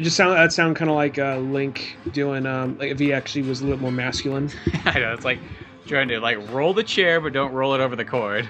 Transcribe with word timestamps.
It 0.00 0.04
just 0.04 0.16
sound 0.16 0.32
that 0.32 0.50
sound 0.50 0.76
kind 0.76 0.90
of 0.90 0.96
like 0.96 1.18
uh, 1.18 1.36
Link 1.36 1.98
doing 2.10 2.46
um, 2.46 2.78
like 2.78 2.90
if 2.90 2.98
he 2.98 3.12
actually 3.12 3.42
was 3.42 3.60
a 3.60 3.64
little 3.64 3.78
more 3.78 3.92
masculine. 3.92 4.50
I 4.86 4.98
know 4.98 5.12
it's 5.12 5.26
like 5.26 5.40
trying 5.86 6.08
to 6.08 6.20
like 6.20 6.38
roll 6.50 6.72
the 6.72 6.82
chair, 6.82 7.20
but 7.20 7.34
don't 7.34 7.52
roll 7.52 7.74
it 7.74 7.82
over 7.82 7.94
the 7.96 8.04
cord. 8.06 8.48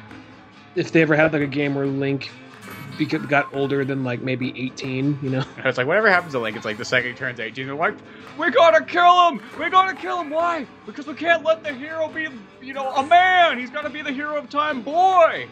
If 0.76 0.92
they 0.92 1.02
ever 1.02 1.16
had 1.16 1.32
like 1.32 1.42
a 1.42 1.48
game 1.48 1.74
where 1.74 1.88
Link 1.88 2.30
beca- 2.98 3.28
got 3.28 3.52
older 3.52 3.84
than 3.84 4.04
like 4.04 4.22
maybe 4.22 4.52
18, 4.56 5.18
you 5.20 5.28
know. 5.28 5.44
It's 5.64 5.76
like 5.76 5.88
whatever 5.88 6.08
happens 6.08 6.34
to 6.34 6.38
Link, 6.38 6.54
it's 6.54 6.64
like 6.64 6.78
the 6.78 6.84
second 6.84 7.10
he 7.10 7.16
turns 7.16 7.40
18, 7.40 7.66
they're 7.66 7.74
like, 7.74 7.96
we 8.38 8.52
gotta 8.52 8.84
kill 8.84 9.30
him! 9.30 9.42
We 9.58 9.70
gotta 9.70 9.96
kill 9.96 10.20
him! 10.20 10.30
Why? 10.30 10.68
Because 10.86 11.08
we 11.08 11.14
can't 11.14 11.42
let 11.42 11.64
the 11.64 11.74
hero 11.74 12.06
be, 12.06 12.28
you 12.62 12.74
know, 12.74 12.94
a 12.94 13.04
man! 13.04 13.58
He's 13.58 13.70
gotta 13.70 13.90
be 13.90 14.02
the 14.02 14.12
hero 14.12 14.36
of 14.36 14.48
time 14.50 14.82
boy! 14.82 15.48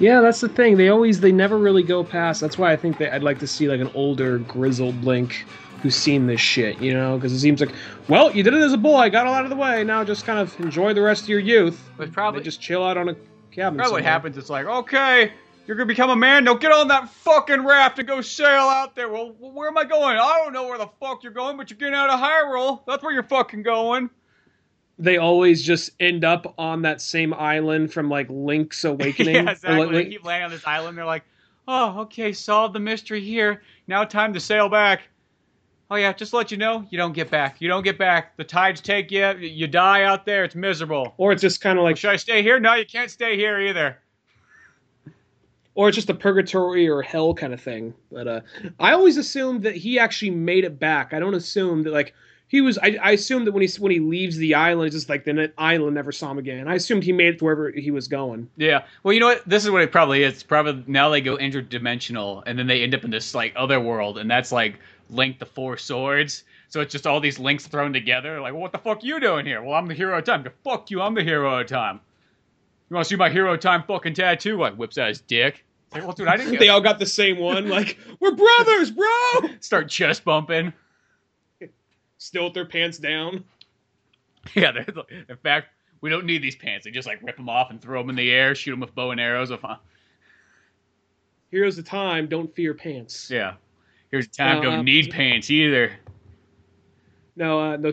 Yeah, 0.00 0.20
that's 0.20 0.40
the 0.40 0.48
thing. 0.48 0.76
They 0.76 0.88
always 0.88 1.20
they 1.20 1.32
never 1.32 1.58
really 1.58 1.82
go 1.82 2.04
past. 2.04 2.40
That's 2.40 2.56
why 2.56 2.72
I 2.72 2.76
think 2.76 2.98
that 2.98 3.12
I'd 3.12 3.22
like 3.22 3.38
to 3.40 3.46
see 3.46 3.68
like 3.68 3.80
an 3.80 3.90
older 3.94 4.38
grizzled 4.38 5.02
Link 5.02 5.44
who's 5.82 5.96
seen 5.96 6.26
this 6.26 6.40
shit, 6.40 6.80
you 6.80 6.92
know, 6.92 7.16
because 7.16 7.32
it 7.32 7.38
seems 7.40 7.60
like, 7.60 7.72
well, 8.08 8.34
you 8.34 8.42
did 8.42 8.54
it 8.54 8.62
as 8.62 8.72
a 8.72 8.78
boy, 8.78 9.10
got 9.10 9.26
all 9.26 9.34
out 9.34 9.44
of 9.44 9.50
the 9.50 9.56
way. 9.56 9.84
Now 9.84 10.04
just 10.04 10.24
kind 10.24 10.38
of 10.38 10.58
enjoy 10.60 10.92
the 10.94 11.02
rest 11.02 11.24
of 11.24 11.28
your 11.28 11.40
youth. 11.40 11.90
But 11.96 12.12
probably 12.12 12.42
just 12.42 12.60
chill 12.60 12.84
out 12.84 12.96
on 12.96 13.08
a 13.08 13.16
cabin. 13.50 13.76
Probably 13.78 13.78
what 13.78 13.86
somewhere. 13.86 14.02
happens. 14.02 14.36
It's 14.36 14.50
like, 14.50 14.66
okay, 14.66 15.32
you're 15.66 15.76
gonna 15.76 15.86
become 15.86 16.10
a 16.10 16.16
man. 16.16 16.44
Now 16.44 16.54
get 16.54 16.72
on 16.72 16.88
that 16.88 17.08
fucking 17.10 17.64
raft 17.64 17.98
and 17.98 18.06
go 18.06 18.20
sail 18.20 18.46
out 18.46 18.94
there. 18.94 19.08
Well, 19.08 19.34
where 19.38 19.68
am 19.68 19.76
I 19.76 19.84
going? 19.84 20.16
I 20.16 20.40
don't 20.42 20.52
know 20.52 20.66
where 20.66 20.78
the 20.78 20.90
fuck 21.00 21.22
you're 21.22 21.32
going, 21.32 21.56
but 21.56 21.70
you're 21.70 21.78
getting 21.78 21.94
out 21.94 22.08
of 22.08 22.20
Hyrule. 22.20 22.80
That's 22.86 23.02
where 23.02 23.12
you're 23.12 23.24
fucking 23.24 23.64
going. 23.64 24.10
They 24.98 25.16
always 25.16 25.62
just 25.62 25.90
end 26.00 26.24
up 26.24 26.54
on 26.58 26.82
that 26.82 27.00
same 27.00 27.32
island 27.34 27.92
from 27.92 28.08
like 28.10 28.26
Link's 28.30 28.84
Awakening. 28.84 29.34
yeah, 29.34 29.50
exactly. 29.52 29.86
like, 29.86 29.90
They 29.92 30.10
keep 30.10 30.24
landing 30.24 30.46
on 30.46 30.50
this 30.50 30.66
island. 30.66 30.98
They're 30.98 31.04
like, 31.04 31.24
oh, 31.68 32.00
okay, 32.00 32.32
solved 32.32 32.74
the 32.74 32.80
mystery 32.80 33.20
here. 33.20 33.62
Now 33.86 34.04
time 34.04 34.32
to 34.34 34.40
sail 34.40 34.68
back. 34.68 35.02
Oh 35.90 35.96
yeah, 35.96 36.12
just 36.12 36.32
to 36.32 36.36
let 36.36 36.50
you 36.50 36.58
know, 36.58 36.84
you 36.90 36.98
don't 36.98 37.14
get 37.14 37.30
back. 37.30 37.60
You 37.60 37.68
don't 37.68 37.82
get 37.82 37.96
back. 37.96 38.36
The 38.36 38.44
tides 38.44 38.80
take 38.82 39.10
you. 39.10 39.26
You 39.38 39.66
die 39.66 40.02
out 40.02 40.26
there. 40.26 40.44
It's 40.44 40.54
miserable. 40.54 41.14
or 41.16 41.32
it's 41.32 41.40
just 41.40 41.60
kind 41.62 41.78
of 41.78 41.84
like, 41.84 41.96
Should 41.96 42.10
I 42.10 42.16
stay 42.16 42.42
here? 42.42 42.60
No, 42.60 42.74
you 42.74 42.84
can't 42.84 43.10
stay 43.10 43.36
here 43.36 43.58
either. 43.60 43.98
or 45.74 45.88
it's 45.88 45.94
just 45.94 46.10
a 46.10 46.14
purgatory 46.14 46.88
or 46.88 47.00
hell 47.02 47.32
kind 47.32 47.54
of 47.54 47.60
thing. 47.60 47.94
But 48.10 48.26
uh, 48.28 48.40
I 48.80 48.92
always 48.92 49.16
assumed 49.16 49.62
that 49.62 49.76
he 49.76 49.98
actually 49.98 50.32
made 50.32 50.64
it 50.64 50.78
back. 50.78 51.14
I 51.14 51.20
don't 51.20 51.34
assume 51.34 51.84
that 51.84 51.92
like 51.92 52.14
he 52.48 52.60
was. 52.62 52.78
I, 52.78 52.98
I 53.02 53.10
assumed 53.12 53.46
that 53.46 53.52
when 53.52 53.62
he 53.62 53.68
when 53.78 53.92
he 53.92 54.00
leaves 54.00 54.36
the 54.36 54.54
island, 54.54 54.88
it's 54.88 54.96
just 54.96 55.08
like 55.08 55.24
the 55.24 55.52
island 55.58 55.94
never 55.94 56.12
saw 56.12 56.30
him 56.30 56.38
again. 56.38 56.66
I 56.66 56.74
assumed 56.74 57.04
he 57.04 57.12
made 57.12 57.34
it 57.34 57.38
to 57.38 57.44
wherever 57.44 57.70
he 57.70 57.90
was 57.90 58.08
going. 58.08 58.48
Yeah. 58.56 58.84
Well, 59.02 59.12
you 59.12 59.20
know 59.20 59.26
what? 59.26 59.46
This 59.46 59.64
is 59.64 59.70
what 59.70 59.82
it 59.82 59.92
probably 59.92 60.22
is. 60.22 60.42
Probably 60.42 60.82
now 60.86 61.10
they 61.10 61.20
go 61.20 61.36
interdimensional, 61.36 62.42
and 62.46 62.58
then 62.58 62.66
they 62.66 62.82
end 62.82 62.94
up 62.94 63.04
in 63.04 63.10
this 63.10 63.34
like 63.34 63.52
other 63.54 63.78
world, 63.78 64.18
and 64.18 64.30
that's 64.30 64.50
like 64.50 64.78
Link 65.10 65.38
the 65.38 65.46
Four 65.46 65.76
Swords. 65.76 66.44
So 66.70 66.80
it's 66.80 66.92
just 66.92 67.06
all 67.06 67.20
these 67.20 67.38
links 67.38 67.66
thrown 67.66 67.92
together. 67.92 68.40
Like, 68.40 68.52
well, 68.52 68.62
what 68.62 68.72
the 68.72 68.78
fuck 68.78 69.04
you 69.04 69.20
doing 69.20 69.46
here? 69.46 69.62
Well, 69.62 69.74
I'm 69.74 69.86
the 69.86 69.94
hero 69.94 70.18
of 70.18 70.24
time. 70.24 70.46
Fuck 70.64 70.90
you, 70.90 71.00
I'm 71.00 71.14
the 71.14 71.22
hero 71.22 71.60
of 71.60 71.66
time. 71.66 72.00
You 72.90 72.94
want 72.94 73.06
to 73.06 73.08
see 73.10 73.16
my 73.16 73.30
hero 73.30 73.54
of 73.54 73.60
time 73.60 73.82
fucking 73.82 74.14
tattoo? 74.14 74.58
Like, 74.58 74.74
whips 74.74 74.98
out 74.98 75.08
his 75.08 75.20
dick. 75.20 75.64
It's 75.86 75.94
Like, 75.94 76.04
well, 76.04 76.12
dude, 76.12 76.28
I 76.28 76.36
didn't 76.36 76.56
They 76.58 76.68
all 76.68 76.80
got 76.80 76.98
the 76.98 77.06
same 77.06 77.38
one. 77.38 77.68
Like 77.68 77.98
we're 78.20 78.34
brothers, 78.34 78.90
bro. 78.90 79.50
start 79.60 79.88
chest 79.88 80.24
bumping. 80.24 80.72
Still 82.18 82.44
with 82.44 82.54
their 82.54 82.66
pants 82.66 82.98
down. 82.98 83.44
Yeah, 84.54 84.72
they're, 84.72 84.86
in 85.28 85.36
fact, 85.42 85.68
we 86.00 86.08
don't 86.08 86.24
need 86.24 86.40
these 86.42 86.56
pants. 86.56 86.84
They 86.84 86.90
just 86.90 87.06
like 87.06 87.20
rip 87.22 87.36
them 87.36 87.50
off 87.50 87.70
and 87.70 87.82
throw 87.82 88.00
them 88.00 88.08
in 88.08 88.16
the 88.16 88.30
air, 88.30 88.54
shoot 88.54 88.70
them 88.70 88.80
with 88.80 88.94
bow 88.94 89.10
and 89.10 89.20
arrows. 89.20 89.50
If, 89.50 89.62
uh, 89.62 89.76
Heroes 91.50 91.76
of 91.76 91.84
time 91.84 92.28
don't 92.28 92.54
fear 92.54 92.72
pants. 92.72 93.30
yeah. 93.30 93.54
Here's 94.10 94.24
a 94.26 94.30
time. 94.30 94.58
Uh, 94.58 94.62
don't 94.62 94.84
need 94.86 95.10
pants 95.10 95.50
either. 95.50 95.92
No, 97.36 97.60
uh, 97.60 97.76
no, 97.76 97.92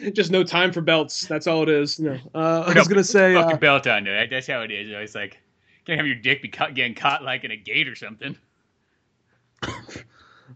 just 0.12 0.30
no 0.30 0.42
time 0.44 0.72
for 0.72 0.82
belts. 0.82 1.26
That's 1.26 1.46
all 1.46 1.62
it 1.62 1.70
is. 1.70 1.98
No, 1.98 2.18
uh, 2.34 2.64
I 2.66 2.78
was 2.78 2.88
gonna 2.88 3.02
say. 3.04 3.32
fucking 3.34 3.52
Uh, 3.56 3.58
belt 3.58 3.86
on 3.86 4.04
there. 4.04 4.26
That's 4.26 4.46
how 4.46 4.60
it 4.60 4.70
is. 4.70 4.90
It's 4.90 5.14
like 5.14 5.38
can't 5.86 5.98
have 5.98 6.06
your 6.06 6.16
dick 6.16 6.42
be 6.42 6.48
cut, 6.48 6.74
getting 6.74 6.94
caught 6.94 7.22
like 7.22 7.44
in 7.44 7.50
a 7.50 7.56
gate 7.56 7.88
or 7.88 7.94
something. 7.94 8.36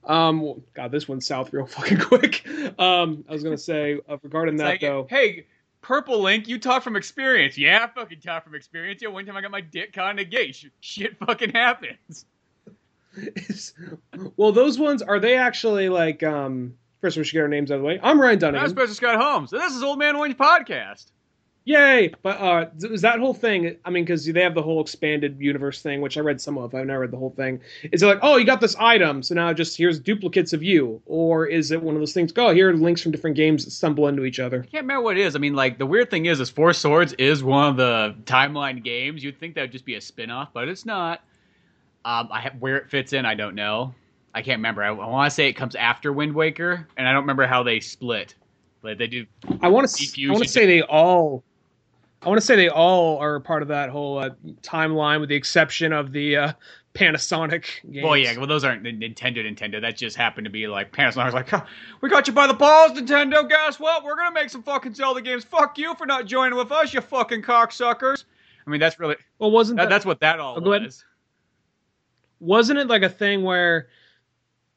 um, 0.08 0.62
God, 0.74 0.90
this 0.90 1.06
went 1.06 1.22
south 1.22 1.52
real 1.52 1.66
fucking 1.68 2.00
quick. 2.00 2.46
Um, 2.78 3.24
I 3.28 3.32
was 3.32 3.44
gonna 3.44 3.58
say 3.58 4.00
uh, 4.08 4.16
regarding 4.22 4.56
that 4.56 4.64
like, 4.64 4.80
though. 4.80 5.06
hey, 5.08 5.46
Purple 5.82 6.20
Link, 6.20 6.48
you 6.48 6.58
talk 6.58 6.82
from 6.82 6.96
experience. 6.96 7.56
Yeah, 7.56 7.84
I 7.84 8.00
fucking 8.00 8.20
talk 8.20 8.44
from 8.44 8.54
experience. 8.54 9.02
Yeah, 9.02 9.08
one 9.08 9.26
time 9.26 9.36
I 9.36 9.42
got 9.42 9.50
my 9.50 9.60
dick 9.60 9.92
caught 9.92 10.12
in 10.12 10.18
a 10.18 10.24
gate. 10.24 10.64
Shit 10.80 11.18
fucking 11.18 11.50
happens. 11.50 12.24
well, 14.36 14.52
those 14.52 14.78
ones 14.78 15.02
are 15.02 15.20
they 15.20 15.36
actually 15.36 15.88
like? 15.88 16.22
Um, 16.22 16.74
first 17.00 17.16
we 17.16 17.24
should 17.24 17.34
get 17.34 17.42
our 17.42 17.48
names 17.48 17.70
out 17.70 17.76
of 17.76 17.80
the 17.82 17.86
way. 17.86 18.00
I'm 18.02 18.20
Ryan 18.20 18.42
I'm 18.44 18.54
Dunigan. 18.54 18.70
Spencer 18.70 18.94
Scott 18.94 19.20
Holmes. 19.20 19.52
And 19.52 19.60
this 19.60 19.74
is 19.74 19.82
Old 19.82 19.98
Man 19.98 20.16
Orange 20.16 20.36
Podcast. 20.36 21.06
Yay! 21.68 22.10
But 22.22 22.40
uh, 22.40 22.64
is 22.78 23.02
that 23.02 23.18
whole 23.18 23.34
thing? 23.34 23.76
I 23.84 23.90
mean, 23.90 24.02
because 24.02 24.24
they 24.24 24.40
have 24.40 24.54
the 24.54 24.62
whole 24.62 24.80
expanded 24.80 25.38
universe 25.38 25.82
thing, 25.82 26.00
which 26.00 26.16
I 26.16 26.20
read 26.20 26.40
some 26.40 26.56
of. 26.56 26.74
I've 26.74 26.86
never 26.86 27.00
read 27.00 27.10
the 27.10 27.18
whole 27.18 27.28
thing. 27.28 27.60
Is 27.92 28.02
it 28.02 28.06
like, 28.06 28.20
oh, 28.22 28.38
you 28.38 28.46
got 28.46 28.62
this 28.62 28.74
item, 28.76 29.22
so 29.22 29.34
now 29.34 29.52
just 29.52 29.76
here's 29.76 30.00
duplicates 30.00 30.54
of 30.54 30.62
you, 30.62 31.02
or 31.04 31.44
is 31.44 31.70
it 31.70 31.82
one 31.82 31.94
of 31.94 32.00
those 32.00 32.14
things? 32.14 32.32
Go, 32.32 32.54
here 32.54 32.70
are 32.70 32.72
links 32.72 33.02
from 33.02 33.12
different 33.12 33.36
games 33.36 33.66
that 33.66 33.72
stumble 33.72 34.08
into 34.08 34.24
each 34.24 34.40
other. 34.40 34.60
I 34.60 34.66
can't 34.66 34.84
remember 34.84 35.02
what 35.02 35.18
it 35.18 35.26
is. 35.26 35.36
I 35.36 35.40
mean, 35.40 35.54
like, 35.54 35.76
the 35.76 35.84
weird 35.84 36.10
thing 36.10 36.24
is, 36.24 36.40
is 36.40 36.48
Four 36.48 36.72
Swords 36.72 37.12
is 37.18 37.44
one 37.44 37.68
of 37.68 37.76
the 37.76 38.16
timeline 38.24 38.82
games. 38.82 39.22
You'd 39.22 39.38
think 39.38 39.54
that 39.56 39.60
would 39.60 39.72
just 39.72 39.84
be 39.84 39.96
a 39.96 40.00
spin 40.00 40.30
off, 40.30 40.54
but 40.54 40.68
it's 40.68 40.86
not. 40.86 41.20
Um, 42.06 42.30
I 42.32 42.50
where 42.58 42.78
it 42.78 42.88
fits 42.88 43.12
in, 43.12 43.26
I 43.26 43.34
don't 43.34 43.54
know. 43.54 43.94
I 44.34 44.40
can't 44.40 44.56
remember. 44.56 44.82
I, 44.82 44.88
I 44.88 44.92
want 44.92 45.30
to 45.30 45.34
say 45.34 45.48
it 45.48 45.52
comes 45.52 45.74
after 45.74 46.14
Wind 46.14 46.34
Waker, 46.34 46.88
and 46.96 47.06
I 47.06 47.12
don't 47.12 47.24
remember 47.24 47.46
how 47.46 47.62
they 47.62 47.80
split. 47.80 48.36
But 48.80 48.96
they 48.96 49.06
do. 49.06 49.26
I 49.60 49.68
want 49.68 49.86
to. 49.90 50.26
I 50.28 50.30
want 50.30 50.44
to 50.44 50.48
say 50.48 50.64
they 50.64 50.80
all. 50.80 51.44
I 52.22 52.28
want 52.28 52.40
to 52.40 52.46
say 52.46 52.56
they 52.56 52.68
all 52.68 53.18
are 53.18 53.38
part 53.40 53.62
of 53.62 53.68
that 53.68 53.90
whole 53.90 54.18
uh, 54.18 54.30
timeline, 54.62 55.20
with 55.20 55.28
the 55.28 55.36
exception 55.36 55.92
of 55.92 56.10
the 56.12 56.36
uh, 56.36 56.52
Panasonic 56.94 57.64
games. 57.92 58.04
Well, 58.04 58.16
yeah, 58.16 58.36
well, 58.36 58.48
those 58.48 58.64
aren't 58.64 58.82
Nintendo. 58.82 59.36
Nintendo. 59.38 59.80
That 59.80 59.96
just 59.96 60.16
happened 60.16 60.44
to 60.46 60.50
be 60.50 60.66
like 60.66 60.90
Panasonic's 60.90 61.32
like, 61.34 61.48
"Huh, 61.48 61.64
we 62.00 62.08
got 62.08 62.26
you 62.26 62.32
by 62.32 62.48
the 62.48 62.54
balls, 62.54 62.92
Nintendo. 62.98 63.48
Guess 63.48 63.78
what? 63.78 64.02
We're 64.04 64.16
gonna 64.16 64.32
make 64.32 64.50
some 64.50 64.64
fucking 64.64 64.94
Zelda 64.94 65.20
games. 65.20 65.44
Fuck 65.44 65.78
you 65.78 65.94
for 65.94 66.06
not 66.06 66.26
joining 66.26 66.58
with 66.58 66.72
us, 66.72 66.92
you 66.92 67.00
fucking 67.00 67.42
cocksuckers. 67.42 68.24
I 68.66 68.70
mean, 68.70 68.80
that's 68.80 68.98
really 68.98 69.16
Well, 69.38 69.50
wasn't 69.52 69.76
that, 69.78 69.84
that, 69.84 69.90
that's 69.90 70.04
what 70.06 70.20
that 70.20 70.40
all 70.40 70.56
Oh, 70.58 70.60
was. 70.60 71.04
wasn't 72.40 72.78
it 72.80 72.88
like 72.88 73.02
a 73.02 73.08
thing 73.08 73.42
where 73.42 73.88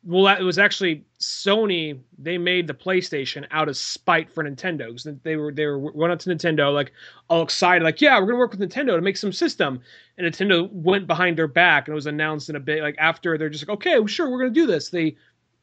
well 0.03 0.27
it 0.35 0.43
was 0.43 0.57
actually 0.57 1.05
sony 1.19 1.99
they 2.17 2.37
made 2.37 2.65
the 2.65 2.73
playstation 2.73 3.45
out 3.51 3.69
of 3.69 3.77
spite 3.77 4.31
for 4.31 4.43
nintendo 4.43 4.87
because 4.87 5.07
they 5.23 5.35
were 5.35 5.51
they 5.51 5.65
were 5.65 5.77
went 5.77 6.11
up 6.11 6.17
to 6.17 6.29
nintendo 6.29 6.73
like 6.73 6.91
all 7.29 7.43
excited 7.43 7.83
like 7.83 8.01
yeah 8.01 8.19
we're 8.19 8.25
gonna 8.25 8.37
work 8.37 8.51
with 8.51 8.59
nintendo 8.59 8.95
to 8.95 9.01
make 9.01 9.17
some 9.17 9.31
system. 9.31 9.81
And 10.17 10.27
nintendo 10.27 10.71
went 10.71 11.07
behind 11.07 11.37
their 11.37 11.47
back 11.47 11.87
and 11.87 11.93
it 11.93 11.95
was 11.95 12.05
announced 12.05 12.49
in 12.49 12.55
a 12.55 12.59
bit 12.59 12.83
like 12.83 12.95
after 12.97 13.37
they're 13.37 13.49
just 13.49 13.67
like 13.67 13.77
okay 13.77 13.97
well, 13.97 14.07
sure 14.07 14.29
we're 14.29 14.39
gonna 14.39 14.51
do 14.51 14.67
this. 14.67 14.89
They 14.89 15.15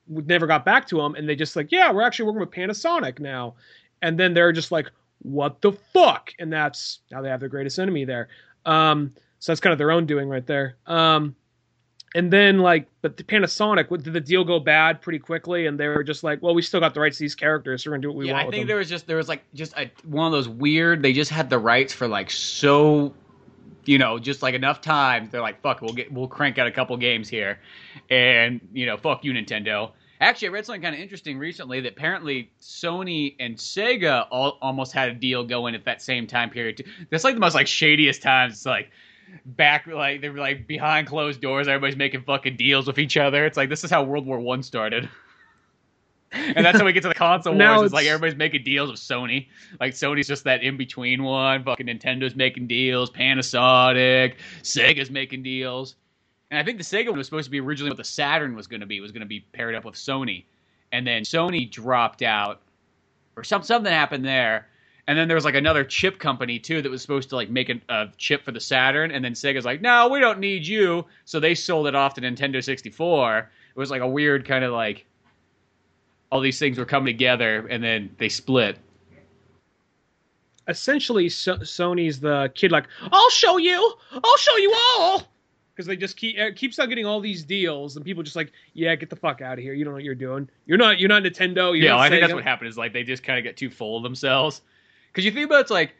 never 0.09 0.47
got 0.47 0.65
back 0.65 0.87
to 0.89 0.97
them 0.97 1.15
and 1.15 1.29
they 1.29 1.37
just 1.37 1.55
like 1.57 1.71
yeah 1.71 1.93
we're 1.93 2.03
actually 2.03 2.27
working 2.27 2.41
with 2.41 2.51
panasonic 2.51 3.21
now. 3.21 3.55
And 4.03 4.19
then 4.19 4.35
they're 4.35 4.53
just 4.53 4.73
like 4.73 4.91
what 5.21 5.61
the 5.61 5.73
fuck? 5.93 6.33
And 6.39 6.53
that's 6.53 7.01
now 7.11 7.23
they 7.23 7.29
have 7.29 7.41
their 7.41 7.49
greatest 7.49 7.79
enemy 7.79 8.05
there. 8.05 8.29
Um 8.65 9.13
so 9.41 9.53
that's 9.53 9.61
kind 9.61 9.73
of 9.73 9.79
their 9.79 9.93
own 9.93 10.07
doing 10.07 10.29
right 10.29 10.47
there. 10.47 10.77
Um 10.87 11.37
and 12.15 12.33
then 12.33 12.59
like 12.59 12.87
but 13.03 13.17
the 13.17 13.23
panasonic 13.23 13.89
did 14.03 14.13
the 14.13 14.21
deal 14.21 14.45
go 14.45 14.59
bad 14.59 15.01
pretty 15.01 15.19
quickly 15.19 15.67
and 15.67 15.79
they 15.79 15.87
were 15.87 16.03
just 16.03 16.25
like 16.25 16.43
well 16.43 16.55
we 16.55 16.63
still 16.63 16.81
got 16.81 16.95
the 16.95 17.01
rights 17.01 17.19
to 17.19 17.25
these 17.25 17.35
characters 17.35 17.85
so 17.85 17.91
we're 17.91 17.97
gonna 17.97 18.03
do 18.03 18.09
what 18.09 18.17
we 18.17 18.27
yeah, 18.29 18.33
want 18.33 18.49
I 18.49 18.51
think 18.51 18.67
there 18.67 18.77
was 18.77 18.89
just 18.89 19.07
there 19.07 19.17
was 19.17 19.29
like 19.29 19.43
just 19.55 19.77
a, 19.77 19.91
one 20.05 20.27
of 20.27 20.33
those 20.33 20.49
weird. 20.49 21.03
They 21.03 21.13
just 21.13 21.31
had 21.31 21.51
the 21.51 21.59
rights 21.59 21.93
for 21.93 22.09
like 22.09 22.31
so, 22.31 23.15
you 23.85 23.99
know, 23.99 24.19
just 24.19 24.43
like 24.43 24.55
enough 24.55 24.81
time. 24.81 25.29
They're 25.31 25.41
like, 25.41 25.61
fuck, 25.61 25.81
we'll 25.81 25.93
get 25.93 26.13
we'll 26.13 26.29
crank 26.29 26.59
out 26.59 26.67
a 26.67 26.73
couple 26.73 26.97
games 26.97 27.29
here, 27.29 27.61
and 28.11 28.61
you 28.73 28.87
know, 28.87 28.97
fuck 28.97 29.25
you, 29.25 29.33
Nintendo. 29.33 29.93
Actually, 30.21 30.49
I 30.49 30.51
read 30.51 30.67
something 30.67 30.83
kind 30.83 30.97
of 30.97 31.01
interesting 31.01 31.39
recently 31.39 31.81
that 31.81 31.93
apparently 31.93 32.51
Sony 32.61 33.37
and 33.39 33.57
Sega 33.57 34.27
all, 34.33 34.59
almost 34.61 34.93
had 34.93 35.11
a 35.11 35.15
deal 35.15 35.45
going 35.45 35.77
at 35.77 35.85
that 35.85 36.03
same 36.03 36.27
time 36.27 36.51
period. 36.51 36.85
That's 37.11 37.23
like 37.23 37.35
the 37.35 37.41
most 37.41 37.55
like 37.55 37.69
shadiest 37.69 38.21
times. 38.21 38.55
It's 38.55 38.67
like 38.67 38.91
back 39.45 39.87
like 39.87 40.21
they 40.21 40.29
were 40.29 40.39
like 40.39 40.67
behind 40.67 41.07
closed 41.07 41.41
doors. 41.41 41.69
Everybody's 41.69 41.97
making 41.97 42.23
fucking 42.23 42.57
deals 42.57 42.87
with 42.87 42.99
each 42.99 43.17
other. 43.17 43.45
It's 43.45 43.57
like 43.57 43.69
this 43.69 43.85
is 43.85 43.91
how 43.91 44.03
World 44.03 44.27
War 44.27 44.41
One 44.41 44.63
started. 44.63 45.09
and 46.33 46.65
that's 46.65 46.79
how 46.79 46.85
we 46.85 46.93
get 46.93 47.03
to 47.03 47.09
the 47.09 47.15
console 47.15 47.55
wars. 47.55 47.83
It's 47.83 47.95
like 47.95 48.07
everybody's 48.07 48.37
making 48.37 48.63
deals 48.63 48.91
with 48.91 49.01
Sony. 49.01 49.49
Like 49.81 49.95
Sony's 49.95 50.29
just 50.29 50.45
that 50.45 50.63
in 50.63 50.77
between 50.77 51.23
one. 51.23 51.65
Fucking 51.65 51.87
Nintendo's 51.87 52.37
making 52.37 52.67
deals. 52.67 53.11
Panasonic, 53.11 54.35
Sega's 54.63 55.11
making 55.11 55.43
deals. 55.43 55.97
And 56.51 56.59
I 56.59 56.63
think 56.63 56.79
the 56.79 56.85
Sega 56.85 57.09
one 57.09 57.19
was 57.19 57.27
supposed 57.27 57.47
to 57.47 57.51
be 57.51 57.61
originally 57.61 57.91
what 57.91 57.97
the 57.97 58.05
Saturn 58.05 58.55
was 58.55 58.67
going 58.67 58.81
to 58.81 58.87
be. 58.87 59.01
Was 59.01 59.13
going 59.13 59.21
to 59.21 59.27
be 59.27 59.41
paired 59.53 59.75
up 59.75 59.85
with 59.85 59.95
Sony, 59.95 60.45
and 60.93 61.07
then 61.07 61.23
Sony 61.23 61.71
dropped 61.71 62.23
out, 62.23 62.63
or 63.37 63.45
some 63.45 63.63
something 63.63 63.93
happened 63.93 64.25
there. 64.25 64.69
And 65.09 65.19
then 65.19 65.27
there 65.27 65.35
was 65.37 65.47
like 65.47 65.55
another 65.55 65.85
chip 65.85 66.19
company 66.19 66.59
too 66.59 66.83
that 66.83 66.91
was 66.91 67.01
supposed 67.01 67.31
to 67.31 67.37
like 67.37 67.49
make 67.49 67.71
a, 67.71 67.81
a 67.89 68.09
chip 68.19 68.45
for 68.45 68.53
the 68.53 68.61
Saturn, 68.61 69.11
and 69.11 69.25
then 69.25 69.33
Sega's 69.33 69.65
like, 69.65 69.81
no, 69.81 70.09
we 70.09 70.21
don't 70.21 70.39
need 70.39 70.67
you. 70.67 71.07
So 71.25 71.41
they 71.41 71.55
sold 71.55 71.87
it 71.87 71.95
off 71.95 72.13
to 72.15 72.21
Nintendo 72.21 72.63
64, 72.63 73.39
It 73.39 73.79
was 73.79 73.91
like 73.91 74.03
a 74.03 74.07
weird 74.07 74.45
kind 74.47 74.65
of 74.65 74.73
like 74.75 75.07
all 76.31 76.43
these 76.43 76.59
things 76.59 76.77
were 76.77 76.85
coming 76.85 77.07
together 77.07 77.67
and 77.69 77.83
then 77.83 78.15
they 78.19 78.29
split. 78.29 78.77
Essentially, 80.69 81.31
so- 81.31 81.57
Sony's 81.61 82.21
the 82.21 82.53
kid 82.55 82.71
like, 82.71 82.85
"I'll 83.11 83.31
show 83.31 83.57
you, 83.57 83.95
I'll 84.13 84.37
show 84.37 84.57
you 84.59 84.75
all," 84.75 85.27
because 85.75 85.87
they 85.87 85.97
just 85.97 86.19
keep 86.19 86.39
uh, 86.39 86.51
keeps 86.55 86.79
on 86.79 86.91
getting 86.91 87.07
all 87.07 87.21
these 87.21 87.43
deals, 87.45 87.97
and 87.97 88.05
people 88.05 88.23
just 88.23 88.37
like, 88.37 88.53
"Yeah, 88.75 88.95
get 88.95 89.09
the 89.09 89.17
fuck 89.17 89.41
out 89.41 89.57
of 89.57 89.65
here. 89.65 89.73
You 89.73 89.85
don't 89.85 89.93
know 89.93 89.97
what 89.97 90.05
you're 90.05 90.15
doing. 90.15 90.51
You're 90.67 90.77
not 90.77 91.01
you're 91.01 91.09
not 91.09 91.23
Nintendo. 91.23 91.69
You're 91.69 91.77
yeah, 91.77 91.91
not 91.93 92.01
I 92.01 92.09
think 92.11 92.19
Sega." 92.19 92.27
that's 92.27 92.35
what 92.35 92.45
happened. 92.45 92.69
Is 92.69 92.77
like 92.77 92.93
they 92.93 93.03
just 93.05 93.23
kind 93.23 93.39
of 93.39 93.45
get 93.45 93.57
too 93.57 93.71
full 93.71 93.97
of 93.97 94.03
themselves. 94.03 94.61
Because 95.19 95.25
you 95.27 95.33
think 95.33 95.47
about 95.47 95.57
it, 95.57 95.61
it's 95.63 95.71
like, 95.73 95.95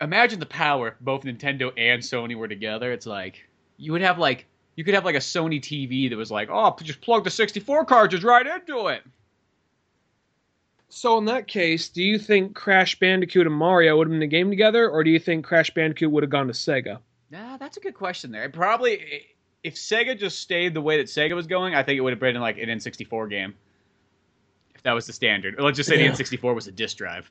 imagine 0.00 0.38
the 0.38 0.46
power 0.46 0.86
if 0.86 1.00
both 1.00 1.24
Nintendo 1.24 1.72
and 1.76 2.00
Sony 2.00 2.36
were 2.36 2.46
together. 2.46 2.92
It's 2.92 3.06
like 3.06 3.44
you 3.76 3.90
would 3.90 4.02
have 4.02 4.20
like 4.20 4.46
you 4.76 4.84
could 4.84 4.94
have 4.94 5.04
like 5.04 5.16
a 5.16 5.18
Sony 5.18 5.60
TV 5.60 6.08
that 6.08 6.16
was 6.16 6.30
like, 6.30 6.48
oh, 6.48 6.76
just 6.80 7.00
plug 7.00 7.24
the 7.24 7.30
64 7.30 7.84
cartridge 7.86 8.22
right 8.22 8.46
into 8.46 8.86
it. 8.86 9.02
So 10.90 11.18
in 11.18 11.24
that 11.24 11.48
case, 11.48 11.88
do 11.88 12.04
you 12.04 12.20
think 12.20 12.54
Crash 12.54 13.00
Bandicoot 13.00 13.48
and 13.48 13.56
Mario 13.56 13.96
would 13.96 14.06
have 14.06 14.10
been 14.12 14.22
in 14.22 14.30
the 14.30 14.32
game 14.32 14.48
together, 14.48 14.88
or 14.88 15.02
do 15.02 15.10
you 15.10 15.18
think 15.18 15.44
Crash 15.44 15.74
Bandicoot 15.74 16.12
would 16.12 16.22
have 16.22 16.30
gone 16.30 16.46
to 16.46 16.52
Sega? 16.52 16.98
Nah, 17.32 17.56
that's 17.56 17.78
a 17.78 17.80
good 17.80 17.94
question 17.94 18.30
there. 18.30 18.44
It 18.44 18.52
probably 18.52 19.24
if 19.64 19.74
Sega 19.74 20.16
just 20.16 20.38
stayed 20.38 20.72
the 20.72 20.80
way 20.80 20.98
that 20.98 21.06
Sega 21.06 21.34
was 21.34 21.48
going, 21.48 21.74
I 21.74 21.82
think 21.82 21.98
it 21.98 22.02
would 22.02 22.12
have 22.12 22.20
been 22.20 22.36
like 22.36 22.58
an 22.58 22.68
N64 22.68 23.28
game. 23.28 23.54
If 24.76 24.84
that 24.84 24.92
was 24.92 25.08
the 25.08 25.12
standard. 25.12 25.58
Or 25.58 25.62
let's 25.62 25.76
just 25.76 25.88
say 25.88 26.00
Yeah. 26.00 26.12
the 26.12 26.22
N64 26.22 26.54
was 26.54 26.68
a 26.68 26.72
disc 26.72 26.96
drive. 26.96 27.28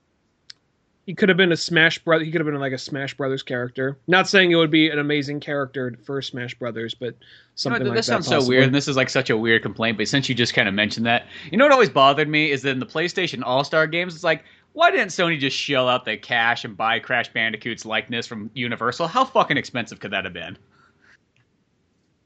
He 1.11 1.15
could 1.15 1.27
have 1.27 1.37
been 1.37 1.51
a 1.51 1.57
Smash 1.57 1.99
Brother. 1.99 2.23
He 2.23 2.31
could 2.31 2.39
have 2.39 2.45
been 2.45 2.57
like 2.57 2.71
a 2.71 2.77
Smash 2.77 3.17
Brothers 3.17 3.43
character. 3.43 3.97
Not 4.07 4.29
saying 4.29 4.51
it 4.51 4.55
would 4.55 4.71
be 4.71 4.89
an 4.89 4.97
amazing 4.97 5.41
character 5.41 5.93
for 6.05 6.21
Smash 6.21 6.55
Brothers, 6.55 6.93
but 6.93 7.07
You 7.07 7.11
know, 7.11 7.17
something 7.55 7.81
th- 7.81 7.89
like 7.89 7.97
this 7.97 8.05
that. 8.05 8.23
sounds 8.23 8.27
so 8.27 8.47
weird, 8.47 8.63
and 8.63 8.73
this 8.73 8.87
is 8.87 8.95
like 8.95 9.09
such 9.09 9.29
a 9.29 9.35
weird 9.35 9.61
complaint. 9.61 9.97
But 9.97 10.07
since 10.07 10.29
you 10.29 10.35
just 10.35 10.53
kind 10.53 10.69
of 10.69 10.73
mentioned 10.73 11.05
that, 11.07 11.25
you 11.51 11.57
know 11.57 11.65
what 11.65 11.73
always 11.73 11.89
bothered 11.89 12.29
me 12.29 12.49
is 12.49 12.61
that 12.61 12.69
in 12.69 12.79
the 12.79 12.85
PlayStation 12.85 13.43
All 13.43 13.65
Star 13.65 13.87
games, 13.87 14.15
it's 14.15 14.23
like, 14.23 14.45
why 14.71 14.89
didn't 14.89 15.09
Sony 15.09 15.37
just 15.37 15.57
shell 15.57 15.89
out 15.89 16.05
the 16.05 16.15
cash 16.15 16.63
and 16.63 16.77
buy 16.77 16.97
Crash 16.99 17.27
Bandicoot's 17.33 17.85
likeness 17.85 18.25
from 18.25 18.49
Universal? 18.53 19.07
How 19.07 19.25
fucking 19.25 19.57
expensive 19.57 19.99
could 19.99 20.11
that 20.11 20.23
have 20.23 20.33
been? 20.33 20.57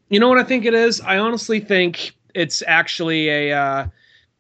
You 0.09 0.19
know 0.19 0.29
what 0.29 0.37
I 0.37 0.43
think 0.43 0.63
it 0.63 0.75
is? 0.75 1.01
I 1.01 1.17
honestly 1.17 1.59
think 1.59 2.15
it's 2.35 2.61
actually 2.67 3.29
a 3.29 3.51
uh, 3.51 3.87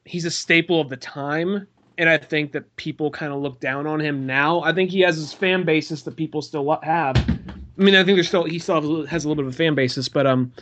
he's 0.03 0.25
a 0.25 0.29
staple 0.29 0.79
of 0.79 0.89
the 0.89 0.97
time, 0.97 1.65
and 1.97 2.09
I 2.09 2.17
think 2.17 2.51
that 2.53 2.75
people 2.75 3.09
kind 3.11 3.31
of 3.33 3.39
look 3.41 3.59
down 3.59 3.87
on 3.87 3.99
him 3.99 4.25
now. 4.25 4.61
I 4.61 4.73
think 4.73 4.89
he 4.91 5.01
has 5.01 5.15
his 5.15 5.33
fan 5.33 5.63
basis 5.63 6.03
that 6.03 6.15
people 6.15 6.41
still 6.41 6.79
have. 6.83 7.17
I 7.17 7.81
mean, 7.81 7.95
I 7.95 8.03
think 8.03 8.15
there's 8.17 8.27
still 8.27 8.43
he 8.45 8.59
still 8.59 8.75
has 8.75 8.83
a 8.83 8.87
little- 8.87 9.05
has 9.07 9.25
a 9.25 9.27
little 9.29 9.43
bit 9.43 9.47
of 9.47 9.53
a 9.53 9.57
fan 9.57 9.75
basis, 9.75 10.07
but 10.09 10.25
um, 10.27 10.53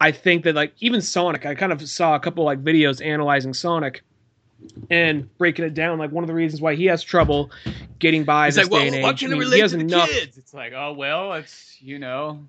I 0.00 0.12
think 0.12 0.44
that 0.44 0.54
like 0.54 0.74
even 0.80 1.00
Sonic, 1.00 1.46
I 1.46 1.54
kind 1.54 1.72
of 1.72 1.86
saw 1.88 2.14
a 2.14 2.20
couple 2.20 2.44
like 2.44 2.62
videos 2.62 3.04
analyzing 3.04 3.54
Sonic 3.54 4.02
and 4.90 5.28
breaking 5.38 5.64
it 5.64 5.74
down. 5.74 5.98
Like 5.98 6.12
one 6.12 6.24
of 6.24 6.28
the 6.28 6.34
reasons 6.34 6.60
why 6.60 6.74
he 6.74 6.86
has 6.86 7.02
trouble 7.02 7.50
getting 7.98 8.24
by 8.24 8.48
It's 8.48 8.56
this 8.56 8.64
like, 8.66 8.72
well, 8.72 8.80
day 8.82 8.86
and 8.88 8.96
age. 8.96 9.24
I 9.24 9.26
mean, 9.28 9.52
he 9.52 9.60
has 9.60 9.72
enough. 9.72 10.08
kids? 10.08 10.38
It's 10.38 10.54
like, 10.54 10.72
oh 10.74 10.92
well, 10.92 11.32
it's 11.34 11.76
you 11.80 11.98
know, 11.98 12.44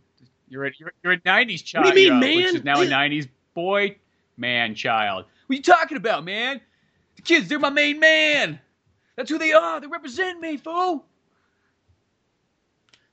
you're 0.49 0.65
a 0.65 0.71
you're, 0.77 0.91
you're 1.03 1.13
a 1.13 1.19
'90s 1.19 1.63
child, 1.63 1.85
What 1.85 1.95
do 1.95 2.01
you 2.01 2.13
mean, 2.13 2.35
which 2.37 2.45
man? 2.45 2.55
is 2.57 2.63
now 2.63 2.81
a 2.81 2.85
'90s 2.85 3.27
boy, 3.53 3.97
man, 4.37 4.75
child. 4.75 5.25
What 5.47 5.53
are 5.53 5.57
you 5.57 5.63
talking 5.63 5.97
about, 5.97 6.23
man? 6.25 6.61
The 7.27 7.33
kids, 7.33 7.49
they're 7.49 7.59
my 7.59 7.69
main 7.69 7.99
man. 7.99 8.59
That's 9.15 9.29
who 9.29 9.37
they 9.37 9.51
are. 9.51 9.81
They 9.81 9.87
represent 9.87 10.39
me, 10.39 10.57
fool. 10.57 11.05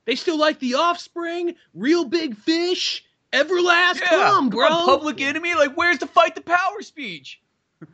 They 0.05 0.15
still 0.15 0.37
like 0.37 0.59
the 0.59 0.75
Offspring, 0.75 1.55
Real 1.73 2.05
Big 2.05 2.37
Fish, 2.37 3.03
Everlast. 3.33 3.99
Yeah, 3.99 4.07
Come 4.09 4.21
on, 4.21 4.49
we're 4.51 4.67
bro. 4.67 4.85
Public 4.85 5.19
Enemy. 5.19 5.55
Like, 5.55 5.75
where's 5.75 5.97
the 5.97 6.07
fight 6.07 6.35
the 6.35 6.41
power 6.41 6.81
speech? 6.81 7.41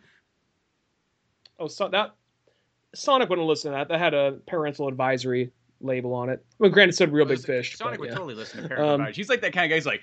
Oh, 1.59 1.67
so 1.67 1.87
that 1.89 2.15
Sonic 2.95 3.29
wouldn't 3.29 3.47
listen 3.47 3.71
to 3.71 3.77
that. 3.77 3.89
That 3.89 3.99
had 3.99 4.15
a 4.15 4.39
parental 4.47 4.87
advisory 4.87 5.51
label 5.79 6.15
on 6.15 6.29
it. 6.29 6.43
Well, 6.57 6.71
granted, 6.71 6.95
it 6.95 6.97
said 6.97 7.13
Real 7.13 7.27
Big 7.27 7.37
Fish. 7.37 7.77
Sonic 7.77 7.93
but, 7.93 7.99
would 7.99 8.09
yeah. 8.09 8.15
totally 8.15 8.33
listen 8.33 8.63
to 8.63 8.67
Parent 8.67 8.83
Um, 8.83 9.01
Advice. 9.01 9.15
He's 9.15 9.29
like 9.29 9.41
that 9.41 9.53
kind 9.53 9.65
of 9.65 9.69
guy. 9.69 9.75
He's 9.75 9.85
like, 9.85 10.01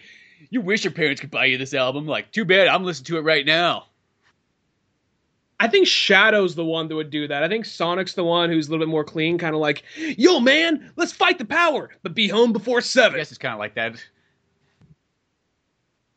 you 0.50 0.60
wish 0.60 0.84
your 0.84 0.92
parents 0.92 1.20
could 1.20 1.32
buy 1.32 1.46
you 1.46 1.58
this 1.58 1.74
album. 1.74 2.06
Like, 2.06 2.30
too 2.30 2.44
bad. 2.44 2.68
I'm 2.68 2.84
listening 2.84 3.06
to 3.06 3.16
it 3.18 3.22
right 3.22 3.44
now. 3.44 3.86
I 5.60 5.66
think 5.66 5.88
Shadow's 5.88 6.54
the 6.54 6.64
one 6.64 6.86
that 6.88 6.94
would 6.94 7.10
do 7.10 7.26
that. 7.26 7.42
I 7.42 7.48
think 7.48 7.64
Sonic's 7.64 8.14
the 8.14 8.24
one 8.24 8.48
who's 8.48 8.68
a 8.68 8.70
little 8.70 8.86
bit 8.86 8.90
more 8.90 9.04
clean, 9.04 9.38
kind 9.38 9.54
of 9.54 9.60
like, 9.60 9.82
"Yo, 10.16 10.38
man, 10.38 10.92
let's 10.96 11.12
fight 11.12 11.38
the 11.38 11.44
power, 11.44 11.90
but 12.02 12.14
be 12.14 12.28
home 12.28 12.52
before 12.52 12.80
seven. 12.80 13.16
I 13.16 13.18
guess 13.18 13.32
it's 13.32 13.38
kind 13.38 13.54
of 13.54 13.58
like 13.58 13.74
that. 13.74 13.96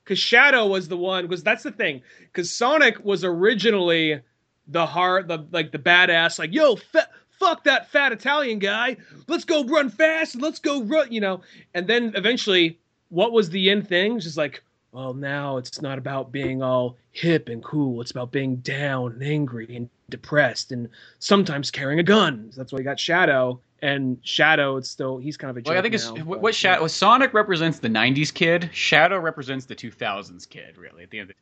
Because 0.04 0.20
Shadow 0.20 0.68
was 0.68 0.88
the 0.88 0.98
one. 0.98 1.26
Because 1.26 1.44
that's 1.44 1.64
the 1.64 1.72
thing. 1.72 2.02
Because 2.20 2.52
Sonic 2.52 3.04
was 3.04 3.24
originally 3.24 4.22
the 4.68 4.86
heart, 4.86 5.28
the 5.28 5.46
like 5.52 5.72
the 5.72 5.80
badass, 5.80 6.38
like, 6.38 6.54
"Yo, 6.54 6.76
fa- 6.76 7.10
fuck 7.40 7.64
that 7.64 7.90
fat 7.90 8.12
Italian 8.12 8.60
guy. 8.60 8.98
Let's 9.28 9.46
go 9.46 9.64
run 9.64 9.90
fast 9.90 10.36
let's 10.40 10.60
go 10.60 10.84
run." 10.84 11.12
You 11.12 11.22
know. 11.22 11.42
And 11.74 11.88
then 11.88 12.12
eventually, 12.16 12.80
what 13.10 13.32
was 13.32 13.50
the 13.50 13.72
end 13.72 13.88
thing? 13.88 14.20
Just 14.20 14.38
like, 14.38 14.64
well, 14.92 15.14
now 15.14 15.58
it's 15.58 15.82
not 15.82 15.98
about 15.98 16.32
being 16.32 16.62
all 16.62 16.98
hip 17.12 17.48
and 17.48 17.64
cool. 17.64 18.02
It's 18.02 18.12
about 18.12 18.32
being 18.32 18.58
down 18.58 19.14
and 19.14 19.24
angry 19.24 19.76
and 19.76 19.90
depressed 20.10 20.72
and 20.72 20.90
sometimes 21.20 21.72
carrying 21.72 22.00
a 22.00 22.04
gun. 22.04 22.50
So 22.52 22.62
That's 22.62 22.74
why 22.74 22.80
you 22.80 22.84
got 22.84 23.00
Shadow. 23.00 23.60
And 23.82 24.20
Shadow, 24.22 24.78
it's 24.78 24.90
still 24.90 25.18
he's 25.18 25.38
kind 25.38 25.50
of 25.50 25.58
a. 25.58 25.68
Well, 25.68 25.78
I 25.78 25.82
think 25.82 25.96
it's 25.96 26.06
now, 26.06 26.16
what, 26.16 26.26
but, 26.26 26.42
what 26.42 26.56
Shadow. 26.56 26.86
Sonic 26.88 27.34
represents 27.34 27.80
the 27.80 27.88
'90s 27.88 28.32
kid. 28.32 28.70
Shadow 28.74 29.18
represents 29.18 29.66
the 29.66 29.76
2000s 29.76 30.48
kid. 30.48 30.78
Really, 30.78 31.04
at 31.04 31.10
the 31.10 31.20
end 31.20 31.32
of 31.32 31.36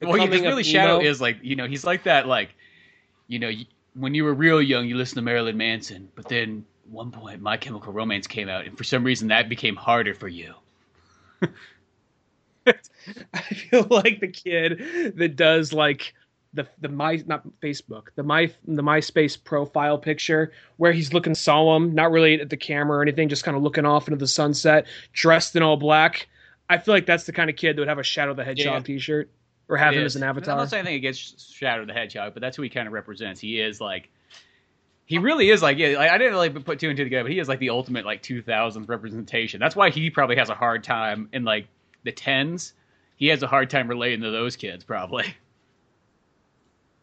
the 0.00 0.08
well, 0.08 0.26
because 0.26 0.42
really 0.42 0.64
Shadow 0.64 1.00
emo. 1.00 1.08
is 1.08 1.20
like 1.20 1.38
you 1.42 1.56
know 1.56 1.66
he's 1.66 1.84
like 1.84 2.02
that 2.02 2.26
like 2.26 2.54
you 3.28 3.38
know 3.38 3.50
when 3.94 4.12
you 4.12 4.24
were 4.24 4.34
real 4.34 4.60
young 4.60 4.86
you 4.86 4.96
listened 4.96 5.16
to 5.16 5.22
Marilyn 5.22 5.56
Manson, 5.56 6.10
but 6.14 6.28
then 6.28 6.66
one 6.90 7.10
point 7.10 7.40
My 7.40 7.56
Chemical 7.56 7.92
Romance 7.92 8.26
came 8.26 8.50
out, 8.50 8.66
and 8.66 8.76
for 8.76 8.84
some 8.84 9.02
reason 9.02 9.28
that 9.28 9.48
became 9.48 9.76
harder 9.76 10.12
for 10.12 10.28
you. 10.28 10.52
I 13.34 13.40
feel 13.40 13.86
like 13.90 14.20
the 14.20 14.28
kid 14.28 15.14
that 15.16 15.36
does 15.36 15.72
like 15.72 16.14
the 16.54 16.66
the 16.80 16.88
my 16.88 17.22
not 17.26 17.42
Facebook 17.60 18.08
the 18.14 18.22
my 18.22 18.50
the 18.66 18.82
MySpace 18.82 19.42
profile 19.42 19.98
picture 19.98 20.52
where 20.78 20.92
he's 20.92 21.12
looking 21.12 21.34
solemn, 21.34 21.94
not 21.94 22.10
really 22.10 22.40
at 22.40 22.50
the 22.50 22.56
camera 22.56 22.98
or 22.98 23.02
anything, 23.02 23.28
just 23.28 23.44
kind 23.44 23.56
of 23.56 23.62
looking 23.62 23.84
off 23.84 24.08
into 24.08 24.18
the 24.18 24.26
sunset, 24.28 24.86
dressed 25.12 25.54
in 25.56 25.62
all 25.62 25.76
black. 25.76 26.28
I 26.68 26.78
feel 26.78 26.94
like 26.94 27.06
that's 27.06 27.24
the 27.24 27.32
kind 27.32 27.48
of 27.50 27.56
kid 27.56 27.76
that 27.76 27.80
would 27.82 27.88
have 27.88 27.98
a 27.98 28.02
Shadow 28.02 28.34
the 28.34 28.44
Hedgehog 28.44 28.74
Yeah. 28.88 28.94
T-shirt 28.94 29.30
or 29.68 29.76
have 29.76 29.92
It 29.94 29.98
him 29.98 30.06
is. 30.06 30.16
as 30.16 30.22
an 30.22 30.28
avatar. 30.28 30.54
I'm 30.54 30.58
not 30.58 30.70
saying 30.70 30.80
anything 30.86 30.96
against 30.96 31.54
Shadow 31.54 31.84
the 31.84 31.92
Hedgehog, 31.92 32.34
but 32.34 32.40
that's 32.40 32.56
who 32.56 32.62
he 32.62 32.68
kind 32.70 32.86
of 32.88 32.92
represents. 32.92 33.40
He 33.40 33.60
is 33.60 33.80
like, 33.80 34.08
he 35.04 35.18
really 35.18 35.50
is 35.50 35.62
like, 35.62 35.78
yeah. 35.78 35.96
Like, 35.98 36.10
I 36.10 36.18
didn't 36.18 36.32
really 36.32 36.50
put 36.50 36.80
two 36.80 36.88
and 36.88 36.96
two 36.96 37.04
together, 37.04 37.24
but 37.24 37.32
he 37.32 37.38
is 37.38 37.48
like 37.48 37.60
the 37.60 37.70
ultimate 37.70 38.04
like 38.04 38.22
2000s 38.22 38.88
representation. 38.88 39.60
That's 39.60 39.76
why 39.76 39.90
he 39.90 40.10
probably 40.10 40.36
has 40.36 40.50
a 40.50 40.54
hard 40.54 40.82
time 40.82 41.28
in 41.32 41.44
like 41.44 41.68
the 42.06 42.12
tens. 42.12 42.72
He 43.16 43.26
has 43.28 43.42
a 43.42 43.46
hard 43.46 43.68
time 43.68 43.88
relating 43.88 44.22
to 44.22 44.30
those 44.30 44.56
kids, 44.56 44.84
probably. 44.84 45.34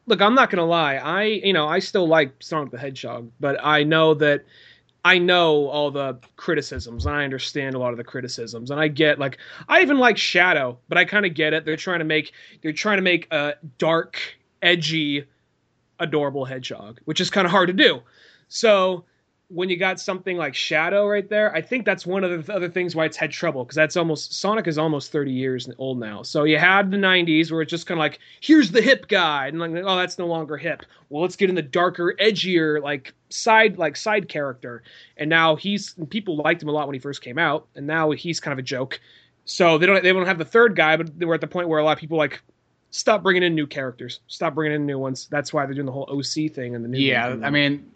look, 0.06 0.22
I'm 0.22 0.36
not 0.36 0.50
gonna 0.50 0.66
lie. 0.66 0.96
I 0.96 1.24
you 1.24 1.54
know 1.54 1.68
I 1.68 1.80
still 1.80 2.08
like 2.08 2.34
Sonic 2.40 2.72
the 2.72 2.78
Hedgehog, 2.78 3.32
but 3.40 3.58
I 3.64 3.84
know 3.84 4.14
that 4.16 4.46
I 5.06 5.18
know 5.18 5.68
all 5.68 5.92
the 5.92 6.18
criticisms 6.36 7.06
I 7.06 7.24
understand 7.24 7.76
a 7.76 7.80
lot 7.80 7.92
of 7.92 7.98
the 7.98 8.04
criticisms 8.04 8.72
and 8.72 8.80
I 8.80 8.88
get 8.88 9.20
like 9.20 9.38
I 9.68 9.82
even 9.82 10.00
like 10.00 10.18
Shadow, 10.18 10.78
but 10.88 10.98
I 10.98 11.06
kind 11.06 11.26
of 11.26 11.34
get 11.34 11.54
it. 11.54 11.66
They're 11.66 11.76
trying 11.76 12.00
to 12.00 12.06
make 12.06 12.34
they're 12.62 12.74
trying 12.74 12.98
to 12.98 13.04
make 13.04 13.32
a 13.32 13.56
dark, 13.78 14.20
edgy, 14.62 15.26
adorable 16.00 16.46
hedgehog, 16.46 17.00
which 17.06 17.22
is 17.22 17.30
kind 17.30 17.46
of 17.46 17.52
hard 17.52 17.68
to 17.68 17.74
do. 17.74 18.02
So 18.48 19.06
when 19.50 19.70
you 19.70 19.78
got 19.78 20.00
something 20.00 20.38
like 20.38 20.56
Shadow 20.56 21.08
right 21.08 21.28
there, 21.30 21.54
I 21.56 21.62
think 21.62 21.86
that's 21.86 22.06
one 22.06 22.24
of 22.24 22.46
the 22.46 22.54
other 22.54 22.70
things 22.70 22.96
why 22.96 23.06
it's 23.06 23.18
had 23.18 23.32
trouble 23.32 23.64
because 23.64 23.76
that's 23.76 23.96
almost 23.96 24.34
Sonic 24.34 24.68
is 24.68 24.78
almost 24.78 25.12
30 25.12 25.32
years 25.32 25.70
old 25.78 26.00
now. 26.00 26.24
So 26.24 26.44
you 26.44 26.58
had 26.58 26.92
the 26.92 26.98
90s 26.98 27.52
where 27.52 27.62
it's 27.62 27.70
just 27.70 27.86
kind 27.86 27.98
of 27.98 28.00
like 28.00 28.20
here's 28.42 28.72
the 28.72 28.82
hip 28.82 29.08
guy 29.08 29.48
and 29.48 29.60
like 29.60 29.72
oh 29.72 29.96
that's 29.96 30.18
no 30.18 30.28
longer 30.28 30.58
hip. 30.58 30.84
Well, 31.10 31.22
let's 31.22 31.36
get 31.36 31.50
in 31.50 31.56
the 31.56 31.62
darker, 31.62 32.16
edgier 32.20 32.82
like 32.82 33.14
side 33.30 33.78
like 33.78 33.96
side 33.96 34.28
character. 34.30 34.84
And 35.18 35.30
now 35.30 35.56
he's 35.56 35.96
people 36.10 36.38
liked 36.38 36.62
him 36.62 36.70
a 36.70 36.72
lot 36.72 36.88
when 36.88 36.94
he 36.96 37.00
first 37.00 37.22
came 37.22 37.38
out 37.38 37.68
and 37.76 37.86
now 37.86 38.12
he's 38.12 38.40
kind 38.40 38.54
of 38.54 38.60
a 38.60 38.64
joke. 38.64 39.00
So 39.46 39.78
they 39.78 39.86
don't 39.86 40.02
they 40.02 40.14
don't 40.14 40.26
have 40.26 40.38
the 40.38 40.46
third 40.46 40.76
guy, 40.76 40.98
but 40.98 41.18
they 41.20 41.26
were 41.26 41.36
at 41.36 41.42
the 41.42 41.48
point 41.48 41.68
where 41.68 41.80
a 41.80 41.84
lot 41.84 41.94
of 41.94 42.00
people 42.00 42.18
like 42.18 42.42
stop 42.92 43.24
bringing 43.24 43.44
in 43.44 43.56
new 43.56 43.68
characters, 43.68 44.22
stop 44.28 44.56
bringing 44.56 44.76
in 44.76 44.86
new 44.86 44.98
ones. 44.98 45.28
That's 45.30 45.52
why 45.52 45.66
they're 45.66 45.76
doing 45.76 45.86
the 45.86 45.92
whole 45.92 46.08
OC 46.10 46.52
thing 46.52 46.76
and 46.76 46.84
the 46.84 46.90
new 46.90 47.00
Yeah, 47.00 47.36
I 47.44 47.50
mean, 47.50 47.92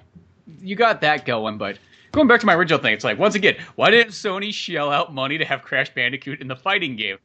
you 0.62 0.76
got 0.76 1.02
that 1.02 1.26
going, 1.26 1.58
but 1.58 1.78
going 2.12 2.28
back 2.28 2.40
to 2.42 2.46
my 2.46 2.56
original 2.56 2.80
thing, 2.80 2.94
it's 2.94 3.04
like 3.04 3.18
once 3.20 3.36
again, 3.36 3.56
why 3.76 3.92
didn't 3.92 4.12
Sony 4.12 4.54
shell 4.54 4.92
out 4.92 5.14
money 5.14 5.38
to 5.38 5.46
have 5.46 5.62
Crash 5.62 5.94
Bandicoot 5.94 6.42
in 6.42 6.48
the 6.48 6.56
fighting 6.56 6.96
game? 6.96 7.18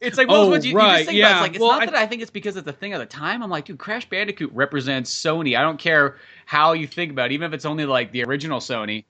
It's 0.00 0.18
like, 0.18 0.26
well, 0.26 0.42
Oh, 0.42 0.50
what 0.50 0.64
you, 0.64 0.72
you 0.72 0.76
right, 0.76 0.96
just 0.98 1.08
think 1.10 1.18
yeah. 1.18 1.26
about 1.26 1.30
it, 1.30 1.36
it's 1.36 1.42
like, 1.42 1.54
it's 1.54 1.60
Well, 1.60 1.70
not 1.72 1.82
I- 1.82 1.86
that 1.86 1.94
I 1.94 2.06
think 2.06 2.22
it's 2.22 2.30
because 2.30 2.56
it's 2.56 2.64
the 2.64 2.72
thing 2.72 2.92
of 2.92 2.98
the 3.00 3.06
time. 3.06 3.40
I'm 3.42 3.50
like, 3.50 3.66
dude, 3.66 3.78
Crash 3.78 4.08
Bandicoot 4.08 4.50
represents 4.52 5.14
Sony. 5.14 5.56
I 5.56 5.62
don't 5.62 5.78
care 5.78 6.16
how 6.44 6.72
you 6.72 6.88
think 6.88 7.12
about 7.12 7.30
it, 7.30 7.34
even 7.34 7.46
if 7.46 7.54
it's 7.54 7.64
only 7.64 7.86
like 7.86 8.10
the 8.10 8.24
original 8.24 8.58
Sony. 8.58 9.04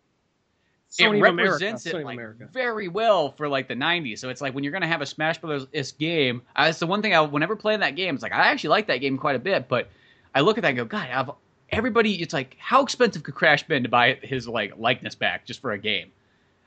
Sony 0.90 1.14
it 1.16 1.20
America, 1.20 1.34
represents 1.44 1.84
Sony 1.87 2.00
it 2.00 2.04
like 2.04 2.14
America. 2.16 2.49
very 2.52 2.88
well 2.88 3.32
for 3.32 3.49
like 3.49 3.66
the 3.68 3.75
90s. 3.75 4.18
So 4.18 4.28
it's 4.28 4.42
like 4.42 4.54
when 4.54 4.62
you're 4.64 4.72
gonna 4.75 4.87
have 4.87 5.00
a 5.00 5.06
Smash 5.06 5.38
Brothers 5.38 5.92
game, 5.92 6.42
it's 6.58 6.78
the 6.78 6.87
one 6.87 7.00
thing 7.00 7.14
I 7.14 7.22
whenever 7.22 7.56
playing 7.56 7.80
that 7.80 7.96
game, 7.96 8.14
it's 8.14 8.22
like 8.22 8.32
I 8.34 8.49
actually 8.50 8.70
like 8.70 8.88
that 8.88 8.99
game 8.99 9.16
quite 9.16 9.34
a 9.37 9.38
bit, 9.38 9.68
but 9.68 9.88
I 10.34 10.42
look 10.42 10.58
at 10.58 10.62
that 10.62 10.68
and 10.68 10.76
go, 10.76 10.84
God, 10.84 11.08
I've, 11.11 11.30
everybody, 11.72 12.20
it's 12.22 12.34
like 12.34 12.56
how 12.60 12.82
expensive 12.82 13.22
could 13.22 13.34
Crash 13.34 13.62
been 13.64 13.82
to 13.82 13.88
buy 13.88 14.18
his 14.22 14.46
like 14.46 14.74
likeness 14.78 15.14
back 15.14 15.46
just 15.46 15.60
for 15.60 15.72
a 15.72 15.78
game? 15.78 16.12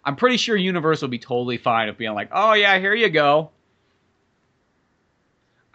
I'm 0.03 0.15
pretty 0.15 0.37
sure 0.37 0.55
Universal 0.55 1.07
would 1.07 1.11
be 1.11 1.19
totally 1.19 1.57
fine 1.57 1.87
with 1.87 1.97
being 1.97 2.13
like, 2.13 2.29
oh 2.31 2.53
yeah, 2.53 2.77
here 2.79 2.93
you 2.93 3.09
go. 3.09 3.51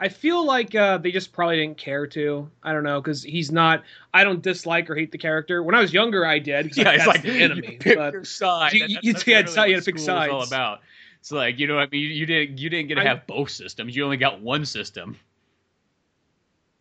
I 0.02 0.08
feel 0.08 0.46
like 0.46 0.75
uh, 0.75 0.96
they 0.96 1.12
just 1.12 1.30
probably 1.32 1.56
didn't 1.56 1.76
care 1.76 2.06
to. 2.06 2.49
I 2.62 2.72
don't 2.72 2.84
know 2.84 3.02
because 3.02 3.22
he's 3.22 3.52
not. 3.52 3.82
I 4.14 4.25
don't 4.25 4.40
dislike 4.40 4.88
or 4.88 4.94
hate 4.94 5.12
the 5.12 5.18
character. 5.18 5.62
When 5.62 5.75
I 5.75 5.80
was 5.80 5.92
younger, 5.92 6.25
I 6.25 6.38
did. 6.38 6.75
Yeah, 6.76 6.92
it's 6.92 7.06
like 7.06 7.20
the 7.22 7.42
enemy. 7.42 7.72
You 7.72 7.78
pick 7.78 7.99
but 7.99 8.12
your 8.14 8.25
side. 8.25 8.72
You- 8.72 8.87
you- 8.87 8.94
that's- 8.94 9.04
you 9.04 9.12
that's 9.12 9.22
had 9.25 9.46
literally 9.49 9.70
you 9.70 9.75
what 9.76 9.76
had 9.76 9.84
to 9.84 9.92
pick 9.92 10.00
is 10.00 10.08
all 10.08 10.42
about. 10.42 10.80
It's 11.20 11.30
like 11.30 11.58
you 11.58 11.66
know 11.66 11.75
what 11.75 11.82
I 11.82 11.88
mean. 11.92 12.00
You, 12.00 12.08
you 12.08 12.25
didn't 12.26 12.58
you 12.58 12.70
didn't 12.70 12.88
get 12.88 12.94
to 12.94 13.02
I- 13.02 13.04
have 13.04 13.26
both 13.26 13.50
systems. 13.50 13.94
You 13.94 14.04
only 14.04 14.16
got 14.16 14.40
one 14.40 14.64
system. 14.64 15.18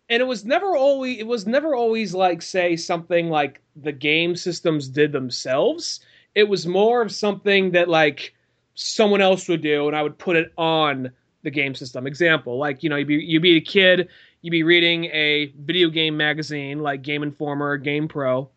And 0.09 0.21
it 0.21 0.25
was 0.25 0.43
never 0.43 0.75
always. 0.75 1.19
It 1.19 1.27
was 1.27 1.45
never 1.45 1.75
always 1.75 2.13
like 2.13 2.41
say 2.41 2.75
something 2.75 3.29
like 3.29 3.61
the 3.75 3.91
game 3.91 4.35
systems 4.35 4.87
did 4.87 5.11
themselves. 5.11 5.99
It 6.35 6.49
was 6.49 6.65
more 6.65 7.01
of 7.01 7.11
something 7.11 7.71
that 7.71 7.89
like 7.89 8.33
someone 8.73 9.21
else 9.21 9.47
would 9.47 9.61
do, 9.61 9.87
and 9.87 9.95
I 9.95 10.01
would 10.01 10.17
put 10.17 10.35
it 10.35 10.51
on 10.57 11.11
the 11.43 11.51
game 11.51 11.75
system. 11.75 12.07
Example, 12.07 12.57
like 12.57 12.81
you 12.81 12.89
know, 12.89 12.95
you'd 12.95 13.07
be 13.07 13.15
you'd 13.15 13.41
be 13.41 13.57
a 13.57 13.61
kid, 13.61 14.09
you'd 14.41 14.51
be 14.51 14.63
reading 14.63 15.05
a 15.05 15.53
video 15.59 15.89
game 15.89 16.17
magazine 16.17 16.79
like 16.79 17.03
Game 17.03 17.21
Informer 17.21 17.69
or 17.69 17.77
Game 17.77 18.07
Pro, 18.07 18.49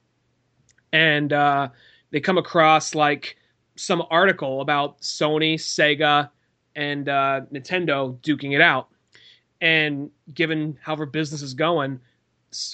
and 0.93 1.33
uh, 1.33 1.69
they 2.11 2.21
come 2.21 2.39
across 2.39 2.95
like 2.95 3.37
some 3.77 4.03
article 4.11 4.63
about 4.63 5.01
Sony, 5.03 5.55
Sega, 5.55 6.31
and 6.77 7.09
uh, 7.09 7.43
Nintendo 7.53 8.19
duking 8.21 8.55
it 8.55 8.61
out. 8.63 8.89
And 9.63 10.11
given 10.35 10.77
how 10.83 10.97
our 10.97 11.07
business 11.07 11.41
is 11.41 11.55
going, 11.55 12.01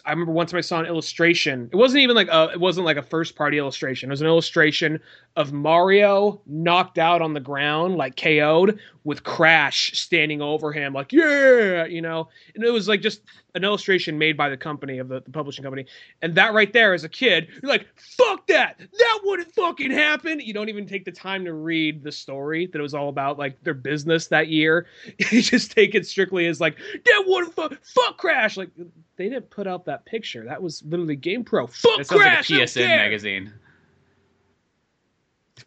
I 0.05 0.11
remember 0.11 0.33
one 0.33 0.47
time 0.47 0.59
I 0.59 0.63
saw 0.63 0.81
an 0.81 0.87
illustration. 0.87 1.69
It 1.73 1.77
wasn't 1.77 2.03
even 2.03 2.17
like 2.17 2.29
a 2.29 2.51
it 2.53 2.59
wasn't 2.59 2.87
like 2.87 2.97
a 2.97 3.03
first 3.03 3.37
party 3.37 3.59
illustration. 3.59 4.09
It 4.09 4.13
was 4.13 4.21
an 4.21 4.27
illustration 4.27 4.99
of 5.37 5.53
Mario 5.53 6.41
knocked 6.47 6.99
out 6.99 7.23
on 7.23 7.33
the 7.33 7.41
ground, 7.41 7.97
like 7.97 8.17
KO'd, 8.17 8.81
with 9.05 9.23
Crash 9.23 9.93
standing 9.93 10.43
over 10.43 10.73
him, 10.73 10.95
like 10.95 11.13
yeah, 11.13 11.85
you 11.85 12.03
know. 12.03 12.29
And 12.57 12.65
it 12.65 12.71
was 12.73 12.89
like 12.89 13.03
just 13.03 13.23
an 13.55 13.65
illustration 13.65 14.19
made 14.19 14.37
by 14.37 14.49
the 14.49 14.57
company 14.57 14.99
of 14.99 15.09
the, 15.09 15.21
the 15.21 15.31
publishing 15.31 15.63
company. 15.65 15.87
And 16.23 16.35
that 16.35 16.53
right 16.53 16.73
there, 16.73 16.93
as 16.95 17.05
a 17.05 17.09
kid, 17.09 17.49
you're 17.63 17.71
like, 17.71 17.87
fuck 17.97 18.47
that, 18.49 18.79
that 18.79 19.21
wouldn't 19.25 19.53
fucking 19.55 19.91
happen. 19.91 20.41
You 20.41 20.53
don't 20.53 20.69
even 20.69 20.87
take 20.87 21.05
the 21.05 21.13
time 21.13 21.45
to 21.45 21.53
read 21.55 22.03
the 22.03 22.13
story 22.13 22.67
that 22.67 22.79
it 22.79 22.83
was 22.83 22.95
all 22.95 23.09
about, 23.09 23.39
like 23.39 23.63
their 23.63 23.75
business 23.75 24.27
that 24.29 24.49
year. 24.49 24.87
You 25.31 25.43
just 25.43 25.73
take 25.73 25.95
it 25.95 26.07
strictly 26.07 26.47
as 26.47 26.61
like 26.61 26.77
that 27.05 27.25
wouldn't 27.27 27.55
fuck, 27.55 27.75
fuck 27.85 28.17
Crash. 28.17 28.57
Like 28.57 28.71
they 29.17 29.29
didn't 29.29 29.51
put 29.51 29.67
out 29.67 29.85
that 29.87 30.07
picture. 30.07 30.45
That 30.45 30.63
was 30.63 30.83
literally 30.85 31.17
Game 31.17 31.45
Pro. 31.45 31.67
Fuck 31.67 31.99
That 31.99 32.07
sounds 32.07 32.23
Crash. 32.23 32.51
like 32.51 32.61
a 32.61 32.63
PSM 32.65 32.87
magazine. 32.87 33.53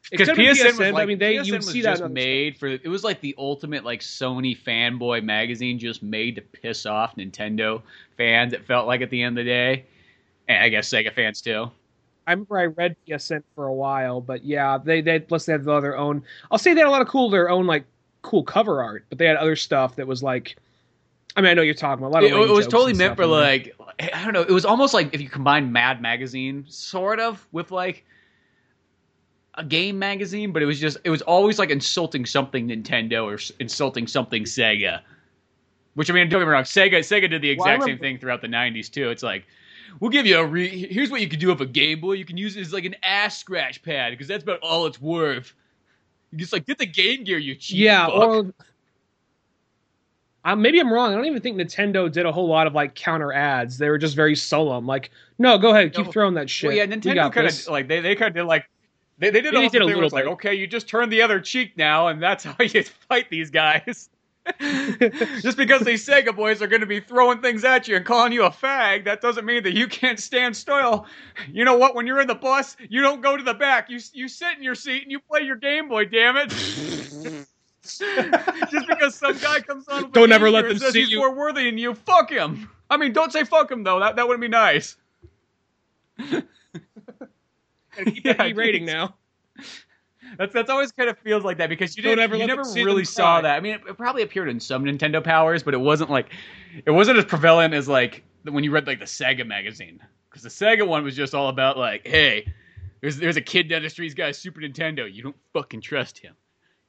Because 0.09 0.29
PSM, 0.29 0.47
was 0.47 0.59
PSM, 0.59 0.93
like, 0.93 1.03
I 1.03 1.05
mean, 1.05 1.19
they 1.19 1.35
PSM 1.35 1.45
you 1.45 1.53
would 1.53 1.63
see 1.63 1.81
that. 1.81 1.99
just 1.99 2.11
made 2.11 2.57
for 2.57 2.67
it 2.67 2.87
was 2.87 3.03
like 3.03 3.21
the 3.21 3.35
ultimate 3.37 3.83
like 3.83 4.01
Sony 4.01 4.57
fanboy 4.57 5.23
magazine, 5.23 5.79
just 5.79 6.03
made 6.03 6.35
to 6.35 6.41
piss 6.41 6.85
off 6.85 7.15
Nintendo 7.15 7.81
fans. 8.17 8.53
It 8.53 8.65
felt 8.65 8.87
like 8.87 9.01
at 9.01 9.09
the 9.09 9.21
end 9.21 9.37
of 9.37 9.45
the 9.45 9.49
day, 9.49 9.85
and 10.47 10.63
I 10.63 10.69
guess 10.69 10.89
Sega 10.89 11.13
fans 11.13 11.41
too. 11.41 11.71
I 12.27 12.31
remember 12.31 12.59
I 12.59 12.65
read 12.65 12.95
PSM 13.07 13.43
for 13.55 13.65
a 13.65 13.73
while, 13.73 14.21
but 14.21 14.43
yeah, 14.43 14.77
they 14.77 15.01
they 15.01 15.19
plus 15.19 15.45
they 15.45 15.53
had 15.53 15.65
their 15.65 15.97
own. 15.97 16.23
I'll 16.49 16.57
say 16.57 16.73
they 16.73 16.81
had 16.81 16.87
a 16.87 16.91
lot 16.91 17.01
of 17.01 17.07
cool 17.07 17.29
their 17.29 17.49
own 17.49 17.65
like 17.65 17.85
cool 18.21 18.43
cover 18.43 18.83
art, 18.83 19.05
but 19.09 19.17
they 19.17 19.25
had 19.25 19.37
other 19.37 19.55
stuff 19.55 19.95
that 19.95 20.07
was 20.07 20.21
like. 20.23 20.55
I 21.33 21.39
mean, 21.39 21.51
I 21.51 21.53
know 21.53 21.61
you're 21.61 21.73
talking 21.73 22.03
about 22.03 22.11
a 22.11 22.13
lot 22.13 22.23
of. 22.25 22.31
It, 22.31 22.49
it 22.49 22.53
was 22.53 22.67
totally 22.67 22.93
meant 22.93 23.15
for 23.15 23.25
like 23.25 23.73
I 23.99 24.23
don't 24.23 24.33
know. 24.33 24.41
It 24.41 24.51
was 24.51 24.65
almost 24.65 24.93
like 24.93 25.13
if 25.13 25.21
you 25.21 25.29
combine 25.29 25.71
Mad 25.71 26.01
Magazine, 26.01 26.65
sort 26.67 27.19
of, 27.19 27.47
with 27.51 27.71
like 27.71 28.05
a 29.55 29.63
game 29.63 29.99
magazine, 29.99 30.51
but 30.51 30.61
it 30.61 30.65
was 30.65 30.79
just 30.79 30.97
it 31.03 31.09
was 31.09 31.21
always 31.21 31.59
like 31.59 31.69
insulting 31.69 32.25
something 32.25 32.67
Nintendo 32.69 33.25
or 33.25 33.33
s- 33.35 33.51
insulting 33.59 34.07
something 34.07 34.43
Sega. 34.43 35.01
Which 35.95 36.09
I 36.09 36.13
mean, 36.13 36.29
don't 36.29 36.39
get 36.39 36.45
me 36.45 36.51
wrong, 36.53 36.63
Sega 36.63 36.99
Sega 36.99 37.29
did 37.29 37.41
the 37.41 37.55
Well, 37.57 37.67
exact 37.67 37.83
same 37.83 37.99
thing 37.99 38.17
throughout 38.17 38.41
the 38.41 38.47
'90s 38.47 38.89
too. 38.89 39.09
It's 39.09 39.23
like 39.23 39.45
we'll 39.99 40.09
give 40.11 40.25
you 40.25 40.37
a 40.37 40.45
re- 40.45 40.87
here's 40.89 41.11
what 41.11 41.19
you 41.21 41.27
can 41.27 41.39
do 41.39 41.47
with 41.49 41.59
a 41.61 41.65
Game 41.65 41.99
Boy. 41.99 42.13
You 42.13 42.23
can 42.25 42.37
use 42.37 42.55
it 42.55 42.61
as 42.61 42.71
like 42.71 42.85
an 42.85 42.95
ass 43.03 43.37
scratch 43.37 43.83
pad 43.83 44.11
because 44.11 44.27
that's 44.27 44.43
about 44.43 44.59
all 44.61 44.85
it's 44.85 45.01
worth. 45.01 45.53
You 46.31 46.37
just 46.37 46.53
like 46.53 46.65
get 46.65 46.77
the 46.77 46.85
Game 46.85 47.25
Gear, 47.25 47.37
you 47.37 47.55
cheap 47.55 47.77
yeah, 47.79 48.05
fuck. 48.05 48.45
or 50.45 50.55
maybe 50.55 50.79
I'm 50.79 50.91
wrong. 50.91 51.11
I 51.11 51.15
don't 51.15 51.25
even 51.25 51.41
think 51.41 51.57
Nintendo 51.57 52.09
did 52.11 52.25
a 52.25 52.31
whole 52.31 52.47
lot 52.47 52.67
of 52.67 52.73
like 52.73 52.95
counter 52.95 53.31
ads. 53.33 53.77
They 53.77 53.89
were 53.89 53.97
just 53.97 54.15
very 54.15 54.35
solemn. 54.35 54.87
Like, 54.87 55.11
no, 55.37 55.57
go 55.57 55.71
ahead, 55.71 55.93
keep 55.93 56.05
No. 56.05 56.11
throwing 56.11 56.33
that 56.35 56.49
shit. 56.49 56.69
Well, 56.69 56.77
yeah, 56.77 56.85
Nintendo 56.85 57.31
kind 57.31 57.47
of 57.47 57.67
like 57.67 57.87
they, 57.87 57.99
they 57.99 58.15
kind 58.15 58.29
of 58.29 58.35
did 58.35 58.43
like 58.45 58.65
they, 59.21 59.29
they 59.29 59.41
did 59.41 59.53
They 59.53 59.69
did 59.69 59.81
a 59.81 59.85
little 59.85 60.03
it's 60.03 60.13
like 60.13 60.25
bit. 60.25 60.31
okay, 60.33 60.53
you 60.55 60.67
just 60.67 60.89
turn 60.89 61.09
the 61.09 61.21
other 61.21 61.39
cheek 61.39 61.77
now, 61.77 62.07
and 62.07 62.21
that's 62.21 62.43
how 62.45 62.55
you 62.59 62.83
fight 62.83 63.29
these 63.29 63.49
guys. 63.49 64.09
just 64.59 65.55
because 65.55 65.81
these 65.83 66.03
Sega 66.05 66.35
boys 66.35 66.63
are 66.63 66.67
going 66.67 66.81
to 66.81 66.87
be 66.87 66.99
throwing 66.99 67.39
things 67.41 67.63
at 67.63 67.87
you 67.87 67.95
and 67.95 68.03
calling 68.03 68.33
you 68.33 68.43
a 68.43 68.49
fag, 68.49 69.05
that 69.05 69.21
doesn't 69.21 69.45
mean 69.45 69.61
that 69.61 69.73
you 69.75 69.87
can't 69.87 70.19
stand 70.19 70.57
still. 70.57 71.05
You 71.51 71.63
know 71.63 71.77
what? 71.77 71.93
When 71.93 72.07
you're 72.07 72.19
in 72.19 72.27
the 72.27 72.33
bus, 72.33 72.75
you 72.89 73.03
don't 73.03 73.21
go 73.21 73.37
to 73.37 73.43
the 73.43 73.53
back. 73.53 73.89
You 73.91 73.99
you 74.13 74.27
sit 74.27 74.57
in 74.57 74.63
your 74.63 74.73
seat 74.73 75.03
and 75.03 75.11
you 75.11 75.19
play 75.19 75.41
your 75.41 75.57
Game 75.57 75.87
Boy. 75.87 76.05
Damn 76.05 76.37
it! 76.37 76.49
just 77.83 78.87
because 78.87 79.13
some 79.13 79.37
guy 79.37 79.59
comes 79.59 79.87
on, 79.87 80.05
with 80.05 80.13
Don't 80.13 80.31
ever 80.31 80.49
let 80.49 80.67
them 80.67 80.79
see 80.79 81.01
he's 81.01 81.11
you- 81.11 81.19
more 81.19 81.35
worthy 81.35 81.65
than 81.65 81.77
you. 81.77 81.93
Fuck 81.93 82.31
him. 82.31 82.67
I 82.89 82.97
mean, 82.97 83.13
don't 83.13 83.31
say 83.31 83.43
fuck 83.43 83.69
him 83.71 83.83
though. 83.83 83.99
That 83.99 84.15
that 84.15 84.27
wouldn't 84.27 84.41
be 84.41 84.47
nice. 84.47 84.97
Gotta 87.95 88.11
keep 88.11 88.25
Yeah, 88.25 88.33
that 88.33 88.49
E 88.49 88.53
rating 88.53 88.85
now. 88.85 89.15
That's 90.37 90.53
that's 90.53 90.69
always 90.69 90.93
kind 90.93 91.09
of 91.09 91.17
feels 91.19 91.43
like 91.43 91.57
that 91.57 91.67
because 91.67 91.97
you 91.97 92.03
Don't 92.03 92.11
didn't 92.11 92.23
ever 92.23 92.35
you 92.37 92.47
never 92.47 92.63
really 92.73 93.03
saw 93.03 93.41
that. 93.41 93.57
I 93.57 93.59
mean, 93.59 93.73
it, 93.73 93.81
it 93.89 93.97
probably 93.97 94.21
appeared 94.21 94.47
in 94.47 94.61
some 94.61 94.85
Nintendo 94.85 95.21
Powers, 95.21 95.61
but 95.61 95.73
it 95.73 95.79
wasn't 95.79 96.09
like 96.09 96.31
it 96.85 96.91
wasn't 96.91 97.17
as 97.17 97.25
prevalent 97.25 97.73
as 97.73 97.89
like 97.89 98.23
when 98.43 98.63
you 98.63 98.71
read 98.71 98.87
like 98.87 98.99
the 98.99 99.05
Sega 99.05 99.45
magazine 99.45 99.99
because 100.29 100.43
the 100.43 100.49
Sega 100.49 100.87
one 100.87 101.03
was 101.03 101.15
just 101.15 101.35
all 101.35 101.49
about 101.49 101.77
like, 101.77 102.07
hey, 102.07 102.47
there's 103.01 103.17
there's 103.17 103.35
a 103.35 103.41
kid 103.41 103.67
down 103.67 103.81
the 103.81 103.89
street, 103.89 104.05
he's 104.05 104.13
got 104.13 104.29
a 104.29 104.33
Super 104.33 104.61
Nintendo. 104.61 105.11
You 105.11 105.23
don't 105.23 105.35
fucking 105.53 105.81
trust 105.81 106.19
him. 106.19 106.35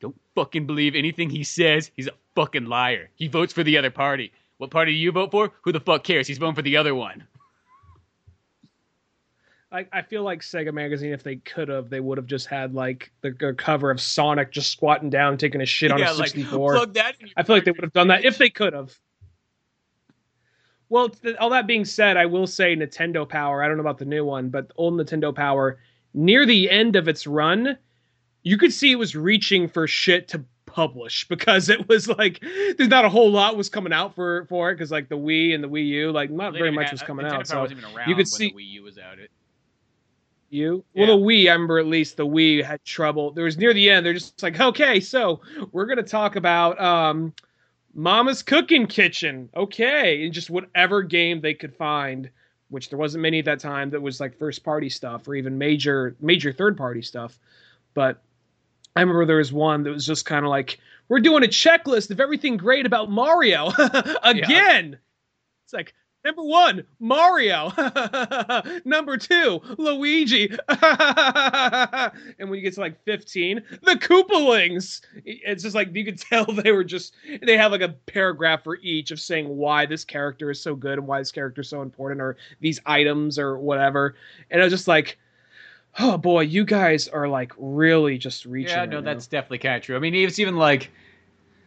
Don't 0.00 0.16
fucking 0.34 0.66
believe 0.66 0.94
anything 0.94 1.30
he 1.30 1.44
says. 1.44 1.90
He's 1.96 2.08
a 2.08 2.12
fucking 2.34 2.66
liar. 2.66 3.10
He 3.14 3.28
votes 3.28 3.52
for 3.52 3.62
the 3.62 3.78
other 3.78 3.90
party. 3.90 4.32
What 4.58 4.70
party 4.70 4.92
do 4.92 4.98
you 4.98 5.10
vote 5.10 5.30
for? 5.30 5.52
Who 5.62 5.72
the 5.72 5.80
fuck 5.80 6.04
cares? 6.04 6.26
He's 6.26 6.38
voting 6.38 6.54
for 6.54 6.62
the 6.62 6.76
other 6.76 6.94
one. 6.94 7.24
I, 9.72 9.86
I 9.90 10.02
feel 10.02 10.22
like 10.22 10.42
Sega 10.42 10.72
Magazine, 10.72 11.12
if 11.12 11.22
they 11.22 11.36
could 11.36 11.68
have, 11.68 11.88
they 11.88 12.00
would 12.00 12.18
have 12.18 12.26
just 12.26 12.46
had 12.46 12.74
like 12.74 13.10
the, 13.22 13.30
the 13.30 13.54
cover 13.54 13.90
of 13.90 14.00
Sonic 14.00 14.52
just 14.52 14.70
squatting 14.70 15.08
down, 15.08 15.38
taking 15.38 15.62
a 15.62 15.66
shit 15.66 15.90
on 15.90 15.98
yeah, 15.98 16.12
a 16.12 16.14
like 16.14 16.28
64. 16.28 16.74
plug 16.74 16.94
that. 16.94 17.16
I 17.36 17.42
feel 17.42 17.56
like 17.56 17.64
they 17.64 17.70
would 17.70 17.82
have 17.82 17.92
done 17.92 18.08
that 18.08 18.24
if 18.24 18.36
they 18.36 18.50
could 18.50 18.74
have. 18.74 18.94
Well, 20.90 21.08
th- 21.08 21.36
all 21.36 21.48
that 21.50 21.66
being 21.66 21.86
said, 21.86 22.18
I 22.18 22.26
will 22.26 22.46
say 22.46 22.76
Nintendo 22.76 23.26
Power. 23.26 23.62
I 23.62 23.68
don't 23.68 23.78
know 23.78 23.82
about 23.82 23.96
the 23.96 24.04
new 24.04 24.26
one, 24.26 24.50
but 24.50 24.70
old 24.76 24.94
Nintendo 24.94 25.34
Power, 25.34 25.78
near 26.12 26.44
the 26.44 26.70
end 26.70 26.96
of 26.96 27.08
its 27.08 27.26
run, 27.26 27.78
you 28.42 28.58
could 28.58 28.74
see 28.74 28.92
it 28.92 28.96
was 28.96 29.16
reaching 29.16 29.68
for 29.68 29.86
shit 29.86 30.28
to 30.28 30.44
publish 30.66 31.26
because 31.28 31.70
it 31.70 31.88
was 31.88 32.08
like 32.08 32.40
there's 32.76 32.90
not 32.90 33.06
a 33.06 33.08
whole 33.08 33.30
lot 33.30 33.56
was 33.56 33.70
coming 33.70 33.92
out 33.92 34.14
for 34.14 34.44
for 34.46 34.70
it 34.70 34.74
because 34.74 34.90
like 34.90 35.08
the 35.08 35.16
Wii 35.16 35.54
and 35.54 35.64
the 35.64 35.68
Wii 35.68 35.86
U, 35.86 36.12
like 36.12 36.30
not 36.30 36.52
They 36.52 36.58
very 36.58 36.70
much 36.70 36.92
was 36.92 37.02
coming 37.02 37.24
Nintendo 37.24 37.38
out. 37.38 37.46
So 37.46 37.60
wasn't 37.60 37.80
even 37.80 37.96
around 37.96 38.08
you 38.10 38.14
could 38.14 38.18
when 38.18 38.26
see- 38.26 38.50
the 38.50 38.56
Wii 38.56 38.70
U 38.72 38.82
was 38.82 38.98
out. 38.98 39.18
It 39.18 39.30
You? 40.52 40.84
Yeah. 40.92 41.06
Well, 41.06 41.18
the 41.18 41.24
Wii, 41.24 41.48
I 41.48 41.52
remember 41.52 41.78
at 41.78 41.86
least 41.86 42.18
the 42.18 42.26
Wii 42.26 42.62
had 42.62 42.84
trouble. 42.84 43.30
There 43.30 43.44
was 43.44 43.56
near 43.56 43.72
the 43.72 43.88
end, 43.88 44.04
they're 44.04 44.12
just 44.12 44.42
like, 44.42 44.60
okay, 44.60 45.00
so 45.00 45.40
we're 45.72 45.86
going 45.86 45.96
to 45.96 46.02
talk 46.02 46.36
about 46.36 46.78
um, 46.78 47.32
Mama's 47.94 48.42
Cooking 48.42 48.86
Kitchen. 48.86 49.48
Okay. 49.56 50.24
And 50.24 50.34
just 50.34 50.50
whatever 50.50 51.02
game 51.02 51.40
they 51.40 51.54
could 51.54 51.74
find, 51.74 52.28
which 52.68 52.90
there 52.90 52.98
wasn't 52.98 53.22
many 53.22 53.38
at 53.38 53.46
that 53.46 53.60
time 53.60 53.90
that 53.90 54.02
was 54.02 54.20
like 54.20 54.38
first 54.38 54.62
party 54.62 54.90
stuff 54.90 55.26
or 55.26 55.34
even 55.34 55.56
major, 55.56 56.16
major 56.20 56.52
third 56.52 56.76
party 56.76 57.00
stuff. 57.00 57.38
But 57.94 58.20
I 58.94 59.00
remember 59.00 59.24
there 59.24 59.36
was 59.38 59.54
one 59.54 59.84
that 59.84 59.90
was 59.90 60.04
just 60.04 60.26
kind 60.26 60.44
of 60.44 60.50
like, 60.50 60.78
we're 61.08 61.20
doing 61.20 61.44
a 61.44 61.48
checklist 61.48 62.10
of 62.10 62.20
everything 62.20 62.58
great 62.58 62.84
about 62.84 63.10
Mario 63.10 63.72
again. 64.22 64.98
It's 65.64 65.72
like, 65.72 65.94
Number 66.24 66.42
one, 66.42 66.84
Mario. 67.00 67.72
Number 68.84 69.16
two, 69.16 69.60
Luigi. 69.76 70.50
and 70.68 72.48
when 72.48 72.54
you 72.54 72.60
get 72.60 72.74
to 72.74 72.80
like 72.80 73.02
15, 73.04 73.62
the 73.82 73.96
Koopalings. 73.96 75.00
It's 75.24 75.64
just 75.64 75.74
like 75.74 75.94
you 75.94 76.04
could 76.04 76.18
tell 76.20 76.44
they 76.44 76.70
were 76.70 76.84
just, 76.84 77.14
they 77.42 77.56
have 77.56 77.72
like 77.72 77.80
a 77.80 77.88
paragraph 77.88 78.62
for 78.62 78.76
each 78.82 79.10
of 79.10 79.20
saying 79.20 79.48
why 79.48 79.84
this 79.86 80.04
character 80.04 80.50
is 80.50 80.60
so 80.60 80.76
good 80.76 80.98
and 80.98 81.08
why 81.08 81.18
this 81.18 81.32
character 81.32 81.62
is 81.62 81.68
so 81.68 81.82
important 81.82 82.20
or 82.20 82.36
these 82.60 82.80
items 82.86 83.38
or 83.38 83.58
whatever. 83.58 84.14
And 84.50 84.60
I 84.60 84.64
was 84.64 84.72
just 84.72 84.88
like, 84.88 85.18
Oh 85.98 86.16
boy, 86.16 86.42
you 86.42 86.64
guys 86.64 87.06
are 87.08 87.28
like 87.28 87.52
really 87.58 88.16
just 88.16 88.46
reaching. 88.46 88.70
Yeah, 88.70 88.80
right 88.80 88.88
no, 88.88 89.00
now. 89.00 89.12
that's 89.12 89.26
definitely 89.26 89.58
kind 89.58 89.76
of 89.76 89.82
true. 89.82 89.94
I 89.94 89.98
mean, 89.98 90.14
it's 90.14 90.38
even 90.38 90.56
like 90.56 90.90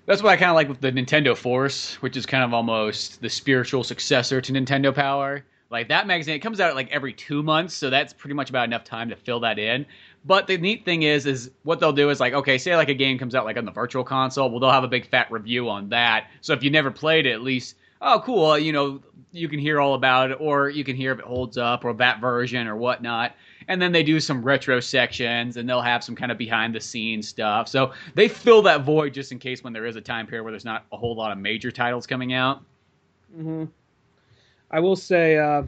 that's 0.06 0.22
what 0.22 0.32
I 0.32 0.38
kind 0.38 0.52
of 0.52 0.56
like 0.56 0.70
with 0.70 0.82
the 0.82 0.92
Nintendo 0.92 1.36
Force, 1.36 1.96
which 1.96 2.16
is 2.16 2.26
kind 2.26 2.44
of 2.44 2.54
almost 2.54 3.22
the 3.22 3.30
spiritual 3.30 3.84
successor 3.84 4.40
to 4.40 4.54
Nintendo 4.54 4.94
Power. 4.94 5.44
Like 5.72 5.90
that 5.90 6.06
magazine, 6.06 6.36
it 6.36 6.40
comes 6.40 6.60
out 6.60 6.76
like 6.76 6.92
every 6.92 7.12
two 7.12 7.42
months, 7.42 7.74
so 7.74 7.90
that's 7.90 8.14
pretty 8.14 8.36
much 8.36 8.50
about 8.50 8.66
enough 8.66 8.84
time 8.84 9.10
to 9.10 9.16
fill 9.16 9.40
that 9.40 9.58
in. 9.58 9.86
But 10.24 10.46
the 10.46 10.58
neat 10.58 10.86
thing 10.86 11.04
is, 11.04 11.26
is 11.26 11.52
what 11.64 11.80
they'll 11.80 11.92
do 11.92 12.12
is 12.12 12.20
like, 12.20 12.34
okay, 12.34 12.58
say 12.58 12.76
like 12.76 12.90
a 12.90 12.94
game 12.94 13.18
comes 13.18 13.34
out 13.34 13.46
like 13.46 13.58
on 13.58 13.66
the 13.66 13.72
Virtual 13.72 14.04
Console, 14.04 14.50
well, 14.50 14.60
they'll 14.60 14.72
have 14.72 14.84
a 14.84 14.88
big 14.88 15.10
fat 15.10 15.32
review 15.32 15.70
on 15.70 15.90
that. 15.90 16.28
So 16.42 16.54
if 16.54 16.64
you 16.64 16.70
never 16.70 16.92
played 16.92 17.26
it, 17.26 17.32
at 17.32 17.42
least, 17.42 17.76
oh, 18.02 18.22
cool, 18.24 18.58
you 18.60 18.74
know, 18.74 19.02
you 19.32 19.50
can 19.50 19.60
hear 19.60 19.82
all 19.82 19.96
about 19.96 20.32
it, 20.32 20.38
or 20.40 20.70
you 20.70 20.84
can 20.84 20.96
hear 20.96 21.12
if 21.14 21.20
it 21.20 21.26
holds 21.26 21.58
up, 21.58 21.84
or 21.84 21.94
that 21.96 22.22
version, 22.22 22.68
or 22.68 22.76
whatnot 22.76 23.34
and 23.68 23.82
then 23.82 23.92
they 23.92 24.04
do 24.04 24.20
some 24.20 24.44
retro 24.44 24.80
sections 24.80 25.58
and 25.58 25.68
they'll 25.68 25.82
have 25.82 26.04
some 26.04 26.16
kind 26.16 26.32
of 26.32 26.38
behind 26.38 26.76
the 26.76 26.82
scenes 26.82 27.28
stuff. 27.28 27.68
So 27.68 27.94
they 28.14 28.28
fill 28.28 28.62
that 28.64 28.82
void 28.84 29.14
just 29.14 29.32
in 29.32 29.40
case 29.40 29.64
when 29.64 29.74
there 29.74 29.86
is 29.86 29.96
a 29.96 30.02
time 30.02 30.28
period 30.28 30.44
where 30.44 30.52
there's 30.52 30.66
not 30.66 30.86
a 30.92 30.98
whole 30.98 31.16
lot 31.16 31.32
of 31.32 31.38
major 31.38 31.72
titles 31.72 32.06
coming 32.06 32.34
out. 32.34 32.62
Hmm 33.36 33.66
I 34.72 34.80
will 34.80 34.96
say 34.96 35.38
uh, 35.38 35.64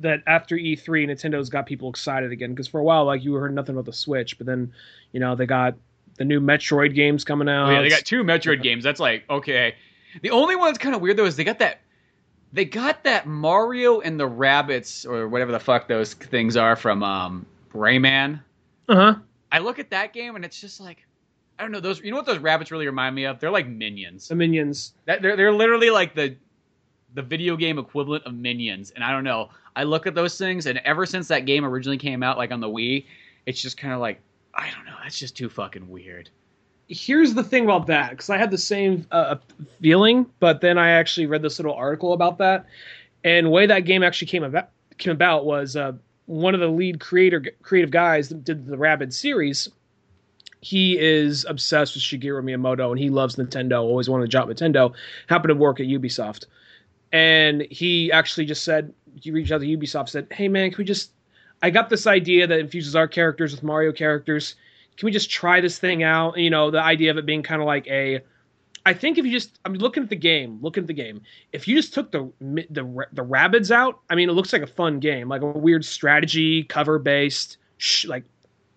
that 0.00 0.22
after 0.26 0.56
E3, 0.56 1.08
Nintendo's 1.08 1.48
got 1.48 1.66
people 1.66 1.88
excited 1.88 2.32
again 2.32 2.50
because 2.50 2.68
for 2.68 2.80
a 2.80 2.84
while, 2.84 3.04
like 3.04 3.24
you 3.24 3.34
heard 3.34 3.54
nothing 3.54 3.74
about 3.74 3.86
the 3.86 3.92
Switch, 3.92 4.36
but 4.38 4.46
then 4.46 4.72
you 5.12 5.20
know 5.20 5.34
they 5.34 5.46
got 5.46 5.74
the 6.18 6.24
new 6.24 6.40
Metroid 6.40 6.94
games 6.94 7.24
coming 7.24 7.48
out. 7.48 7.68
oh, 7.68 7.72
yeah 7.72 7.82
they 7.82 7.88
got 7.88 8.04
two 8.04 8.22
metroid 8.22 8.62
games. 8.62 8.84
That's 8.84 9.00
like 9.00 9.24
okay. 9.30 9.74
The 10.20 10.30
only 10.30 10.56
one 10.56 10.66
that's 10.66 10.78
kind 10.78 10.94
of 10.94 11.00
weird 11.00 11.16
though 11.16 11.24
is 11.24 11.36
they 11.36 11.44
got 11.44 11.58
that 11.60 11.80
they 12.52 12.64
got 12.64 13.04
that 13.04 13.26
mario 13.26 14.00
and 14.00 14.18
the 14.18 14.26
rabbits 14.26 15.04
or 15.04 15.28
whatever 15.28 15.52
the 15.52 15.60
fuck 15.60 15.88
those 15.88 16.14
things 16.14 16.56
are 16.56 16.76
from 16.76 17.02
um 17.02 17.46
rayman 17.72 18.40
uh 18.88 18.94
huh. 18.94 19.14
i 19.50 19.58
look 19.58 19.78
at 19.78 19.90
that 19.90 20.12
game 20.12 20.36
and 20.36 20.44
it's 20.44 20.60
just 20.60 20.80
like 20.80 21.04
i 21.58 21.62
don't 21.62 21.72
know 21.72 21.80
those 21.80 22.00
you 22.00 22.10
know 22.10 22.16
what 22.16 22.26
those 22.26 22.38
rabbits 22.38 22.70
really 22.70 22.86
remind 22.86 23.14
me 23.14 23.24
of 23.24 23.40
they're 23.40 23.50
like 23.50 23.66
minions 23.68 24.28
The 24.28 24.34
Minions. 24.34 24.94
That 25.06 25.22
they're 25.22 25.36
they're 25.36 25.52
literally 25.52 25.90
like 25.90 26.14
the 26.14 26.36
the 27.14 27.22
video 27.22 27.56
game 27.56 27.78
equivalent 27.78 28.24
of 28.24 28.34
minions, 28.34 28.90
and 28.92 29.04
I 29.04 29.12
don't 29.12 29.24
know. 29.24 29.50
I 29.76 29.84
look 29.84 30.06
at 30.06 30.14
those 30.14 30.38
things, 30.38 30.66
and 30.66 30.78
ever 30.78 31.06
since 31.06 31.28
that 31.28 31.46
game 31.46 31.64
originally 31.64 31.98
came 31.98 32.22
out, 32.22 32.38
like 32.38 32.50
on 32.52 32.60
the 32.60 32.68
Wii, 32.68 33.06
it's 33.46 33.60
just 33.60 33.76
kind 33.76 33.92
of 33.94 34.00
like 34.00 34.20
I 34.54 34.70
don't 34.70 34.84
know. 34.84 34.96
That's 35.02 35.18
just 35.18 35.36
too 35.36 35.48
fucking 35.48 35.88
weird. 35.88 36.30
Here's 36.92 37.32
the 37.32 37.42
thing 37.42 37.64
about 37.64 37.86
that 37.86 38.10
because 38.10 38.28
I 38.28 38.36
had 38.36 38.50
the 38.50 38.58
same 38.58 39.06
uh, 39.10 39.36
feeling, 39.80 40.26
but 40.40 40.60
then 40.60 40.76
I 40.76 40.90
actually 40.90 41.26
read 41.26 41.40
this 41.40 41.58
little 41.58 41.74
article 41.74 42.12
about 42.12 42.36
that, 42.38 42.66
and 43.24 43.50
way 43.50 43.66
that 43.66 43.80
game 43.80 44.02
actually 44.02 44.28
came 44.28 44.44
about 44.44 44.68
came 44.98 45.12
about 45.12 45.46
was 45.46 45.74
uh, 45.74 45.92
one 46.26 46.54
of 46.54 46.60
the 46.60 46.68
lead 46.68 47.00
creator 47.00 47.42
creative 47.62 47.90
guys 47.90 48.28
that 48.28 48.44
did 48.44 48.66
the 48.66 48.76
Rabbid 48.76 49.14
series. 49.14 49.68
He 50.60 50.98
is 50.98 51.46
obsessed 51.48 51.94
with 51.94 52.04
Shigeru 52.04 52.42
Miyamoto 52.42 52.90
and 52.90 52.98
he 52.98 53.08
loves 53.08 53.36
Nintendo. 53.36 53.80
Always 53.80 54.08
wanted 54.08 54.24
to 54.24 54.28
job 54.28 54.48
Nintendo. 54.48 54.92
Happened 55.28 55.48
to 55.48 55.54
work 55.54 55.80
at 55.80 55.86
Ubisoft, 55.86 56.44
and 57.10 57.62
he 57.70 58.12
actually 58.12 58.44
just 58.44 58.64
said 58.64 58.92
he 59.14 59.30
reached 59.30 59.50
out 59.50 59.62
to 59.62 59.66
Ubisoft 59.66 60.10
said, 60.10 60.26
"Hey 60.30 60.48
man, 60.48 60.70
can 60.70 60.78
we 60.78 60.84
just? 60.84 61.12
I 61.62 61.70
got 61.70 61.88
this 61.88 62.06
idea 62.06 62.46
that 62.46 62.58
infuses 62.58 62.94
our 62.94 63.08
characters 63.08 63.52
with 63.52 63.62
Mario 63.62 63.92
characters. 63.92 64.56
Can 64.96 65.06
we 65.06 65.12
just 65.12 65.30
try 65.30 65.60
this 65.60 65.78
thing 65.78 66.02
out? 66.02 66.36
You 66.38 66.50
know, 66.50 66.70
the 66.70 66.80
idea 66.82 67.10
of 67.10 67.18
it 67.18 67.26
being 67.26 67.42
kind 67.42 67.60
of 67.60 67.66
like 67.66 67.86
a 67.88 68.20
I 68.84 68.92
think 68.94 69.16
if 69.16 69.24
you 69.24 69.30
just, 69.30 69.60
I'm 69.64 69.74
looking 69.74 70.02
at 70.02 70.08
the 70.08 70.16
game, 70.16 70.58
looking 70.60 70.82
at 70.82 70.86
the 70.88 70.92
game. 70.92 71.22
If 71.52 71.68
you 71.68 71.76
just 71.76 71.94
took 71.94 72.10
the 72.10 72.32
the 72.40 73.06
the 73.12 73.22
rabbits 73.22 73.70
out, 73.70 74.00
I 74.10 74.16
mean, 74.16 74.28
it 74.28 74.32
looks 74.32 74.52
like 74.52 74.62
a 74.62 74.66
fun 74.66 74.98
game, 74.98 75.28
like 75.28 75.42
a 75.42 75.46
weird 75.46 75.84
strategy 75.84 76.64
cover 76.64 76.98
based, 76.98 77.58
sh- 77.78 78.06
like 78.06 78.24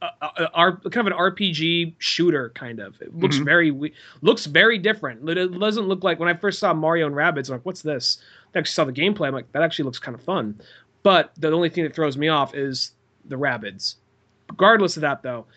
a, 0.03 0.07
a, 0.21 0.49
a, 0.53 0.89
kind 0.91 1.07
of 1.07 1.07
an 1.07 1.13
RPG 1.13 1.95
shooter 1.97 2.49
kind 2.51 2.79
of. 2.79 3.01
It 3.01 3.15
looks 3.17 3.37
Mhm. 3.37 3.45
very 3.45 3.71
we- 3.71 3.93
looks 4.21 4.45
very 4.45 4.77
different. 4.77 5.27
It 5.27 5.59
doesn't 5.59 5.87
look 5.87 6.03
like 6.03 6.19
when 6.19 6.29
I 6.29 6.35
first 6.35 6.59
saw 6.59 6.71
Mario 6.73 7.07
and 7.07 7.15
Rabbids. 7.15 7.49
I'm 7.49 7.55
like, 7.55 7.65
what's 7.65 7.81
this? 7.81 8.19
I 8.53 8.59
actually 8.59 8.73
saw 8.73 8.85
the 8.85 8.93
gameplay. 8.93 9.27
I'm 9.27 9.33
like, 9.33 9.51
that 9.53 9.63
actually 9.63 9.85
looks 9.85 9.97
kind 9.99 10.13
of 10.13 10.21
fun. 10.21 10.61
But 11.01 11.31
the 11.37 11.51
only 11.51 11.69
thing 11.69 11.83
that 11.83 11.95
throws 11.95 12.15
me 12.15 12.27
off 12.27 12.53
is 12.53 12.91
the 13.25 13.37
Rabbids. 13.37 13.95
Regardless 14.51 14.97
of 14.97 15.01
that, 15.01 15.23
though, 15.23 15.47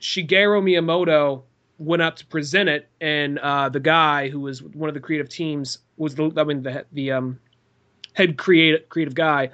Shigeru 0.00 0.62
Miyamoto 0.62 1.42
went 1.78 2.02
up 2.02 2.16
to 2.16 2.26
present 2.26 2.68
it, 2.68 2.88
and 3.00 3.38
uh, 3.38 3.68
the 3.68 3.80
guy 3.80 4.28
who 4.28 4.40
was 4.40 4.62
one 4.62 4.88
of 4.88 4.94
the 4.94 5.00
creative 5.00 5.28
teams 5.28 5.78
was 5.96 6.14
the 6.14 6.32
I 6.36 6.44
mean 6.44 6.62
the 6.62 6.84
the 6.92 7.12
um, 7.12 7.40
head 8.14 8.36
creative 8.38 8.88
creative 8.88 9.14
guy 9.14 9.50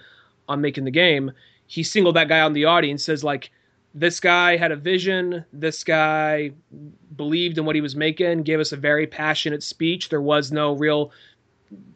on 0.49 0.61
making 0.61 0.85
the 0.85 0.91
game. 0.91 1.33
He 1.67 1.83
singled 1.83 2.17
that 2.17 2.29
guy 2.29 2.41
out 2.41 2.49
in 2.49 2.53
the 2.53 2.65
audience, 2.65 3.05
says 3.05 3.23
like, 3.23 3.51
this 3.95 4.21
guy 4.21 4.57
had 4.57 4.73
a 4.73 4.77
vision. 4.77 5.45
This 5.53 5.85
guy 5.85 6.53
believed 7.17 7.59
in 7.59 7.65
what 7.65 7.77
he 7.77 7.81
was 7.81 7.97
making. 7.97 8.43
Gave 8.43 8.61
us 8.61 8.73
a 8.73 8.77
very 8.77 9.07
passionate 9.07 9.63
speech. 9.63 10.09
There 10.09 10.21
was 10.21 10.51
no 10.51 10.73
real 10.75 11.13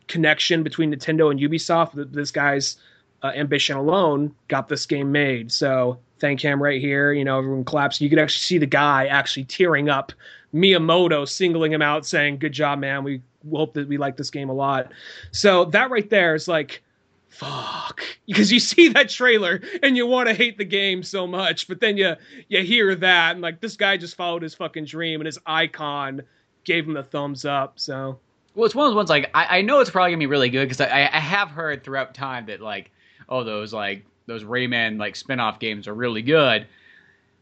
connection 0.06 0.62
between 0.62 0.94
Nintendo 0.94 1.30
and 1.30 1.40
Ubisoft. 1.40 2.12
This 2.12 2.30
guy's 2.30 2.76
uh, 3.22 3.32
ambition 3.34 3.76
alone 3.76 4.34
got 4.48 4.68
this 4.68 4.86
game 4.86 5.10
made. 5.10 5.50
So 5.50 5.98
thank 6.24 6.40
him 6.40 6.62
right 6.62 6.80
here. 6.80 7.12
You 7.12 7.22
know, 7.22 7.36
everyone 7.36 7.64
claps. 7.64 8.00
You 8.00 8.08
could 8.08 8.18
actually 8.18 8.40
see 8.40 8.56
the 8.56 8.64
guy 8.64 9.06
actually 9.08 9.44
tearing 9.44 9.90
up. 9.90 10.10
Miyamoto 10.54 11.28
singling 11.28 11.72
him 11.72 11.82
out, 11.82 12.06
saying, 12.06 12.38
"Good 12.38 12.52
job, 12.52 12.78
man. 12.78 13.04
We 13.04 13.20
hope 13.52 13.74
that 13.74 13.88
we 13.88 13.98
like 13.98 14.16
this 14.16 14.30
game 14.30 14.48
a 14.48 14.54
lot." 14.54 14.90
So 15.32 15.66
that 15.66 15.90
right 15.90 16.08
there 16.08 16.34
is 16.34 16.48
like, 16.48 16.82
fuck, 17.28 18.02
because 18.26 18.50
you 18.50 18.58
see 18.58 18.88
that 18.88 19.10
trailer 19.10 19.60
and 19.82 19.98
you 19.98 20.06
want 20.06 20.28
to 20.28 20.34
hate 20.34 20.56
the 20.56 20.64
game 20.64 21.02
so 21.02 21.26
much, 21.26 21.68
but 21.68 21.80
then 21.80 21.98
you 21.98 22.14
you 22.48 22.62
hear 22.62 22.94
that 22.94 23.32
and 23.32 23.42
like 23.42 23.60
this 23.60 23.76
guy 23.76 23.98
just 23.98 24.16
followed 24.16 24.42
his 24.42 24.54
fucking 24.54 24.86
dream 24.86 25.20
and 25.20 25.26
his 25.26 25.38
icon 25.44 26.22
gave 26.64 26.86
him 26.86 26.94
the 26.94 27.02
thumbs 27.02 27.44
up. 27.44 27.78
So 27.78 28.18
Well, 28.54 28.64
it's 28.64 28.74
one 28.74 28.86
of 28.86 28.90
those 28.92 28.96
ones 28.96 29.10
like 29.10 29.30
I, 29.34 29.58
I 29.58 29.60
know 29.60 29.80
it's 29.80 29.90
probably 29.90 30.12
gonna 30.12 30.20
be 30.20 30.26
really 30.26 30.48
good 30.48 30.68
because 30.68 30.80
I, 30.80 31.10
I 31.12 31.20
have 31.20 31.50
heard 31.50 31.84
throughout 31.84 32.14
time 32.14 32.46
that 32.46 32.62
like 32.62 32.92
oh 33.28 33.44
those 33.44 33.74
like 33.74 34.06
those 34.26 34.44
Rayman 34.44 34.98
like 34.98 35.16
spin-off 35.16 35.58
games 35.58 35.88
are 35.88 35.94
really 35.94 36.22
good. 36.22 36.66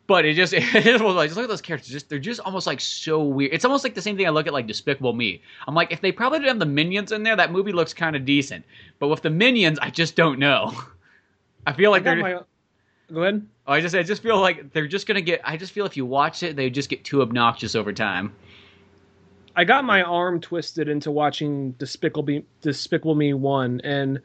But 0.07 0.25
it 0.25 0.35
just 0.35 0.53
it 0.57 1.01
was 1.01 1.15
like 1.15 1.29
just 1.29 1.37
look 1.37 1.45
at 1.45 1.49
those 1.49 1.61
characters. 1.61 1.91
Just 1.91 2.09
they're 2.09 2.19
just 2.19 2.41
almost 2.41 2.67
like 2.67 2.81
so 2.81 3.23
weird. 3.23 3.53
It's 3.53 3.65
almost 3.65 3.85
like 3.85 3.95
the 3.95 4.03
same 4.03 4.17
thing 4.17 4.27
I 4.27 4.31
look 4.31 4.47
at 4.47 4.53
like 4.53 4.67
Despicable 4.67 5.13
Me. 5.13 5.41
I'm 5.67 5.75
like, 5.75 5.93
if 5.93 6.01
they 6.01 6.13
probably 6.13 6.41
didn't 6.41 6.49
have 6.51 6.59
the 6.59 6.67
minions 6.67 7.13
in 7.13 7.23
there, 7.23 7.37
that 7.37 7.53
movie 7.53 7.73
looks 7.73 7.95
kind 7.95 8.17
of 8.17 8.25
decent. 8.25 8.65
But 8.99 9.09
with 9.09 9.23
the 9.23 9.31
minions, 9.31 9.79
I 9.81 9.91
just 9.91 10.17
don't 10.17 10.39
know. 10.39 10.73
I 11.67 11.73
feel 11.73 11.91
like 11.91 12.03
I 12.03 12.05
they're. 12.05 12.17
my- 12.17 12.41
go 13.13 13.23
ahead. 13.23 13.47
Oh, 13.67 13.73
I 13.73 13.81
just 13.81 13.95
I 13.95 14.03
just 14.03 14.23
feel 14.23 14.41
like 14.41 14.73
they're 14.73 14.89
just 14.89 15.07
gonna 15.07 15.21
get. 15.21 15.41
I 15.45 15.57
just 15.57 15.73
feel 15.73 15.87
if 15.87 15.97
you 15.97 16.05
watch 16.05 16.43
it, 16.43 16.57
they 16.57 16.69
just 16.69 16.89
get 16.89 17.05
too 17.05 17.23
obnoxious 17.23 17.77
over 17.77 17.93
time. 17.93 18.35
I 19.55 19.65
got 19.65 19.85
my 19.85 20.03
arm 20.03 20.41
twisted 20.41 20.89
into 20.89 21.11
watching 21.11 21.73
Despicable 21.73 22.25
Me, 22.25 22.45
Despicable 22.63 23.15
Me 23.15 23.35
one, 23.35 23.81
and 23.85 24.21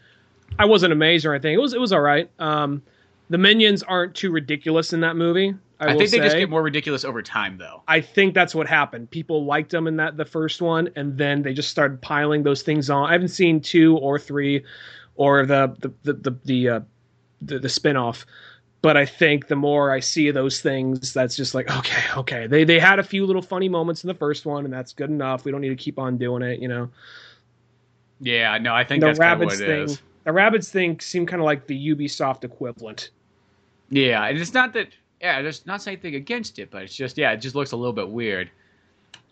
I 0.59 0.65
wasn't 0.65 0.93
amazed 0.93 1.25
or 1.25 1.33
anything. 1.33 1.53
It 1.53 1.61
was 1.61 1.73
it 1.73 1.79
was 1.79 1.93
all 1.93 2.01
right. 2.01 2.29
Um, 2.39 2.81
the 3.29 3.37
minions 3.37 3.83
aren't 3.83 4.15
too 4.15 4.31
ridiculous 4.31 4.93
in 4.93 5.01
that 5.01 5.15
movie. 5.15 5.53
I, 5.79 5.91
I, 5.91 5.97
think 5.97 6.09
they 6.09 6.17
just 6.17 6.37
get 6.37 6.49
more 6.49 6.63
ridiculous 6.63 7.05
over 7.05 7.21
time, 7.21 7.57
though. 7.57 7.83
I 7.87 8.01
think 8.01 8.33
that's 8.33 8.55
what 8.55 8.67
happened. 8.67 9.11
People 9.11 9.45
liked 9.45 9.69
them 9.69 9.85
in 9.85 9.97
that 9.97 10.17
the 10.17 10.25
first 10.25 10.59
one, 10.59 10.89
and 10.95 11.15
then 11.17 11.43
they 11.43 11.53
just 11.53 11.69
started 11.69 12.01
piling 12.01 12.41
those 12.41 12.63
things 12.63 12.89
on. 12.89 13.07
I 13.07 13.11
haven't 13.11 13.27
seen 13.27 13.61
two 13.61 13.97
or 13.97 14.17
three, 14.17 14.63
or 15.15 15.45
the 15.45 15.75
the 15.79 15.93
the 16.03 16.13
the 16.13 16.39
the, 16.45 16.69
uh, 16.69 16.79
the, 17.41 17.59
the 17.59 17.67
spinoff. 17.67 18.25
But 18.81 18.95
I 18.95 19.05
think 19.05 19.47
the 19.47 19.55
more 19.55 19.91
I 19.91 19.99
see 19.99 20.31
those 20.31 20.61
things, 20.61 21.13
that's 21.13 21.35
just 21.35 21.53
like 21.53 21.69
okay, 21.77 22.01
okay. 22.15 22.47
They 22.47 22.63
they 22.63 22.79
had 22.79 22.97
a 22.97 23.03
few 23.03 23.25
little 23.25 23.41
funny 23.41 23.69
moments 23.69 24.03
in 24.03 24.07
the 24.07 24.15
first 24.15 24.47
one, 24.47 24.65
and 24.65 24.73
that's 24.73 24.93
good 24.93 25.09
enough. 25.09 25.45
We 25.45 25.51
don't 25.51 25.61
need 25.61 25.69
to 25.69 25.75
keep 25.75 25.99
on 25.99 26.17
doing 26.17 26.41
it, 26.41 26.59
you 26.59 26.67
know. 26.67 26.89
Yeah, 28.19 28.57
no, 28.57 28.73
I 28.73 28.83
think 28.83 29.01
the 29.01 29.07
that's 29.07 29.19
kind 29.19 29.33
of 29.33 29.39
what 29.39 29.45
rabbits 29.45 29.61
it 29.61 29.65
thing, 29.67 29.83
is. 29.83 30.01
The 30.27 30.33
rabbits 30.33 30.69
thing 30.69 30.99
seemed 30.99 31.29
kind 31.29 31.41
of 31.41 31.45
like 31.45 31.67
the 31.67 31.95
Ubisoft 31.95 32.43
equivalent. 32.43 33.11
Yeah, 33.89 34.25
and 34.25 34.37
it's 34.37 34.53
not 34.53 34.73
that. 34.73 34.89
Yeah, 35.21 35.41
there's 35.41 35.65
not 35.65 35.87
anything 35.87 36.15
against 36.15 36.59
it, 36.59 36.69
but 36.69 36.83
it's 36.83 36.93
just 36.93 37.17
yeah, 37.17 37.31
it 37.31 37.37
just 37.37 37.55
looks 37.55 37.71
a 37.71 37.77
little 37.77 37.93
bit 37.93 38.09
weird. 38.09 38.51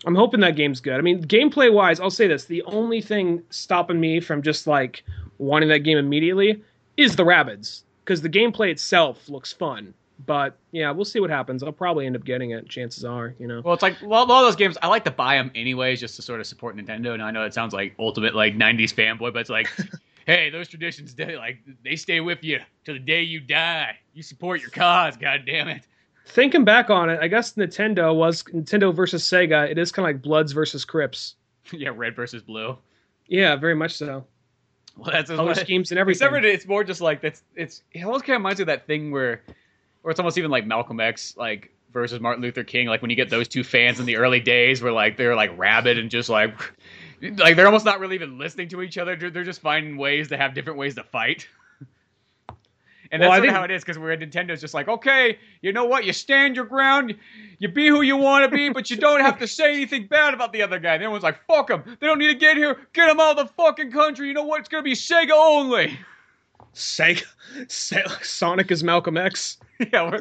I'm 0.05 0.15
hoping 0.15 0.39
that 0.39 0.55
game's 0.55 0.79
good. 0.79 0.93
I 0.93 1.01
mean, 1.01 1.21
gameplay 1.21 1.71
wise, 1.71 1.99
I'll 1.99 2.09
say 2.09 2.29
this: 2.29 2.45
the 2.45 2.63
only 2.63 3.01
thing 3.01 3.43
stopping 3.49 3.99
me 3.99 4.21
from 4.21 4.41
just 4.41 4.67
like 4.67 5.03
wanting 5.37 5.67
that 5.67 5.79
game 5.79 5.97
immediately 5.97 6.63
is 6.95 7.17
the 7.17 7.25
rabbits 7.25 7.83
because 8.05 8.21
the 8.21 8.29
gameplay 8.29 8.71
itself 8.71 9.27
looks 9.27 9.51
fun. 9.51 9.93
But 10.25 10.55
yeah, 10.71 10.91
we'll 10.91 11.03
see 11.03 11.19
what 11.19 11.29
happens. 11.29 11.61
I'll 11.61 11.73
probably 11.73 12.05
end 12.05 12.15
up 12.15 12.23
getting 12.23 12.51
it. 12.51 12.69
Chances 12.69 13.03
are, 13.03 13.35
you 13.37 13.47
know. 13.47 13.59
Well, 13.65 13.73
it's 13.73 13.83
like 13.83 13.97
well, 14.01 14.23
a 14.23 14.27
lot 14.27 14.43
of 14.43 14.47
those 14.47 14.55
games. 14.55 14.77
I 14.81 14.87
like 14.87 15.03
to 15.03 15.11
buy 15.11 15.35
them 15.35 15.51
anyways, 15.55 15.99
just 15.99 16.15
to 16.15 16.21
sort 16.21 16.39
of 16.39 16.47
support 16.47 16.77
Nintendo. 16.77 17.13
And 17.13 17.21
I 17.21 17.31
know 17.31 17.43
it 17.43 17.53
sounds 17.53 17.73
like 17.73 17.95
ultimate 17.99 18.33
like 18.33 18.55
'90s 18.55 18.93
fanboy, 18.93 19.33
but 19.33 19.39
it's 19.39 19.49
like, 19.49 19.69
hey, 20.25 20.49
those 20.49 20.67
traditions, 20.67 21.15
they, 21.15 21.37
like 21.37 21.59
they 21.83 21.95
stay 21.95 22.19
with 22.19 22.43
you 22.43 22.59
to 22.85 22.93
the 22.93 22.99
day 22.99 23.21
you 23.21 23.39
die. 23.39 23.97
You 24.13 24.23
support 24.23 24.61
your 24.61 24.69
cause, 24.71 25.17
god 25.17 25.43
damn 25.45 25.67
it. 25.67 25.83
Thinking 26.27 26.63
back 26.65 26.89
on 26.89 27.09
it, 27.09 27.19
I 27.21 27.27
guess 27.27 27.53
Nintendo 27.53 28.13
was 28.15 28.43
Nintendo 28.43 28.93
versus 28.93 29.23
Sega. 29.23 29.69
It 29.69 29.77
is 29.77 29.91
kind 29.91 30.07
of 30.09 30.15
like 30.15 30.21
Bloods 30.23 30.51
versus 30.53 30.83
Crips. 30.83 31.35
yeah, 31.71 31.89
red 31.93 32.15
versus 32.15 32.41
blue. 32.41 32.77
Yeah, 33.27 33.55
very 33.55 33.75
much 33.75 33.93
so. 33.93 34.25
Well, 34.97 35.11
that's 35.11 35.29
Color 35.29 35.45
what- 35.45 35.57
schemes 35.57 35.91
and 35.91 35.99
Except 35.99 36.27
everything. 36.27 36.49
for 36.51 36.55
it's 36.55 36.67
more 36.67 36.83
just 36.83 37.01
like 37.01 37.21
that's 37.21 37.43
it's 37.55 37.83
it 37.91 38.03
almost 38.03 38.23
kind 38.25 38.35
of 38.35 38.39
reminds 38.39 38.59
me 38.59 38.63
of 38.63 38.67
that 38.67 38.87
thing 38.87 39.11
where 39.11 39.43
or 40.03 40.11
it's 40.11 40.19
almost 40.19 40.37
even 40.37 40.51
like 40.51 40.65
Malcolm 40.65 40.99
X 40.99 41.35
like 41.37 41.71
versus 41.91 42.19
Martin 42.19 42.41
Luther 42.41 42.63
King. 42.63 42.87
Like 42.87 43.01
when 43.01 43.09
you 43.09 43.15
get 43.15 43.29
those 43.29 43.47
two 43.47 43.63
fans 43.63 43.99
in 43.99 44.05
the 44.05 44.15
early 44.15 44.39
days, 44.39 44.81
where 44.81 44.91
like 44.93 45.17
they're 45.17 45.35
like 45.35 45.55
rabid 45.57 45.97
and 45.97 46.09
just 46.09 46.29
like 46.29 46.53
like 47.21 47.55
they're 47.55 47.65
almost 47.65 47.85
not 47.85 47.99
really 47.99 48.15
even 48.15 48.37
listening 48.37 48.69
to 48.69 48.81
each 48.81 48.97
other. 48.97 49.15
They're, 49.15 49.43
just 49.43 49.61
finding 49.61 49.97
ways 49.97 50.27
to 50.29 50.37
have 50.37 50.53
different 50.53 50.79
ways 50.79 50.95
to 50.95 51.03
fight. 51.03 51.47
And 53.11 53.21
Well, 53.21 53.29
that's 53.29 53.39
sort 53.39 53.49
of 53.49 53.55
how 53.55 53.63
it 53.63 53.71
is 53.71 53.83
because 53.83 53.99
we're 53.99 54.17
Nintendo's 54.17 54.59
just 54.59 54.73
like, 54.73 54.87
okay, 54.87 55.37
you 55.61 55.71
know 55.71 55.85
what? 55.85 56.05
You 56.05 56.11
stand 56.11 56.55
your 56.55 56.65
ground, 56.65 57.15
you 57.59 57.67
be 57.67 57.87
who 57.87 58.01
you 58.01 58.17
want 58.17 58.49
to 58.49 58.53
be, 58.53 58.69
but 58.69 58.89
you 58.89 58.97
don't 58.97 59.21
have 59.21 59.37
to 59.39 59.47
say 59.47 59.75
anything 59.75 60.07
bad 60.07 60.33
about 60.33 60.51
the 60.51 60.63
other 60.63 60.79
guy. 60.79 60.95
And 60.95 61.03
everyone's 61.03 61.23
like, 61.23 61.39
fuck 61.45 61.67
them. 61.67 61.83
They 61.99 62.07
don't 62.07 62.17
need 62.17 62.29
to 62.29 62.35
get 62.35 62.57
here. 62.57 62.87
Get 62.93 63.05
them 63.05 63.19
out 63.19 63.37
of 63.37 63.47
the 63.47 63.53
fucking 63.53 63.91
country. 63.91 64.27
You 64.27 64.33
know 64.33 64.43
what? 64.43 64.61
It's 64.61 64.69
gonna 64.69 64.81
be 64.81 64.93
Sega 64.93 65.31
only. 65.31 65.99
Sega, 66.73 67.23
Se- 67.67 68.03
Sonic 68.23 68.71
is 68.71 68.83
Malcolm 68.83 69.17
X. 69.17 69.57
yeah. 69.93 70.19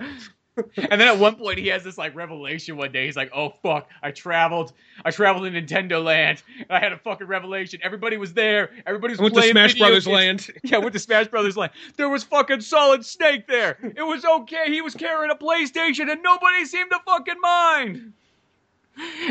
And 0.76 1.00
then 1.00 1.08
at 1.08 1.18
one 1.18 1.36
point 1.36 1.58
he 1.58 1.68
has 1.68 1.82
this 1.82 1.98
like 1.98 2.14
revelation 2.14 2.76
one 2.76 2.92
day. 2.92 3.06
He's 3.06 3.16
like, 3.16 3.30
"Oh 3.34 3.50
fuck! 3.62 3.88
I 4.02 4.10
traveled, 4.12 4.72
I 5.04 5.10
traveled 5.10 5.46
in 5.46 5.54
Nintendo 5.54 6.02
Land. 6.02 6.42
And 6.58 6.70
I 6.70 6.78
had 6.78 6.92
a 6.92 6.98
fucking 6.98 7.26
revelation. 7.26 7.80
Everybody 7.82 8.16
was 8.16 8.32
there. 8.34 8.70
Everybody 8.86 9.12
was 9.12 9.20
I 9.20 9.22
went 9.24 9.34
to 9.34 9.42
Smash 9.42 9.74
Brothers 9.74 10.06
games." 10.06 10.48
Land. 10.48 10.50
Yeah, 10.64 10.78
went 10.78 10.92
to 10.92 10.98
Smash 10.98 11.28
Brothers 11.28 11.56
Land. 11.56 11.72
There 11.96 12.08
was 12.08 12.22
fucking 12.22 12.60
Solid 12.60 13.04
Snake 13.04 13.46
there. 13.46 13.78
It 13.82 14.02
was 14.02 14.24
okay. 14.24 14.66
He 14.68 14.80
was 14.80 14.94
carrying 14.94 15.30
a 15.30 15.34
PlayStation, 15.34 16.10
and 16.10 16.22
nobody 16.22 16.64
seemed 16.64 16.90
to 16.90 17.00
fucking 17.04 17.40
mind. 17.40 18.12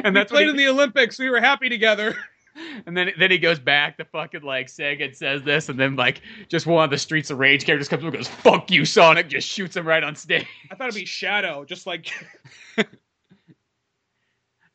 And 0.03 0.05
We 0.05 0.12
that's 0.12 0.31
played 0.31 0.47
when 0.47 0.51
in 0.51 0.57
the 0.57 0.67
Olympics. 0.67 1.17
We 1.17 1.29
were 1.29 1.39
happy 1.39 1.69
together. 1.69 2.17
and 2.85 2.95
then 2.95 3.11
then 3.17 3.31
he 3.31 3.37
goes 3.37 3.59
back 3.59 3.97
to 3.97 4.05
fucking 4.05 4.41
like 4.41 4.67
Sega 4.67 5.05
and 5.05 5.15
says 5.15 5.43
this, 5.43 5.69
and 5.69 5.79
then 5.79 5.95
like 5.95 6.21
just 6.49 6.65
one 6.65 6.83
of 6.83 6.89
the 6.89 6.97
Streets 6.97 7.29
of 7.29 7.39
Rage 7.39 7.65
characters 7.65 7.87
comes 7.87 8.03
up 8.03 8.07
and 8.07 8.17
goes, 8.17 8.27
"Fuck 8.27 8.71
you, 8.71 8.85
Sonic!" 8.85 9.29
Just 9.29 9.47
shoots 9.47 9.75
him 9.75 9.87
right 9.87 10.03
on 10.03 10.15
stage. 10.15 10.45
I 10.71 10.75
thought 10.75 10.89
it'd 10.89 10.99
be 10.99 11.05
Shadow, 11.05 11.65
just 11.65 11.87
like 11.87 12.11
I 12.77 12.85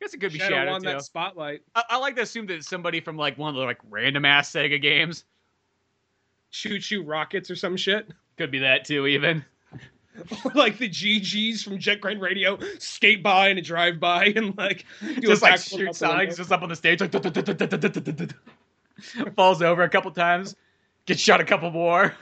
guess 0.01 0.15
it 0.15 0.19
could 0.19 0.33
be 0.33 0.39
Shadow, 0.39 0.57
Shadow, 0.57 0.71
won 0.73 0.83
too. 0.83 0.89
that 0.91 1.03
spotlight. 1.03 1.63
I, 1.75 1.83
I 1.91 1.97
like 1.99 2.17
to 2.17 2.23
assume 2.23 2.47
that 2.47 2.55
it's 2.55 2.69
somebody 2.69 3.01
from 3.01 3.17
like 3.17 3.37
one 3.39 3.51
of 3.51 3.57
the 3.57 3.65
like 3.65 3.81
random 3.91 4.25
ass 4.25 4.51
Sega 4.51 4.81
games. 4.81 5.25
ChuChu 6.53 7.03
Rockets 7.05 7.51
or 7.51 7.57
some 7.57 7.77
shit. 7.77 8.09
Could 8.37 8.51
be 8.51 8.61
that 8.61 8.85
too, 8.85 9.07
even. 9.07 9.45
Or 10.45 10.53
like 10.55 10.79
the 10.79 10.89
GGs 10.89 11.63
from 11.63 11.79
Jet 11.79 12.01
Grind 12.01 12.21
Radio 12.21 12.59
skate 12.79 13.23
by 13.23 13.49
and 13.49 13.65
drive 13.65 14.01
by 14.01 14.27
and 14.27 14.57
like 14.57 14.85
just 15.21 15.43
like 15.43 15.55
backflip 15.55 15.79
shoot 15.79 15.89
out 15.89 15.99
the 15.99 16.09
window. 16.09 16.19
Sonic's 16.19 16.37
just 16.37 16.53
up 16.53 16.63
on 16.63 16.69
the 16.69 16.77
stage, 16.77 17.01
like 17.01 17.13
falls 19.37 19.63
over 19.63 19.83
a 19.83 19.89
couple 19.89 20.11
times, 20.11 20.57
gets 21.07 21.21
shot 21.21 21.41
a 21.41 21.45
couple 21.45 21.71
more. 21.71 22.15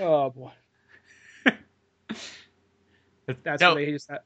Oh 0.00 0.30
boy, 0.30 0.50
that's 3.42 3.60
No, 3.60 3.70
what 3.70 3.74
they 3.76 3.90
just. 3.90 4.10
Uh, 4.10 4.18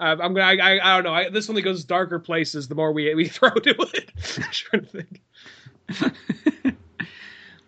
I'm 0.00 0.18
gonna. 0.18 0.40
I, 0.40 0.56
I, 0.56 0.92
I 0.92 0.96
don't 0.96 1.04
know. 1.04 1.14
I, 1.14 1.30
this 1.30 1.48
only 1.48 1.62
goes 1.62 1.84
darker 1.84 2.18
places 2.18 2.68
the 2.68 2.74
more 2.74 2.92
we 2.92 3.14
we 3.14 3.28
throw 3.28 3.50
to 3.50 3.74
it. 3.94 4.12
I'm 4.38 4.50
trying 4.50 4.86
to 4.86 4.88
think. 4.88 5.22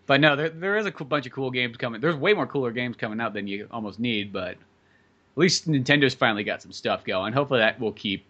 But 0.06 0.20
no, 0.20 0.36
there 0.36 0.50
there 0.50 0.76
is 0.76 0.86
a 0.86 0.92
cool 0.92 1.06
bunch 1.06 1.26
of 1.26 1.32
cool 1.32 1.50
games 1.50 1.76
coming. 1.76 2.00
There's 2.00 2.16
way 2.16 2.32
more 2.32 2.46
cooler 2.46 2.70
games 2.70 2.96
coming 2.96 3.20
out 3.20 3.34
than 3.34 3.46
you 3.46 3.68
almost 3.70 3.98
need, 3.98 4.32
but 4.32 4.50
at 4.50 4.56
least 5.36 5.68
Nintendo's 5.68 6.14
finally 6.14 6.44
got 6.44 6.62
some 6.62 6.72
stuff 6.72 7.04
going. 7.04 7.32
Hopefully 7.32 7.60
that 7.60 7.78
will 7.80 7.92
keep 7.92 8.24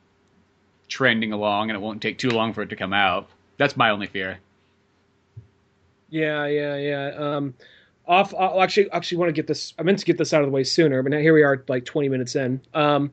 trending 0.88 1.32
along 1.32 1.70
and 1.70 1.76
it 1.76 1.80
won't 1.80 2.00
take 2.00 2.18
too 2.18 2.30
long 2.30 2.52
for 2.52 2.62
it 2.62 2.70
to 2.70 2.76
come 2.76 2.92
out. 2.92 3.28
That's 3.58 3.76
my 3.76 3.90
only 3.90 4.06
fear. 4.06 4.38
Yeah, 6.08 6.46
yeah, 6.46 6.76
yeah. 6.76 7.06
Um, 7.16 7.54
off. 8.06 8.32
I'll 8.34 8.62
actually, 8.62 8.90
actually 8.92 9.18
want 9.18 9.28
to 9.28 9.32
get 9.32 9.46
this. 9.46 9.74
I 9.78 9.82
meant 9.82 9.98
to 9.98 10.04
get 10.04 10.18
this 10.18 10.32
out 10.32 10.42
of 10.42 10.46
the 10.46 10.52
way 10.52 10.64
sooner, 10.64 11.02
but 11.02 11.10
now 11.10 11.18
here 11.18 11.34
we 11.34 11.42
are, 11.42 11.64
like 11.68 11.84
20 11.84 12.08
minutes 12.08 12.36
in. 12.36 12.60
Um, 12.74 13.12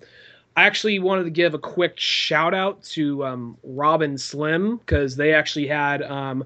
I 0.56 0.64
actually 0.64 1.00
wanted 1.00 1.24
to 1.24 1.32
give 1.32 1.56
a 1.56 1.60
quick 1.60 2.00
shout 2.00 2.54
out 2.54 2.84
to 2.84 3.26
um, 3.26 3.58
Robin 3.64 4.18
Slim 4.18 4.78
because 4.78 5.16
they 5.16 5.34
actually 5.34 5.68
had. 5.68 6.04
Um, 6.04 6.46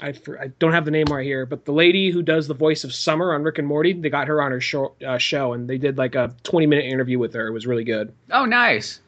I, 0.00 0.12
for- 0.12 0.40
I 0.40 0.48
don't 0.58 0.72
have 0.72 0.84
the 0.84 0.90
name 0.90 1.12
right 1.12 1.24
here, 1.24 1.44
but 1.46 1.64
the 1.64 1.72
lady 1.72 2.10
who 2.10 2.22
does 2.22 2.46
the 2.46 2.54
voice 2.54 2.84
of 2.84 2.94
Summer 2.94 3.34
on 3.34 3.42
Rick 3.42 3.58
and 3.58 3.66
Morty, 3.66 3.92
they 3.92 4.10
got 4.10 4.28
her 4.28 4.40
on 4.40 4.50
her 4.52 4.60
show, 4.60 4.94
uh, 5.06 5.18
show 5.18 5.52
and 5.54 5.68
they 5.68 5.78
did 5.78 5.98
like 5.98 6.14
a 6.14 6.34
20 6.44 6.66
minute 6.66 6.84
interview 6.84 7.18
with 7.18 7.34
her. 7.34 7.46
It 7.48 7.52
was 7.52 7.66
really 7.66 7.84
good. 7.84 8.12
Oh, 8.30 8.44
nice. 8.44 9.00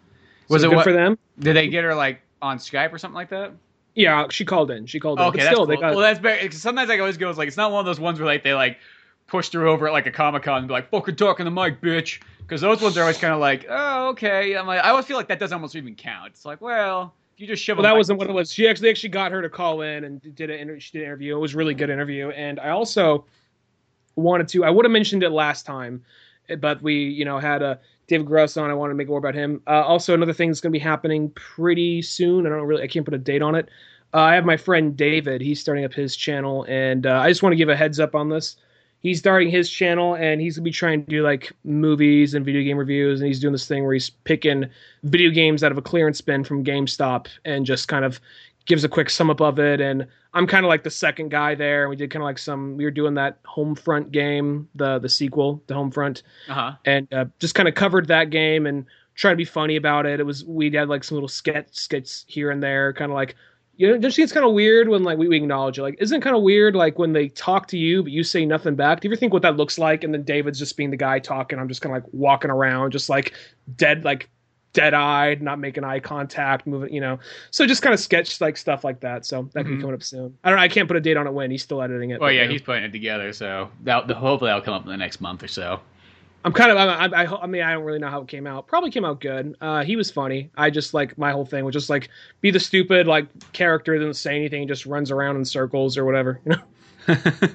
Was 0.49 0.63
So 0.63 0.69
it 0.69 0.71
good 0.71 0.77
what, 0.77 0.85
for 0.85 0.93
them? 0.93 1.19
Did 1.39 1.55
they 1.57 1.69
get 1.69 1.85
her 1.85 1.95
like 1.95 2.21
on 2.43 2.59
Skype 2.59 2.93
or 2.93 2.99
something 2.99 3.15
like 3.15 3.29
that? 3.31 3.53
Yeah, 3.95 4.27
she 4.31 4.45
called 4.45 4.71
in. 4.71 4.87
She 4.87 4.99
called 5.01 5.19
in. 5.21 5.27
Okay, 5.27 5.39
but 5.39 5.45
that's 5.45 5.47
still, 5.49 5.59
cool. 5.59 5.67
they 5.67 5.77
got 5.77 5.91
well, 5.95 6.01
that's 6.01 6.19
better. 6.21 6.49
'cause 6.49 6.61
Sometimes 6.63 6.91
I 6.91 6.99
always 6.99 7.17
go, 7.17 7.29
it's 7.29 7.39
like 7.39 7.49
it's 7.49 7.57
not 7.57 7.71
one 7.73 7.81
of 7.81 7.87
those 7.87 8.01
ones 8.01 8.19
where 8.19 8.27
like 8.27 8.43
they 8.45 8.55
like 8.55 8.79
push 9.27 9.49
through 9.49 9.71
over 9.71 9.87
at 9.89 9.93
like 9.93 10.07
a 10.07 10.11
comic 10.13 10.43
con 10.45 10.59
and 10.59 10.69
be 10.69 10.73
like, 10.73 10.91
"Fucking 10.91 11.17
talking 11.17 11.45
the 11.45 11.51
mic, 11.51 11.81
bitch," 11.81 12.21
because 12.39 12.61
those 12.61 12.81
ones 12.81 12.97
are 12.97 13.03
always 13.03 13.19
kind 13.19 13.35
of 13.35 13.41
like, 13.41 13.67
"Oh, 13.69 14.09
okay." 14.11 14.55
I'm 14.57 14.67
like, 14.67 14.83
I 14.85 14.91
always 14.91 15.07
feel 15.07 15.17
like 15.17 15.29
that 15.29 15.39
doesn't 15.39 15.55
almost 15.55 15.77
even 15.77 15.95
count. 15.95 16.29
It's 16.29 16.45
like, 16.45 16.61
well, 16.61 17.15
you 17.41 17.47
just 17.47 17.63
shove. 17.63 17.79
Well, 17.79 17.85
that 17.85 17.97
wasn't 17.97 18.19
what 18.19 18.29
it 18.29 18.33
was. 18.33 18.53
She 18.53 18.69
actually 18.69 18.91
actually 18.91 19.09
got 19.09 19.33
her 19.33 19.41
to 19.41 19.49
call 19.49 19.81
in 19.81 20.05
and 20.05 20.21
did 20.35 20.51
an 20.51 20.59
inter- 20.61 20.79
she 20.79 20.93
did 20.93 21.03
an 21.03 21.07
interview. 21.07 21.37
It 21.37 21.41
was 21.41 21.55
a 21.55 21.57
really 21.57 21.75
good 21.75 21.89
interview, 21.89 22.29
and 22.31 22.61
I 22.61 22.69
also 22.71 23.25
wanted 24.15 24.47
to. 24.49 24.65
I 24.65 24.71
would 24.71 24.85
have 24.85 24.93
mentioned 24.93 25.23
it 25.23 25.31
last 25.31 25.65
time, 25.65 26.05
but 26.59 26.83
we 26.83 26.95
you 26.95 27.25
know 27.25 27.39
had 27.39 27.63
a 27.63 27.81
David 28.09 28.27
Gross 28.27 28.59
on. 28.59 28.71
I 28.71 28.75
wanted 28.75 28.93
to 28.93 28.97
make 28.97 29.09
more 29.09 29.19
about 29.19 29.35
him. 29.35 29.63
Uh, 29.67 29.83
also, 29.83 30.13
another 30.13 30.35
thing 30.35 30.51
that's 30.51 30.61
going 30.61 30.73
to 30.73 30.79
be 30.79 30.83
happening 30.83 31.31
pretty 31.31 32.03
soon. 32.03 32.47
I 32.47 32.51
don't 32.51 32.67
really. 32.67 32.83
I 32.83 32.89
can't 32.89 33.07
put 33.07 33.15
a 33.15 33.19
date 33.19 33.41
on 33.41 33.55
it. 33.55 33.71
Uh, 34.13 34.19
I 34.19 34.35
have 34.35 34.45
my 34.45 34.59
friend 34.59 34.95
David. 34.95 35.41
He's 35.41 35.61
starting 35.61 35.85
up 35.87 35.95
his 35.95 36.17
channel, 36.17 36.67
and 36.69 37.07
uh, 37.07 37.21
I 37.21 37.29
just 37.29 37.43
want 37.43 37.53
to 37.53 37.57
give 37.57 37.71
a 37.71 37.77
heads 37.77 37.99
up 37.99 38.15
on 38.15 38.29
this. 38.29 38.57
He's 39.01 39.19
starting 39.19 39.49
his 39.51 39.71
channel, 39.71 40.15
and 40.15 40.41
he's 40.41 40.57
gonna 40.57 40.65
be 40.65 40.71
trying 40.71 41.05
to 41.05 41.11
do 41.11 41.23
like 41.23 41.53
movies 41.65 42.35
and 42.35 42.45
video 42.45 42.63
game 42.63 42.77
reviews, 42.77 43.21
and 43.21 43.27
he's 43.27 43.41
doing 43.41 43.53
this 43.53 43.67
thing 43.67 43.85
where 43.85 43.95
he's 43.95 44.11
picking 44.11 44.67
video 45.05 45.31
games 45.31 45.65
out 45.65 45.73
of 45.73 45.79
a 45.79 45.83
clearance 45.83 46.21
bin 46.21 46.45
from 46.45 46.63
GameStop 46.65 47.27
and 47.45 47.65
just 47.65 47.89
kind 47.89 48.05
of 48.05 48.21
gives 48.67 48.85
a 48.85 48.89
quick 48.89 49.09
sum 49.09 49.31
up 49.31 49.41
of 49.41 49.59
it. 49.59 49.81
And 49.81 50.07
I'm 50.35 50.47
kind 50.47 50.65
of 50.65 50.69
like 50.69 50.85
the 50.85 50.91
second 50.91 51.31
guy 51.31 51.55
there. 51.55 51.89
We 51.89 51.97
did 51.97 52.11
kind 52.11 52.23
of 52.23 52.27
like 52.27 52.39
some. 52.39 52.77
We 52.77 52.85
were 52.85 52.91
doing 52.91 53.15
that 53.15 53.43
Homefront 53.45 54.11
game, 54.13 54.69
the 54.75 54.99
the 54.99 55.09
sequel, 55.09 55.63
the 55.67 55.75
Homefront, 55.75 56.23
Uh-huh. 56.49 56.73
and 56.85 57.13
uh, 57.13 57.25
just 57.39 57.55
kind 57.55 57.69
of 57.69 57.75
covered 57.75 58.07
that 58.09 58.29
game 58.31 58.67
and 58.67 58.85
tried 59.15 59.33
to 59.33 59.37
be 59.37 59.45
funny 59.47 59.77
about 59.77 60.07
it. 60.07 60.21
It 60.21 60.25
was 60.25 60.45
we 60.45 60.71
had 60.71 60.89
like 60.89 61.05
some 61.05 61.17
little 61.17 61.29
sketch 61.29 61.69
skits 61.73 62.25
here 62.29 62.51
and 62.51 62.63
there, 62.63 62.93
kind 62.93 63.11
of 63.11 63.15
like 63.17 63.35
you 63.81 63.87
know, 63.87 63.95
don't 63.95 64.03
you 64.05 64.11
think 64.11 64.25
it's 64.25 64.33
kind 64.35 64.45
of 64.45 64.53
weird 64.53 64.91
when 64.91 65.05
like 65.05 65.17
we, 65.17 65.27
we 65.27 65.39
acknowledge 65.39 65.79
it? 65.79 65.83
Like, 65.83 65.97
isn't 66.01 66.15
it 66.19 66.23
kind 66.23 66.37
of 66.37 66.43
weird 66.43 66.77
like 66.77 66.99
when 66.99 67.15
they 67.15 67.29
talk 67.29 67.67
to 67.69 67.79
you 67.79 68.03
but 68.03 68.13
you 68.13 68.23
say 68.23 68.45
nothing 68.45 68.75
back? 68.75 69.01
Do 69.01 69.09
you 69.09 69.13
ever 69.15 69.19
think 69.19 69.33
what 69.33 69.41
that 69.41 69.57
looks 69.57 69.79
like? 69.79 70.05
And 70.05 70.13
then 70.13 70.23
David's 70.23 70.59
just 70.59 70.77
being 70.77 70.91
the 70.91 70.99
guy 70.99 71.19
talking. 71.19 71.59
I'm 71.59 71.67
just 71.67 71.81
kind 71.81 71.97
of 71.97 72.03
like 72.03 72.13
walking 72.13 72.51
around, 72.51 72.91
just 72.91 73.09
like 73.09 73.33
dead, 73.77 74.05
like 74.05 74.29
dead 74.75 74.93
eyed, 74.93 75.41
not 75.41 75.59
making 75.59 75.83
eye 75.83 75.99
contact, 75.99 76.67
moving, 76.67 76.93
you 76.93 77.01
know. 77.01 77.19
So 77.53 77.67
just 77.67 77.81
kind 77.81 77.95
of 77.95 78.01
sketch 78.01 78.39
like 78.39 78.59
stuff 78.59 78.85
like 78.85 79.01
that. 79.01 79.25
So 79.25 79.49
that 79.55 79.65
could 79.65 79.73
Mhm. 79.73 79.77
be 79.77 79.81
coming 79.81 79.95
up 79.95 80.03
soon. 80.03 80.37
I 80.45 80.51
don't 80.51 80.59
know. 80.59 80.63
I 80.63 80.69
can't 80.69 80.87
put 80.87 80.99
a 80.99 81.01
date 81.01 81.17
on 81.17 81.27
it 81.27 81.33
when 81.33 81.51
he's 81.51 81.63
still 81.63 81.81
editing 81.81 82.11
it. 82.11 82.21
Well, 82.21 82.31
yeah, 82.31 82.47
he's 82.47 82.61
putting 82.61 82.85
it 82.85 82.93
together, 82.93 83.33
so 83.33 83.71
that 83.85 84.07
the, 84.09 84.15
hopefully 84.15 84.51
that'll 84.51 84.61
come 84.63 84.75
up 84.75 84.85
in 84.85 84.91
the 84.91 84.97
next 84.99 85.23
month 85.23 85.43
or 85.43 85.49
so. 85.49 85.81
I'm 86.45 86.53
kind 86.53 86.71
of. 86.71 86.79
I, 86.79 87.25
I, 87.25 87.43
I, 87.43 87.47
mean, 87.47 87.63
I 87.63 87.73
don't 87.73 87.85
really 87.85 87.99
know 87.99 88.09
how 88.09 88.23
it 88.23 88.29
came 88.29 88.47
out. 88.47 88.67
Probably 88.67 88.91
came 88.91 89.05
out 89.05 89.21
good. 89.21 89.57
Uh, 89.61 89.85
he 89.85 89.97
was 89.97 90.11
funny. 90.11 90.51
I 90.57 90.71
just 90.71 90.95
like 90.95 91.19
my 91.19 91.33
whole 91.33 91.45
thing 91.45 91.65
was 91.65 91.75
just 91.75 91.91
like 91.91 92.09
be 92.41 92.51
the 92.51 92.61
stupid 92.61 93.07
like 93.07 93.27
character, 93.53 93.97
doesn't 93.99 94.15
say 94.15 94.37
anything, 94.37 94.67
just 94.67 94.87
runs 94.87 95.11
around 95.11 95.37
in 95.37 95.45
circles 95.45 95.99
or 95.99 96.05
whatever. 96.05 96.41
You 96.47 96.53
know. 96.53 96.63
well, 97.09 97.49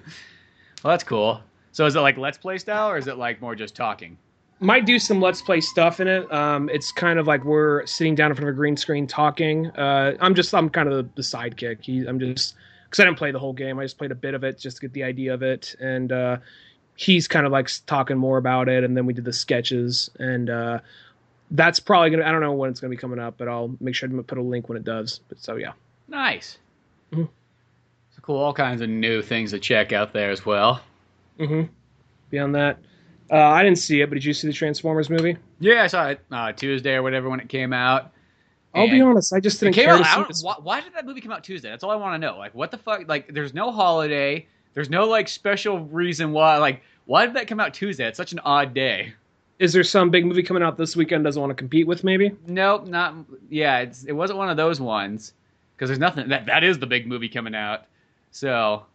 that's 0.84 1.04
cool. 1.04 1.42
So 1.72 1.86
is 1.86 1.96
it 1.96 2.00
like 2.00 2.18
Let's 2.18 2.38
Play 2.38 2.58
style, 2.60 2.90
or 2.90 2.98
is 2.98 3.08
it 3.08 3.18
like 3.18 3.42
more 3.42 3.56
just 3.56 3.76
talking? 3.76 4.18
Might 4.60 4.86
do 4.86 5.00
some 5.00 5.20
let's 5.20 5.42
play 5.42 5.60
stuff 5.60 6.00
in 6.00 6.08
it. 6.08 6.32
Um, 6.32 6.70
it's 6.70 6.92
kind 6.92 7.20
of 7.20 7.28
like 7.28 7.44
we're 7.44 7.86
sitting 7.86 8.16
down 8.16 8.32
in 8.32 8.36
front 8.36 8.48
of 8.48 8.54
a 8.54 8.56
green 8.56 8.78
screen 8.78 9.06
talking. 9.08 9.68
Uh, 9.72 10.16
I'm 10.22 10.34
just 10.36 10.54
I'm 10.54 10.70
kind 10.70 10.88
of 10.88 10.96
the, 10.96 11.10
the 11.16 11.22
sidekick. 11.22 11.84
He, 11.84 12.06
I'm 12.06 12.20
just 12.20 12.56
because 12.86 13.00
I 13.02 13.06
didn't 13.06 13.18
play 13.18 13.32
the 13.32 13.40
whole 13.40 13.52
game. 13.52 13.80
I 13.80 13.84
just 13.84 13.98
played 13.98 14.12
a 14.12 14.16
bit 14.16 14.36
of 14.36 14.44
it 14.44 14.60
just 14.60 14.78
to 14.78 14.82
get 14.82 14.94
the 14.94 15.04
idea 15.04 15.34
of 15.34 15.42
it, 15.42 15.76
and 15.82 16.12
uh, 16.12 16.38
he's 16.96 17.28
kind 17.28 17.46
of 17.46 17.52
like 17.52 17.70
talking 17.86 18.18
more 18.18 18.38
about 18.38 18.70
it. 18.70 18.84
And 18.84 18.96
then 18.96 19.06
we 19.06 19.14
did 19.14 19.26
the 19.26 19.34
sketches, 19.34 20.10
and 20.20 20.50
uh, 20.50 20.80
that's 21.52 21.80
probably 21.80 22.10
gonna. 22.12 22.26
I 22.26 22.32
don't 22.32 22.42
know 22.42 22.54
when 22.54 22.70
it's 22.70 22.80
gonna 22.80 22.92
be 22.92 22.98
coming 22.98 23.20
up, 23.20 23.36
but 23.38 23.48
I'll 23.48 23.76
make 23.80 23.96
sure 23.96 24.10
to 24.10 24.24
put 24.24 24.38
a 24.38 24.42
link 24.42 24.70
when 24.70 24.78
it 24.78 24.84
does. 24.84 25.20
But 25.30 25.40
so 25.40 25.56
yeah. 25.56 25.74
Nice. 26.08 26.58
Mhm. 27.12 27.28
So 28.12 28.20
cool. 28.22 28.38
All 28.38 28.54
kinds 28.54 28.82
of 28.82 28.90
new 28.90 29.22
things 29.22 29.52
to 29.52 29.60
check 29.60 29.92
out 29.94 30.14
there 30.14 30.32
as 30.32 30.46
well. 30.46 30.82
hmm 31.38 31.64
Beyond 32.32 32.56
that, 32.56 32.80
uh, 33.32 33.36
I 33.38 33.64
didn't 33.64 33.78
see 33.78 34.02
it, 34.02 34.10
but 34.10 34.16
did 34.16 34.26
you 34.26 34.34
see 34.34 34.48
the 34.48 34.54
Transformers 34.54 35.10
movie? 35.10 35.38
Yeah, 35.60 35.84
I 35.84 35.88
saw 35.88 36.08
it 36.10 36.20
uh, 36.32 36.52
Tuesday 36.52 36.96
or 36.96 37.04
whatever 37.04 37.30
when 37.30 37.40
it 37.40 37.50
came 37.50 37.72
out. 37.74 38.12
I'll 38.74 38.90
be 38.90 39.00
honest, 39.00 39.32
I 39.32 39.40
just 39.40 39.62
didn't 39.62 39.76
came 39.76 39.86
care 39.86 39.94
out. 39.96 40.28
to 40.28 40.34
see 40.36 40.44
don't- 40.44 40.46
why, 40.46 40.56
why 40.62 40.82
did 40.82 40.94
that 40.96 41.06
movie 41.06 41.22
come 41.22 41.32
out 41.32 41.44
Tuesday? 41.46 41.70
That's 41.70 41.82
all 41.84 41.92
I 41.92 41.96
want 41.96 42.22
to 42.22 42.28
know. 42.28 42.38
Like, 42.38 42.54
what 42.54 42.72
the 42.72 42.78
fuck? 42.78 43.08
Like, 43.08 43.34
there's 43.34 43.54
no 43.54 43.72
holiday. 43.72 44.48
There's 44.76 44.90
no 44.90 45.06
like 45.06 45.28
special 45.28 45.80
reason 45.80 46.32
why. 46.32 46.58
Like, 46.58 46.84
why 47.06 47.26
did 47.26 47.36
that 47.36 47.48
come 47.48 47.60
out 47.60 47.74
Tuesday? 47.74 48.08
It's 48.08 48.18
such 48.18 48.34
an 48.34 48.40
odd 48.40 48.74
day. 48.76 49.14
Is 49.58 49.72
there 49.72 49.84
some 49.84 50.10
big 50.10 50.26
movie 50.26 50.44
coming 50.44 50.62
out 50.62 50.78
this 50.78 50.96
weekend 50.98 51.24
doesn't 51.24 51.42
want 51.42 51.50
to 51.50 51.56
compete 51.56 51.88
with? 51.88 52.04
Maybe. 52.04 52.32
Nope, 52.46 52.88
not. 52.88 53.16
Yeah, 53.50 53.80
it's 53.80 54.04
it 54.04 54.12
wasn't 54.12 54.38
one 54.38 54.50
of 54.50 54.58
those 54.58 54.82
ones 54.82 55.34
because 55.76 55.90
there's 55.90 56.00
nothing. 56.00 56.28
That 56.30 56.46
that 56.48 56.64
is 56.64 56.78
the 56.78 56.88
big 56.88 57.08
movie 57.08 57.30
coming 57.30 57.56
out. 57.56 57.86
So 58.32 58.86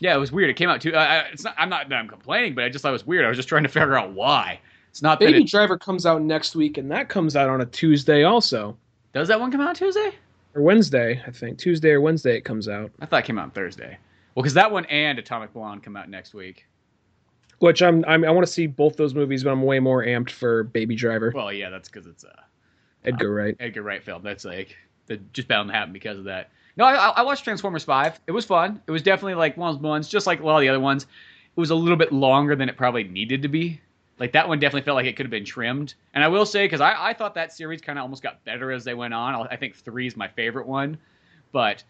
Yeah, 0.00 0.14
it 0.14 0.18
was 0.18 0.32
weird. 0.32 0.48
It 0.48 0.56
came 0.56 0.70
out 0.70 0.80
too. 0.80 0.94
Uh, 0.94 1.24
it's 1.30 1.44
not. 1.44 1.54
I'm 1.58 1.68
not. 1.68 1.90
that 1.90 1.94
I'm 1.96 2.08
complaining, 2.08 2.54
but 2.54 2.64
I 2.64 2.70
just 2.70 2.82
thought 2.82 2.88
it 2.88 2.92
was 2.92 3.06
weird. 3.06 3.26
I 3.26 3.28
was 3.28 3.36
just 3.36 3.48
trying 3.48 3.64
to 3.64 3.68
figure 3.68 3.94
out 3.94 4.12
why. 4.12 4.58
It's 4.88 5.02
not 5.02 5.20
Baby 5.20 5.42
it, 5.42 5.48
Driver 5.48 5.78
comes 5.78 6.06
out 6.06 6.22
next 6.22 6.54
week, 6.54 6.78
and 6.78 6.90
that 6.90 7.08
comes 7.08 7.36
out 7.36 7.48
on 7.48 7.60
a 7.60 7.66
Tuesday 7.66 8.24
also, 8.24 8.76
does 9.14 9.28
that 9.28 9.40
one 9.40 9.50
come 9.50 9.62
out 9.62 9.76
Tuesday. 9.76 10.12
or 10.54 10.60
Wednesday, 10.62 11.22
I 11.26 11.30
think. 11.30 11.58
Tuesday 11.58 11.90
or 11.90 12.00
Wednesday 12.02 12.36
it 12.36 12.42
comes 12.42 12.68
out. 12.68 12.90
I 13.00 13.06
thought 13.06 13.20
it 13.20 13.26
came 13.26 13.38
out 13.38 13.44
on 13.44 13.50
Thursday. 13.52 13.98
Well, 14.34 14.42
because 14.42 14.54
that 14.54 14.70
one 14.70 14.84
and 14.86 15.18
Atomic 15.18 15.52
Blonde 15.52 15.82
come 15.82 15.96
out 15.96 16.08
next 16.08 16.34
week. 16.34 16.66
Which 17.58 17.82
I'm, 17.82 18.04
I'm 18.08 18.24
I 18.24 18.30
want 18.30 18.44
to 18.46 18.52
see 18.52 18.66
both 18.66 18.96
those 18.96 19.14
movies, 19.14 19.44
but 19.44 19.50
I'm 19.50 19.62
way 19.62 19.78
more 19.78 20.04
amped 20.04 20.30
for 20.30 20.64
Baby 20.64 20.96
Driver. 20.96 21.32
Well, 21.34 21.52
yeah, 21.52 21.70
that's 21.70 21.88
because 21.88 22.06
it's 22.06 22.24
a 22.24 22.44
Edgar 23.04 23.32
Wright. 23.32 23.56
Edgar 23.60 23.82
Wright 23.82 24.02
film. 24.02 24.22
That's 24.22 24.44
like 24.44 24.76
that 25.06 25.32
just 25.32 25.48
bound 25.48 25.68
to 25.68 25.74
happen 25.74 25.92
because 25.92 26.18
of 26.18 26.24
that. 26.24 26.50
No, 26.76 26.84
I, 26.86 27.08
I 27.08 27.22
watched 27.22 27.44
Transformers 27.44 27.84
Five. 27.84 28.18
It 28.26 28.32
was 28.32 28.44
fun. 28.44 28.80
It 28.86 28.90
was 28.90 29.02
definitely 29.02 29.34
like 29.34 29.56
one 29.56 29.74
of 29.74 29.80
the 29.80 29.86
ones, 29.86 30.08
just 30.08 30.26
like 30.26 30.40
a 30.40 30.44
lot 30.44 30.56
of 30.56 30.62
the 30.62 30.68
other 30.70 30.80
ones. 30.80 31.04
It 31.04 31.60
was 31.60 31.70
a 31.70 31.74
little 31.74 31.98
bit 31.98 32.12
longer 32.12 32.56
than 32.56 32.68
it 32.68 32.76
probably 32.76 33.04
needed 33.04 33.42
to 33.42 33.48
be. 33.48 33.80
Like 34.18 34.32
that 34.32 34.48
one 34.48 34.58
definitely 34.58 34.84
felt 34.84 34.96
like 34.96 35.06
it 35.06 35.16
could 35.16 35.26
have 35.26 35.30
been 35.30 35.44
trimmed. 35.44 35.94
And 36.14 36.24
I 36.24 36.28
will 36.28 36.46
say, 36.46 36.64
because 36.64 36.80
I, 36.80 37.10
I 37.10 37.12
thought 37.12 37.34
that 37.34 37.52
series 37.52 37.80
kind 37.80 37.98
of 37.98 38.02
almost 38.02 38.22
got 38.22 38.42
better 38.44 38.72
as 38.72 38.84
they 38.84 38.94
went 38.94 39.14
on. 39.14 39.46
I 39.50 39.56
think 39.56 39.76
three 39.76 40.06
is 40.06 40.16
my 40.16 40.28
favorite 40.28 40.66
one, 40.66 40.96
but 41.50 41.84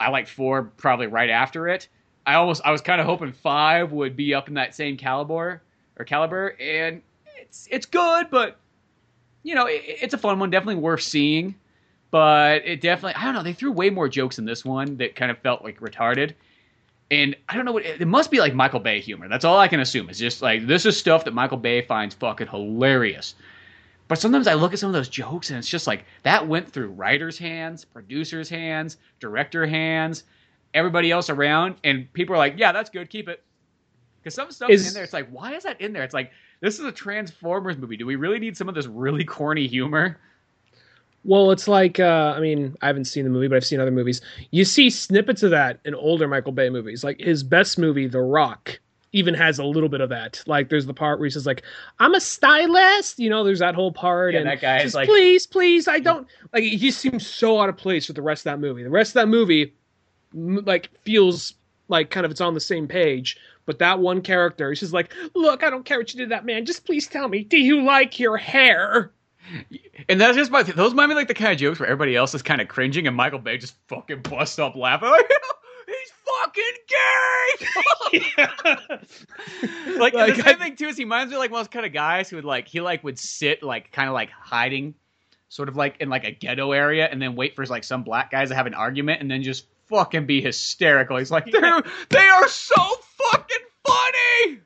I 0.00 0.10
like 0.10 0.28
four 0.28 0.64
probably 0.64 1.06
right 1.06 1.30
after 1.30 1.68
it. 1.68 1.88
I 2.26 2.34
almost 2.34 2.62
I 2.64 2.70
was 2.70 2.80
kind 2.80 3.00
of 3.00 3.06
hoping 3.06 3.32
five 3.32 3.92
would 3.92 4.16
be 4.16 4.34
up 4.34 4.48
in 4.48 4.54
that 4.54 4.74
same 4.74 4.96
caliber 4.96 5.62
or 5.98 6.04
caliber, 6.04 6.56
and 6.60 7.02
it's 7.38 7.68
it's 7.70 7.86
good, 7.86 8.28
but 8.30 8.58
you 9.42 9.54
know 9.54 9.66
it, 9.66 9.82
it's 9.86 10.14
a 10.14 10.18
fun 10.18 10.38
one, 10.38 10.50
definitely 10.50 10.76
worth 10.76 11.02
seeing. 11.02 11.54
But 12.10 12.62
it 12.64 12.80
definitely 12.80 13.14
I 13.14 13.24
don't 13.24 13.34
know 13.34 13.42
they 13.42 13.52
threw 13.52 13.72
way 13.72 13.90
more 13.90 14.08
jokes 14.08 14.38
in 14.38 14.44
this 14.44 14.64
one 14.64 14.96
that 14.98 15.14
kind 15.14 15.30
of 15.30 15.38
felt 15.38 15.64
like 15.64 15.80
retarded. 15.80 16.34
And 17.10 17.34
I 17.48 17.56
don't 17.56 17.64
know 17.64 17.72
what 17.72 17.86
it 17.86 18.06
must 18.06 18.30
be 18.30 18.38
like 18.38 18.54
Michael 18.54 18.80
Bay 18.80 19.00
humor. 19.00 19.28
That's 19.28 19.44
all 19.46 19.58
I 19.58 19.68
can 19.68 19.80
assume. 19.80 20.10
It's 20.10 20.18
just 20.18 20.42
like 20.42 20.66
this 20.66 20.84
is 20.84 20.98
stuff 20.98 21.24
that 21.24 21.32
Michael 21.32 21.56
Bay 21.56 21.80
finds 21.80 22.14
fucking 22.14 22.48
hilarious. 22.48 23.34
But 24.08 24.18
sometimes 24.18 24.46
I 24.46 24.54
look 24.54 24.72
at 24.72 24.78
some 24.78 24.88
of 24.88 24.94
those 24.94 25.08
jokes 25.08 25.50
and 25.50 25.58
it's 25.58 25.68
just 25.68 25.86
like 25.86 26.04
that 26.22 26.48
went 26.48 26.70
through 26.72 26.88
writers' 26.88 27.38
hands, 27.38 27.84
producers' 27.84 28.48
hands, 28.48 28.96
director 29.20 29.66
hands, 29.66 30.24
everybody 30.72 31.10
else 31.10 31.28
around, 31.28 31.76
and 31.84 32.10
people 32.14 32.34
are 32.34 32.38
like, 32.38 32.54
"Yeah, 32.56 32.72
that's 32.72 32.90
good, 32.90 33.10
keep 33.10 33.28
it." 33.28 33.42
Because 34.20 34.34
some 34.34 34.50
stuff 34.50 34.70
Is- 34.70 34.88
in 34.88 34.94
there, 34.94 35.04
it's 35.04 35.12
like, 35.12 35.28
why 35.28 35.54
is 35.54 35.62
that 35.64 35.80
in 35.80 35.92
there? 35.92 36.02
It's 36.02 36.14
like 36.14 36.32
this 36.60 36.78
is 36.78 36.86
a 36.86 36.92
Transformers 36.92 37.76
movie. 37.76 37.96
Do 37.96 38.06
we 38.06 38.16
really 38.16 38.38
need 38.38 38.56
some 38.56 38.68
of 38.68 38.74
this 38.74 38.86
really 38.86 39.24
corny 39.24 39.66
humor? 39.66 40.18
Well, 41.24 41.50
it's 41.50 41.68
like 41.68 42.00
uh, 42.00 42.32
I 42.36 42.40
mean, 42.40 42.76
I 42.80 42.86
haven't 42.86 43.04
seen 43.04 43.24
the 43.24 43.30
movie, 43.30 43.48
but 43.48 43.56
I've 43.56 43.66
seen 43.66 43.80
other 43.80 43.90
movies. 43.90 44.22
You 44.50 44.64
see 44.64 44.88
snippets 44.88 45.42
of 45.42 45.50
that 45.50 45.80
in 45.84 45.94
older 45.94 46.26
Michael 46.26 46.52
Bay 46.52 46.70
movies. 46.70 47.04
Like 47.04 47.20
his 47.20 47.42
best 47.42 47.78
movie, 47.78 48.06
The 48.06 48.20
Rock, 48.20 48.80
even 49.12 49.32
has 49.34 49.58
a 49.58 49.64
little 49.64 49.88
bit 49.88 50.00
of 50.00 50.10
that. 50.10 50.42
Like 50.46 50.68
there's 50.68 50.86
the 50.86 50.94
part 50.94 51.18
where 51.18 51.26
he 51.26 51.30
says 51.30 51.46
like, 51.46 51.62
"I'm 51.98 52.14
a 52.14 52.20
stylist," 52.20 53.18
you 53.18 53.30
know. 53.30 53.44
There's 53.44 53.58
that 53.60 53.74
whole 53.74 53.92
part, 53.92 54.34
Yeah, 54.34 54.40
and 54.40 54.48
that 54.48 54.60
guy 54.60 54.80
is 54.82 54.94
like- 54.94 55.08
"Please, 55.08 55.46
please, 55.46 55.88
I 55.88 55.98
don't." 55.98 56.26
Like 56.52 56.64
he 56.64 56.90
seems 56.90 57.26
so 57.26 57.60
out 57.60 57.68
of 57.68 57.76
place 57.76 58.08
with 58.08 58.16
the 58.16 58.22
rest 58.22 58.40
of 58.40 58.52
that 58.52 58.60
movie. 58.60 58.82
The 58.82 58.90
rest 58.90 59.10
of 59.10 59.14
that 59.14 59.28
movie, 59.28 59.72
like, 60.34 60.90
feels 61.04 61.54
like 61.88 62.10
kind 62.10 62.26
of 62.26 62.30
it's 62.30 62.40
on 62.40 62.54
the 62.54 62.60
same 62.60 62.86
page. 62.86 63.38
But 63.64 63.78
that 63.80 63.98
one 63.98 64.22
character, 64.22 64.70
he's 64.70 64.80
just 64.80 64.92
like, 64.94 65.12
"Look, 65.34 65.62
I 65.62 65.70
don't 65.70 65.84
care 65.84 65.98
what 65.98 66.12
you 66.12 66.18
did 66.18 66.26
to 66.26 66.30
that 66.30 66.44
man. 66.46 66.64
Just 66.66 66.84
please 66.86 67.06
tell 67.06 67.28
me, 67.28 67.44
do 67.44 67.58
you 67.58 67.82
like 67.82 68.18
your 68.18 68.36
hair?" 68.36 69.12
And 70.10 70.20
that's 70.20 70.36
just 70.36 70.50
my 70.50 70.62
those 70.62 70.92
might 70.92 71.06
be 71.06 71.14
like 71.14 71.28
the 71.28 71.34
kind 71.34 71.52
of 71.52 71.58
jokes 71.58 71.80
where 71.80 71.88
everybody 71.88 72.14
else 72.14 72.34
is 72.34 72.42
kind 72.42 72.60
of 72.60 72.68
cringing 72.68 73.06
and 73.06 73.16
Michael 73.16 73.38
Bay 73.38 73.56
just 73.56 73.74
fucking 73.88 74.20
busts 74.20 74.58
up 74.58 74.76
laughing 74.76 75.08
he's 75.88 76.12
fucking 76.40 76.62
gay. 76.88 78.58
like, 79.98 80.14
Like, 80.14 80.36
the 80.36 80.42
same 80.42 80.46
I- 80.46 80.54
thing 80.54 80.76
too 80.76 80.86
is 80.86 80.96
he 80.96 81.04
reminds 81.04 81.30
me 81.30 81.36
of 81.36 81.40
like 81.40 81.50
most 81.50 81.70
kind 81.70 81.86
of 81.86 81.92
guys 81.92 82.28
who 82.30 82.36
would 82.36 82.44
like 82.44 82.68
he 82.68 82.80
like 82.80 83.02
would 83.04 83.18
sit 83.18 83.62
like 83.62 83.90
kind 83.92 84.08
of 84.08 84.14
like 84.14 84.30
hiding, 84.30 84.94
sort 85.48 85.68
of 85.68 85.76
like 85.76 85.96
in 86.00 86.08
like 86.08 86.24
a 86.24 86.30
ghetto 86.32 86.72
area, 86.72 87.06
and 87.10 87.20
then 87.20 87.34
wait 87.36 87.54
for 87.56 87.64
like 87.66 87.84
some 87.84 88.02
black 88.02 88.30
guys 88.30 88.48
to 88.50 88.54
have 88.54 88.66
an 88.66 88.74
argument, 88.74 89.20
and 89.20 89.30
then 89.30 89.42
just 89.42 89.66
fucking 89.88 90.26
be 90.26 90.40
hysterical. 90.40 91.16
He's 91.16 91.30
like, 91.30 91.50
they're 91.50 91.82
they 92.10 92.28
are 92.28 92.48
so 92.48 92.74
fucking 93.30 93.56
funny. 93.86 94.60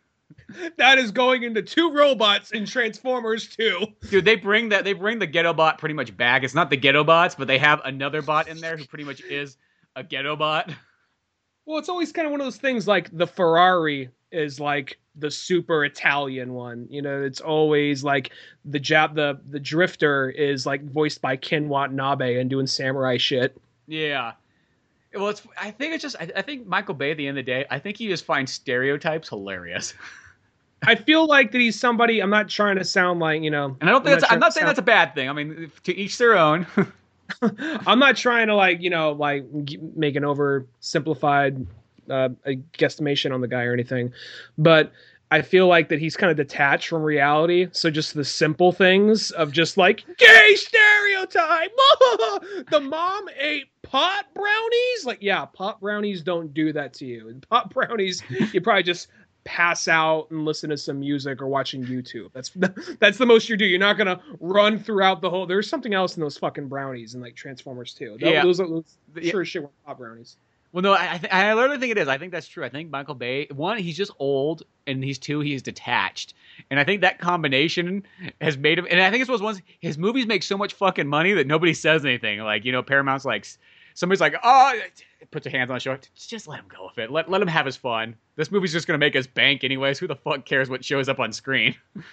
that 0.76 0.98
is 0.98 1.12
going 1.12 1.44
into 1.44 1.62
two 1.62 1.92
robots 1.92 2.50
in 2.50 2.66
Transformers 2.66 3.48
2. 3.56 3.86
Dude, 4.10 4.24
they 4.24 4.36
bring 4.36 4.70
that 4.70 4.84
they 4.84 4.92
bring 4.92 5.18
the 5.18 5.26
ghetto 5.26 5.52
bot 5.54 5.78
pretty 5.78 5.94
much 5.94 6.14
back. 6.16 6.42
It's 6.42 6.54
not 6.54 6.68
the 6.70 6.76
ghetto 6.76 7.04
bots, 7.04 7.34
but 7.36 7.46
they 7.48 7.58
have 7.58 7.80
another 7.84 8.20
bot 8.22 8.48
in 8.48 8.60
there 8.60 8.76
who 8.76 8.84
pretty 8.84 9.04
much 9.04 9.22
is 9.22 9.56
a 9.96 10.02
ghetto 10.02 10.36
bot. 10.36 10.70
Well, 11.66 11.78
it's 11.78 11.88
always 11.88 12.12
kind 12.12 12.26
of 12.26 12.32
one 12.32 12.40
of 12.40 12.46
those 12.46 12.56
things 12.56 12.88
like 12.88 13.16
the 13.16 13.26
Ferrari 13.26 14.10
is 14.32 14.58
like 14.58 14.98
the 15.16 15.30
super 15.30 15.84
Italian 15.84 16.54
one. 16.54 16.86
You 16.90 17.02
know, 17.02 17.22
it's 17.22 17.40
always 17.40 18.02
like 18.02 18.30
the 18.64 18.80
Jap 18.80 19.14
the 19.14 19.40
the 19.50 19.60
drifter 19.60 20.30
is 20.30 20.66
like 20.66 20.82
voiced 20.84 21.20
by 21.20 21.36
Ken 21.36 21.68
Watanabe 21.68 22.40
and 22.40 22.50
doing 22.50 22.66
samurai 22.66 23.16
shit. 23.16 23.56
Yeah. 23.86 24.32
Well, 25.14 25.28
it's. 25.28 25.42
I 25.60 25.70
think 25.70 25.94
it's 25.94 26.02
just. 26.02 26.16
I, 26.18 26.30
I 26.36 26.42
think 26.42 26.66
Michael 26.66 26.94
Bay. 26.94 27.10
At 27.10 27.18
the 27.18 27.26
end 27.28 27.38
of 27.38 27.44
the 27.44 27.50
day, 27.50 27.66
I 27.70 27.78
think 27.78 27.98
he 27.98 28.08
just 28.08 28.24
finds 28.24 28.52
stereotypes 28.52 29.28
hilarious, 29.28 29.94
I 30.82 30.94
feel 30.94 31.26
like 31.26 31.52
that 31.52 31.60
he's 31.60 31.78
somebody. 31.78 32.20
I'm 32.20 32.30
not 32.30 32.48
trying 32.48 32.76
to 32.76 32.84
sound 32.84 33.20
like 33.20 33.42
you 33.42 33.50
know. 33.50 33.76
and 33.80 33.88
I 33.88 33.92
don't 33.92 34.04
think 34.04 34.20
that's. 34.20 34.32
I'm 34.32 34.40
not 34.40 34.54
saying 34.54 34.62
sound- 34.62 34.70
that's 34.70 34.78
a 34.78 34.82
bad 34.82 35.14
thing. 35.14 35.28
I 35.28 35.32
mean, 35.32 35.70
to 35.84 35.94
each 35.94 36.18
their 36.18 36.36
own. 36.36 36.66
I'm 37.86 37.98
not 37.98 38.16
trying 38.16 38.48
to 38.48 38.54
like 38.54 38.80
you 38.80 38.90
know 38.90 39.12
like 39.12 39.44
make 39.94 40.16
an 40.16 40.22
oversimplified 40.22 41.66
uh, 42.10 42.28
guesstimation 42.78 43.32
on 43.32 43.40
the 43.40 43.48
guy 43.48 43.64
or 43.64 43.72
anything, 43.72 44.12
but 44.58 44.92
I 45.32 45.40
feel 45.40 45.66
like 45.66 45.88
that 45.88 45.98
he's 45.98 46.14
kind 46.14 46.30
of 46.30 46.36
detached 46.36 46.88
from 46.88 47.02
reality. 47.02 47.68
So 47.72 47.88
just 47.90 48.12
the 48.12 48.22
simple 48.22 48.70
things 48.70 49.30
of 49.30 49.50
just 49.50 49.78
like 49.78 50.04
gay 50.18 50.54
stereotype. 50.54 51.70
the 52.70 52.80
mom 52.80 53.30
ate 53.40 53.68
pot 53.80 54.26
brownies. 54.34 55.06
Like 55.06 55.22
yeah, 55.22 55.46
pot 55.46 55.80
brownies 55.80 56.20
don't 56.20 56.52
do 56.52 56.70
that 56.74 56.92
to 56.94 57.06
you. 57.06 57.40
Pot 57.48 57.70
brownies, 57.70 58.22
you 58.52 58.60
probably 58.60 58.82
just 58.82 59.08
pass 59.44 59.88
out 59.88 60.30
and 60.30 60.44
listen 60.44 60.70
to 60.70 60.76
some 60.76 61.00
music 61.00 61.42
or 61.42 61.46
watching 61.48 61.84
YouTube. 61.84 62.30
That's 62.32 62.50
that's 63.00 63.18
the 63.18 63.26
most 63.26 63.48
you 63.48 63.56
do. 63.56 63.64
You're 63.64 63.78
not 63.78 63.98
gonna 63.98 64.20
run 64.40 64.78
throughout 64.78 65.20
the 65.20 65.30
whole. 65.30 65.46
There's 65.46 65.68
something 65.68 65.94
else 65.94 66.16
in 66.16 66.20
those 66.22 66.36
fucking 66.38 66.68
brownies 66.68 67.14
and 67.14 67.22
like 67.22 67.34
Transformers 67.34 67.94
too. 67.94 68.16
Those, 68.20 68.30
Yeah. 68.32 68.42
those, 68.44 68.60
are- 68.60 68.68
those 68.68 68.84
Yeah. 69.20 69.30
sure 69.30 69.42
as 69.42 69.48
shit 69.48 69.62
were 69.62 69.70
pot 69.86 69.98
brownies. 69.98 70.36
Well, 70.72 70.80
no, 70.82 70.92
I 70.94 71.14
I, 71.14 71.18
th- 71.18 71.32
I 71.32 71.52
literally 71.52 71.78
think 71.78 71.90
it 71.92 71.98
is. 71.98 72.08
I 72.08 72.16
think 72.16 72.32
that's 72.32 72.48
true. 72.48 72.64
I 72.64 72.70
think 72.70 72.90
Michael 72.90 73.14
Bay, 73.14 73.46
one, 73.52 73.76
he's 73.76 73.94
just 73.96 74.10
old, 74.18 74.62
and 74.86 75.04
he's 75.04 75.18
two, 75.18 75.40
he's 75.40 75.60
detached, 75.60 76.32
and 76.70 76.80
I 76.80 76.84
think 76.84 77.02
that 77.02 77.18
combination 77.18 78.04
has 78.40 78.56
made 78.56 78.78
him. 78.78 78.86
And 78.90 78.98
I 78.98 79.10
think 79.10 79.20
it's 79.20 79.28
one 79.28 79.34
of 79.34 79.42
ones. 79.42 79.60
His 79.80 79.98
movies 79.98 80.26
make 80.26 80.42
so 80.42 80.56
much 80.56 80.72
fucking 80.72 81.06
money 81.06 81.34
that 81.34 81.46
nobody 81.46 81.74
says 81.74 82.06
anything. 82.06 82.38
Like 82.40 82.64
you 82.64 82.72
know, 82.72 82.82
Paramount's 82.82 83.26
like 83.26 83.46
somebody's 83.94 84.20
like, 84.20 84.34
oh, 84.42 84.72
put 85.30 85.44
your 85.44 85.52
hands 85.52 85.70
on 85.70 85.74
the 85.76 85.80
show. 85.80 85.96
Just 86.14 86.48
let 86.48 86.58
him 86.60 86.66
go 86.68 86.86
with 86.86 86.98
it. 86.98 87.10
Let 87.10 87.30
let 87.30 87.40
him 87.42 87.48
have 87.48 87.66
his 87.66 87.76
fun. 87.76 88.16
This 88.36 88.50
movie's 88.50 88.72
just 88.72 88.86
gonna 88.86 88.98
make 88.98 89.16
us 89.16 89.26
bank 89.26 89.64
anyways. 89.64 89.98
Who 89.98 90.06
the 90.06 90.16
fuck 90.16 90.44
cares 90.44 90.68
what 90.70 90.84
shows 90.84 91.08
up 91.08 91.20
on 91.20 91.32
screen? 91.32 91.74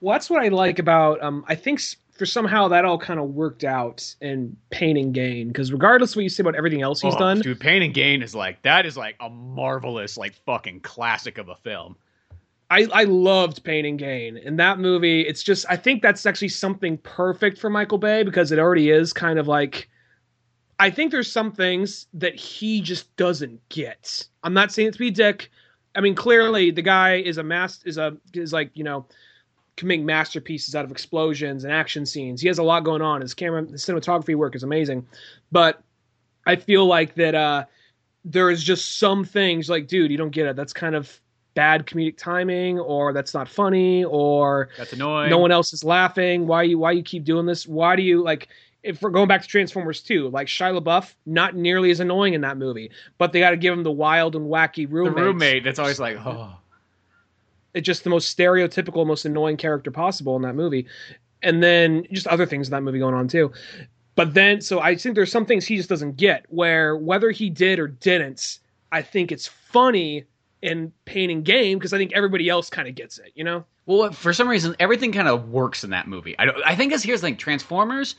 Well, 0.00 0.14
that's 0.14 0.28
what 0.28 0.42
I 0.42 0.48
like 0.48 0.80
about. 0.80 1.22
Um, 1.22 1.44
I 1.46 1.54
think 1.54 1.80
for 2.10 2.26
somehow 2.26 2.66
that 2.66 2.84
all 2.84 2.98
kind 2.98 3.20
of 3.20 3.28
worked 3.30 3.62
out 3.62 4.16
in 4.20 4.56
Pain 4.70 4.96
and 4.96 5.14
Gain 5.14 5.46
because 5.46 5.72
regardless 5.72 6.10
of 6.10 6.16
what 6.16 6.22
you 6.24 6.28
say 6.28 6.42
about 6.42 6.56
everything 6.56 6.82
else 6.82 7.00
he's 7.00 7.14
Oh, 7.14 7.18
done, 7.20 7.38
dude. 7.38 7.60
Pain 7.60 7.82
and 7.82 7.94
Gain 7.94 8.20
is 8.20 8.34
like 8.34 8.60
that 8.62 8.84
is 8.84 8.96
like 8.96 9.14
a 9.20 9.30
marvelous 9.30 10.16
like 10.18 10.34
fucking 10.44 10.80
classic 10.80 11.38
of 11.38 11.48
a 11.50 11.54
film. 11.54 11.94
I, 12.68 12.88
I 12.92 13.04
loved 13.04 13.62
Pain 13.62 13.84
and 13.84 13.96
Gain. 13.96 14.38
In 14.38 14.56
that 14.56 14.80
movie, 14.80 15.20
it's 15.20 15.40
just 15.42 15.66
I 15.70 15.76
think 15.76 16.02
that's 16.02 16.26
actually 16.26 16.48
something 16.48 16.98
perfect 16.98 17.58
for 17.58 17.70
Michael 17.70 17.98
Bay 17.98 18.24
because 18.24 18.50
it 18.50 18.58
already 18.58 18.90
is 18.90 19.12
kind 19.12 19.38
of 19.38 19.46
like 19.46 19.88
I 20.78 20.90
think 20.90 21.12
there's 21.12 21.30
some 21.30 21.52
things 21.52 22.06
that 22.14 22.34
he 22.34 22.80
just 22.80 23.14
doesn't 23.16 23.60
get. 23.68 24.26
I'm 24.42 24.54
not 24.54 24.72
saying 24.72 24.88
it 24.88 24.92
to 24.92 24.98
be 24.98 25.10
dick. 25.10 25.50
I 25.94 26.00
mean, 26.00 26.14
clearly 26.14 26.70
the 26.70 26.82
guy 26.82 27.16
is 27.16 27.38
a 27.38 27.42
mass 27.42 27.80
is 27.84 27.98
a 27.98 28.16
is 28.32 28.52
like, 28.52 28.70
you 28.74 28.82
know, 28.84 29.06
can 29.76 29.88
make 29.88 30.02
masterpieces 30.02 30.74
out 30.74 30.84
of 30.84 30.90
explosions 30.90 31.64
and 31.64 31.72
action 31.72 32.04
scenes. 32.06 32.40
He 32.40 32.48
has 32.48 32.58
a 32.58 32.62
lot 32.62 32.84
going 32.84 33.02
on. 33.02 33.20
His 33.20 33.34
camera 33.34 33.64
his 33.64 33.84
cinematography 33.84 34.34
work 34.34 34.54
is 34.56 34.62
amazing. 34.62 35.06
But 35.50 35.82
I 36.46 36.56
feel 36.56 36.86
like 36.86 37.14
that 37.14 37.34
uh 37.34 37.64
there 38.24 38.50
is 38.50 38.62
just 38.62 38.98
some 38.98 39.24
things 39.24 39.68
like, 39.68 39.86
dude, 39.88 40.10
you 40.10 40.16
don't 40.16 40.30
get 40.30 40.46
it. 40.46 40.56
That's 40.56 40.72
kind 40.72 40.94
of 40.94 41.20
bad 41.54 41.86
comedic 41.86 42.16
timing, 42.16 42.78
or 42.78 43.12
that's 43.12 43.34
not 43.34 43.48
funny, 43.48 44.04
or 44.04 44.70
That's 44.78 44.92
annoying. 44.94 45.28
no 45.28 45.38
one 45.38 45.50
else 45.52 45.72
is 45.72 45.84
laughing. 45.84 46.46
Why 46.46 46.62
you 46.62 46.78
why 46.78 46.92
you 46.92 47.02
keep 47.02 47.24
doing 47.24 47.46
this? 47.46 47.66
Why 47.66 47.96
do 47.96 48.02
you 48.02 48.22
like 48.22 48.48
if 48.82 49.00
we're 49.00 49.10
going 49.10 49.28
back 49.28 49.42
to 49.42 49.48
Transformers 49.48 50.00
2, 50.00 50.28
like 50.28 50.48
Shia 50.48 50.80
LaBeouf, 50.80 51.14
not 51.26 51.54
nearly 51.54 51.90
as 51.90 52.00
annoying 52.00 52.34
in 52.34 52.40
that 52.40 52.58
movie, 52.58 52.90
but 53.18 53.32
they 53.32 53.40
got 53.40 53.50
to 53.50 53.56
give 53.56 53.72
him 53.72 53.82
the 53.82 53.92
wild 53.92 54.34
and 54.34 54.46
wacky 54.46 54.90
roommate. 54.90 55.16
the 55.16 55.22
roommate. 55.22 55.64
That's 55.64 55.78
always 55.78 56.00
like, 56.00 56.16
oh. 56.16 56.54
It's 57.74 57.86
just 57.86 58.04
the 58.04 58.10
most 58.10 58.36
stereotypical, 58.36 59.06
most 59.06 59.24
annoying 59.24 59.56
character 59.56 59.90
possible 59.90 60.36
in 60.36 60.42
that 60.42 60.54
movie. 60.54 60.86
And 61.42 61.62
then 61.62 62.06
just 62.12 62.26
other 62.26 62.44
things 62.44 62.68
in 62.68 62.72
that 62.72 62.82
movie 62.82 62.98
going 62.98 63.14
on 63.14 63.28
too. 63.28 63.52
But 64.14 64.34
then, 64.34 64.60
so 64.60 64.80
I 64.80 64.94
think 64.94 65.14
there's 65.14 65.32
some 65.32 65.46
things 65.46 65.64
he 65.64 65.76
just 65.76 65.88
doesn't 65.88 66.16
get. 66.16 66.44
Where 66.50 66.96
whether 66.96 67.30
he 67.30 67.48
did 67.48 67.78
or 67.78 67.88
didn't, 67.88 68.58
I 68.90 69.00
think 69.00 69.32
it's 69.32 69.46
funny 69.46 70.24
in 70.60 70.92
Pain 71.06 71.30
and 71.30 71.44
Gain 71.44 71.78
because 71.78 71.92
I 71.94 71.98
think 71.98 72.12
everybody 72.12 72.48
else 72.48 72.68
kind 72.68 72.88
of 72.88 72.94
gets 72.94 73.18
it, 73.18 73.32
you 73.34 73.42
know? 73.42 73.64
Well, 73.86 74.12
for 74.12 74.32
some 74.32 74.48
reason, 74.48 74.76
everything 74.78 75.12
kind 75.12 75.28
of 75.28 75.48
works 75.48 75.82
in 75.82 75.90
that 75.90 76.06
movie. 76.06 76.38
I 76.38 76.44
don't. 76.44 76.56
I 76.64 76.76
think 76.76 76.92
this 76.92 77.02
here's 77.02 77.20
the 77.20 77.28
thing: 77.28 77.36
Transformers. 77.36 78.14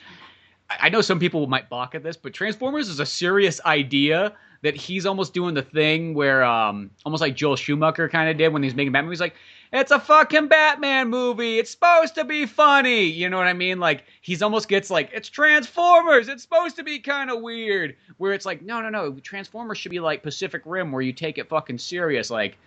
I 0.80 0.90
know 0.90 1.02
some 1.02 1.20
people 1.20 1.46
might 1.48 1.70
balk 1.70 1.96
at 1.96 2.04
this, 2.04 2.18
but 2.18 2.34
Transformers 2.34 2.90
is 2.90 3.00
a 3.00 3.06
serious 3.06 3.62
idea 3.66 4.34
that 4.62 4.76
he's 4.76 5.06
almost 5.06 5.34
doing 5.34 5.54
the 5.54 5.62
thing 5.62 6.14
where, 6.14 6.44
um, 6.44 6.90
almost 7.06 7.22
like 7.22 7.36
Joel 7.36 7.58
Schumacher 7.58 8.08
kind 8.08 8.30
of 8.30 8.38
did 8.38 8.50
when 8.50 8.64
he's 8.64 8.74
making 8.74 8.94
Batman. 8.94 9.12
He's 9.12 9.20
like, 9.20 9.36
"It's 9.74 9.92
a 9.92 10.00
fucking 10.00 10.48
Batman 10.48 11.10
movie. 11.10 11.60
It's 11.60 11.72
supposed 11.72 12.16
to 12.16 12.24
be 12.24 12.46
funny." 12.46 13.04
You 13.04 13.30
know 13.30 13.38
what 13.38 13.48
I 13.48 13.54
mean? 13.54 13.80
Like 13.80 14.06
he's 14.22 14.42
almost 14.42 14.70
gets 14.70 14.90
like, 14.90 15.10
"It's 15.14 15.28
Transformers. 15.30 16.30
It's 16.30 16.44
supposed 16.44 16.78
to 16.78 16.84
be 16.84 17.00
kind 17.00 17.30
of 17.30 17.42
weird." 17.42 17.96
Where 18.18 18.34
it's 18.34 18.46
like, 18.46 18.62
no, 18.62 18.82
no, 18.82 18.90
no. 18.90 19.14
Transformers 19.20 19.78
should 19.78 19.92
be 19.92 20.00
like 20.00 20.24
Pacific 20.24 20.62
Rim, 20.66 20.92
where 20.92 21.02
you 21.02 21.12
take 21.12 21.38
it 21.38 21.50
fucking 21.50 21.78
serious, 21.78 22.30
like 22.30 22.58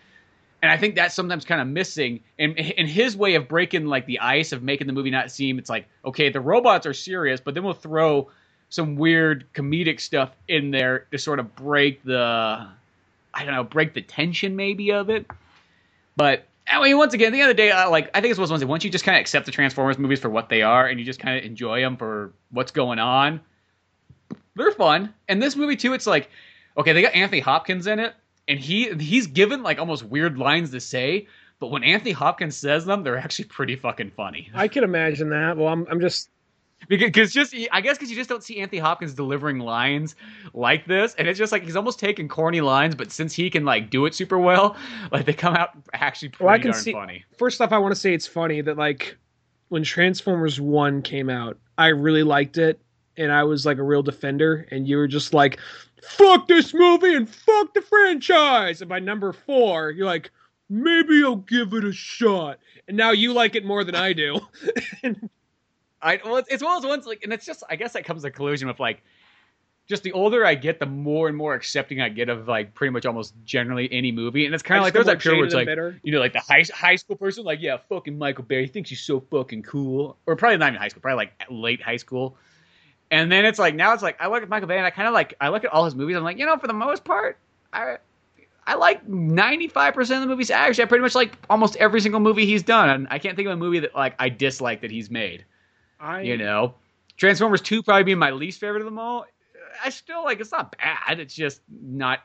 and 0.62 0.71
I 0.71 0.77
think 0.77 0.95
that's 0.95 1.14
sometimes 1.14 1.45
kind 1.45 1.61
of 1.61 1.66
missing. 1.66 2.21
And 2.38 2.57
in 2.57 2.87
his 2.87 3.16
way 3.16 3.35
of 3.35 3.49
breaking 3.49 3.87
like 3.87 4.07
the 4.07 4.21
ice 4.21 4.53
of 4.53 4.62
making 4.62 4.87
the 4.87 4.92
movie 4.92 5.11
not 5.11 5.31
seem 5.31 5.59
it's 5.59 5.71
like 5.71 5.87
okay, 6.05 6.31
the 6.31 6.40
robots 6.40 6.87
are 6.87 6.95
serious, 6.95 7.40
but 7.40 7.55
then 7.55 7.64
we'll 7.64 7.75
throw 7.75 8.31
some 8.69 8.97
weird 8.97 9.47
comedic 9.55 10.01
stuff 10.01 10.31
in 10.49 10.71
there 10.71 11.07
to 11.12 11.19
sort 11.19 11.38
of 11.38 11.55
break 11.55 12.03
the 12.03 12.66
I 13.35 13.45
don't 13.45 13.55
know, 13.55 13.64
break 13.64 13.95
the 13.95 14.03
tension 14.03 14.57
maybe 14.57 14.92
of 14.92 15.11
it. 15.11 15.27
But 16.16 16.47
I 16.69 16.83
mean, 16.83 16.97
once 16.99 17.14
again, 17.14 17.33
the 17.33 17.42
other 17.42 17.55
day, 17.55 17.71
I, 17.71 17.87
like 17.87 18.11
I 18.14 18.21
think 18.21 18.33
of 18.33 18.38
those 18.38 18.51
ones. 18.51 18.64
Once 18.64 18.83
you 18.83 18.90
just 18.90 19.05
kind 19.05 19.16
of 19.16 19.21
accept 19.21 19.47
the 19.47 19.53
Transformers 19.53 19.99
movies 19.99 20.21
for 20.21 20.31
what 20.31 20.49
they 20.49 20.62
are, 20.62 20.87
and 20.87 20.99
you 20.99 21.05
just 21.05 21.21
kind 21.21 21.38
of 21.38 21.45
enjoy 21.45 21.81
them 21.81 21.97
for 21.97 22.33
what's 22.51 22.73
going 22.73 22.99
on, 22.99 23.40
they're 24.57 24.73
fun. 24.73 25.14
And 25.29 25.42
this 25.42 25.55
movie 25.55 25.77
too, 25.77 25.92
it's 25.92 26.07
like 26.07 26.31
okay, 26.77 26.92
they 26.92 27.03
got 27.03 27.14
Anthony 27.14 27.40
Hopkins 27.40 27.87
in 27.87 27.99
it, 27.99 28.14
and 28.49 28.59
he 28.61 28.93
he's 28.95 29.27
given 29.27 29.63
like 29.63 29.79
almost 29.79 30.05
weird 30.05 30.39
lines 30.39 30.71
to 30.71 30.81
say, 30.81 31.27
but 31.59 31.69
when 31.69 31.83
Anthony 31.85 32.13
Hopkins 32.13 32.57
says 32.57 32.85
them, 32.85 33.03
they're 33.03 33.19
actually 33.19 33.47
pretty 33.47 33.77
fucking 33.77 34.11
funny. 34.11 34.51
I 34.55 34.69
can 34.69 34.85
imagine 34.85 35.31
that. 35.31 35.57
Well, 35.57 35.69
I'm 35.69 35.87
I'm 35.91 36.01
just 36.01 36.31
Because 36.89 37.33
just 37.33 37.55
I 37.73 37.81
guess 37.81 37.97
because 37.97 38.11
you 38.11 38.17
just 38.17 38.29
don't 38.29 38.45
see 38.45 38.61
Anthony 38.61 38.79
Hopkins 38.81 39.15
delivering 39.15 39.59
lines 39.61 40.15
like 40.53 40.87
this, 40.87 41.15
and 41.15 41.27
it's 41.27 41.39
just 41.39 41.51
like 41.51 41.63
he's 41.63 41.77
almost 41.77 41.99
taking 41.99 42.29
corny 42.29 42.61
lines, 42.61 42.95
but 42.95 43.11
since 43.11 43.35
he 43.35 43.49
can 43.51 43.65
like 43.65 43.89
do 43.91 44.05
it 44.07 44.15
super 44.15 44.39
well, 44.39 44.77
like 45.13 45.25
they 45.25 45.33
come 45.33 45.55
out 45.57 45.71
actually 45.95 46.29
pretty 46.29 46.45
well, 46.45 46.55
I 46.55 46.59
can 46.59 46.73
darn 46.73 46.83
see. 46.83 46.93
funny. 46.93 47.25
First 47.39 47.61
off, 47.61 47.73
I 47.73 47.79
want 47.79 47.95
to 47.95 48.01
say 48.01 48.13
it's 48.15 48.27
funny 48.27 48.61
that 48.61 48.77
like 48.77 49.17
when 49.69 49.83
Transformers 49.83 50.61
One 50.61 51.03
came 51.03 51.31
out, 51.31 51.59
I 51.79 51.89
really 51.89 52.23
liked 52.23 52.59
it, 52.59 52.79
and 53.17 53.33
I 53.33 53.45
was 53.45 53.65
like 53.67 53.79
a 53.79 53.83
real 53.83 54.03
defender, 54.03 54.67
and 54.71 54.87
you 54.87 54.99
were 54.99 55.09
just 55.09 55.33
like, 55.35 55.59
"Fuck 56.03 56.49
this 56.49 56.75
movie 56.75 57.15
and 57.15 57.29
fuck 57.29 57.75
the 57.75 57.83
franchise." 57.83 58.81
And 58.81 58.89
by 58.89 58.99
number 58.99 59.33
four, 59.33 59.91
you're 59.91 60.07
like, 60.07 60.31
"Maybe 60.69 61.23
I'll 61.25 61.37
give 61.37 61.73
it 61.75 61.85
a 61.85 61.93
shot." 61.93 62.59
And 62.89 62.97
now 62.97 63.11
you 63.11 63.33
like 63.33 63.55
it 63.55 63.65
more 63.65 63.85
than 63.85 63.95
I 63.95 64.13
do. 64.13 64.41
And 65.03 65.29
I 66.03 66.21
well, 66.25 66.37
it's, 66.37 66.49
it's 66.51 66.63
one 66.63 66.77
of 66.77 66.83
those 66.83 66.89
ones 66.89 67.07
like, 67.07 67.23
and 67.23 67.33
it's 67.33 67.47
just 67.47 67.63
I 67.69 67.77
guess 67.77 67.93
that 67.95 68.05
comes 68.05 68.23
to 68.23 68.31
collusion 68.31 68.69
with 68.69 68.79
like, 68.79 69.03
just 69.89 70.03
the 70.03 70.13
older 70.13 70.45
I 70.45 70.55
get, 70.55 70.81
the 70.81 70.87
more 70.87 71.29
and 71.29 71.37
more 71.37 71.55
accepting 71.55 72.01
I 72.01 72.09
get 72.09 72.29
of 72.29 72.49
like 72.49 72.75
pretty 72.75 72.91
much 72.91 73.07
almost 73.07 73.35
generally 73.45 73.91
any 73.93 74.13
movie, 74.13 74.45
and 74.47 74.55
it's 74.55 74.63
kind 74.63 74.79
of 74.79 74.85
like 74.85 74.93
there's 74.93 75.07
that 75.07 75.21
period 75.21 75.39
where 75.39 75.47
it's 75.47 75.55
like 75.55 75.67
bitter. 75.67 75.99
you 76.03 76.13
know 76.13 76.19
like 76.19 76.33
the 76.33 76.41
high 76.41 76.65
high 76.75 76.97
school 76.97 77.17
person 77.17 77.45
like 77.45 77.61
yeah 77.61 77.79
fucking 77.89 78.19
Michael 78.19 78.45
Bay 78.45 78.63
he 78.63 78.69
thinks 78.69 78.91
he's 78.91 79.01
so 79.01 79.21
fucking 79.21 79.63
cool, 79.63 80.17
or 80.27 80.37
probably 80.37 80.59
not 80.59 80.69
even 80.71 80.81
high 80.81 80.89
school, 80.89 81.03
probably 81.03 81.25
like 81.25 81.33
late 81.51 81.81
high 81.81 81.97
school, 81.97 82.37
and 83.11 83.31
then 83.31 83.45
it's 83.45 83.59
like 83.59 83.75
now 83.75 83.92
it's 83.92 84.03
like 84.03 84.21
I 84.21 84.29
look 84.29 84.42
at 84.42 84.49
Michael 84.49 84.69
Bay 84.69 84.77
and 84.77 84.87
I 84.87 84.90
kind 84.90 85.09
of 85.09 85.14
like 85.14 85.35
I 85.40 85.49
look 85.49 85.64
at 85.64 85.73
all 85.73 85.85
his 85.85 85.95
movies 85.95 86.16
I'm 86.16 86.25
like 86.25 86.38
you 86.38 86.47
know 86.47 86.57
for 86.57 86.66
the 86.66 86.75
most 86.75 87.05
part 87.05 87.38
I. 87.73 87.99
I 88.69 88.75
like 88.75 89.07
95% 89.07 89.97
of 90.01 90.09
the 90.09 90.27
movies. 90.27 90.51
Actually, 90.51 90.83
I 90.83 90.87
pretty 90.88 91.03
much 91.03 91.14
like 91.14 91.38
almost 91.49 91.77
every 91.77 92.01
single 92.01 92.19
movie 92.19 92.47
he's 92.47 92.64
done. 92.64 92.90
And 92.90 93.07
I 93.12 93.21
can't 93.21 93.37
think 93.37 93.47
of 93.47 93.53
a 93.53 93.57
movie 93.57 93.79
that 93.79 93.95
like 93.95 94.16
I 94.19 94.29
dislike 94.29 94.81
that 94.81 94.90
he's 94.90 95.09
made 95.09 95.45
I 96.01 96.23
you 96.23 96.37
know 96.37 96.75
transformers 97.16 97.61
2 97.62 97.83
probably 97.83 98.05
being 98.05 98.19
my 98.19 98.31
least 98.31 98.61
favorite 98.61 98.81
of 98.81 98.85
them 98.85 98.99
all 98.99 99.25
i 99.85 99.90
still 99.90 100.25
like 100.25 100.40
it's 100.40 100.53
not 100.53 100.77
bad 100.79 101.19
it's 101.21 101.35
just 101.35 101.61
not 101.69 102.21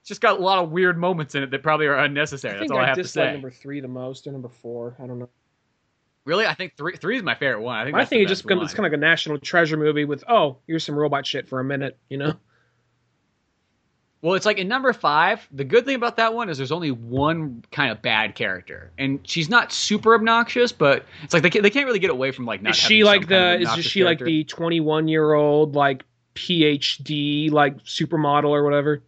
it's 0.00 0.08
just 0.08 0.20
got 0.20 0.38
a 0.38 0.42
lot 0.42 0.62
of 0.62 0.70
weird 0.70 0.98
moments 0.98 1.34
in 1.34 1.42
it 1.42 1.50
that 1.50 1.62
probably 1.62 1.86
are 1.86 1.96
unnecessary 1.96 2.58
that's 2.58 2.70
all 2.70 2.78
i, 2.78 2.84
I 2.84 2.86
have 2.86 2.96
to 2.96 3.04
say 3.04 3.32
number 3.32 3.50
three 3.50 3.80
the 3.80 3.88
most, 3.88 4.26
or 4.26 4.32
number 4.32 4.48
four. 4.48 4.96
I 5.02 5.06
don't 5.06 5.18
know. 5.18 5.28
Really 6.24 6.46
i 6.46 6.54
think 6.54 6.76
three 6.76 6.96
three 6.96 7.16
is 7.16 7.22
my 7.22 7.34
favorite 7.34 7.60
one 7.60 7.76
i 7.78 7.84
think 7.84 7.96
I 7.96 8.04
think 8.04 8.22
it 8.22 8.28
just 8.28 8.42
becomes 8.44 8.62
it's 8.64 8.74
kind 8.74 8.86
of 8.86 8.92
like 8.92 8.98
a 8.98 9.00
national 9.00 9.38
treasure 9.38 9.76
movie 9.76 10.04
with 10.04 10.24
oh 10.28 10.58
here's 10.66 10.84
some 10.84 10.94
robot 10.96 11.26
shit 11.26 11.48
for 11.48 11.60
a 11.60 11.64
minute, 11.64 11.98
you 12.08 12.16
know. 12.16 12.34
well 14.22 14.34
it's 14.34 14.46
like 14.46 14.56
in 14.58 14.66
number 14.68 14.92
five 14.92 15.46
the 15.52 15.64
good 15.64 15.84
thing 15.84 15.96
about 15.96 16.16
that 16.16 16.32
one 16.32 16.48
is 16.48 16.56
there's 16.56 16.72
only 16.72 16.90
one 16.90 17.62
kind 17.70 17.92
of 17.92 18.00
bad 18.00 18.34
character 18.34 18.90
and 18.96 19.20
she's 19.24 19.50
not 19.50 19.70
super 19.72 20.14
obnoxious 20.14 20.72
but 20.72 21.04
it's 21.22 21.34
like 21.34 21.42
they 21.42 21.50
can't, 21.50 21.62
they 21.62 21.70
can't 21.70 21.86
really 21.86 21.98
get 21.98 22.10
away 22.10 22.30
from 22.30 22.46
like 22.46 22.62
not 22.62 22.70
is 22.70 22.76
she 22.76 23.04
like 23.04 23.28
kind 23.28 23.62
of 23.62 23.68
the 23.68 23.78
is 23.78 23.84
she 23.84 24.02
like 24.04 24.18
the 24.18 24.44
21 24.44 25.08
year 25.08 25.34
old 25.34 25.74
like 25.74 26.04
PhD 26.34 27.50
like 27.52 27.78
supermodel 27.84 28.48
or 28.48 28.64
whatever? 28.64 29.02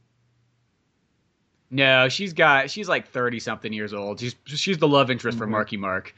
No, 1.70 2.08
she's 2.08 2.32
got 2.32 2.70
she's 2.70 2.88
like 2.88 3.08
thirty 3.08 3.40
something 3.40 3.72
years 3.72 3.92
old. 3.92 4.20
She's 4.20 4.36
she's 4.44 4.78
the 4.78 4.86
love 4.86 5.10
interest 5.10 5.36
for 5.36 5.46
Mhm. 5.46 5.50
Marky 5.50 5.76
Mark. 5.76 6.14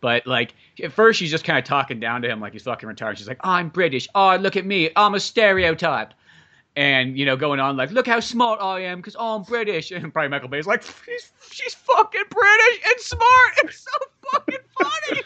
But 0.00 0.26
like 0.26 0.54
at 0.82 0.92
first 0.92 1.18
she's 1.18 1.30
just 1.30 1.44
kind 1.44 1.58
of 1.58 1.64
talking 1.64 2.00
down 2.00 2.22
to 2.22 2.28
him 2.28 2.40
like 2.40 2.52
he's 2.52 2.62
fucking 2.62 2.88
retarded. 2.88 3.16
She's 3.16 3.28
like, 3.28 3.40
oh, 3.44 3.50
"I'm 3.50 3.68
British. 3.68 4.08
Oh, 4.14 4.36
look 4.36 4.56
at 4.56 4.64
me. 4.64 4.90
I'm 4.96 5.14
a 5.14 5.20
stereotype." 5.20 6.14
And 6.76 7.18
you 7.18 7.26
know, 7.26 7.36
going 7.36 7.58
on 7.58 7.76
like, 7.76 7.90
"Look 7.90 8.06
how 8.06 8.20
smart 8.20 8.60
I 8.60 8.80
am 8.80 8.98
because 8.98 9.16
I'm 9.18 9.42
British." 9.42 9.90
And 9.98 10.12
probably 10.12 10.28
Michael 10.28 10.48
Bay's 10.48 10.66
like, 10.66 10.82
"She's 10.82 11.32
she's 11.50 11.74
fucking 11.74 12.24
British 12.30 12.80
and 12.86 13.00
smart. 13.00 13.52
It's 13.64 13.80
so 13.80 13.98
fucking 14.32 14.58
funny." 14.78 15.22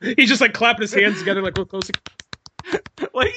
He's 0.16 0.28
just 0.28 0.40
like 0.40 0.52
clapping 0.52 0.82
his 0.82 0.92
hands 0.92 1.20
together 1.20 1.42
like 1.42 1.56
real 1.56 1.64
close. 1.64 1.88
like 3.14 3.34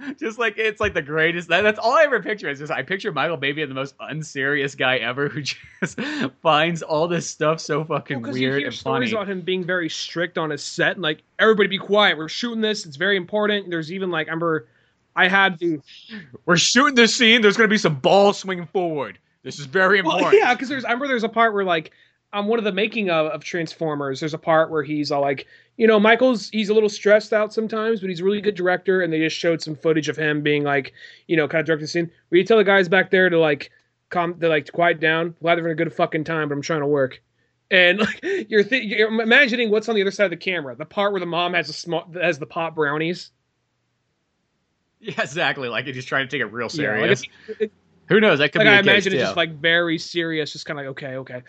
just 0.18 0.38
like 0.38 0.54
it's 0.56 0.80
like 0.80 0.94
the 0.94 1.02
greatest 1.02 1.48
that, 1.48 1.62
that's 1.62 1.78
all 1.78 1.92
i 1.92 2.02
ever 2.02 2.22
picture 2.22 2.48
is 2.48 2.58
just 2.58 2.72
i 2.72 2.82
picture 2.82 3.12
michael 3.12 3.36
being 3.36 3.56
the 3.56 3.74
most 3.74 3.94
unserious 4.00 4.74
guy 4.74 4.96
ever 4.96 5.28
who 5.28 5.42
just 5.80 6.00
finds 6.42 6.82
all 6.82 7.08
this 7.08 7.26
stuff 7.26 7.60
so 7.60 7.84
fucking 7.84 8.24
you 8.24 8.32
weird 8.32 8.58
hear 8.58 8.66
and 8.66 8.74
stories 8.74 9.10
funny 9.10 9.12
about 9.12 9.28
him 9.28 9.40
being 9.40 9.64
very 9.64 9.88
strict 9.88 10.38
on 10.38 10.50
his 10.50 10.62
set 10.62 10.92
and 10.92 11.02
like 11.02 11.22
everybody 11.38 11.68
be 11.68 11.78
quiet. 11.78 12.18
We're 12.18 12.28
shooting 12.28 12.60
this. 12.60 12.86
It's 12.86 12.96
very 12.96 13.16
important. 13.16 13.70
There's 13.70 13.92
even 13.92 14.10
like 14.10 14.28
I 14.28 14.30
remember 14.30 14.68
I 15.16 15.28
had 15.28 15.58
the 15.58 15.80
we're 16.46 16.56
shooting 16.56 16.94
this 16.94 17.14
scene 17.14 17.42
there's 17.42 17.56
gonna 17.56 17.68
be 17.68 17.78
some 17.78 17.96
balls 17.96 18.38
swinging 18.38 18.66
forward 18.66 19.18
this 19.42 19.58
is 19.58 19.66
very 19.66 19.98
important 19.98 20.24
Well, 20.24 20.34
yeah, 20.34 20.54
because 20.54 20.68
there's 20.68 20.84
I 20.84 20.88
remember 20.88 21.08
there's 21.08 21.24
a 21.24 21.28
part 21.28 21.54
where 21.54 21.64
like 21.64 21.92
on 22.32 22.46
one 22.46 22.58
of 22.58 22.64
the 22.64 22.72
making 22.72 23.10
of, 23.10 23.26
of 23.28 23.42
Transformers, 23.44 24.20
there's 24.20 24.34
a 24.34 24.38
part 24.38 24.70
where 24.70 24.82
he's 24.82 25.10
all 25.10 25.20
like, 25.20 25.46
you 25.76 25.86
know, 25.86 25.98
Michael's 25.98 26.48
he's 26.50 26.68
a 26.68 26.74
little 26.74 26.88
stressed 26.88 27.32
out 27.32 27.52
sometimes, 27.52 28.00
but 28.00 28.08
he's 28.10 28.20
a 28.20 28.24
really 28.24 28.40
good 28.40 28.54
director, 28.54 29.02
and 29.02 29.12
they 29.12 29.18
just 29.18 29.36
showed 29.36 29.60
some 29.62 29.74
footage 29.76 30.08
of 30.08 30.16
him 30.16 30.42
being 30.42 30.62
like, 30.62 30.92
you 31.26 31.36
know, 31.36 31.48
kind 31.48 31.60
of 31.60 31.66
directing 31.66 31.84
the 31.84 31.88
scene. 31.88 32.10
Where 32.28 32.38
you 32.38 32.44
tell 32.44 32.58
the 32.58 32.64
guys 32.64 32.88
back 32.88 33.10
there 33.10 33.28
to 33.30 33.38
like 33.38 33.70
calm, 34.10 34.38
to 34.40 34.48
like 34.48 34.66
to 34.66 34.72
quiet 34.72 35.00
down. 35.00 35.34
Glad 35.40 35.56
they're 35.56 35.64
having 35.64 35.72
a 35.72 35.84
good 35.84 35.92
fucking 35.92 36.24
time, 36.24 36.48
but 36.48 36.54
I'm 36.54 36.62
trying 36.62 36.80
to 36.80 36.86
work. 36.86 37.22
And 37.70 37.98
like 38.00 38.20
you're, 38.22 38.64
th- 38.64 38.84
you're 38.84 39.20
imagining 39.20 39.70
what's 39.70 39.88
on 39.88 39.94
the 39.94 40.02
other 40.02 40.10
side 40.10 40.24
of 40.24 40.30
the 40.30 40.36
camera, 40.36 40.76
the 40.76 40.84
part 40.84 41.12
where 41.12 41.20
the 41.20 41.26
mom 41.26 41.54
has 41.54 41.68
a 41.68 41.72
small 41.72 42.10
has 42.20 42.38
the 42.38 42.46
pot 42.46 42.74
brownies. 42.74 43.30
yeah 45.00 45.14
exactly 45.22 45.68
like 45.68 45.86
he's 45.86 46.04
trying 46.04 46.26
to 46.26 46.30
take 46.30 46.40
it 46.40 46.52
real 46.52 46.68
Yeah, 46.72 46.92
like 46.94 47.10
serious 47.10 47.22
it's, 47.48 47.60
it, 47.60 47.72
who 48.10 48.20
knows 48.20 48.40
that 48.40 48.52
could 48.52 48.58
like 48.58 48.66
be 48.66 48.70
I 48.70 48.76
the 48.76 48.82
case, 48.82 49.06
imagine 49.06 49.12
it's 49.14 49.22
just 49.22 49.36
like 49.36 49.54
very 49.54 49.96
serious, 49.96 50.52
just 50.52 50.66
kind 50.66 50.78
of 50.78 50.84
like 50.84 50.90
okay, 50.90 51.16
okay, 51.16 51.42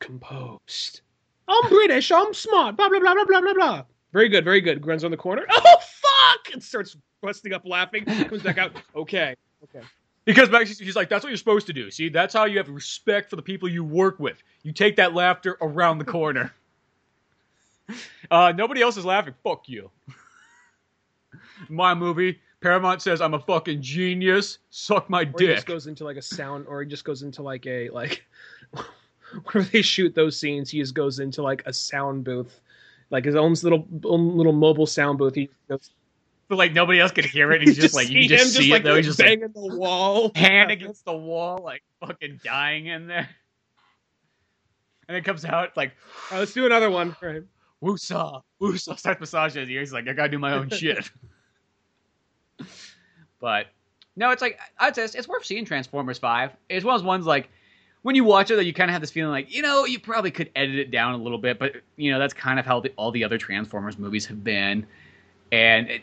composed. 0.00 1.00
I'm 1.48 1.68
British. 1.68 2.10
I'm 2.12 2.34
smart. 2.34 2.76
Blah 2.76 2.88
blah 2.88 2.98
blah 2.98 3.14
blah 3.14 3.24
blah 3.24 3.40
blah 3.40 3.54
blah. 3.54 3.84
Very 4.12 4.28
good, 4.28 4.44
very 4.44 4.60
good. 4.60 4.82
Grun's 4.82 5.04
on 5.04 5.10
the 5.10 5.16
corner. 5.16 5.46
Oh 5.50 5.76
fuck! 5.80 6.52
And 6.52 6.62
starts 6.62 6.96
busting 7.22 7.52
up 7.52 7.62
laughing. 7.64 8.04
Comes 8.04 8.42
back 8.42 8.58
out. 8.58 8.72
Okay, 8.96 9.34
okay. 9.64 9.86
He 10.26 10.34
comes 10.34 10.48
back. 10.48 10.66
He's 10.66 10.96
like, 10.96 11.08
"That's 11.08 11.22
what 11.24 11.30
you're 11.30 11.36
supposed 11.36 11.68
to 11.68 11.72
do. 11.72 11.90
See, 11.90 12.08
that's 12.08 12.34
how 12.34 12.44
you 12.44 12.58
have 12.58 12.68
respect 12.68 13.30
for 13.30 13.36
the 13.36 13.42
people 13.42 13.68
you 13.68 13.84
work 13.84 14.18
with. 14.18 14.42
You 14.62 14.72
take 14.72 14.96
that 14.96 15.14
laughter 15.14 15.56
around 15.60 15.98
the 15.98 16.04
corner. 16.04 16.52
uh, 18.30 18.52
nobody 18.56 18.82
else 18.82 18.96
is 18.96 19.04
laughing. 19.04 19.34
Fuck 19.44 19.68
you. 19.68 19.90
My 21.68 21.94
movie. 21.94 22.40
Paramount 22.60 23.00
says 23.02 23.20
I'm 23.20 23.34
a 23.34 23.38
fucking 23.40 23.80
genius. 23.82 24.58
Suck 24.70 25.08
my 25.08 25.22
Or 25.22 25.24
he 25.38 25.46
dick. 25.46 25.56
just 25.56 25.66
goes 25.66 25.86
into 25.86 26.04
like 26.04 26.16
a 26.16 26.22
sound, 26.22 26.66
or 26.68 26.82
he 26.82 26.88
just 26.88 27.04
goes 27.04 27.22
into 27.22 27.42
like 27.42 27.66
a 27.66 27.88
like 27.90 28.24
whenever 29.52 29.70
they 29.70 29.82
shoot 29.82 30.14
those 30.14 30.38
scenes, 30.38 30.70
he 30.70 30.78
just 30.80 30.94
goes 30.94 31.20
into 31.20 31.42
like 31.42 31.62
a 31.66 31.72
sound 31.72 32.24
booth, 32.24 32.60
like 33.10 33.24
his 33.24 33.34
own 33.36 33.54
little 33.62 33.86
own 34.04 34.36
little 34.36 34.52
mobile 34.52 34.86
sound 34.86 35.18
booth. 35.18 35.34
He 35.34 35.48
goes, 35.68 35.90
but 36.48 36.58
like 36.58 36.72
nobody 36.74 37.00
else 37.00 37.12
can 37.12 37.24
hear 37.24 37.50
it. 37.52 37.62
He's 37.66 37.76
just, 37.76 37.94
like 37.94 38.10
you 38.10 38.22
see 38.22 38.28
just 38.28 38.54
see 38.54 38.70
like 38.70 38.80
it 38.80 38.84
though. 38.84 38.96
He's 38.96 39.06
just 39.06 39.18
like 39.18 39.40
banging 39.40 39.52
the 39.54 39.76
wall, 39.76 40.30
hand 40.34 40.70
against 40.70 41.04
the 41.06 41.16
wall, 41.16 41.60
like 41.64 41.82
fucking 42.00 42.40
dying 42.44 42.86
in 42.86 43.06
there. 43.06 43.28
And 45.08 45.16
it 45.16 45.24
comes 45.24 45.44
out 45.44 45.76
like 45.76 45.92
right, 46.30 46.38
let's 46.40 46.52
do 46.52 46.66
another 46.66 46.90
one. 46.90 47.16
All 47.22 47.28
right. 47.30 47.42
woosah, 47.82 48.42
woosah. 48.60 48.98
Starts 48.98 49.18
massaging 49.20 49.62
his 49.62 49.70
ears. 49.70 49.88
He's 49.88 49.92
like, 49.94 50.06
I 50.08 50.12
gotta 50.12 50.28
do 50.28 50.38
my 50.38 50.52
own 50.52 50.68
shit. 50.70 51.10
But 53.40 53.66
No, 54.16 54.30
it's 54.30 54.42
like 54.42 54.58
I'd 54.78 54.94
say 54.94 55.04
it's, 55.04 55.14
it's 55.14 55.28
worth 55.28 55.44
seeing 55.44 55.64
Transformers 55.64 56.18
Five. 56.18 56.52
It's 56.68 56.84
one 56.84 56.94
of 56.94 57.00
those 57.00 57.06
ones 57.06 57.26
like 57.26 57.48
when 58.02 58.14
you 58.14 58.24
watch 58.24 58.50
it 58.50 58.56
that 58.56 58.64
you 58.64 58.72
kind 58.72 58.90
of 58.90 58.92
have 58.92 59.00
this 59.02 59.10
feeling 59.10 59.30
like 59.30 59.54
you 59.54 59.62
know 59.62 59.84
you 59.84 59.98
probably 59.98 60.30
could 60.30 60.50
edit 60.56 60.76
it 60.76 60.90
down 60.90 61.14
a 61.14 61.18
little 61.18 61.38
bit, 61.38 61.58
but 61.58 61.76
you 61.96 62.10
know 62.12 62.18
that's 62.18 62.34
kind 62.34 62.58
of 62.58 62.66
how 62.66 62.80
the, 62.80 62.92
all 62.96 63.10
the 63.10 63.24
other 63.24 63.38
Transformers 63.38 63.98
movies 63.98 64.26
have 64.26 64.42
been, 64.44 64.86
and 65.52 65.88
it, 65.90 66.02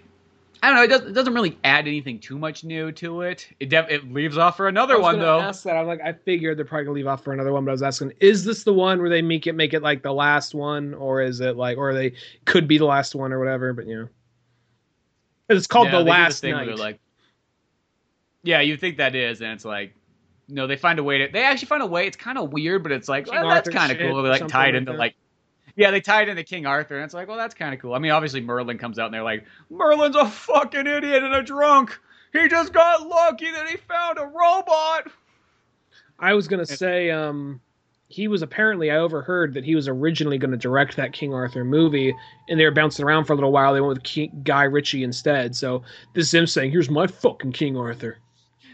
I 0.64 0.68
don't 0.70 0.76
know. 0.78 0.84
It, 0.84 0.88
does, 0.88 1.02
it 1.10 1.14
doesn't 1.14 1.36
really 1.36 1.58
add 1.64 1.88
anything 1.88 2.20
too 2.20 2.38
much 2.40 2.64
new 2.64 2.92
to 2.94 3.22
it. 3.22 3.48
It 3.60 3.70
def, 3.70 3.90
it 3.90 4.12
leaves 4.12 4.40
off 4.40 4.58
for 4.58 4.68
another 4.68 4.96
I 4.96 4.98
was 4.98 5.04
one 5.04 5.20
though. 5.20 5.40
Ask 5.40 5.64
that. 5.66 5.76
I'm 5.78 5.86
like, 5.86 6.02
I 6.02 6.14
figured 6.14 6.58
they're 6.58 6.66
probably 6.66 6.86
gonna 6.86 6.96
leave 6.96 7.08
off 7.08 7.24
for 7.24 7.32
another 7.32 7.54
one, 7.54 7.64
but 7.64 7.72
I 7.72 7.74
was 7.74 7.84
asking, 7.84 8.14
is 8.20 8.44
this 8.44 8.64
the 8.64 8.74
one 8.74 9.00
where 9.00 9.10
they 9.10 9.22
make 9.22 9.46
it 9.46 9.54
make 9.54 9.76
it 9.76 9.84
like 9.84 10.02
the 10.02 10.12
last 10.14 10.56
one, 10.56 10.96
or 10.96 11.22
is 11.22 11.40
it 11.42 11.58
like, 11.58 11.78
or 11.78 11.94
they 11.94 12.14
could 12.46 12.68
be 12.68 12.80
the 12.80 12.86
last 12.86 13.14
one 13.14 13.32
or 13.32 13.38
whatever? 13.40 13.72
But 13.74 13.86
you 13.86 13.96
know, 14.00 14.10
it's 15.50 15.68
called 15.68 15.88
Yeah, 15.88 16.00
the 16.00 16.06
last 16.06 16.42
thing 16.42 16.54
where 16.56 16.66
night. 16.66 16.76
they're 16.76 16.76
like, 16.76 17.00
yeah, 18.48 18.62
you 18.62 18.78
think 18.78 18.98
that 18.98 19.14
is, 19.14 19.42
and 19.42 19.52
it's 19.52 19.66
like, 19.66 19.94
no, 20.48 20.68
they 20.68 20.78
find 20.78 21.00
a 21.00 21.04
way 21.04 21.18
to. 21.18 21.28
They 21.32 21.44
actually 21.44 21.68
find 21.68 21.84
a 21.84 21.88
way. 21.88 22.08
It's 22.08 22.16
kind 22.16 22.38
of 22.38 22.54
weird, 22.54 22.82
but 22.82 22.94
it's 22.94 23.10
like, 23.10 23.28
well, 23.28 23.50
that's 23.50 23.68
kind 23.68 23.92
of 23.92 23.98
cool. 23.98 24.24
They 24.24 24.30
like 24.30 24.48
tied 24.48 24.70
like 24.70 24.76
into 24.76 24.94
that. 24.94 24.98
like, 24.98 25.16
yeah, 25.76 25.92
they 25.92 26.00
tie 26.00 26.22
it 26.22 26.30
into 26.30 26.44
King 26.44 26.66
Arthur, 26.66 26.96
and 26.96 27.04
it's 27.04 27.14
like, 27.14 27.28
well, 27.28 27.36
that's 27.36 27.54
kind 27.54 27.74
of 27.74 27.82
cool. 27.82 27.94
I 27.94 28.00
mean, 28.00 28.12
obviously 28.12 28.40
Merlin 28.40 28.78
comes 28.78 28.98
out, 28.98 29.06
and 29.06 29.14
they're 29.14 29.22
like, 29.22 29.44
Merlin's 29.70 30.16
a 30.16 30.30
fucking 30.30 30.88
idiot 30.88 31.24
and 31.24 31.36
a 31.36 31.44
drunk. 31.44 32.00
He 32.32 32.48
just 32.48 32.72
got 32.72 33.06
lucky 33.06 33.52
that 33.52 33.68
he 33.68 33.76
found 33.76 34.18
a 34.18 34.26
robot. 34.26 35.12
I 36.18 36.34
was 36.34 36.48
gonna 36.48 36.66
say, 36.66 37.12
um, 37.12 37.60
he 38.10 38.28
was 38.30 38.42
apparently 38.42 38.90
I 38.90 38.98
overheard 38.98 39.54
that 39.56 39.66
he 39.66 39.76
was 39.76 39.88
originally 39.88 40.38
going 40.38 40.52
to 40.52 40.58
direct 40.58 40.96
that 40.96 41.12
King 41.12 41.34
Arthur 41.34 41.66
movie, 41.66 42.16
and 42.48 42.60
they 42.60 42.64
were 42.64 42.72
bouncing 42.72 43.04
around 43.04 43.26
for 43.26 43.34
a 43.34 43.36
little 43.36 43.52
while. 43.52 43.74
They 43.74 43.82
went 43.82 43.96
with 43.96 44.04
King, 44.04 44.42
Guy 44.44 44.64
Ritchie 44.64 45.04
instead. 45.04 45.56
So 45.56 45.84
this 46.14 46.28
is 46.28 46.34
him 46.34 46.48
saying, 46.48 46.72
"Here's 46.72 46.90
my 46.90 47.08
fucking 47.08 47.52
King 47.52 47.76
Arthur." 47.76 48.18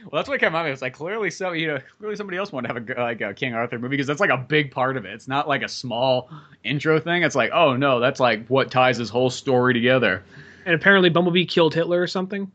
Well, 0.04 0.20
that's 0.20 0.30
what 0.30 0.40
came 0.40 0.56
out 0.56 0.66
of 0.66 0.70
it. 0.70 0.74
It's 0.74 0.82
like 0.82 0.94
clearly, 0.94 1.32
so 1.32 1.52
you 1.52 1.68
know, 1.68 1.80
clearly 1.98 2.16
somebody 2.16 2.38
else 2.38 2.52
wanted 2.52 2.68
to 2.68 2.74
have 2.74 2.98
a 2.98 3.02
like 3.02 3.22
a 3.22 3.34
King 3.34 3.54
Arthur 3.54 3.80
movie 3.80 3.94
because 3.94 4.08
that's 4.08 4.20
like 4.20 4.30
a 4.30 4.38
big 4.38 4.72
part 4.72 4.98
of 4.98 5.06
it. 5.06 5.14
It's 5.14 5.28
not 5.28 5.48
like 5.48 5.64
a 5.64 5.70
small 5.70 6.30
intro 6.64 7.00
thing. 7.00 7.24
It's 7.24 7.36
like, 7.36 7.52
oh 7.54 7.76
no, 7.76 8.00
that's 8.00 8.20
like 8.20 8.48
what 8.48 8.72
ties 8.72 8.98
this 8.98 9.10
whole 9.10 9.30
story 9.30 9.74
together. 9.74 10.24
And 10.66 10.76
apparently, 10.76 11.10
Bumblebee 11.10 11.46
killed 11.46 11.74
Hitler 11.74 12.02
or 12.02 12.08
something. 12.08 12.52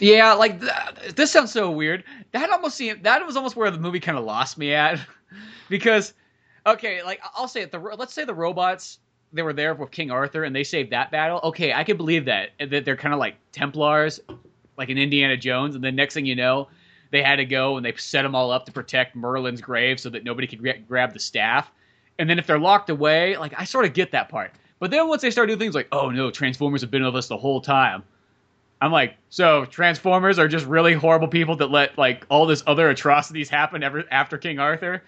Yeah, 0.00 0.34
like 0.34 0.60
th- 0.60 1.14
this 1.14 1.30
sounds 1.30 1.52
so 1.52 1.70
weird. 1.70 2.04
That 2.32 2.50
almost 2.50 2.76
seemed 2.76 3.04
that 3.04 3.24
was 3.24 3.36
almost 3.36 3.56
where 3.56 3.70
the 3.70 3.78
movie 3.78 4.00
kind 4.00 4.18
of 4.18 4.24
lost 4.24 4.58
me 4.58 4.72
at, 4.74 5.00
because 5.68 6.12
okay, 6.66 7.02
like 7.02 7.20
I'll 7.34 7.48
say 7.48 7.62
it. 7.62 7.72
The 7.72 7.78
let's 7.78 8.12
say 8.12 8.24
the 8.24 8.34
robots 8.34 8.98
they 9.32 9.42
were 9.42 9.52
there 9.52 9.74
with 9.74 9.90
King 9.90 10.10
Arthur 10.10 10.44
and 10.44 10.54
they 10.54 10.64
saved 10.64 10.90
that 10.92 11.10
battle. 11.10 11.40
Okay, 11.44 11.72
I 11.72 11.84
could 11.84 11.96
believe 11.96 12.26
that 12.26 12.50
that 12.58 12.84
they're 12.84 12.96
kind 12.96 13.14
of 13.14 13.20
like 13.20 13.36
Templars, 13.52 14.20
like 14.76 14.88
in 14.88 14.98
Indiana 14.98 15.36
Jones, 15.36 15.74
and 15.74 15.82
then 15.82 15.96
next 15.96 16.14
thing 16.14 16.26
you 16.26 16.36
know, 16.36 16.68
they 17.10 17.22
had 17.22 17.36
to 17.36 17.44
go 17.44 17.76
and 17.76 17.86
they 17.86 17.94
set 17.96 18.22
them 18.22 18.34
all 18.34 18.50
up 18.50 18.66
to 18.66 18.72
protect 18.72 19.16
Merlin's 19.16 19.60
grave 19.60 20.00
so 20.00 20.10
that 20.10 20.24
nobody 20.24 20.46
could 20.46 20.60
gra- 20.60 20.78
grab 20.78 21.12
the 21.12 21.20
staff. 21.20 21.70
And 22.18 22.28
then 22.28 22.38
if 22.38 22.46
they're 22.46 22.58
locked 22.58 22.90
away, 22.90 23.36
like 23.36 23.54
I 23.58 23.64
sort 23.64 23.84
of 23.84 23.92
get 23.92 24.12
that 24.12 24.28
part. 24.28 24.52
But 24.78 24.90
then 24.90 25.08
once 25.08 25.22
they 25.22 25.30
start 25.30 25.48
doing 25.48 25.58
things 25.58 25.74
like, 25.74 25.88
oh 25.92 26.10
no, 26.10 26.30
Transformers 26.30 26.80
have 26.80 26.90
been 26.90 27.04
with 27.04 27.16
us 27.16 27.28
the 27.28 27.36
whole 27.36 27.60
time. 27.60 28.02
I'm 28.80 28.92
like, 28.92 29.16
so 29.30 29.64
Transformers 29.64 30.38
are 30.38 30.48
just 30.48 30.66
really 30.66 30.92
horrible 30.94 31.28
people 31.28 31.56
that 31.56 31.70
let 31.70 31.96
like 31.96 32.26
all 32.28 32.46
this 32.46 32.62
other 32.66 32.90
atrocities 32.90 33.48
happen 33.48 33.82
ever 33.82 34.04
after 34.10 34.36
King 34.36 34.58
Arthur. 34.58 35.02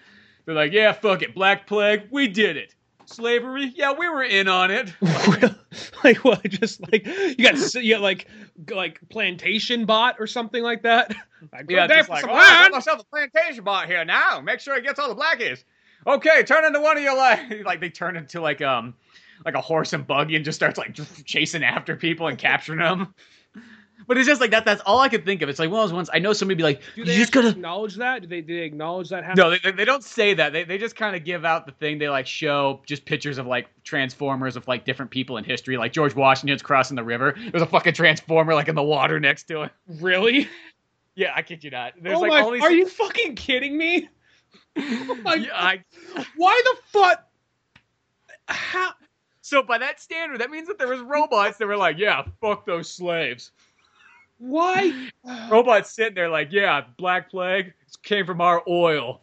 They're 0.45 0.55
like, 0.55 0.71
yeah, 0.71 0.91
fuck 0.93 1.21
it, 1.21 1.35
Black 1.35 1.67
Plague, 1.67 2.07
we 2.09 2.27
did 2.27 2.57
it. 2.57 2.73
Slavery, 3.09 3.73
yeah, 3.75 3.93
we 3.93 4.07
were 4.07 4.23
in 4.23 4.47
on 4.47 4.69
it. 4.71 4.93
like 6.03 6.23
what? 6.23 6.43
Just 6.43 6.79
like 6.91 7.05
you 7.05 7.35
got 7.35 7.73
you 7.75 7.95
got 7.95 8.01
like 8.01 8.27
like 8.69 8.99
plantation 9.09 9.85
bot 9.85 10.17
or 10.19 10.27
something 10.27 10.63
like 10.63 10.83
that. 10.83 11.15
Like, 11.53 11.71
Yeah, 11.71 11.87
just 11.87 12.09
like, 12.09 12.27
oh, 12.27 12.33
I 12.33 12.63
got 12.63 12.73
myself 12.73 12.99
a 12.99 13.05
plantation 13.05 13.63
bot 13.63 13.87
here 13.87 14.03
now. 14.03 14.41
Make 14.41 14.59
sure 14.59 14.75
it 14.75 14.83
gets 14.83 14.99
all 14.99 15.07
the 15.07 15.15
blackies. 15.15 15.63
Okay, 16.05 16.43
turn 16.43 16.65
into 16.65 16.81
one 16.81 16.97
of 16.97 17.03
your 17.03 17.15
like, 17.15 17.63
like 17.65 17.79
they 17.79 17.89
turn 17.89 18.17
into 18.17 18.41
like 18.41 18.61
um, 18.61 18.93
like 19.45 19.55
a 19.55 19.61
horse 19.61 19.93
and 19.93 20.05
buggy 20.05 20.35
and 20.35 20.43
just 20.43 20.57
starts 20.57 20.77
like 20.77 20.97
chasing 21.23 21.63
after 21.63 21.95
people 21.95 22.27
and 22.27 22.37
capturing 22.37 22.79
them. 22.79 23.13
But 24.07 24.17
it's 24.17 24.27
just 24.27 24.39
like 24.41 24.51
that. 24.51 24.65
That's 24.65 24.81
all 24.85 24.99
I 24.99 25.09
could 25.09 25.25
think 25.25 25.41
of. 25.41 25.49
It's 25.49 25.59
like 25.59 25.69
one 25.69 25.81
of 25.81 25.89
those 25.89 25.93
ones. 25.93 26.09
I 26.13 26.19
know 26.19 26.33
somebody 26.33 26.55
be 26.55 26.63
like, 26.63 26.79
Do 26.95 27.01
"You 27.01 27.05
they 27.05 27.17
just 27.17 27.31
gotta." 27.31 27.49
acknowledge 27.49 27.95
that? 27.95 28.21
Do 28.21 28.27
they 28.27 28.41
do 28.41 28.55
they 28.57 28.63
acknowledge 28.63 29.09
that? 29.09 29.23
happened? 29.23 29.37
No, 29.37 29.49
they, 29.51 29.71
they 29.71 29.85
don't 29.85 30.03
say 30.03 30.33
that. 30.35 30.53
They, 30.53 30.63
they 30.63 30.77
just 30.77 30.95
kind 30.95 31.15
of 31.15 31.23
give 31.23 31.45
out 31.45 31.65
the 31.65 31.73
thing. 31.73 31.99
They 31.99 32.09
like 32.09 32.25
show 32.27 32.81
just 32.85 33.05
pictures 33.05 33.37
of 33.37 33.45
like 33.45 33.67
transformers 33.83 34.55
of 34.55 34.67
like 34.67 34.85
different 34.85 35.11
people 35.11 35.37
in 35.37 35.43
history. 35.43 35.77
Like 35.77 35.91
George 35.93 36.15
Washington's 36.15 36.61
crossing 36.61 36.95
the 36.95 37.03
river. 37.03 37.35
There's 37.37 37.61
a 37.61 37.67
fucking 37.67 37.93
transformer 37.93 38.53
like 38.53 38.67
in 38.67 38.75
the 38.75 38.83
water 38.83 39.19
next 39.19 39.43
to 39.49 39.63
it. 39.63 39.71
really? 39.87 40.47
Yeah, 41.15 41.33
I 41.35 41.41
kid 41.41 41.65
you 41.65 41.69
not. 41.69 41.95
There's 42.01 42.15
oh 42.17 42.21
like 42.21 42.29
my! 42.29 42.41
all 42.41 42.51
these. 42.51 42.61
Are 42.61 42.71
you 42.71 42.87
fucking 42.87 43.35
kidding 43.35 43.77
me? 43.77 44.07
Oh 44.77 45.17
my 45.21 45.33
Yeah, 45.35 45.49
I- 45.53 45.83
Why 46.37 46.61
the 46.63 46.77
fuck? 46.97 47.27
How? 48.47 48.91
So 49.41 49.61
by 49.63 49.79
that 49.79 49.99
standard, 49.99 50.39
that 50.41 50.49
means 50.49 50.67
that 50.69 50.77
there 50.77 50.87
was 50.87 51.01
robots 51.01 51.57
that 51.57 51.67
were 51.67 51.75
like, 51.75 51.97
yeah, 51.97 52.23
fuck 52.39 52.65
those 52.65 52.89
slaves. 52.89 53.51
Why? 54.39 55.09
Robots 55.51 55.91
sitting 55.91 56.15
there 56.15 56.29
like, 56.29 56.51
yeah, 56.51 56.81
Black 56.97 57.29
Plague 57.29 57.73
came 58.03 58.25
from 58.25 58.41
our 58.41 58.63
oil. 58.67 59.21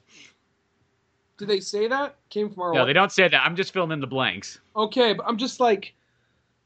Did 1.39 1.49
they 1.49 1.61
say 1.61 1.89
that? 1.89 2.17
Came 2.31 2.51
from 2.51 2.63
our. 2.63 2.69
Oil. 2.71 2.75
No, 2.77 2.87
they 2.87 2.93
don't 2.93 3.13
say 3.13 3.29
that. 3.29 3.43
I'm 3.43 3.57
just 3.57 3.73
filling 3.73 3.93
in 3.93 4.01
the 4.01 4.07
blanks. 4.07 4.61
Okay, 4.75 5.13
but 5.13 5.27
I'm 5.27 5.37
just 5.37 5.61
like, 5.61 5.95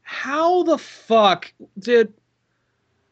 how 0.03 0.63
the 0.63 0.77
fuck 0.77 1.51
did 1.79 2.13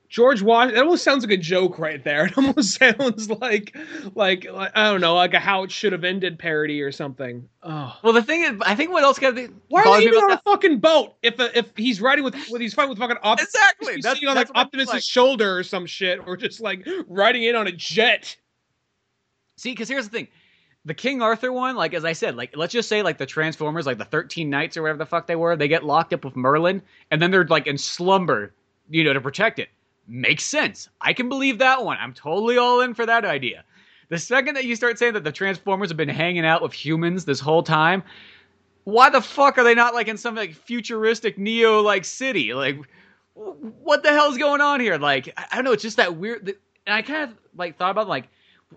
George 0.09 0.41
Washington? 0.41 0.79
It 0.79 0.81
almost 0.83 1.03
sounds 1.03 1.23
like 1.23 1.31
a 1.31 1.37
joke 1.37 1.77
right 1.77 2.03
there. 2.03 2.25
It 2.29 2.37
almost 2.37 2.79
sounds 2.79 3.29
like, 3.29 3.75
like, 4.15 4.45
like 4.51 4.71
I 4.75 4.85
don't 4.91 5.01
know, 5.01 5.13
like 5.13 5.35
a 5.35 5.39
how 5.39 5.63
it 5.63 5.71
should 5.71 5.91
have 5.91 6.03
ended 6.03 6.39
parody 6.39 6.81
or 6.81 6.91
something. 6.91 7.47
Oh. 7.61 7.95
Well, 8.03 8.13
the 8.13 8.23
thing 8.23 8.41
is, 8.41 8.59
I 8.61 8.73
think 8.73 8.91
what 8.91 9.03
else 9.03 9.19
got 9.19 9.35
the 9.35 9.51
Why 9.67 9.81
are 9.81 9.85
bothers 9.85 10.03
they 10.03 10.07
even 10.07 10.23
about 10.23 10.31
on 10.31 10.37
a 10.37 10.51
fucking 10.51 10.79
boat 10.79 11.13
if 11.21 11.39
uh, 11.39 11.49
if 11.53 11.71
he's 11.77 12.01
riding 12.01 12.23
with 12.23 12.35
with 12.49 12.59
he's 12.59 12.73
fighting 12.73 12.89
with 12.89 12.97
fucking 12.97 13.17
Optimus? 13.21 13.53
Exactly. 13.53 13.95
That's- 14.01 14.25
on 14.27 14.35
that's 14.35 14.49
like 14.49 14.65
Optimus's 14.65 14.93
like. 14.93 15.03
shoulder 15.03 15.57
or 15.59 15.63
some 15.63 15.85
shit, 15.85 16.19
or 16.25 16.35
just 16.35 16.59
like 16.59 16.87
riding 17.07 17.43
in 17.43 17.55
on 17.55 17.67
a 17.67 17.71
jet. 17.71 18.35
See, 19.57 19.71
because 19.71 19.89
here's 19.89 20.05
the 20.09 20.11
thing. 20.17 20.27
The 20.85 20.93
King 20.93 21.21
Arthur 21.21 21.51
one, 21.51 21.75
like 21.75 21.93
as 21.93 22.03
I 22.05 22.13
said, 22.13 22.35
like 22.35 22.55
let's 22.57 22.73
just 22.73 22.89
say 22.89 23.03
like 23.03 23.17
the 23.19 23.25
Transformers, 23.27 23.85
like 23.85 23.99
the 23.99 24.05
Thirteen 24.05 24.49
Knights 24.49 24.75
or 24.77 24.81
whatever 24.81 24.97
the 24.97 25.05
fuck 25.05 25.27
they 25.27 25.35
were, 25.35 25.55
they 25.55 25.67
get 25.67 25.83
locked 25.85 26.13
up 26.13 26.25
with 26.25 26.35
Merlin, 26.35 26.81
and 27.11 27.21
then 27.21 27.29
they're 27.29 27.45
like 27.45 27.67
in 27.67 27.77
slumber, 27.77 28.55
you 28.89 29.03
know, 29.03 29.13
to 29.13 29.21
protect 29.21 29.59
it. 29.59 29.69
Makes 30.11 30.45
sense. 30.45 30.89
I 30.99 31.13
can 31.13 31.29
believe 31.29 31.59
that 31.59 31.85
one. 31.85 31.97
I'm 31.99 32.13
totally 32.13 32.57
all 32.57 32.81
in 32.81 32.95
for 32.95 33.05
that 33.05 33.25
idea. 33.25 33.63
The 34.09 34.17
second 34.17 34.55
that 34.55 34.65
you 34.65 34.75
start 34.75 34.97
saying 34.97 35.13
that 35.13 35.23
the 35.23 35.31
Transformers 35.31 35.89
have 35.91 35.97
been 35.97 36.09
hanging 36.09 36.45
out 36.45 36.63
with 36.63 36.73
humans 36.73 37.25
this 37.25 37.39
whole 37.39 37.61
time, 37.61 38.01
why 38.85 39.11
the 39.11 39.21
fuck 39.21 39.59
are 39.59 39.63
they 39.63 39.75
not 39.75 39.93
like 39.93 40.07
in 40.07 40.17
some 40.17 40.33
like 40.33 40.55
futuristic 40.55 41.37
neo 41.37 41.81
like 41.81 42.05
city? 42.05 42.55
Like, 42.55 42.79
what 43.35 44.01
the 44.01 44.09
hell's 44.09 44.39
going 44.39 44.61
on 44.61 44.79
here? 44.79 44.97
Like, 44.97 45.31
I, 45.37 45.55
don't 45.55 45.63
know. 45.63 45.73
It's 45.73 45.83
just 45.83 45.97
that 45.97 46.17
weird. 46.17 46.55
And 46.87 46.95
I 46.95 47.03
kind 47.03 47.29
of 47.29 47.37
like 47.55 47.77
thought 47.77 47.91
about 47.91 48.07
like 48.07 48.29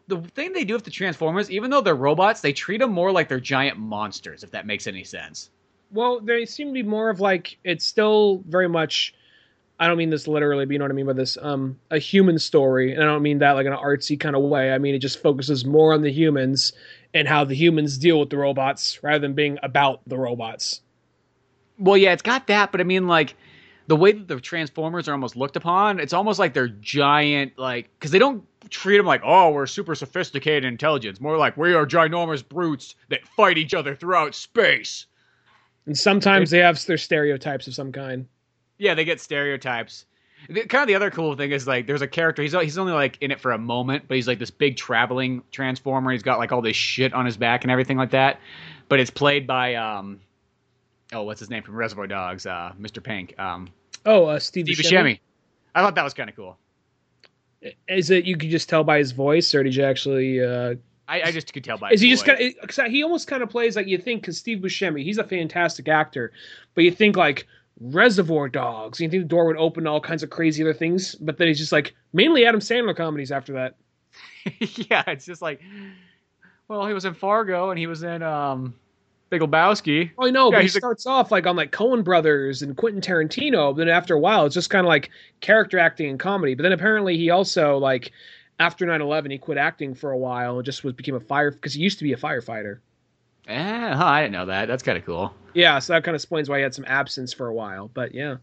the 0.09 0.21
thing 0.21 0.53
they 0.53 0.65
do 0.65 0.75
with 0.75 0.85
the 0.85 0.91
Transformers, 0.91 1.51
even 1.51 1.71
though 1.71 1.81
they're 1.81 1.95
robots, 1.95 2.43
they 2.43 2.53
treat 2.53 2.79
them 2.79 2.93
more 2.93 3.11
like 3.11 3.31
they're 3.31 3.41
giant 3.41 3.79
monsters. 3.79 4.45
If 4.45 4.51
that 4.51 4.67
makes 4.67 4.87
any 4.87 5.03
sense. 5.03 5.49
Well, 5.91 6.21
they 6.21 6.45
seem 6.45 6.69
to 6.69 6.73
be 6.75 6.83
more 6.83 7.09
of 7.09 7.21
like 7.21 7.57
it's 7.65 7.87
still 7.87 8.43
very 8.47 8.69
much. 8.69 9.15
I 9.79 9.89
don't 9.89 9.99
mean 9.99 10.11
this 10.11 10.29
literally, 10.29 10.65
but 10.65 10.73
you 10.73 10.79
know 10.79 10.85
what 10.85 10.93
I 10.93 10.95
mean 10.95 11.07
by 11.07 11.13
this. 11.13 11.37
Um, 11.41 11.79
a 11.91 11.99
human 11.99 12.39
story, 12.39 12.93
and 12.93 13.03
I 13.03 13.07
don't 13.07 13.23
mean 13.23 13.39
that 13.39 13.53
like 13.53 13.67
in 13.67 13.73
an 13.73 13.79
artsy 13.79 14.19
kind 14.19 14.37
of 14.37 14.43
way. 14.43 14.73
I 14.73 14.79
mean 14.79 14.95
it 14.95 15.01
just 15.01 15.21
focuses 15.21 15.65
more 15.65 15.93
on 15.93 16.03
the 16.03 16.13
humans 16.13 16.73
and 17.15 17.27
how 17.27 17.45
the 17.45 17.55
humans 17.55 17.99
deal 17.99 18.21
with 18.21 18.31
the 18.31 18.37
robots 18.37 19.03
rather 19.03 19.19
than 19.19 19.35
being 19.35 19.59
about 19.63 20.01
the 20.07 20.17
robots. 20.17 20.83
Well, 21.79 21.97
yeah, 21.97 22.13
it's 22.13 22.23
got 22.23 22.47
that, 22.47 22.71
but 22.71 22.81
I 22.81 22.85
mean, 22.85 23.09
like 23.09 23.35
the 23.89 23.97
way 23.97 24.13
that 24.13 24.29
the 24.29 24.41
Transformers 24.41 25.09
are 25.09 25.13
almost 25.13 25.37
looked 25.37 25.57
upon, 25.57 25.99
it's 25.99 26.13
almost 26.13 26.39
like 26.39 26.55
they're 26.55 26.69
giant, 26.69 27.59
like 27.59 27.91
because 27.99 28.11
they 28.11 28.19
don't 28.19 28.45
treat 28.71 28.97
them 28.99 29.07
like, 29.07 29.23
oh, 29.25 29.51
we're 29.51 29.67
super 29.67 29.95
sophisticated 29.95 30.65
intelligence. 30.65 31.21
More 31.21 31.37
like 31.37 31.57
we 31.57 31.75
are 31.75 31.87
ginormous 31.87 32.47
brutes 32.47 32.95
that 33.09 33.27
fight 33.37 33.59
each 33.59 33.75
other 33.75 33.95
throughout 33.95 34.35
space. 34.35 35.07
And 35.87 35.99
sometimes 35.99 36.51
they 36.51 36.59
have 36.59 36.85
their 36.87 36.99
stereotypes 36.99 37.67
of 37.67 37.75
some 37.75 37.91
kind. 37.91 38.27
Yeah, 38.83 38.95
they 38.95 39.05
get 39.05 39.21
stereotypes. 39.21 40.07
The, 40.49 40.67
kind 40.67 40.83
of 40.83 40.89
the 40.89 40.97
other 40.97 41.13
cool 41.13 41.37
thing 41.37 41.53
is 41.53 41.69
like 41.69 41.87
there's 41.87 42.03
a 42.03 42.09
character. 42.09 42.43
He's 42.43 42.53
he's 42.53 42.77
only 42.79 42.93
like 42.93 43.17
in 43.21 43.31
it 43.31 43.41
for 43.41 43.53
a 43.53 43.59
moment, 43.59 44.05
but 44.09 44.17
he's 44.17 44.27
like 44.27 44.41
this 44.41 44.51
big 44.51 44.77
traveling 44.77 45.45
transformer. 45.53 46.11
He's 46.11 46.25
got 46.25 46.41
like 46.41 46.51
all 46.51 46.63
this 46.63 46.75
shit 46.75 47.15
on 47.15 47.25
his 47.25 47.37
back 47.37 47.63
and 47.63 47.71
everything 47.71 47.97
like 47.97 48.11
that. 48.11 48.41
But 48.89 48.99
it's 48.99 49.11
played 49.11 49.47
by 49.47 49.77
um, 49.77 50.21
oh, 51.13 51.23
what's 51.23 51.39
his 51.39 51.49
name 51.49 51.63
from 51.63 51.77
Reservoir 51.77 52.09
Dogs? 52.09 52.45
Uh, 52.45 52.73
Mr. 52.81 53.01
Pink. 53.01 53.39
Um, 53.39 53.69
Oh, 54.05 54.27
uh, 54.27 54.41
Steve, 54.41 54.67
Steve 54.67 54.79
Buscemi. 54.79 55.03
Buscemi. 55.13 55.21
I 55.77 55.83
thought 55.83 55.95
that 55.95 56.03
was 56.03 56.15
kind 56.15 56.29
of 56.29 56.35
cool. 56.35 56.59
Is 57.89 58.11
it 58.11 58.25
you 58.25 58.37
could 58.37 58.51
just 58.51 58.69
tell 58.69 58.83
by 58.83 58.99
his 58.99 59.13
voice, 59.13 59.55
or 59.55 59.63
did 59.63 59.77
you 59.77 59.85
actually? 59.85 60.43
Uh, 60.45 60.75
I, 61.07 61.23
I 61.23 61.31
just 61.31 61.53
could 61.53 61.63
tell 61.63 61.79
by. 61.79 61.91
is 61.91 62.01
he 62.01 62.11
just 62.11 62.25
kind 62.25 62.41
of? 62.41 62.87
He 62.91 63.05
almost 63.05 63.29
kind 63.29 63.45
of 63.45 63.51
plays 63.51 63.77
like 63.77 63.87
you 63.87 63.99
think 63.99 64.23
because 64.23 64.39
Steve 64.39 64.59
Buscemi, 64.59 65.05
he's 65.05 65.19
a 65.19 65.25
fantastic 65.25 65.87
actor, 65.87 66.33
but 66.75 66.83
you 66.83 66.91
think 66.91 67.17
like 67.17 67.47
Reservoir 67.83 68.49
Dogs. 68.49 69.01
You 69.01 69.09
think 69.09 69.23
the 69.25 69.29
door 69.29 69.47
would 69.47 69.57
open 69.57 69.85
to 69.85 69.91
all 69.91 70.01
kinds 70.01 70.23
of 70.23 70.31
crazy 70.31 70.63
other 70.63 70.75
things, 70.75 71.15
but 71.17 71.37
then 71.39 71.49
he's 71.49 71.59
just 71.59 71.73
like 71.73 71.95
mainly 72.13 72.47
Adam 72.47 72.61
Sandler 72.61 72.97
comedies 72.97 73.33
after 73.33 73.55
that. 73.55 73.75
yeah, 74.91 75.03
it's 75.09 75.27
just 75.27 75.43
like, 75.43 75.61
well, 76.69 76.87
he 76.87 76.95
was 76.95 77.05
in 77.05 77.15
Fargo 77.15 77.71
and 77.71 77.79
he 77.79 77.87
was 77.87 78.03
in 78.03 78.23
um, 78.23 78.75
Big 79.31 79.41
Lebowski. 79.41 80.11
Oh, 80.19 80.27
I 80.27 80.31
know, 80.31 80.47
Yeah, 80.51 80.57
but 80.57 80.61
he 80.61 80.65
he's 80.65 80.77
a- 80.77 80.79
starts 80.79 81.07
off 81.07 81.31
like 81.33 81.47
on 81.47 81.57
like 81.57 81.73
Coen 81.73 82.05
Brothers 82.05 82.63
and 82.63 82.77
Quentin 82.77 83.01
Tarantino. 83.01 83.73
But 83.75 83.79
then 83.79 83.89
after 83.89 84.15
a 84.15 84.21
while, 84.21 84.47
it's 84.47 84.55
just 84.55 84.71
kind 84.71 84.85
of 84.87 84.89
like 84.89 85.11
character 85.41 85.79
acting 85.79 86.09
and 86.11 86.19
comedy. 86.21 86.55
But 86.55 86.63
then 86.63 86.73
apparently 86.73 87.17
he 87.17 87.31
also 87.31 87.79
like 87.79 88.13
after 88.61 88.87
9-11, 88.87 89.33
he 89.33 89.39
quit 89.39 89.59
acting 89.59 89.95
for 89.95 90.13
a 90.13 90.19
while 90.19 90.57
and 90.59 90.65
just 90.65 90.85
was 90.85 90.93
became 90.93 91.15
a 91.15 91.21
fire 91.21 91.51
because 91.51 91.75
he 91.75 91.81
used 91.83 91.99
to 91.99 92.05
be 92.05 92.13
a 92.13 92.17
firefighter. 92.19 92.79
Eh, 93.49 93.95
huh, 93.95 94.05
I 94.05 94.23
didn't 94.23 94.33
know 94.33 94.47
that. 94.47 94.67
That's 94.69 94.83
kind 94.83 94.97
of 94.97 95.05
cool. 95.05 95.35
Yeah, 95.55 95.79
so 95.81 95.93
that 95.93 96.05
kind 96.05 96.15
of 96.15 96.21
explains 96.21 96.49
why 96.49 96.59
he 96.59 96.63
had 96.63 96.75
some 96.75 96.85
absence 96.87 97.33
for 97.33 97.49
a 97.49 97.55
while. 97.55 97.89
But 97.93 98.15
yeah, 98.15 98.37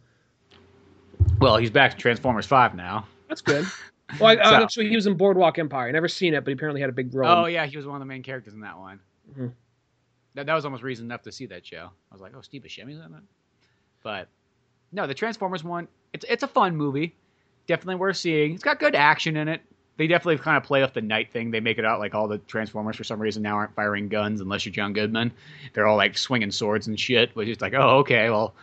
Well, 1.40 1.58
he's 1.58 1.70
back 1.72 1.92
to 1.92 1.98
Transformers 1.98 2.46
Five 2.46 2.76
now. 2.76 3.06
that's 3.28 3.42
good. 3.42 3.66
Well, 4.20 4.38
I, 4.40 4.44
So- 4.50 4.64
actually, 4.64 4.90
he 4.90 4.96
was 4.96 5.08
in 5.08 5.16
Boardwalk 5.16 5.58
Empire. 5.58 5.88
I 5.88 5.92
never 5.92 6.08
seen 6.08 6.34
it, 6.34 6.44
but 6.44 6.50
he 6.50 6.54
apparently 6.54 6.82
had 6.82 6.90
a 6.90 6.94
big 6.94 7.14
role. 7.14 7.44
Oh 7.44 7.46
yeah, 7.46 7.66
he 7.66 7.78
was 7.78 7.86
one 7.86 7.96
of 7.96 8.00
the 8.02 8.06
main 8.06 8.24
characters 8.24 8.54
in 8.54 8.62
that 8.62 8.78
one. 8.78 9.00
Mhm. 9.38 9.54
That, 10.36 10.46
that 10.46 10.54
was 10.54 10.66
almost 10.66 10.84
reason 10.84 11.06
enough 11.06 11.24
to 11.24 11.32
see 11.32 11.46
that 11.48 11.66
show. 11.66 11.90
I 12.12 12.14
was 12.16 12.22
like, 12.22 12.34
oh, 12.36 12.42
Steve 12.42 12.62
Buscemi's 12.64 12.98
in 12.98 13.14
it. 13.14 13.24
But 14.04 14.28
no, 14.92 15.08
the 15.08 15.14
Transformers 15.14 15.64
one, 15.64 15.88
it's 16.14 16.26
it's 16.30 16.44
a 16.44 16.48
fun 16.48 16.76
movie. 16.76 17.16
Definitely 17.68 17.96
worth 17.96 18.18
seeing. 18.18 18.54
It's 18.54 18.64
got 18.64 18.80
good 18.80 18.96
action 18.96 19.38
in 19.38 19.48
it. 19.48 19.62
They 20.00 20.08
definitely 20.08 20.38
kind 20.38 20.56
of 20.56 20.64
play 20.64 20.82
off 20.82 20.94
the 20.94 21.02
knight 21.02 21.34
thing. 21.34 21.52
They 21.52 21.60
make 21.60 21.78
it 21.78 21.84
out 21.84 22.00
like 22.00 22.16
all 22.16 22.30
the 22.30 22.38
Transformers 22.38 22.96
for 22.96 23.04
some 23.04 23.22
reason 23.22 23.44
now 23.44 23.56
aren't 23.56 23.76
firing 23.76 24.08
guns 24.08 24.40
unless 24.40 24.66
you're 24.66 24.72
John 24.72 24.94
Goodman. 24.94 25.34
They're 25.74 25.88
all 25.88 25.98
like 25.98 26.18
swinging 26.18 26.52
swords 26.52 26.88
and 26.88 26.98
shit. 26.98 27.36
Which 27.36 27.50
is 27.50 27.60
like, 27.60 27.74
oh, 27.74 27.98
okay, 27.98 28.30
well. 28.30 28.56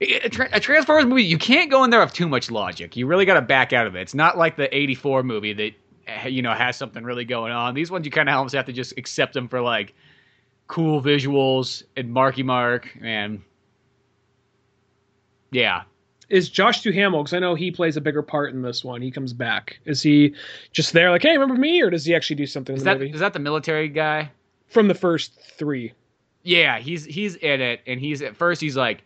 A, 0.00 0.28
tra- 0.28 0.48
a 0.52 0.58
Transformers 0.58 1.06
movie, 1.06 1.22
you 1.24 1.38
can't 1.38 1.70
go 1.70 1.84
in 1.84 1.90
there 1.90 2.00
with 2.00 2.12
too 2.12 2.28
much 2.28 2.50
logic. 2.50 2.96
You 2.96 3.06
really 3.06 3.24
got 3.24 3.34
to 3.34 3.40
back 3.40 3.72
out 3.72 3.86
of 3.86 3.94
it. 3.94 4.00
It's 4.00 4.14
not 4.14 4.36
like 4.36 4.56
the 4.56 4.74
'84 4.76 5.22
movie 5.22 5.52
that 5.52 6.28
you 6.28 6.42
know 6.42 6.52
has 6.54 6.76
something 6.76 7.04
really 7.04 7.24
going 7.24 7.52
on. 7.52 7.74
These 7.74 7.92
ones 7.92 8.04
you 8.04 8.10
kind 8.10 8.28
of 8.28 8.34
almost 8.34 8.54
have 8.56 8.66
to 8.66 8.72
just 8.72 8.98
accept 8.98 9.34
them 9.34 9.48
for 9.48 9.60
like 9.60 9.94
cool 10.66 11.00
visuals 11.00 11.84
and 11.96 12.12
Marky 12.12 12.42
Mark 12.42 12.96
and 13.00 13.42
yeah. 15.52 15.82
Is 16.28 16.48
Josh 16.50 16.82
Duhamel? 16.82 17.22
Because 17.22 17.32
I 17.34 17.38
know 17.38 17.54
he 17.54 17.70
plays 17.70 17.96
a 17.96 18.00
bigger 18.00 18.20
part 18.22 18.52
in 18.52 18.60
this 18.62 18.84
one. 18.84 19.00
He 19.00 19.10
comes 19.10 19.32
back. 19.32 19.78
Is 19.86 20.02
he 20.02 20.34
just 20.72 20.92
there, 20.92 21.10
like, 21.10 21.22
hey, 21.22 21.38
remember 21.38 21.58
me, 21.60 21.80
or 21.82 21.88
does 21.90 22.04
he 22.04 22.14
actually 22.14 22.36
do 22.36 22.46
something 22.46 22.74
in 22.74 22.76
Is 22.78 22.84
the 22.84 22.90
that 22.90 22.98
movie 22.98 23.10
is 23.12 23.20
that 23.20 23.32
the 23.32 23.38
military 23.38 23.88
guy? 23.88 24.30
from 24.68 24.86
the 24.88 24.94
first 24.94 25.32
three? 25.56 25.92
Yeah, 26.42 26.78
he's 26.78 27.04
he's 27.04 27.36
in 27.36 27.60
it, 27.62 27.80
and 27.86 27.98
he's 27.98 28.20
at 28.22 28.36
first 28.36 28.60
he's 28.60 28.76
like, 28.76 29.02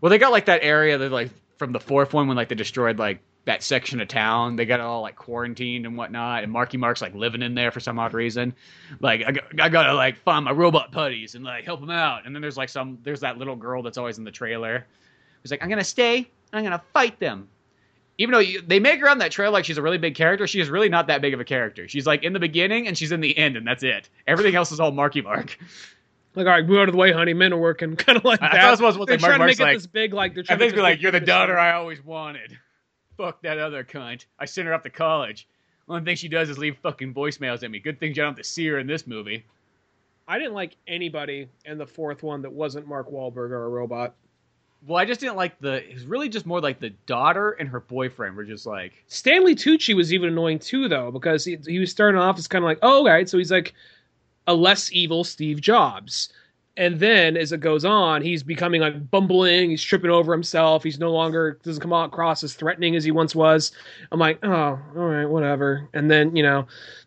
well, 0.00 0.10
they 0.10 0.18
got 0.18 0.32
like 0.32 0.44
that 0.46 0.62
area 0.62 0.98
that 0.98 1.10
like 1.10 1.30
from 1.58 1.72
the 1.72 1.80
fourth 1.80 2.12
one 2.12 2.28
when 2.28 2.36
like 2.36 2.48
they 2.48 2.54
destroyed 2.54 2.98
like 2.98 3.20
that 3.46 3.62
section 3.62 4.00
of 4.00 4.08
town. 4.08 4.56
They 4.56 4.66
got 4.66 4.80
it 4.80 4.82
all 4.82 5.00
like 5.02 5.16
quarantined 5.16 5.86
and 5.86 5.96
whatnot, 5.96 6.42
and 6.42 6.52
Marky 6.52 6.76
Mark's 6.76 7.00
like 7.00 7.14
living 7.14 7.40
in 7.42 7.54
there 7.54 7.70
for 7.70 7.80
some 7.80 7.98
odd 7.98 8.12
reason. 8.12 8.54
Like 9.00 9.22
I, 9.26 9.32
got- 9.32 9.60
I 9.60 9.68
gotta 9.70 9.94
like 9.94 10.18
find 10.18 10.44
my 10.44 10.52
robot 10.52 10.92
putties 10.92 11.34
and 11.34 11.44
like 11.44 11.64
help 11.64 11.80
him 11.80 11.90
out. 11.90 12.26
And 12.26 12.34
then 12.34 12.42
there's 12.42 12.58
like 12.58 12.68
some 12.68 12.98
there's 13.02 13.20
that 13.20 13.38
little 13.38 13.56
girl 13.56 13.82
that's 13.82 13.96
always 13.98 14.18
in 14.18 14.24
the 14.24 14.30
trailer 14.30 14.86
who's 15.44 15.50
like, 15.52 15.62
I'm 15.62 15.68
gonna 15.68 15.84
stay, 15.84 16.28
I'm 16.52 16.64
gonna 16.64 16.82
fight 16.92 17.20
them. 17.20 17.48
Even 18.18 18.32
though 18.32 18.38
you, 18.38 18.60
they 18.62 18.78
make 18.80 19.00
her 19.00 19.08
on 19.08 19.18
that 19.18 19.30
trail 19.32 19.50
like 19.52 19.64
she's 19.64 19.76
a 19.78 19.82
really 19.82 19.98
big 19.98 20.14
character, 20.14 20.46
she 20.46 20.60
is 20.60 20.70
really 20.70 20.88
not 20.88 21.06
that 21.08 21.20
big 21.20 21.34
of 21.34 21.40
a 21.40 21.44
character. 21.44 21.86
She's 21.88 22.06
like 22.06 22.22
in 22.22 22.32
the 22.32 22.38
beginning 22.40 22.86
and 22.88 22.96
she's 22.96 23.12
in 23.12 23.20
the 23.20 23.36
end, 23.36 23.56
and 23.56 23.66
that's 23.66 23.82
it. 23.82 24.08
Everything 24.26 24.54
else 24.54 24.72
is 24.72 24.80
all 24.80 24.90
Marky 24.90 25.20
Mark. 25.22 25.56
Like, 26.36 26.46
all 26.46 26.52
right, 26.52 26.66
move 26.66 26.80
out 26.80 26.88
of 26.88 26.92
the 26.94 26.98
way, 26.98 27.12
honey. 27.12 27.32
Men 27.32 27.52
are 27.52 27.56
working, 27.56 27.94
kind 27.96 28.18
of 28.18 28.24
like 28.24 28.42
I 28.42 28.48
that. 28.48 28.60
thought 28.60 28.66
it 28.66 28.70
was 28.82 28.94
supposed 28.94 28.98
to 28.98 29.04
they're 29.06 29.18
trying 29.18 29.38
to 29.38 29.46
make 29.46 29.60
it 29.60 29.62
like- 29.62 29.76
this 29.76 29.86
big, 29.86 30.12
like 30.12 30.34
they're 30.34 30.42
I 30.42 30.46
trying 30.46 30.58
think 30.58 30.72
to 30.72 30.76
be 30.78 30.82
like, 30.82 31.00
you're 31.00 31.12
the 31.12 31.20
daughter. 31.20 31.56
I 31.56 31.74
always 31.74 32.04
wanted. 32.04 32.58
Fuck 33.16 33.40
that 33.42 33.58
other 33.60 33.84
cunt. 33.84 34.26
I 34.40 34.44
sent 34.44 34.66
her 34.66 34.74
up 34.74 34.82
to 34.82 34.90
college. 34.90 35.46
Only 35.88 36.02
thing 36.02 36.16
she 36.16 36.26
does 36.26 36.50
is 36.50 36.58
leave 36.58 36.76
fucking 36.78 37.14
voicemails 37.14 37.62
at 37.62 37.70
me. 37.70 37.78
Good 37.78 38.00
thing 38.00 38.08
you 38.08 38.14
don't 38.16 38.26
have 38.26 38.36
to 38.38 38.42
see 38.42 38.66
her 38.66 38.80
in 38.80 38.88
this 38.88 39.06
movie. 39.06 39.44
I 40.26 40.40
didn't 40.40 40.54
like 40.54 40.76
anybody 40.88 41.46
in 41.66 41.78
the 41.78 41.86
fourth 41.86 42.24
one 42.24 42.42
that 42.42 42.52
wasn't 42.52 42.88
Mark 42.88 43.12
Wahlberg 43.12 43.50
or 43.50 43.66
a 43.66 43.68
robot. 43.68 44.16
Well, 44.86 44.98
I 44.98 45.04
just 45.06 45.20
didn't 45.20 45.36
like 45.36 45.58
the. 45.60 45.88
It 45.88 45.94
was 45.94 46.04
really 46.04 46.28
just 46.28 46.44
more 46.44 46.60
like 46.60 46.78
the 46.78 46.90
daughter 47.06 47.52
and 47.52 47.68
her 47.68 47.80
boyfriend 47.80 48.36
were 48.36 48.44
just 48.44 48.66
like. 48.66 48.92
Stanley 49.06 49.54
Tucci 49.54 49.94
was 49.94 50.12
even 50.12 50.28
annoying 50.28 50.58
too, 50.58 50.88
though, 50.88 51.10
because 51.10 51.44
he, 51.44 51.56
he 51.66 51.78
was 51.78 51.90
starting 51.90 52.20
off 52.20 52.38
as 52.38 52.46
kind 52.46 52.62
of 52.64 52.68
like, 52.68 52.78
oh, 52.82 52.98
all 52.98 53.04
right, 53.06 53.28
so 53.28 53.38
he's 53.38 53.50
like 53.50 53.74
a 54.46 54.54
less 54.54 54.92
evil 54.92 55.24
Steve 55.24 55.60
Jobs. 55.60 56.28
And 56.76 56.98
then 56.98 57.36
as 57.36 57.52
it 57.52 57.60
goes 57.60 57.84
on, 57.84 58.20
he's 58.20 58.42
becoming 58.42 58.80
like 58.80 59.10
bumbling, 59.10 59.70
he's 59.70 59.82
tripping 59.82 60.10
over 60.10 60.32
himself, 60.32 60.82
he's 60.82 60.98
no 60.98 61.12
longer 61.12 61.60
doesn't 61.62 61.80
come 61.80 61.92
across 61.92 62.42
as 62.42 62.54
threatening 62.54 62.96
as 62.96 63.04
he 63.04 63.12
once 63.12 63.34
was. 63.34 63.70
I'm 64.10 64.18
like, 64.18 64.44
oh, 64.44 64.78
all 64.96 65.08
right, 65.08 65.24
whatever. 65.24 65.88
And 65.94 66.10
then, 66.10 66.34
you 66.34 66.42
know, 66.42 66.66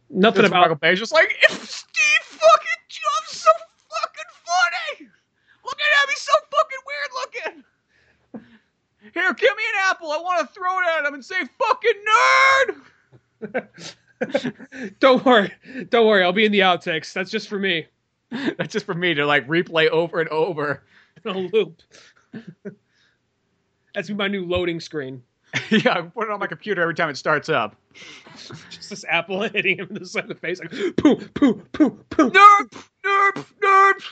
nothing 0.10 0.44
Just 0.44 0.52
about 0.52 0.62
Michael 0.62 0.76
Bay's 0.78 1.00
just 1.00 1.12
like, 1.12 1.36
if 1.44 1.52
Steve 1.52 2.22
fucking 2.22 2.82
Jobs 2.88 3.42
so 3.42 3.52
fucking 3.90 4.32
funny. 4.46 5.10
Look 5.66 5.78
at 5.82 6.04
him, 6.04 6.10
he's 6.10 6.22
so 6.22 6.34
fucking 6.34 6.42
weird 6.42 6.46
looking. 6.46 6.47
Here, 9.18 9.34
give 9.34 9.58
me 9.58 9.64
an 9.74 9.80
apple. 9.90 10.12
I 10.12 10.20
want 10.20 10.48
to 10.48 10.54
throw 10.54 10.80
it 10.80 10.86
at 10.96 11.04
him 11.06 11.16
and 11.16 11.26
say, 11.26 11.42
fucking 11.58 12.04
nerd. 14.22 14.54
Don't 15.00 15.26
worry. 15.26 15.52
Don't 15.90 16.06
worry, 16.06 16.24
I'll 16.24 16.34
be 16.34 16.46
in 16.46 16.52
the 16.52 16.60
outtakes. 16.60 17.14
That's 17.14 17.32
just 17.32 17.48
for 17.48 17.58
me. 17.58 17.88
That's 18.30 18.72
just 18.72 18.86
for 18.86 18.94
me 18.94 19.16
to 19.16 19.26
like 19.26 19.48
replay 19.48 19.90
over 19.90 20.20
and 20.20 20.30
over. 20.30 20.84
In 21.26 21.36
a 21.36 21.40
loop. 21.40 21.82
That's 23.96 24.12
my 24.12 24.28
new 24.28 24.46
loading 24.46 24.80
screen. 24.80 25.24
yeah, 25.72 25.98
I 25.98 26.02
put 26.02 26.28
it 26.28 26.32
on 26.32 26.40
my 26.40 26.46
computer 26.46 26.84
every 26.84 26.94
time 26.94 27.10
it 27.10 27.18
starts 27.18 27.50
up. 27.50 27.76
Just 28.70 28.92
this 28.92 29.04
apple 29.10 29.42
hitting 29.42 29.80
him 29.80 29.88
in 29.90 29.96
the 29.96 30.06
side 30.06 30.26
of 30.26 30.30
the 30.30 30.36
face, 30.36 30.60
like 30.60 30.70
poo, 30.98 31.16
poo, 31.16 31.56
poo, 31.72 31.90
poo. 32.12 32.30
Nerd, 32.30 32.70
nerd, 33.04 33.46
nerd. 33.64 34.04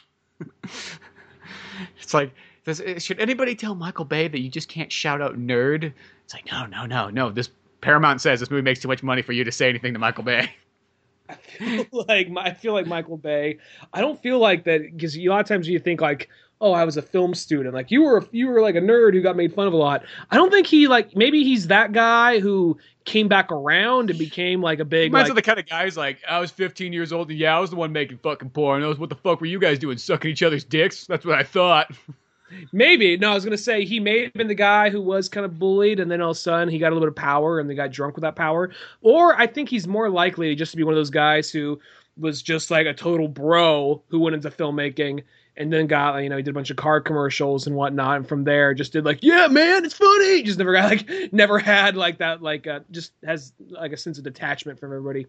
it's 2.02 2.16
like, 2.16 2.34
does, 2.66 2.82
eh, 2.82 3.00
should 3.00 3.20
anybody 3.20 3.56
tell 3.56 3.76
Michael 3.76 4.06
Bay 4.06 4.28
that 4.28 4.40
you 4.40 4.50
just 4.50 4.68
can't 4.68 4.92
shout 4.92 5.22
out 5.22 5.38
nerd? 5.38 5.94
It's 6.26 6.34
like, 6.34 6.46
no, 6.52 6.66
no, 6.66 6.86
no, 6.86 7.10
no. 7.10 7.30
This 7.30 7.50
Paramount 7.82 8.20
says 8.20 8.40
this 8.40 8.50
movie 8.50 8.64
makes 8.64 8.82
too 8.82 8.88
much 8.88 9.04
money 9.04 9.22
for 9.22 9.32
you 9.32 9.44
to 9.44 9.52
say 9.52 9.70
anything 9.70 9.94
to 9.94 10.00
Michael 10.00 10.24
Bay. 10.24 10.52
I 11.30 11.36
feel 11.36 12.06
like 12.08 12.30
I 12.38 12.54
feel 12.54 12.74
like 12.74 12.88
Michael 12.88 13.18
Bay. 13.18 13.60
I 13.94 14.02
don't 14.02 14.22
feel 14.22 14.40
like 14.40 14.66
that 14.66 14.82
because 14.92 15.18
a 15.18 15.28
lot 15.28 15.40
of 15.40 15.48
times 15.48 15.68
you 15.68 15.80
think 15.80 16.02
like, 16.02 16.30
oh, 16.62 16.72
I 16.72 16.84
was 16.84 16.98
a 16.98 17.02
film 17.02 17.34
student. 17.34 17.74
Like 17.74 17.90
you 17.90 18.04
were, 18.04 18.28
you 18.32 18.48
were 18.48 18.62
like 18.62 18.76
a 18.76 18.82
nerd 18.82 19.14
who 19.14 19.22
got 19.22 19.36
made 19.36 19.54
fun 19.54 19.68
of 19.68 19.74
a 19.74 19.78
lot. 19.78 20.04
I 20.30 20.36
don't 20.36 20.52
think 20.52 20.68
he 20.68 20.88
like 20.88 21.16
maybe 21.16 21.44
he's 21.44 21.68
that 21.68 21.94
guy 21.94 22.40
who 22.40 22.78
came 23.06 23.28
back 23.28 23.52
around 23.52 24.10
and 24.10 24.20
became 24.20 24.62
like 24.62 24.80
a 24.80 24.86
big. 24.86 25.12
Reminds 25.12 25.30
Like, 25.30 25.32
of 25.32 25.36
the 25.36 25.42
kind 25.42 25.60
of 25.60 25.68
guy 25.68 25.84
who's 25.86 25.98
like, 25.98 26.20
I 26.28 26.40
was 26.40 26.52
15 26.52 26.94
years 26.94 27.12
old 27.12 27.30
and 27.30 27.40
yeah, 27.40 27.56
I 27.56 27.60
was 27.60 27.70
the 27.70 27.76
one 27.76 27.92
making 27.92 28.18
fucking 28.20 28.50
porn. 28.52 28.84
I 28.84 28.88
was, 28.88 29.00
what 29.00 29.10
the 29.10 29.16
fuck 29.16 29.42
were 29.42 29.48
you 29.48 29.60
guys 29.60 29.80
doing? 29.80 29.98
Sucking 29.98 30.30
each 30.30 30.44
other's 30.44 30.64
dicks? 30.64 31.06
That's 31.08 31.26
what 31.26 31.38
I 31.40 31.44
thought. 31.44 31.92
maybe 32.72 33.18
no, 33.18 33.32
I 33.32 33.34
was 33.34 33.44
gonna 33.44 33.58
say 33.58 33.86
he 33.86 34.00
may 34.00 34.24
have 34.24 34.34
been 34.34 34.48
the 34.48 34.56
guy 34.56 34.90
who 34.90 35.02
was 35.02 35.30
kind 35.30 35.46
of 35.46 35.60
bullied, 35.60 36.00
and 36.00 36.10
then 36.10 36.22
all 36.22 36.32
of 36.32 36.38
a 36.38 36.40
sudden 36.40 36.70
he 36.70 36.80
got 36.80 36.92
a 36.92 36.94
little 36.96 37.08
bit 37.08 37.10
of 37.10 37.16
power, 37.16 37.60
and 37.60 37.70
they 37.70 37.76
got 37.76 37.92
drunk 37.92 38.16
with 38.16 38.24
that 38.24 38.36
power. 38.36 38.72
Or 39.02 39.40
I 39.40 39.48
think 39.48 39.70
he's 39.70 39.88
more 39.88 40.10
likely 40.10 40.56
just 40.56 40.72
to 40.72 40.78
be 40.78 40.84
one 40.84 40.94
of 40.94 40.98
those 40.98 41.10
guys 41.10 41.50
who 41.50 41.80
was 42.18 42.42
just 42.42 42.72
like 42.72 42.88
a 42.88 42.94
total 42.94 43.28
bro 43.28 44.02
who 44.08 44.20
went 44.20 44.36
into 44.36 44.50
filmmaking 44.50 45.24
and 45.58 45.72
then 45.72 45.88
got 45.88 46.18
you 46.18 46.30
know 46.30 46.38
he 46.38 46.44
did 46.44 46.52
a 46.52 46.54
bunch 46.54 46.70
of 46.70 46.78
car 46.78 47.02
commercials 47.02 47.68
and 47.68 47.76
whatnot, 47.76 48.18
and 48.18 48.28
from 48.28 48.44
there 48.44 48.74
just 48.74 48.94
did 48.94 49.06
like 49.06 49.20
yeah 49.22 49.48
man 49.48 49.86
it's 49.86 49.94
funny, 49.94 50.44
just 50.44 50.60
never 50.60 50.74
got 50.74 50.90
like 50.90 51.10
never 51.32 51.60
had 51.60 51.96
like 51.96 52.18
that 52.20 52.42
like 52.42 52.68
uh, 52.68 52.80
just 52.92 53.14
has 53.26 53.54
like 53.70 53.92
a 53.92 53.98
sense 53.98 54.18
of 54.18 54.24
detachment 54.24 54.80
from 54.80 54.92
everybody. 54.92 55.28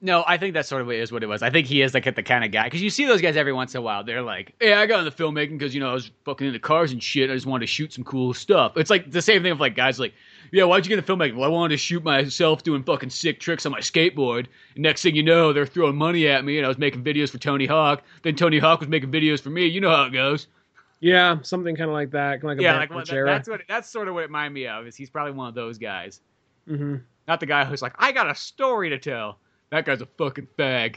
No, 0.00 0.22
I 0.28 0.36
think 0.36 0.54
that's 0.54 0.68
sort 0.68 0.80
of 0.80 0.86
what 0.86 0.94
is 0.94 1.10
what 1.10 1.24
it 1.24 1.26
was. 1.26 1.42
I 1.42 1.50
think 1.50 1.66
he 1.66 1.82
is 1.82 1.92
like 1.92 2.04
the 2.14 2.22
kind 2.22 2.44
of 2.44 2.52
guy 2.52 2.64
because 2.64 2.80
you 2.80 2.88
see 2.88 3.04
those 3.04 3.20
guys 3.20 3.36
every 3.36 3.52
once 3.52 3.74
in 3.74 3.78
a 3.78 3.82
while. 3.82 4.04
They're 4.04 4.22
like, 4.22 4.54
"Yeah, 4.60 4.80
I 4.80 4.86
got 4.86 5.04
into 5.04 5.10
filmmaking 5.10 5.58
because 5.58 5.74
you 5.74 5.80
know 5.80 5.90
I 5.90 5.94
was 5.94 6.12
fucking 6.24 6.46
into 6.46 6.60
cars 6.60 6.92
and 6.92 7.02
shit. 7.02 7.30
I 7.30 7.34
just 7.34 7.46
wanted 7.46 7.66
to 7.66 7.72
shoot 7.72 7.92
some 7.92 8.04
cool 8.04 8.32
stuff." 8.32 8.76
It's 8.76 8.90
like 8.90 9.10
the 9.10 9.20
same 9.20 9.42
thing 9.42 9.50
with 9.50 9.60
like 9.60 9.74
guys 9.74 9.98
like, 9.98 10.14
"Yeah, 10.52 10.64
why'd 10.64 10.86
you 10.86 10.90
get 10.90 10.98
into 11.00 11.12
filmmaking?" 11.12 11.34
Well, 11.34 11.50
I 11.50 11.52
wanted 11.52 11.74
to 11.74 11.78
shoot 11.78 12.04
myself 12.04 12.62
doing 12.62 12.84
fucking 12.84 13.10
sick 13.10 13.40
tricks 13.40 13.66
on 13.66 13.72
my 13.72 13.80
skateboard. 13.80 14.46
And 14.76 14.84
next 14.84 15.02
thing 15.02 15.16
you 15.16 15.24
know, 15.24 15.52
they're 15.52 15.66
throwing 15.66 15.96
money 15.96 16.28
at 16.28 16.44
me, 16.44 16.58
and 16.58 16.64
I 16.64 16.68
was 16.68 16.78
making 16.78 17.02
videos 17.02 17.30
for 17.30 17.38
Tony 17.38 17.66
Hawk. 17.66 18.04
Then 18.22 18.36
Tony 18.36 18.60
Hawk 18.60 18.78
was 18.78 18.88
making 18.88 19.10
videos 19.10 19.40
for 19.40 19.50
me. 19.50 19.66
You 19.66 19.80
know 19.80 19.90
how 19.90 20.04
it 20.04 20.12
goes. 20.12 20.46
Yeah, 21.00 21.38
something 21.42 21.74
kind 21.74 21.90
of 21.90 21.94
like 21.94 22.12
that, 22.12 22.42
like 22.44 22.58
a 22.58 22.62
yeah, 22.62 22.76
like 22.76 22.90
Batch 22.90 23.08
that, 23.10 23.24
that's 23.24 23.48
what 23.48 23.62
that's 23.68 23.90
sort 23.90 24.06
of 24.06 24.14
what 24.14 24.20
it 24.20 24.26
reminded 24.26 24.54
me 24.54 24.68
of. 24.68 24.86
Is 24.86 24.94
he's 24.94 25.10
probably 25.10 25.32
one 25.32 25.48
of 25.48 25.54
those 25.56 25.76
guys, 25.76 26.20
hmm 26.68 26.96
not 27.26 27.40
the 27.40 27.46
guy 27.46 27.64
who's 27.64 27.82
like, 27.82 27.94
"I 27.98 28.12
got 28.12 28.30
a 28.30 28.34
story 28.34 28.90
to 28.90 28.98
tell." 28.98 29.38
That 29.70 29.84
guy's 29.84 30.00
a 30.00 30.06
fucking 30.06 30.48
fag. 30.58 30.96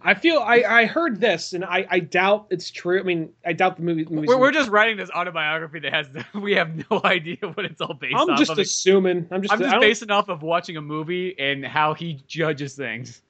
I 0.00 0.14
feel 0.14 0.38
I, 0.38 0.62
I 0.66 0.84
heard 0.86 1.20
this 1.20 1.52
and 1.52 1.64
I, 1.64 1.86
I 1.90 2.00
doubt 2.00 2.46
it's 2.50 2.70
true. 2.70 2.98
I 2.98 3.02
mean, 3.02 3.30
I 3.44 3.52
doubt 3.52 3.76
the 3.76 3.82
movie. 3.82 4.04
We're, 4.04 4.38
we're 4.38 4.52
just 4.52 4.70
writing 4.70 4.96
this 4.96 5.10
autobiography 5.10 5.80
that 5.80 5.92
has 5.92 6.08
we 6.34 6.54
have 6.54 6.74
no 6.90 7.00
idea 7.04 7.36
what 7.42 7.66
it's 7.66 7.80
all 7.80 7.94
based 7.94 8.16
I'm 8.16 8.30
off 8.30 8.38
just 8.38 8.50
of. 8.50 8.58
assuming. 8.58 9.28
I'm 9.30 9.42
just. 9.42 9.52
I'm 9.52 9.60
just 9.60 9.80
basing 9.80 10.10
off 10.10 10.28
of 10.28 10.42
watching 10.42 10.76
a 10.76 10.80
movie 10.80 11.38
and 11.38 11.64
how 11.64 11.94
he 11.94 12.22
judges 12.26 12.74
things. 12.74 13.22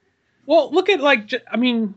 Well, 0.45 0.71
look 0.71 0.89
at 0.89 1.01
like 1.01 1.33
I 1.51 1.57
mean, 1.57 1.93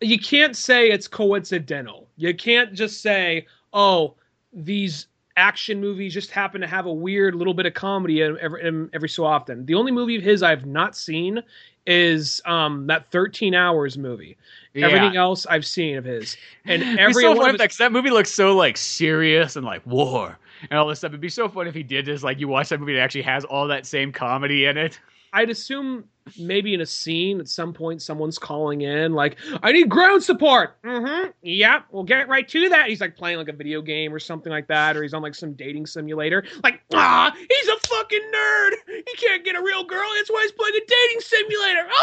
you 0.00 0.18
can't 0.18 0.56
say 0.56 0.90
it's 0.90 1.06
coincidental. 1.06 2.08
You 2.16 2.34
can't 2.34 2.72
just 2.72 3.02
say, 3.02 3.46
"Oh, 3.72 4.14
these 4.52 5.06
action 5.40 5.80
movies 5.80 6.14
just 6.14 6.30
happen 6.30 6.60
to 6.60 6.66
have 6.66 6.86
a 6.86 6.92
weird 6.92 7.34
little 7.34 7.54
bit 7.54 7.66
of 7.66 7.74
comedy 7.74 8.22
every, 8.22 8.88
every 8.92 9.08
so 9.08 9.24
often. 9.24 9.66
The 9.66 9.74
only 9.74 9.90
movie 9.90 10.16
of 10.16 10.22
his 10.22 10.42
I've 10.42 10.66
not 10.66 10.96
seen 10.96 11.42
is 11.86 12.40
um, 12.44 12.86
that 12.86 13.10
13 13.10 13.54
Hours 13.54 13.98
movie. 13.98 14.36
Yeah. 14.74 14.86
Everything 14.86 15.16
else 15.16 15.46
I've 15.46 15.66
seen 15.66 15.96
of 15.96 16.04
his, 16.04 16.36
and 16.64 16.82
every 17.00 17.22
so 17.22 17.32
one 17.32 17.54
of 17.54 17.60
his... 17.60 17.76
that 17.78 17.90
movie 17.90 18.10
looks 18.10 18.30
so 18.30 18.54
like 18.54 18.76
serious 18.76 19.56
and 19.56 19.66
like 19.66 19.84
war 19.84 20.38
and 20.70 20.78
all 20.78 20.86
this 20.86 20.98
stuff. 20.98 21.10
It'd 21.10 21.20
be 21.20 21.28
so 21.28 21.48
fun 21.48 21.66
if 21.66 21.74
he 21.74 21.82
did 21.82 22.04
this. 22.04 22.22
Like 22.22 22.38
you 22.38 22.46
watch 22.46 22.68
that 22.68 22.78
movie, 22.78 22.96
it 22.96 23.00
actually 23.00 23.22
has 23.22 23.44
all 23.44 23.66
that 23.68 23.86
same 23.86 24.12
comedy 24.12 24.66
in 24.66 24.76
it. 24.76 25.00
I'd 25.32 25.50
assume 25.50 26.04
maybe 26.38 26.74
in 26.74 26.80
a 26.80 26.86
scene 26.86 27.40
at 27.40 27.48
some 27.48 27.72
point 27.72 28.00
someone's 28.00 28.38
calling 28.38 28.82
in 28.82 29.14
like 29.14 29.36
i 29.62 29.72
need 29.72 29.88
ground 29.88 30.22
support. 30.22 30.80
Mm-hmm. 30.82 31.30
Yeah 31.42 31.82
we'll 31.90 32.04
get 32.04 32.28
right 32.28 32.46
to 32.48 32.68
that. 32.68 32.88
He's 32.88 33.00
like 33.00 33.16
playing 33.16 33.38
like 33.38 33.48
a 33.48 33.52
video 33.52 33.82
game 33.82 34.12
or 34.14 34.18
something 34.18 34.52
like 34.52 34.68
that 34.68 34.96
or 34.96 35.02
he's 35.02 35.14
on 35.14 35.22
like 35.22 35.34
some 35.34 35.54
dating 35.54 35.86
simulator. 35.86 36.44
Like 36.62 36.82
ah 36.94 37.34
he's 37.36 37.68
a 37.68 37.76
fucking 37.88 38.30
nerd. 38.34 38.70
He 38.86 39.16
can't 39.16 39.44
get 39.44 39.56
a 39.56 39.62
real 39.62 39.84
girl. 39.84 40.08
That's 40.16 40.30
why 40.30 40.42
he's 40.42 40.52
playing 40.52 40.74
a 40.76 40.86
dating 40.86 41.20
simulator. 41.20 41.88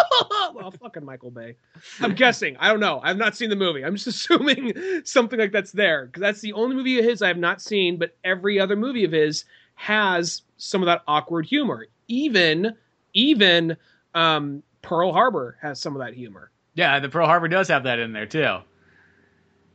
Well 0.53 0.71
fucking 0.71 1.05
michael 1.05 1.31
bay. 1.31 1.55
I'm 1.99 2.15
guessing. 2.15 2.57
I 2.57 2.69
don't 2.69 2.79
know. 2.79 2.99
I've 3.03 3.17
not 3.17 3.35
seen 3.35 3.49
the 3.49 3.55
movie. 3.55 3.83
I'm 3.83 3.95
just 3.95 4.07
assuming 4.07 4.73
something 5.03 5.39
like 5.39 5.51
that's 5.51 5.71
there 5.71 6.07
because 6.07 6.21
that's 6.21 6.41
the 6.41 6.53
only 6.53 6.75
movie 6.75 6.97
of 6.99 7.05
his 7.05 7.21
i 7.21 7.27
have 7.27 7.37
not 7.37 7.61
seen 7.61 7.97
but 7.97 8.15
every 8.23 8.59
other 8.59 8.75
movie 8.75 9.03
of 9.03 9.11
his 9.11 9.45
has 9.77 10.41
some 10.57 10.81
of 10.81 10.87
that 10.87 11.03
awkward 11.07 11.45
humor. 11.45 11.87
Even 12.07 12.75
even 13.17 13.75
um, 14.13 14.63
Pearl 14.81 15.11
Harbor 15.11 15.57
has 15.61 15.81
some 15.81 15.95
of 15.95 15.99
that 15.99 16.13
humor. 16.13 16.51
Yeah, 16.75 16.99
the 16.99 17.09
Pearl 17.09 17.25
Harbor 17.25 17.47
does 17.47 17.67
have 17.67 17.83
that 17.83 17.99
in 17.99 18.13
there 18.13 18.27
too. 18.27 18.59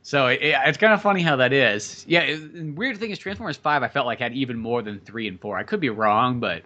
So 0.01 0.27
it, 0.27 0.41
it, 0.41 0.55
it's 0.65 0.77
kind 0.77 0.93
of 0.93 1.01
funny 1.01 1.21
how 1.21 1.35
that 1.35 1.53
is. 1.53 2.05
Yeah, 2.07 2.21
it, 2.21 2.75
weird 2.75 2.97
thing 2.97 3.11
is 3.11 3.19
Transformers 3.19 3.57
Five. 3.57 3.83
I 3.83 3.89
felt 3.89 4.05
like 4.05 4.19
had 4.19 4.33
even 4.33 4.57
more 4.57 4.81
than 4.81 4.99
three 5.01 5.27
and 5.27 5.39
four. 5.39 5.57
I 5.57 5.63
could 5.63 5.79
be 5.79 5.89
wrong, 5.89 6.39
but 6.39 6.63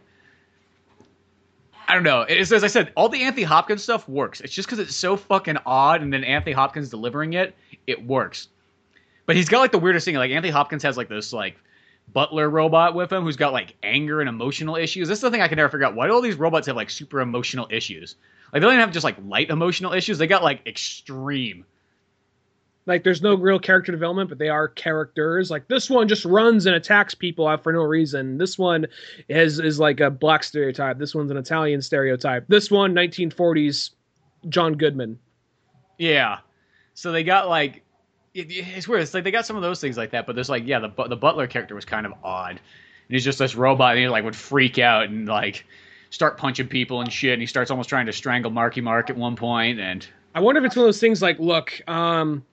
I 1.87 1.93
don't 1.93 2.03
know. 2.03 2.21
It's, 2.21 2.51
as 2.51 2.63
I 2.63 2.67
said, 2.67 2.91
all 2.95 3.09
the 3.09 3.23
Anthony 3.23 3.43
Hopkins 3.43 3.83
stuff 3.83 4.07
works. 4.07 4.41
It's 4.41 4.53
just 4.53 4.67
because 4.67 4.79
it's 4.79 4.95
so 4.95 5.17
fucking 5.17 5.57
odd, 5.65 6.01
and 6.01 6.11
then 6.11 6.23
Anthony 6.23 6.53
Hopkins 6.53 6.89
delivering 6.89 7.33
it, 7.33 7.55
it 7.85 8.05
works. 8.05 8.49
But 9.25 9.35
he's 9.35 9.49
got 9.49 9.59
like 9.59 9.71
the 9.71 9.79
weirdest 9.79 10.05
thing. 10.05 10.15
Like 10.15 10.31
Anthony 10.31 10.51
Hopkins 10.51 10.83
has 10.83 10.97
like 10.97 11.09
this 11.09 11.33
like 11.33 11.57
butler 12.13 12.49
robot 12.49 12.95
with 12.95 13.11
him 13.11 13.23
who's 13.23 13.35
got 13.35 13.53
like 13.53 13.75
anger 13.83 14.19
and 14.19 14.29
emotional 14.29 14.75
issues. 14.75 15.07
This 15.07 15.17
is 15.17 15.21
the 15.21 15.31
thing 15.31 15.41
I 15.41 15.47
can 15.47 15.57
never 15.57 15.69
figure 15.69 15.85
out. 15.85 15.95
Why 15.95 16.07
do 16.07 16.13
all 16.13 16.21
these 16.21 16.35
robots 16.35 16.67
have 16.67 16.75
like 16.75 16.89
super 16.89 17.21
emotional 17.21 17.67
issues? 17.69 18.15
Like 18.51 18.61
they 18.61 18.65
don't 18.65 18.73
even 18.73 18.81
have 18.81 18.91
just 18.91 19.03
like 19.03 19.17
light 19.25 19.49
emotional 19.49 19.93
issues. 19.93 20.17
They 20.17 20.27
got 20.27 20.43
like 20.43 20.65
extreme. 20.65 21.65
Like 22.85 23.03
there's 23.03 23.21
no 23.21 23.35
real 23.35 23.59
character 23.59 23.91
development, 23.91 24.29
but 24.29 24.37
they 24.37 24.47
are 24.47 24.69
characters. 24.69 25.51
Like 25.51 25.67
this 25.67 25.89
one 25.89 26.07
just 26.07 26.23
runs 26.23 26.65
and 26.65 26.75
attacks 26.75 27.13
people 27.13 27.45
out 27.45 27.61
for 27.61 27.73
no 27.73 27.81
reason. 27.81 28.37
This 28.37 28.57
one 28.57 28.87
is 29.27 29.59
is 29.59 29.79
like 29.79 29.99
a 29.99 30.09
black 30.09 30.43
stereotype. 30.43 30.97
This 30.97 31.13
one's 31.13 31.29
an 31.29 31.37
Italian 31.37 31.81
stereotype. 31.81 32.45
This 32.47 32.71
one 32.71 32.95
1940s 32.95 33.91
John 34.47 34.73
Goodman. 34.73 35.19
Yeah. 35.97 36.39
So 36.93 37.11
they 37.11 37.23
got 37.23 37.49
like 37.49 37.83
it's 38.37 38.87
weird. 38.87 39.01
It's 39.01 39.13
like 39.13 39.23
they 39.23 39.31
got 39.31 39.45
some 39.45 39.55
of 39.55 39.61
those 39.61 39.81
things 39.81 39.97
like 39.97 40.11
that, 40.11 40.25
but 40.25 40.35
there's 40.35 40.49
like 40.49 40.65
yeah, 40.67 40.79
the 40.79 41.07
the 41.07 41.15
Butler 41.15 41.47
character 41.47 41.75
was 41.75 41.85
kind 41.85 42.05
of 42.05 42.13
odd. 42.23 42.51
And 42.51 43.15
he's 43.15 43.23
just 43.23 43.39
this 43.39 43.55
robot, 43.55 43.91
and 43.91 43.99
he 43.99 44.07
like 44.07 44.23
would 44.23 44.35
freak 44.35 44.79
out 44.79 45.07
and 45.07 45.27
like 45.27 45.65
start 46.09 46.37
punching 46.37 46.67
people 46.67 47.01
and 47.01 47.11
shit. 47.11 47.33
And 47.33 47.41
he 47.41 47.45
starts 47.45 47.71
almost 47.71 47.89
trying 47.89 48.05
to 48.05 48.13
strangle 48.13 48.51
Marky 48.51 48.81
Mark 48.81 49.09
at 49.09 49.17
one 49.17 49.35
point. 49.35 49.79
And 49.79 50.05
I 50.35 50.39
wonder 50.39 50.59
if 50.59 50.65
it's 50.65 50.75
one 50.75 50.83
of 50.83 50.87
those 50.87 50.99
things 50.99 51.21
like, 51.21 51.39
look, 51.39 51.81
um, 51.87 52.45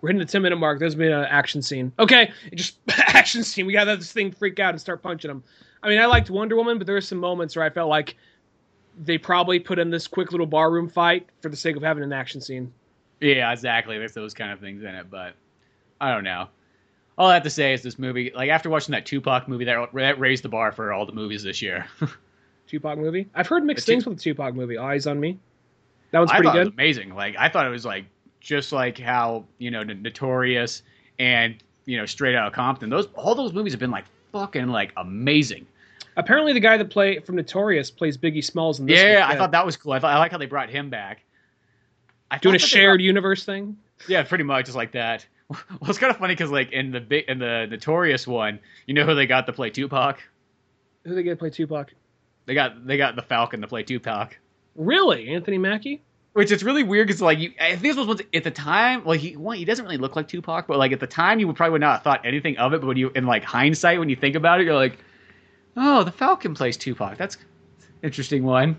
we're 0.00 0.08
hitting 0.08 0.20
the 0.20 0.26
ten 0.26 0.42
minute 0.42 0.56
mark. 0.56 0.78
There's 0.78 0.94
been 0.94 1.12
an 1.12 1.26
action 1.26 1.62
scene. 1.62 1.92
Okay, 1.98 2.32
just 2.54 2.78
action 2.88 3.44
scene. 3.44 3.66
We 3.66 3.72
got 3.72 3.84
this 3.84 4.12
thing 4.12 4.32
freak 4.32 4.58
out 4.58 4.70
and 4.70 4.80
start 4.80 5.02
punching 5.02 5.30
him. 5.30 5.42
I 5.82 5.88
mean, 5.88 6.00
I 6.00 6.06
liked 6.06 6.30
Wonder 6.30 6.56
Woman, 6.56 6.78
but 6.78 6.86
there 6.86 6.94
were 6.94 7.00
some 7.00 7.18
moments 7.18 7.56
where 7.56 7.64
I 7.64 7.70
felt 7.70 7.88
like 7.88 8.16
they 9.02 9.16
probably 9.16 9.58
put 9.58 9.78
in 9.78 9.90
this 9.90 10.06
quick 10.06 10.30
little 10.32 10.46
barroom 10.46 10.88
fight 10.88 11.28
for 11.40 11.48
the 11.48 11.56
sake 11.56 11.76
of 11.76 11.82
having 11.82 12.02
an 12.02 12.12
action 12.12 12.40
scene. 12.40 12.72
Yeah, 13.20 13.52
exactly. 13.52 13.98
There's 13.98 14.14
those 14.14 14.34
kind 14.34 14.50
of 14.50 14.60
things 14.60 14.82
in 14.82 14.94
it, 14.94 15.10
but 15.10 15.34
I 16.00 16.12
don't 16.12 16.24
know. 16.24 16.48
All 17.18 17.28
I 17.28 17.34
have 17.34 17.42
to 17.42 17.50
say 17.50 17.74
is 17.74 17.82
this 17.82 17.98
movie, 17.98 18.32
like 18.34 18.48
after 18.48 18.70
watching 18.70 18.92
that 18.92 19.04
Tupac 19.04 19.46
movie, 19.46 19.66
that, 19.66 19.90
that 19.94 20.18
raised 20.18 20.42
the 20.42 20.48
bar 20.48 20.72
for 20.72 20.92
all 20.92 21.04
the 21.04 21.12
movies 21.12 21.42
this 21.42 21.60
year. 21.60 21.86
Tupac 22.66 22.98
movie. 22.98 23.28
I've 23.34 23.46
heard 23.46 23.64
mixed 23.64 23.84
things 23.84 24.06
with 24.06 24.16
the 24.16 24.22
Tupac 24.22 24.54
movie. 24.54 24.76
Eyez 24.76 25.10
on 25.10 25.20
Me. 25.20 25.38
That 26.12 26.26
pretty 26.28 26.48
I 26.48 26.52
good. 26.52 26.68
amazing. 26.68 27.14
Like 27.14 27.36
I 27.38 27.48
thought 27.48 27.66
it 27.66 27.70
was 27.70 27.84
like 27.84 28.04
just 28.40 28.72
like 28.72 28.98
how 28.98 29.44
you 29.58 29.70
know 29.70 29.82
Notorious 29.82 30.82
and 31.18 31.56
you 31.84 31.98
know 31.98 32.06
Straight 32.06 32.34
Outta 32.34 32.50
Compton. 32.52 32.90
Those 32.90 33.06
all 33.14 33.34
those 33.34 33.52
movies 33.52 33.72
have 33.72 33.80
been 33.80 33.90
like 33.90 34.06
fucking 34.32 34.68
like 34.68 34.92
amazing. 34.96 35.66
Apparently, 36.16 36.52
the 36.52 36.60
guy 36.60 36.76
that 36.76 36.90
play 36.90 37.20
from 37.20 37.36
Notorious 37.36 37.90
plays 37.90 38.18
Biggie 38.18 38.44
Smalls 38.44 38.80
in 38.80 38.86
this. 38.86 39.00
Yeah, 39.00 39.26
I 39.28 39.36
thought 39.36 39.52
that 39.52 39.64
was 39.64 39.76
cool. 39.76 39.92
I 39.92 40.00
thought 40.00 40.14
I 40.14 40.18
like 40.18 40.32
how 40.32 40.38
they 40.38 40.46
brought 40.46 40.68
him 40.68 40.90
back. 40.90 41.22
Doing 42.40 42.56
a 42.56 42.58
shared 42.58 43.00
universe 43.00 43.44
thing. 43.44 43.76
Yeah, 44.08 44.22
pretty 44.22 44.44
much 44.44 44.66
just 44.66 44.76
like 44.76 44.92
that. 44.92 45.26
Well, 45.80 45.90
it's 45.90 45.98
kind 45.98 46.12
of 46.12 46.18
funny 46.18 46.34
because 46.34 46.52
like 46.52 46.70
in 46.70 46.92
the 46.92 47.00
big 47.00 47.24
in 47.28 47.40
the 47.40 47.66
notorious 47.68 48.24
one, 48.24 48.60
you 48.86 48.94
know 48.94 49.04
who 49.04 49.16
they 49.16 49.26
got 49.26 49.46
to 49.46 49.52
play 49.52 49.70
Tupac? 49.70 50.22
Who 51.04 51.12
they 51.16 51.24
get 51.24 51.30
to 51.30 51.36
play 51.36 51.50
Tupac? 51.50 51.92
They 52.46 52.54
got 52.54 52.86
they 52.86 52.96
got 52.96 53.16
the 53.16 53.22
Falcon 53.22 53.60
to 53.62 53.66
play 53.66 53.82
Tupac. 53.82 54.38
Really, 54.76 55.28
Anthony 55.30 55.58
Mackie? 55.58 56.02
Which 56.32 56.52
it's 56.52 56.62
really 56.62 56.84
weird 56.84 57.08
because 57.08 57.20
like 57.20 57.40
you, 57.40 57.52
I 57.60 57.70
think 57.70 57.82
this 57.82 57.96
was 57.96 58.06
once 58.06 58.22
at 58.32 58.44
the 58.44 58.52
time. 58.52 59.04
Like 59.04 59.18
he, 59.18 59.36
well, 59.36 59.58
he 59.58 59.64
doesn't 59.64 59.84
really 59.84 59.96
look 59.96 60.14
like 60.14 60.28
Tupac, 60.28 60.68
but 60.68 60.78
like 60.78 60.92
at 60.92 61.00
the 61.00 61.06
time, 61.08 61.40
you 61.40 61.48
would 61.48 61.56
probably 61.56 61.72
would 61.72 61.80
not 61.80 61.94
have 61.94 62.02
thought 62.02 62.24
anything 62.24 62.56
of 62.58 62.72
it. 62.72 62.80
But 62.80 62.86
when 62.86 62.96
you, 62.96 63.10
in 63.16 63.26
like 63.26 63.42
hindsight, 63.42 63.98
when 63.98 64.08
you 64.08 64.14
think 64.14 64.36
about 64.36 64.60
it, 64.60 64.64
you're 64.64 64.74
like, 64.76 64.98
oh, 65.76 66.04
the 66.04 66.12
Falcon 66.12 66.54
plays 66.54 66.76
Tupac. 66.76 67.16
That's 67.18 67.36
interesting 68.04 68.44
one. 68.44 68.78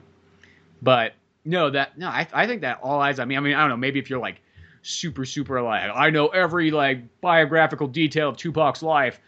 But 0.81 1.13
no, 1.45 1.69
that 1.69 1.97
no, 1.97 2.07
I 2.07 2.27
I 2.33 2.47
think 2.47 2.61
that 2.61 2.79
all 2.81 2.99
Eyez 2.99 3.19
on 3.19 3.27
me. 3.27 3.37
I 3.37 3.39
mean, 3.39 3.53
I 3.53 3.61
don't 3.61 3.69
know. 3.69 3.77
Maybe 3.77 3.99
if 3.99 4.09
you're 4.09 4.19
like 4.19 4.41
super 4.83 5.25
super 5.25 5.61
like 5.61 5.91
I 5.93 6.09
know 6.09 6.27
every 6.27 6.71
like 6.71 7.21
biographical 7.21 7.87
detail 7.87 8.29
of 8.29 8.37
Tupac's 8.37 8.83
life, 8.83 9.19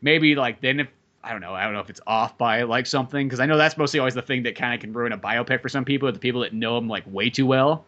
maybe 0.00 0.34
like 0.34 0.60
then 0.60 0.80
if 0.80 0.88
I 1.24 1.32
don't 1.32 1.40
know, 1.40 1.54
I 1.54 1.64
don't 1.64 1.72
know 1.72 1.80
if 1.80 1.90
it's 1.90 2.00
off 2.06 2.36
by 2.36 2.62
like 2.62 2.86
something 2.86 3.26
because 3.26 3.40
I 3.40 3.46
know 3.46 3.56
that's 3.56 3.76
mostly 3.76 4.00
always 4.00 4.14
the 4.14 4.22
thing 4.22 4.42
that 4.42 4.56
kind 4.56 4.74
of 4.74 4.80
can 4.80 4.92
ruin 4.92 5.12
a 5.12 5.18
biopic 5.18 5.62
for 5.62 5.68
some 5.68 5.84
people, 5.84 6.10
the 6.10 6.18
people 6.18 6.40
that 6.40 6.52
know 6.52 6.76
him 6.76 6.88
like 6.88 7.04
way 7.06 7.30
too 7.30 7.46
well. 7.46 7.84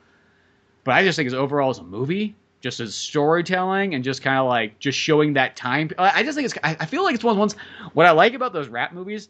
But 0.84 0.92
I 0.92 1.02
just 1.02 1.16
think 1.16 1.26
as 1.26 1.34
overall 1.34 1.70
as 1.70 1.78
a 1.78 1.82
movie, 1.82 2.36
just 2.60 2.80
as 2.80 2.94
storytelling 2.94 3.94
and 3.94 4.04
just 4.04 4.22
kind 4.22 4.38
of 4.38 4.46
like 4.46 4.78
just 4.78 4.98
showing 4.98 5.32
that 5.34 5.56
time. 5.56 5.90
I 5.98 6.22
just 6.22 6.36
think 6.36 6.46
it's. 6.46 6.58
I 6.62 6.86
feel 6.86 7.02
like 7.02 7.14
it's 7.14 7.24
one 7.24 7.32
of 7.32 7.36
the 7.36 7.40
ones. 7.40 7.56
What 7.94 8.06
I 8.06 8.12
like 8.12 8.34
about 8.34 8.52
those 8.52 8.68
rap 8.68 8.92
movies 8.92 9.28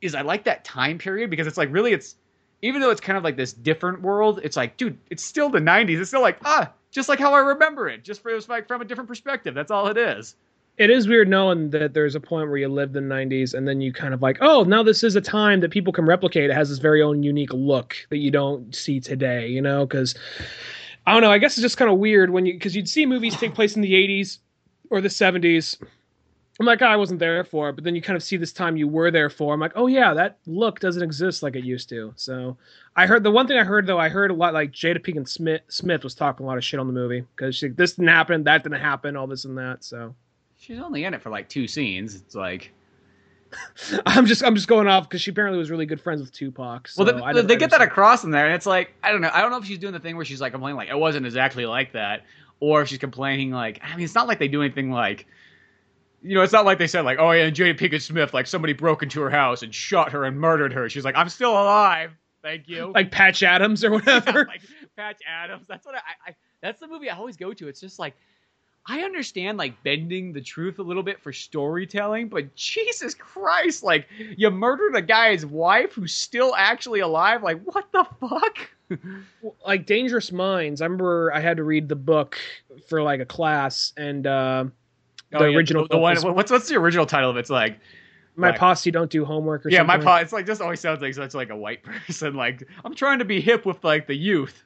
is 0.00 0.14
I 0.14 0.22
like 0.22 0.44
that 0.44 0.64
time 0.64 0.98
period 0.98 1.30
because 1.30 1.46
it's 1.46 1.58
like 1.58 1.72
really 1.72 1.92
it's 1.92 2.16
even 2.62 2.80
though 2.80 2.90
it's 2.90 3.00
kind 3.00 3.18
of 3.18 3.24
like 3.24 3.36
this 3.36 3.52
different 3.52 4.00
world, 4.02 4.40
it's 4.42 4.56
like, 4.56 4.76
dude, 4.76 4.96
it's 5.10 5.24
still 5.24 5.50
the 5.50 5.58
'90s. 5.58 6.00
It's 6.00 6.10
still 6.10 6.22
like, 6.22 6.38
ah, 6.44 6.72
just 6.90 7.08
like 7.08 7.18
how 7.18 7.34
I 7.34 7.40
remember 7.40 7.88
it, 7.88 8.04
just 8.04 8.22
for, 8.22 8.30
it 8.30 8.34
was 8.34 8.48
like 8.48 8.68
from 8.68 8.80
a 8.80 8.84
different 8.84 9.08
perspective. 9.08 9.54
That's 9.54 9.70
all 9.70 9.88
it 9.88 9.96
is. 9.96 10.36
It 10.78 10.88
is 10.88 11.06
weird 11.06 11.28
knowing 11.28 11.70
that 11.70 11.92
there's 11.92 12.14
a 12.14 12.20
point 12.20 12.48
where 12.48 12.56
you 12.56 12.68
lived 12.68 12.96
in 12.96 13.08
the 13.08 13.14
'90s, 13.14 13.52
and 13.52 13.68
then 13.68 13.80
you 13.80 13.92
kind 13.92 14.14
of 14.14 14.22
like, 14.22 14.38
oh, 14.40 14.62
now 14.62 14.82
this 14.82 15.02
is 15.02 15.16
a 15.16 15.20
time 15.20 15.60
that 15.60 15.70
people 15.70 15.92
can 15.92 16.06
replicate. 16.06 16.50
It 16.50 16.54
has 16.54 16.70
this 16.70 16.78
very 16.78 17.02
own 17.02 17.22
unique 17.22 17.52
look 17.52 17.96
that 18.10 18.18
you 18.18 18.30
don't 18.30 18.74
see 18.74 19.00
today, 19.00 19.48
you 19.48 19.60
know? 19.60 19.84
Because 19.84 20.14
I 21.06 21.12
don't 21.12 21.22
know. 21.22 21.30
I 21.32 21.38
guess 21.38 21.54
it's 21.54 21.62
just 21.62 21.76
kind 21.76 21.90
of 21.90 21.98
weird 21.98 22.30
when 22.30 22.46
you 22.46 22.54
because 22.54 22.76
you'd 22.76 22.88
see 22.88 23.06
movies 23.06 23.36
take 23.36 23.54
place 23.54 23.74
in 23.74 23.82
the 23.82 23.92
'80s 23.92 24.38
or 24.88 25.00
the 25.00 25.08
'70s 25.08 25.78
I'm 26.60 26.66
like, 26.66 26.82
oh, 26.82 26.86
I 26.86 26.96
wasn't 26.96 27.18
there 27.18 27.42
for 27.44 27.70
it, 27.70 27.74
but 27.74 27.84
then 27.84 27.94
you 27.94 28.02
kind 28.02 28.16
of 28.16 28.22
see 28.22 28.36
this 28.36 28.52
time 28.52 28.76
you 28.76 28.86
were 28.86 29.10
there 29.10 29.30
for. 29.30 29.54
I'm 29.54 29.60
like, 29.60 29.72
oh 29.74 29.86
yeah, 29.86 30.12
that 30.14 30.38
look 30.46 30.80
doesn't 30.80 31.02
exist 31.02 31.42
like 31.42 31.56
it 31.56 31.64
used 31.64 31.88
to. 31.88 32.12
So 32.16 32.56
I 32.94 33.06
heard 33.06 33.22
the 33.22 33.30
one 33.30 33.46
thing 33.46 33.58
I 33.58 33.64
heard 33.64 33.86
though, 33.86 33.98
I 33.98 34.10
heard 34.10 34.30
a 34.30 34.34
lot 34.34 34.52
like 34.52 34.72
Jada 34.72 34.98
Pinkett 34.98 35.28
Smith 35.28 35.62
Smith 35.68 36.04
was 36.04 36.14
talking 36.14 36.44
a 36.44 36.46
lot 36.46 36.58
of 36.58 36.64
shit 36.64 36.78
on 36.78 36.86
the 36.86 36.92
movie 36.92 37.24
because 37.34 37.56
she 37.56 37.68
this 37.68 37.92
didn't 37.94 38.08
happen, 38.08 38.44
that 38.44 38.62
didn't 38.62 38.80
happen, 38.80 39.16
all 39.16 39.26
this 39.26 39.44
and 39.46 39.56
that. 39.56 39.82
So 39.82 40.14
she's 40.58 40.78
only 40.78 41.04
in 41.04 41.14
it 41.14 41.22
for 41.22 41.30
like 41.30 41.48
two 41.48 41.66
scenes. 41.66 42.14
It's 42.14 42.34
like 42.34 42.72
I'm 44.06 44.26
just 44.26 44.44
I'm 44.44 44.54
just 44.54 44.68
going 44.68 44.88
off 44.88 45.08
because 45.08 45.22
she 45.22 45.30
apparently 45.30 45.58
was 45.58 45.70
really 45.70 45.86
good 45.86 46.00
friends 46.00 46.20
with 46.20 46.32
Tupac. 46.32 46.88
So 46.88 47.04
well, 47.04 47.34
they, 47.34 47.42
they 47.42 47.56
get 47.56 47.70
that 47.70 47.82
across 47.82 48.24
in 48.24 48.30
there, 48.30 48.46
and 48.46 48.54
it's 48.54 48.66
like 48.66 48.92
I 49.02 49.10
don't 49.10 49.20
know. 49.20 49.30
I 49.32 49.40
don't 49.40 49.50
know 49.50 49.58
if 49.58 49.64
she's 49.64 49.78
doing 49.78 49.92
the 49.92 50.00
thing 50.00 50.16
where 50.16 50.24
she's 50.24 50.40
like 50.40 50.52
complaining 50.52 50.76
like 50.76 50.88
it 50.88 50.98
wasn't 50.98 51.26
exactly 51.26 51.66
like 51.66 51.92
that, 51.92 52.24
or 52.60 52.82
if 52.82 52.88
she's 52.88 52.98
complaining 52.98 53.50
like 53.50 53.80
I 53.82 53.96
mean 53.96 54.04
it's 54.04 54.14
not 54.14 54.28
like 54.28 54.38
they 54.38 54.48
do 54.48 54.62
anything 54.62 54.90
like 54.90 55.26
you 56.22 56.34
know, 56.34 56.42
it's 56.42 56.52
not 56.52 56.64
like 56.64 56.78
they 56.78 56.86
said 56.86 57.04
like, 57.04 57.18
oh 57.18 57.32
yeah, 57.32 57.50
Jada 57.50 57.78
Pinkett 57.78 58.02
Smith, 58.02 58.32
like 58.32 58.46
somebody 58.46 58.72
broke 58.72 59.02
into 59.02 59.20
her 59.20 59.30
house 59.30 59.62
and 59.62 59.74
shot 59.74 60.12
her 60.12 60.24
and 60.24 60.38
murdered 60.38 60.72
her. 60.72 60.88
She's 60.88 61.04
like, 61.04 61.16
I'm 61.16 61.28
still 61.28 61.52
alive. 61.52 62.12
Thank 62.42 62.68
you. 62.68 62.92
Like 62.94 63.10
Patch 63.10 63.42
Adams 63.42 63.84
or 63.84 63.90
whatever. 63.92 64.40
Yeah, 64.40 64.44
like 64.48 64.62
Patch 64.96 65.20
Adams. 65.26 65.66
That's 65.68 65.86
what 65.86 65.94
I, 65.96 66.30
I. 66.30 66.34
That's 66.60 66.80
the 66.80 66.88
movie 66.88 67.10
I 67.10 67.16
always 67.16 67.36
go 67.36 67.52
to. 67.52 67.68
It's 67.68 67.80
just 67.80 67.98
like, 67.98 68.14
I 68.86 69.00
understand 69.00 69.58
like 69.58 69.80
bending 69.84 70.32
the 70.32 70.40
truth 70.40 70.78
a 70.78 70.82
little 70.82 71.02
bit 71.02 71.20
for 71.20 71.32
storytelling, 71.32 72.28
but 72.28 72.54
Jesus 72.56 73.14
Christ, 73.14 73.82
like 73.82 74.08
you 74.36 74.50
murdered 74.50 74.96
a 74.96 75.02
guy's 75.02 75.46
wife 75.46 75.92
who's 75.92 76.12
still 76.12 76.54
actually 76.56 77.00
alive. 77.00 77.42
Like 77.42 77.62
what 77.62 77.90
the 77.92 78.04
fuck? 78.20 79.00
like 79.66 79.86
Dangerous 79.86 80.32
Minds. 80.32 80.82
I 80.82 80.86
remember 80.86 81.32
I 81.32 81.40
had 81.40 81.56
to 81.58 81.64
read 81.64 81.88
the 81.88 81.96
book 81.96 82.38
for 82.88 83.02
like 83.02 83.20
a 83.20 83.26
class 83.26 83.92
and. 83.96 84.26
uh 84.26 84.64
the 85.32 85.38
Oh, 85.38 85.44
yeah, 85.46 85.56
original. 85.56 85.82
The, 85.84 85.96
the 85.96 85.98
one. 85.98 86.34
What's 86.34 86.50
what's 86.50 86.68
the 86.68 86.76
original 86.76 87.06
title 87.06 87.30
of 87.30 87.36
it? 87.36 87.40
It's 87.40 87.50
like 87.50 87.78
my 88.36 88.50
like- 88.50 88.58
posse 88.58 88.90
don't 88.90 89.10
do 89.10 89.24
homework 89.24 89.66
or 89.66 89.70
yeah, 89.70 89.82
my 89.82 89.94
something. 89.94 90.06
pa. 90.06 90.16
It's 90.18 90.32
like 90.32 90.46
just 90.46 90.60
always 90.62 90.80
sounds 90.80 91.02
like 91.02 91.14
such 91.14 91.34
like 91.34 91.50
a 91.50 91.56
white 91.56 91.82
person. 92.06 92.34
Like 92.34 92.66
I'm 92.84 92.94
trying 92.94 93.18
to 93.18 93.24
be 93.24 93.40
hip 93.40 93.66
with 93.66 93.82
like 93.84 94.06
the 94.06 94.14
youth. 94.16 94.62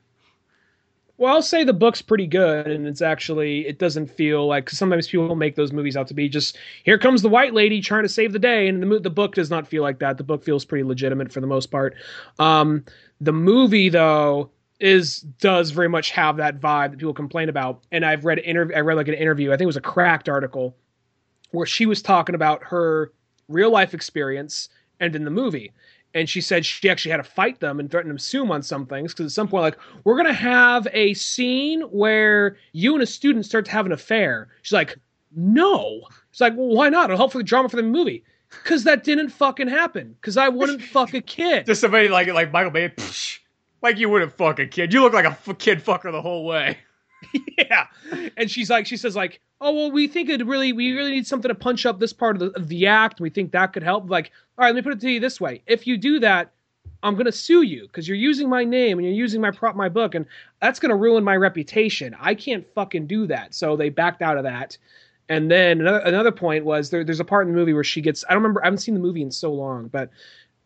Well, 1.19 1.33
I'll 1.33 1.41
say 1.43 1.65
the 1.65 1.73
book's 1.73 2.03
pretty 2.03 2.27
good, 2.27 2.67
and 2.67 2.87
it's 2.87 3.01
actually 3.01 3.67
it 3.67 3.79
doesn't 3.79 4.09
feel 4.11 4.47
like 4.47 4.67
'cause 4.67 4.77
sometimes 4.79 5.09
people 5.09 5.35
make 5.35 5.55
those 5.57 5.73
movies 5.73 5.97
out 5.97 6.09
to 6.09 6.15
be 6.15 6.29
just 6.29 6.59
here 6.85 6.99
comes 6.99 7.23
the 7.23 7.31
white 7.31 7.55
lady 7.55 7.81
trying 7.81 8.03
to 8.03 8.09
save 8.11 8.35
the 8.35 8.39
day, 8.39 8.69
and 8.69 8.83
the 8.83 8.99
the 9.01 9.09
book 9.09 9.35
does 9.35 9.49
not 9.49 9.67
feel 9.67 9.83
like 9.83 9.99
that. 10.01 10.19
The 10.19 10.25
book 10.25 10.45
feels 10.45 10.67
pretty 10.67 10.85
legitimate 10.85 11.33
for 11.33 11.41
the 11.41 11.47
most 11.47 11.71
part. 11.71 11.95
Um, 12.39 12.85
the 13.21 13.33
movie 13.33 13.89
though 13.89 14.51
is 14.79 15.21
does 15.21 15.71
very 15.71 15.89
much 15.89 16.11
have 16.11 16.37
that 16.37 16.61
vibe 16.61 16.91
that 16.91 16.99
people 16.99 17.15
complain 17.15 17.49
about, 17.49 17.83
and 17.93 18.05
I've 18.05 18.25
read 18.25 18.39
interview 18.41 18.77
I 18.77 18.81
read 18.81 18.97
like 18.97 19.09
an 19.09 19.15
interview 19.15 19.51
I 19.51 19.55
think 19.55 19.63
it 19.63 19.67
was 19.67 19.77
a 19.77 19.81
Cracked 19.81 20.29
article 20.29 20.77
where 21.51 21.67
she 21.67 21.87
was 21.87 22.03
talking 22.03 22.35
about 22.35 22.63
her 22.65 23.13
real 23.49 23.71
life 23.71 23.95
experience 23.95 24.69
and 25.01 25.15
in 25.15 25.25
the 25.25 25.31
movie. 25.31 25.73
And 26.15 26.29
she 26.29 26.41
said 26.41 26.65
she 26.65 26.89
actually 26.89 27.11
had 27.11 27.19
to 27.19 27.25
fight 27.25 27.61
them 27.61 27.79
and 27.79 27.91
threaten 27.91 28.11
to 28.11 28.19
sue 28.19 28.41
them 28.41 28.51
on 28.51 28.63
some 28.63 28.87
things 28.87 29.13
because 29.13 29.27
at 29.27 29.33
some 29.33 29.49
point 29.49 29.63
like 29.63 29.79
we're 30.05 30.17
gonna 30.17 30.33
have 30.33 30.87
a 30.93 31.15
scene 31.15 31.83
where 31.83 32.57
you 32.73 32.95
and 32.95 33.03
a 33.03 33.07
student 33.07 33.45
start 33.45 33.65
to 33.67 33.71
have 33.73 33.87
an 33.87 33.93
affair. 33.93 34.49
She's 34.63 34.73
like 34.73 34.99
no. 35.35 36.03
It's 36.31 36.41
like 36.41 36.55
well 36.57 36.69
why 36.69 36.89
not? 36.89 37.05
It'll 37.05 37.19
help 37.19 37.33
for 37.33 37.39
the 37.39 37.45
drama 37.45 37.69
for 37.69 37.77
the 37.77 37.83
movie. 37.83 38.25
Because 38.49 38.85
that 38.85 39.05
didn't 39.05 39.31
fucking 39.31 39.69
happen. 39.69 40.17
Because 40.21 40.37
i 40.37 40.49
wouldn't 40.49 40.83
fuck 40.95 41.13
a 41.15 41.21
kid. 41.21 41.67
Just 41.67 41.81
somebody 41.81 42.09
like 42.09 42.29
like 42.29 42.53
Michael 42.53 42.71
Bay. 42.71 42.89
psh, 42.91 43.41
like 43.83 43.99
you 43.99 44.09
wouldn't 44.09 44.33
fuck 44.33 44.59
a 44.59 44.67
kid. 44.67 44.93
You 44.93 45.03
look 45.03 45.13
like 45.13 45.25
a 45.25 45.31
f- 45.31 45.59
kid 45.59 45.85
fucker 45.85 46.11
the 46.11 46.23
whole 46.23 46.45
way. 46.45 46.79
yeah. 47.59 47.87
And 48.37 48.51
she's 48.51 48.71
like 48.71 48.87
she 48.87 48.97
says 48.97 49.17
like 49.17 49.41
oh 49.61 49.73
well 49.73 49.91
we 49.91 50.07
think 50.09 50.29
it 50.29 50.45
really 50.47 50.73
we 50.73 50.93
really 50.93 51.11
need 51.11 51.27
something 51.27 51.49
to 51.49 51.55
punch 51.55 51.87
up 51.87 51.99
this 51.99 52.13
part 52.13 52.37
of 52.37 52.41
the, 52.41 52.59
of 52.59 52.69
the 52.69 52.87
act. 52.87 53.21
We 53.21 53.31
think 53.31 53.53
that 53.53 53.73
could 53.73 53.83
help. 53.83 54.11
Like 54.11 54.33
all 54.59 54.65
right 54.65 54.75
let 54.75 54.77
me 54.77 54.83
put 54.83 54.93
it 54.93 55.01
to 55.01 55.11
you 55.11 55.21
this 55.21 55.41
way. 55.41 55.63
If 55.67 55.87
you 55.87 55.97
do 55.97 56.21
that 56.21 56.53
i'm 57.03 57.15
going 57.15 57.27
to 57.27 57.33
sue 57.33 57.63
you 57.63 57.83
because 57.83 58.09
you're 58.09 58.17
using 58.17 58.49
my 58.49 58.65
name 58.65 58.99
and 58.99 59.07
you're 59.07 59.15
using 59.15 59.41
my 59.41 59.51
prop 59.51 59.77
my 59.77 59.89
book 59.89 60.15
and 60.15 60.25
that's 60.61 60.79
going 60.79 60.91
to 60.91 60.97
ruin 60.97 61.23
my 61.23 61.37
reputation. 61.37 62.17
I 62.21 62.35
can't 62.35 62.67
fucking 62.75 63.07
do 63.07 63.27
that. 63.27 63.55
So 63.55 63.77
they 63.77 63.91
backed 63.91 64.23
out 64.23 64.39
of 64.39 64.45
that. 64.45 64.79
And 65.29 65.51
then 65.51 65.81
another, 65.81 65.99
another 65.99 66.33
point 66.33 66.65
was 66.65 66.91
there, 66.91 67.05
there's 67.05 67.21
a 67.21 67.25
part 67.25 67.47
in 67.47 67.53
the 67.53 67.59
movie 67.59 67.75
where 67.75 67.85
she 67.85 68.01
gets 68.01 68.25
i 68.29 68.33
don't 68.33 68.43
remember 68.43 68.63
i 68.63 68.67
haven't 68.67 68.79
seen 68.79 68.95
the 68.95 69.01
movie 69.01 69.23
in 69.23 69.31
so 69.31 69.53
long 69.53 69.89
but 69.89 70.11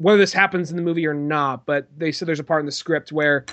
whether 0.01 0.19
this 0.19 0.33
happens 0.33 0.71
in 0.71 0.77
the 0.77 0.83
movie 0.83 1.07
or 1.07 1.15
not 1.15 1.67
but 1.67 1.87
they 1.97 2.11
said 2.11 2.27
there's 2.27 2.41
a 2.41 2.45
part 2.45 2.61
in 2.61 2.67
the 2.67 2.73
script 2.73 3.13
where 3.13 3.45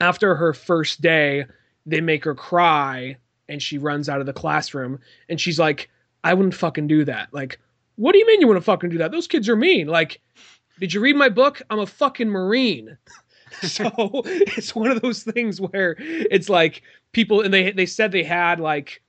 after 0.00 0.34
her 0.34 0.52
first 0.52 1.00
day 1.00 1.44
they 1.86 2.00
make 2.00 2.24
her 2.24 2.34
cry 2.34 3.16
and 3.48 3.62
she 3.62 3.78
runs 3.78 4.08
out 4.08 4.20
of 4.20 4.26
the 4.26 4.32
classroom 4.32 4.98
and 5.28 5.40
she's 5.40 5.58
like 5.58 5.90
i 6.24 6.34
wouldn't 6.34 6.54
fucking 6.54 6.86
do 6.86 7.04
that. 7.04 7.32
Like 7.32 7.58
what 7.96 8.12
do 8.12 8.18
you 8.18 8.26
mean 8.26 8.40
you 8.40 8.46
wouldn't 8.46 8.64
fucking 8.64 8.90
do 8.90 8.98
that? 8.98 9.10
Those 9.12 9.26
kids 9.26 9.48
are 9.48 9.56
mean. 9.56 9.86
Like 9.86 10.20
did 10.78 10.94
you 10.94 11.00
read 11.00 11.16
my 11.16 11.28
book? 11.28 11.60
I'm 11.70 11.80
a 11.80 11.86
fucking 11.86 12.28
marine. 12.28 12.96
So 13.62 13.90
it's 14.24 14.76
one 14.76 14.92
of 14.92 15.02
those 15.02 15.24
things 15.24 15.60
where 15.60 15.96
it's 15.98 16.48
like 16.48 16.82
people 17.10 17.40
and 17.40 17.52
they 17.52 17.72
they 17.72 17.84
said 17.84 18.12
they 18.12 18.22
had 18.22 18.60
like 18.60 19.02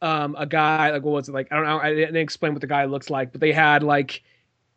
um 0.00 0.34
a 0.38 0.46
guy 0.46 0.90
like 0.90 1.02
what 1.02 1.12
was 1.12 1.28
it 1.28 1.32
like 1.32 1.48
i 1.52 1.56
don't 1.56 1.66
know 1.66 1.78
i 1.78 1.94
didn't 1.94 2.16
explain 2.16 2.54
what 2.54 2.62
the 2.62 2.66
guy 2.66 2.86
looks 2.86 3.10
like 3.10 3.30
but 3.30 3.42
they 3.42 3.52
had 3.52 3.82
like 3.82 4.22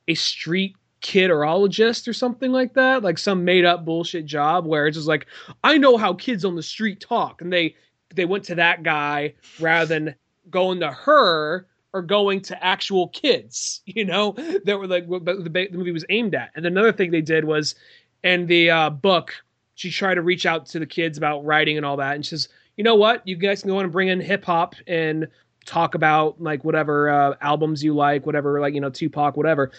a 0.09 0.13
street 0.13 0.75
kidologist 1.07 2.05
or 2.05 2.11
something 2.11 2.51
like 2.51 2.73
that 2.73 3.01
like 3.01 3.17
some 3.17 3.45
made 3.45 3.63
up 3.63 3.85
bullshit 3.85 4.25
job 4.25 4.65
where 4.65 4.87
it's 4.87 4.97
just 4.97 5.07
like 5.07 5.25
i 5.63 5.77
know 5.77 5.95
how 5.95 6.13
kids 6.13 6.43
on 6.43 6.55
the 6.55 6.61
street 6.61 6.99
talk. 6.99 7.41
And 7.41 7.51
they 7.51 7.75
they 8.13 8.25
went 8.25 8.43
to 8.45 8.55
that 8.55 8.83
guy 8.83 9.33
rather 9.57 9.85
than 9.85 10.15
going 10.49 10.81
to 10.81 10.91
her 10.91 11.65
or 11.93 12.01
going 12.01 12.41
to 12.41 12.61
actual 12.61 13.07
kids 13.07 13.81
you 13.85 14.03
know 14.03 14.33
that 14.65 14.77
were 14.77 14.85
like 14.85 15.05
what 15.05 15.23
the, 15.23 15.69
movie 15.71 15.91
was 15.91 16.03
aimed 16.09 16.35
at. 16.35 16.51
And 16.55 16.65
another 16.65 16.91
thing 16.91 17.11
they 17.11 17.21
did 17.21 17.45
was 17.45 17.75
in 18.23 18.45
the 18.45 18.69
uh, 18.69 18.89
book 18.89 19.33
she 19.75 19.89
tried 19.89 20.15
to 20.15 20.21
reach 20.21 20.45
out 20.45 20.65
to 20.65 20.79
the 20.79 20.85
kids 20.85 21.17
about 21.17 21.45
writing 21.45 21.77
and 21.77 21.85
all 21.85 21.95
that. 21.97 22.15
And 22.15 22.25
she 22.25 22.31
says 22.31 22.49
you 22.75 22.83
know 22.83 22.95
what? 22.95 23.25
You 23.25 23.37
guys 23.37 23.61
can 23.61 23.69
go 23.69 23.77
on 23.77 23.85
and 23.85 23.93
bring 23.93 24.09
in 24.09 24.19
hip-hop 24.19 24.75
and 24.85 25.27
talk 25.67 25.95
about 25.95 26.41
like 26.41 26.63
whatever 26.63 27.09
uh, 27.09 27.35
albums 27.41 27.83
you 27.83 27.93
like 27.93 28.25
whatever 28.25 28.59
like 28.59 28.73
you 28.73 28.81
know 28.81 28.89
tupac 28.89 29.35
whatever 29.35 29.71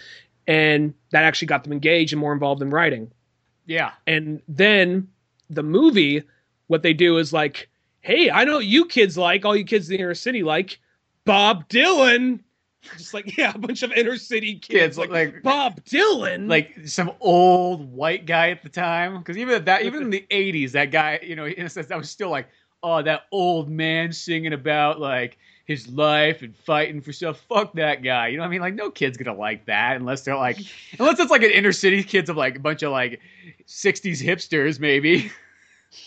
and 0.49 0.95
that 1.11 1.23
actually 1.23 1.47
got 1.47 1.63
them 1.63 1.73
engaged 1.73 2.13
and 2.13 2.19
more 2.21 2.33
involved 2.33 2.61
in 2.63 2.71
writing 2.71 3.13
Yeah. 3.67 3.93
and 4.09 4.43
then 4.49 5.07
the 5.49 5.63
movie 5.63 6.25
what 6.67 6.83
they 6.83 6.93
do 6.93 7.19
is 7.19 7.33
like 7.33 7.69
hey 8.01 8.31
i 8.31 8.43
know 8.45 8.57
what 8.57 8.67
you 8.67 8.85
kids 8.87 9.17
like 9.17 9.45
all 9.45 9.55
you 9.55 9.65
kids 9.65 9.89
in 9.89 9.97
the 9.97 10.03
inner 10.03 10.15
city 10.15 10.43
like 10.43 10.79
bob 11.25 11.69
dylan 11.69 12.41
just 12.97 13.13
like 13.15 13.37
yeah 13.39 13.53
a 13.55 13.59
bunch 13.59 13.83
of 13.83 13.93
inner 13.93 14.17
city 14.17 14.55
kids, 14.55 14.97
Kids 14.97 14.99
like, 14.99 15.11
like 15.11 15.43
bob 15.43 15.83
dylan 15.85 16.49
like 16.49 16.75
some 16.87 17.11
old 17.21 17.93
white 17.93 18.25
guy 18.25 18.51
at 18.51 18.63
the 18.63 18.69
time. 18.69 19.19
Because 19.19 19.37
even 19.37 19.55
at 19.55 19.65
that, 19.67 19.83
even 19.83 20.03
in 20.05 20.11
the 20.11 20.25
'80s, 20.31 20.73
that 20.73 20.91
guy, 20.91 21.19
you 21.23 21.35
know, 21.37 21.45
in 21.47 21.67
a 21.67 21.69
sense, 21.69 21.89
that 21.89 21.99
was 21.99 22.09
still 22.09 22.31
like, 22.31 22.49
oh, 22.83 23.03
that 23.03 23.23
old 23.33 23.69
man 23.69 24.13
singing 24.13 24.53
about 24.53 25.01
like 25.01 25.39
his 25.69 25.87
life 25.87 26.41
and 26.41 26.57
fighting 26.57 27.01
for 27.03 27.13
stuff. 27.13 27.45
Fuck 27.47 27.75
that 27.75 28.03
guy. 28.03 28.29
You 28.29 28.39
know 28.39 28.43
what 28.43 28.49
I 28.49 28.51
mean? 28.51 28.63
Like, 28.63 28.75
no 28.75 28.91
kid's 28.91 29.19
gonna 29.19 29.39
like 29.39 29.67
that 29.67 29.97
unless 29.97 30.23
they're 30.23 30.35
like, 30.35 30.59
unless 30.99 31.21
it's 31.21 31.31
like 31.31 31.43
an 31.43 31.51
inner 31.51 31.73
city 31.73 32.03
kids 32.03 32.29
of 32.31 32.37
like 32.37 32.57
a 32.57 32.61
bunch 32.61 32.83
of 32.83 32.91
like 32.91 33.21
'60s 33.67 34.25
hipsters, 34.25 34.81
maybe. 34.81 35.31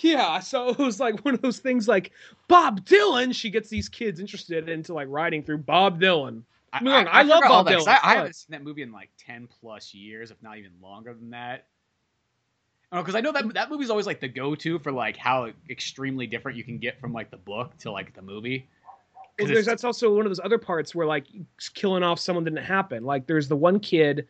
yeah 0.01 0.39
so 0.39 0.70
it 0.70 0.78
was 0.78 0.99
like 0.99 1.26
one 1.26 1.34
of 1.34 1.41
those 1.41 1.57
things 1.57 1.88
like 1.88 2.12
bob 2.47 2.86
dylan 2.86 3.34
she 3.34 3.49
gets 3.49 3.68
these 3.68 3.89
kids 3.89 4.20
interested 4.20 4.70
into 4.70 4.93
like 4.93 5.07
riding 5.09 5.41
through 5.41 5.57
bob 5.57 5.99
dylan 5.99 6.43
I, 6.72 7.03
I 7.03 7.22
love 7.24 7.41
forgot 7.41 7.51
all 7.51 7.64
Bob 7.64 7.74
Dylan, 7.74 7.88
I, 7.88 7.99
I 8.03 8.16
haven't 8.16 8.36
seen 8.36 8.51
that 8.51 8.64
movie 8.64 8.82
in 8.82 8.91
like 8.91 9.09
ten 9.18 9.47
plus 9.59 9.93
years, 9.93 10.32
if 10.32 10.41
not 10.41 10.57
even 10.57 10.72
longer 10.82 11.14
than 11.14 11.32
that. 11.32 11.66
Oh, 12.93 13.01
because 13.01 13.16
I 13.16 13.22
know 13.22 13.32
that 13.32 13.53
that 13.53 13.70
movie's 13.70 13.89
always 13.89 14.05
like 14.05 14.20
the 14.20 14.28
go-to 14.28 14.80
for 14.80 14.91
like 14.91 15.18
how 15.18 15.51
extremely 15.70 16.28
different 16.28 16.57
you 16.57 16.64
can 16.64 16.78
get 16.78 16.99
from 16.99 17.14
like 17.14 17.32
the 17.32 17.38
book 17.38 17.78
to 17.80 17.91
like 17.91 18.14
the 18.14 18.22
movie. 18.22 18.70
Well, 19.40 19.48
there's, 19.48 19.66
that's 19.66 19.84
also 19.84 20.16
one 20.16 20.26
of 20.26 20.30
those 20.30 20.40
other 20.44 20.58
parts 20.58 20.94
where 20.94 21.08
like 21.08 21.26
killing 21.74 22.04
off 22.04 22.20
someone 22.20 22.44
didn't 22.44 22.64
happen. 22.64 23.04
Like 23.04 23.28
there's 23.28 23.48
the 23.48 23.56
one 23.56 23.80
kid 23.80 24.28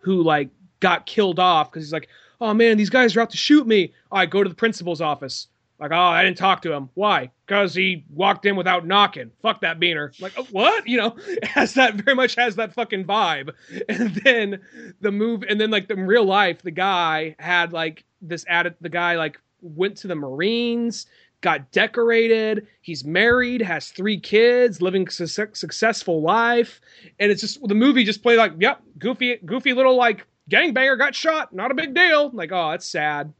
who 0.00 0.22
like 0.22 0.50
got 0.80 1.06
killed 1.06 1.38
off 1.38 1.70
because 1.70 1.84
he's 1.84 1.92
like, 1.92 2.08
oh 2.40 2.54
man, 2.54 2.76
these 2.76 2.90
guys 2.90 3.16
are 3.16 3.20
out 3.20 3.30
to 3.30 3.36
shoot 3.36 3.66
me. 3.66 3.92
All 4.12 4.18
right, 4.18 4.30
go 4.30 4.42
to 4.42 4.48
the 4.48 4.54
principal's 4.54 5.00
office. 5.00 5.48
Like, 5.80 5.90
oh, 5.90 5.96
I 5.96 6.22
didn't 6.22 6.38
talk 6.38 6.62
to 6.62 6.72
him. 6.72 6.88
Why? 6.94 7.30
Because 7.46 7.74
he 7.74 8.04
walked 8.08 8.46
in 8.46 8.54
without 8.54 8.86
knocking. 8.86 9.32
Fuck 9.42 9.60
that 9.62 9.80
beaner. 9.80 10.18
Like, 10.20 10.32
oh, 10.36 10.44
what? 10.50 10.86
You 10.86 10.98
know, 10.98 11.16
has 11.42 11.74
that 11.74 11.94
very 11.94 12.14
much 12.14 12.36
has 12.36 12.56
that 12.56 12.72
fucking 12.74 13.04
vibe. 13.04 13.50
And 13.88 14.14
then 14.16 14.60
the 15.00 15.10
move, 15.10 15.42
and 15.48 15.60
then 15.60 15.70
like 15.70 15.90
in 15.90 16.06
real 16.06 16.24
life, 16.24 16.62
the 16.62 16.70
guy 16.70 17.34
had 17.38 17.72
like 17.72 18.04
this 18.22 18.44
added. 18.48 18.76
The 18.80 18.88
guy 18.88 19.16
like 19.16 19.40
went 19.60 19.96
to 19.98 20.06
the 20.06 20.14
Marines, 20.14 21.06
got 21.44 21.70
decorated. 21.72 22.66
He's 22.80 23.04
married, 23.04 23.60
has 23.60 23.90
three 23.90 24.18
kids, 24.18 24.80
living 24.80 25.06
su- 25.08 25.26
successful 25.26 26.22
life, 26.22 26.80
and 27.20 27.30
it's 27.30 27.42
just 27.42 27.60
the 27.68 27.74
movie 27.74 28.02
just 28.02 28.22
played 28.22 28.38
like, 28.38 28.54
yep, 28.58 28.82
goofy, 28.98 29.36
goofy 29.44 29.74
little 29.74 29.94
like 29.94 30.26
gangbanger 30.50 30.98
got 30.98 31.14
shot. 31.14 31.52
Not 31.52 31.70
a 31.70 31.74
big 31.74 31.94
deal. 31.94 32.30
Like, 32.30 32.50
oh, 32.50 32.70
it's 32.70 32.86
sad. 32.86 33.32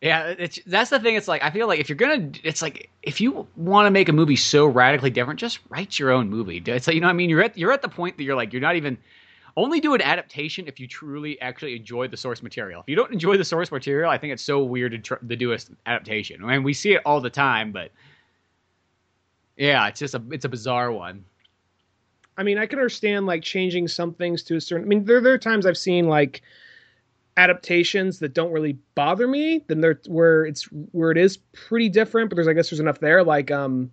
Yeah, 0.00 0.34
it's 0.36 0.58
that's 0.66 0.90
the 0.90 0.98
thing. 0.98 1.14
It's 1.14 1.28
like 1.28 1.42
I 1.42 1.50
feel 1.50 1.68
like 1.68 1.78
if 1.78 1.88
you're 1.88 1.96
gonna, 1.96 2.30
it's 2.42 2.60
like 2.60 2.90
if 3.02 3.20
you 3.20 3.46
want 3.56 3.86
to 3.86 3.90
make 3.90 4.08
a 4.08 4.12
movie 4.12 4.36
so 4.36 4.66
radically 4.66 5.10
different, 5.10 5.38
just 5.38 5.60
write 5.68 5.98
your 5.98 6.10
own 6.10 6.28
movie. 6.28 6.62
It's 6.66 6.86
like 6.88 6.94
you 6.94 7.00
know, 7.00 7.06
what 7.06 7.12
I 7.12 7.14
mean, 7.14 7.30
you're 7.30 7.42
at 7.42 7.56
you're 7.56 7.72
at 7.72 7.82
the 7.82 7.88
point 7.88 8.16
that 8.16 8.24
you're 8.24 8.36
like 8.36 8.52
you're 8.52 8.62
not 8.62 8.76
even 8.76 8.98
only 9.58 9.80
do 9.80 9.94
an 9.94 10.00
adaptation 10.00 10.66
if 10.68 10.78
you 10.78 10.86
truly 10.86 11.40
actually 11.40 11.76
enjoy 11.76 12.08
the 12.08 12.16
source 12.16 12.42
material. 12.42 12.82
If 12.82 12.88
you 12.88 12.96
don't 12.96 13.12
enjoy 13.12 13.36
the 13.36 13.44
source 13.44 13.70
material, 13.72 14.10
I 14.10 14.16
think 14.16 14.32
it's 14.32 14.42
so 14.42 14.62
weird 14.62 14.92
to, 14.92 14.98
tr- 14.98 15.14
to 15.16 15.36
do 15.36 15.52
an 15.52 15.58
adaptation. 15.86 16.44
I 16.44 16.52
mean, 16.52 16.62
we 16.62 16.72
see 16.72 16.92
it 16.92 17.02
all 17.04 17.20
the 17.20 17.30
time, 17.30 17.72
but 17.72 17.90
yeah, 19.56 19.86
it's 19.88 19.98
just 19.98 20.14
a 20.14 20.22
it's 20.30 20.44
a 20.44 20.48
bizarre 20.48 20.92
one. 20.92 21.24
I 22.36 22.44
mean, 22.44 22.56
I 22.56 22.66
can 22.66 22.78
understand 22.78 23.26
like 23.26 23.42
changing 23.42 23.88
some 23.88 24.14
things 24.14 24.42
to 24.44 24.56
a 24.56 24.60
certain. 24.60 24.86
I 24.86 24.88
mean, 24.88 25.04
there 25.04 25.20
there 25.20 25.34
are 25.34 25.38
times 25.38 25.66
I've 25.66 25.76
seen 25.76 26.06
like 26.06 26.42
adaptations 27.36 28.18
that 28.20 28.34
don't 28.34 28.52
really 28.52 28.78
bother 28.94 29.26
me. 29.26 29.64
Then 29.66 29.80
there 29.80 30.00
where 30.06 30.46
it's 30.46 30.64
where 30.92 31.10
it 31.10 31.18
is 31.18 31.36
pretty 31.52 31.88
different, 31.88 32.30
but 32.30 32.36
there's 32.36 32.48
I 32.48 32.52
guess 32.52 32.70
there's 32.70 32.80
enough 32.80 33.00
there. 33.00 33.24
Like 33.24 33.50
um, 33.50 33.90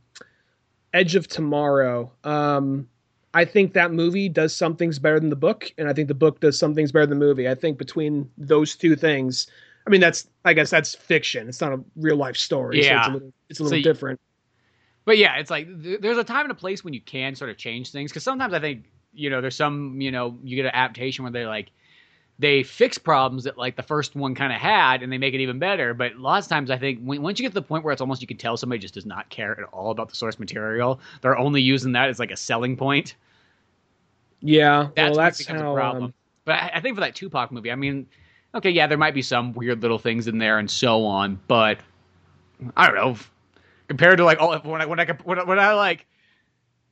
Edge 0.94 1.16
of 1.16 1.28
Tomorrow. 1.28 2.12
Um, 2.24 2.88
I 3.36 3.44
think 3.44 3.74
that 3.74 3.92
movie 3.92 4.30
does 4.30 4.56
some 4.56 4.78
things 4.78 4.98
better 4.98 5.20
than 5.20 5.30
the 5.30 5.36
book, 5.36 5.70
and 5.78 5.90
I 5.90 5.94
think 5.94 6.08
the 6.08 6.14
book 6.14 6.40
does 6.40 6.58
some 6.58 6.74
things 6.74 6.94
better 6.94 7.06
than 7.06 7.20
the 7.20 7.26
movie. 7.26 7.50
I 7.50 7.54
think 7.54 7.78
between 7.78 8.30
those 8.38 8.78
two 8.78 8.96
things, 8.96 9.48
I 9.86 9.90
mean, 9.90 10.00
that's 10.00 10.30
I 10.46 10.54
guess 10.54 10.70
that's 10.70 10.96
fiction. 10.96 11.50
It's 11.50 11.60
not 11.60 11.74
a 11.74 11.80
real 11.98 12.16
life 12.16 12.38
story. 12.38 12.82
so 12.82 12.88
Yeah. 12.88 13.00
it's 13.00 13.08
a 13.08 13.12
little, 13.12 13.34
it's 13.50 13.60
a 13.60 13.64
little 13.64 13.78
So 13.78 13.84
different. 13.84 14.22
But 15.04 15.18
yeah, 15.18 15.36
it's 15.36 15.52
like 15.52 15.68
th- 15.84 16.00
there's 16.00 16.18
a 16.18 16.24
time 16.24 16.44
and 16.46 16.52
a 16.52 16.56
place 16.56 16.82
when 16.84 16.94
you 16.94 17.02
can 17.02 17.36
sort 17.36 17.50
of 17.50 17.58
change 17.58 17.92
things 17.92 18.10
because 18.10 18.24
sometimes 18.24 18.54
I 18.54 18.60
think 18.60 18.86
you 19.14 19.30
know 19.30 19.42
there's 19.42 19.56
some 19.58 20.00
you 20.00 20.12
know 20.12 20.40
you 20.42 20.56
get 20.56 20.66
an 20.66 20.72
adaptation 20.74 21.24
where 21.24 21.32
they 21.34 21.46
like 21.46 21.72
they 22.38 22.64
fix 22.64 22.98
problems 22.98 23.46
that 23.46 23.58
like 23.58 23.76
the 23.76 23.84
first 23.84 24.16
one 24.16 24.36
kind 24.36 24.52
of 24.52 24.60
had 24.60 25.02
and 25.02 25.12
they 25.12 25.18
make 25.18 25.34
it 25.34 25.40
even 25.40 25.58
better. 25.58 25.94
But 25.94 26.16
lots 26.18 26.48
of 26.48 26.50
times 26.50 26.70
i 26.70 26.78
think 26.78 27.00
when, 27.02 27.22
once 27.22 27.40
you 27.40 27.44
get 27.44 27.50
to 27.50 27.56
the 27.56 27.62
point 27.62 27.84
where 27.84 27.94
it's 27.94 28.02
almost 28.02 28.22
you 28.22 28.28
can 28.28 28.38
tell 28.38 28.58
somebody 28.58 28.80
just 28.80 28.94
does 28.94 29.06
not 29.06 29.30
care 29.30 29.60
at 29.60 29.66
all 29.72 29.92
about 29.92 30.10
the 30.10 30.16
source 30.16 30.40
material 30.40 31.00
they're 31.22 31.38
only 31.38 31.62
using 31.62 31.94
that 31.94 32.10
as 32.10 32.20
like 32.20 32.32
a 32.32 32.38
selling 32.38 32.76
point. 32.76 33.16
Yeah, 34.42 34.90
that's, 34.96 35.16
well, 35.16 35.26
that's 35.26 35.46
how. 35.46 35.72
a 35.72 35.74
problem 35.74 36.04
um, 36.04 36.14
but 36.44 36.56
I, 36.56 36.72
I 36.76 36.80
think 36.82 36.96
for 36.96 37.02
that 37.02 37.16
tupac 37.16 37.52
movie 37.52 37.72
i 37.72 37.76
mean 37.76 38.06
okay 38.54 38.70
yeah 38.70 38.88
there 38.88 38.98
might 38.98 39.14
be 39.14 39.22
some 39.22 39.54
weird 39.54 39.82
little 39.82 39.98
things 39.98 40.28
in 40.28 40.38
there 40.38 40.60
and 40.60 40.70
so 40.70 41.06
on 41.06 41.40
but 41.48 41.80
i 42.76 42.86
don't 42.88 42.96
know. 42.96 43.18
Compared 43.88 44.18
to 44.18 44.26
like 44.26 44.40
all 44.42 44.58
when 44.60 44.82
i 44.82 44.86
when 44.86 45.00
i 45.00 45.06
when 45.24 45.40
I, 45.40 45.44
when 45.44 45.60
I 45.60 45.74
like 45.74 46.06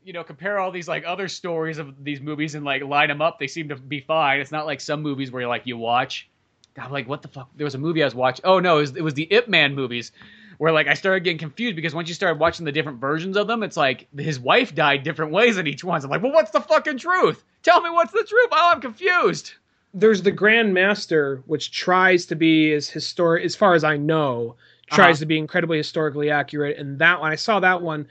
you 0.06 0.14
know 0.14 0.24
compare 0.24 0.60
all 0.60 0.72
these 0.72 0.88
like 0.88 1.04
other 1.06 1.28
stories 1.28 1.78
of 1.78 2.04
these 2.04 2.22
movies 2.22 2.56
and 2.56 2.66
like 2.66 2.84
line 2.84 3.10
them 3.10 3.22
up 3.22 3.40
they 3.40 3.48
seem 3.48 3.70
to 3.70 3.76
be 3.76 4.00
fine 4.02 4.40
it's 4.40 4.52
not 4.52 4.66
like 4.66 4.80
some 4.82 5.02
movies 5.02 5.32
where 5.32 5.42
you're 5.42 5.50
like 5.50 5.66
you 5.66 5.78
watch 5.78 6.30
I'm 6.78 6.92
like 6.92 7.08
what 7.08 7.22
the 7.22 7.28
fuck 7.28 7.50
there 7.56 7.66
was 7.66 7.76
a 7.76 7.80
movie 7.80 8.02
i 8.02 8.06
was 8.06 8.16
watching 8.16 8.46
oh 8.46 8.60
no 8.60 8.78
it 8.78 8.82
was, 8.82 8.96
it 8.96 9.02
was 9.04 9.14
the 9.14 9.32
ip 9.32 9.48
man 9.48 9.76
movies 9.76 10.12
where 10.58 10.72
like 10.72 10.88
i 10.88 10.94
started 10.94 11.24
getting 11.24 11.38
confused 11.38 11.76
because 11.76 11.94
once 11.94 12.08
you 12.08 12.16
started 12.16 12.40
watching 12.40 12.66
the 12.66 12.72
different 12.72 13.00
versions 13.00 13.38
of 13.38 13.48
them 13.48 13.64
it's 13.64 13.78
like 13.78 14.08
his 14.18 14.40
wife 14.40 14.74
died 14.74 15.04
different 15.04 15.32
ways 15.32 15.58
in 15.58 15.68
each 15.68 15.84
one 15.84 16.02
so 16.02 16.06
i'm 16.08 16.12
like 16.12 16.22
well 16.24 16.32
what's 16.32 16.52
the 16.52 16.62
fucking 16.62 16.98
truth 16.98 17.44
tell 17.62 17.82
me 17.82 17.90
what's 17.90 18.12
the 18.12 18.24
truth 18.24 18.50
oh 18.52 18.72
i'm 18.74 18.82
confused 18.82 19.54
there's 19.96 20.24
the 20.24 20.32
Grand 20.32 20.74
Master, 20.74 21.44
which 21.46 21.72
tries 21.72 22.26
to 22.26 22.36
be 22.36 22.74
as 22.74 22.90
historic, 22.90 23.46
as 23.46 23.56
far 23.56 23.76
as 23.76 23.84
I 23.84 23.96
know, 23.96 24.56
tries 24.90 25.18
Uh-huh. 25.18 25.20
to 25.20 25.26
be 25.28 25.38
incredibly 25.38 25.78
historically 25.78 26.32
accurate. 26.32 26.80
And 26.80 26.98
that 26.98 27.22
one, 27.22 27.32
I 27.32 27.36
saw 27.36 27.60
that 27.60 27.80
one. 27.84 28.08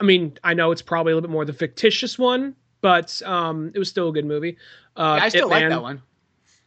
I 0.00 0.04
mean, 0.04 0.36
I 0.44 0.54
know 0.54 0.72
it's 0.72 0.82
probably 0.82 1.12
a 1.12 1.14
little 1.16 1.28
bit 1.28 1.32
more 1.32 1.44
the 1.44 1.52
fictitious 1.52 2.18
one, 2.18 2.54
but 2.80 3.20
um, 3.24 3.72
it 3.74 3.78
was 3.78 3.88
still 3.88 4.08
a 4.08 4.12
good 4.12 4.26
movie. 4.26 4.56
Uh, 4.96 5.16
Yeah, 5.18 5.24
i 5.24 5.28
still 5.28 5.48
Ip 5.48 5.50
like 5.50 5.60
Man- 5.62 5.70
that 5.70 5.82
one 5.82 6.02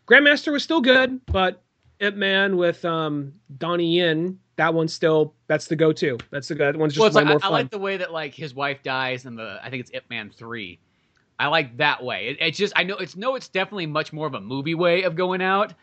Grandmaster 0.08 0.52
was 0.52 0.64
still 0.64 0.82
good, 0.82 1.24
but 1.28 1.62
Ip 2.00 2.16
Man 2.16 2.58
with 2.58 2.84
um, 2.84 3.34
Donnie 3.58 3.98
Yen, 3.98 4.40
that 4.56 4.74
one's 4.74 4.94
still 4.94 5.36
that's 5.48 5.68
the 5.68 5.76
go-to. 5.76 6.18
That's 6.32 6.48
the 6.48 6.56
that 6.56 6.76
one's 6.76 6.96
just 6.96 7.02
well, 7.02 7.24
way 7.24 7.32
like, 7.32 7.42
more 7.42 7.46
I, 7.46 7.48
I 7.48 7.52
like 7.52 7.70
the 7.70 7.78
way 7.78 7.98
that 7.98 8.12
like 8.12 8.34
his 8.34 8.56
wife 8.56 8.82
dies 8.82 9.26
in 9.26 9.36
the 9.36 9.60
I 9.64 9.70
think 9.70 9.82
it's 9.82 9.92
Ip 9.94 10.10
Man 10.10 10.32
three. 10.32 10.80
I 11.38 11.48
like 11.48 11.78
that 11.78 12.04
way. 12.04 12.30
It, 12.30 12.38
it's 12.42 12.58
just 12.58 12.74
I 12.76 12.84
know 12.84 12.98
it's 12.98 13.16
no, 13.16 13.36
it's 13.36 13.48
definitely 13.48 13.86
much 13.86 14.12
more 14.12 14.26
of 14.26 14.34
a 14.34 14.42
movie 14.42 14.76
way 14.76 15.04
of 15.04 15.16
going 15.16 15.42
out. 15.42 15.74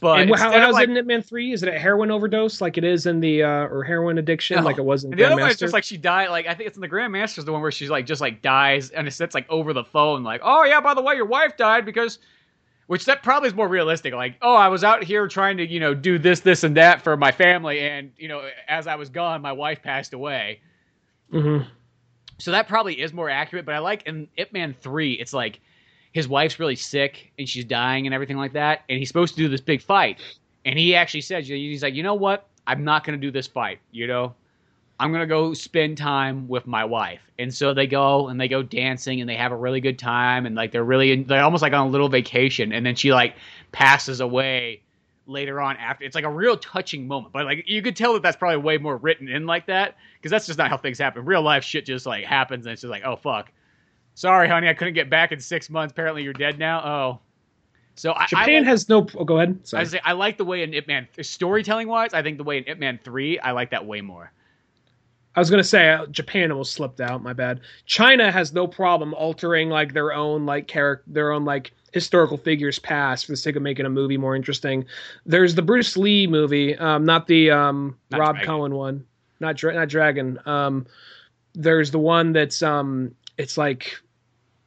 But 0.00 0.20
and 0.20 0.34
how, 0.34 0.50
how's 0.52 0.74
like, 0.74 0.84
it 0.84 0.90
in 0.90 0.96
Ip 0.96 1.06
Man 1.06 1.22
Three? 1.22 1.52
Is 1.52 1.62
it 1.62 1.68
a 1.68 1.78
heroin 1.78 2.10
overdose 2.10 2.60
like 2.60 2.78
it 2.78 2.84
is 2.84 3.06
in 3.06 3.20
the 3.20 3.42
uh, 3.42 3.66
or 3.66 3.84
heroin 3.84 4.18
addiction 4.18 4.56
No. 4.56 4.62
like 4.62 4.78
it 4.78 4.84
was 4.84 5.04
in 5.04 5.10
the 5.10 5.24
other 5.24 5.36
one 5.36 5.50
is 5.50 5.56
Grandmaster? 5.56 5.60
just 5.60 5.72
like 5.72 5.84
she 5.84 5.96
died. 5.96 6.30
Like 6.30 6.46
I 6.46 6.54
think 6.54 6.68
it's 6.68 6.76
in 6.76 6.80
the 6.80 6.88
Grandmaster's 6.88 7.44
the 7.44 7.52
one 7.52 7.60
where 7.60 7.70
she's 7.70 7.90
like 7.90 8.06
just 8.06 8.20
like 8.20 8.40
dies, 8.40 8.90
and 8.90 9.06
it's, 9.06 9.20
it's 9.20 9.34
like 9.34 9.46
over 9.50 9.72
the 9.72 9.84
phone, 9.84 10.22
like, 10.22 10.40
oh 10.42 10.64
yeah, 10.64 10.80
by 10.80 10.94
the 10.94 11.02
way, 11.02 11.14
your 11.14 11.26
wife 11.26 11.56
died 11.56 11.84
because, 11.84 12.18
which 12.86 13.04
that 13.04 13.22
probably 13.22 13.48
is 13.48 13.54
more 13.54 13.68
realistic. 13.68 14.14
Like, 14.14 14.36
oh, 14.42 14.54
I 14.54 14.68
was 14.68 14.82
out 14.84 15.04
here 15.04 15.28
trying 15.28 15.56
to 15.58 15.66
you 15.66 15.80
know 15.80 15.92
do 15.94 16.18
this, 16.18 16.40
this, 16.40 16.64
and 16.64 16.76
that 16.76 17.02
for 17.02 17.16
my 17.16 17.30
family, 17.32 17.80
and 17.80 18.10
you 18.16 18.28
know 18.28 18.48
as 18.68 18.86
I 18.86 18.96
was 18.96 19.10
gone, 19.10 19.42
my 19.42 19.52
wife 19.52 19.82
passed 19.82 20.14
away. 20.14 20.60
Mhm. 21.32 21.66
So 22.38 22.52
that 22.52 22.68
probably 22.68 23.00
is 23.00 23.12
more 23.12 23.28
accurate. 23.28 23.66
But 23.66 23.74
I 23.74 23.78
like 23.80 24.04
in 24.06 24.28
Ip 24.36 24.52
Man 24.52 24.74
three, 24.80 25.12
it's 25.12 25.34
like 25.34 25.60
his 26.12 26.28
wife's 26.28 26.58
really 26.58 26.76
sick 26.76 27.32
and 27.38 27.48
she's 27.48 27.64
dying 27.64 28.06
and 28.06 28.14
everything 28.14 28.36
like 28.36 28.52
that, 28.54 28.82
and 28.88 28.98
he's 28.98 29.08
supposed 29.08 29.34
to 29.34 29.40
do 29.40 29.48
this 29.48 29.60
big 29.60 29.82
fight, 29.82 30.20
and 30.64 30.78
he 30.78 30.94
actually 30.94 31.22
says 31.22 31.46
he's 31.46 31.82
like, 31.82 31.94
you 31.94 32.02
know 32.02 32.14
what, 32.14 32.46
I'm 32.66 32.84
not 32.84 33.04
going 33.04 33.18
to 33.18 33.26
do 33.26 33.30
this 33.30 33.46
fight. 33.46 33.80
You 33.90 34.06
know, 34.06 34.34
I'm 35.00 35.12
gonna 35.12 35.26
go 35.26 35.54
spend 35.54 35.96
time 35.96 36.46
with 36.46 36.66
my 36.66 36.84
wife. 36.84 37.22
And 37.38 37.52
so 37.52 37.72
they 37.72 37.86
go 37.86 38.28
and 38.28 38.38
they 38.38 38.48
go 38.48 38.62
dancing 38.62 39.22
and 39.22 39.30
they 39.30 39.34
have 39.34 39.50
a 39.50 39.56
really 39.56 39.80
good 39.80 39.98
time 39.98 40.44
and 40.44 40.54
like 40.54 40.72
they're 40.72 40.84
really 40.84 41.22
they're 41.22 41.42
almost 41.42 41.62
like 41.62 41.72
on 41.72 41.86
a 41.86 41.90
little 41.90 42.10
vacation. 42.10 42.70
And 42.74 42.84
then 42.84 42.94
she 42.94 43.10
like 43.10 43.34
passes 43.72 44.20
away 44.20 44.82
later 45.26 45.58
on 45.58 45.78
after. 45.78 46.04
It's 46.04 46.14
like 46.14 46.24
a 46.24 46.30
real 46.30 46.58
touching 46.58 47.08
moment. 47.08 47.32
But 47.32 47.46
like 47.46 47.64
you 47.66 47.80
could 47.80 47.96
tell 47.96 48.12
that 48.12 48.20
that's 48.20 48.36
probably 48.36 48.58
way 48.58 48.76
more 48.76 48.98
written 48.98 49.26
in 49.26 49.46
like 49.46 49.66
that 49.68 49.96
because 50.18 50.30
that's 50.30 50.46
just 50.46 50.58
not 50.58 50.68
how 50.68 50.76
things 50.76 50.98
happen. 50.98 51.24
Real 51.24 51.40
life 51.40 51.64
shit 51.64 51.86
just 51.86 52.04
like 52.04 52.26
happens 52.26 52.66
and 52.66 52.74
it's 52.74 52.82
just 52.82 52.90
like 52.90 53.02
oh 53.02 53.16
fuck. 53.16 53.50
Sorry, 54.20 54.48
honey, 54.48 54.68
I 54.68 54.74
couldn't 54.74 54.92
get 54.92 55.08
back 55.08 55.32
in 55.32 55.40
six 55.40 55.70
months. 55.70 55.92
Apparently, 55.92 56.22
you're 56.22 56.34
dead 56.34 56.58
now. 56.58 56.84
Oh, 56.84 57.18
so 57.94 58.12
I, 58.12 58.26
Japan 58.26 58.64
has 58.64 58.86
no. 58.86 59.06
Oh, 59.16 59.24
go 59.24 59.38
ahead. 59.38 59.60
I, 59.72 59.84
say, 59.84 59.98
I 60.04 60.12
like 60.12 60.36
the 60.36 60.44
way 60.44 60.62
in 60.62 60.74
Ip 60.74 60.86
Man 60.86 61.08
storytelling 61.22 61.88
wise. 61.88 62.12
I 62.12 62.20
think 62.22 62.36
the 62.36 62.44
way 62.44 62.58
in 62.58 62.64
Ip 62.68 62.78
Man 62.78 63.00
three, 63.02 63.38
I 63.38 63.52
like 63.52 63.70
that 63.70 63.86
way 63.86 64.02
more. 64.02 64.30
I 65.34 65.40
was 65.40 65.48
gonna 65.48 65.64
say 65.64 65.88
uh, 65.88 66.04
Japan 66.08 66.52
almost 66.52 66.74
slipped 66.74 67.00
out. 67.00 67.22
My 67.22 67.32
bad. 67.32 67.60
China 67.86 68.30
has 68.30 68.52
no 68.52 68.66
problem 68.66 69.14
altering 69.14 69.70
like 69.70 69.94
their 69.94 70.12
own 70.12 70.44
like 70.44 70.68
character, 70.68 71.04
their 71.06 71.32
own 71.32 71.46
like 71.46 71.72
historical 71.94 72.36
figures 72.36 72.78
past 72.78 73.24
for 73.24 73.32
the 73.32 73.38
sake 73.38 73.56
of 73.56 73.62
making 73.62 73.86
a 73.86 73.90
movie 73.90 74.18
more 74.18 74.36
interesting. 74.36 74.84
There's 75.24 75.54
the 75.54 75.62
Bruce 75.62 75.96
Lee 75.96 76.26
movie, 76.26 76.76
um, 76.76 77.06
not 77.06 77.26
the 77.26 77.52
um, 77.52 77.96
Not 78.10 78.20
Rob 78.20 78.34
Dragon. 78.34 78.46
Cohen 78.46 78.74
one, 78.74 79.06
not 79.40 79.56
Dra- 79.56 79.72
not 79.72 79.88
Dragon. 79.88 80.38
Um, 80.44 80.86
there's 81.54 81.90
the 81.90 81.98
one 81.98 82.34
that's 82.34 82.62
um, 82.62 83.14
it's 83.38 83.56
like. 83.56 83.96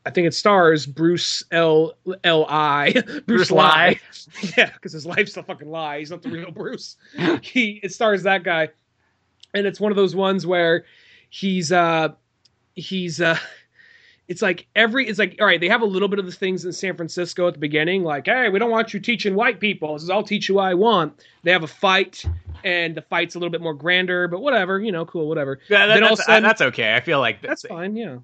I 0.05 0.09
think 0.09 0.27
it 0.27 0.33
stars 0.33 0.85
Bruce 0.85 1.43
L 1.51 1.93
L 2.23 2.45
I 2.49 2.91
Bruce, 3.05 3.21
Bruce 3.25 3.51
Lie. 3.51 3.99
Yeah, 4.57 4.71
because 4.73 4.91
his 4.93 5.05
life's 5.05 5.37
a 5.37 5.43
fucking 5.43 5.69
lie. 5.69 5.99
He's 5.99 6.11
not 6.11 6.21
the 6.21 6.29
real 6.29 6.51
Bruce. 6.51 6.97
he 7.41 7.79
it 7.83 7.93
stars 7.93 8.23
that 8.23 8.43
guy, 8.43 8.69
and 9.53 9.65
it's 9.65 9.79
one 9.79 9.91
of 9.91 9.95
those 9.95 10.15
ones 10.15 10.45
where 10.45 10.85
he's 11.29 11.71
uh 11.71 12.09
he's 12.75 13.21
uh 13.21 13.37
it's 14.27 14.41
like 14.41 14.65
every 14.75 15.07
it's 15.07 15.19
like 15.19 15.35
all 15.39 15.45
right 15.47 15.59
they 15.59 15.67
have 15.69 15.81
a 15.81 15.85
little 15.85 16.07
bit 16.07 16.17
of 16.19 16.25
the 16.25 16.31
things 16.31 16.63
in 16.65 16.71
san 16.71 16.95
francisco 16.95 17.47
at 17.47 17.53
the 17.53 17.59
beginning 17.59 18.03
like 18.03 18.25
hey 18.25 18.49
we 18.49 18.57
don't 18.57 18.71
want 18.71 18.93
you 18.93 18.99
teaching 18.99 19.35
white 19.35 19.59
people 19.59 19.93
this 19.93 20.03
is 20.03 20.09
i'll 20.09 20.23
teach 20.23 20.47
you 20.49 20.55
what 20.55 20.65
i 20.65 20.73
want 20.73 21.23
they 21.43 21.51
have 21.51 21.63
a 21.63 21.67
fight 21.67 22.23
and 22.63 22.95
the 22.95 23.01
fight's 23.01 23.35
a 23.35 23.39
little 23.39 23.51
bit 23.51 23.61
more 23.61 23.73
grander 23.73 24.27
but 24.27 24.41
whatever 24.41 24.79
you 24.79 24.91
know 24.91 25.05
cool 25.05 25.27
whatever 25.27 25.59
Yeah, 25.69 25.87
that, 25.87 25.99
that's, 25.99 26.19
a 26.19 26.23
sudden- 26.23 26.43
that's 26.43 26.61
okay. 26.61 26.95
I 26.95 26.99
feel 27.01 27.19
like 27.19 27.41
that's 27.41 27.63
fine 27.63 27.95
yeah 27.95 28.17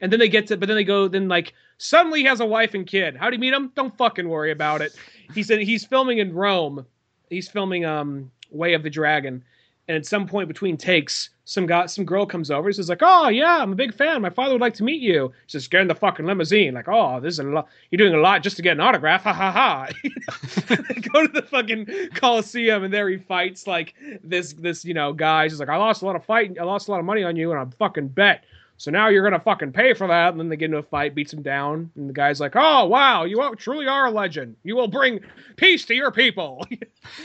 and 0.00 0.12
then 0.12 0.20
they 0.20 0.28
get 0.28 0.46
to 0.48 0.56
but 0.56 0.66
then 0.66 0.76
they 0.76 0.84
go 0.84 1.08
then 1.08 1.28
like 1.28 1.54
suddenly 1.78 2.20
he 2.20 2.26
has 2.26 2.40
a 2.40 2.46
wife 2.46 2.74
and 2.74 2.86
kid. 2.86 3.16
How 3.16 3.30
do 3.30 3.36
you 3.36 3.40
meet 3.40 3.54
him? 3.54 3.72
Don't 3.74 3.96
fucking 3.96 4.28
worry 4.28 4.52
about 4.52 4.82
it. 4.82 4.94
He 5.34 5.42
said 5.42 5.60
he's 5.60 5.84
filming 5.84 6.18
in 6.18 6.34
rome. 6.34 6.86
He's 7.30 7.48
filming 7.48 7.84
um 7.84 8.30
way 8.50 8.74
of 8.74 8.82
the 8.82 8.90
dragon. 8.90 9.44
And 9.88 9.96
at 9.96 10.04
some 10.04 10.26
point 10.26 10.48
between 10.48 10.76
takes 10.76 11.30
some 11.44 11.64
guy 11.64 11.86
some 11.86 12.04
girl 12.04 12.26
comes 12.26 12.50
over. 12.50 12.72
Says 12.72 12.88
like 12.88 13.02
oh 13.02 13.28
yeah 13.28 13.58
i'm 13.58 13.72
a 13.72 13.76
big 13.76 13.94
fan. 13.94 14.20
My 14.20 14.30
father 14.30 14.52
would 14.52 14.60
like 14.60 14.74
to 14.74 14.84
meet 14.84 15.00
you. 15.00 15.32
She 15.46 15.58
says 15.58 15.68
get 15.68 15.80
in 15.80 15.88
the 15.88 15.94
fucking 15.94 16.26
limousine. 16.26 16.74
Like 16.74 16.88
oh 16.88 17.20
this 17.20 17.34
is 17.34 17.38
a 17.38 17.44
lot 17.44 17.68
you're 17.90 17.98
doing 17.98 18.14
a 18.14 18.20
lot 18.20 18.42
just 18.42 18.56
to 18.56 18.62
get 18.62 18.72
an 18.72 18.80
autograph. 18.80 19.22
Ha 19.22 19.32
ha 19.32 19.52
ha. 19.52 19.88
Go 21.12 21.26
to 21.26 21.32
the 21.32 21.46
fucking 21.48 22.10
coliseum 22.14 22.84
and 22.84 22.92
there 22.92 23.08
he 23.08 23.16
fights 23.16 23.66
like 23.66 23.94
this 24.22 24.52
this 24.54 24.84
you 24.84 24.94
know 24.94 25.12
guy. 25.12 25.44
He's 25.44 25.60
like 25.60 25.68
i 25.68 25.76
lost 25.76 26.02
a 26.02 26.04
lot 26.04 26.16
of 26.16 26.24
fight 26.24 26.56
i 26.60 26.64
lost 26.64 26.88
a 26.88 26.90
lot 26.90 26.98
of 27.00 27.06
money 27.06 27.22
on 27.22 27.36
you 27.36 27.50
and 27.52 27.60
i'm 27.60 27.70
fucking 27.70 28.08
bet 28.08 28.44
so 28.76 28.90
now 28.90 29.08
you're 29.08 29.24
gonna 29.24 29.40
fucking 29.40 29.72
pay 29.72 29.94
for 29.94 30.06
that. 30.06 30.30
And 30.30 30.40
then 30.40 30.48
they 30.48 30.56
get 30.56 30.66
into 30.66 30.78
a 30.78 30.82
fight, 30.82 31.14
beats 31.14 31.32
him 31.32 31.42
down, 31.42 31.90
and 31.96 32.08
the 32.08 32.12
guy's 32.12 32.40
like, 32.40 32.52
"Oh 32.54 32.86
wow, 32.86 33.24
you 33.24 33.40
are, 33.40 33.54
truly 33.54 33.86
are 33.86 34.06
a 34.06 34.10
legend. 34.10 34.56
You 34.62 34.76
will 34.76 34.88
bring 34.88 35.20
peace 35.56 35.84
to 35.86 35.94
your 35.94 36.10
people." 36.10 36.66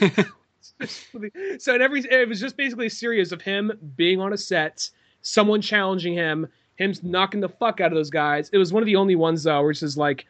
so 1.58 1.74
in 1.74 1.82
every, 1.82 2.00
it 2.00 2.28
was 2.28 2.40
just 2.40 2.56
basically 2.56 2.86
a 2.86 2.90
series 2.90 3.32
of 3.32 3.42
him 3.42 3.72
being 3.96 4.20
on 4.20 4.32
a 4.32 4.38
set, 4.38 4.88
someone 5.20 5.60
challenging 5.60 6.14
him, 6.14 6.46
him 6.76 6.94
knocking 7.02 7.40
the 7.40 7.48
fuck 7.48 7.80
out 7.80 7.92
of 7.92 7.96
those 7.96 8.10
guys. 8.10 8.48
It 8.52 8.58
was 8.58 8.72
one 8.72 8.82
of 8.82 8.86
the 8.86 8.96
only 8.96 9.16
ones 9.16 9.42
though, 9.42 9.60
where 9.60 9.70
it's 9.70 9.80
just 9.80 9.96
like, 9.96 10.26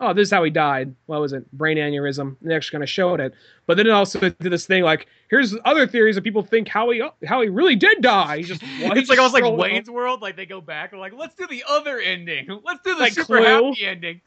"Oh, 0.00 0.12
this 0.12 0.28
is 0.28 0.30
how 0.32 0.42
he 0.44 0.50
died." 0.50 0.94
What 1.06 1.20
was 1.20 1.32
it? 1.32 1.50
Brain 1.52 1.76
aneurysm. 1.76 2.36
And 2.40 2.50
they 2.50 2.54
actually 2.54 2.76
kind 2.76 2.82
of 2.84 2.90
showed 2.90 3.20
it, 3.20 3.34
but 3.66 3.76
then 3.76 3.86
it 3.86 3.90
also 3.90 4.18
did 4.20 4.36
this 4.38 4.66
thing 4.66 4.82
like, 4.82 5.06
"Here's 5.30 5.54
other 5.64 5.86
theories 5.86 6.14
that 6.16 6.22
people 6.22 6.42
think 6.42 6.68
how 6.68 6.90
he 6.90 7.02
how 7.26 7.40
he 7.42 7.48
really 7.48 7.76
did 7.76 8.00
die." 8.02 8.38
He 8.38 8.42
just 8.44 8.62
it's 8.78 9.08
like 9.08 9.18
almost 9.18 9.34
like 9.34 9.44
Wayne's 9.56 9.90
World. 9.90 10.22
Like 10.22 10.36
they 10.36 10.46
go 10.46 10.60
back 10.60 10.92
and 10.92 11.00
like, 11.00 11.12
let's 11.14 11.34
do 11.34 11.46
the 11.46 11.64
other 11.68 11.98
ending. 12.00 12.46
Let's 12.64 12.80
do 12.84 12.94
the 12.94 13.00
Like 13.00 13.12
super 13.12 13.38
Clue. 13.38 13.44
happy 13.72 13.86
ending. 13.86 14.20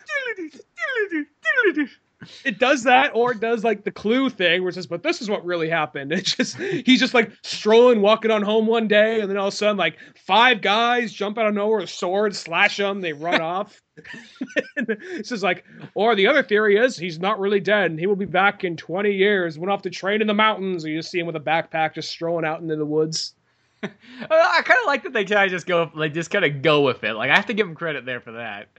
it 2.44 2.58
does 2.58 2.84
that 2.84 3.12
or 3.14 3.32
it 3.32 3.40
does 3.40 3.64
like 3.64 3.84
the 3.84 3.92
clue 3.92 4.30
thing 4.30 4.62
where 4.62 4.70
it 4.70 4.74
says 4.74 4.88
but 4.88 5.04
this 5.04 5.22
is 5.22 5.30
what 5.30 5.46
really 5.46 5.70
happened 5.70 6.12
it's 6.14 6.36
just 6.36 6.58
he's 6.58 7.00
just 7.00 7.14
like 7.14 7.32
strolling 7.44 8.02
walking 8.02 8.32
on 8.32 8.42
home 8.42 8.66
one 8.66 8.88
day 8.88 9.22
and 9.22 9.30
then 9.30 9.38
all 9.38 9.48
of 9.48 9.54
a 9.54 9.56
sudden 9.56 9.78
like 9.78 9.98
five 10.26 10.62
guys 10.62 11.14
jump 11.14 11.38
out 11.38 11.46
of 11.46 11.54
nowhere 11.54 11.80
with 11.80 11.90
swords 11.90 12.40
slash 12.40 12.80
him 12.80 13.02
they 13.02 13.14
run 13.14 13.40
off 13.42 13.82
And 14.76 14.98
is 15.16 15.44
like 15.44 15.66
or 15.96 16.16
the 16.16 16.28
other 16.28 16.44
theory 16.44 16.78
is 16.78 16.98
he's 16.98 17.20
not 17.20 17.40
really 17.40 17.60
dead 17.60 17.92
and 17.92 18.00
he 18.00 18.06
will 18.06 18.16
be 18.16 18.26
back 18.26 18.64
in 18.64 18.78
20 18.78 19.12
years 19.12 19.58
went 19.58 19.72
off 19.72 19.82
to 19.84 19.90
train 19.90 20.22
in 20.22 20.28
the 20.28 20.34
mountains 20.34 20.86
or 20.86 20.90
you 20.90 21.00
just 21.00 21.10
see 21.10 21.20
him 21.20 21.26
with 21.26 21.36
a 21.36 21.40
backpack 21.40 21.96
just 21.96 22.10
strolling 22.10 22.46
out 22.46 22.62
into 22.62 22.76
the 22.76 22.86
woods 22.86 23.34
I 23.84 24.62
kind 24.66 24.80
of 24.80 24.88
like 24.88 25.04
that 25.04 25.14
they 25.14 25.24
kind 25.24 25.46
of 25.46 25.52
just 25.52 25.68
go, 25.68 25.92
like, 25.94 26.12
just 26.12 26.32
kind 26.32 26.44
of 26.44 26.64
go 26.64 26.82
with 26.82 27.04
it. 27.04 27.14
Like 27.14 27.30
I 27.30 27.36
have 27.36 27.46
to 27.46 27.54
give 27.54 27.68
him 27.68 27.76
credit 27.76 28.06
there 28.06 28.20
for 28.20 28.32
that. 28.32 28.70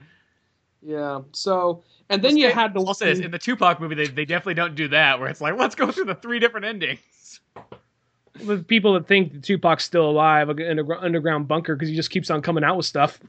yeah 0.81 1.21
so 1.31 1.83
and 2.09 2.23
then 2.23 2.37
you 2.37 2.49
had 2.51 2.73
the. 2.73 2.81
I'll 2.81 2.93
say 2.93 3.13
this 3.13 3.23
in 3.23 3.31
the 3.31 3.37
Tupac 3.37 3.79
movie, 3.79 3.95
they 3.95 4.07
they 4.07 4.25
definitely 4.25 4.55
don't 4.55 4.75
do 4.75 4.87
that. 4.89 5.19
Where 5.19 5.29
it's 5.29 5.41
like, 5.41 5.55
let's 5.57 5.75
go 5.75 5.91
through 5.91 6.05
the 6.05 6.15
three 6.15 6.39
different 6.39 6.65
endings. 6.65 7.39
the 8.43 8.57
people 8.57 8.93
that 8.93 9.07
think 9.07 9.43
Tupac's 9.43 9.83
still 9.83 10.09
alive 10.09 10.49
in 10.49 10.79
an 10.79 10.91
underground 10.99 11.47
bunker 11.47 11.75
because 11.75 11.89
he 11.89 11.95
just 11.95 12.09
keeps 12.09 12.31
on 12.31 12.41
coming 12.41 12.63
out 12.63 12.77
with 12.77 12.87
stuff 12.87 13.19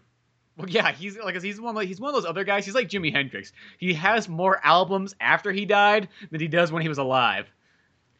Well, 0.60 0.68
yeah, 0.68 0.92
he's 0.92 1.16
like 1.18 1.40
he's 1.42 1.60
one 1.60 1.76
of, 1.76 1.82
he's 1.84 2.00
one 2.00 2.10
of 2.10 2.14
those 2.14 2.28
other 2.28 2.44
guys. 2.44 2.64
He's 2.64 2.74
like 2.74 2.88
Jimi 2.88 3.12
Hendrix. 3.12 3.52
He 3.78 3.94
has 3.94 4.28
more 4.28 4.60
albums 4.64 5.14
after 5.20 5.52
he 5.52 5.64
died 5.64 6.08
than 6.30 6.40
he 6.40 6.48
does 6.48 6.70
when 6.70 6.82
he 6.82 6.88
was 6.88 6.98
alive. 6.98 7.50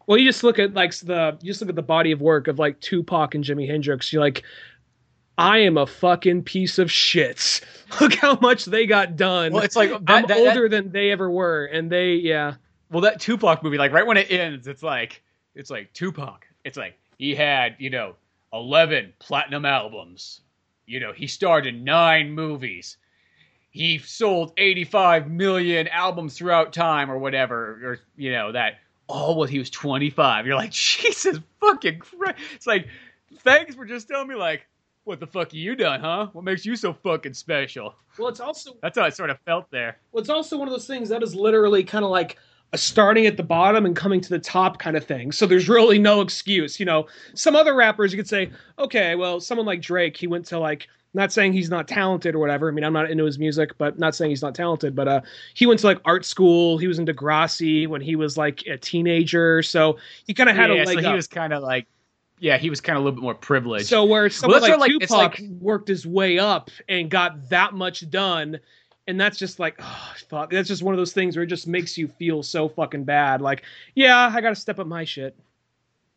Well, 0.06 0.18
you 0.18 0.26
just 0.26 0.42
look 0.42 0.58
at 0.58 0.74
like 0.74 0.94
the 1.00 1.38
you 1.42 1.50
just 1.50 1.60
look 1.60 1.68
at 1.68 1.76
the 1.76 1.82
body 1.82 2.12
of 2.12 2.20
work 2.20 2.48
of 2.48 2.58
like 2.58 2.80
Tupac 2.80 3.34
and 3.34 3.44
Jimi 3.44 3.68
Hendrix. 3.68 4.12
You're 4.12 4.22
like, 4.22 4.42
I 5.38 5.58
am 5.58 5.76
a 5.76 5.86
fucking 5.86 6.42
piece 6.44 6.78
of 6.78 6.90
shit. 6.90 7.60
Look 8.00 8.14
how 8.14 8.38
much 8.40 8.66
they 8.66 8.86
got 8.86 9.16
done. 9.16 9.52
Well, 9.52 9.62
it's 9.62 9.76
like 9.76 9.90
I'm 9.90 10.04
that, 10.04 10.28
that- 10.28 10.36
older 10.36 10.68
that- 10.68 10.84
than 10.84 10.92
they 10.92 11.10
ever 11.10 11.30
were, 11.30 11.64
and 11.66 11.90
they 11.90 12.14
yeah. 12.14 12.54
well, 12.90 13.02
that 13.02 13.20
Tupac 13.20 13.62
movie, 13.62 13.78
like 13.78 13.92
right 13.92 14.06
when 14.06 14.16
it 14.16 14.30
ends, 14.30 14.66
it's 14.66 14.82
like 14.82 15.22
it's 15.54 15.70
like 15.70 15.92
Tupac. 15.92 16.46
It's 16.64 16.76
like 16.76 16.98
he 17.18 17.34
had 17.34 17.76
you 17.78 17.90
know 17.90 18.16
eleven 18.52 19.12
platinum 19.18 19.64
albums. 19.64 20.40
You 20.90 21.00
know, 21.00 21.12
he 21.12 21.26
starred 21.26 21.66
in 21.66 21.84
nine 21.84 22.32
movies. 22.32 22.96
He 23.70 23.98
sold 23.98 24.52
eighty-five 24.56 25.30
million 25.30 25.86
albums 25.88 26.36
throughout 26.36 26.72
time, 26.72 27.10
or 27.10 27.18
whatever, 27.18 27.78
or 27.84 27.98
you 28.16 28.32
know 28.32 28.52
that. 28.52 28.74
all 29.06 29.36
while 29.36 29.46
he 29.46 29.58
was 29.60 29.70
twenty-five. 29.70 30.46
You're 30.46 30.56
like, 30.56 30.70
Jesus 30.90 31.38
fucking 31.60 32.00
Christ! 32.00 32.38
It's 32.54 32.66
like, 32.66 32.88
thanks 33.38 33.74
for 33.76 33.84
just 33.84 34.08
telling 34.08 34.28
me 34.28 34.34
like. 34.34 34.66
What 35.04 35.18
the 35.18 35.26
fuck 35.26 35.54
you 35.54 35.74
done, 35.76 36.00
huh? 36.00 36.26
What 36.34 36.44
makes 36.44 36.66
you 36.66 36.76
so 36.76 36.92
fucking 36.92 37.32
special? 37.32 37.94
Well, 38.18 38.28
it's 38.28 38.38
also 38.38 38.76
That's 38.82 38.98
how 38.98 39.04
I 39.04 39.08
sort 39.08 39.30
of 39.30 39.38
felt 39.46 39.70
there. 39.70 39.96
well, 40.12 40.20
it's 40.20 40.28
also 40.28 40.58
one 40.58 40.68
of 40.68 40.72
those 40.72 40.86
things 40.86 41.08
that 41.08 41.22
is 41.22 41.34
literally 41.34 41.82
kind 41.84 42.04
of 42.04 42.10
like 42.10 42.36
starting 42.74 43.26
at 43.26 43.36
the 43.36 43.42
bottom 43.42 43.84
and 43.84 43.96
coming 43.96 44.20
to 44.20 44.28
the 44.28 44.38
top 44.38 44.78
kind 44.78 44.96
of 44.96 45.04
thing. 45.04 45.32
So 45.32 45.46
there's 45.46 45.68
really 45.68 45.98
no 45.98 46.20
excuse. 46.20 46.78
You 46.78 46.86
know, 46.86 47.06
some 47.34 47.56
other 47.56 47.74
rappers 47.74 48.12
you 48.12 48.16
could 48.18 48.28
say, 48.28 48.50
okay, 48.78 49.14
well, 49.14 49.40
someone 49.40 49.66
like 49.66 49.80
Drake, 49.80 50.16
he 50.16 50.26
went 50.26 50.46
to 50.46 50.58
like 50.58 50.88
not 51.12 51.32
saying 51.32 51.52
he's 51.52 51.70
not 51.70 51.88
talented 51.88 52.36
or 52.36 52.38
whatever. 52.38 52.68
I 52.68 52.72
mean, 52.72 52.84
I'm 52.84 52.92
not 52.92 53.10
into 53.10 53.24
his 53.24 53.38
music, 53.38 53.76
but 53.78 53.98
not 53.98 54.14
saying 54.14 54.30
he's 54.30 54.42
not 54.42 54.54
talented. 54.54 54.94
But 54.94 55.08
uh, 55.08 55.20
he 55.54 55.66
went 55.66 55.80
to 55.80 55.86
like 55.86 55.98
art 56.04 56.24
school. 56.24 56.78
He 56.78 56.86
was 56.86 57.00
in 57.00 57.06
Degrassi 57.06 57.88
when 57.88 58.00
he 58.00 58.14
was 58.14 58.36
like 58.36 58.64
a 58.66 58.76
teenager, 58.76 59.62
so 59.62 59.98
he 60.26 60.34
kind 60.34 60.48
of 60.48 60.54
had 60.54 60.70
yeah, 60.70 60.84
a 60.84 60.84
leg 60.84 60.94
so 60.98 61.00
he 61.00 61.06
up. 61.06 61.16
was 61.16 61.26
kind 61.26 61.52
of 61.52 61.64
like, 61.64 61.88
yeah, 62.38 62.58
he 62.58 62.70
was 62.70 62.80
kind 62.80 62.96
of 62.96 63.02
a 63.02 63.04
little 63.04 63.16
bit 63.16 63.24
more 63.24 63.34
privileged. 63.34 63.86
So 63.86 64.04
where 64.04 64.30
someone 64.30 64.60
that's 64.60 64.70
like, 64.70 64.78
sort 64.78 64.90
of 64.90 64.94
like- 64.94 65.02
it's 65.02 65.12
Tupac 65.12 65.40
like- 65.40 65.60
worked 65.60 65.88
his 65.88 66.06
way 66.06 66.38
up 66.38 66.70
and 66.88 67.10
got 67.10 67.50
that 67.50 67.74
much 67.74 68.08
done, 68.08 68.60
and 69.06 69.20
that's 69.20 69.38
just 69.38 69.58
like, 69.58 69.76
oh, 69.80 70.12
fuck. 70.28 70.50
That's 70.50 70.68
just 70.68 70.82
one 70.82 70.94
of 70.94 70.98
those 70.98 71.12
things 71.12 71.36
where 71.36 71.42
it 71.42 71.48
just 71.48 71.66
makes 71.66 71.98
you 71.98 72.08
feel 72.08 72.42
so 72.42 72.68
fucking 72.68 73.04
bad. 73.04 73.40
Like, 73.40 73.62
yeah, 73.94 74.30
I 74.32 74.40
got 74.40 74.50
to 74.50 74.56
step 74.56 74.78
up 74.78 74.86
my 74.86 75.04
shit. 75.04 75.36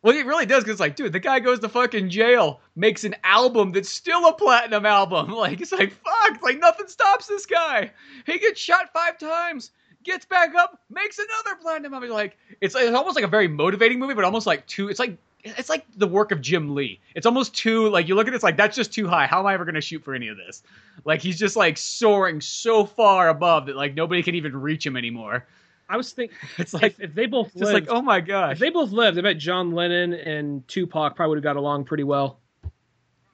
Well, 0.02 0.14
it 0.14 0.26
really 0.26 0.44
does 0.44 0.62
because, 0.62 0.74
it's 0.74 0.80
like, 0.80 0.96
dude, 0.96 1.14
the 1.14 1.18
guy 1.18 1.40
goes 1.40 1.60
to 1.60 1.68
fucking 1.68 2.10
jail, 2.10 2.60
makes 2.76 3.04
an 3.04 3.16
album 3.24 3.72
that's 3.72 3.88
still 3.88 4.28
a 4.28 4.34
platinum 4.34 4.84
album. 4.84 5.30
Like, 5.34 5.60
it's 5.62 5.72
like, 5.72 5.92
fuck, 5.92 6.42
like 6.42 6.58
nothing 6.58 6.88
stops 6.88 7.26
this 7.26 7.46
guy. 7.46 7.90
He 8.26 8.38
gets 8.38 8.60
shot 8.60 8.92
five 8.92 9.18
times, 9.18 9.70
gets 10.02 10.26
back 10.26 10.54
up, 10.54 10.78
makes 10.90 11.18
another 11.18 11.58
platinum 11.60 11.94
album. 11.94 12.10
Like, 12.10 12.36
it's, 12.60 12.74
it's 12.74 12.94
almost 12.94 13.16
like 13.16 13.24
a 13.24 13.28
very 13.28 13.48
motivating 13.48 13.98
movie, 13.98 14.12
but 14.12 14.24
almost 14.24 14.46
like 14.46 14.66
too. 14.66 14.88
It's 14.88 15.00
like 15.00 15.16
it's 15.44 15.68
like 15.68 15.84
the 15.96 16.06
work 16.06 16.32
of 16.32 16.40
Jim 16.40 16.74
Lee. 16.74 17.00
It's 17.14 17.26
almost 17.26 17.54
too 17.54 17.88
like 17.90 18.08
you 18.08 18.14
look 18.14 18.26
at 18.26 18.32
it, 18.32 18.36
it's 18.36 18.44
like 18.44 18.56
that's 18.56 18.74
just 18.74 18.92
too 18.92 19.06
high. 19.06 19.26
How 19.26 19.40
am 19.40 19.46
I 19.46 19.54
ever 19.54 19.64
going 19.64 19.74
to 19.74 19.80
shoot 19.80 20.02
for 20.02 20.14
any 20.14 20.28
of 20.28 20.36
this? 20.36 20.62
Like, 21.04 21.20
he's 21.20 21.38
just 21.38 21.54
like 21.54 21.76
soaring 21.76 22.40
so 22.40 22.84
far 22.84 23.28
above 23.28 23.66
that 23.66 23.76
like 23.76 23.94
nobody 23.94 24.22
can 24.22 24.34
even 24.34 24.56
reach 24.60 24.86
him 24.86 24.96
anymore. 24.96 25.46
I 25.88 25.98
was 25.98 26.12
thinking, 26.12 26.36
It's 26.58 26.72
like 26.72 26.84
if, 26.84 27.00
if 27.00 27.14
they 27.14 27.26
both 27.26 27.52
it's 27.54 27.72
like, 27.72 27.88
oh 27.88 28.00
my 28.00 28.20
gosh. 28.20 28.54
if 28.54 28.58
they 28.58 28.70
both 28.70 28.90
lived, 28.90 29.18
I 29.18 29.20
bet 29.20 29.38
John 29.38 29.72
Lennon 29.72 30.14
and 30.14 30.66
Tupac 30.66 31.14
probably 31.14 31.30
would 31.30 31.38
have 31.38 31.44
got 31.44 31.56
along 31.56 31.84
pretty 31.84 32.04
well. 32.04 32.38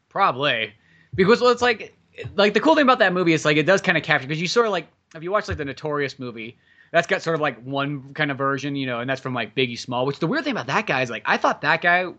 Probably, 0.09 0.73
because 1.15 1.41
well, 1.41 1.51
it's 1.51 1.63
like 1.63 1.97
like 2.35 2.55
the 2.55 2.61
cool 2.61 2.75
thing 2.75 2.83
about 2.83 2.99
that 2.99 3.13
movie 3.13 3.33
is 3.33 3.45
like 3.45 3.57
it 3.57 3.67
does 3.67 3.81
kind 3.81 3.97
of 3.97 4.03
capture 4.03 4.27
because 4.27 4.43
you 4.43 4.49
sort 4.49 4.67
of 4.67 4.73
like 4.73 4.89
if 5.15 5.23
you 5.23 5.31
watch 5.31 5.47
like 5.47 5.57
the 5.57 5.65
Notorious 5.65 6.19
movie, 6.19 6.57
that's 6.91 7.07
got 7.07 7.23
sort 7.23 7.35
of 7.35 7.41
like 7.41 7.61
one 7.63 8.15
kind 8.15 8.31
of 8.31 8.39
version, 8.39 8.77
you 8.77 8.87
know, 8.87 9.01
and 9.01 9.09
that's 9.09 9.21
from 9.21 9.35
like 9.35 9.55
Biggie 9.55 9.79
Small. 9.79 10.07
Which 10.07 10.19
the 10.19 10.27
weird 10.27 10.45
thing 10.45 10.53
about 10.53 10.67
that 10.67 10.87
guy 10.87 11.03
is 11.03 11.11
like 11.11 11.23
I 11.27 11.37
thought 11.37 11.61
that 11.63 11.83
guy 11.83 12.13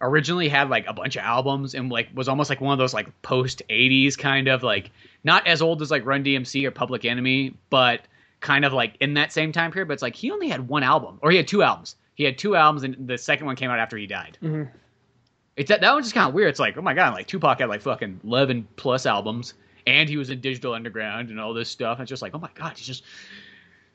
originally 0.00 0.48
had 0.48 0.68
like 0.68 0.86
a 0.86 0.92
bunch 0.92 1.16
of 1.16 1.22
albums 1.22 1.74
and 1.74 1.90
like 1.90 2.08
was 2.14 2.28
almost 2.28 2.50
like 2.50 2.60
one 2.60 2.72
of 2.72 2.78
those 2.78 2.94
like 2.94 3.22
post 3.22 3.62
'80s 3.68 4.16
kind 4.16 4.48
of 4.48 4.62
like 4.62 4.90
not 5.24 5.46
as 5.46 5.62
old 5.62 5.82
as 5.82 5.90
like 5.90 6.04
Run 6.06 6.22
DMC 6.22 6.64
or 6.64 6.70
Public 6.70 7.04
Enemy, 7.04 7.54
but 7.70 8.02
kind 8.40 8.64
of 8.64 8.72
like 8.72 8.96
in 9.00 9.14
that 9.14 9.32
same 9.32 9.52
time 9.52 9.72
period. 9.72 9.88
But 9.88 9.94
it's 9.94 10.02
like 10.02 10.14
he 10.14 10.30
only 10.30 10.48
had 10.48 10.68
one 10.68 10.82
album 10.82 11.18
or 11.22 11.30
he 11.30 11.36
had 11.36 11.48
two 11.48 11.62
albums. 11.62 11.96
He 12.14 12.24
had 12.24 12.38
two 12.38 12.56
albums, 12.56 12.82
and 12.82 13.06
the 13.06 13.18
second 13.18 13.44
one 13.46 13.56
came 13.56 13.70
out 13.70 13.78
after 13.78 13.96
he 13.96 14.06
died. 14.06 14.38
Mm-hmm. 14.42 14.70
It's 15.56 15.68
that, 15.68 15.80
that 15.82 15.92
one's 15.92 16.06
just 16.06 16.14
kind 16.14 16.28
of 16.28 16.34
weird. 16.34 16.48
It's 16.48 16.58
like, 16.58 16.76
oh 16.78 16.82
my 16.82 16.94
god, 16.94 17.12
like 17.12 17.26
Tupac 17.26 17.58
had 17.60 17.68
like 17.68 17.82
fucking 17.82 18.20
eleven 18.24 18.66
plus 18.76 19.04
albums, 19.04 19.54
and 19.86 20.08
he 20.08 20.16
was 20.16 20.30
in 20.30 20.40
Digital 20.40 20.72
Underground 20.72 21.30
and 21.30 21.38
all 21.38 21.52
this 21.52 21.68
stuff. 21.68 22.00
It's 22.00 22.08
just 22.08 22.22
like, 22.22 22.34
oh 22.34 22.38
my 22.38 22.50
god, 22.54 22.76
he's 22.76 22.86
just 22.86 23.04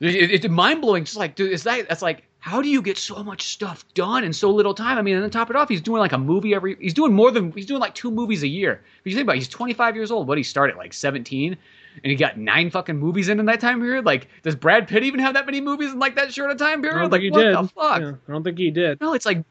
it, 0.02 0.30
it's 0.32 0.48
mind 0.48 0.80
blowing. 0.80 1.04
Just 1.04 1.16
like, 1.16 1.34
dude, 1.34 1.52
is 1.52 1.62
that 1.64 1.88
that's 1.88 2.02
like, 2.02 2.24
how 2.38 2.60
do 2.60 2.68
you 2.68 2.82
get 2.82 2.98
so 2.98 3.22
much 3.22 3.44
stuff 3.44 3.84
done 3.94 4.24
in 4.24 4.32
so 4.32 4.50
little 4.50 4.74
time? 4.74 4.98
I 4.98 5.02
mean, 5.02 5.14
and 5.14 5.22
then 5.22 5.30
top 5.30 5.48
it 5.50 5.56
off, 5.56 5.68
he's 5.68 5.80
doing 5.80 6.00
like 6.00 6.12
a 6.12 6.18
movie 6.18 6.54
every. 6.54 6.76
He's 6.80 6.94
doing 6.94 7.12
more 7.12 7.30
than 7.30 7.52
he's 7.52 7.66
doing 7.66 7.80
like 7.80 7.94
two 7.94 8.10
movies 8.10 8.42
a 8.42 8.48
year. 8.48 8.82
If 9.04 9.10
you 9.10 9.14
think 9.14 9.26
about, 9.26 9.36
it, 9.36 9.40
he's 9.40 9.48
twenty 9.48 9.74
five 9.74 9.94
years 9.94 10.10
old. 10.10 10.26
What 10.28 10.38
he 10.38 10.44
started 10.44 10.76
like 10.76 10.92
seventeen. 10.92 11.56
And 12.02 12.10
he 12.10 12.16
got 12.16 12.38
nine 12.38 12.70
fucking 12.70 12.96
movies 12.96 13.28
in 13.28 13.38
in 13.38 13.44
that 13.46 13.60
time 13.60 13.78
period. 13.78 14.06
Like, 14.06 14.28
does 14.42 14.56
Brad 14.56 14.88
Pitt 14.88 15.04
even 15.04 15.20
have 15.20 15.34
that 15.34 15.44
many 15.44 15.60
movies 15.60 15.92
in 15.92 15.98
like 15.98 16.16
that 16.16 16.32
short 16.32 16.50
a 16.50 16.54
time 16.54 16.80
period? 16.80 17.12
like, 17.12 17.20
he 17.20 17.30
what 17.30 17.42
did. 17.42 17.54
the 17.54 17.68
fuck? 17.68 18.00
Yeah, 18.00 18.12
I 18.26 18.32
don't 18.32 18.42
think 18.42 18.56
he 18.56 18.70
did. 18.70 18.98
No, 18.98 19.12
it's 19.12 19.26
like 19.26 19.44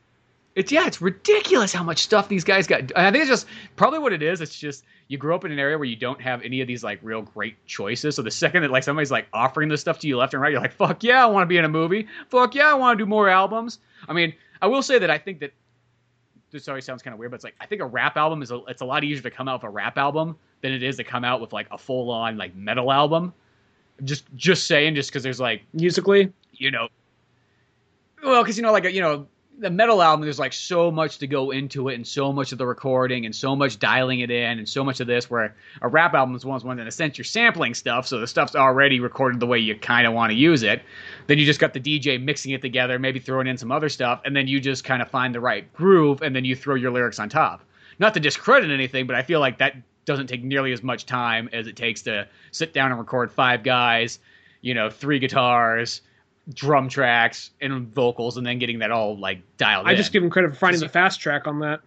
it's 0.55 0.71
yeah, 0.71 0.87
it's 0.87 1.01
ridiculous 1.01 1.71
how 1.71 1.83
much 1.83 1.99
stuff 1.99 2.27
these 2.27 2.43
guys 2.43 2.67
got. 2.67 2.91
I 2.95 3.11
think 3.11 3.21
it's 3.21 3.29
just 3.29 3.47
probably 3.75 3.99
what 3.99 4.11
it 4.11 4.21
is. 4.21 4.41
It's 4.41 4.57
just 4.57 4.83
you 5.11 5.17
grew 5.17 5.35
up 5.35 5.43
in 5.43 5.51
an 5.51 5.59
area 5.59 5.77
where 5.77 5.83
you 5.83 5.97
don't 5.97 6.21
have 6.21 6.41
any 6.41 6.61
of 6.61 6.69
these 6.69 6.85
like 6.85 6.97
real 7.03 7.21
great 7.21 7.57
choices. 7.65 8.15
So 8.15 8.21
the 8.21 8.31
second 8.31 8.61
that 8.61 8.71
like 8.71 8.83
somebody's 8.83 9.11
like 9.11 9.27
offering 9.33 9.67
this 9.67 9.81
stuff 9.81 9.99
to 9.99 10.07
you 10.07 10.15
left 10.15 10.33
and 10.33 10.41
right, 10.41 10.53
you're 10.53 10.61
like, 10.61 10.71
fuck 10.71 11.03
yeah, 11.03 11.21
I 11.21 11.25
want 11.25 11.43
to 11.43 11.47
be 11.47 11.57
in 11.57 11.65
a 11.65 11.69
movie. 11.69 12.07
Fuck 12.29 12.55
yeah, 12.55 12.71
I 12.71 12.75
want 12.75 12.97
to 12.97 13.03
do 13.03 13.09
more 13.09 13.27
albums. 13.27 13.79
I 14.07 14.13
mean, 14.13 14.33
I 14.61 14.67
will 14.67 14.81
say 14.81 14.99
that 14.99 15.09
I 15.09 15.17
think 15.17 15.41
that 15.41 15.51
this 16.49 16.69
always 16.69 16.85
sounds 16.85 17.03
kind 17.03 17.13
of 17.13 17.19
weird, 17.19 17.31
but 17.31 17.35
it's 17.35 17.43
like 17.43 17.55
I 17.59 17.65
think 17.65 17.81
a 17.81 17.85
rap 17.85 18.15
album 18.15 18.41
is 18.41 18.51
a, 18.51 18.61
it's 18.69 18.81
a 18.81 18.85
lot 18.85 19.03
easier 19.03 19.21
to 19.23 19.31
come 19.31 19.49
out 19.49 19.61
with 19.61 19.67
a 19.67 19.69
rap 19.69 19.97
album 19.97 20.37
than 20.61 20.71
it 20.71 20.81
is 20.81 20.95
to 20.95 21.03
come 21.03 21.25
out 21.25 21.41
with 21.41 21.51
like 21.51 21.67
a 21.71 21.77
full 21.77 22.09
on 22.09 22.37
like 22.37 22.55
metal 22.55 22.89
album. 22.89 23.33
Just 24.05 24.23
just 24.37 24.65
saying, 24.65 24.95
just 24.95 25.09
because 25.09 25.23
there's 25.23 25.41
like 25.41 25.63
Musically, 25.73 26.31
you 26.53 26.71
know, 26.71 26.87
well, 28.23 28.43
because 28.43 28.55
you 28.55 28.63
know, 28.63 28.71
like 28.71 28.85
you 28.85 29.01
know, 29.01 29.27
the 29.59 29.69
metal 29.69 30.01
album, 30.01 30.23
there's 30.23 30.39
like 30.39 30.53
so 30.53 30.89
much 30.89 31.19
to 31.19 31.27
go 31.27 31.51
into 31.51 31.89
it, 31.89 31.95
and 31.95 32.07
so 32.07 32.33
much 32.33 32.51
of 32.51 32.57
the 32.57 32.65
recording, 32.65 33.25
and 33.25 33.35
so 33.35 33.55
much 33.55 33.79
dialing 33.79 34.21
it 34.21 34.31
in, 34.31 34.57
and 34.57 34.67
so 34.67 34.83
much 34.83 34.99
of 34.99 35.07
this. 35.07 35.29
Where 35.29 35.55
a 35.81 35.87
rap 35.87 36.13
album 36.13 36.35
is 36.35 36.45
one 36.45 36.59
one 36.61 36.79
in 36.79 36.87
a 36.87 36.91
sense 36.91 37.17
you're 37.17 37.25
sampling 37.25 37.73
stuff, 37.73 38.07
so 38.07 38.19
the 38.19 38.27
stuff's 38.27 38.55
already 38.55 38.99
recorded 38.99 39.39
the 39.39 39.47
way 39.47 39.59
you 39.59 39.75
kind 39.75 40.07
of 40.07 40.13
want 40.13 40.31
to 40.31 40.37
use 40.37 40.63
it. 40.63 40.81
Then 41.27 41.37
you 41.37 41.45
just 41.45 41.59
got 41.59 41.73
the 41.73 41.79
DJ 41.79 42.21
mixing 42.21 42.51
it 42.51 42.61
together, 42.61 42.97
maybe 42.97 43.19
throwing 43.19 43.47
in 43.47 43.57
some 43.57 43.71
other 43.71 43.89
stuff, 43.89 44.21
and 44.25 44.35
then 44.35 44.47
you 44.47 44.59
just 44.59 44.83
kind 44.83 45.01
of 45.01 45.09
find 45.09 45.35
the 45.35 45.39
right 45.39 45.71
groove, 45.73 46.21
and 46.21 46.35
then 46.35 46.45
you 46.45 46.55
throw 46.55 46.75
your 46.75 46.91
lyrics 46.91 47.19
on 47.19 47.29
top. 47.29 47.63
Not 47.99 48.13
to 48.15 48.19
discredit 48.19 48.71
anything, 48.71 49.05
but 49.05 49.15
I 49.15 49.21
feel 49.21 49.39
like 49.39 49.59
that 49.59 49.75
doesn't 50.05 50.27
take 50.27 50.43
nearly 50.43 50.71
as 50.71 50.81
much 50.81 51.05
time 51.05 51.49
as 51.53 51.67
it 51.67 51.75
takes 51.75 52.01
to 52.03 52.27
sit 52.51 52.73
down 52.73 52.91
and 52.91 52.99
record 52.99 53.31
five 53.31 53.63
guys, 53.63 54.19
you 54.61 54.73
know, 54.73 54.89
three 54.89 55.19
guitars, 55.19 56.01
drum 56.53 56.89
tracks, 56.89 57.51
and 57.61 57.87
vocals, 57.93 58.37
and 58.37 58.45
then 58.45 58.59
getting 58.59 58.79
that 58.79 58.91
all 58.91 59.17
like 59.17 59.41
dialed 59.57 59.87
I 59.87 59.91
in. 59.91 59.97
just 59.97 60.11
give 60.11 60.23
him 60.23 60.29
credit 60.29 60.51
for 60.51 60.57
finding 60.57 60.79
the 60.81 60.89
fast 60.89 61.19
track 61.21 61.47
on 61.47 61.59
that. 61.59 61.81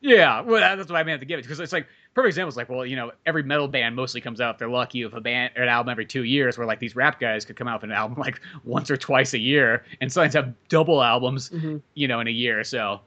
Yeah, 0.00 0.40
well, 0.40 0.76
that's 0.76 0.90
what 0.90 0.98
I 0.98 1.04
meant 1.04 1.20
to 1.20 1.26
give 1.26 1.38
it 1.38 1.42
because 1.42 1.60
it's 1.60 1.72
like 1.72 1.86
perfect 2.12 2.30
example 2.32 2.48
is 2.48 2.56
like, 2.56 2.68
well, 2.68 2.84
you 2.84 2.96
know, 2.96 3.12
every 3.24 3.44
metal 3.44 3.68
band 3.68 3.94
mostly 3.94 4.20
comes 4.20 4.40
out 4.40 4.56
if 4.56 4.58
they're 4.58 4.68
lucky 4.68 5.04
with 5.04 5.14
a 5.14 5.20
band 5.20 5.52
or 5.56 5.62
an 5.62 5.68
album 5.68 5.90
every 5.92 6.06
two 6.06 6.24
years, 6.24 6.58
where 6.58 6.66
like 6.66 6.80
these 6.80 6.96
rap 6.96 7.20
guys 7.20 7.44
could 7.44 7.54
come 7.54 7.68
out 7.68 7.80
with 7.82 7.88
an 7.90 7.96
album 7.96 8.18
like 8.20 8.40
once 8.64 8.90
or 8.90 8.96
twice 8.96 9.32
a 9.32 9.38
year, 9.38 9.84
and 10.00 10.12
sometimes 10.12 10.34
have 10.34 10.52
double 10.68 11.02
albums, 11.02 11.50
Mhm. 11.50 11.80
you 11.94 12.08
know, 12.08 12.18
in 12.18 12.26
a 12.26 12.32
year 12.32 12.58
or 12.58 12.64
so. 12.64 13.00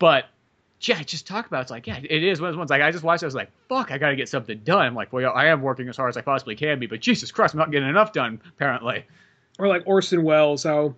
But 0.00 0.24
yeah, 0.80 1.00
just 1.04 1.28
talk 1.28 1.46
about 1.46 1.62
it's 1.62 1.70
like 1.70 1.86
yeah, 1.86 1.98
it 2.02 2.24
is 2.24 2.40
one 2.40 2.48
of 2.48 2.54
those 2.54 2.58
ones. 2.58 2.70
Like 2.70 2.82
I 2.82 2.90
just 2.90 3.04
watched, 3.04 3.22
it, 3.22 3.26
I 3.26 3.28
was 3.28 3.34
like, 3.36 3.50
fuck, 3.68 3.92
I 3.92 3.98
got 3.98 4.10
to 4.10 4.16
get 4.16 4.28
something 4.28 4.58
done. 4.64 4.84
I'm 4.84 4.96
like, 4.96 5.12
well, 5.12 5.32
I 5.32 5.46
am 5.46 5.62
working 5.62 5.88
as 5.88 5.96
hard 5.96 6.08
as 6.08 6.16
I 6.16 6.22
possibly 6.22 6.56
can 6.56 6.80
be, 6.80 6.86
but 6.88 6.98
Jesus 7.00 7.30
Christ, 7.30 7.54
I'm 7.54 7.58
not 7.58 7.70
getting 7.70 7.88
enough 7.88 8.12
done 8.12 8.40
apparently. 8.48 9.04
Or 9.58 9.68
like 9.68 9.82
Orson 9.86 10.22
Welles. 10.22 10.64
How 10.64 10.94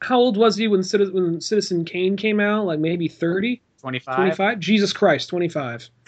how 0.00 0.18
old 0.18 0.36
was 0.36 0.56
he 0.56 0.68
when 0.68 0.82
Citizen, 0.82 1.14
when 1.14 1.40
Citizen 1.40 1.84
Kane 1.84 2.16
came 2.16 2.40
out? 2.40 2.66
Like 2.66 2.78
maybe 2.78 3.08
30, 3.08 3.60
Twenty 3.80 3.98
five. 3.98 4.16
25? 4.16 4.58
Jesus 4.60 4.92
Christ, 4.92 5.28
25. 5.28 5.88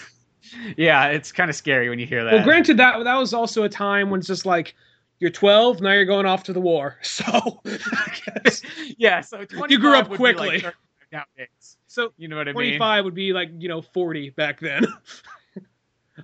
Yeah, 0.76 1.06
it's 1.06 1.32
kind 1.32 1.50
of 1.50 1.56
scary 1.56 1.88
when 1.88 1.98
you 1.98 2.06
hear 2.06 2.22
that. 2.22 2.32
Well, 2.32 2.44
granted 2.44 2.76
that 2.76 3.02
that 3.02 3.16
was 3.16 3.34
also 3.34 3.64
a 3.64 3.68
time 3.68 4.10
when 4.10 4.20
it's 4.20 4.28
just 4.28 4.46
like 4.46 4.76
you're 5.18 5.30
12, 5.30 5.80
now 5.80 5.92
you're 5.92 6.04
going 6.04 6.24
off 6.24 6.44
to 6.44 6.52
the 6.52 6.60
war. 6.60 6.98
So 7.02 7.60
yeah, 8.96 9.22
so 9.22 9.44
You 9.68 9.78
grew 9.78 9.96
up 9.96 10.04
be, 10.06 10.10
like, 10.10 10.18
quickly. 10.18 10.64
nowadays. 11.10 11.78
so 11.88 12.12
You 12.16 12.28
know 12.28 12.36
what 12.36 12.48
I 12.48 12.52
mean? 12.52 12.78
25 12.78 13.04
would 13.06 13.14
be 13.14 13.32
like, 13.32 13.50
you 13.58 13.68
know, 13.68 13.82
40 13.82 14.30
back 14.30 14.60
then. 14.60 14.86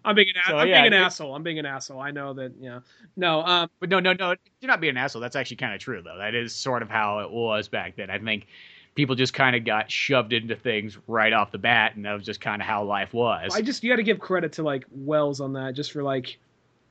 I'm 0.04 0.14
being 0.14 0.28
an 0.28 0.34
So, 0.46 0.56
I'm 0.58 0.68
yeah, 0.68 0.82
being 0.82 0.94
an 0.94 1.00
it- 1.00 1.04
asshole. 1.04 1.34
I'm 1.34 1.42
being 1.42 1.58
an 1.58 1.66
asshole. 1.66 2.00
I 2.00 2.10
know 2.10 2.32
that, 2.34 2.52
yeah. 2.60 2.80
No, 3.16 3.42
um 3.42 3.70
But 3.80 3.88
no, 3.88 4.00
no, 4.00 4.12
no. 4.12 4.34
You're 4.60 4.68
not 4.68 4.80
being 4.80 4.92
an 4.92 4.96
asshole. 4.96 5.20
That's 5.20 5.36
actually 5.36 5.56
kind 5.58 5.74
of 5.74 5.80
true, 5.80 6.02
though. 6.02 6.16
That 6.18 6.34
is 6.34 6.54
sort 6.54 6.82
of 6.82 6.88
how 6.90 7.20
it 7.20 7.30
was 7.30 7.68
back 7.68 7.96
then. 7.96 8.10
I 8.10 8.18
think 8.18 8.46
people 8.94 9.14
just 9.14 9.34
kind 9.34 9.56
of 9.56 9.64
got 9.64 9.90
shoved 9.90 10.32
into 10.32 10.54
things 10.56 10.98
right 11.06 11.32
off 11.32 11.50
the 11.50 11.58
bat, 11.58 11.94
and 11.96 12.04
that 12.04 12.12
was 12.12 12.24
just 12.26 12.40
kind 12.40 12.60
of 12.60 12.66
how 12.68 12.84
life 12.84 13.12
was. 13.14 13.52
I 13.54 13.62
just 13.62 13.82
you 13.82 13.90
got 13.90 13.96
to 13.96 14.02
give 14.02 14.18
credit 14.18 14.52
to 14.54 14.62
like 14.62 14.84
Welles 14.90 15.40
on 15.40 15.52
that, 15.54 15.74
just 15.74 15.92
for 15.92 16.02
like 16.02 16.38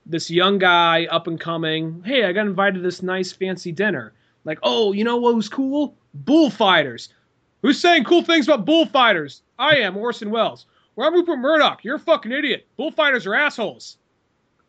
this 0.05 0.29
young 0.31 0.57
guy 0.57 1.05
up 1.05 1.27
and 1.27 1.39
coming. 1.39 2.01
Hey, 2.05 2.25
I 2.25 2.33
got 2.33 2.47
invited 2.47 2.75
to 2.75 2.81
this 2.81 3.03
nice 3.03 3.31
fancy 3.31 3.71
dinner. 3.71 4.13
Like, 4.45 4.59
oh, 4.63 4.93
you 4.93 5.03
know 5.03 5.17
what 5.17 5.35
was 5.35 5.47
cool? 5.47 5.95
Bullfighters. 6.13 7.09
Who's 7.61 7.79
saying 7.79 8.05
cool 8.05 8.23
things 8.23 8.47
about 8.47 8.65
bullfighters? 8.65 9.43
I 9.59 9.75
am 9.77 9.95
Orson 9.95 10.31
Welles. 10.31 10.65
Well, 10.95 11.07
I'm 11.07 11.13
Rupert 11.13 11.39
Murdoch. 11.39 11.83
You're 11.83 11.95
a 11.95 11.99
fucking 11.99 12.31
idiot. 12.31 12.67
Bullfighters 12.75 13.25
are 13.25 13.33
assholes. 13.33 13.97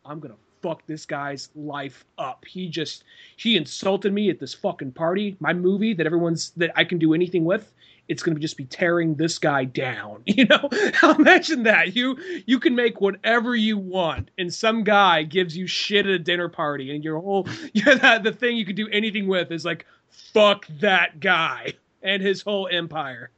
I'm 0.05 0.19
gonna 0.19 0.35
fuck 0.61 0.85
this 0.87 1.05
guy's 1.05 1.49
life 1.55 2.05
up. 2.17 2.45
He 2.45 2.69
just 2.69 3.03
he 3.35 3.57
insulted 3.57 4.13
me 4.13 4.29
at 4.29 4.39
this 4.39 4.53
fucking 4.53 4.93
party. 4.93 5.35
My 5.41 5.53
movie 5.53 5.93
that 5.93 6.05
everyone's 6.05 6.51
that 6.51 6.71
I 6.77 6.85
can 6.85 6.97
do 6.97 7.13
anything 7.13 7.43
with. 7.43 7.73
It's 8.07 8.23
gonna 8.23 8.39
just 8.39 8.55
be 8.55 8.65
tearing 8.65 9.15
this 9.15 9.37
guy 9.37 9.65
down. 9.65 10.23
You 10.27 10.45
know, 10.45 10.69
I'll 11.01 11.15
imagine 11.15 11.63
that. 11.63 11.93
You 11.95 12.17
you 12.45 12.57
can 12.59 12.73
make 12.73 13.01
whatever 13.01 13.53
you 13.53 13.77
want, 13.77 14.31
and 14.37 14.53
some 14.53 14.83
guy 14.85 15.23
gives 15.23 15.57
you 15.57 15.67
shit 15.67 16.05
at 16.05 16.11
a 16.13 16.19
dinner 16.19 16.47
party, 16.47 16.95
and 16.95 17.03
your 17.03 17.19
whole 17.19 17.47
yeah 17.73 17.95
that 17.95 18.23
the 18.23 18.31
thing 18.31 18.55
you 18.55 18.65
could 18.65 18.77
do 18.77 18.87
anything 18.89 19.27
with 19.27 19.51
is 19.51 19.65
like 19.65 19.85
fuck 20.09 20.67
that 20.79 21.19
guy 21.19 21.73
and 22.01 22.21
his 22.21 22.41
whole 22.41 22.69
empire. 22.71 23.29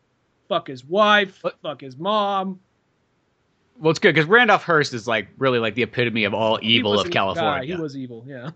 Fuck 0.48 0.68
his 0.68 0.86
wife. 0.86 1.44
Fuck 1.64 1.82
his 1.82 1.98
mom. 1.98 2.60
Well, 3.80 3.92
it's 3.92 4.00
good 4.00 4.14
because 4.16 4.28
Randolph 4.30 4.64
Hearst 4.64 4.94
is 4.94 5.08
like 5.08 5.28
really 5.38 5.60
like 5.60 5.76
the 5.76 5.84
epitome 5.84 6.24
of 6.24 6.34
all 6.34 6.60
evil 6.62 6.94
of 6.94 7.00
evil 7.08 7.12
guy. 7.12 7.14
California. 7.14 7.76
He 7.76 7.82
was 7.82 7.96
evil. 7.98 8.24
Yeah. 8.28 8.52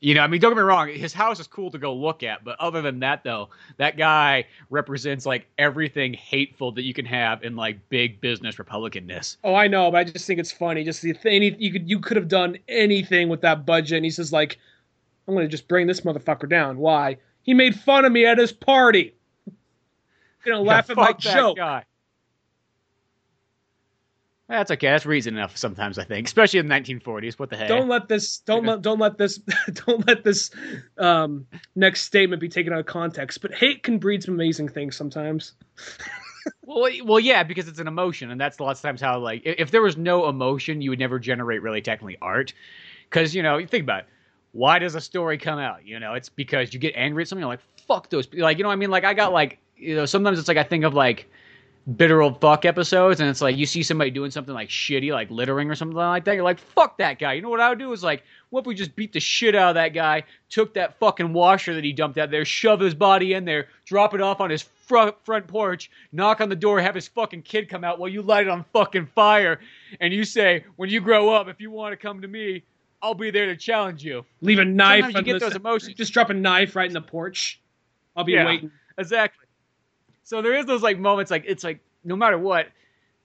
You 0.00 0.14
know, 0.14 0.20
I 0.22 0.28
mean, 0.28 0.40
don't 0.40 0.52
get 0.52 0.58
me 0.58 0.62
wrong. 0.62 0.88
His 0.88 1.12
house 1.12 1.40
is 1.40 1.48
cool 1.48 1.72
to 1.72 1.78
go 1.78 1.92
look 1.92 2.22
at, 2.22 2.44
but 2.44 2.54
other 2.60 2.82
than 2.82 3.00
that, 3.00 3.24
though, 3.24 3.48
that 3.78 3.96
guy 3.96 4.44
represents 4.70 5.26
like 5.26 5.48
everything 5.58 6.14
hateful 6.14 6.70
that 6.72 6.82
you 6.82 6.94
can 6.94 7.04
have 7.04 7.42
in 7.42 7.56
like 7.56 7.88
big 7.88 8.20
business 8.20 8.56
Republicanness. 8.56 9.38
Oh, 9.42 9.56
I 9.56 9.66
know, 9.66 9.90
but 9.90 9.98
I 9.98 10.04
just 10.04 10.24
think 10.24 10.38
it's 10.38 10.52
funny. 10.52 10.84
Just 10.84 11.02
the 11.02 11.14
thing 11.14 11.42
you 11.42 11.72
could 11.72 11.90
you 11.90 11.98
could 11.98 12.16
have 12.16 12.28
done 12.28 12.58
anything 12.68 13.28
with 13.28 13.40
that 13.40 13.66
budget, 13.66 13.96
and 13.96 14.04
he 14.04 14.10
says 14.12 14.32
like, 14.32 14.58
"I'm 15.26 15.34
going 15.34 15.44
to 15.44 15.50
just 15.50 15.66
bring 15.66 15.88
this 15.88 16.02
motherfucker 16.02 16.48
down." 16.48 16.78
Why? 16.78 17.16
He 17.42 17.52
made 17.52 17.74
fun 17.74 18.04
of 18.04 18.12
me 18.12 18.24
at 18.24 18.38
his 18.38 18.52
party. 18.52 19.14
Gonna 20.44 20.60
laugh 20.60 20.86
Yeah, 20.88 20.92
at 20.92 20.96
my 20.96 21.06
that 21.06 21.18
joke. 21.18 21.56
guy. 21.56 21.84
That's 24.48 24.70
okay. 24.70 24.88
That's 24.88 25.04
reason 25.04 25.36
enough 25.36 25.58
sometimes, 25.58 25.98
I 25.98 26.04
think, 26.04 26.26
especially 26.26 26.60
in 26.60 26.68
the 26.68 26.74
1940s. 26.74 27.38
What 27.38 27.50
the 27.50 27.56
heck? 27.56 27.68
Don't 27.68 27.88
let 27.88 28.08
this 28.08 28.38
don't 28.38 28.64
let 28.64 28.80
don't 28.80 28.98
let 28.98 29.18
this 29.18 29.38
don't 29.72 30.06
let 30.06 30.24
this 30.24 30.50
um, 30.96 31.46
next 31.76 32.02
statement 32.02 32.40
be 32.40 32.48
taken 32.48 32.72
out 32.72 32.80
of 32.80 32.86
context. 32.86 33.42
But 33.42 33.54
hate 33.54 33.82
can 33.82 33.98
breed 33.98 34.22
some 34.22 34.34
amazing 34.34 34.68
things 34.68 34.96
sometimes. 34.96 35.52
Well, 36.62 36.90
well, 37.04 37.20
yeah, 37.20 37.42
because 37.42 37.68
it's 37.68 37.78
an 37.78 37.88
emotion, 37.88 38.30
and 38.30 38.40
that's 38.40 38.60
lots 38.60 38.80
of 38.80 38.82
times 38.82 39.00
how 39.00 39.18
like 39.18 39.42
if, 39.44 39.70
there 39.70 39.82
was 39.82 39.96
no 39.96 40.28
emotion, 40.28 40.80
you 40.80 40.90
would 40.90 40.98
never 40.98 41.18
generate 41.18 41.62
really 41.62 41.80
technically 41.82 42.16
art. 42.22 42.54
Because 43.08 43.34
you 43.34 43.42
know, 43.42 43.58
you 43.58 43.66
think 43.66 43.82
about 43.84 44.00
it, 44.00 44.06
why 44.52 44.78
does 44.78 44.94
a 44.94 45.00
story 45.00 45.38
come 45.38 45.58
out? 45.58 45.86
You 45.86 45.98
know, 45.98 46.14
it's 46.14 46.28
because 46.28 46.72
you 46.72 46.80
get 46.80 46.94
angry 46.96 47.22
at 47.22 47.28
something. 47.28 47.40
You're 47.40 47.48
like, 47.48 47.60
fuck 47.86 48.10
those. 48.10 48.26
people. 48.26 48.44
Like, 48.44 48.58
you 48.58 48.64
know, 48.64 48.68
what 48.68 48.74
I 48.74 48.76
mean, 48.76 48.90
like 48.90 49.04
I 49.04 49.14
got 49.14 49.32
like, 49.32 49.58
you 49.76 49.94
know, 49.94 50.06
sometimes 50.06 50.38
it's 50.38 50.48
like 50.48 50.56
I 50.56 50.62
think 50.62 50.84
of 50.84 50.94
like 50.94 51.30
bitter 51.96 52.20
old 52.20 52.40
fuck 52.40 52.64
episodes, 52.64 53.20
and 53.20 53.30
it's 53.30 53.40
like 53.40 53.56
you 53.56 53.64
see 53.66 53.82
somebody 53.82 54.10
doing 54.10 54.30
something 54.30 54.54
like 54.54 54.68
shitty, 54.68 55.10
like 55.10 55.30
littering 55.30 55.70
or 55.70 55.74
something 55.74 55.96
like 55.96 56.24
that. 56.24 56.34
You're 56.34 56.44
like, 56.44 56.58
fuck 56.58 56.98
that 56.98 57.18
guy. 57.18 57.32
You 57.34 57.42
know 57.42 57.48
what 57.48 57.60
I 57.60 57.70
would 57.70 57.78
do 57.78 57.92
is 57.92 58.02
like, 58.02 58.22
what 58.50 58.60
if 58.60 58.66
we 58.66 58.74
just 58.74 58.94
beat 58.94 59.12
the 59.12 59.20
shit 59.20 59.54
out 59.54 59.70
of 59.70 59.74
that 59.76 59.94
guy, 59.94 60.24
took 60.50 60.74
that 60.74 60.98
fucking 60.98 61.32
washer 61.32 61.74
that 61.74 61.84
he 61.84 61.92
dumped 61.92 62.18
out 62.18 62.30
there, 62.30 62.44
shove 62.44 62.80
his 62.80 62.94
body 62.94 63.32
in 63.32 63.44
there, 63.44 63.68
drop 63.86 64.14
it 64.14 64.20
off 64.20 64.40
on 64.40 64.50
his 64.50 64.62
front 64.62 65.14
front 65.24 65.46
porch, 65.46 65.90
knock 66.12 66.40
on 66.40 66.48
the 66.48 66.56
door, 66.56 66.80
have 66.80 66.94
his 66.94 67.08
fucking 67.08 67.42
kid 67.42 67.68
come 67.68 67.84
out 67.84 67.98
while 67.98 68.08
you 68.08 68.22
light 68.22 68.46
it 68.46 68.50
on 68.50 68.64
fucking 68.72 69.06
fire, 69.14 69.60
and 70.00 70.12
you 70.12 70.24
say, 70.24 70.64
when 70.76 70.90
you 70.90 71.00
grow 71.00 71.30
up, 71.30 71.48
if 71.48 71.60
you 71.60 71.70
want 71.70 71.92
to 71.92 71.96
come 71.96 72.20
to 72.22 72.28
me, 72.28 72.62
I'll 73.00 73.14
be 73.14 73.30
there 73.30 73.46
to 73.46 73.56
challenge 73.56 74.02
you. 74.02 74.24
Leave 74.40 74.58
a 74.58 74.64
knife. 74.64 75.04
Sometimes 75.04 75.26
you 75.26 75.32
get 75.34 75.40
the- 75.40 75.46
those 75.46 75.56
emotions. 75.56 75.94
Just 75.94 76.12
drop 76.12 76.30
a 76.30 76.34
knife 76.34 76.74
right 76.74 76.86
in 76.88 76.94
the 76.94 77.00
porch. 77.00 77.60
I'll 78.16 78.24
be 78.24 78.32
Yeah. 78.32 78.46
waiting. 78.46 78.72
Exactly. 78.98 79.46
So 80.28 80.42
there 80.42 80.54
is 80.54 80.66
those 80.66 80.82
like 80.82 80.98
moments, 80.98 81.30
like 81.30 81.44
it's 81.46 81.64
like 81.64 81.80
no 82.04 82.14
matter 82.14 82.36
what, 82.36 82.66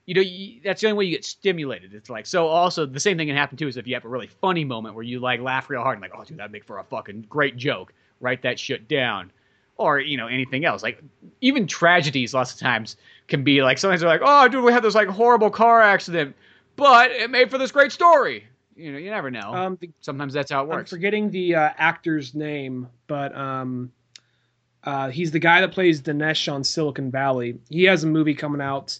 you 0.05 0.13
know, 0.13 0.21
you, 0.21 0.61
that's 0.63 0.79
the 0.79 0.87
only 0.87 0.99
way 0.99 1.03
you 1.03 1.11
get 1.11 1.25
stimulated. 1.25 1.93
It's 1.93 2.09
like 2.09 2.25
so. 2.25 2.47
Also, 2.47 2.85
the 2.85 2.97
same 2.97 3.17
thing 3.17 3.27
can 3.27 3.35
happen 3.35 3.57
too 3.57 3.67
is 3.67 3.75
if 3.75 3.85
you 3.85 3.93
have 3.93 4.05
a 4.05 4.07
really 4.07 4.27
funny 4.27 4.63
moment 4.63 4.95
where 4.95 5.03
you 5.03 5.19
like 5.19 5.41
laugh 5.41 5.69
real 5.69 5.81
hard 5.81 5.97
and 5.97 6.01
like, 6.01 6.13
oh, 6.17 6.23
dude, 6.23 6.37
that'd 6.37 6.53
make 6.53 6.63
for 6.63 6.79
a 6.79 6.83
fucking 6.85 7.25
great 7.27 7.57
joke. 7.57 7.91
Write 8.21 8.41
that 8.43 8.57
shit 8.57 8.87
down, 8.87 9.33
or 9.75 9.99
you 9.99 10.15
know 10.15 10.27
anything 10.27 10.63
else. 10.63 10.81
Like 10.81 11.03
even 11.41 11.67
tragedies, 11.67 12.33
lots 12.33 12.53
of 12.53 12.59
times 12.59 12.95
can 13.27 13.43
be 13.43 13.61
like 13.61 13.79
sometimes 13.79 13.99
they're 13.99 14.09
like, 14.09 14.21
oh, 14.23 14.47
dude, 14.47 14.63
we 14.63 14.71
had 14.71 14.81
this 14.81 14.95
like 14.95 15.09
horrible 15.09 15.49
car 15.49 15.81
accident, 15.81 16.33
but 16.77 17.11
it 17.11 17.29
made 17.29 17.51
for 17.51 17.57
this 17.57 17.73
great 17.73 17.91
story. 17.91 18.47
You 18.77 18.93
know, 18.93 18.97
you 18.97 19.09
never 19.09 19.29
know. 19.29 19.53
Um, 19.53 19.77
the, 19.81 19.89
Sometimes 19.99 20.33
that's 20.33 20.51
how 20.51 20.59
it 20.59 20.63
I'm 20.63 20.69
works. 20.69 20.91
forgetting 20.91 21.31
the 21.31 21.55
uh, 21.55 21.69
actor's 21.77 22.33
name, 22.33 22.87
but 23.07 23.35
um, 23.35 23.91
uh, 24.83 25.09
he's 25.09 25.31
the 25.31 25.39
guy 25.39 25.61
that 25.61 25.71
plays 25.71 26.01
Dinesh 26.01 26.51
on 26.51 26.63
Silicon 26.63 27.11
Valley. 27.11 27.59
He 27.69 27.83
has 27.83 28.03
a 28.03 28.07
movie 28.07 28.35
coming 28.35 28.61
out. 28.61 28.99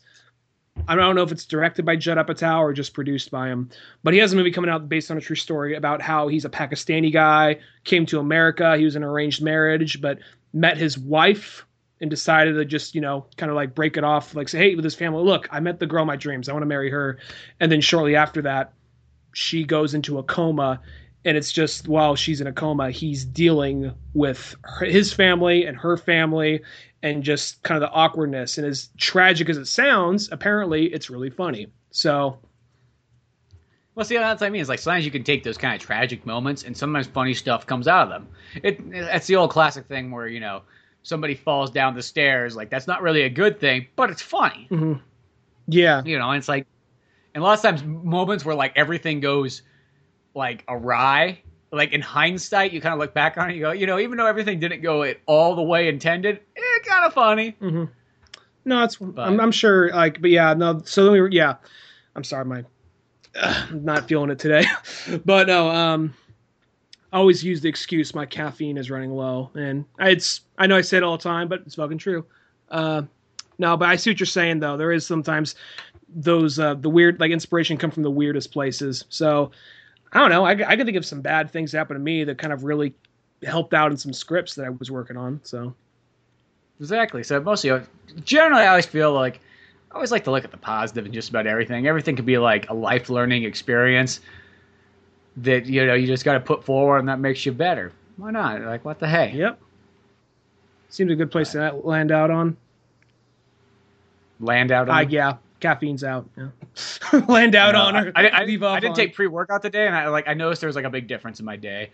I 0.88 0.96
don't 0.96 1.16
know 1.16 1.22
if 1.24 1.32
it's 1.32 1.46
directed 1.46 1.86
by 1.86 1.98
Judd 1.98 2.18
Apatow 2.18 2.60
or 2.60 2.74
just 2.74 2.94
produced 2.94 3.30
by 3.30 3.50
him, 3.50 3.70
but 4.02 4.14
he 4.14 4.20
has 4.20 4.34
a 4.34 4.36
movie 4.36 4.52
coming 4.52 4.72
out 4.72 4.90
based 4.90 5.12
on 5.12 5.18
a 5.18 5.22
true 5.22 5.36
story 5.36 5.76
about 5.76 6.02
how 6.02 6.28
he's 6.28 6.46
a 6.46 6.50
Pakistani 6.50 7.14
guy, 7.14 7.60
came 7.84 8.06
to 8.08 8.20
America. 8.20 8.76
He 8.78 8.86
was 8.86 8.96
in 8.96 9.04
an 9.04 9.10
arranged 9.10 9.42
marriage, 9.42 10.02
but 10.02 10.20
met 10.52 10.78
his 10.78 10.98
wife 10.98 11.66
and 12.02 12.10
decided 12.10 12.54
to 12.54 12.66
just, 12.66 12.96
you 12.96 13.02
know, 13.02 13.28
kind 13.38 13.50
of 13.50 13.56
like 13.56 13.76
break 13.76 13.98
it 13.98 14.04
off, 14.04 14.36
like 14.36 14.50
say, 14.50 14.58
hey, 14.58 14.76
with 14.76 14.84
his 14.84 14.96
family, 14.96 15.24
look, 15.24 15.48
I 15.52 15.60
met 15.60 15.80
the 15.80 15.86
girl 15.86 16.04
of 16.04 16.08
my 16.08 16.16
dreams. 16.16 16.50
I 16.50 16.54
want 16.54 16.64
to 16.64 16.68
marry 16.68 16.90
her. 16.90 17.20
And 17.60 17.72
then 17.72 17.82
shortly 17.82 18.16
after 18.16 18.42
that, 18.42 18.74
she 19.34 19.64
goes 19.64 19.94
into 19.94 20.18
a 20.18 20.24
coma 20.24 20.82
and 21.26 21.38
it's 21.38 21.52
just 21.52 21.88
while 21.88 22.16
she's 22.16 22.42
in 22.42 22.48
a 22.48 22.54
coma 22.54 22.92
he's 22.92 23.24
dealing 23.26 23.94
with 24.14 24.56
her, 24.64 24.86
his 24.86 25.14
family 25.14 25.66
and 25.66 25.78
her 25.78 25.98
family 25.98 26.62
and 27.02 27.24
just 27.24 27.62
kind 27.64 27.82
of 27.82 27.90
the 27.90 27.94
awkwardness 27.94 28.58
and 28.58 28.68
as 28.68 28.90
tragic 28.98 29.50
as 29.50 29.58
it 29.58 29.66
sounds 29.66 30.30
apparently 30.32 30.86
it's 30.86 31.10
really 31.10 31.30
funny 31.30 31.68
so 31.92 32.38
Well, 33.96 34.06
see, 34.06 34.18
that's 34.18 34.42
what 34.42 34.48
I 34.48 34.50
mean. 34.50 34.62
It's 34.62 34.70
like 34.70 34.80
sometimes 34.80 35.06
you 35.06 35.12
can 35.12 35.24
take 35.24 35.44
those 35.44 35.58
kind 35.58 35.76
of 35.76 35.82
tragic 35.86 36.26
moments, 36.26 36.64
and 36.64 36.76
sometimes 36.76 37.06
funny 37.06 37.36
stuff 37.36 37.68
comes 37.68 37.88
out 37.88 38.04
of 38.04 38.10
them. 38.10 38.28
It 38.64 38.92
that's 38.92 39.28
the 39.28 39.36
old 39.36 39.52
classic 39.52 39.86
thing 39.86 40.10
where 40.10 40.28
you 40.28 40.40
know 40.40 40.64
somebody 41.04 41.36
falls 41.36 41.70
down 41.70 41.94
the 41.94 42.02
stairs. 42.02 42.56
Like 42.56 42.70
that's 42.72 42.88
not 42.88 43.02
really 43.04 43.22
a 43.24 43.30
good 43.30 43.60
thing, 43.60 43.88
but 43.96 44.10
it's 44.10 44.22
funny. 44.22 44.68
Mm-hmm. 44.72 44.94
yeah 45.68 46.02
You 46.04 46.18
know, 46.18 46.30
and 46.32 46.40
it's 46.40 46.48
like, 46.50 46.66
and 47.36 47.44
a 47.44 47.46
lot 47.46 47.58
of 47.58 47.62
times 47.62 47.84
moments 47.84 48.44
where 48.44 48.56
like 48.56 48.74
everything 48.76 49.20
goes 49.20 49.62
like 50.34 50.64
awry. 50.68 51.42
Like 51.72 51.92
in 51.92 52.02
hindsight, 52.02 52.72
you 52.72 52.82
kind 52.82 52.94
of 52.94 53.00
look 53.00 53.16
back 53.16 53.36
on 53.38 53.50
it, 53.50 53.56
you 53.56 53.62
go, 53.62 53.72
you 53.72 53.88
know, 53.88 53.98
even 53.98 54.18
though 54.18 54.28
everything 54.28 54.60
didn't 54.60 54.82
go 54.82 55.02
it 55.02 55.22
all 55.26 55.56
the 55.56 55.64
way 55.64 55.88
intended, 55.88 56.40
it 56.56 56.86
kind 56.86 57.06
of 57.06 57.14
funny. 57.14 57.56
no 58.66 58.84
it's 58.84 59.02
I'm, 59.02 59.40
I'm 59.40 59.52
sure 59.52 59.90
like 59.90 60.22
but 60.22 60.30
yeah 60.30 60.54
no 60.54 60.82
so 60.86 61.04
let 61.10 61.20
me 61.20 61.36
yeah. 61.36 61.56
I'm 62.16 62.24
sorry 62.24 62.46
my 62.46 62.64
I'm 63.36 63.84
not 63.84 64.08
feeling 64.08 64.30
it 64.30 64.38
today. 64.38 64.66
But 65.26 65.48
no 65.48 65.70
um 65.70 66.14
I 67.12 67.18
always 67.18 67.44
use 67.44 67.62
the 67.62 67.70
excuse 67.70 68.14
my 68.14 68.26
caffeine 68.28 68.78
is 68.78 68.92
running 68.92 69.12
low. 69.12 69.50
And 69.56 69.86
it's 70.00 70.42
i 70.60 70.68
know 70.68 70.78
i 70.78 70.82
say 70.82 70.98
it 70.98 71.04
all 71.04 71.18
the 71.18 71.24
time 71.24 71.48
but 71.48 71.62
it's 71.66 71.74
fucking 71.76 71.98
true. 71.98 72.24
Uh 72.70 73.02
no 73.58 73.76
but 73.78 73.90
i 73.90 73.96
see 73.96 74.12
what 74.12 74.20
you're 74.20 74.28
saying 74.28 74.60
though. 74.60 74.78
There 74.78 74.92
is 74.92 75.08
sometimes 75.08 75.56
those 76.16 76.60
uh 76.60 76.76
the 76.76 76.90
weird 76.90 77.20
like 77.20 77.32
inspiration 77.32 77.78
come 77.78 77.90
from 77.90 78.04
the 78.04 78.12
weirdest 78.12 78.52
places. 78.52 79.06
So 79.10 79.50
i 80.14 80.20
don't 80.20 80.30
know 80.30 80.46
i, 80.46 80.52
I 80.52 80.76
can 80.76 80.86
think 80.86 80.98
of 80.98 81.06
some 81.06 81.22
bad 81.22 81.52
things 81.52 81.72
that 81.72 81.80
happened 81.80 82.00
to 82.00 82.04
me 82.04 82.24
that 82.24 82.38
kind 82.38 82.54
of 82.54 82.64
really 82.64 82.94
helped 83.44 83.74
out 83.74 83.92
in 83.92 83.98
some 83.98 84.14
scripts 84.14 84.56
that 84.56 84.66
i 84.66 84.70
was 84.70 84.90
working 84.90 85.18
on 85.18 85.42
so 85.44 85.76
Exactly. 86.80 87.24
So 87.24 87.40
mostly, 87.40 87.70
uh, 87.70 87.82
generally, 88.26 88.64
I 88.64 88.68
always 88.68 88.86
feel 88.86 89.14
like 89.14 89.40
I 89.92 89.96
always 89.96 90.12
like 90.12 90.24
to 90.26 90.32
look 90.32 90.44
at 90.44 90.52
the 90.52 90.58
positive 90.58 91.06
in 91.06 91.14
just 91.14 91.30
about 91.30 91.48
everything. 91.48 91.88
Everything 91.88 92.16
could 92.16 92.26
be 92.26 92.38
like 92.38 92.70
a 92.70 92.74
life 92.74 93.10
learning 93.10 93.44
experience 93.44 94.20
that 95.38 95.66
you 95.66 95.86
know 95.86 95.94
you 95.94 96.08
just 96.08 96.26
got 96.26 96.34
to 96.34 96.40
put 96.40 96.64
forward, 96.64 97.00
and 97.00 97.10
that 97.10 97.20
makes 97.20 97.46
you 97.46 97.52
better. 97.52 97.94
Why 98.18 98.32
not? 98.32 98.62
Like, 98.62 98.84
what 98.84 99.00
the 99.00 99.08
hey? 99.08 99.32
yep 99.34 99.60
seems 100.90 101.12
a 101.12 101.16
good 101.16 101.32
place 101.32 101.54
to 101.54 101.74
land 101.74 102.12
out 102.12 102.30
on 102.30 102.56
Land 104.40 104.72
out. 104.72 104.90
On 104.90 104.96
uh, 104.96 105.08
yeah 105.08 105.38
caffeine's 105.64 106.04
out 106.04 106.30
yeah 106.38 106.50
land 107.28 107.56
out 107.56 107.74
No, 107.74 107.82
on 107.82 107.96
or 107.96 108.12
I, 108.16 108.28
I, 108.28 108.40
I, 108.40 108.42
I 108.44 108.80
didn't 108.80 108.96
take 108.96 109.16
pre 109.16 109.28
workout 109.28 109.62
today, 109.62 109.88
and 109.88 109.96
I 109.96 110.08
like 110.10 110.28
I 110.28 110.34
noticed 110.34 110.62
there 110.62 110.68
was 110.68 110.76
like 110.76 110.86
a 110.86 110.90
big 110.90 111.08
difference 111.08 111.40
in 111.40 111.46
my 111.46 111.56
day. 111.56 111.90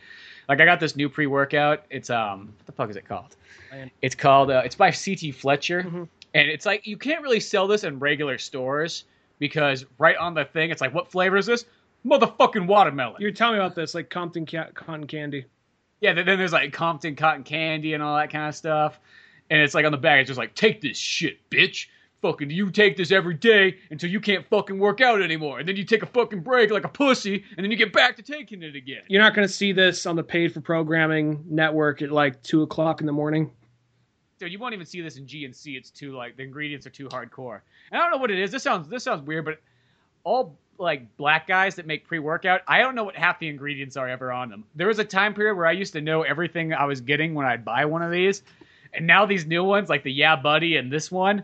Like 0.49 0.59
I 0.59 0.65
got 0.65 0.79
this 0.79 0.95
new 0.95 1.07
pre 1.09 1.27
workout. 1.27 1.83
It's 1.89 2.09
um, 2.09 2.51
what 2.57 2.65
the 2.65 2.71
fuck 2.71 2.89
is 2.89 2.95
it 2.95 3.07
called? 3.07 3.35
It's 4.01 4.15
called 4.15 4.49
uh, 4.51 4.63
it's 4.65 4.75
by 4.75 4.89
CT 4.91 5.35
Fletcher, 5.35 5.83
Mhm. 5.83 6.07
and 6.33 6.49
it's 6.49 6.65
like 6.65 6.87
you 6.87 6.97
can't 6.97 7.21
really 7.21 7.39
sell 7.39 7.67
this 7.67 7.83
in 7.83 7.99
regular 7.99 8.37
stores 8.39 9.03
because 9.37 9.85
right 9.99 10.17
on 10.17 10.33
the 10.33 10.45
thing 10.45 10.71
it's 10.71 10.81
like 10.81 10.93
what 10.93 11.11
flavor 11.11 11.37
is 11.37 11.45
this? 11.45 11.65
Motherfucking 12.05 12.65
watermelon. 12.65 13.17
You're 13.21 13.31
telling 13.31 13.55
me 13.59 13.63
about 13.63 13.75
this, 13.75 13.93
like 13.93 14.09
Compton 14.09 14.45
ca- 14.45 14.71
cotton 14.73 15.05
candy. 15.05 15.45
Yeah, 16.01 16.13
then 16.13 16.25
then 16.25 16.37
there's 16.39 16.53
like 16.53 16.71
Compton 16.73 17.15
cotton 17.15 17.43
candy 17.43 17.93
and 17.93 18.01
all 18.01 18.15
that 18.17 18.29
kind 18.31 18.47
of 18.49 18.55
stuff. 18.55 18.99
and 19.51 19.61
it's 19.61 19.73
like 19.75 19.85
on 19.85 19.91
the 19.91 19.97
back, 19.97 20.21
it's 20.21 20.27
just 20.29 20.37
like, 20.37 20.55
take 20.55 20.79
this 20.81 20.97
shit, 20.97 21.37
bitch. 21.49 21.87
Fucking, 22.21 22.49
you 22.49 22.69
take 22.69 22.97
this 22.97 23.11
every 23.11 23.35
day 23.35 23.77
until 23.91 24.09
you 24.09 24.19
can't 24.19 24.45
fucking 24.47 24.77
work 24.77 24.99
out 24.99 25.21
anymore, 25.21 25.59
and 25.59 25.69
then 25.69 25.77
you 25.77 25.85
take 25.85 26.03
a 26.03 26.07
fucking 26.07 26.41
break 26.41 26.69
like 26.69 26.83
a 26.83 26.89
pussy, 26.89 27.45
and 27.55 27.63
then 27.63 27.71
you 27.71 27.77
get 27.77 27.93
back 27.93 28.17
to 28.17 28.21
taking 28.21 28.61
it 28.61 28.75
again. 28.75 29.03
You're 29.07 29.21
not 29.21 29.33
going 29.33 29.47
to 29.47 29.53
see 29.53 29.71
this 29.71 30.05
on 30.05 30.17
the 30.17 30.23
paid 30.23 30.53
for 30.53 30.59
programming 30.59 31.45
network 31.47 32.01
at 32.01 32.11
like 32.11 32.43
two 32.43 32.61
o'clock 32.61 32.99
in 32.99 33.05
the 33.07 33.13
morning. 33.13 33.51
Dude, 34.37 34.51
you 34.51 34.59
won't 34.59 34.73
even 34.73 34.85
see 34.85 34.99
this 34.99 35.15
in 35.15 35.25
GNC. 35.25 35.77
It's 35.77 35.91
too 35.91 36.13
like 36.13 36.35
the 36.35 36.43
ingredients 36.43 36.85
are 36.85 36.91
too 36.91 37.07
hardcore. 37.07 37.61
And 37.91 38.01
I 38.01 38.03
don't 38.03 38.11
know 38.11 38.17
what 38.17 38.31
it 38.31 38.39
is. 38.39 38.51
This 38.51 38.63
sounds 38.63 38.89
this 38.89 39.03
sounds 39.03 39.25
weird, 39.25 39.45
but 39.45 39.59
all 40.23 40.57
like 40.77 41.15
black 41.17 41.47
guys 41.47 41.75
that 41.75 41.85
make 41.85 42.07
pre-workout, 42.07 42.61
I 42.67 42.79
don't 42.79 42.95
know 42.95 43.03
what 43.03 43.15
half 43.15 43.39
the 43.39 43.49
ingredients 43.49 43.97
are 43.97 44.07
ever 44.07 44.31
on 44.31 44.49
them. 44.49 44.63
There 44.75 44.87
was 44.87 44.99
a 44.99 45.03
time 45.03 45.33
period 45.33 45.55
where 45.55 45.65
I 45.65 45.73
used 45.73 45.93
to 45.93 46.01
know 46.01 46.23
everything 46.23 46.73
I 46.73 46.85
was 46.85 47.01
getting 47.01 47.33
when 47.33 47.45
I'd 47.45 47.65
buy 47.65 47.85
one 47.85 48.01
of 48.01 48.11
these, 48.11 48.43
and 48.93 49.05
now 49.05 49.25
these 49.25 49.45
new 49.45 49.63
ones, 49.63 49.89
like 49.89 50.03
the 50.03 50.11
Yeah 50.11 50.37
Buddy 50.37 50.77
and 50.77 50.91
this 50.91 51.11
one, 51.11 51.43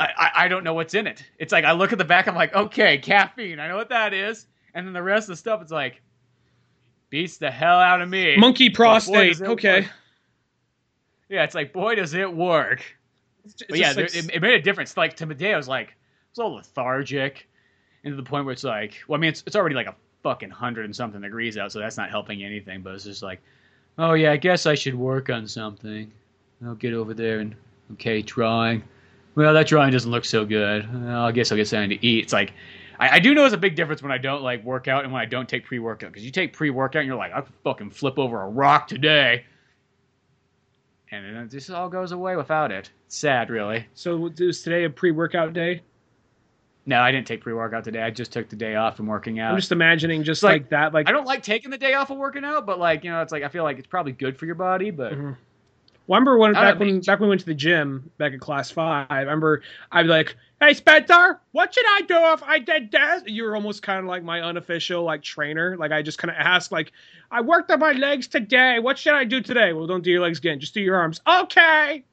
I, 0.00 0.30
I, 0.44 0.48
don't 0.48 0.64
know 0.64 0.74
what's 0.74 0.94
in 0.94 1.06
it. 1.06 1.24
It's 1.38 1.52
like 1.52 1.64
I 1.64 1.72
look 1.72 1.92
at 1.92 1.98
the 1.98 2.04
back, 2.04 2.26
I'm 2.26 2.34
like, 2.34 2.54
okay, 2.54 2.98
caffeine, 2.98 3.60
I 3.60 3.68
know 3.68 3.76
what 3.76 3.90
that 3.90 4.14
is, 4.14 4.46
and 4.74 4.86
then 4.86 4.94
the 4.94 5.02
rest 5.02 5.24
of 5.24 5.34
the 5.34 5.36
stuff, 5.36 5.60
it's 5.60 5.70
like 5.70 6.00
beats 7.10 7.38
the 7.38 7.50
hell 7.50 7.78
out 7.78 8.00
of 8.00 8.08
me. 8.08 8.36
Monkey 8.36 8.68
But 8.68 8.76
boy, 8.76 8.82
prostate. 8.82 9.42
Okay. 9.42 9.80
work. 9.82 9.90
Yeah, 11.28 11.44
it's 11.44 11.54
like 11.54 11.72
boy 11.72 11.96
does 11.96 12.14
it 12.14 12.34
work. 12.34 12.82
It's 13.44 13.62
But 13.68 13.78
yeah, 13.78 13.92
just 13.92 13.96
there, 13.96 14.22
like- 14.22 14.30
it, 14.30 14.36
it 14.36 14.42
made 14.42 14.54
a 14.54 14.62
difference. 14.62 14.96
Like 14.96 15.16
to 15.16 15.26
Medea, 15.26 15.54
I 15.54 15.56
was 15.56 15.68
like, 15.68 15.88
it 15.88 15.94
was 16.36 16.38
all 16.38 16.54
lethargic, 16.54 17.48
and 18.04 18.12
to 18.12 18.16
the 18.16 18.22
point 18.22 18.44
where 18.44 18.52
it's 18.52 18.64
like, 18.64 19.02
well, 19.06 19.18
I 19.18 19.20
mean, 19.20 19.30
it's, 19.30 19.42
it's 19.46 19.56
already 19.56 19.74
like 19.74 19.86
a 19.86 19.94
fucking 20.22 20.50
hundred 20.50 20.84
and 20.84 20.96
something 20.96 21.20
degrees 21.20 21.58
out, 21.58 21.72
so 21.72 21.78
that's 21.78 21.96
not 21.96 22.10
helping 22.10 22.42
anything. 22.42 22.82
But 22.82 22.94
it's 22.94 23.04
just 23.04 23.22
like, 23.22 23.40
oh 23.98 24.14
yeah, 24.14 24.32
I 24.32 24.36
guess 24.36 24.66
I 24.66 24.74
should 24.74 24.94
work 24.94 25.30
on 25.30 25.46
something. 25.46 26.10
I'll 26.64 26.74
get 26.74 26.92
over 26.92 27.14
there 27.14 27.40
and 27.40 27.54
okay, 27.92 28.22
drawing. 28.22 28.82
Well, 29.40 29.54
that 29.54 29.66
drawing 29.68 29.90
doesn't 29.90 30.10
look 30.10 30.26
so 30.26 30.44
good. 30.44 30.86
Well, 30.92 31.24
I 31.24 31.32
guess 31.32 31.50
I'll 31.50 31.56
get 31.56 31.66
something 31.66 31.88
to 31.98 32.06
eat. 32.06 32.24
It's 32.24 32.32
like. 32.34 32.52
I, 32.98 33.16
I 33.16 33.18
do 33.20 33.32
know 33.32 33.46
it's 33.46 33.54
a 33.54 33.56
big 33.56 33.74
difference 33.74 34.02
when 34.02 34.12
I 34.12 34.18
don't 34.18 34.42
like 34.42 34.62
work 34.62 34.86
out 34.86 35.04
and 35.04 35.12
when 35.14 35.22
I 35.22 35.24
don't 35.24 35.48
take 35.48 35.64
pre 35.64 35.78
workout. 35.78 36.12
Because 36.12 36.26
you 36.26 36.30
take 36.30 36.52
pre 36.52 36.68
workout 36.68 37.00
and 37.00 37.06
you're 37.06 37.16
like, 37.16 37.32
I 37.32 37.40
could 37.40 37.54
fucking 37.64 37.88
flip 37.92 38.18
over 38.18 38.42
a 38.42 38.48
rock 38.50 38.86
today. 38.86 39.46
And 41.10 41.24
then 41.24 41.44
it 41.44 41.50
just 41.50 41.70
all 41.70 41.88
goes 41.88 42.12
away 42.12 42.36
without 42.36 42.70
it. 42.70 42.90
It's 43.06 43.16
sad, 43.16 43.48
really. 43.48 43.86
so 43.94 44.30
is 44.36 44.60
today 44.60 44.84
a 44.84 44.90
pre 44.90 45.10
workout 45.10 45.54
day? 45.54 45.80
No, 46.84 47.00
I 47.00 47.10
didn't 47.10 47.26
take 47.26 47.40
pre 47.40 47.54
workout 47.54 47.84
today. 47.84 48.02
I 48.02 48.10
just 48.10 48.32
took 48.32 48.50
the 48.50 48.56
day 48.56 48.74
off 48.74 48.98
from 48.98 49.06
working 49.06 49.40
out. 49.40 49.52
I'm 49.52 49.58
just 49.58 49.72
imagining 49.72 50.22
just 50.22 50.42
Like, 50.42 50.64
like, 50.64 50.68
that. 50.68 50.92
Like 50.92 51.08
I 51.08 51.12
don't 51.12 51.26
like 51.26 51.42
taking 51.42 51.70
the 51.70 51.78
day 51.78 51.94
off 51.94 52.10
of 52.10 52.18
working 52.18 52.44
out, 52.44 52.66
but 52.66 52.78
like 52.78 53.04
you 53.04 53.10
know, 53.10 53.22
it's 53.22 53.32
like 53.32 53.42
I 53.42 53.48
feel 53.48 53.64
like 53.64 53.78
it's 53.78 53.86
probably 53.86 54.12
good 54.12 54.36
for 54.36 54.44
your 54.44 54.54
body. 54.56 54.90
But 54.90 55.14
Mhm. 55.14 55.36
Well, 56.10 56.16
I 56.16 56.18
remember 56.18 56.38
when 56.38 56.52
back 56.54 56.80
when 56.80 57.00
back 57.02 57.20
when 57.20 57.28
we 57.28 57.30
went 57.30 57.40
to 57.42 57.46
the 57.46 57.54
gym 57.54 58.10
back 58.18 58.32
in 58.32 58.40
class 58.40 58.68
five. 58.68 59.06
I 59.10 59.20
remember 59.20 59.62
I'd 59.92 60.02
be 60.02 60.08
like, 60.08 60.34
"Hey 60.58 60.74
Spencer, 60.74 61.38
what 61.52 61.72
should 61.72 61.84
I 61.86 62.00
do 62.00 62.16
if 62.32 62.42
I 62.42 62.58
did 62.58 62.90
this?" 62.90 63.22
You 63.26 63.44
were 63.44 63.54
almost 63.54 63.84
kind 63.84 64.00
of 64.00 64.06
like 64.06 64.24
my 64.24 64.40
unofficial 64.40 65.04
like 65.04 65.22
trainer. 65.22 65.76
Like 65.76 65.92
I 65.92 66.02
just 66.02 66.18
kind 66.18 66.32
of 66.32 66.36
ask, 66.36 66.72
like, 66.72 66.90
"I 67.30 67.42
worked 67.42 67.70
on 67.70 67.78
my 67.78 67.92
legs 67.92 68.26
today. 68.26 68.80
What 68.80 68.98
should 68.98 69.14
I 69.14 69.22
do 69.22 69.40
today?" 69.40 69.72
Well, 69.72 69.86
don't 69.86 70.02
do 70.02 70.10
your 70.10 70.20
legs 70.22 70.38
again. 70.38 70.58
Just 70.58 70.74
do 70.74 70.80
your 70.80 70.96
arms. 70.96 71.20
Okay. 71.28 72.04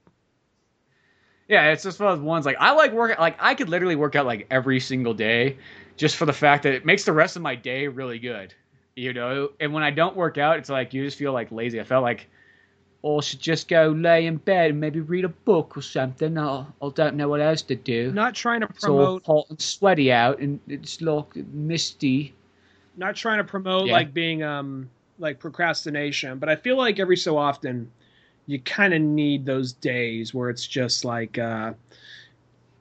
yeah, 1.47 1.71
it's 1.71 1.83
just 1.83 1.99
one 1.99 2.11
of 2.11 2.19
those 2.19 2.25
ones 2.25 2.45
like 2.45 2.57
I 2.59 2.73
like 2.73 2.91
working. 2.93 3.17
Like 3.19 3.37
I 3.39 3.55
could 3.55 3.69
literally 3.69 3.95
work 3.95 4.15
out 4.15 4.25
like 4.27 4.45
every 4.51 4.79
single 4.79 5.13
day, 5.15 5.57
just 5.95 6.17
for 6.17 6.25
the 6.25 6.33
fact 6.33 6.63
that 6.63 6.73
it 6.73 6.85
makes 6.85 7.03
the 7.05 7.13
rest 7.13 7.35
of 7.35 7.41
my 7.41 7.55
day 7.55 7.87
really 7.87 8.19
good. 8.19 8.53
You 8.95 9.13
know, 9.13 9.49
and 9.59 9.73
when 9.73 9.83
I 9.83 9.91
don't 9.91 10.15
work 10.15 10.37
out, 10.37 10.57
it's 10.59 10.69
like 10.69 10.93
you 10.93 11.03
just 11.03 11.17
feel 11.17 11.33
like 11.33 11.51
lazy. 11.51 11.79
I 11.79 11.83
felt 11.83 12.03
like. 12.03 12.29
Or 13.07 13.21
should 13.23 13.39
just 13.39 13.69
go 13.69 13.87
lay 13.89 14.25
in 14.25 14.35
bed 14.35 14.71
and 14.71 14.81
maybe 14.81 14.99
read 14.99 15.23
a 15.23 15.29
book 15.29 15.77
or 15.77 15.81
something. 15.81 16.37
I, 16.37 16.65
I 16.81 16.89
don't 16.93 17.15
know 17.15 17.29
what 17.29 17.39
else 17.39 17.61
to 17.63 17.75
do. 17.75 18.11
Not 18.11 18.35
trying 18.35 18.59
to 18.61 18.67
It's 18.67 18.83
all 18.83 18.97
promote. 18.97 19.25
hot 19.25 19.45
and 19.49 19.61
sweaty 19.61 20.11
out, 20.11 20.39
and 20.39 20.59
it's 20.67 21.01
like 21.01 21.35
misty. 21.53 22.33
Not 22.97 23.15
trying 23.15 23.37
to 23.37 23.45
promote 23.45 23.87
Yeah. 23.87 23.93
like 23.93 24.13
being 24.13 24.43
um 24.43 24.89
like 25.19 25.39
procrastination, 25.39 26.37
but 26.37 26.49
I 26.49 26.57
feel 26.57 26.75
like 26.75 26.99
every 26.99 27.15
so 27.15 27.37
often 27.37 27.89
you 28.45 28.59
kind 28.59 28.93
of 28.93 29.01
need 29.01 29.45
those 29.45 29.71
days 29.71 30.33
where 30.33 30.49
it's 30.49 30.67
just 30.67 31.05
like 31.05 31.37
uh 31.37 31.73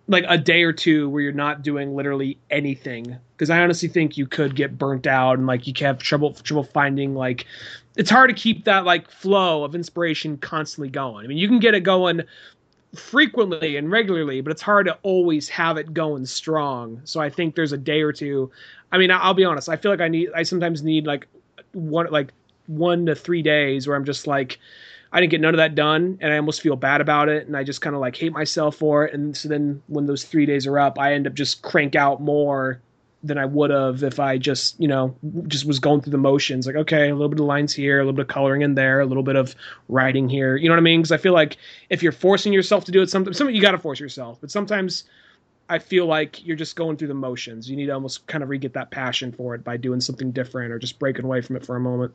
like 0.09 0.25
a 0.29 0.39
day 0.39 0.63
or 0.63 0.73
two 0.73 1.09
where 1.09 1.23
you're 1.23 1.33
not 1.33 1.63
doing 1.63 1.97
literally 1.97 2.39
anything 2.51 3.17
because 3.35 3.51
i 3.51 3.59
honestly 3.61 3.89
think 3.89 4.17
you 4.17 4.27
could 4.27 4.55
get 4.55 4.79
burnt 4.79 5.07
out 5.07 5.37
and 5.39 5.47
like 5.49 5.67
you 5.67 5.73
can 5.73 5.87
have 5.87 5.99
trouble 5.99 6.33
trouble 6.33 6.63
finding 6.63 7.15
like 7.15 7.45
it's 7.97 8.11
hard 8.11 8.29
to 8.29 8.35
keep 8.35 8.65
that 8.65 8.85
like 8.85 9.11
flow 9.11 9.65
of 9.65 9.75
inspiration 9.75 10.37
constantly 10.39 10.89
going 10.89 11.25
i 11.25 11.29
mean 11.29 11.39
you 11.39 11.49
can 11.49 11.59
get 11.59 11.75
it 11.75 11.81
going 11.81 12.23
frequently 12.95 13.77
and 13.77 13.91
regularly 13.91 14.41
but 14.41 14.51
it's 14.51 14.63
hard 14.63 14.87
to 14.87 14.97
always 15.03 15.49
have 15.49 15.77
it 15.77 15.93
going 15.93 16.25
strong 16.25 17.01
so 17.05 17.21
i 17.21 17.29
think 17.29 17.55
there's 17.55 17.73
a 17.73 17.79
day 17.79 18.01
or 18.01 18.13
two 18.13 18.51
i 18.93 18.99
mean 18.99 19.11
i'll 19.11 19.35
be 19.35 19.45
honest 19.45 19.69
i 19.69 19.77
feel 19.77 19.91
like 19.91 20.01
i 20.01 20.09
need 20.09 20.29
i 20.35 20.43
sometimes 20.43 20.83
need 20.83 21.07
like 21.07 21.27
one 21.73 22.07
like 22.11 22.33
one 22.67 23.05
to 23.07 23.15
three 23.15 23.43
days 23.43 23.87
where 23.87 23.97
i'm 23.97 24.05
just 24.05 24.27
like 24.27 24.59
I 25.13 25.21
didn't 25.21 25.31
get 25.31 25.41
none 25.41 25.55
of 25.55 25.59
that 25.59 25.75
done, 25.75 26.19
and 26.21 26.33
I 26.33 26.37
almost 26.37 26.61
feel 26.61 26.77
bad 26.77 27.01
about 27.01 27.29
it, 27.29 27.47
and 27.47 27.57
I 27.57 27.63
just 27.63 27.81
kind 27.81 27.95
of 27.95 28.01
like 28.01 28.17
hate 28.17 28.33
myself 28.33 28.77
for 28.77 29.07
it. 29.07 29.15
And 29.15 29.37
so 29.37 29.49
then 29.49 29.81
when 29.87 30.05
those 30.05 30.25
three 30.25 30.45
days 30.47 30.67
are 30.67 30.79
up, 30.79 30.99
I 30.99 31.15
end 31.15 31.27
up 31.27 31.35
just 31.35 31.63
crank 31.63 31.95
out 31.95 32.21
more 32.21 32.81
than 33.27 33.39
I 33.39 33.45
would 33.45 33.71
have 33.71 34.03
if 34.03 34.19
I 34.21 34.39
just 34.39 34.79
you 34.81 34.89
know 34.89 35.15
just 35.49 35.65
was 35.65 35.79
going 35.79 36.01
through 36.01 36.13
the 36.13 36.19
motions. 36.19 36.67
Like 36.67 36.77
okay, 36.77 37.09
a 37.11 37.15
little 37.15 37.29
bit 37.29 37.41
of 37.41 37.47
lines 37.47 37.75
here, 37.75 37.99
a 37.99 38.03
little 38.03 38.13
bit 38.13 38.23
of 38.23 38.29
coloring 38.29 38.63
in 38.63 38.75
there, 38.75 39.01
a 39.01 39.07
little 39.07 39.23
bit 39.23 39.37
of 39.37 39.55
writing 39.89 40.29
here. 40.29 40.57
You 40.57 40.69
know 40.69 40.75
what 40.75 40.81
I 40.81 40.83
mean? 40.83 41.01
Because 41.01 41.13
I 41.13 41.19
feel 41.19 41.33
like 41.33 41.57
if 41.91 42.03
you're 42.03 42.13
forcing 42.13 42.53
yourself 42.53 42.85
to 42.87 42.93
do 42.93 43.03
it, 43.03 43.11
sometimes 43.11 43.37
some 43.37 43.51
you 43.51 43.61
got 43.61 43.73
to 43.73 43.79
force 43.79 44.01
yourself, 44.01 44.39
but 44.41 44.51
sometimes. 44.51 45.05
I 45.69 45.81
feel 45.81 46.07
like 46.07 46.47
you're 46.47 46.55
just 46.55 46.77
going 46.77 46.97
through 46.97 47.09
the 47.09 47.15
motions. 47.15 47.69
You 47.69 47.75
need 47.75 47.87
to 47.87 47.93
almost 47.93 48.25
kind 48.29 48.45
of 48.45 48.51
re 48.51 48.57
get 48.57 48.75
that 48.75 48.93
passion 48.93 49.33
for 49.33 49.57
it 49.57 49.65
by 49.65 49.77
doing 49.77 50.01
something 50.01 50.31
different 50.31 50.73
or 50.73 50.79
just 50.79 50.97
breaking 51.01 51.25
away 51.25 51.41
from 51.41 51.57
it 51.57 51.67
for 51.67 51.75
a 51.75 51.81
moment. 51.81 52.15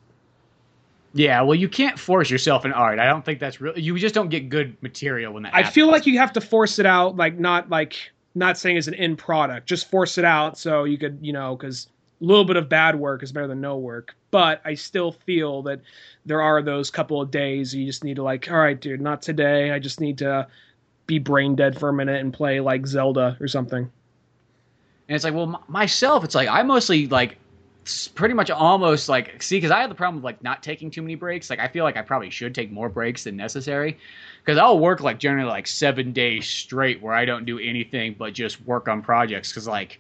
Yeah, 1.14 1.42
well, 1.42 1.56
you 1.56 1.68
can't 1.68 2.00
force 2.00 2.30
yourself 2.30 2.64
in 2.64 2.72
art. 2.72 3.00
I 3.00 3.06
don't 3.06 3.26
think 3.26 3.40
that's 3.40 3.60
real. 3.60 3.78
You 3.78 3.98
just 4.00 4.16
don't 4.16 4.30
get 4.30 4.48
good 4.48 4.82
material 4.82 5.34
when 5.34 5.44
that. 5.44 5.54
I 5.54 5.58
happens. 5.58 5.76
feel 5.76 5.88
like 5.88 6.06
you 6.06 6.18
have 6.20 6.34
to 6.34 6.42
force 6.42 6.80
it 6.80 6.86
out, 6.86 7.18
like 7.18 7.38
not 7.38 7.70
like 7.70 8.12
not 8.36 8.58
saying 8.58 8.78
as 8.78 8.88
an 8.88 8.94
end 8.94 9.18
product, 9.18 9.68
just 9.68 9.90
force 9.90 10.18
it 10.18 10.26
out 10.26 10.58
so 10.58 10.84
you 10.84 10.98
could, 10.98 11.20
you 11.22 11.34
know, 11.34 11.56
because 11.56 11.88
a 12.22 12.26
little 12.26 12.46
bit 12.46 12.56
of 12.56 12.70
bad 12.70 12.96
work 12.96 13.24
is 13.24 13.32
better 13.32 13.48
than 13.48 13.62
no 13.62 13.78
work. 13.78 14.16
But 14.30 14.62
I 14.64 14.76
still 14.76 15.12
feel 15.12 15.64
that 15.64 15.82
there 16.26 16.42
are 16.42 16.62
those 16.62 16.90
couple 16.90 17.22
of 17.22 17.32
days 17.32 17.74
you 17.74 17.86
just 17.86 18.04
need 18.04 18.16
to 18.16 18.24
like, 18.24 18.50
all 18.50 18.58
right, 18.58 18.80
dude, 18.80 19.02
not 19.02 19.22
today. 19.22 19.72
I 19.72 19.80
just 19.80 20.00
need 20.00 20.18
to 20.20 20.48
be 21.08 21.20
brain 21.20 21.56
dead 21.56 21.78
for 21.78 21.90
a 21.90 21.94
minute 21.94 22.22
and 22.22 22.34
play 22.34 22.60
like 22.60 22.88
Zelda 22.88 23.36
or 23.42 23.48
something. 23.48 23.92
And 25.08 25.16
it's 25.16 25.26
like, 25.26 25.34
well, 25.34 25.56
m- 25.56 25.64
myself, 25.68 26.24
it's 26.24 26.36
like 26.36 26.48
I 26.48 26.64
mostly 26.64 27.08
like 27.08 27.38
pretty 28.16 28.34
much 28.34 28.52
almost 28.52 29.10
like 29.10 29.42
see 29.42 29.58
because 29.58 29.72
I 29.72 29.82
have 29.82 29.90
the 29.90 29.96
problem 29.96 30.20
of 30.20 30.24
like 30.24 30.44
not 30.44 30.62
taking 30.62 30.92
too 30.92 31.02
many 31.02 31.16
breaks. 31.16 31.50
Like 31.50 31.60
I 31.60 31.68
feel 31.68 31.84
like 31.84 31.98
I 31.98 32.02
probably 32.02 32.30
should 32.30 32.54
take 32.54 32.72
more 32.72 32.90
breaks 32.90 33.24
than 33.24 33.36
necessary 33.36 33.98
because 34.44 34.58
I'll 34.58 34.80
work 34.80 35.02
like 35.02 35.20
generally 35.20 35.50
like 35.50 35.68
seven 35.68 36.12
days 36.12 36.48
straight 36.48 37.02
where 37.02 37.14
I 37.14 37.26
don't 37.26 37.46
do 37.46 37.60
anything 37.60 38.16
but 38.18 38.34
just 38.34 38.62
work 38.66 38.88
on 38.88 39.02
projects 39.02 39.52
because 39.52 39.68
like. 39.68 40.00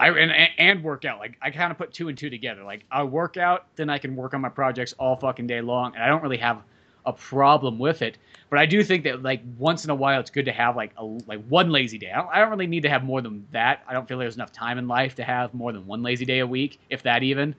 I 0.00 0.10
and, 0.10 0.30
and 0.58 0.84
work 0.84 1.04
out 1.04 1.18
like 1.18 1.36
I 1.42 1.50
kind 1.50 1.72
of 1.72 1.76
put 1.76 1.92
two 1.92 2.08
and 2.08 2.16
two 2.16 2.30
together. 2.30 2.62
Like 2.62 2.84
I 2.88 3.02
work 3.02 3.36
out, 3.36 3.66
then 3.74 3.90
I 3.90 3.98
can 3.98 4.14
work 4.14 4.32
on 4.32 4.40
my 4.40 4.48
projects 4.48 4.92
all 4.96 5.16
fucking 5.16 5.48
day 5.48 5.60
long, 5.60 5.96
and 5.96 6.04
I 6.04 6.06
don't 6.06 6.22
really 6.22 6.36
have 6.36 6.62
a 7.08 7.12
problem 7.12 7.78
with 7.78 8.02
it. 8.02 8.18
But 8.50 8.58
I 8.58 8.66
do 8.66 8.84
think 8.84 9.04
that 9.04 9.22
like 9.22 9.42
once 9.58 9.84
in 9.84 9.90
a 9.90 9.94
while, 9.94 10.20
it's 10.20 10.30
good 10.30 10.44
to 10.44 10.52
have 10.52 10.76
like 10.76 10.92
a 10.96 11.04
like 11.04 11.44
one 11.48 11.70
lazy 11.70 11.98
day. 11.98 12.10
I 12.10 12.16
don't, 12.16 12.28
I 12.32 12.38
don't 12.38 12.50
really 12.50 12.66
need 12.66 12.82
to 12.82 12.90
have 12.90 13.02
more 13.02 13.20
than 13.20 13.46
that. 13.52 13.82
I 13.88 13.94
don't 13.94 14.06
feel 14.06 14.18
there's 14.18 14.36
enough 14.36 14.52
time 14.52 14.78
in 14.78 14.86
life 14.86 15.14
to 15.16 15.24
have 15.24 15.52
more 15.54 15.72
than 15.72 15.86
one 15.86 16.02
lazy 16.02 16.24
day 16.24 16.38
a 16.38 16.46
week, 16.46 16.78
if 16.90 17.02
that 17.02 17.22
even. 17.22 17.54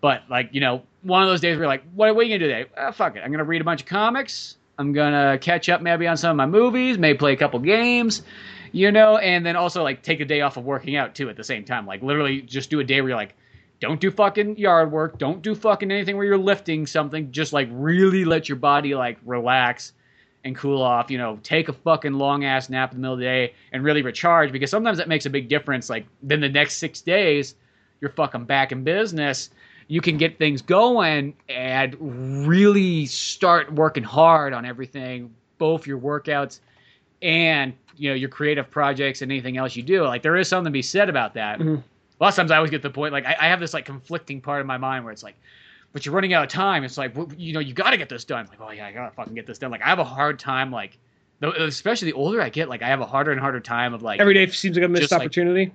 But 0.00 0.22
like 0.28 0.48
you 0.52 0.60
know, 0.60 0.82
one 1.02 1.22
of 1.22 1.28
those 1.28 1.40
days 1.40 1.56
where 1.56 1.64
you're 1.64 1.68
like, 1.68 1.84
what, 1.94 2.14
what 2.14 2.22
are 2.22 2.24
you 2.24 2.38
gonna 2.38 2.46
do 2.46 2.52
today? 2.52 2.70
Ah, 2.76 2.90
fuck 2.90 3.16
it, 3.16 3.20
I'm 3.20 3.30
gonna 3.30 3.44
read 3.44 3.60
a 3.60 3.64
bunch 3.64 3.82
of 3.82 3.86
comics. 3.86 4.56
I'm 4.78 4.92
gonna 4.92 5.38
catch 5.38 5.68
up 5.68 5.82
maybe 5.82 6.06
on 6.06 6.16
some 6.16 6.30
of 6.30 6.36
my 6.36 6.46
movies, 6.46 6.96
maybe 6.96 7.18
play 7.18 7.34
a 7.34 7.36
couple 7.36 7.58
games, 7.60 8.22
you 8.72 8.90
know, 8.90 9.18
and 9.18 9.44
then 9.44 9.56
also 9.56 9.82
like 9.82 10.02
take 10.02 10.20
a 10.20 10.24
day 10.24 10.40
off 10.40 10.56
of 10.56 10.64
working 10.64 10.96
out 10.96 11.14
too 11.14 11.28
at 11.28 11.36
the 11.36 11.44
same 11.44 11.64
time. 11.64 11.86
Like 11.86 12.02
literally 12.02 12.40
just 12.40 12.70
do 12.70 12.80
a 12.80 12.84
day 12.84 13.00
where 13.02 13.10
you're 13.10 13.16
like, 13.16 13.34
don't 13.80 14.00
do 14.00 14.10
fucking 14.10 14.58
yard 14.58 14.92
work, 14.92 15.18
don't 15.18 15.42
do 15.42 15.54
fucking 15.54 15.90
anything 15.90 16.16
where 16.16 16.26
you're 16.26 16.38
lifting 16.38 16.86
something. 16.86 17.32
Just 17.32 17.52
like 17.52 17.68
really 17.72 18.24
let 18.24 18.48
your 18.48 18.56
body 18.56 18.94
like 18.94 19.18
relax 19.24 19.92
and 20.44 20.54
cool 20.54 20.82
off. 20.82 21.10
You 21.10 21.18
know, 21.18 21.38
take 21.42 21.68
a 21.68 21.72
fucking 21.72 22.12
long 22.12 22.44
ass 22.44 22.68
nap 22.68 22.92
in 22.92 22.98
the 22.98 23.00
middle 23.00 23.14
of 23.14 23.20
the 23.20 23.24
day 23.24 23.54
and 23.72 23.82
really 23.82 24.02
recharge 24.02 24.52
because 24.52 24.70
sometimes 24.70 24.98
that 24.98 25.08
makes 25.08 25.26
a 25.26 25.30
big 25.30 25.48
difference. 25.48 25.88
Like 25.88 26.06
then 26.22 26.40
the 26.40 26.48
next 26.48 26.76
six 26.76 27.00
days, 27.00 27.54
you're 28.00 28.10
fucking 28.10 28.44
back 28.44 28.70
in 28.70 28.84
business. 28.84 29.50
You 29.88 30.00
can 30.00 30.18
get 30.18 30.38
things 30.38 30.62
going 30.62 31.34
and 31.48 31.96
really 32.46 33.06
start 33.06 33.72
working 33.72 34.04
hard 34.04 34.52
on 34.52 34.64
everything, 34.64 35.34
both 35.58 35.86
your 35.86 35.98
workouts 35.98 36.60
and 37.22 37.72
you 37.96 38.08
know 38.08 38.14
your 38.14 38.28
creative 38.28 38.70
projects 38.70 39.20
and 39.20 39.30
anything 39.32 39.56
else 39.56 39.74
you 39.74 39.82
do. 39.82 40.04
Like 40.04 40.22
there 40.22 40.36
is 40.36 40.48
something 40.48 40.66
to 40.66 40.70
be 40.70 40.82
said 40.82 41.08
about 41.08 41.34
that. 41.34 41.58
Mhm. 41.58 41.82
A 42.20 42.24
lot 42.24 42.28
of 42.28 42.36
times 42.36 42.50
I 42.50 42.56
always 42.56 42.70
get 42.70 42.82
the 42.82 42.90
point 42.90 43.12
like 43.12 43.24
I, 43.24 43.36
I 43.40 43.48
have 43.48 43.60
this 43.60 43.72
like 43.72 43.86
conflicting 43.86 44.40
part 44.40 44.60
of 44.60 44.66
my 44.66 44.76
mind 44.76 45.04
where 45.04 45.12
it's 45.12 45.22
like, 45.22 45.36
but 45.92 46.04
you're 46.04 46.14
running 46.14 46.34
out 46.34 46.44
of 46.44 46.50
time. 46.50 46.84
It's 46.84 46.98
like 46.98 47.16
well, 47.16 47.28
you 47.36 47.54
know 47.54 47.60
you 47.60 47.72
got 47.72 47.90
to 47.90 47.96
get 47.96 48.08
this 48.08 48.24
done. 48.24 48.46
Like 48.50 48.60
oh 48.60 48.70
yeah, 48.70 48.86
I 48.86 48.92
gotta 48.92 49.10
fucking 49.14 49.34
get 49.34 49.46
this 49.46 49.58
done. 49.58 49.70
Like 49.70 49.82
I 49.82 49.88
have 49.88 49.98
a 49.98 50.04
hard 50.04 50.38
time 50.38 50.70
like 50.70 50.98
especially 51.42 52.10
the 52.10 52.16
older 52.16 52.42
I 52.42 52.50
get, 52.50 52.68
like 52.68 52.82
I 52.82 52.88
have 52.88 53.00
a 53.00 53.06
harder 53.06 53.30
and 53.32 53.40
harder 53.40 53.60
time 53.60 53.94
of 53.94 54.02
like 54.02 54.20
every 54.20 54.34
day 54.34 54.46
seems 54.48 54.76
like 54.76 54.84
a 54.84 54.88
missed 54.88 55.02
just, 55.02 55.12
like- 55.12 55.22
opportunity. 55.22 55.72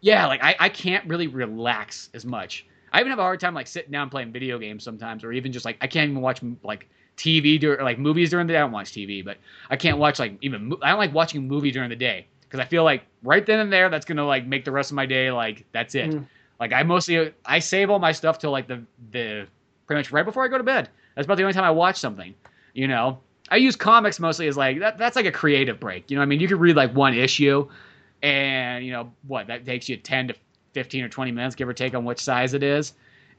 yeah, 0.00 0.26
like 0.26 0.42
I, 0.42 0.56
I 0.58 0.68
can't 0.70 1.06
really 1.06 1.26
relax 1.26 2.08
as 2.14 2.24
much. 2.24 2.66
I 2.92 3.00
even 3.00 3.10
have 3.10 3.18
a 3.18 3.22
hard 3.22 3.40
time 3.40 3.52
like 3.52 3.66
sitting 3.66 3.90
down 3.90 4.08
playing 4.08 4.32
video 4.32 4.58
games 4.58 4.82
sometimes, 4.82 5.22
or 5.24 5.32
even 5.32 5.52
just 5.52 5.66
like 5.66 5.76
I 5.82 5.86
can't 5.86 6.10
even 6.10 6.22
watch 6.22 6.40
like 6.62 6.88
TV 7.18 7.60
dur- 7.60 7.78
or 7.78 7.84
like 7.84 7.98
movies 7.98 8.30
during 8.30 8.46
the 8.46 8.54
day. 8.54 8.58
I 8.58 8.62
don't 8.62 8.72
watch 8.72 8.92
TV, 8.92 9.22
but 9.22 9.36
I 9.68 9.76
can't 9.76 9.98
watch 9.98 10.18
like 10.18 10.38
even 10.40 10.72
I 10.82 10.90
don't 10.90 10.98
like 10.98 11.12
watching 11.12 11.40
a 11.40 11.44
movie 11.44 11.70
during 11.70 11.90
the 11.90 11.96
day 11.96 12.26
because 12.48 12.60
I 12.60 12.68
feel 12.68 12.84
like 12.84 13.04
right 13.22 13.44
then 13.44 13.60
and 13.60 13.72
there 13.72 13.88
that's 13.88 14.04
gonna 14.04 14.26
like 14.26 14.46
make 14.46 14.64
the 14.64 14.70
rest 14.70 14.90
of 14.90 14.94
my 14.94 15.06
day 15.06 15.30
like 15.30 15.64
that's 15.72 15.94
it. 15.94 16.10
Mm. 16.10 16.26
Like 16.58 16.72
I 16.72 16.82
mostly 16.82 17.32
I 17.44 17.58
save 17.58 17.90
all 17.90 17.98
my 17.98 18.12
stuff 18.12 18.38
till 18.38 18.50
like 18.50 18.68
the 18.68 18.82
the 19.10 19.46
pretty 19.86 20.00
much 20.00 20.12
right 20.12 20.24
before 20.24 20.44
I 20.44 20.48
go 20.48 20.58
to 20.58 20.64
bed. 20.64 20.88
That's 21.14 21.26
about 21.26 21.36
the 21.36 21.42
only 21.42 21.54
time 21.54 21.64
I 21.64 21.70
watch 21.70 21.96
something. 21.96 22.34
You 22.74 22.88
know, 22.88 23.18
I 23.50 23.56
use 23.56 23.76
comics 23.76 24.20
mostly 24.20 24.48
as 24.48 24.56
like 24.56 24.80
that. 24.80 24.98
That's 24.98 25.16
like 25.16 25.26
a 25.26 25.32
creative 25.32 25.80
break. 25.80 26.10
You 26.10 26.16
know, 26.16 26.22
I 26.22 26.26
mean, 26.26 26.40
you 26.40 26.48
could 26.48 26.60
read 26.60 26.76
like 26.76 26.94
one 26.94 27.14
issue, 27.14 27.68
and 28.22 28.84
you 28.84 28.92
know 28.92 29.12
what 29.26 29.46
that 29.46 29.64
takes 29.64 29.88
you 29.88 29.96
ten 29.96 30.28
to 30.28 30.34
fifteen 30.72 31.04
or 31.04 31.08
twenty 31.08 31.32
minutes, 31.32 31.54
give 31.54 31.68
or 31.68 31.72
take, 31.72 31.94
on 31.94 32.04
which 32.04 32.20
size 32.20 32.54
it 32.54 32.62
is. 32.62 32.92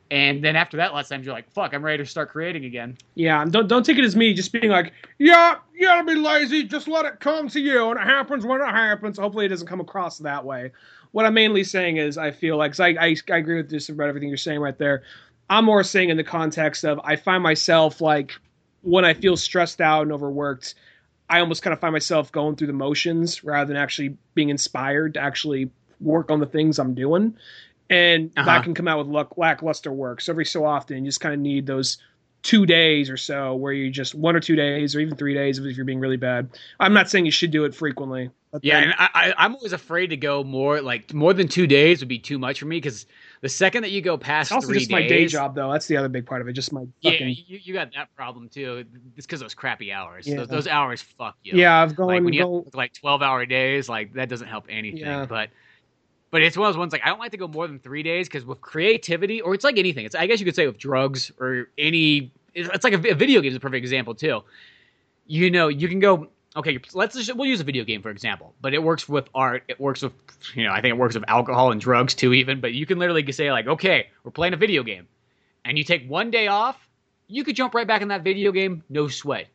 And 0.09 0.43
then 0.43 0.55
after 0.55 0.77
that, 0.77 0.93
last 0.93 1.09
time 1.09 1.23
you're 1.23 1.34
like, 1.34 1.51
"Fuck, 1.51 1.73
I'm 1.73 1.84
ready 1.84 2.03
to 2.03 2.09
start 2.09 2.29
creating 2.29 2.65
again." 2.65 2.97
Yeah, 3.15 3.43
don't 3.45 3.67
don't 3.67 3.85
take 3.85 3.97
it 3.97 4.05
as 4.05 4.15
me 4.15 4.34
just 4.34 4.51
being 4.53 4.69
like, 4.69 4.93
yeah, 5.19 5.55
you 5.73 5.88
gotta 5.88 6.05
be 6.05 6.15
lazy, 6.15 6.63
just 6.63 6.88
let 6.88 7.05
it 7.05 7.19
come 7.19 7.49
to 7.49 7.59
you, 7.59 7.89
and 7.89 7.99
it 7.99 8.03
happens 8.03 8.45
when 8.45 8.61
it 8.61 8.65
happens. 8.65 9.17
Hopefully, 9.17 9.45
it 9.45 9.49
doesn't 9.49 9.67
come 9.67 9.81
across 9.81 10.17
that 10.19 10.45
way. 10.45 10.71
What 11.11 11.25
I'm 11.25 11.34
mainly 11.34 11.63
saying 11.63 11.97
is, 11.97 12.17
I 12.17 12.31
feel 12.31 12.57
like, 12.57 12.79
I, 12.79 12.89
I 12.89 13.15
I 13.31 13.38
agree 13.38 13.57
with 13.57 13.69
just 13.69 13.89
about 13.89 14.07
everything 14.07 14.29
you're 14.29 14.38
saying 14.38 14.59
right 14.59 14.77
there. 14.77 15.03
I'm 15.49 15.65
more 15.65 15.84
saying 15.84 16.09
in 16.09 16.17
the 16.17 16.23
context 16.23 16.84
of 16.84 16.99
I 17.03 17.15
find 17.15 17.43
myself 17.43 18.01
like 18.01 18.34
when 18.81 19.05
I 19.05 19.13
feel 19.13 19.35
stressed 19.35 19.81
out 19.81 20.03
and 20.03 20.11
overworked, 20.11 20.75
I 21.29 21.39
almost 21.39 21.61
kind 21.61 21.73
of 21.73 21.79
find 21.79 21.91
myself 21.91 22.31
going 22.31 22.55
through 22.55 22.67
the 22.67 22.73
motions 22.73 23.43
rather 23.43 23.67
than 23.67 23.77
actually 23.81 24.17
being 24.34 24.49
inspired 24.49 25.15
to 25.15 25.19
actually 25.19 25.69
work 25.99 26.31
on 26.31 26.39
the 26.39 26.45
things 26.45 26.79
I'm 26.79 26.93
doing. 26.93 27.35
And 27.89 28.31
Uh-huh. 28.35 28.45
that 28.45 28.64
can 28.64 28.73
come 28.73 28.88
out 28.88 28.97
with 28.99 29.07
luck, 29.07 29.38
lackluster 29.38 29.91
work. 29.91 30.22
So 30.22 30.34
every 30.34 30.45
so 30.45 30.65
often, 30.65 30.97
you 30.97 31.05
just 31.05 31.22
kind 31.22 31.34
of 31.34 31.39
need 31.39 31.65
those 31.65 31.97
two 32.43 32.65
days 32.65 33.09
or 33.09 33.18
so 33.18 33.55
where 33.55 33.73
you 33.73 33.89
just 33.89 34.14
one 34.15 34.35
or 34.35 34.39
two 34.39 34.55
days 34.55 34.95
or 34.95 34.99
even 34.99 35.15
three 35.18 35.34
days 35.34 35.57
if 35.57 35.76
you're 35.76 35.85
being 35.85 35.99
really 35.99 36.18
bad. 36.18 36.49
I'm 36.80 36.93
not 36.93 37.09
saying 37.09 37.26
you 37.26 37.31
should 37.31 37.51
do 37.51 37.65
it 37.65 37.73
frequently. 37.73 38.30
But 38.51 38.64
Yeah, 38.64 38.80
then- 38.80 38.89
and 38.91 38.93
I, 38.99 39.09
I, 39.14 39.34
I'm 39.38 39.55
always 39.55 39.73
afraid 39.73 40.07
to 40.11 40.18
go 40.18 40.43
more 40.43 40.80
like 40.81 41.14
more 41.14 41.34
than 41.34 41.47
two 41.47 41.68
days 41.68 41.99
would 41.99 42.07
be 42.07 42.19
too 42.19 42.38
much 42.39 42.59
for 42.59 42.65
me 42.65 42.77
because 42.77 43.05
the 43.41 43.49
second 43.49 43.84
that 43.84 43.91
you 43.91 44.01
go 44.01 44.18
past 44.18 44.47
it's 44.49 44.53
also 44.53 44.68
three 44.68 44.77
just 44.80 44.89
days, 44.89 44.93
my 44.93 45.07
day 45.07 45.26
job 45.27 45.55
though. 45.55 45.72
That's 45.72 45.88
the 45.88 45.97
other 45.97 46.07
big 46.09 46.26
part 46.26 46.41
of 46.41 46.47
it. 46.47 46.53
Just 46.53 46.72
my 46.72 46.85
yeah, 47.01 47.11
you, 47.26 47.59
you 47.61 47.73
got 47.73 47.91
that 47.95 48.14
problem 48.15 48.47
too. 48.49 48.85
It's 49.18 49.26
because 49.26 49.41
those 49.41 49.53
crappy 49.55 49.91
hours. 49.91 50.26
Yeah. 50.27 50.38
Those, 50.38 50.47
those 50.47 50.68
hours 50.68 51.01
fuck 51.01 51.35
you. 51.43 51.57
yeah. 51.57 51.81
I've 51.81 51.95
gone 51.95 52.07
like 52.07 52.23
when 52.23 52.34
you 52.34 52.43
go, 52.43 52.64
have 52.64 52.76
like 52.76 52.93
12 52.93 53.22
hour 53.22 53.45
days 53.45 53.89
like 53.89 54.14
that 54.14 54.30
doesn't 54.30 54.47
help 54.47 54.65
anything 54.69 55.01
Yeah. 55.01 55.26
but 55.26 55.49
but 56.31 56.41
it's 56.41 56.57
one 56.57 56.67
of 56.67 56.73
those 56.73 56.79
ones 56.79 56.93
like 56.93 57.01
i 57.03 57.09
don't 57.09 57.19
like 57.19 57.31
to 57.31 57.37
go 57.37 57.47
more 57.47 57.67
than 57.67 57.79
three 57.79 58.03
days 58.03 58.27
because 58.27 58.45
with 58.45 58.61
creativity 58.61 59.41
or 59.41 59.53
it's 59.53 59.63
like 59.63 59.77
anything. 59.77 60.05
It's 60.05 60.15
i 60.15 60.25
guess 60.27 60.39
you 60.39 60.45
could 60.45 60.55
say 60.55 60.67
with 60.67 60.77
drugs 60.77 61.31
or 61.39 61.69
any 61.77 62.31
it's 62.53 62.83
like 62.83 62.93
a, 62.93 63.11
a 63.11 63.15
video 63.15 63.41
game 63.41 63.51
is 63.51 63.55
a 63.55 63.59
perfect 63.59 63.83
example 63.83 64.15
too. 64.15 64.41
You 65.27 65.51
know 65.51 65.67
you 65.67 65.87
can 65.87 65.99
go 65.99 66.27
okay 66.55 66.79
let's 66.93 67.15
just 67.15 67.35
we'll 67.35 67.47
use 67.47 67.59
a 67.59 67.63
video 67.63 67.83
game 67.83 68.01
for 68.01 68.09
example 68.09 68.53
but 68.61 68.73
it 68.73 68.81
works 68.81 69.07
with 69.07 69.29
art 69.35 69.63
it 69.67 69.79
works 69.79 70.01
with 70.01 70.13
you 70.55 70.63
know 70.63 70.71
i 70.71 70.81
think 70.81 70.91
it 70.91 70.97
works 70.97 71.13
with 71.13 71.25
alcohol 71.27 71.71
and 71.71 71.79
drugs 71.81 72.15
too 72.15 72.33
even 72.33 72.59
but 72.61 72.73
you 72.73 72.85
can 72.85 72.97
literally 72.97 73.29
say 73.31 73.51
like 73.51 73.67
okay 73.67 74.07
we're 74.23 74.31
playing 74.31 74.53
a 74.53 74.57
video 74.57 74.81
game 74.81 75.07
and 75.65 75.77
you 75.77 75.83
take 75.83 76.09
one 76.09 76.31
day 76.31 76.47
off 76.47 76.87
you 77.27 77.43
could 77.43 77.55
jump 77.55 77.73
right 77.75 77.87
back 77.87 78.01
in 78.01 78.07
that 78.07 78.23
video 78.23 78.51
game 78.51 78.83
no 78.89 79.07
sweat. 79.07 79.47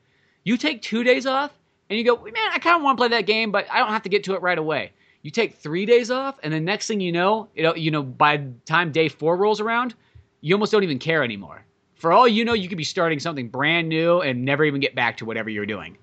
You 0.45 0.57
take 0.57 0.83
two 0.83 1.05
days 1.05 1.27
off 1.27 1.53
and 1.89 1.99
you 1.99 2.05
go, 2.05 2.17
man, 2.23 2.35
I 2.53 2.59
kind 2.59 2.77
of 2.77 2.83
want 2.83 2.99
to 2.99 3.01
play 3.01 3.09
that 3.09 3.27
game, 3.27 3.51
but 3.51 3.67
I 3.71 3.79
don't 3.79 3.89
have 3.89 4.03
to 4.03 4.09
get 4.09 4.25
to 4.25 4.35
it 4.35 4.43
right 4.43 4.59
away. 4.59 4.93
You 5.23 5.31
take 5.31 5.55
three 5.55 5.87
days 5.87 6.11
off, 6.11 6.39
and 6.43 6.53
the 6.53 6.61
next 6.61 6.89
thing 6.89 7.01
you 7.01 7.13
know, 7.13 7.49
you 7.55 7.63
know, 7.63 7.75
you 7.75 7.91
know, 7.91 8.03
by 8.03 8.39
the 8.39 8.53
time 8.67 8.91
day 8.91 9.09
four 9.09 9.37
rolls 9.37 9.61
around, 9.61 9.95
you 10.41 10.55
almost 10.55 10.73
don't 10.73 10.83
even 10.83 10.99
care 10.99 11.23
anymore. 11.23 11.65
For 11.95 12.13
all 12.13 12.27
you 12.27 12.45
know, 12.45 12.55
you 12.55 12.69
could 12.69 12.79
be 12.79 12.85
starting 12.85 13.21
something 13.21 13.49
brand 13.49 13.89
new 13.89 14.21
and 14.21 14.45
never 14.45 14.65
even 14.65 14.81
get 14.81 14.97
back 14.97 15.17
to 15.19 15.25
whatever 15.25 15.49
you're 15.49 15.67
doing. 15.67 15.97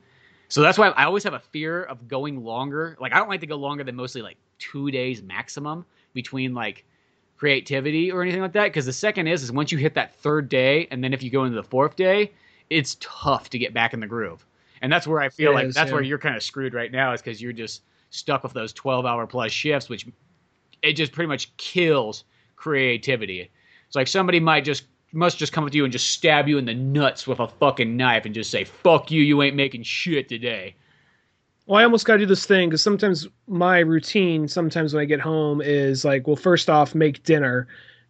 So 0.47 0.61
that's 0.61 0.77
why 0.77 0.87
I 0.87 1.03
always 1.03 1.23
have 1.25 1.33
a 1.33 1.39
fear 1.39 1.83
of 1.83 2.07
going 2.07 2.43
longer. 2.43 2.97
Like 3.01 3.13
I 3.13 3.17
don't 3.17 3.27
like 3.27 3.41
to 3.41 3.47
go 3.47 3.57
longer 3.57 3.83
than 3.83 3.95
mostly 3.95 4.21
like 4.21 4.37
two 4.57 4.89
days 4.91 5.21
maximum 5.21 5.85
between 6.13 6.53
like 6.53 6.85
creativity 7.37 8.11
or 8.11 8.21
anything 8.21 8.41
like 8.41 8.53
that. 8.53 8.65
Because 8.65 8.85
the 8.85 8.93
second 8.93 9.27
is 9.27 9.43
is 9.43 9.51
once 9.51 9.71
you 9.71 9.77
hit 9.77 9.93
that 9.95 10.15
third 10.15 10.47
day, 10.47 10.87
and 10.89 11.03
then 11.03 11.13
if 11.13 11.21
you 11.21 11.29
go 11.29 11.43
into 11.43 11.55
the 11.55 11.63
fourth 11.63 11.97
day, 11.97 12.31
it's 12.69 12.95
tough 13.01 13.49
to 13.49 13.59
get 13.59 13.73
back 13.73 13.93
in 13.93 13.99
the 13.99 14.07
groove. 14.07 14.45
And 14.81 14.91
that's 14.91 15.05
where 15.05 15.19
I 15.19 15.27
feel 15.27 15.51
It 15.51 15.55
like 15.55 15.65
is, 15.65 15.75
that's 15.75 15.89
yeah. 15.89 15.95
where 15.95 16.03
you're 16.03 16.17
kind 16.17 16.37
of 16.37 16.41
screwed 16.41 16.73
right 16.73 16.91
now, 16.91 17.11
is 17.11 17.21
because 17.21 17.41
you're 17.41 17.51
just 17.51 17.81
stuck 18.09 18.43
with 18.43 18.53
those 18.53 18.73
12 18.73 19.05
hour 19.05 19.27
plus 19.27 19.51
shifts, 19.51 19.89
which 19.89 20.07
it 20.81 20.93
just 20.93 21.11
pretty 21.11 21.27
much 21.27 21.55
kills 21.57 22.23
creativity. 22.55 23.49
It's 23.87 23.95
like 23.95 24.07
somebody 24.07 24.39
might 24.39 24.65
just 24.65 24.83
must 25.11 25.37
just 25.37 25.53
come 25.53 25.63
up 25.63 25.71
to 25.71 25.77
you 25.77 25.83
and 25.83 25.91
just 25.91 26.11
stab 26.11 26.47
you 26.47 26.57
in 26.57 26.65
the 26.65 26.73
nuts 26.73 27.25
with 27.25 27.39
a 27.39 27.47
fucking 27.47 27.97
knife 27.97 28.25
and 28.25 28.35
just 28.35 28.51
say, 28.51 28.63
"Fuck 28.63 29.09
you, 29.09 29.21
you 29.21 29.41
ain't 29.41 29.55
making 29.55 29.83
shit 29.83 30.29
today." 30.29 30.75
Well, 31.65 31.79
I 31.79 31.83
almost 31.83 32.05
got 32.05 32.13
to 32.13 32.19
do 32.19 32.25
this 32.25 32.45
thing 32.45 32.69
because 32.69 32.81
sometimes 32.81 33.27
my 33.47 33.79
routine, 33.79 34.47
sometimes 34.47 34.93
when 34.93 35.01
I 35.01 35.05
get 35.05 35.19
home, 35.19 35.61
is 35.61 36.03
like, 36.03 36.25
well, 36.25 36.35
first 36.35 36.67
off, 36.67 36.95
make 36.95 37.23
dinner, 37.23 37.67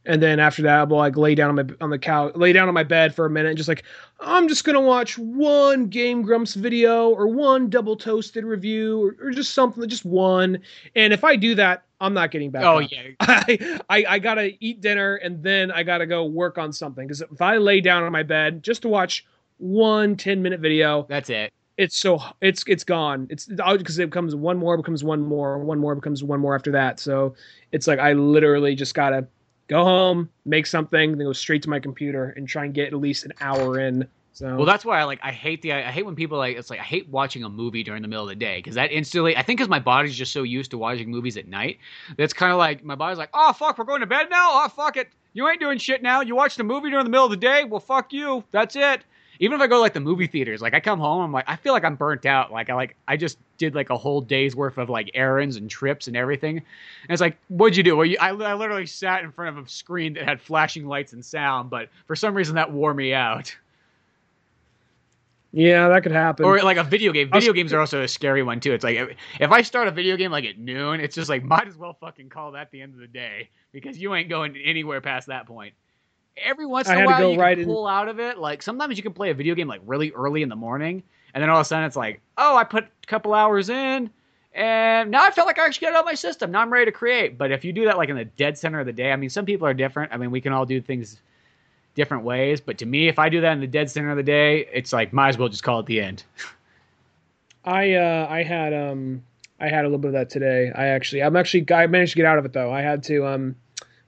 and 0.10 0.24
then 0.24 0.40
after 0.40 0.64
that, 0.64 0.80
I'll 0.80 0.88
like 0.88 1.16
lay 1.16 1.36
down 1.36 1.50
on 1.50 1.68
my 1.68 1.74
on 1.82 1.92
the 1.92 2.00
couch, 2.00 2.34
lay 2.36 2.52
down 2.52 2.68
on 2.68 2.74
my 2.74 2.84
bed 2.84 3.14
for 3.14 3.28
a 3.28 3.30
minute, 3.30 3.50
and 3.50 3.58
just 3.58 3.70
like, 3.70 3.84
I'm 4.20 4.48
just 4.48 4.64
gonna 4.64 4.82
watch 4.82 5.20
one 5.20 5.86
Game 5.86 6.24
Grumps 6.24 6.56
video 6.56 7.10
or 7.10 7.28
one 7.28 7.70
Double 7.70 7.96
Toasted 7.96 8.44
review 8.44 9.00
or, 9.04 9.28
or 9.28 9.30
just 9.30 9.54
something, 9.54 9.88
just 9.88 10.06
one. 10.06 10.60
And 10.96 11.14
if 11.14 11.24
I 11.24 11.36
do 11.36 11.54
that, 11.56 11.84
I'm 12.02 12.16
not 12.16 12.32
getting 12.32 12.50
back. 12.50 12.64
Oh 12.64 12.82
up. 12.82 12.92
yeah, 12.92 13.04
I, 13.20 13.80
I 13.88 14.06
I 14.10 14.20
gotta 14.20 14.52
eat 14.60 14.82
dinner 14.82 15.18
and 15.18 15.44
then 15.44 15.72
I 15.72 15.84
gotta 15.84 16.08
go 16.08 16.26
work 16.26 16.58
on 16.58 16.74
something 16.74 17.06
because 17.06 17.22
if 17.22 17.40
I 17.40 17.58
lay 17.58 17.80
down 17.80 18.02
on 18.02 18.12
my 18.12 18.24
bed 18.24 18.64
just 18.64 18.82
to 18.82 18.90
watch 18.90 19.28
one 19.60 20.16
10 20.18 20.42
minute 20.42 20.60
video, 20.60 21.06
that's 21.08 21.30
it. 21.30 21.54
it's 21.78 21.96
so 21.96 22.20
it's 22.42 22.64
it's 22.66 22.84
gone. 22.84 23.28
It's 23.30 23.46
because 23.46 24.00
it 24.00 24.08
becomes 24.08 24.34
one 24.34 24.58
more 24.58 24.76
becomes 24.76 25.04
one 25.04 25.22
more, 25.22 25.60
one 25.60 25.78
more 25.78 25.94
becomes 25.94 26.24
one 26.24 26.40
more 26.40 26.56
after 26.56 26.72
that. 26.72 27.00
So 27.00 27.36
it's 27.72 27.86
like 27.86 28.00
I 28.00 28.14
literally 28.14 28.74
just 28.74 28.96
gotta 28.96 29.28
go 29.70 29.84
home, 29.84 30.30
make 30.46 30.66
something, 30.66 31.18
then 31.18 31.26
go 31.26 31.34
straight 31.34 31.62
to 31.64 31.70
my 31.70 31.80
computer 31.80 32.34
and 32.36 32.48
try 32.48 32.66
and 32.66 32.74
get 32.74 32.88
at 32.88 33.00
least 33.00 33.24
an 33.24 33.34
hour 33.40 33.80
in. 33.80 34.08
So 34.34 34.56
Well, 34.56 34.66
that's 34.66 34.86
why 34.86 35.00
I 35.00 35.04
like. 35.04 35.20
I 35.24 35.32
hate 35.32 35.62
the. 35.62 35.74
I 35.74 35.92
hate 35.92 36.06
when 36.06 36.16
people 36.16 36.38
like. 36.38 36.58
It's 36.58 36.70
like 36.70 36.80
I 36.80 36.84
hate 36.84 37.10
watching 37.10 37.44
a 37.44 37.50
movie 37.50 37.84
during 37.84 38.02
the 38.02 38.08
middle 38.08 38.24
of 38.24 38.30
the 38.30 38.36
day 38.36 38.58
because 38.58 38.76
that 38.76 38.92
instantly. 38.92 39.36
I 39.36 39.42
think 39.42 39.60
because 39.60 39.70
my 39.70 39.80
body's 39.80 40.16
just 40.16 40.32
so 40.32 40.44
used 40.44 40.72
to 40.72 40.78
watching 40.78 41.10
movies 41.10 41.36
at 41.38 41.48
night. 41.48 41.80
That's 42.18 42.34
kind 42.34 42.52
of 42.52 42.58
like 42.58 42.84
my 42.84 42.96
body's 42.96 43.18
like, 43.18 43.30
oh 43.34 43.54
fuck, 43.54 43.78
we're 43.78 43.86
going 43.86 44.02
to 44.02 44.08
bed 44.08 44.28
now. 44.30 44.50
Oh 44.52 44.68
fuck 44.70 44.98
it, 44.98 45.10
you 45.34 45.48
ain't 45.48 45.60
doing 45.60 45.78
shit 45.78 46.02
now. 46.02 46.22
You 46.22 46.36
watched 46.36 46.60
a 46.60 46.64
movie 46.64 46.90
during 46.90 47.06
the 47.06 47.12
middle 47.12 47.26
of 47.26 47.32
the 47.32 47.38
day. 47.38 47.66
Well, 47.66 47.80
fuck 47.80 48.14
you. 48.14 48.44
That's 48.52 48.76
it. 48.76 49.04
Even 49.42 49.56
if 49.56 49.62
I 49.62 49.68
go 49.68 49.76
to, 49.78 49.80
like 49.80 49.94
the 49.94 50.02
movie 50.02 50.28
theaters, 50.28 50.62
like 50.62 50.74
I 50.74 50.82
come 50.82 51.00
home, 51.00 51.22
I'm 51.22 51.32
like, 51.32 51.46
I 51.48 51.56
feel 51.56 51.72
like 51.72 51.86
I'm 51.86 51.96
burnt 51.96 52.26
out. 52.26 52.52
Like 52.52 52.70
I 52.70 52.74
like 52.74 52.96
I 53.08 53.16
just 53.16 53.38
did 53.58 53.74
like 53.74 53.90
a 53.90 53.98
whole 53.98 54.20
day's 54.20 54.54
worth 54.56 54.78
of 54.78 54.90
like 54.90 55.10
errands 55.14 55.56
and 55.56 55.70
trips 55.70 56.08
and 56.08 56.18
everything. 56.18 56.58
And 56.58 56.66
it's 57.10 57.22
like, 57.22 57.38
what'd 57.48 57.78
you 57.78 57.84
do? 57.84 57.96
Well, 57.96 58.06
you, 58.06 58.18
I, 58.20 58.30
I 58.32 58.54
literally 58.54 58.86
sat 58.86 59.24
in 59.24 59.32
front 59.32 59.58
of 59.58 59.66
a 59.66 59.70
screen 59.70 60.14
that 60.16 60.26
had 60.26 60.42
flashing 60.42 60.86
lights 60.88 61.14
and 61.14 61.24
sound, 61.24 61.70
but 61.70 61.88
for 62.06 62.18
some 62.18 62.36
reason 62.36 62.56
that 62.56 62.70
wore 62.72 62.94
me 62.94 63.14
out. 63.14 63.56
yeah, 65.52 65.88
that 65.88 66.04
could 66.04 66.12
happen. 66.12 66.46
Or 66.46 66.60
like 66.60 66.78
a 66.78 66.84
video 66.84 67.12
game. 67.12 67.30
I 67.32 67.38
was- 67.38 67.44
Video 67.46 67.54
games 67.54 67.74
are 67.74 67.80
also 67.80 68.02
a 68.04 68.08
scary 68.08 68.44
one 68.44 68.60
too. 68.60 68.74
It's 68.74 68.84
like 68.84 68.98
if- 68.98 69.18
if 69.40 69.52
I 69.52 69.62
start 69.62 69.88
a 69.88 69.92
video 69.92 70.18
game 70.18 70.32
like 70.32 70.46
at 70.46 70.58
noon, 70.60 71.00
it's 71.00 71.16
just 71.16 71.30
like 71.30 71.44
might 71.44 71.68
as 71.68 71.78
well 71.78 71.94
fucking 71.94 72.30
call 72.30 72.52
that 72.52 72.72
the 72.72 72.82
end 72.82 72.94
of 72.94 73.00
the 73.00 73.08
day 73.08 73.50
because 73.72 73.98
you 73.98 74.14
ain't 74.16 74.30
going 74.30 74.56
anywhere 74.58 75.00
past 75.02 75.28
that 75.28 75.46
point. 75.48 75.74
Every 76.38 76.66
once 76.66 76.88
in 76.88 76.98
a 76.98 77.06
while 77.06 77.20
go 77.20 77.32
you 77.32 77.40
right 77.40 77.58
can 77.58 77.64
in- 77.64 77.76
pull 77.76 77.88
out 77.88 78.08
of 78.08 78.20
it. 78.20 78.38
Like 78.38 78.62
sometimes 78.62 78.98
you 78.98 79.04
can 79.04 79.14
play 79.14 79.30
a 79.30 79.34
video 79.34 79.56
game 79.56 79.68
like 79.68 79.82
really 79.86 80.12
early 80.12 80.42
in 80.42 80.50
the 80.50 80.56
morning, 80.56 81.04
and 81.34 81.42
then 81.42 81.50
all 81.50 81.58
of 81.58 81.62
a 81.62 81.66
sudden 81.66 81.86
it's 81.86 81.96
like, 81.96 82.22
oh, 82.38 82.56
I 82.56 82.64
put 82.64 82.86
a 82.86 83.08
couple 83.08 83.34
hours 83.34 83.70
in, 83.70 84.10
and 84.54 85.12
now 85.12 85.24
I 85.26 85.32
felt 85.32 85.48
like 85.48 85.60
I 85.60 85.66
actually 85.66 85.86
got 85.88 85.94
it 85.94 85.96
out 85.98 86.00
of 86.02 86.06
my 86.06 86.14
system. 86.14 86.52
Now 86.52 86.62
I'm 86.62 86.72
ready 86.72 86.86
to 86.86 86.92
create. 86.92 87.38
But 87.38 87.52
if 87.52 87.66
you 87.66 87.74
do 87.74 87.86
that 87.86 87.98
like 87.98 88.10
in 88.10 88.16
the 88.16 88.26
dead 88.26 88.58
center 88.58 88.80
of 88.80 88.86
the 88.86 88.94
day, 88.94 89.12
I 89.12 89.16
mean, 89.16 89.30
some 89.30 89.46
people 89.46 89.68
are 89.68 89.74
different. 89.74 90.14
I 90.14 90.18
mean, 90.18 90.32
we 90.32 90.42
can 90.42 90.54
all 90.54 90.66
do 90.66 90.82
things 90.82 91.22
different 91.96 92.24
ways. 92.24 92.62
But 92.62 92.78
to 92.80 92.86
me, 92.86 93.08
if 93.08 93.20
I 93.20 93.30
do 93.30 93.42
that 93.42 93.52
in 93.52 93.60
the 93.60 93.68
dead 93.68 93.90
center 93.90 94.12
of 94.12 94.18
the 94.18 94.24
day, 94.24 94.68
it's 94.72 94.94
like 94.94 95.12
might 95.12 95.30
as 95.30 95.38
well 95.38 95.50
just 95.50 95.64
call 95.64 95.80
it 95.82 95.86
the 95.86 96.00
end. 96.02 96.24
I 97.66 97.94
uh 97.94 98.28
I 98.30 98.44
had 98.44 98.74
um 98.74 99.22
I 99.60 99.68
had 99.68 99.82
a 99.82 99.88
little 99.88 100.00
bit 100.00 100.08
of 100.10 100.14
that 100.14 100.30
today. 100.30 100.72
I 100.74 100.88
actually 100.88 101.22
I'm 101.22 101.36
actually 101.36 101.66
I 101.72 101.88
managed 101.88 102.14
to 102.14 102.18
get 102.18 102.26
out 102.26 102.38
of 102.40 102.46
it 102.46 102.54
though. 102.54 102.72
I 102.72 102.82
had 102.82 103.04
to 103.04 103.28
um 103.28 103.56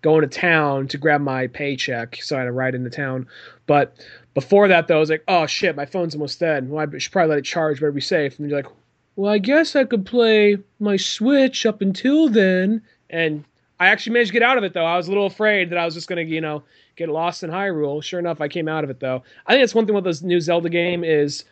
go 0.01 0.19
to 0.19 0.27
town 0.27 0.87
to 0.89 0.97
grab 0.97 1.21
my 1.21 1.47
paycheck, 1.47 2.17
so 2.21 2.35
I 2.35 2.39
had 2.39 2.45
to 2.45 2.51
ride 2.51 2.75
into 2.75 2.89
town. 2.89 3.27
But 3.67 3.95
before 4.33 4.67
that 4.67 4.87
though, 4.87 4.97
I 4.97 4.99
was 4.99 5.09
like, 5.09 5.23
oh 5.27 5.45
shit, 5.45 5.75
my 5.75 5.85
phone's 5.85 6.15
almost 6.15 6.39
dead. 6.39 6.69
Well, 6.69 6.87
I 6.87 6.97
should 6.97 7.11
probably 7.11 7.29
let 7.29 7.39
it 7.39 7.45
charge, 7.45 7.79
better 7.79 7.91
be 7.91 8.01
safe. 8.01 8.37
And 8.39 8.49
you're 8.49 8.59
like, 8.59 8.71
well, 9.15 9.31
I 9.31 9.37
guess 9.37 9.75
I 9.75 9.83
could 9.83 10.05
play 10.05 10.57
my 10.79 10.97
Switch 10.97 11.65
up 11.65 11.81
until 11.81 12.29
then. 12.29 12.81
And 13.09 13.43
I 13.79 13.87
actually 13.87 14.13
managed 14.13 14.29
to 14.29 14.33
get 14.33 14.43
out 14.43 14.57
of 14.57 14.63
it 14.63 14.73
though. 14.73 14.85
I 14.85 14.97
was 14.97 15.07
a 15.07 15.11
little 15.11 15.25
afraid 15.25 15.69
that 15.69 15.77
I 15.77 15.85
was 15.85 15.93
just 15.93 16.07
gonna, 16.07 16.21
you 16.21 16.41
know, 16.41 16.63
get 16.95 17.09
lost 17.09 17.43
in 17.43 17.49
Hyrule. 17.49 18.03
Sure 18.03 18.19
enough, 18.19 18.41
I 18.41 18.47
came 18.47 18.67
out 18.67 18.83
of 18.83 18.89
it 18.89 18.99
though. 18.99 19.23
I 19.45 19.53
think 19.53 19.63
that's 19.63 19.75
one 19.75 19.85
thing 19.85 19.95
with 19.95 20.03
this 20.03 20.21
new 20.21 20.39
Zelda 20.39 20.69
game 20.69 21.03
is 21.03 21.45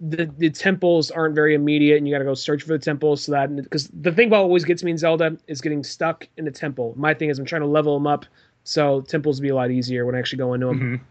the 0.00 0.30
the 0.38 0.50
temples 0.50 1.10
aren't 1.10 1.34
very 1.34 1.54
immediate, 1.54 1.98
and 1.98 2.08
you 2.08 2.14
got 2.14 2.20
to 2.20 2.24
go 2.24 2.34
search 2.34 2.62
for 2.62 2.68
the 2.68 2.78
temples. 2.78 3.24
So 3.24 3.32
that 3.32 3.54
because 3.54 3.88
the 3.88 4.12
thing 4.12 4.28
about 4.28 4.42
always 4.44 4.64
gets 4.64 4.82
me 4.82 4.90
in 4.90 4.98
Zelda 4.98 5.36
is 5.46 5.60
getting 5.60 5.84
stuck 5.84 6.26
in 6.36 6.44
the 6.44 6.50
temple. 6.50 6.94
My 6.96 7.14
thing 7.14 7.28
is 7.28 7.38
I'm 7.38 7.44
trying 7.44 7.62
to 7.62 7.68
level 7.68 7.94
them 7.94 8.06
up, 8.06 8.24
so 8.64 9.02
temples 9.02 9.40
be 9.40 9.50
a 9.50 9.54
lot 9.54 9.70
easier 9.70 10.06
when 10.06 10.14
I 10.14 10.18
actually 10.18 10.38
go 10.38 10.54
into 10.54 10.66
them. 10.66 10.80
Mm-hmm. 10.80 11.04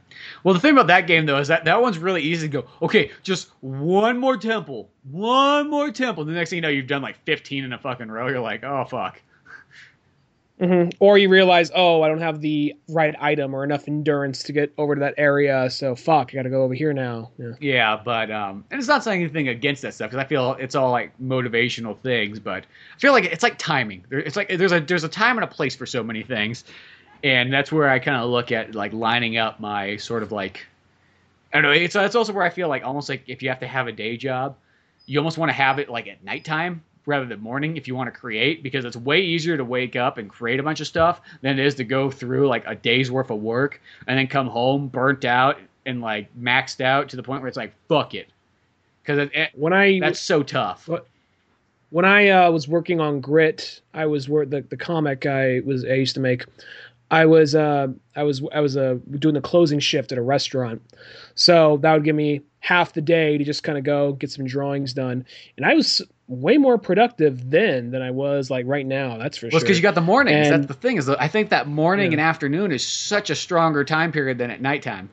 Well, 0.43 0.53
the 0.53 0.59
thing 0.59 0.71
about 0.71 0.87
that 0.87 1.07
game 1.07 1.25
though 1.25 1.39
is 1.39 1.47
that 1.49 1.65
that 1.65 1.81
one's 1.81 1.99
really 1.99 2.21
easy 2.21 2.47
to 2.47 2.61
go. 2.61 2.67
Okay, 2.81 3.11
just 3.21 3.51
one 3.61 4.17
more 4.17 4.37
temple, 4.37 4.89
one 5.03 5.69
more 5.69 5.91
temple. 5.91 6.25
The 6.25 6.31
next 6.31 6.49
thing 6.49 6.57
you 6.57 6.61
know, 6.61 6.69
you've 6.69 6.87
done 6.87 7.01
like 7.01 7.23
15 7.25 7.63
in 7.63 7.73
a 7.73 7.77
fucking 7.77 8.09
row. 8.09 8.27
You're 8.27 8.39
like, 8.39 8.63
oh 8.63 8.85
fuck. 8.89 9.21
Mm-hmm. 10.59 10.89
Or 10.99 11.17
you 11.17 11.29
realize, 11.29 11.71
oh, 11.73 12.01
I 12.01 12.09
don't 12.09 12.19
have 12.19 12.41
the 12.41 12.75
right 12.89 13.15
item 13.19 13.53
or 13.53 13.63
enough 13.63 13.87
endurance 13.87 14.43
to 14.43 14.51
get 14.51 14.73
over 14.77 14.93
to 14.93 14.99
that 14.99 15.13
area, 15.17 15.69
so 15.69 15.95
fuck, 15.95 16.31
I 16.31 16.35
got 16.35 16.43
to 16.43 16.49
go 16.49 16.63
over 16.63 16.73
here 16.73 16.91
now. 16.91 17.31
Yeah. 17.37 17.51
Yeah, 17.61 18.01
but 18.03 18.29
um, 18.29 18.65
and 18.69 18.77
it's 18.77 18.87
not 18.87 19.03
saying 19.03 19.21
anything 19.21 19.47
against 19.47 19.81
that 19.83 19.93
stuff 19.93 20.09
because 20.09 20.23
I 20.23 20.27
feel 20.27 20.53
it's 20.59 20.75
all 20.75 20.91
like 20.91 21.17
motivational 21.19 21.97
things, 21.99 22.39
but 22.39 22.65
I 22.95 22.99
feel 22.99 23.13
like 23.13 23.23
it's 23.23 23.43
like 23.43 23.57
timing. 23.57 24.03
It's 24.11 24.35
like 24.35 24.49
there's 24.49 24.73
a 24.73 24.81
there's 24.81 25.05
a 25.05 25.09
time 25.09 25.37
and 25.37 25.45
a 25.45 25.47
place 25.47 25.75
for 25.75 25.85
so 25.85 26.03
many 26.03 26.23
things, 26.23 26.65
and 27.23 27.53
that's 27.53 27.71
where 27.71 27.89
I 27.89 27.99
kind 27.99 28.21
of 28.21 28.29
look 28.29 28.51
at 28.51 28.75
like 28.75 28.91
lining 28.91 29.37
up 29.37 29.61
my 29.61 29.95
sort 29.95 30.23
of 30.23 30.33
like 30.33 30.65
I 31.53 31.61
don't 31.61 31.71
know. 31.71 31.71
It's 31.71 31.93
that's 31.93 32.15
also 32.15 32.33
where 32.33 32.43
I 32.43 32.49
feel 32.49 32.67
like 32.67 32.83
almost 32.83 33.07
like 33.07 33.23
if 33.27 33.41
you 33.41 33.47
have 33.47 33.61
to 33.61 33.67
have 33.67 33.87
a 33.87 33.93
day 33.93 34.17
job, 34.17 34.57
you 35.05 35.19
almost 35.19 35.37
want 35.37 35.49
to 35.49 35.53
have 35.53 35.79
it 35.79 35.87
like 35.87 36.07
at 36.07 36.21
nighttime 36.21 36.83
rather 37.09 37.25
than 37.25 37.41
morning 37.41 37.75
if 37.75 37.87
you 37.87 37.95
want 37.95 38.13
to 38.13 38.17
create 38.17 38.63
because 38.63 38.85
it's 38.85 38.95
way 38.95 39.19
easier 39.19 39.57
to 39.57 39.65
wake 39.65 39.95
up 39.95 40.17
and 40.17 40.29
create 40.29 40.59
a 40.59 40.63
bunch 40.63 40.79
of 40.79 40.87
stuff 40.87 41.21
than 41.41 41.59
it 41.59 41.65
is 41.65 41.75
to 41.75 41.83
go 41.83 42.09
through 42.09 42.47
like 42.47 42.63
a 42.65 42.75
day's 42.75 43.11
worth 43.11 43.29
of 43.29 43.41
work 43.41 43.81
and 44.07 44.17
then 44.17 44.27
come 44.27 44.47
home 44.47 44.87
burnt 44.87 45.25
out 45.25 45.57
and 45.85 46.01
like 46.01 46.29
maxed 46.39 46.81
out 46.81 47.09
to 47.09 47.15
the 47.15 47.23
point 47.23 47.41
where 47.41 47.47
it's 47.47 47.57
like 47.57 47.73
fuck 47.87 48.13
it 48.13 48.29
because 49.09 49.29
when 49.55 49.73
I 49.73 49.99
that's 49.99 50.19
so 50.19 50.43
tough. 50.43 50.89
When 51.91 52.05
I 52.05 52.29
uh, 52.29 52.51
was 52.51 52.67
working 52.67 52.99
on 52.99 53.19
Grit, 53.19 53.81
I 53.93 54.05
was 54.05 54.29
wor- 54.29 54.45
the 54.45 54.61
the 54.61 54.77
comic 54.77 55.25
I 55.25 55.61
was 55.65 55.83
I 55.83 55.93
used 55.93 56.13
to 56.15 56.21
make. 56.21 56.45
I 57.09 57.25
was 57.25 57.55
uh, 57.55 57.87
I 58.15 58.21
was 58.21 58.43
I 58.53 58.59
was 58.59 58.77
uh, 58.77 58.97
doing 59.17 59.33
the 59.33 59.41
closing 59.41 59.79
shift 59.79 60.11
at 60.11 60.19
a 60.19 60.21
restaurant, 60.21 60.81
so 61.33 61.77
that 61.77 61.93
would 61.93 62.03
give 62.03 62.15
me 62.15 62.41
half 62.59 62.93
the 62.93 63.01
day 63.01 63.39
to 63.39 63.43
just 63.43 63.63
kind 63.63 63.79
of 63.79 63.83
go 63.83 64.13
get 64.13 64.29
some 64.29 64.45
drawings 64.45 64.93
done, 64.93 65.25
and 65.57 65.65
I 65.65 65.73
was 65.73 66.03
way 66.29 66.57
more 66.57 66.77
productive 66.77 67.49
then 67.49 67.89
than 67.89 68.01
I 68.01 68.11
was 68.11 68.49
like 68.49 68.65
right 68.67 68.85
now. 68.85 69.17
That's 69.17 69.37
for 69.37 69.47
well, 69.47 69.51
sure. 69.51 69.57
Well, 69.57 69.61
because 69.61 69.77
you 69.77 69.83
got 69.83 69.95
the 69.95 70.01
mornings. 70.01 70.47
And, 70.47 70.63
That's 70.63 70.67
the 70.67 70.79
thing 70.79 70.97
is, 70.97 71.09
I 71.09 71.27
think 71.27 71.49
that 71.49 71.67
morning 71.67 72.11
yeah. 72.11 72.19
and 72.19 72.21
afternoon 72.21 72.71
is 72.71 72.85
such 72.85 73.29
a 73.31 73.35
stronger 73.35 73.83
time 73.83 74.11
period 74.11 74.37
than 74.37 74.51
at 74.51 74.61
nighttime. 74.61 75.09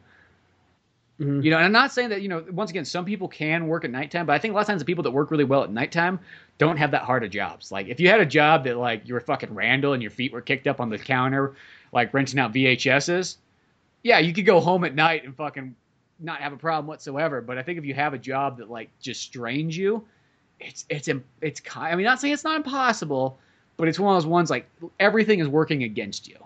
Mm-hmm. 1.19 1.41
You 1.41 1.51
know, 1.51 1.57
and 1.57 1.65
I'm 1.65 1.73
not 1.73 1.93
saying 1.93 2.11
that 2.11 2.21
you 2.21 2.29
know. 2.29 2.45
Once 2.51 2.71
again, 2.71 2.85
some 2.85 3.07
people 3.07 3.27
can 3.27 3.67
work 3.67 3.87
at 3.87 3.91
nighttime, 3.91 4.27
but 4.27 4.35
I 4.35 4.39
think 4.39 4.53
a 4.53 4.55
lot 4.55 4.61
of 4.61 4.67
times 4.67 4.83
the 4.83 4.85
people 4.85 5.03
that 5.05 5.11
work 5.11 5.31
really 5.31 5.45
well 5.45 5.65
at 5.65 5.73
nighttime 5.73 6.21
don't 6.59 6.77
have 6.77 6.91
that 6.91 7.03
hard 7.03 7.25
of 7.25 7.31
jobs. 7.31 7.73
Like 7.73 7.89
if 7.89 7.99
you 7.99 8.11
had 8.11 8.21
a 8.21 8.27
job 8.27 8.65
that 8.65 8.77
like 8.77 9.09
you 9.09 9.15
were 9.15 9.21
fucking 9.21 9.55
Randall 9.55 9.95
and 9.95 10.03
your 10.03 10.11
feet 10.11 10.31
were 10.31 10.43
kicked 10.43 10.67
up 10.67 10.79
on 10.79 10.91
the 10.91 10.99
counter, 10.99 11.55
like 11.91 12.13
renting 12.13 12.39
out 12.39 12.53
VHSs, 12.53 13.39
yeah, 14.03 14.19
you 14.19 14.35
could 14.35 14.45
go 14.45 14.61
home 14.61 14.85
at 14.85 14.95
night 14.95 15.25
and 15.25 15.35
fucking 15.35 15.75
not 16.21 16.43
have 16.43 16.53
a 16.53 16.59
problem 16.59 16.87
whatsoever. 16.87 17.41
But 17.41 17.57
I 17.57 17.63
think 17.63 17.79
if 17.79 17.87
you 17.87 17.95
have 17.95 18.13
a 18.13 18.19
job 18.19 18.59
that 18.59 18.69
like 18.69 18.91
just 19.01 19.23
strains 19.23 19.75
you, 19.75 20.05
it's 20.61 20.85
it's 20.89 21.09
it's 21.41 21.61
kind. 21.61 21.93
I 21.93 21.97
mean, 21.97 22.05
not 22.05 22.21
saying 22.21 22.35
it's 22.35 22.45
not 22.45 22.57
impossible, 22.57 23.39
but 23.77 23.89
it's 23.89 23.99
one 23.99 24.15
of 24.15 24.23
those 24.23 24.29
ones 24.29 24.51
like 24.51 24.69
everything 24.99 25.41
is 25.41 25.49
working 25.49 25.83
against 25.83 26.29
you. 26.29 26.37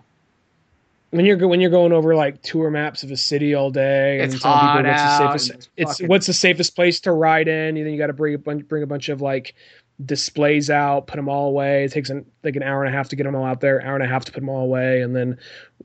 When 1.10 1.24
you're 1.24 1.48
when 1.48 1.60
you're 1.60 1.70
going 1.70 1.92
over 1.92 2.14
like 2.14 2.40
tour 2.42 2.70
maps 2.70 3.02
of 3.02 3.10
a 3.10 3.16
city 3.16 3.54
all 3.54 3.70
day, 3.70 4.20
and 4.20 4.32
it's 4.32 4.42
hot 4.42 4.78
people 4.78 4.90
what's 4.90 5.02
the 5.02 5.18
safest, 5.18 5.68
it's, 5.76 6.00
it's 6.00 6.08
what's 6.08 6.26
the 6.26 6.32
safest 6.32 6.76
place 6.76 7.00
to 7.00 7.12
ride 7.12 7.48
in. 7.48 7.76
And 7.76 7.86
then 7.86 7.92
you 7.92 7.98
got 7.98 8.08
to 8.08 8.12
bring 8.12 8.34
a 8.34 8.38
bunch 8.38 8.66
bring 8.68 8.82
a 8.82 8.86
bunch 8.86 9.08
of 9.08 9.20
like 9.20 9.54
displays 10.04 10.70
out, 10.70 11.06
put 11.06 11.16
them 11.16 11.28
all 11.28 11.48
away. 11.48 11.84
It 11.84 11.92
takes 11.92 12.10
an, 12.10 12.24
like 12.44 12.56
an 12.56 12.62
hour 12.62 12.84
and 12.84 12.94
a 12.94 12.96
half 12.96 13.08
to 13.10 13.16
get 13.16 13.24
them 13.24 13.34
all 13.34 13.44
out 13.44 13.60
there, 13.60 13.82
hour 13.84 13.94
and 13.94 14.04
a 14.04 14.08
half 14.08 14.24
to 14.26 14.32
put 14.32 14.40
them 14.40 14.48
all 14.48 14.64
away, 14.64 15.02
and 15.02 15.14
then 15.14 15.38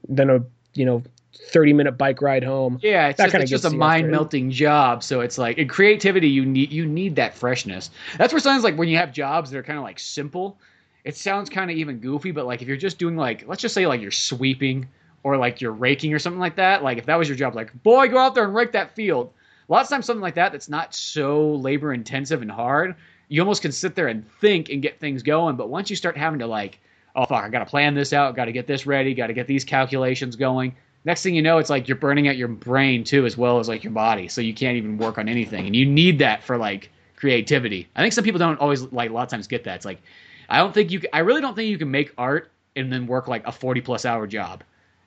then 0.08 0.30
a 0.30 0.44
you 0.74 0.86
know 0.86 1.04
30 1.36 1.74
minute 1.74 1.94
bike 1.94 2.22
ride 2.22 2.44
home. 2.44 2.80
Yeah, 2.82 3.08
it's 3.08 3.18
that 3.18 3.32
just, 3.32 3.44
it's 3.44 3.52
just 3.52 3.66
a 3.66 3.70
mind 3.70 4.10
melting 4.10 4.52
job. 4.52 5.04
So 5.04 5.22
it's 5.22 5.38
like 5.38 5.58
in 5.58 5.68
creativity, 5.68 6.30
you 6.30 6.46
need 6.46 6.72
you 6.72 6.86
need 6.86 7.16
that 7.18 7.36
freshness. 7.36 7.90
That's 8.18 8.34
where 8.34 8.40
sounds 8.40 8.64
like 8.64 8.78
when 8.78 8.88
you 8.88 8.98
have 8.98 9.12
jobs 9.12 9.52
that 9.52 9.58
are 9.58 9.64
kind 9.64 9.78
of 9.78 9.84
like 9.84 10.00
simple. 10.00 10.58
It 11.04 11.16
sounds 11.16 11.52
kind 11.52 11.70
of 11.70 11.78
even 11.78 12.00
goofy, 12.00 12.32
but 12.32 12.48
like 12.48 12.62
if 12.62 12.68
you're 12.68 12.78
just 12.78 12.98
doing 12.98 13.16
like 13.16 13.48
let's 13.48 13.62
just 13.62 13.76
say 13.76 13.86
like 13.86 14.02
you're 14.02 14.12
sweeping 14.12 14.88
or 15.24 15.38
like 15.38 15.62
you're 15.62 15.72
raking 15.72 16.14
or 16.14 16.20
something 16.20 16.40
like 16.40 16.56
that. 16.56 16.84
Like 16.84 16.98
if 16.98 17.06
that 17.06 17.16
was 17.16 17.28
your 17.28 17.38
job, 17.38 17.56
like 17.56 17.72
boy, 17.84 18.08
go 18.08 18.18
out 18.18 18.36
there 18.36 18.46
and 18.46 18.56
rake 18.56 18.72
that 18.72 18.96
field. 18.96 19.32
A 19.68 19.72
lot 19.72 19.84
of 19.84 19.90
times 19.90 20.06
something 20.06 20.22
like 20.22 20.36
that 20.36 20.52
that's 20.52 20.70
not 20.70 20.94
so 20.94 21.54
labor 21.56 21.94
intensive 21.94 22.42
and 22.42 22.52
hard. 22.52 22.96
You 23.28 23.42
almost 23.42 23.62
can 23.62 23.72
sit 23.72 23.96
there 23.96 24.08
and 24.08 24.30
think 24.40 24.70
and 24.70 24.82
get 24.82 25.00
things 25.00 25.24
going. 25.24 25.56
But 25.56 25.70
once 25.70 25.90
you 25.90 25.96
start 25.96 26.16
having 26.16 26.40
to 26.40 26.48
like, 26.48 26.80
oh 27.16 27.26
fuck, 27.26 27.44
I 27.44 27.50
got 27.50 27.60
to 27.60 27.66
plan 27.66 27.96
this 27.96 28.14
out, 28.14 28.36
got 28.36 28.46
to 28.46 28.52
get 28.52 28.68
this 28.68 28.86
ready, 28.86 29.16
got 29.16 29.28
to 29.28 29.34
get 29.34 29.48
these 29.48 29.64
calculations 29.64 30.36
going 30.36 30.76
next 31.06 31.22
thing 31.22 31.36
you 31.36 31.42
know, 31.42 31.60
it's 31.60 31.70
like 31.70 31.88
you're 31.88 31.98
burning 31.98 32.28
out 32.28 32.36
your 32.36 32.48
brain 32.48 33.04
too, 33.04 33.26
as 33.26 33.38
well 33.38 33.60
as 33.60 33.70
like 33.70 33.84
your 33.84 33.94
body. 33.94 34.28
So 34.28 34.42
you 34.42 34.54
can't 34.54 34.76
even 34.76 34.98
work 34.98 35.18
on 35.18 35.30
anything, 35.30 35.66
and 35.66 35.76
you 35.76 35.86
need 35.86 36.20
that 36.20 36.44
for 36.44 36.58
like 36.58 36.90
creativity. 37.16 37.88
I 37.96 38.02
think 38.02 38.14
some 38.14 38.24
people 38.24 38.40
don't 38.40 38.60
always 38.60 38.82
like 38.92 39.10
a 39.10 39.14
lot 39.14 39.24
of 39.24 39.30
times 39.30 39.48
get 39.48 39.64
that. 39.64 39.76
It's 39.78 39.86
like 39.86 40.02
I 40.50 40.58
don't 40.58 40.74
think 40.74 40.92
you. 40.92 41.02
I 41.14 41.20
really 41.20 41.42
don't 41.42 41.56
think 41.56 41.70
you 41.70 41.78
can 41.78 41.92
make 41.92 42.12
art 42.18 42.52
and 42.76 42.92
then 42.92 43.08
work 43.08 43.28
like 43.28 43.48
a 43.48 43.52
forty 43.52 43.82
plus 43.82 44.04
hour 44.06 44.28
job, 44.28 44.64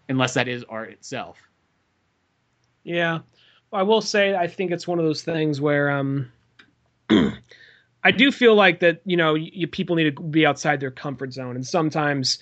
unless 0.08 0.34
that 0.34 0.48
is 0.48 0.64
art 0.68 0.90
itself. 0.90 1.36
Yeah, 2.84 3.18
I 3.72 3.82
will 3.82 4.00
say 4.00 4.34
I 4.34 4.46
think 4.46 4.70
it's 4.70 4.88
one 4.88 4.98
of 4.98 5.04
those 5.04 5.22
things 5.22 5.60
where 5.60 5.90
um. 5.90 6.32
I 8.04 8.12
do 8.12 8.30
feel 8.30 8.54
like 8.54 8.78
that, 8.80 9.00
you 9.04 9.16
know, 9.16 9.34
you, 9.34 9.66
people 9.66 9.96
need 9.96 10.14
to 10.14 10.22
be 10.22 10.46
outside 10.46 10.78
their 10.78 10.92
comfort 10.92 11.32
zone, 11.32 11.56
and 11.56 11.66
sometimes 11.66 12.38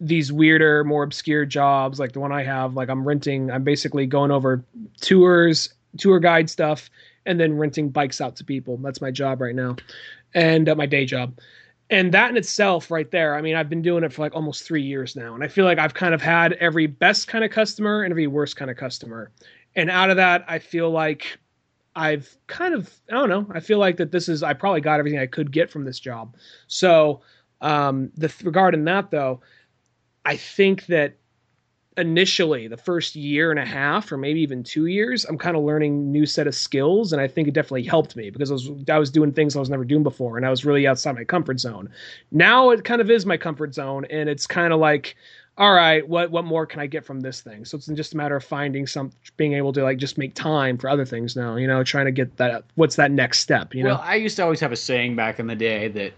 these 0.00 0.32
weirder, 0.32 0.82
more 0.84 1.02
obscure 1.02 1.44
jobs, 1.44 2.00
like 2.00 2.12
the 2.12 2.20
one 2.20 2.32
I 2.32 2.42
have. 2.42 2.74
Like 2.74 2.88
I'm 2.88 3.06
renting, 3.06 3.50
I'm 3.50 3.64
basically 3.64 4.06
going 4.06 4.30
over 4.30 4.64
tours, 5.00 5.74
tour 5.98 6.18
guide 6.18 6.48
stuff, 6.48 6.90
and 7.26 7.38
then 7.38 7.58
renting 7.58 7.90
bikes 7.90 8.20
out 8.20 8.36
to 8.36 8.44
people. 8.44 8.78
That's 8.78 9.00
my 9.00 9.10
job 9.10 9.40
right 9.40 9.54
now, 9.54 9.76
and 10.34 10.68
uh, 10.68 10.74
my 10.74 10.86
day 10.86 11.04
job. 11.04 11.38
And 11.90 12.12
that 12.14 12.30
in 12.30 12.36
itself, 12.36 12.90
right 12.90 13.10
there, 13.10 13.34
I 13.34 13.42
mean, 13.42 13.56
I've 13.56 13.68
been 13.68 13.82
doing 13.82 14.04
it 14.04 14.12
for 14.12 14.22
like 14.22 14.34
almost 14.34 14.62
three 14.62 14.82
years 14.82 15.16
now, 15.16 15.34
and 15.34 15.44
I 15.44 15.48
feel 15.48 15.64
like 15.64 15.78
I've 15.78 15.94
kind 15.94 16.14
of 16.14 16.22
had 16.22 16.54
every 16.54 16.86
best 16.86 17.28
kind 17.28 17.44
of 17.44 17.50
customer 17.50 18.02
and 18.02 18.12
every 18.12 18.26
worst 18.26 18.56
kind 18.56 18.70
of 18.70 18.76
customer. 18.76 19.30
And 19.76 19.90
out 19.90 20.10
of 20.10 20.16
that, 20.16 20.44
I 20.48 20.60
feel 20.60 20.90
like 20.90 21.38
I've 21.94 22.36
kind 22.46 22.74
of, 22.74 22.92
I 23.10 23.14
don't 23.14 23.28
know, 23.28 23.46
I 23.52 23.60
feel 23.60 23.78
like 23.78 23.96
that 23.96 24.12
this 24.12 24.28
is, 24.28 24.42
I 24.42 24.54
probably 24.54 24.80
got 24.80 24.98
everything 24.98 25.18
I 25.18 25.26
could 25.26 25.50
get 25.52 25.70
from 25.70 25.84
this 25.84 25.98
job. 25.98 26.36
So, 26.68 27.22
um, 27.60 28.10
the 28.16 28.32
regarding 28.42 28.84
that 28.84 29.10
though, 29.10 29.40
I 30.24 30.36
think 30.36 30.86
that 30.86 31.16
initially 31.96 32.68
the 32.68 32.76
first 32.76 33.16
year 33.16 33.50
and 33.50 33.58
a 33.58 33.64
half 33.64 34.10
or 34.12 34.16
maybe 34.16 34.40
even 34.40 34.62
two 34.62 34.86
years 34.86 35.24
i'm 35.24 35.36
kind 35.36 35.56
of 35.56 35.64
learning 35.64 36.10
new 36.12 36.24
set 36.24 36.46
of 36.46 36.54
skills 36.54 37.12
and 37.12 37.20
i 37.20 37.26
think 37.26 37.48
it 37.48 37.54
definitely 37.54 37.82
helped 37.82 38.14
me 38.14 38.30
because 38.30 38.50
I 38.50 38.54
was, 38.54 38.70
I 38.88 38.98
was 38.98 39.10
doing 39.10 39.32
things 39.32 39.56
i 39.56 39.58
was 39.60 39.68
never 39.68 39.84
doing 39.84 40.04
before 40.04 40.36
and 40.36 40.46
i 40.46 40.50
was 40.50 40.64
really 40.64 40.86
outside 40.86 41.16
my 41.16 41.24
comfort 41.24 41.58
zone. 41.58 41.90
Now 42.30 42.70
it 42.70 42.84
kind 42.84 43.00
of 43.00 43.10
is 43.10 43.26
my 43.26 43.36
comfort 43.36 43.74
zone 43.74 44.04
and 44.04 44.28
it's 44.28 44.46
kind 44.46 44.72
of 44.72 44.78
like 44.78 45.16
all 45.58 45.72
right 45.72 46.08
what 46.08 46.30
what 46.30 46.44
more 46.44 46.64
can 46.64 46.78
i 46.78 46.86
get 46.86 47.04
from 47.04 47.20
this 47.20 47.40
thing? 47.40 47.64
So 47.64 47.76
it's 47.76 47.86
just 47.88 48.14
a 48.14 48.16
matter 48.16 48.36
of 48.36 48.44
finding 48.44 48.86
some 48.86 49.10
being 49.36 49.54
able 49.54 49.72
to 49.72 49.82
like 49.82 49.98
just 49.98 50.16
make 50.16 50.34
time 50.34 50.78
for 50.78 50.88
other 50.88 51.04
things 51.04 51.34
now 51.34 51.56
you 51.56 51.66
know 51.66 51.82
trying 51.82 52.06
to 52.06 52.12
get 52.12 52.36
that 52.36 52.64
what's 52.76 52.96
that 52.96 53.10
next 53.10 53.40
step 53.40 53.74
you 53.74 53.82
know? 53.82 53.90
Well 53.90 54.04
i 54.04 54.14
used 54.14 54.36
to 54.36 54.44
always 54.44 54.60
have 54.60 54.72
a 54.72 54.76
saying 54.76 55.16
back 55.16 55.40
in 55.40 55.48
the 55.48 55.56
day 55.56 55.88
that 55.88 56.12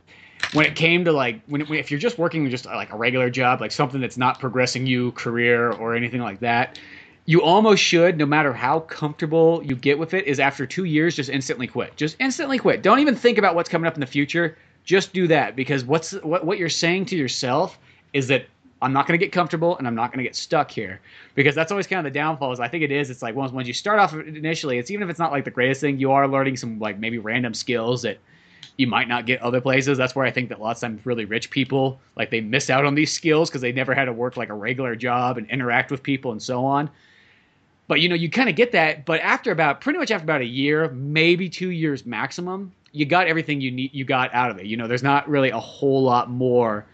when 0.53 0.66
it 0.66 0.77
came 0.77 1.05
to 1.05 1.12
like 1.12 1.41
when, 1.47 1.62
if 1.73 1.91
you're 1.91 2.01
just 2.01 2.19
working 2.19 2.49
just 2.51 2.66
like 2.66 2.93
a 2.93 2.97
regular 2.97 3.31
job, 3.31 3.61
like 3.61 3.73
something 3.73 4.01
that's 4.01 4.19
not 4.19 4.39
progressing 4.39 4.87
you 4.87 5.12
career 5.12 5.73
or 5.73 5.95
anything 5.95 6.20
like 6.20 6.41
that, 6.41 6.79
you 7.24 7.43
almost 7.43 7.83
should, 7.83 8.19
no 8.19 8.27
matter 8.27 8.53
how 8.53 8.81
comfortable 8.81 9.62
you 9.65 9.74
get 9.77 9.99
with 9.99 10.15
it, 10.15 10.27
is 10.27 10.41
after 10.41 10.66
two 10.66 10.85
years 10.85 11.16
just 11.16 11.31
instantly 11.31 11.66
quit. 11.66 11.97
Just 11.97 12.16
instantly 12.19 12.59
quit. 12.59 12.83
Don't 12.83 12.99
even 12.99 13.16
think 13.16 13.39
about 13.39 13.55
what's 13.55 13.69
coming 13.69 13.87
up 13.87 13.95
in 13.95 14.01
the 14.01 14.07
future. 14.07 14.57
Just 14.85 15.12
do 15.12 15.29
that 15.29 15.57
because 15.57 15.85
what's 15.85 16.12
what 16.23 16.45
what 16.45 16.59
you're 16.59 16.69
saying 16.69 17.07
to 17.07 17.16
yourself 17.16 17.79
is 18.12 18.29
that 18.29 18.47
I'm 18.83 18.93
not 18.93 19.07
going 19.07 19.19
to 19.19 19.24
get 19.24 19.33
comfortable 19.33 19.79
and 19.79 19.87
I'm 19.87 19.95
not 19.95 20.11
going 20.11 20.19
to 20.19 20.24
get 20.24 20.35
stuck 20.35 20.70
here 20.70 21.01
because 21.37 21.55
that's 21.55 21.70
always 21.70 21.87
kind 21.87 22.05
of 22.05 22.12
the 22.12 22.19
downfall. 22.19 22.53
Is 22.53 22.61
I 22.61 22.66
think 22.66 22.83
it 22.83 22.91
is. 22.91 23.09
It's 23.09 23.23
like 23.23 23.37
once 23.37 23.53
once 23.53 23.69
you 23.69 23.74
start 23.74 24.01
off 24.01 24.12
initially, 24.12 24.79
it's 24.79 24.91
even 24.91 25.05
if 25.05 25.09
it's 25.09 25.20
not 25.20 25.31
like 25.31 25.45
the 25.45 25.51
greatest 25.51 25.81
thing, 25.81 25.99
you 25.99 26.11
are 26.11 26.27
learning 26.27 26.57
some 26.57 26.81
like 26.81 26.99
maybe 26.99 27.19
random 27.19 27.55
skills 27.55 28.03
that 28.03 28.19
you 28.77 28.87
might 28.87 29.09
not 29.09 29.27
get 29.27 29.41
other 29.43 29.61
places. 29.61 29.99
That's 29.99 30.15
where 30.15 30.27
I 30.27 30.31
think 30.31 30.49
that 30.49 30.61
lots 30.61 30.83
of 30.83 30.89
times 30.89 31.07
really 31.07 31.25
rich 31.25 31.51
people 31.51 32.01
like 32.17 32.31
they 32.31 32.41
miss 32.41 32.71
out 32.71 32.85
on 32.85 32.95
these 32.95 33.13
skills 33.13 33.51
because 33.51 33.61
they 33.61 33.73
never 33.73 33.95
had 33.95 34.07
to 34.07 34.13
work 34.13 34.37
like 34.37 34.49
a 34.49 34.55
regular 34.55 34.97
job 34.97 35.39
and 35.39 35.49
interact 35.51 35.91
with 35.91 36.03
people 36.03 36.33
and 36.33 36.43
so 36.43 36.65
on. 36.65 36.91
But 37.89 38.01
you 38.01 38.09
know, 38.09 38.15
you 38.15 38.31
kind 38.31 38.49
of 38.49 38.57
get 38.57 38.73
that. 38.73 39.05
But 39.05 39.21
after 39.21 39.51
about 39.51 39.81
pretty 39.81 39.99
much 39.99 40.11
after 40.11 40.25
about 40.25 40.41
a 40.41 40.47
year, 40.47 40.89
maybe 40.91 41.49
two 41.49 41.71
years 41.71 42.07
maximum, 42.07 42.73
you 42.93 43.05
got 43.05 43.27
everything 43.27 43.61
you 43.61 43.71
need. 43.71 43.93
You 43.93 44.05
got 44.05 44.33
out 44.35 44.51
of 44.51 44.59
it. 44.59 44.67
You 44.67 44.77
know, 44.77 44.87
there's 44.87 45.03
not 45.03 45.29
really 45.29 45.51
a 45.51 45.61
whole 45.61 46.03
lot 46.03 46.31
more 46.31 46.87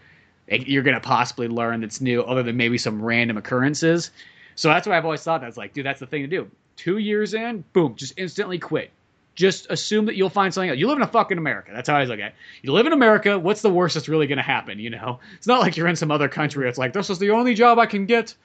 you're 0.51 0.83
going 0.83 0.95
to 0.95 1.01
possibly 1.01 1.47
learn 1.47 1.81
that's 1.81 2.01
new, 2.01 2.23
other 2.23 2.41
than 2.41 2.57
maybe 2.57 2.77
some 2.77 3.01
random 3.01 3.37
occurrences. 3.37 4.11
So 4.55 4.67
that's 4.67 4.87
why 4.87 4.97
I've 4.97 5.05
always 5.05 5.21
thought 5.21 5.41
that's 5.41 5.57
like, 5.57 5.73
dude, 5.73 5.85
that's 5.85 5.99
the 5.99 6.07
thing 6.07 6.23
to 6.23 6.27
do. 6.27 6.49
Two 6.75 6.97
years 6.97 7.33
in, 7.33 7.63
boom, 7.73 7.95
just 7.95 8.13
instantly 8.17 8.57
quit 8.57 8.91
just 9.39 9.67
assume 9.69 10.05
that 10.05 10.17
you'll 10.17 10.29
find 10.29 10.53
something 10.53 10.69
else. 10.69 10.77
You 10.77 10.87
live 10.87 10.97
in 10.97 11.01
a 11.01 11.07
fucking 11.07 11.37
America. 11.37 11.71
That's 11.73 11.87
how 11.87 11.95
I 11.95 12.03
look 12.03 12.19
at 12.19 12.27
it. 12.27 12.35
You 12.61 12.73
live 12.73 12.85
in 12.85 12.91
America. 12.91 13.39
What's 13.39 13.61
the 13.61 13.69
worst 13.69 13.93
that's 13.93 14.09
really 14.09 14.27
going 14.27 14.37
to 14.37 14.43
happen? 14.43 14.79
You 14.79 14.89
know, 14.89 15.21
it's 15.37 15.47
not 15.47 15.61
like 15.61 15.77
you're 15.77 15.87
in 15.87 15.95
some 15.95 16.11
other 16.11 16.27
country. 16.27 16.67
It's 16.67 16.77
like 16.77 16.91
this 16.91 17.09
is 17.09 17.19
the 17.19 17.31
only 17.31 17.53
job 17.53 17.79
I 17.79 17.85
can 17.85 18.05
get. 18.05 18.35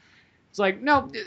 It's 0.50 0.58
like 0.60 0.80
no, 0.80 0.98
uh, 0.98 1.18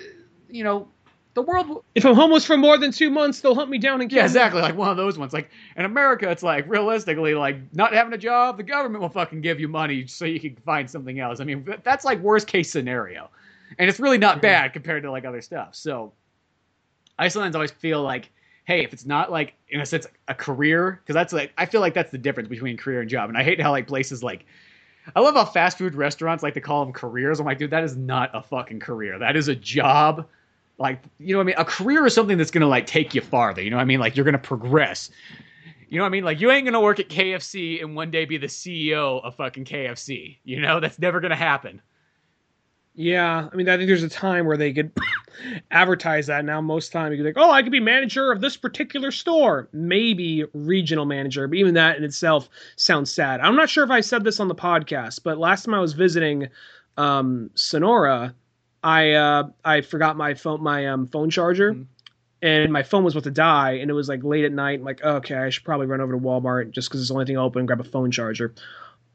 you 0.49 0.63
know, 0.63 0.87
the 1.33 1.41
world. 1.41 1.83
If 1.95 2.05
I'm 2.05 2.15
homeless 2.15 2.45
for 2.45 2.55
more 2.55 2.77
than 2.77 2.93
two 2.93 3.09
months, 3.09 3.41
they'll 3.41 3.55
hunt 3.55 3.69
me 3.69 3.77
down 3.77 3.99
and 3.99 4.09
kill 4.09 4.15
me. 4.15 4.19
Yeah, 4.19 4.23
me. 4.23 4.27
exactly. 4.27 4.61
Like 4.61 4.77
one 4.77 4.89
of 4.89 4.95
those 4.95 5.17
ones. 5.17 5.33
Like 5.33 5.49
in 5.75 5.83
America, 5.83 6.31
it's 6.31 6.43
like 6.43 6.65
realistically, 6.69 7.35
like 7.35 7.57
not 7.73 7.93
having 7.93 8.13
a 8.13 8.17
job, 8.17 8.55
the 8.55 8.63
government 8.63 9.01
will 9.01 9.09
fucking 9.09 9.41
give 9.41 9.59
you 9.59 9.67
money 9.67 10.07
so 10.07 10.23
you 10.23 10.39
can 10.39 10.55
find 10.55 10.89
something 10.89 11.19
else. 11.19 11.41
I 11.41 11.43
mean, 11.43 11.67
that's 11.83 12.05
like 12.05 12.21
worst 12.21 12.47
case 12.47 12.71
scenario, 12.71 13.29
and 13.77 13.89
it's 13.89 13.99
really 13.99 14.17
not 14.17 14.41
bad 14.41 14.71
compared 14.71 15.03
to 15.03 15.11
like 15.11 15.25
other 15.25 15.41
stuff. 15.41 15.75
So 15.75 16.13
I 17.19 17.27
sometimes 17.27 17.55
always 17.55 17.71
feel 17.71 18.01
like, 18.01 18.31
hey, 18.67 18.83
if 18.83 18.93
it's 18.93 19.05
not 19.05 19.31
like 19.31 19.53
in 19.69 19.79
a 19.79 19.85
sense 19.85 20.05
a 20.27 20.35
career, 20.35 20.99
because 21.01 21.13
that's 21.13 21.33
like 21.33 21.51
I 21.57 21.65
feel 21.65 21.81
like 21.81 21.93
that's 21.93 22.11
the 22.11 22.17
difference 22.17 22.49
between 22.49 22.77
career 22.77 23.01
and 23.01 23.09
job. 23.09 23.29
And 23.29 23.37
I 23.37 23.43
hate 23.43 23.59
how 23.59 23.71
like 23.71 23.87
places 23.87 24.23
like. 24.23 24.45
I 25.15 25.21
love 25.21 25.35
how 25.35 25.45
fast 25.45 25.77
food 25.77 25.95
restaurants 25.95 26.43
like 26.43 26.53
to 26.55 26.59
call 26.59 26.83
them 26.83 26.93
careers. 26.93 27.39
I'm 27.39 27.45
like, 27.45 27.59
dude, 27.59 27.71
that 27.71 27.85
is 27.85 27.95
not 27.95 28.29
a 28.33 28.43
fucking 28.43 28.81
career. 28.81 29.17
That 29.17 29.37
is 29.37 29.47
a 29.47 29.55
job 29.55 30.27
like 30.77 31.01
you 31.19 31.33
know 31.33 31.39
what 31.39 31.43
I 31.43 31.47
mean 31.47 31.55
a 31.57 31.65
career 31.65 32.05
is 32.05 32.13
something 32.13 32.37
that's 32.37 32.51
gonna 32.51 32.67
like 32.67 32.85
take 32.85 33.15
you 33.15 33.21
farther 33.21 33.61
you 33.61 33.69
know 33.69 33.77
what 33.77 33.81
I 33.81 33.85
mean 33.85 33.99
like 33.99 34.15
you're 34.15 34.25
gonna 34.25 34.37
progress 34.37 35.09
you 35.89 35.97
know 35.97 36.03
what 36.03 36.07
I 36.07 36.11
mean 36.11 36.23
like 36.23 36.39
you 36.39 36.51
ain't 36.51 36.65
gonna 36.65 36.81
work 36.81 36.99
at 36.99 37.09
KFC 37.09 37.81
and 37.81 37.95
one 37.95 38.11
day 38.11 38.25
be 38.25 38.37
the 38.37 38.47
CEO 38.47 39.23
of 39.23 39.35
fucking 39.35 39.65
KFC 39.65 40.37
you 40.43 40.59
know 40.59 40.79
that's 40.79 40.99
never 40.99 41.19
gonna 41.19 41.35
happen 41.35 41.81
Yeah, 42.99 43.47
I 43.51 43.55
mean, 43.55 43.69
I 43.69 43.77
think 43.77 43.87
there's 43.87 44.01
a 44.01 44.09
time 44.09 44.47
where 44.47 44.57
they 44.57 44.73
could 44.73 44.91
advertise 45.71 46.25
that. 46.27 46.43
Now, 46.43 46.59
most 46.61 46.91
time 46.91 47.11
you 47.11 47.17
could 47.19 47.27
like, 47.27 47.37
oh, 47.37 47.51
I 47.51 47.61
could 47.61 47.71
be 47.71 47.79
manager 47.79 48.31
of 48.31 48.41
this 48.41 48.57
particular 48.57 49.11
store, 49.11 49.69
maybe 49.71 50.45
regional 50.53 51.05
manager, 51.05 51.47
but 51.47 51.59
even 51.59 51.75
that 51.75 51.97
in 51.97 52.03
itself 52.03 52.49
sounds 52.75 53.13
sad. 53.13 53.39
I'm 53.39 53.55
not 53.55 53.69
sure 53.69 53.83
if 53.83 53.91
I 53.91 54.01
said 54.01 54.23
this 54.23 54.39
on 54.39 54.47
the 54.47 54.55
podcast, 54.55 55.19
but 55.23 55.37
last 55.37 55.63
time 55.65 55.75
I 55.75 55.79
was 55.79 55.93
visiting 55.93 56.47
um, 56.97 57.51
Sonora, 57.53 58.33
I 58.83 59.11
uh, 59.11 59.49
I 59.63 59.81
forgot 59.81 60.17
my 60.17 60.33
phone 60.33 60.63
my 60.63 60.87
um, 60.87 61.05
phone 61.07 61.29
charger. 61.29 61.73
Mhm. 61.75 61.85
And 62.39 62.71
my 62.71 62.83
phone 62.83 63.03
was 63.03 63.15
about 63.15 63.23
to 63.23 63.31
die, 63.31 63.73
and 63.73 63.89
it 63.89 63.95
was 63.95 64.07
like 64.07 64.23
late 64.23 64.45
at 64.45 64.51
night. 64.51 64.77
I'm 64.79 64.85
like, 64.85 65.03
okay, 65.03 65.33
I 65.33 65.49
should 65.49 65.63
probably 65.63 65.87
run 65.87 66.01
over 66.01 66.13
to 66.13 66.19
Walmart 66.19 66.69
just 66.69 66.87
because 66.87 67.01
it's 67.01 67.09
the 67.09 67.15
only 67.15 67.25
thing 67.25 67.35
open 67.35 67.65
grab 67.65 67.79
a 67.79 67.83
phone 67.83 68.11
charger. 68.11 68.53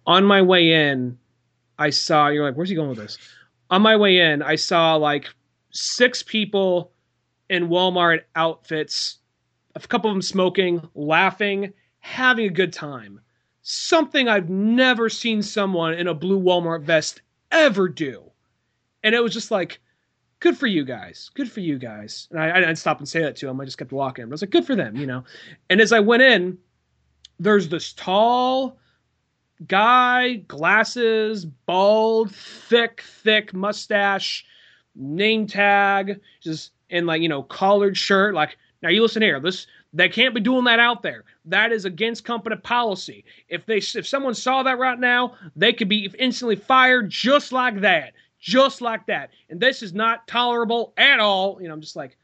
On 0.07 0.25
my 0.25 0.43
way 0.43 0.73
in, 0.73 1.19
I 1.79 1.91
saw, 1.91 2.27
you're 2.29 2.45
like, 2.45 2.57
where's 2.57 2.69
he 2.69 2.75
going 2.75 2.89
with 2.89 2.99
this? 2.99 3.19
On 3.73 3.81
my 3.81 3.97
way 3.97 4.19
in, 4.19 4.43
I 4.43 4.57
saw 4.57 4.97
like 4.97 5.29
six 5.71 6.23
people 6.23 6.93
in 7.49 7.69
Walmart 7.69 8.21
outfits, 8.37 9.17
a 9.75 9.81
couple 9.81 10.11
of 10.11 10.15
them 10.15 10.23
smoking, 10.23 10.87
laughing, 10.95 11.73
having 11.99 12.47
a 12.47 12.51
good 12.51 12.73
time. 12.73 13.19
Something 13.63 14.29
I've 14.29 14.51
never 14.51 15.09
seen 15.09 15.41
someone 15.41 15.95
in 15.95 16.07
a 16.07 16.15
blue 16.15 16.39
Walmart 16.39 16.83
vest 16.83 17.23
ever 17.51 17.89
do. 17.89 18.31
And 19.03 19.15
it 19.15 19.23
was 19.23 19.33
just 19.33 19.51
like, 19.51 19.81
good 20.41 20.59
for 20.59 20.67
you 20.67 20.85
guys. 20.85 21.31
Good 21.33 21.51
for 21.51 21.61
you 21.61 21.79
guys. 21.79 22.29
And 22.31 22.41
I, 22.41 22.51
I 22.51 22.61
didn't 22.61 22.77
stop 22.77 22.99
and 22.99 23.09
say 23.09 23.23
that 23.23 23.37
to 23.37 23.47
them. 23.47 23.59
I 23.59 23.65
just 23.65 23.79
kept 23.79 23.93
walking. 23.93 24.27
But 24.27 24.33
I 24.33 24.35
was 24.35 24.43
like, 24.43 24.51
good 24.51 24.67
for 24.67 24.77
them, 24.77 24.97
you 24.97 25.07
know. 25.07 25.25
And 25.71 25.81
as 25.81 25.93
I 25.93 26.01
went 26.01 26.23
in, 26.23 26.59
there's 27.39 27.69
this 27.69 27.95
tall, 27.95 28.77
guy, 29.67 30.35
glasses, 30.49 31.45
bald, 31.45 32.35
thick, 32.35 33.03
thick 33.23 33.55
mustache, 33.55 34.45
name 34.95 35.47
tag, 35.47 36.21
just 36.41 36.73
in 36.91 37.07
like, 37.07 37.23
you 37.23 37.29
know, 37.29 37.43
collared 37.43 37.97
shirt. 37.97 38.35
Like, 38.35 38.57
now 38.83 38.89
you 38.89 39.03
listen 39.03 39.23
here, 39.23 39.41
this 39.41 39.67
they 39.93 40.09
can't 40.09 40.35
be 40.35 40.41
doing 40.41 40.65
that 40.65 40.79
out 40.79 41.03
there. 41.03 41.25
That 41.45 41.73
is 41.73 41.85
against 41.85 42.25
company 42.25 42.57
policy. 42.57 43.25
If 43.49 43.67
they 43.67 43.77
if 43.77 44.07
someone 44.07 44.35
saw 44.35 44.63
that 44.63 44.79
right 44.79 44.99
now, 44.99 45.35
they 45.55 45.73
could 45.73 45.89
be 45.89 46.11
instantly 46.19 46.57
fired 46.57 47.11
just 47.11 47.53
like 47.53 47.81
that. 47.81 48.15
Just 48.41 48.81
like 48.81 49.07
that. 49.07 49.31
And 49.51 49.61
this 49.61 49.83
is 49.83 49.93
not 49.93 50.27
tolerable 50.27 50.95
at 50.97 51.21
all. 51.21 51.61
You 51.61 51.69
know, 51.69 51.75
I'm 51.75 51.81
just 51.81 51.95
like, 51.95 52.17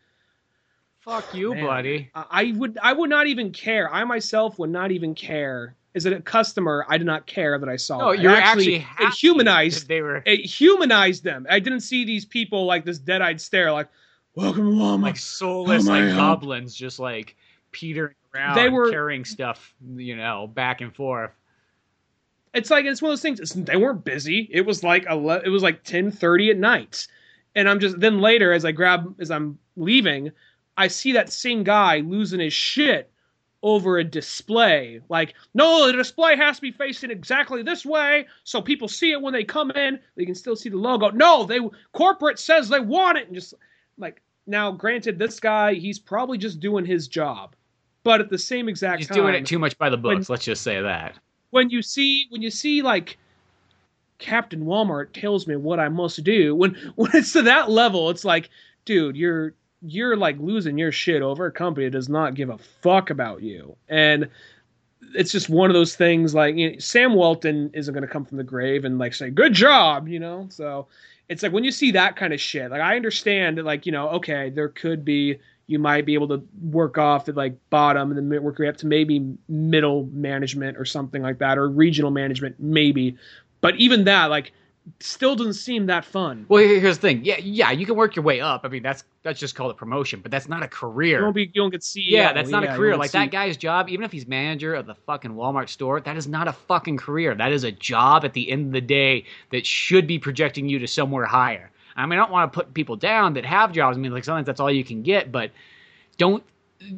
fuck 1.00 1.32
you 1.34 1.54
Man. 1.54 1.64
buddy 1.64 2.10
I 2.14 2.24
I 2.30 2.52
would 2.52 2.78
I 2.82 2.92
would 2.92 3.10
not 3.10 3.26
even 3.26 3.52
care. 3.52 3.92
I 3.92 4.04
myself 4.04 4.58
would 4.58 4.70
not 4.70 4.90
even 4.90 5.14
care. 5.14 5.76
As 5.98 6.12
a 6.12 6.20
customer, 6.20 6.86
I 6.88 6.96
did 6.98 7.06
not 7.06 7.26
care 7.26 7.58
that 7.58 7.68
I 7.68 7.76
saw. 7.76 7.98
no 7.98 8.12
that. 8.12 8.20
you're 8.22 8.32
It 8.32 8.42
actually, 8.42 8.86
it 9.00 9.12
humanized 9.14 9.88
they 9.88 10.00
were 10.00 10.22
it 10.26 10.44
humanized 10.44 11.24
them. 11.24 11.46
I 11.50 11.58
didn't 11.60 11.80
see 11.80 12.04
these 12.04 12.24
people 12.24 12.64
like 12.66 12.84
this 12.84 12.98
dead-eyed 12.98 13.40
stare, 13.40 13.72
like 13.72 13.88
"Welcome 14.34 14.70
to 14.70 14.76
Walmart." 14.76 15.02
like 15.02 15.16
soulless 15.16 15.86
Oh 15.88 15.92
like 15.92 16.14
goblins 16.14 16.74
just 16.74 16.98
like 16.98 17.36
petering 17.72 18.14
around 18.34 18.56
They 18.56 18.68
were- 18.68 18.90
carrying 18.90 19.24
stuff 19.24 19.74
you 19.96 20.16
know 20.16 20.46
back 20.46 20.80
and 20.80 20.94
forth 20.94 21.32
it's 22.54 22.70
like 22.70 22.86
it's 22.86 23.02
one 23.02 23.10
of 23.10 23.12
those 23.12 23.22
things. 23.22 23.40
It's, 23.40 23.52
they 23.52 23.76
weren't 23.76 24.04
busy. 24.04 24.48
It 24.50 24.62
was 24.62 24.82
like 24.82 25.04
ele- 25.06 25.30
it 25.44 25.50
was 25.50 25.62
like 25.62 25.84
ten 25.84 26.10
thirty 26.10 26.50
at 26.50 26.56
night, 26.56 27.06
and 27.54 27.68
I'm 27.68 27.78
just 27.78 28.00
then 28.00 28.20
later 28.20 28.52
as 28.52 28.64
I 28.64 28.72
grab 28.72 29.14
as 29.20 29.30
I'm 29.30 29.58
leaving, 29.76 30.32
I 30.76 30.88
see 30.88 31.12
that 31.12 31.30
same 31.30 31.62
guy 31.62 31.98
losing 32.00 32.40
his 32.40 32.54
shit 32.54 33.12
over 33.62 33.98
a 33.98 34.04
display. 34.04 35.00
Like, 35.08 35.34
no, 35.54 35.86
the 35.86 35.92
display 35.92 36.36
has 36.36 36.56
to 36.56 36.62
be 36.62 36.70
facing 36.70 37.10
exactly 37.10 37.62
this 37.62 37.84
way 37.84 38.26
so 38.44 38.62
people 38.62 38.88
see 38.88 39.12
it 39.12 39.20
when 39.20 39.32
they 39.32 39.44
come 39.44 39.70
in. 39.72 39.98
They 40.16 40.24
can 40.24 40.34
still 40.34 40.56
see 40.56 40.68
the 40.68 40.76
logo. 40.76 41.10
No, 41.10 41.44
they 41.44 41.60
corporate 41.92 42.38
says 42.38 42.68
they 42.68 42.80
want 42.80 43.18
it, 43.18 43.26
and 43.26 43.34
just 43.34 43.54
like 43.98 44.22
now, 44.46 44.70
granted, 44.70 45.18
this 45.18 45.40
guy 45.40 45.74
he's 45.74 45.98
probably 45.98 46.38
just 46.38 46.60
doing 46.60 46.84
his 46.84 47.08
job, 47.08 47.54
but 48.04 48.20
at 48.20 48.30
the 48.30 48.38
same 48.38 48.68
exact 48.68 49.00
he's 49.00 49.08
time, 49.08 49.18
doing 49.18 49.34
it 49.34 49.46
too 49.46 49.58
much 49.58 49.76
by 49.78 49.90
the 49.90 49.96
when- 49.96 50.16
books 50.16 50.30
let's 50.30 50.44
just 50.44 50.62
say 50.62 50.80
that 50.80 51.16
when 51.50 51.70
you 51.70 51.82
see 51.82 52.26
when 52.30 52.42
you 52.42 52.50
see 52.50 52.82
like 52.82 53.18
Captain 54.18 54.64
Walmart 54.64 55.12
tells 55.12 55.46
me 55.46 55.56
what 55.56 55.78
I 55.80 55.88
must 55.88 56.22
do. 56.24 56.54
When 56.54 56.74
when 56.96 57.10
it's 57.14 57.32
to 57.32 57.42
that 57.42 57.70
level, 57.70 58.10
it's 58.10 58.24
like, 58.24 58.50
dude, 58.84 59.16
you're 59.16 59.54
you're 59.82 60.16
like 60.16 60.38
losing 60.38 60.78
your 60.78 60.92
shit 60.92 61.22
over 61.22 61.46
a 61.46 61.52
company 61.52 61.86
that 61.86 61.92
does 61.92 62.08
not 62.08 62.34
give 62.34 62.50
a 62.50 62.58
fuck 62.58 63.10
about 63.10 63.42
you. 63.42 63.76
And 63.88 64.28
it's 65.14 65.32
just 65.32 65.48
one 65.48 65.70
of 65.70 65.74
those 65.74 65.96
things 65.96 66.34
like 66.34 66.56
you 66.56 66.72
know, 66.72 66.78
Sam 66.78 67.14
Walton 67.14 67.70
isn't 67.74 67.92
going 67.92 68.02
to 68.02 68.12
come 68.12 68.24
from 68.24 68.38
the 68.38 68.44
grave 68.44 68.84
and 68.84 68.98
like 68.98 69.14
say 69.14 69.30
good 69.30 69.54
job, 69.54 70.08
you 70.08 70.18
know. 70.18 70.46
So 70.50 70.86
it's 71.28 71.42
like 71.42 71.52
when 71.52 71.64
you 71.64 71.72
see 71.72 71.92
that 71.92 72.16
kind 72.16 72.32
of 72.32 72.40
shit, 72.40 72.70
like 72.70 72.80
I 72.80 72.96
understand 72.96 73.58
that 73.58 73.64
like 73.64 73.86
you 73.86 73.92
know, 73.92 74.08
okay, 74.10 74.50
there 74.50 74.68
could 74.68 75.04
be 75.04 75.38
you 75.66 75.78
might 75.78 76.06
be 76.06 76.14
able 76.14 76.28
to 76.28 76.42
work 76.62 76.96
off 76.96 77.28
at 77.28 77.36
like 77.36 77.54
bottom 77.70 78.10
and 78.10 78.18
then 78.18 78.42
work 78.42 78.58
your 78.58 78.66
way 78.66 78.70
up 78.70 78.78
to 78.78 78.86
maybe 78.86 79.36
middle 79.48 80.08
management 80.12 80.78
or 80.78 80.84
something 80.84 81.22
like 81.22 81.38
that 81.38 81.58
or 81.58 81.68
regional 81.68 82.10
management 82.10 82.56
maybe. 82.58 83.16
But 83.60 83.76
even 83.76 84.04
that 84.04 84.26
like 84.26 84.52
still 85.00 85.36
doesn't 85.36 85.54
seem 85.54 85.86
that 85.86 86.04
fun. 86.04 86.46
well 86.48 86.62
here's 86.62 86.98
the 86.98 87.02
thing 87.08 87.24
yeah 87.24 87.36
yeah 87.38 87.70
you 87.70 87.84
can 87.86 87.94
work 87.96 88.16
your 88.16 88.24
way 88.24 88.40
up 88.40 88.62
i 88.64 88.68
mean 88.68 88.82
that's 88.82 89.04
that's 89.22 89.38
just 89.40 89.54
called 89.54 89.70
a 89.70 89.74
promotion 89.74 90.20
but 90.20 90.30
that's 90.30 90.48
not 90.48 90.62
a 90.62 90.68
career. 90.68 91.18
You 91.18 91.24
won't 91.24 91.34
be 91.34 91.42
you 91.42 91.62
don't 91.62 91.70
get 91.70 91.80
CEO. 91.80 92.04
Yeah, 92.10 92.32
that's 92.32 92.50
not 92.50 92.62
Yeah, 92.62 92.72
a 92.72 92.76
career. 92.76 92.96
Like 92.96 93.10
that 93.12 93.30
guy's 93.30 93.56
job, 93.56 93.88
even 93.88 94.04
if 94.04 94.12
he's 94.12 94.26
manager 94.26 94.74
of 94.74 94.86
the 94.86 94.94
fucking 94.94 95.32
Walmart 95.32 95.68
store, 95.68 96.00
that 96.00 96.16
is 96.16 96.26
not 96.26 96.48
a 96.48 96.52
fucking 96.52 96.96
career. 96.96 97.34
That 97.34 97.52
is 97.52 97.64
a 97.64 97.72
job 97.72 98.24
at 98.24 98.32
the 98.32 98.50
end 98.50 98.66
of 98.66 98.72
the 98.72 98.80
day 98.80 99.24
that 99.50 99.66
should 99.66 100.06
be 100.06 100.18
projecting 100.18 100.68
you 100.68 100.78
to 100.78 100.86
somewhere 100.86 101.26
higher. 101.26 101.70
I 101.96 102.06
mean, 102.06 102.18
I 102.18 102.22
don't 102.22 102.30
want 102.30 102.52
to 102.52 102.56
put 102.56 102.72
people 102.74 102.96
down 102.96 103.34
that 103.34 103.44
have 103.44 103.72
jobs. 103.72 103.96
I 103.98 104.00
mean, 104.00 104.12
like 104.12 104.24
sometimes 104.24 104.46
that's 104.46 104.60
all 104.60 104.70
you 104.70 104.84
can 104.84 105.02
get, 105.02 105.30
but 105.32 105.50
don't. 106.16 106.42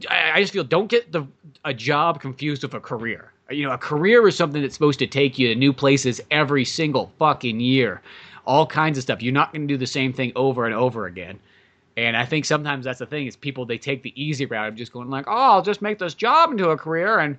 I 0.08 0.32
I 0.34 0.40
just 0.42 0.52
feel 0.52 0.64
don't 0.64 0.88
get 0.88 1.10
the 1.10 1.26
a 1.64 1.72
job 1.74 2.20
confused 2.20 2.62
with 2.62 2.74
a 2.74 2.80
career. 2.80 3.32
You 3.50 3.66
know, 3.66 3.72
a 3.72 3.78
career 3.78 4.26
is 4.28 4.36
something 4.36 4.62
that's 4.62 4.74
supposed 4.74 5.00
to 5.00 5.06
take 5.06 5.38
you 5.38 5.48
to 5.48 5.54
new 5.54 5.72
places 5.72 6.20
every 6.30 6.64
single 6.64 7.12
fucking 7.18 7.58
year, 7.58 8.00
all 8.46 8.66
kinds 8.66 8.96
of 8.96 9.02
stuff. 9.02 9.22
You're 9.22 9.32
not 9.32 9.52
going 9.52 9.66
to 9.66 9.74
do 9.74 9.76
the 9.76 9.86
same 9.86 10.12
thing 10.12 10.32
over 10.36 10.66
and 10.66 10.74
over 10.74 11.06
again. 11.06 11.38
And 11.96 12.16
I 12.16 12.24
think 12.24 12.44
sometimes 12.44 12.84
that's 12.84 13.00
the 13.00 13.06
thing 13.06 13.26
is 13.26 13.36
people 13.36 13.66
they 13.66 13.76
take 13.76 14.02
the 14.02 14.12
easy 14.20 14.46
route 14.46 14.68
of 14.68 14.76
just 14.76 14.92
going 14.92 15.10
like, 15.10 15.26
oh, 15.26 15.32
I'll 15.32 15.62
just 15.62 15.82
make 15.82 15.98
this 15.98 16.14
job 16.14 16.52
into 16.52 16.70
a 16.70 16.76
career, 16.76 17.18
and 17.18 17.36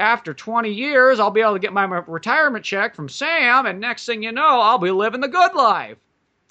after 0.00 0.34
20 0.34 0.70
years, 0.70 1.20
I'll 1.20 1.30
be 1.30 1.40
able 1.40 1.54
to 1.54 1.58
get 1.58 1.72
my 1.72 1.84
retirement 1.84 2.64
check 2.64 2.94
from 2.94 3.08
Sam, 3.08 3.66
and 3.66 3.80
next 3.80 4.06
thing 4.06 4.22
you 4.22 4.32
know, 4.32 4.60
I'll 4.60 4.78
be 4.78 4.90
living 4.90 5.20
the 5.20 5.28
good 5.28 5.54
life. 5.54 5.98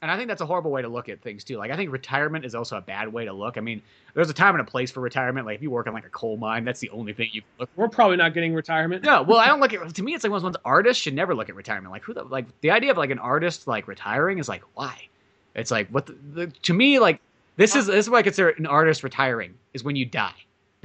And 0.02 0.11
I 0.11 0.15
think 0.15 0.28
that's 0.28 0.41
a 0.41 0.45
horrible 0.45 0.69
way 0.69 0.84
to 0.84 0.88
look 0.88 1.10
at 1.10 1.22
things 1.22 1.44
too. 1.44 1.57
Like 1.57 1.72
I 1.72 1.76
think 1.76 1.91
retirement 1.91 2.45
is 2.45 2.53
also 2.53 2.78
a 2.78 2.82
bad 2.82 3.11
way 3.11 3.26
to 3.26 3.34
look. 3.34 3.57
I 3.57 3.61
mean, 3.61 3.82
there's 4.14 4.30
a 4.30 4.34
time 4.34 4.53
and 4.53 4.61
a 4.61 4.69
place 4.69 4.91
for 4.91 4.99
retirement. 4.99 5.48
Like 5.48 5.56
if 5.56 5.61
you 5.64 5.72
work 5.72 5.88
in 5.88 5.94
like 5.94 6.06
a 6.06 6.10
coal 6.10 6.38
mine, 6.38 6.65
that's 6.65 6.80
the 6.80 6.90
only 6.91 7.14
thing 7.14 7.30
you 7.32 7.41
look. 7.60 7.69
We're 7.76 7.90
probably 7.90 8.18
not 8.18 8.36
getting 8.36 8.53
retirement. 8.53 9.03
No, 9.03 9.24
well, 9.24 9.40
I 9.40 9.48
don't 9.48 9.60
look 9.60 9.74
at. 9.74 9.95
To 9.95 10.03
me, 10.03 10.14
it's 10.14 10.24
like 10.24 10.32
one 10.32 10.38
of 10.38 10.44
ones. 10.44 10.57
Artists 10.64 11.02
should 11.02 11.15
never 11.15 11.34
look 11.34 11.49
at 11.49 11.56
retirement. 11.56 11.91
Like 11.91 12.03
who 12.03 12.14
the 12.14 12.24
like 12.24 12.45
the 12.61 12.69
idea 12.69 12.91
of 12.91 12.98
like 12.98 13.10
an 13.10 13.19
artist 13.19 13.68
like 13.68 13.88
retiring 13.88 14.38
is 14.38 14.48
like 14.48 14.64
why? 14.76 15.07
It's 15.56 15.72
like 15.72 15.90
what 15.90 16.06
the, 16.06 16.15
the 16.34 16.48
to 16.48 16.74
me 16.74 16.99
like 16.99 17.19
this 17.56 17.76
is 17.76 17.88
this 17.88 18.06
is 18.06 18.10
what 18.10 18.19
I 18.19 18.22
consider 18.22 18.49
an 18.49 18.68
artist 18.68 19.03
retiring 19.03 19.56
is 19.74 19.84
when 19.84 19.95
you 19.95 20.06
die. 20.06 20.36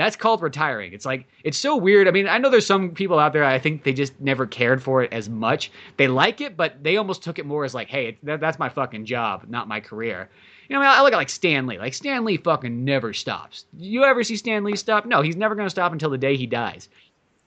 That's 0.03 0.17
called 0.17 0.43
retiring. 0.43 0.93
It's 0.93 1.07
like 1.07 1.29
it's 1.45 1.57
so 1.57 1.77
weird. 1.77 2.09
I 2.09 2.11
mean, 2.11 2.27
I 2.27 2.39
know 2.39 2.51
there's 2.51 2.67
some 2.67 2.91
people 2.91 3.21
out 3.21 3.33
there. 3.33 3.45
I 3.45 3.61
think 3.61 3.85
they 3.85 3.93
just 3.93 4.21
never 4.21 4.47
cared 4.47 4.83
for 4.83 5.01
it 5.01 5.13
as 5.13 5.29
much. 5.29 5.71
They 5.97 6.09
like 6.09 6.41
it, 6.41 6.57
but 6.57 6.83
they 6.83 6.97
almost 6.97 7.23
took 7.23 7.39
it 7.39 7.47
more 7.47 7.65
as 7.65 7.73
like, 7.73 7.89
hey, 7.89 8.19
that, 8.25 8.41
that's 8.41 8.59
my 8.59 8.69
fucking 8.69 9.05
job, 9.05 9.45
not 9.49 9.69
my 9.69 9.79
career. 9.79 10.29
You 10.69 10.75
know, 10.75 10.81
I, 10.81 10.85
mean, 10.85 10.99
I 10.99 11.03
look 11.03 11.13
at 11.13 11.19
like 11.19 11.29
Stan 11.29 11.69
Lee. 11.69 11.79
Like 11.79 11.95
Stan 11.95 12.25
Lee 12.25 12.37
fucking 12.37 12.85
never 12.85 13.13
stops. 13.13 13.65
You 13.79 14.03
ever 14.03 14.25
see 14.25 14.37
Stan 14.37 14.65
Lee 14.65 14.75
stop? 14.75 15.07
No, 15.07 15.23
he's 15.23 15.37
never 15.37 15.55
going 15.55 15.67
to 15.67 15.71
stop 15.71 15.93
until 15.93 16.11
the 16.11 16.19
day 16.19 16.37
he 16.37 16.47
dies. 16.47 16.89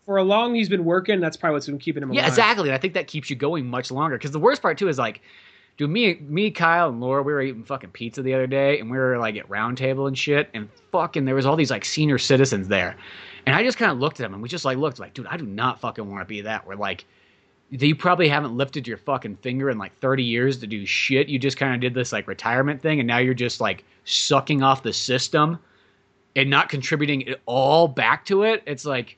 For 0.05 0.15
a 0.15 0.23
long 0.23 0.55
he's 0.55 0.69
been 0.69 0.85
working, 0.85 1.19
that's 1.19 1.35
probably 1.35 1.55
what's 1.55 1.65
been 1.65 1.79
keeping 1.79 2.03
him 2.03 2.11
alive. 2.11 2.23
Yeah, 2.23 2.27
exactly. 2.29 2.71
I 2.71 2.77
think 2.77 2.93
that 2.93 3.07
keeps 3.07 3.29
you 3.29 3.35
going 3.35 3.65
much 3.65 3.91
longer. 3.91 4.17
Because 4.17 4.31
the 4.31 4.39
worst 4.39 4.61
part 4.61 4.77
too 4.77 4.87
is 4.87 4.97
like, 4.97 5.21
dude, 5.77 5.89
me, 5.89 6.15
me, 6.21 6.51
Kyle, 6.51 6.89
and 6.89 6.99
Laura, 6.99 7.21
we 7.23 7.33
were 7.33 7.41
eating 7.41 7.63
fucking 7.63 7.91
pizza 7.91 8.21
the 8.21 8.33
other 8.33 8.47
day, 8.47 8.79
and 8.79 8.89
we 8.89 8.97
were 8.97 9.17
like 9.17 9.35
at 9.35 9.49
round 9.49 9.77
table 9.77 10.07
and 10.07 10.17
shit, 10.17 10.49
and 10.53 10.69
fucking 10.91 11.25
there 11.25 11.35
was 11.35 11.45
all 11.45 11.55
these 11.55 11.71
like 11.71 11.85
senior 11.85 12.17
citizens 12.17 12.67
there, 12.67 12.95
and 13.45 13.55
I 13.55 13.63
just 13.63 13.77
kind 13.77 13.91
of 13.91 13.99
looked 13.99 14.19
at 14.19 14.23
them, 14.23 14.33
and 14.33 14.41
we 14.43 14.49
just 14.49 14.65
like 14.65 14.77
looked 14.77 14.99
like, 14.99 15.13
dude, 15.13 15.27
I 15.27 15.37
do 15.37 15.45
not 15.45 15.79
fucking 15.79 16.09
want 16.09 16.21
to 16.21 16.25
be 16.25 16.41
that. 16.41 16.65
We're 16.65 16.75
like 16.75 17.05
you 17.71 17.95
probably 17.95 18.27
haven't 18.27 18.55
lifted 18.55 18.87
your 18.87 18.97
fucking 18.97 19.37
finger 19.37 19.69
in 19.69 19.77
like 19.77 19.97
30 19.99 20.23
years 20.23 20.57
to 20.59 20.67
do 20.67 20.85
shit. 20.85 21.27
You 21.27 21.39
just 21.39 21.57
kind 21.57 21.73
of 21.73 21.81
did 21.81 21.93
this 21.93 22.11
like 22.11 22.27
retirement 22.27 22.81
thing, 22.81 22.99
and 22.99 23.07
now 23.07 23.17
you're 23.17 23.33
just 23.33 23.59
like 23.59 23.83
sucking 24.05 24.61
off 24.63 24.83
the 24.83 24.93
system 24.93 25.59
and 26.35 26.49
not 26.49 26.69
contributing 26.69 27.27
at 27.27 27.39
all 27.45 27.87
back 27.87 28.25
to 28.25 28.43
it. 28.43 28.61
It's 28.65 28.85
like, 28.85 29.17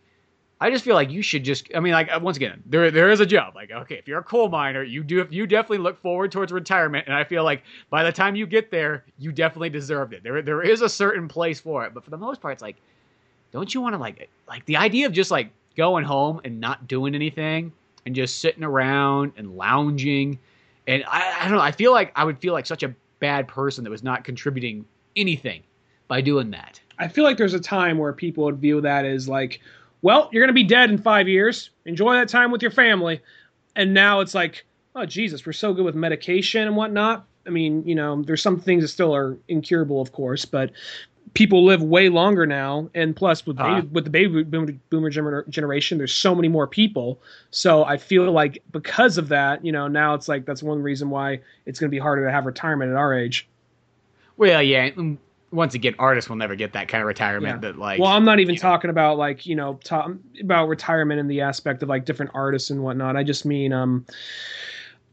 I 0.60 0.72
just 0.72 0.84
feel 0.84 0.96
like 0.96 1.12
you 1.12 1.22
should 1.22 1.44
just. 1.44 1.70
I 1.76 1.80
mean, 1.80 1.94
like 1.94 2.10
uh, 2.12 2.20
once 2.22 2.38
again, 2.38 2.64
there 2.66 2.90
there 2.90 3.12
is 3.12 3.20
a 3.20 3.26
job. 3.26 3.56
Like, 3.56 3.72
okay, 3.72 3.96
if 3.96 4.08
you're 4.08 4.20
a 4.20 4.24
coal 4.24 4.50
miner, 4.50 4.84
you 4.84 5.04
do 5.04 5.28
you 5.30 5.46
definitely 5.46 5.78
look 5.80 6.02
forward 6.02 6.32
towards 6.32 6.52
retirement, 6.52 7.06
and 7.08 7.16
I 7.16 7.24
feel 7.24 7.44
like 7.44 7.64
by 7.90 8.04
the 8.04 8.12
time 8.12 8.36
you 8.36 8.48
get 8.48 8.72
there, 8.72 9.06
you 9.20 9.32
definitely 9.32 9.70
deserved 9.70 10.14
it. 10.14 10.24
There 10.24 10.42
there 10.42 10.64
is 10.64 10.82
a 10.82 10.90
certain 10.90 11.28
place 11.28 11.60
for 11.60 11.86
it, 11.86 11.94
but 11.94 12.04
for 12.04 12.10
the 12.10 12.18
most 12.18 12.42
part, 12.42 12.54
it's 12.54 12.62
like, 12.64 12.78
don't 13.52 13.72
you 13.74 13.82
want 13.82 13.94
to 13.94 14.00
like 14.00 14.30
like 14.48 14.66
the 14.66 14.78
idea 14.78 15.06
of 15.06 15.14
just 15.14 15.30
like 15.30 15.52
going 15.76 16.04
home 16.04 16.42
and 16.44 16.60
not 16.60 16.88
doing 16.88 17.14
anything 17.14 17.72
and 18.08 18.16
just 18.16 18.40
sitting 18.40 18.64
around 18.64 19.34
and 19.38 19.56
lounging. 19.56 20.40
And 20.88 21.04
I, 21.08 21.42
I 21.42 21.44
don't 21.44 21.58
know. 21.58 21.64
I 21.64 21.72
feel 21.72 21.92
like 21.92 22.12
I 22.16 22.24
would 22.24 22.40
feel 22.40 22.54
like 22.54 22.66
such 22.66 22.82
a 22.82 22.96
bad 23.20 23.48
person 23.48 23.84
that 23.84 23.90
was 23.90 24.02
not 24.02 24.24
contributing 24.24 24.86
anything 25.16 25.62
by 26.08 26.22
doing 26.22 26.50
that. 26.52 26.80
I 26.98 27.10
feel 27.10 27.26
like 27.26 27.38
there's 27.38 27.54
a 27.54 27.60
time 27.60 27.98
where 27.98 28.14
people 28.14 28.46
would 28.46 28.58
view 28.58 28.82
that 28.82 29.06
as 29.06 29.28
like, 29.28 29.60
well, 30.02 30.30
you're 30.32 30.42
going 30.42 30.50
to 30.50 30.54
be 30.54 30.64
dead 30.64 30.90
in 30.90 30.98
five 30.98 31.28
years. 31.28 31.72
Enjoy 31.86 32.14
that 32.14 32.30
time 32.30 32.52
with 32.52 32.62
your 32.62 32.72
family. 32.72 33.22
And 33.76 33.94
now 33.94 34.20
it's 34.20 34.34
like, 34.34 34.66
oh, 34.96 35.06
Jesus, 35.06 35.46
we're 35.46 35.54
so 35.54 35.74
good 35.74 35.86
with 35.86 35.96
medication 35.96 36.68
and 36.68 36.76
whatnot. 36.76 37.26
I 37.46 37.50
mean, 37.50 37.86
you 37.88 37.96
know, 37.96 38.22
there's 38.24 38.42
some 38.42 38.60
things 38.60 38.84
that 38.84 38.90
still 38.90 39.16
are 39.16 39.38
incurable, 39.48 40.02
of 40.02 40.12
course, 40.12 40.44
but 40.44 40.72
people 41.34 41.64
live 41.64 41.84
way 41.84 42.10
longer 42.10 42.46
now, 42.46 42.90
and 42.94 43.16
plus 43.16 43.46
with 43.46 43.60
uh, 43.60 43.76
baby, 43.76 43.88
with 43.88 44.04
the 44.06 44.10
baby 44.10 44.44
boomer, 44.44 44.72
boomer 44.90 45.46
generation, 45.50 45.98
there's 45.98 46.14
so 46.14 46.34
many 46.34 46.48
more 46.48 46.68
people. 46.68 47.22
So 47.52 47.86
I 47.86 47.98
feel 47.98 48.32
like 48.32 48.64
because 48.72 49.18
of 49.18 49.30
that, 49.30 49.64
you 49.64 49.72
know, 49.72 49.88
now 49.88 50.14
it's 50.14 50.28
like 50.28 50.46
that's 50.46 50.64
one 50.64 50.82
reason 50.82 51.10
why 51.10 51.40
it's 51.66 51.80
going 51.80 51.90
to 51.90 51.96
be 51.96 52.00
harder 52.00 52.26
to 52.26 52.32
have 52.32 52.46
retirement 52.46 52.92
at 52.92 52.98
our 52.98 53.14
age. 53.14 53.48
Well, 54.38 54.62
yeah. 54.62 54.90
Once 55.52 55.76
again, 55.76 55.96
artists 55.98 56.30
will 56.30 56.36
never 56.36 56.56
get 56.56 56.74
that 56.74 56.90
kind 56.90 57.02
of 57.02 57.08
retirement. 57.08 57.64
Yeah. 57.64 57.72
That 57.72 57.80
like, 57.80 58.00
well, 58.00 58.12
I'm 58.12 58.26
not 58.26 58.40
even 58.40 58.58
talking 58.58 58.90
know. 58.90 58.94
about 58.94 59.18
like 59.18 59.46
you 59.46 59.56
know 59.56 59.80
about 60.42 60.68
retirement 60.68 61.20
in 61.20 61.28
the 61.28 61.42
aspect 61.42 61.84
of 61.84 61.90
like 61.90 62.06
different 62.06 62.32
artists 62.34 62.70
and 62.70 62.84
whatnot. 62.84 63.16
I 63.16 63.24
just 63.24 63.46
mean 63.46 63.72
um, 63.72 64.06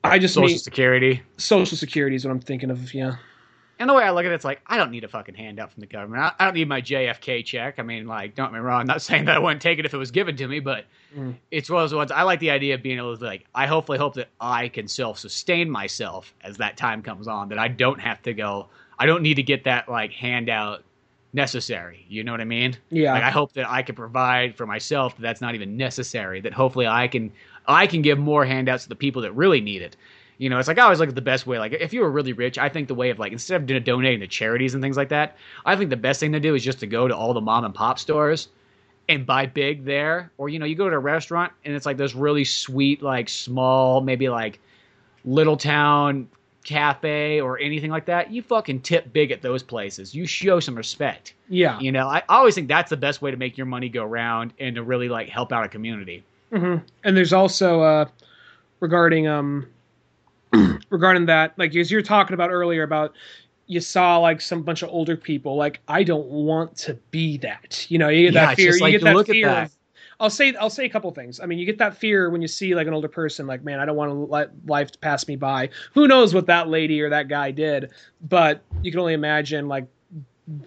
I 0.05 0.19
just 0.19 0.35
social 0.35 0.48
mean, 0.48 0.59
security. 0.59 1.23
Social 1.39 1.77
security 1.77 2.16
is 2.16 2.24
what 2.24 2.31
I'm 2.31 2.40
thinking 2.40 2.70
of. 2.70 2.93
Yeah. 2.93 3.16
And 3.78 3.90
the 3.90 3.94
way 3.94 4.05
I 4.05 4.12
look 4.12 4.24
at 4.24 4.31
it, 4.31 4.35
it's 4.35 4.44
like 4.44 4.61
I 4.66 4.77
don't 4.77 4.90
need 4.90 5.02
a 5.02 5.09
fucking 5.09 5.35
handout 5.35 5.73
from 5.73 5.81
the 5.81 5.86
government. 5.86 6.23
I, 6.23 6.32
I 6.39 6.44
don't 6.44 6.55
need 6.55 6.69
my 6.69 6.81
JFK 6.81 7.44
check. 7.44 7.78
I 7.78 7.82
mean, 7.82 8.06
like, 8.06 8.35
don't 8.35 8.47
get 8.47 8.55
me 8.55 8.61
wrong. 8.61 8.82
I'm 8.82 8.86
not 8.86 9.02
saying 9.02 9.24
that 9.24 9.36
I 9.36 9.40
wouldn't 9.40 9.62
take 9.62 9.78
it 9.78 9.86
if 9.86 9.94
it 9.94 9.98
was 9.98 10.11
given 10.11 10.36
to 10.36 10.47
me, 10.47 10.61
but 10.61 10.85
mm. 11.16 11.35
it's 11.51 11.69
one 11.69 11.82
of 11.82 11.90
those 11.90 11.97
ones. 11.97 12.12
I 12.12 12.23
like 12.23 12.39
the 12.39 12.51
idea 12.51 12.74
of 12.74 12.82
being 12.82 12.98
able 12.98 13.16
to 13.16 13.24
like. 13.24 13.47
I 13.55 13.66
hopefully 13.66 13.98
hope 13.98 14.15
that 14.15 14.28
I 14.40 14.69
can 14.69 14.86
self 14.86 15.19
sustain 15.19 15.70
myself 15.70 16.35
as 16.43 16.59
that 16.59 16.77
time 16.77 17.02
comes 17.02 17.27
on. 17.27 17.48
That 17.48 17.59
I 17.59 17.69
don't 17.69 18.01
have 18.01 18.23
to 18.23 18.35
go. 18.35 18.69
I 18.98 19.06
don't 19.06 19.22
need 19.22 19.34
to 19.34 19.42
get 19.42 19.64
that 19.64 19.88
like 19.88 20.12
handout 20.12 20.82
necessary. 21.32 22.06
You 22.08 22.24
know 22.24 22.32
what 22.32 22.40
I 22.40 22.44
mean? 22.44 22.76
Yeah. 22.90 23.12
Like 23.12 23.24
I 23.24 23.30
hope 23.30 23.52
that 23.54 23.68
I 23.68 23.82
can 23.82 23.94
provide 23.94 24.56
for 24.56 24.66
myself 24.66 25.16
that 25.16 25.22
that's 25.22 25.40
not 25.40 25.54
even 25.54 25.76
necessary. 25.76 26.40
That 26.40 26.52
hopefully 26.52 26.86
I 26.86 27.08
can 27.08 27.32
I 27.66 27.86
can 27.86 28.02
give 28.02 28.18
more 28.18 28.44
handouts 28.44 28.84
to 28.84 28.88
the 28.88 28.96
people 28.96 29.22
that 29.22 29.32
really 29.32 29.60
need 29.60 29.82
it. 29.82 29.96
You 30.38 30.50
know, 30.50 30.58
it's 30.58 30.68
like 30.68 30.78
I 30.78 30.82
always 30.82 30.98
look 30.98 31.08
at 31.08 31.14
the 31.14 31.22
best 31.22 31.46
way. 31.46 31.58
Like, 31.58 31.72
if 31.72 31.92
you 31.92 32.00
were 32.00 32.10
really 32.10 32.32
rich, 32.32 32.58
I 32.58 32.68
think 32.68 32.88
the 32.88 32.94
way 32.94 33.10
of 33.10 33.18
like 33.18 33.32
instead 33.32 33.70
of 33.70 33.84
donating 33.84 34.20
to 34.20 34.26
charities 34.26 34.74
and 34.74 34.82
things 34.82 34.96
like 34.96 35.08
that, 35.10 35.36
I 35.64 35.76
think 35.76 35.90
the 35.90 35.96
best 35.96 36.18
thing 36.18 36.32
to 36.32 36.40
do 36.40 36.54
is 36.54 36.64
just 36.64 36.80
to 36.80 36.86
go 36.86 37.06
to 37.06 37.16
all 37.16 37.32
the 37.34 37.40
mom 37.40 37.64
and 37.64 37.74
pop 37.74 37.98
stores 37.98 38.48
and 39.08 39.24
buy 39.24 39.46
big 39.46 39.84
there. 39.84 40.32
Or 40.36 40.48
you 40.48 40.58
know, 40.58 40.66
you 40.66 40.74
go 40.74 40.90
to 40.90 40.96
a 40.96 41.00
restaurant 41.00 41.52
and 41.64 41.74
it's 41.74 41.86
like 41.86 41.96
this 41.96 42.14
really 42.14 42.44
sweet, 42.44 43.02
like 43.02 43.28
small, 43.28 44.00
maybe 44.00 44.28
like 44.28 44.58
little 45.24 45.56
town 45.56 46.28
cafe 46.64 47.40
or 47.40 47.58
anything 47.58 47.90
like 47.90 48.06
that. 48.06 48.32
You 48.32 48.42
fucking 48.42 48.80
tip 48.80 49.12
big 49.12 49.30
at 49.30 49.42
those 49.42 49.62
places. 49.62 50.14
You 50.14 50.26
show 50.26 50.60
some 50.60 50.74
respect. 50.74 51.34
Yeah. 51.48 51.78
You 51.78 51.92
know, 51.92 52.08
I 52.08 52.22
always 52.28 52.54
think 52.54 52.68
that's 52.68 52.90
the 52.90 52.96
best 52.96 53.22
way 53.22 53.30
to 53.30 53.36
make 53.36 53.56
your 53.56 53.66
money 53.66 53.88
go 53.88 54.02
around 54.02 54.52
and 54.58 54.74
to 54.76 54.82
really 54.82 55.08
like 55.08 55.28
help 55.28 55.52
out 55.52 55.64
a 55.64 55.68
community. 55.68 56.24
Mm-hmm. 56.52 56.84
And 57.04 57.16
there's 57.16 57.32
also 57.32 57.82
uh, 57.82 58.06
regarding 58.80 59.28
um 59.28 59.68
regarding 60.90 61.26
that, 61.26 61.56
like 61.58 61.74
as 61.76 61.90
you 61.90 61.98
were 61.98 62.02
talking 62.02 62.34
about 62.34 62.50
earlier 62.50 62.82
about 62.82 63.14
you 63.66 63.80
saw 63.80 64.18
like 64.18 64.40
some 64.40 64.62
bunch 64.62 64.82
of 64.82 64.90
older 64.90 65.16
people, 65.16 65.56
like 65.56 65.80
I 65.88 66.02
don't 66.02 66.28
want 66.28 66.76
to 66.78 66.94
be 67.10 67.38
that. 67.38 67.86
You 67.90 67.98
know, 67.98 68.08
you 68.08 68.26
get 68.26 68.34
yeah, 68.34 68.46
that 68.46 68.56
fear. 68.56 68.78
Like, 68.78 68.92
you 68.92 68.98
get 68.98 69.14
that 69.14 69.26
fear. 69.26 69.46
That. 69.46 69.66
Of, 69.66 69.72
I'll 70.20 70.30
say 70.30 70.54
I'll 70.54 70.70
say 70.70 70.84
a 70.84 70.88
couple 70.88 71.10
things. 71.10 71.40
I 71.40 71.46
mean, 71.46 71.58
you 71.58 71.66
get 71.66 71.78
that 71.78 71.96
fear 71.96 72.30
when 72.30 72.42
you 72.42 72.48
see 72.48 72.74
like 72.74 72.86
an 72.86 72.94
older 72.94 73.08
person, 73.08 73.46
like 73.46 73.64
man, 73.64 73.80
I 73.80 73.84
don't 73.84 73.96
want 73.96 74.10
to 74.10 74.14
let 74.14 74.50
life 74.66 74.90
pass 75.00 75.26
me 75.26 75.36
by. 75.36 75.70
Who 75.94 76.06
knows 76.06 76.34
what 76.34 76.46
that 76.46 76.68
lady 76.68 77.00
or 77.00 77.10
that 77.10 77.28
guy 77.28 77.50
did? 77.50 77.90
But 78.28 78.62
you 78.82 78.90
can 78.90 79.00
only 79.00 79.14
imagine 79.14 79.68
like 79.68 79.86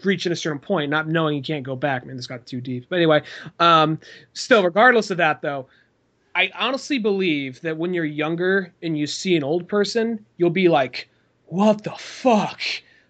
reaching 0.03 0.31
a 0.31 0.35
certain 0.35 0.59
point, 0.59 0.89
not 0.89 1.07
knowing 1.07 1.35
you 1.35 1.41
can't 1.43 1.63
go 1.63 1.75
back. 1.75 2.05
Man, 2.05 2.15
this 2.15 2.27
got 2.27 2.45
too 2.45 2.61
deep. 2.61 2.87
But 2.89 2.97
anyway, 2.97 3.21
um, 3.59 3.99
still, 4.33 4.63
regardless 4.63 5.11
of 5.11 5.17
that, 5.17 5.41
though, 5.41 5.67
I 6.35 6.51
honestly 6.55 6.99
believe 6.99 7.61
that 7.61 7.77
when 7.77 7.93
you're 7.93 8.05
younger 8.05 8.73
and 8.83 8.97
you 8.97 9.07
see 9.07 9.35
an 9.35 9.43
old 9.43 9.67
person, 9.67 10.23
you'll 10.37 10.49
be 10.49 10.67
like, 10.67 11.09
"What 11.45 11.83
the 11.83 11.91
fuck? 11.91 12.61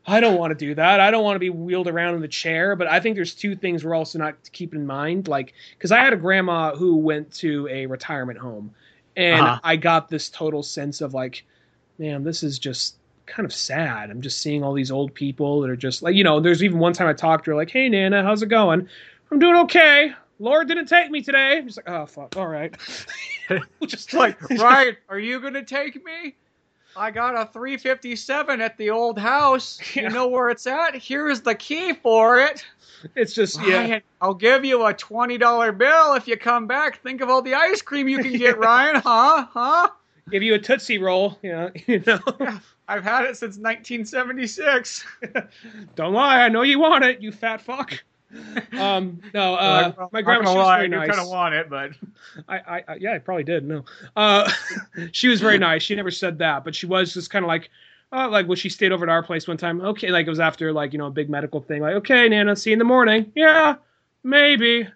I 0.08 0.20
don't 0.20 0.38
want 0.38 0.52
to 0.52 0.56
do 0.56 0.74
that. 0.76 1.00
I 1.00 1.12
don't 1.12 1.24
want 1.24 1.36
to 1.36 1.40
be 1.40 1.50
wheeled 1.50 1.88
around 1.88 2.16
in 2.16 2.22
the 2.22 2.28
chair." 2.28 2.76
But 2.76 2.88
I 2.88 3.00
think 3.00 3.16
there's 3.16 3.36
two 3.36 3.56
things 3.56 3.84
we're 3.84 3.96
also 3.96 4.18
not 4.18 4.36
keeping 4.52 4.80
in 4.80 4.88
mind, 4.88 5.28
like 5.28 5.54
because 5.78 5.92
I 5.92 6.00
had 6.00 6.14
a 6.14 6.18
grandma 6.18 6.76
who 6.76 6.96
went 6.96 7.32
to 7.36 7.68
a 7.70 7.86
retirement 7.86 8.40
home, 8.40 8.74
and 9.16 9.42
uh-huh. 9.42 9.60
I 9.64 9.76
got 9.76 10.10
this 10.10 10.30
total 10.30 10.64
sense 10.64 11.02
of 11.02 11.14
like, 11.14 11.46
man, 12.00 12.24
this 12.24 12.44
is 12.44 12.58
just 12.58 12.96
kind 13.26 13.46
of 13.46 13.54
sad. 13.54 14.10
I'm 14.10 14.22
just 14.22 14.42
seeing 14.42 14.64
all 14.64 14.74
these 14.74 14.92
old 14.92 15.14
people 15.14 15.62
that 15.62 15.70
are 15.70 15.76
just 15.76 16.02
like, 16.02 16.16
you 16.16 16.24
know, 16.24 16.40
there's 16.40 16.64
even 16.64 16.80
one 16.80 16.94
time 16.94 17.08
I 17.08 17.14
talked 17.14 17.46
to 17.46 17.52
her 17.52 17.58
like, 17.58 17.70
"Hey 17.70 17.90
Nana, 17.90 18.24
how's 18.24 18.42
it 18.42 18.48
going?" 18.48 18.88
I'm 19.32 19.40
doing 19.40 19.58
okay. 19.58 20.14
Lord 20.40 20.68
didn't 20.68 20.86
take 20.86 21.10
me 21.10 21.22
today. 21.22 21.62
He's 21.64 21.78
like, 21.78 21.90
oh 21.90 22.06
fuck, 22.06 22.38
all 22.38 22.48
right. 22.48 22.76
just 23.86 24.14
like, 24.14 24.42
right? 24.60 24.98
Are 25.10 25.20
you 25.20 25.40
gonna 25.40 25.64
take 25.64 26.04
me? 26.04 26.36
I 26.98 27.12
got 27.12 27.36
a 27.36 27.46
357 27.52 28.62
at 28.62 28.78
the 28.78 28.90
old 28.90 29.20
house. 29.20 29.80
Yeah. 29.96 30.04
You 30.04 30.10
know 30.10 30.28
where 30.28 30.50
it's 30.50 30.68
at? 30.68 30.96
Here's 30.96 31.42
the 31.42 31.56
key 31.56 31.94
for 31.94 32.40
it. 32.40 32.64
It's 33.16 33.34
just 33.34 33.58
Ryan, 33.60 33.90
yeah. 33.90 34.00
I'll 34.22 34.34
give 34.34 34.66
you 34.66 34.86
a 34.86 34.94
twenty 34.94 35.38
dollar 35.38 35.72
bill 35.72 36.14
if 36.16 36.28
you 36.28 36.38
come 36.38 36.68
back. 36.68 37.02
Think 37.02 37.22
of 37.22 37.30
all 37.30 37.42
the 37.42 37.54
ice 37.54 37.82
cream 37.82 38.08
you 38.08 38.20
can 38.20 38.38
get, 38.38 38.58
Ryan. 38.60 39.02
Huh? 39.02 39.48
Huh? 39.52 39.90
Give 40.30 40.44
you 40.44 40.56
a 40.56 40.60
tootsie 40.60 40.98
roll. 40.98 41.38
Yeah, 41.42 41.70
you 41.88 42.04
know. 42.06 42.20
Yeah, 42.40 42.60
I've 42.88 43.04
had 43.04 43.26
it 43.26 43.38
since 43.38 43.58
1976. 43.58 45.06
Don't 45.96 46.14
lie. 46.14 46.42
I 46.44 46.50
know 46.50 46.64
you 46.64 46.80
want 46.80 47.04
it. 47.06 47.22
You 47.22 47.32
fat 47.32 47.62
fuck. 47.62 48.04
um, 48.78 49.22
no, 49.34 49.56
uh, 49.56 49.94
well, 49.98 50.10
my 50.12 50.22
grandma 50.22 50.54
was 50.54 50.78
very 50.78 50.88
nice. 50.88 51.10
kind 51.10 51.22
of 51.22 51.30
want 51.30 51.56
it, 51.56 51.70
but 51.70 51.92
I, 52.48 52.58
I, 52.58 52.84
I, 52.88 52.96
yeah, 52.96 53.14
I 53.14 53.20
probably 53.20 53.44
did. 53.44 53.66
No, 53.66 53.86
uh, 54.16 54.50
she 55.12 55.28
was 55.28 55.40
very 55.40 55.58
nice. 55.58 55.84
She 55.84 55.96
never 55.96 56.12
said 56.12 56.38
that, 56.40 56.64
but 56.64 56.76
she 56.76 56.86
was 56.86 57.14
just 57.14 57.30
kind 57.30 57.46
of 57.46 57.48
like, 57.48 57.70
uh, 58.12 58.30
like 58.30 58.48
when 58.48 58.58
she 58.58 58.70
stayed 58.70 58.92
over 58.92 59.06
at 59.06 59.10
our 59.10 59.24
place 59.24 59.48
one 59.48 59.58
time. 59.58 59.82
Okay, 59.82 60.10
like 60.10 60.28
it 60.28 60.30
was 60.30 60.40
after 60.40 60.74
like 60.74 60.94
you 60.94 61.00
know 61.00 61.08
a 61.08 61.12
big 61.12 61.30
medical 61.30 61.62
thing. 61.62 61.82
Like, 61.82 61.96
okay, 61.96 62.28
Nana, 62.28 62.56
see 62.56 62.72
you 62.72 62.74
in 62.74 62.80
the 62.80 62.86
morning. 62.86 63.32
Yeah, 63.36 63.76
maybe. 64.24 64.88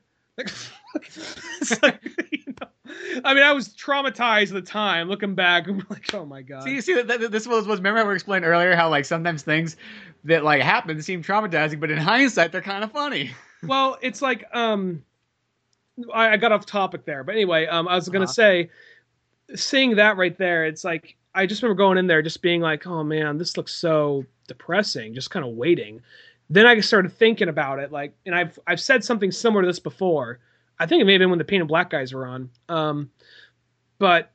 like, 1.81 2.01
you 2.31 2.53
know, 2.59 2.67
I 3.25 3.33
mean, 3.33 3.43
I 3.43 3.51
was 3.51 3.69
traumatized 3.69 4.49
at 4.49 4.53
the 4.53 4.61
time. 4.61 5.09
Looking 5.09 5.35
back, 5.35 5.67
I'm 5.69 5.85
like, 5.89 6.13
oh 6.13 6.25
my 6.25 6.41
god. 6.41 6.63
See, 6.63 6.81
see, 6.81 7.01
this 7.01 7.47
was 7.47 7.67
was 7.67 7.79
remember 7.79 8.05
we 8.07 8.13
explained 8.13 8.45
earlier 8.45 8.75
how 8.75 8.89
like 8.89 9.05
sometimes 9.05 9.43
things 9.43 9.77
that 10.23 10.43
like 10.43 10.61
happen 10.61 11.01
seem 11.01 11.23
traumatizing, 11.23 11.79
but 11.79 11.91
in 11.91 11.97
hindsight 11.97 12.51
they're 12.51 12.61
kind 12.61 12.83
of 12.83 12.91
funny. 12.91 13.31
well, 13.63 13.97
it's 14.01 14.21
like 14.21 14.45
um, 14.53 15.03
I, 16.13 16.29
I, 16.29 16.37
got 16.37 16.51
off 16.51 16.65
topic 16.65 17.05
there, 17.05 17.23
but 17.23 17.33
anyway, 17.33 17.67
um, 17.67 17.87
I 17.87 17.95
was 17.95 18.09
gonna 18.09 18.25
uh-huh. 18.25 18.33
say, 18.33 18.69
seeing 19.55 19.95
that 19.95 20.17
right 20.17 20.37
there, 20.37 20.65
it's 20.65 20.83
like 20.83 21.17
I 21.33 21.45
just 21.45 21.61
remember 21.61 21.77
going 21.77 21.97
in 21.97 22.07
there 22.07 22.21
just 22.21 22.41
being 22.41 22.61
like, 22.61 22.85
oh 22.85 23.03
man, 23.03 23.37
this 23.37 23.57
looks 23.57 23.73
so 23.73 24.25
depressing. 24.47 25.13
Just 25.13 25.31
kind 25.31 25.45
of 25.45 25.53
waiting. 25.53 26.01
Then 26.49 26.65
I 26.65 26.79
started 26.81 27.13
thinking 27.13 27.47
about 27.47 27.79
it, 27.79 27.91
like, 27.91 28.13
and 28.25 28.35
I've 28.35 28.59
I've 28.67 28.81
said 28.81 29.03
something 29.03 29.31
similar 29.31 29.61
to 29.61 29.67
this 29.67 29.79
before. 29.79 30.39
I 30.81 30.87
think 30.87 30.99
it 30.99 31.05
may 31.05 31.13
have 31.13 31.19
been 31.19 31.29
when 31.29 31.37
the 31.37 31.45
Painted 31.45 31.67
Black 31.67 31.91
guys 31.91 32.11
were 32.11 32.25
on. 32.25 32.49
Um, 32.67 33.11
but 33.99 34.31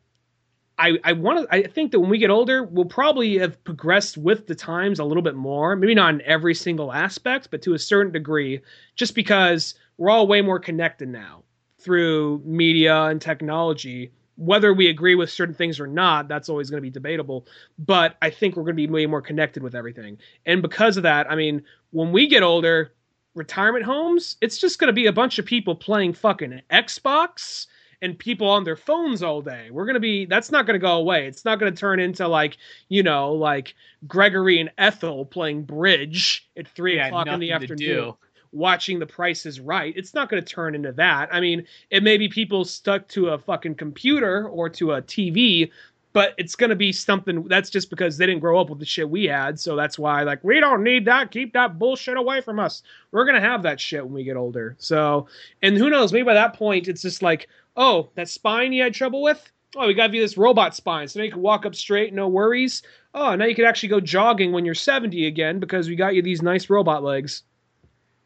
I, 0.78 0.92
I 1.02 1.12
want 1.12 1.40
to. 1.50 1.54
I 1.54 1.66
think 1.66 1.90
that 1.90 1.98
when 1.98 2.08
we 2.08 2.18
get 2.18 2.30
older, 2.30 2.62
we'll 2.62 2.84
probably 2.84 3.38
have 3.38 3.62
progressed 3.64 4.16
with 4.16 4.46
the 4.46 4.54
times 4.54 5.00
a 5.00 5.04
little 5.04 5.24
bit 5.24 5.34
more. 5.34 5.74
Maybe 5.74 5.94
not 5.94 6.14
in 6.14 6.22
every 6.22 6.54
single 6.54 6.92
aspect, 6.92 7.50
but 7.50 7.62
to 7.62 7.74
a 7.74 7.78
certain 7.80 8.12
degree, 8.12 8.60
just 8.94 9.16
because 9.16 9.74
we're 9.98 10.10
all 10.10 10.28
way 10.28 10.40
more 10.40 10.60
connected 10.60 11.08
now 11.08 11.42
through 11.80 12.42
media 12.44 13.04
and 13.04 13.20
technology. 13.20 14.12
Whether 14.36 14.72
we 14.72 14.88
agree 14.88 15.16
with 15.16 15.30
certain 15.30 15.54
things 15.54 15.80
or 15.80 15.86
not, 15.88 16.28
that's 16.28 16.48
always 16.48 16.70
going 16.70 16.78
to 16.78 16.86
be 16.86 16.90
debatable. 16.90 17.46
But 17.76 18.16
I 18.22 18.30
think 18.30 18.54
we're 18.54 18.64
going 18.64 18.76
to 18.76 18.86
be 18.86 18.86
way 18.86 19.06
more 19.06 19.22
connected 19.22 19.64
with 19.64 19.74
everything. 19.74 20.18
And 20.44 20.62
because 20.62 20.96
of 20.96 21.02
that, 21.02 21.28
I 21.28 21.34
mean, 21.34 21.64
when 21.90 22.12
we 22.12 22.28
get 22.28 22.44
older, 22.44 22.92
retirement 23.36 23.84
homes, 23.84 24.36
it's 24.40 24.58
just 24.58 24.78
going 24.78 24.88
to 24.88 24.92
be 24.92 25.06
a 25.06 25.12
bunch 25.12 25.38
of 25.38 25.46
people 25.46 25.74
playing 25.76 26.14
fucking 26.14 26.62
Xbox 26.70 27.66
and 28.02 28.18
people 28.18 28.48
on 28.48 28.64
their 28.64 28.76
phones 28.76 29.22
all 29.22 29.40
day. 29.42 29.70
We're 29.70 29.84
going 29.84 29.94
to 29.94 30.00
be, 30.00 30.26
that's 30.26 30.50
not 30.50 30.66
going 30.66 30.74
to 30.74 30.84
go 30.84 30.96
away. 30.96 31.26
It's 31.26 31.44
not 31.44 31.58
going 31.58 31.72
to 31.72 31.78
turn 31.78 32.00
into 32.00 32.26
like, 32.28 32.56
you 32.88 33.02
know, 33.02 33.32
like 33.32 33.74
Gregory 34.06 34.60
and 34.60 34.70
Ethel 34.76 35.24
playing 35.24 35.62
bridge 35.64 36.48
at 36.56 36.68
three 36.68 36.96
Yeah, 36.96 37.06
o'clock 37.06 37.28
in 37.28 37.40
the 37.40 37.52
afternoon 37.52 38.14
watching 38.52 38.98
the 38.98 39.06
price 39.06 39.46
is 39.46 39.60
right. 39.60 39.92
It's 39.96 40.14
not 40.14 40.30
going 40.30 40.42
to 40.42 40.54
turn 40.54 40.74
into 40.74 40.92
that. 40.92 41.28
I 41.32 41.40
mean, 41.40 41.66
it 41.90 42.02
may 42.02 42.16
be 42.16 42.28
people 42.28 42.64
stuck 42.64 43.06
to 43.08 43.28
a 43.28 43.38
fucking 43.38 43.74
computer 43.74 44.48
or 44.48 44.68
to 44.70 44.92
a 44.92 45.02
TV, 45.02 45.70
but 46.16 46.32
it's 46.38 46.54
going 46.54 46.70
to 46.70 46.76
be 46.76 46.92
something 46.92 47.42
that's 47.42 47.68
just 47.68 47.90
because 47.90 48.16
they 48.16 48.24
didn't 48.24 48.40
grow 48.40 48.58
up 48.58 48.70
with 48.70 48.78
the 48.78 48.86
shit 48.86 49.10
we 49.10 49.24
had. 49.24 49.60
So 49.60 49.76
that's 49.76 49.98
why, 49.98 50.22
like, 50.22 50.42
we 50.42 50.60
don't 50.60 50.82
need 50.82 51.04
that. 51.04 51.30
Keep 51.30 51.52
that 51.52 51.78
bullshit 51.78 52.16
away 52.16 52.40
from 52.40 52.58
us. 52.58 52.82
We're 53.12 53.26
going 53.26 53.34
to 53.34 53.46
have 53.46 53.62
that 53.64 53.78
shit 53.78 54.02
when 54.02 54.14
we 54.14 54.24
get 54.24 54.34
older. 54.34 54.76
So, 54.78 55.26
and 55.60 55.76
who 55.76 55.90
knows, 55.90 56.14
maybe 56.14 56.24
by 56.24 56.32
that 56.32 56.54
point, 56.54 56.88
it's 56.88 57.02
just 57.02 57.20
like, 57.20 57.50
oh, 57.76 58.08
that 58.14 58.30
spine 58.30 58.72
you 58.72 58.82
had 58.82 58.94
trouble 58.94 59.20
with? 59.20 59.52
Oh, 59.76 59.88
we 59.88 59.92
got 59.92 60.14
you 60.14 60.22
this 60.22 60.38
robot 60.38 60.74
spine. 60.74 61.06
So 61.06 61.20
now 61.20 61.26
you 61.26 61.32
can 61.32 61.42
walk 61.42 61.66
up 61.66 61.74
straight, 61.74 62.14
no 62.14 62.28
worries. 62.28 62.82
Oh, 63.12 63.34
now 63.34 63.44
you 63.44 63.54
can 63.54 63.66
actually 63.66 63.90
go 63.90 64.00
jogging 64.00 64.52
when 64.52 64.64
you're 64.64 64.74
70 64.74 65.26
again 65.26 65.60
because 65.60 65.86
we 65.86 65.96
got 65.96 66.14
you 66.14 66.22
these 66.22 66.40
nice 66.40 66.70
robot 66.70 67.04
legs. 67.04 67.42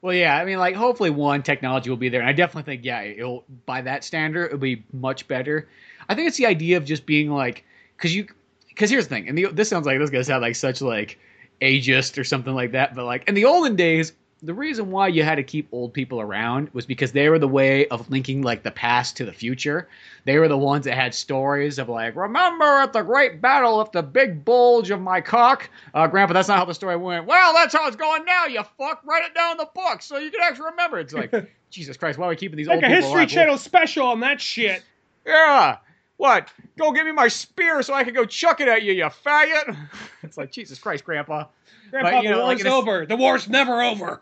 Well, 0.01 0.15
yeah, 0.15 0.37
I 0.37 0.45
mean, 0.45 0.59
like, 0.59 0.77
hopefully, 0.77 1.11
one 1.11 1.43
technology 1.43 1.91
will 1.91 1.97
be 1.97 2.09
there, 2.09 2.21
and 2.21 2.31
I 2.31 2.35
definitely 2.35 2.73
think, 2.73 2.85
yeah, 2.85 3.01
it'll 3.03 3.47
by 3.67 3.83
that 3.83 4.05
standard, 4.05 4.47
it'll 4.47 4.59
be 4.59 4.85
much 4.93 5.27
better. 5.27 5.69
I 6.09 6.15
think 6.15 6.29
it's 6.29 6.37
the 6.37 6.47
idea 6.47 6.77
of 6.77 6.85
just 6.85 7.05
being 7.05 7.33
like, 7.33 7.65
because 8.01 8.15
you, 8.15 8.27
because 8.69 8.89
here's 8.89 9.07
the 9.07 9.15
thing, 9.15 9.29
and 9.29 9.37
the, 9.37 9.47
this 9.53 9.69
sounds 9.69 9.87
like 9.87 9.99
this 9.99 10.07
is 10.07 10.11
gonna 10.11 10.25
sound 10.25 10.41
like 10.41 10.57
such 10.57 10.81
like 10.81 11.19
ageist 11.61 12.17
or 12.17 12.25
something 12.25 12.55
like 12.55 12.73
that, 12.73 12.95
but 12.95 13.05
like 13.05 13.29
in 13.29 13.35
the 13.35 13.45
olden 13.45 13.77
days, 13.77 14.15
the 14.43 14.55
reason 14.55 14.91
why 14.91 15.09
you 15.09 15.23
had 15.23 15.35
to 15.35 15.43
keep 15.43 15.69
old 15.71 15.93
people 15.93 16.19
around 16.19 16.71
was 16.73 16.87
because 16.87 17.13
they 17.13 17.29
were 17.29 17.39
the 17.39 17.49
way 17.49 17.87
of 17.89 18.11
linking 18.11 18.41
like 18.41 18.63
the 18.63 18.71
past 18.71 19.19
to 19.19 19.27
the 19.27 19.33
future. 19.35 19.87
They 20.25 20.39
were 20.39 20.49
the 20.49 20.57
ones 20.57 20.87
that 20.87 20.95
had 20.95 21.15
stories 21.15 21.79
of 21.79 21.91
like, 21.91 22.17
remember 22.17 22.65
at 22.65 22.95
the 22.95 23.03
great 23.03 23.43
battle 23.43 23.79
of 23.79 23.93
the 23.93 24.03
big 24.03 24.43
bulge 24.43 24.91
of 24.91 25.01
my 25.01 25.21
cock, 25.21 25.69
uh, 25.93 26.07
Grandpa. 26.07 26.33
That's 26.33 26.49
not 26.49 26.57
how 26.57 26.65
the 26.65 26.73
story 26.73 26.97
went. 26.97 27.27
Well, 27.27 27.53
that's 27.53 27.75
how 27.75 27.87
it's 27.87 27.97
going 27.97 28.25
now. 28.25 28.47
You 28.47 28.63
fuck. 28.79 29.03
Write 29.05 29.25
it 29.27 29.35
down 29.35 29.53
in 29.53 29.57
the 29.59 29.69
book 29.75 30.01
so 30.01 30.17
you 30.17 30.31
can 30.31 30.41
actually 30.43 30.71
remember. 30.71 30.99
It's 30.99 31.13
like, 31.13 31.35
Jesus 31.71 31.99
Christ, 31.99 32.19
why 32.19 32.27
are 32.27 32.31
we 32.31 32.37
keeping 32.37 32.57
these 32.57 32.67
Like 32.67 32.77
old 32.77 32.85
a 32.85 32.87
people 32.89 33.03
History 33.03 33.21
alive? 33.21 33.29
Channel 33.29 33.59
special 33.59 34.07
on 34.07 34.21
that 34.21 34.41
shit. 34.41 34.83
Yeah. 35.27 35.77
What? 36.21 36.53
Go 36.79 36.93
give 36.93 37.07
me 37.07 37.13
my 37.13 37.29
spear 37.29 37.83
so 37.83 37.95
I 37.95 38.05
can 38.05 38.13
go 38.13 38.27
chuck 38.27 38.61
it 38.61 38.69
at 38.69 38.83
you, 38.83 38.93
you 38.93 39.05
faggot. 39.05 39.75
It's 40.23 40.37
like 40.37 40.53
Jesus 40.53 40.79
Christ, 40.79 41.03
Grandpa. 41.03 41.47
Grandpa, 41.91 42.11
But, 42.11 42.23
you 42.25 42.29
the 42.29 42.35
know, 42.35 42.45
like 42.45 42.59
war's 42.59 42.67
a- 42.67 42.71
over. 42.71 43.07
The 43.07 43.17
war's 43.17 43.49
never 43.49 43.83
over. 43.83 44.21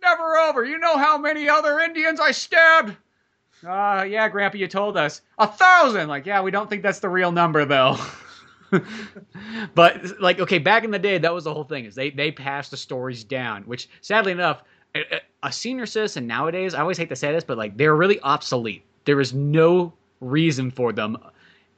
Never 0.00 0.36
over. 0.36 0.64
You 0.64 0.78
know 0.78 0.96
how 0.96 1.18
many 1.18 1.48
other 1.48 1.80
Indians 1.80 2.20
I 2.20 2.30
stabbed? 2.30 2.96
Uh, 3.66 4.06
yeah, 4.08 4.28
Grandpa, 4.28 4.58
you 4.58 4.68
told 4.68 4.96
us. 4.96 5.22
A 5.38 5.48
thousand! 5.48 6.06
Like, 6.08 6.24
yeah, 6.24 6.40
we 6.40 6.52
don't 6.52 6.70
think 6.70 6.82
that's 6.84 7.00
the 7.00 7.08
real 7.08 7.32
number, 7.32 7.64
though. 7.64 7.96
but, 9.74 10.20
like, 10.20 10.38
okay, 10.38 10.58
back 10.58 10.84
in 10.84 10.92
the 10.92 10.98
day, 11.00 11.18
that 11.18 11.34
was 11.34 11.44
the 11.44 11.52
whole 11.54 11.64
thing, 11.64 11.84
is 11.84 11.96
they, 11.96 12.10
they 12.10 12.30
passed 12.30 12.70
the 12.70 12.76
stories 12.76 13.24
down, 13.24 13.64
which, 13.64 13.88
sadly 14.02 14.30
enough, 14.30 14.62
a, 14.94 15.00
a- 15.16 15.20
a 15.48 15.52
senior 15.52 15.86
citizen 15.86 16.26
nowadays, 16.28 16.74
I 16.74 16.80
always 16.80 16.96
hate 16.96 17.08
to 17.08 17.16
say 17.16 17.32
this, 17.32 17.42
but, 17.42 17.58
like, 17.58 17.76
they're 17.76 17.96
really 17.96 18.20
obsolete. 18.20 18.84
There 19.04 19.20
is 19.20 19.34
no 19.34 19.92
reason 20.24 20.70
for 20.70 20.92
them 20.92 21.16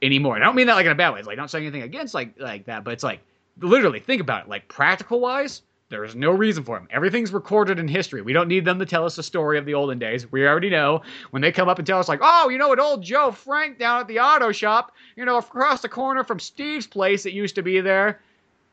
anymore. 0.01 0.35
And 0.35 0.43
I 0.43 0.47
don't 0.47 0.55
mean 0.55 0.67
that, 0.67 0.75
like, 0.75 0.85
in 0.85 0.91
a 0.91 0.95
bad 0.95 1.11
way. 1.13 1.19
It's 1.19 1.27
like, 1.27 1.37
not 1.37 1.49
saying 1.49 1.65
anything 1.65 1.83
against, 1.83 2.13
like, 2.13 2.39
like 2.39 2.65
that, 2.65 2.83
but 2.83 2.93
it's 2.93 3.03
like, 3.03 3.19
literally, 3.59 3.99
think 3.99 4.21
about 4.21 4.43
it. 4.43 4.49
Like, 4.49 4.67
practical-wise, 4.67 5.61
there 5.89 6.03
is 6.03 6.15
no 6.15 6.31
reason 6.31 6.63
for 6.63 6.77
them. 6.77 6.87
Everything's 6.91 7.31
recorded 7.31 7.79
in 7.79 7.87
history. 7.87 8.21
We 8.21 8.33
don't 8.33 8.47
need 8.47 8.65
them 8.65 8.77
to 8.79 8.85
tell 8.85 9.05
us 9.05 9.15
the 9.15 9.23
story 9.23 9.57
of 9.57 9.65
the 9.65 9.73
olden 9.73 9.97
days. 9.99 10.31
We 10.31 10.45
already 10.45 10.69
know 10.69 11.01
when 11.31 11.41
they 11.41 11.51
come 11.51 11.69
up 11.69 11.79
and 11.79 11.87
tell 11.87 11.99
us, 11.99 12.07
like, 12.09 12.19
oh, 12.21 12.49
you 12.49 12.57
know 12.57 12.67
what, 12.67 12.79
old 12.79 13.01
Joe 13.03 13.31
Frank 13.31 13.79
down 13.79 14.01
at 14.01 14.07
the 14.07 14.19
auto 14.19 14.51
shop, 14.51 14.93
you 15.15 15.25
know, 15.25 15.37
across 15.37 15.81
the 15.81 15.89
corner 15.89 16.23
from 16.23 16.39
Steve's 16.39 16.87
place 16.87 17.23
that 17.23 17.33
used 17.33 17.55
to 17.55 17.61
be 17.61 17.79
there. 17.79 18.19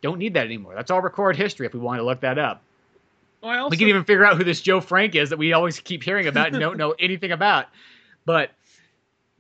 Don't 0.02 0.18
need 0.18 0.34
that 0.34 0.44
anymore. 0.44 0.74
That's 0.74 0.90
all 0.90 1.01
recorded 1.01 1.40
history 1.40 1.66
if 1.66 1.72
we 1.72 1.80
want 1.80 1.98
to 1.98 2.05
look 2.05 2.20
that 2.20 2.38
up. 2.38 2.62
Well, 3.42 3.59
also, 3.59 3.70
We 3.70 3.76
can 3.76 3.88
even 3.88 4.05
figure 4.05 4.24
out 4.24 4.36
who 4.36 4.44
this 4.44 4.60
Joe 4.60 4.80
Frank 4.80 5.14
is 5.14 5.30
that 5.30 5.38
we 5.38 5.52
always 5.52 5.78
keep 5.78 6.02
hearing 6.02 6.26
about 6.26 6.48
and 6.48 6.59
don't 6.59 6.76
know 6.76 6.94
anything 6.98 7.30
about. 7.30 7.66
But 8.26 8.51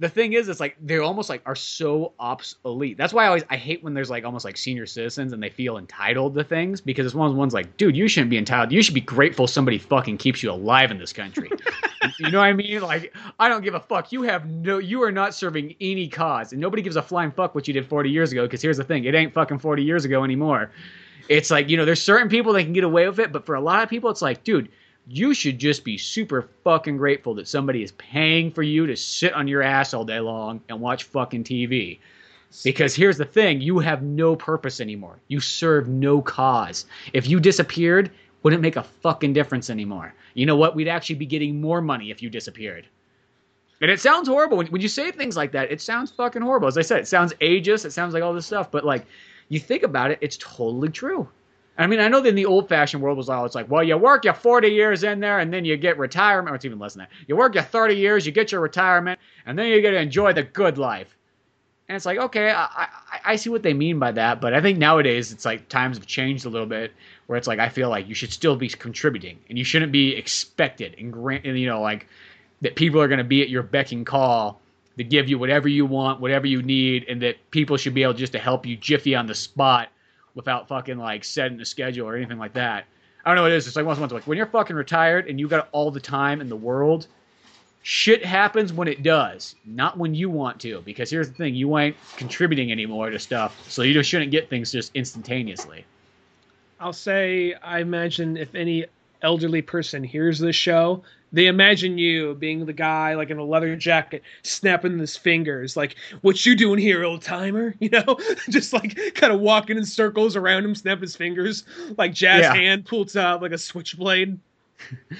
the 0.00 0.08
thing 0.08 0.32
is, 0.32 0.48
it's 0.48 0.58
like 0.58 0.76
they're 0.80 1.02
almost 1.02 1.28
like 1.28 1.40
are 1.46 1.54
so 1.54 2.14
obsolete. 2.18 2.98
That's 2.98 3.12
why 3.12 3.24
I 3.24 3.26
always 3.28 3.44
I 3.48 3.56
hate 3.56 3.84
when 3.84 3.94
there's 3.94 4.10
like 4.10 4.24
almost 4.24 4.44
like 4.44 4.56
senior 4.56 4.86
citizens 4.86 5.32
and 5.32 5.40
they 5.40 5.50
feel 5.50 5.78
entitled 5.78 6.34
to 6.34 6.42
things 6.42 6.80
because 6.80 7.06
it's 7.06 7.14
one 7.14 7.28
of 7.28 7.34
the 7.34 7.38
ones 7.38 7.54
like, 7.54 7.76
dude, 7.76 7.96
you 7.96 8.08
shouldn't 8.08 8.30
be 8.30 8.36
entitled. 8.36 8.72
You 8.72 8.82
should 8.82 8.94
be 8.94 9.00
grateful 9.00 9.46
somebody 9.46 9.78
fucking 9.78 10.18
keeps 10.18 10.42
you 10.42 10.50
alive 10.50 10.90
in 10.90 10.98
this 10.98 11.12
country. 11.12 11.48
you 12.18 12.30
know 12.32 12.38
what 12.38 12.46
I 12.46 12.52
mean? 12.52 12.80
Like, 12.80 13.14
I 13.38 13.48
don't 13.48 13.62
give 13.62 13.74
a 13.74 13.80
fuck. 13.80 14.10
You 14.10 14.22
have 14.22 14.46
no, 14.46 14.78
you 14.78 15.00
are 15.04 15.12
not 15.12 15.32
serving 15.32 15.76
any 15.80 16.08
cause, 16.08 16.50
and 16.50 16.60
nobody 16.60 16.82
gives 16.82 16.96
a 16.96 17.02
flying 17.02 17.30
fuck 17.30 17.54
what 17.54 17.68
you 17.68 17.74
did 17.74 17.86
40 17.86 18.10
years 18.10 18.32
ago. 18.32 18.42
Because 18.42 18.62
here's 18.62 18.78
the 18.78 18.84
thing, 18.84 19.04
it 19.04 19.14
ain't 19.14 19.32
fucking 19.32 19.60
40 19.60 19.84
years 19.84 20.04
ago 20.04 20.24
anymore. 20.24 20.72
It's 21.28 21.52
like 21.52 21.68
you 21.68 21.76
know, 21.76 21.84
there's 21.84 22.02
certain 22.02 22.28
people 22.28 22.52
that 22.54 22.64
can 22.64 22.72
get 22.72 22.84
away 22.84 23.08
with 23.08 23.20
it, 23.20 23.30
but 23.30 23.46
for 23.46 23.54
a 23.54 23.60
lot 23.60 23.84
of 23.84 23.88
people, 23.88 24.10
it's 24.10 24.22
like, 24.22 24.42
dude, 24.42 24.68
you 25.06 25.34
should 25.34 25.58
just 25.58 25.84
be 25.84 25.98
super 25.98 26.48
fucking 26.62 26.96
grateful 26.96 27.34
that 27.34 27.48
somebody 27.48 27.82
is 27.82 27.92
paying 27.92 28.50
for 28.50 28.62
you 28.62 28.86
to 28.86 28.96
sit 28.96 29.34
on 29.34 29.48
your 29.48 29.62
ass 29.62 29.92
all 29.92 30.04
day 30.04 30.20
long 30.20 30.60
and 30.68 30.80
watch 30.80 31.04
fucking 31.04 31.44
TV. 31.44 31.98
Because 32.62 32.94
here's 32.94 33.18
the 33.18 33.24
thing, 33.24 33.60
you 33.60 33.80
have 33.80 34.02
no 34.02 34.36
purpose 34.36 34.80
anymore. 34.80 35.18
You 35.28 35.40
serve 35.40 35.88
no 35.88 36.22
cause. 36.22 36.86
If 37.12 37.28
you 37.28 37.40
disappeared, 37.40 38.10
wouldn't 38.42 38.62
make 38.62 38.76
a 38.76 38.82
fucking 38.82 39.32
difference 39.32 39.70
anymore. 39.70 40.14
You 40.34 40.46
know 40.46 40.56
what? 40.56 40.76
We'd 40.76 40.88
actually 40.88 41.16
be 41.16 41.26
getting 41.26 41.60
more 41.60 41.80
money 41.80 42.10
if 42.10 42.22
you 42.22 42.30
disappeared. 42.30 42.86
And 43.80 43.90
it 43.90 44.00
sounds 44.00 44.28
horrible 44.28 44.56
when, 44.56 44.68
when 44.68 44.80
you 44.80 44.88
say 44.88 45.10
things 45.10 45.36
like 45.36 45.52
that. 45.52 45.72
It 45.72 45.80
sounds 45.80 46.12
fucking 46.12 46.42
horrible. 46.42 46.68
As 46.68 46.78
I 46.78 46.82
said, 46.82 47.00
it 47.00 47.08
sounds 47.08 47.34
ageist. 47.34 47.84
It 47.84 47.92
sounds 47.92 48.14
like 48.14 48.22
all 48.22 48.32
this 48.32 48.46
stuff. 48.46 48.70
But 48.70 48.84
like, 48.84 49.04
you 49.48 49.58
think 49.58 49.82
about 49.82 50.10
it, 50.10 50.18
it's 50.20 50.36
totally 50.36 50.88
true. 50.88 51.28
I 51.76 51.88
mean, 51.88 51.98
I 51.98 52.08
know 52.08 52.20
that 52.20 52.28
in 52.28 52.34
the 52.36 52.46
old-fashioned 52.46 53.02
world 53.02 53.16
was 53.16 53.28
all 53.28 53.44
it's 53.44 53.54
like, 53.54 53.68
well, 53.68 53.82
you 53.82 53.96
work 53.96 54.24
your 54.24 54.34
40 54.34 54.68
years 54.68 55.02
in 55.02 55.18
there, 55.18 55.40
and 55.40 55.52
then 55.52 55.64
you 55.64 55.76
get 55.76 55.98
retirement. 55.98 56.52
Or 56.52 56.56
it's 56.56 56.64
even 56.64 56.78
less 56.78 56.94
than 56.94 57.00
that. 57.00 57.10
You 57.26 57.36
work 57.36 57.54
your 57.54 57.64
30 57.64 57.94
years, 57.94 58.24
you 58.24 58.32
get 58.32 58.52
your 58.52 58.60
retirement, 58.60 59.18
and 59.44 59.58
then 59.58 59.66
you 59.66 59.80
get 59.80 59.90
to 59.90 60.00
enjoy 60.00 60.32
the 60.32 60.44
good 60.44 60.78
life. 60.78 61.16
And 61.88 61.96
it's 61.96 62.06
like, 62.06 62.18
okay, 62.18 62.50
I, 62.50 62.64
I, 62.64 62.88
I 63.24 63.36
see 63.36 63.50
what 63.50 63.62
they 63.62 63.74
mean 63.74 63.98
by 63.98 64.12
that, 64.12 64.40
but 64.40 64.54
I 64.54 64.62
think 64.62 64.78
nowadays 64.78 65.32
it's 65.32 65.44
like 65.44 65.68
times 65.68 65.98
have 65.98 66.06
changed 66.06 66.46
a 66.46 66.48
little 66.48 66.66
bit, 66.66 66.92
where 67.26 67.36
it's 67.36 67.48
like 67.48 67.58
I 67.58 67.68
feel 67.68 67.90
like 67.90 68.08
you 68.08 68.14
should 68.14 68.32
still 68.32 68.56
be 68.56 68.68
contributing, 68.68 69.38
and 69.48 69.58
you 69.58 69.64
shouldn't 69.64 69.92
be 69.92 70.14
expected 70.14 70.94
and, 70.98 71.12
grant, 71.12 71.44
you 71.44 71.66
know, 71.66 71.82
like 71.82 72.06
that 72.62 72.76
people 72.76 73.00
are 73.00 73.08
going 73.08 73.18
to 73.18 73.24
be 73.24 73.42
at 73.42 73.50
your 73.50 73.62
beck 73.62 73.92
and 73.92 74.06
call 74.06 74.60
to 74.96 75.04
give 75.04 75.28
you 75.28 75.38
whatever 75.38 75.68
you 75.68 75.84
want, 75.84 76.20
whatever 76.20 76.46
you 76.46 76.62
need, 76.62 77.04
and 77.08 77.20
that 77.20 77.36
people 77.50 77.76
should 77.76 77.94
be 77.94 78.04
able 78.04 78.14
just 78.14 78.32
to 78.32 78.38
help 78.38 78.64
you 78.64 78.76
jiffy 78.76 79.14
on 79.14 79.26
the 79.26 79.34
spot 79.34 79.88
without 80.34 80.68
fucking 80.68 80.98
like 80.98 81.24
setting 81.24 81.60
a 81.60 81.64
schedule 81.64 82.08
or 82.08 82.16
anything 82.16 82.38
like 82.38 82.54
that. 82.54 82.84
I 83.24 83.30
don't 83.30 83.36
know 83.36 83.42
what 83.42 83.52
it 83.52 83.56
is. 83.56 83.66
It's 83.66 83.76
like 83.76 83.86
once 83.86 83.98
month. 83.98 84.12
Like 84.12 84.26
when 84.26 84.36
you're 84.36 84.46
fucking 84.46 84.76
retired 84.76 85.28
and 85.28 85.40
you 85.40 85.48
got 85.48 85.68
all 85.72 85.90
the 85.90 86.00
time 86.00 86.40
in 86.40 86.48
the 86.48 86.56
world, 86.56 87.06
shit 87.82 88.24
happens 88.24 88.72
when 88.72 88.88
it 88.88 89.02
does, 89.02 89.54
not 89.64 89.96
when 89.96 90.14
you 90.14 90.28
want 90.28 90.60
to. 90.60 90.82
Because 90.82 91.10
here's 91.10 91.28
the 91.28 91.34
thing: 91.34 91.54
you 91.54 91.78
ain't 91.78 91.96
contributing 92.16 92.70
anymore 92.70 93.10
to 93.10 93.18
stuff, 93.18 93.70
so 93.70 93.82
you 93.82 93.94
just 93.94 94.10
shouldn't 94.10 94.30
get 94.30 94.50
things 94.50 94.72
just 94.72 94.90
instantaneously. 94.94 95.84
I'll 96.80 96.92
say, 96.92 97.54
I 97.62 97.80
imagine 97.80 98.36
if 98.36 98.54
any 98.54 98.86
elderly 99.22 99.62
person 99.62 100.04
hears 100.04 100.38
this 100.38 100.56
show, 100.56 101.02
they 101.34 101.48
imagine 101.48 101.98
you 101.98 102.34
being 102.36 102.64
the 102.64 102.72
guy 102.72 103.14
like 103.14 103.28
in 103.30 103.38
a 103.38 103.44
leather 103.44 103.74
jacket, 103.76 104.22
snapping 104.42 104.98
his 104.98 105.16
fingers, 105.16 105.76
like, 105.76 105.96
"What 106.22 106.46
you 106.46 106.54
doing 106.56 106.78
here, 106.78 107.04
old 107.04 107.22
timer?" 107.22 107.74
You 107.80 107.90
know, 107.90 108.18
just 108.50 108.72
like 108.72 108.96
kind 109.14 109.32
of 109.32 109.40
walking 109.40 109.76
in 109.76 109.84
circles 109.84 110.36
around 110.36 110.64
him, 110.64 110.74
snapping 110.74 111.02
his 111.02 111.16
fingers, 111.16 111.64
like 111.98 112.14
jazz 112.14 112.42
Yeah. 112.42 112.54
hand 112.54 112.86
pulls 112.86 113.16
out 113.16 113.42
like 113.42 113.52
a 113.52 113.58
switchblade. 113.58 114.38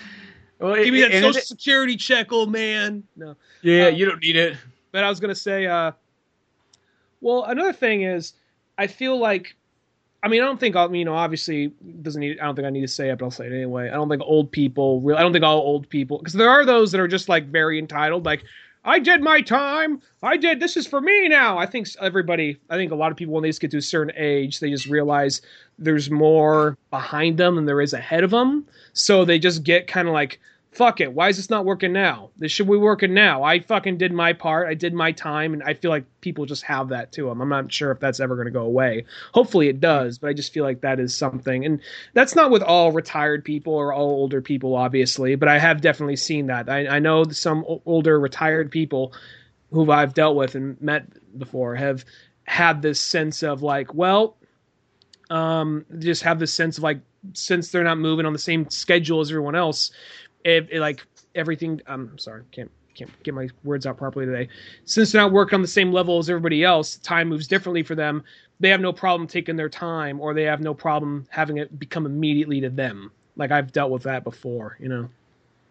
Well, 0.61 0.77
Give 0.77 0.95
me 0.95 1.01
that 1.03 1.13
social 1.13 1.37
it- 1.37 1.47
security 1.47 1.97
check, 1.97 2.31
old 2.33 2.51
man. 2.51 3.03
No, 3.17 3.35
yeah, 3.63 3.87
uh, 3.87 3.89
you 3.89 4.07
don't 4.07 4.23
need 4.23 4.37
it. 4.37 4.57
but 4.93 5.03
I 5.05 5.09
was 5.11 5.19
gonna 5.21 5.35
say, 5.35 5.67
uh, 5.67 5.91
well, 7.21 7.45
another 7.45 7.73
thing 7.73 8.03
is, 8.03 8.35
I 8.79 8.87
feel 8.87 9.19
like, 9.19 9.57
I 10.25 10.29
mean, 10.29 10.43
I 10.43 10.47
don't 10.47 10.59
think, 10.59 10.75
I'll- 10.75 10.95
you 10.95 11.05
know, 11.05 11.15
obviously 11.15 11.71
doesn't 12.03 12.21
need. 12.21 12.41
I 12.41 12.47
don't 12.47 12.57
think 12.57 12.67
I 12.67 12.71
need 12.71 12.81
to 12.81 12.89
say 12.89 13.11
it, 13.11 13.19
but 13.19 13.27
I'll 13.27 13.31
say 13.31 13.47
it 13.47 13.53
anyway. 13.53 13.89
I 13.89 13.95
don't 13.95 14.09
think 14.09 14.23
old 14.25 14.51
people 14.51 15.01
really. 15.03 15.19
I 15.19 15.23
don't 15.23 15.33
think 15.33 15.45
all 15.45 15.59
old 15.59 15.89
people, 15.91 16.19
because 16.19 16.33
there 16.33 16.49
are 16.49 16.65
those 16.65 16.91
that 16.93 17.01
are 17.01 17.09
just 17.09 17.29
like 17.29 17.47
very 17.47 17.79
entitled, 17.79 18.25
like, 18.25 18.43
I 18.87 18.99
did 18.99 19.23
my 19.23 19.41
time. 19.41 20.03
I 20.23 20.37
did. 20.37 20.61
This 20.61 20.77
is 20.77 20.87
for 20.87 21.01
me 21.01 21.29
now. 21.29 21.57
I 21.57 21.65
think 21.67 21.89
everybody. 22.01 22.59
I 22.69 22.77
think 22.77 22.93
a 22.93 22.95
lot 22.95 23.11
of 23.11 23.17
people 23.17 23.33
when 23.35 23.43
they 23.43 23.49
just 23.49 23.61
get 23.61 23.71
to 23.71 23.79
a 23.79 23.83
certain 23.83 24.15
age, 24.17 24.61
they 24.61 24.71
just 24.71 24.87
realize 24.87 25.41
there's 25.79 26.11
more 26.11 26.77
behind 26.91 27.39
them 27.39 27.57
than 27.57 27.65
there 27.67 27.81
is 27.81 27.93
ahead 27.95 28.25
of 28.25 28.31
them. 28.31 28.67
So 28.93 29.25
they 29.25 29.39
just 29.39 29.63
get 29.63 29.87
kind 29.87 30.07
of 30.09 30.13
like 30.15 30.39
fuck 30.75 31.01
it. 31.01 31.13
Why 31.13 31.29
is 31.29 31.37
this 31.37 31.51
not 31.51 31.65
working 31.65 31.93
now? 31.93 32.31
This 32.37 32.51
should 32.51 32.67
be 32.67 32.77
working 32.77 33.15
now. 33.15 33.45
I 33.45 33.61
fucking 33.61 33.97
did 33.97 34.13
my 34.13 34.33
part. 34.33 34.69
I 34.69 34.75
did 34.75 34.93
my 34.93 35.13
time, 35.13 35.53
and 35.53 35.63
I 35.63 35.75
feel 35.75 35.91
like 35.91 36.05
people 36.21 36.47
just 36.47 36.65
have 36.65 36.89
that 36.89 37.13
to 37.13 37.27
them. 37.27 37.41
I'm 37.41 37.49
not 37.49 37.73
sure 37.73 37.93
if 37.93 38.01
that's 38.01 38.21
ever 38.21 38.35
going 38.35 38.47
to 38.47 38.51
go 38.51 38.63
away. 38.65 39.05
Hopefully 39.33 39.69
it 39.69 39.81
does, 39.81 40.19
but 40.19 40.29
I 40.31 40.33
just 40.33 40.53
feel 40.53 40.65
like 40.65 40.81
that 40.81 40.99
is 40.99 41.17
something, 41.17 41.65
and 41.65 41.81
that's 42.13 42.35
not 42.35 42.51
with 42.51 42.63
all 42.63 42.93
retired 42.93 43.45
people 43.45 43.75
or 43.75 43.93
all 43.93 44.11
older 44.11 44.43
people, 44.43 44.75
obviously. 44.75 45.37
But 45.37 45.49
I 45.49 45.59
have 45.59 45.81
definitely 45.81 46.17
seen 46.17 46.47
that. 46.47 46.69
I, 46.69 46.89
I 46.89 46.99
know 46.99 47.25
some 47.25 47.65
older 47.87 48.19
retired 48.19 48.71
people 48.71 49.13
who 49.71 49.91
I've 49.91 50.15
dealt 50.15 50.37
with 50.37 50.55
and 50.55 50.81
met 50.81 51.07
before 51.39 51.77
have 51.77 52.05
had 52.45 52.83
this 52.83 53.01
sense 53.01 53.43
of 53.43 53.63
like, 53.63 53.95
well, 53.95 54.37
um, 55.31 55.85
just 55.99 56.23
have 56.23 56.39
this 56.39 56.53
sense 56.53 56.79
of 56.79 56.85
like 56.85 57.01
since 57.33 57.71
they're 57.71 57.85
not 57.85 57.99
moving 57.99 58.27
on 58.27 58.33
the 58.33 58.39
same 58.39 58.69
schedule 58.69 59.21
as 59.21 59.31
everyone 59.31 59.55
else, 59.55 59.91
it, 60.45 60.69
it, 60.71 60.81
like 60.81 61.05
everything. 61.35 61.81
I'm 61.87 62.17
sorry, 62.19 62.43
can't 62.53 62.71
can't 62.95 63.11
get 63.25 63.35
my 63.35 63.49
words 63.65 63.87
out 63.87 63.97
properly 63.97 64.27
today. 64.27 64.49
Since 64.85 65.13
they're 65.13 65.23
not 65.23 65.33
working 65.33 65.57
on 65.57 65.63
the 65.63 65.69
same 65.69 65.93
level 65.93 66.19
as 66.19 66.31
everybody 66.31 66.63
else, 66.63 66.97
time 66.97 67.29
moves 67.29 67.49
differently 67.49 67.83
for 67.83 67.95
them. 67.95 68.23
They 68.61 68.69
have 68.69 68.81
no 68.81 68.93
problem 68.93 69.27
taking 69.27 69.57
their 69.57 69.69
time, 69.69 70.21
or 70.21 70.33
they 70.33 70.45
have 70.45 70.61
no 70.61 70.75
problem 70.75 71.27
having 71.31 71.57
it 71.59 71.77
become 71.79 72.07
immediately 72.07 72.61
to 72.61 72.71
them. 72.71 73.11
Like 73.37 73.51
I've 73.51 73.73
dealt 73.73 73.91
with 73.91 74.05
that 74.05 74.23
before, 74.23 74.77
you 74.79 74.89
know. 74.89 75.09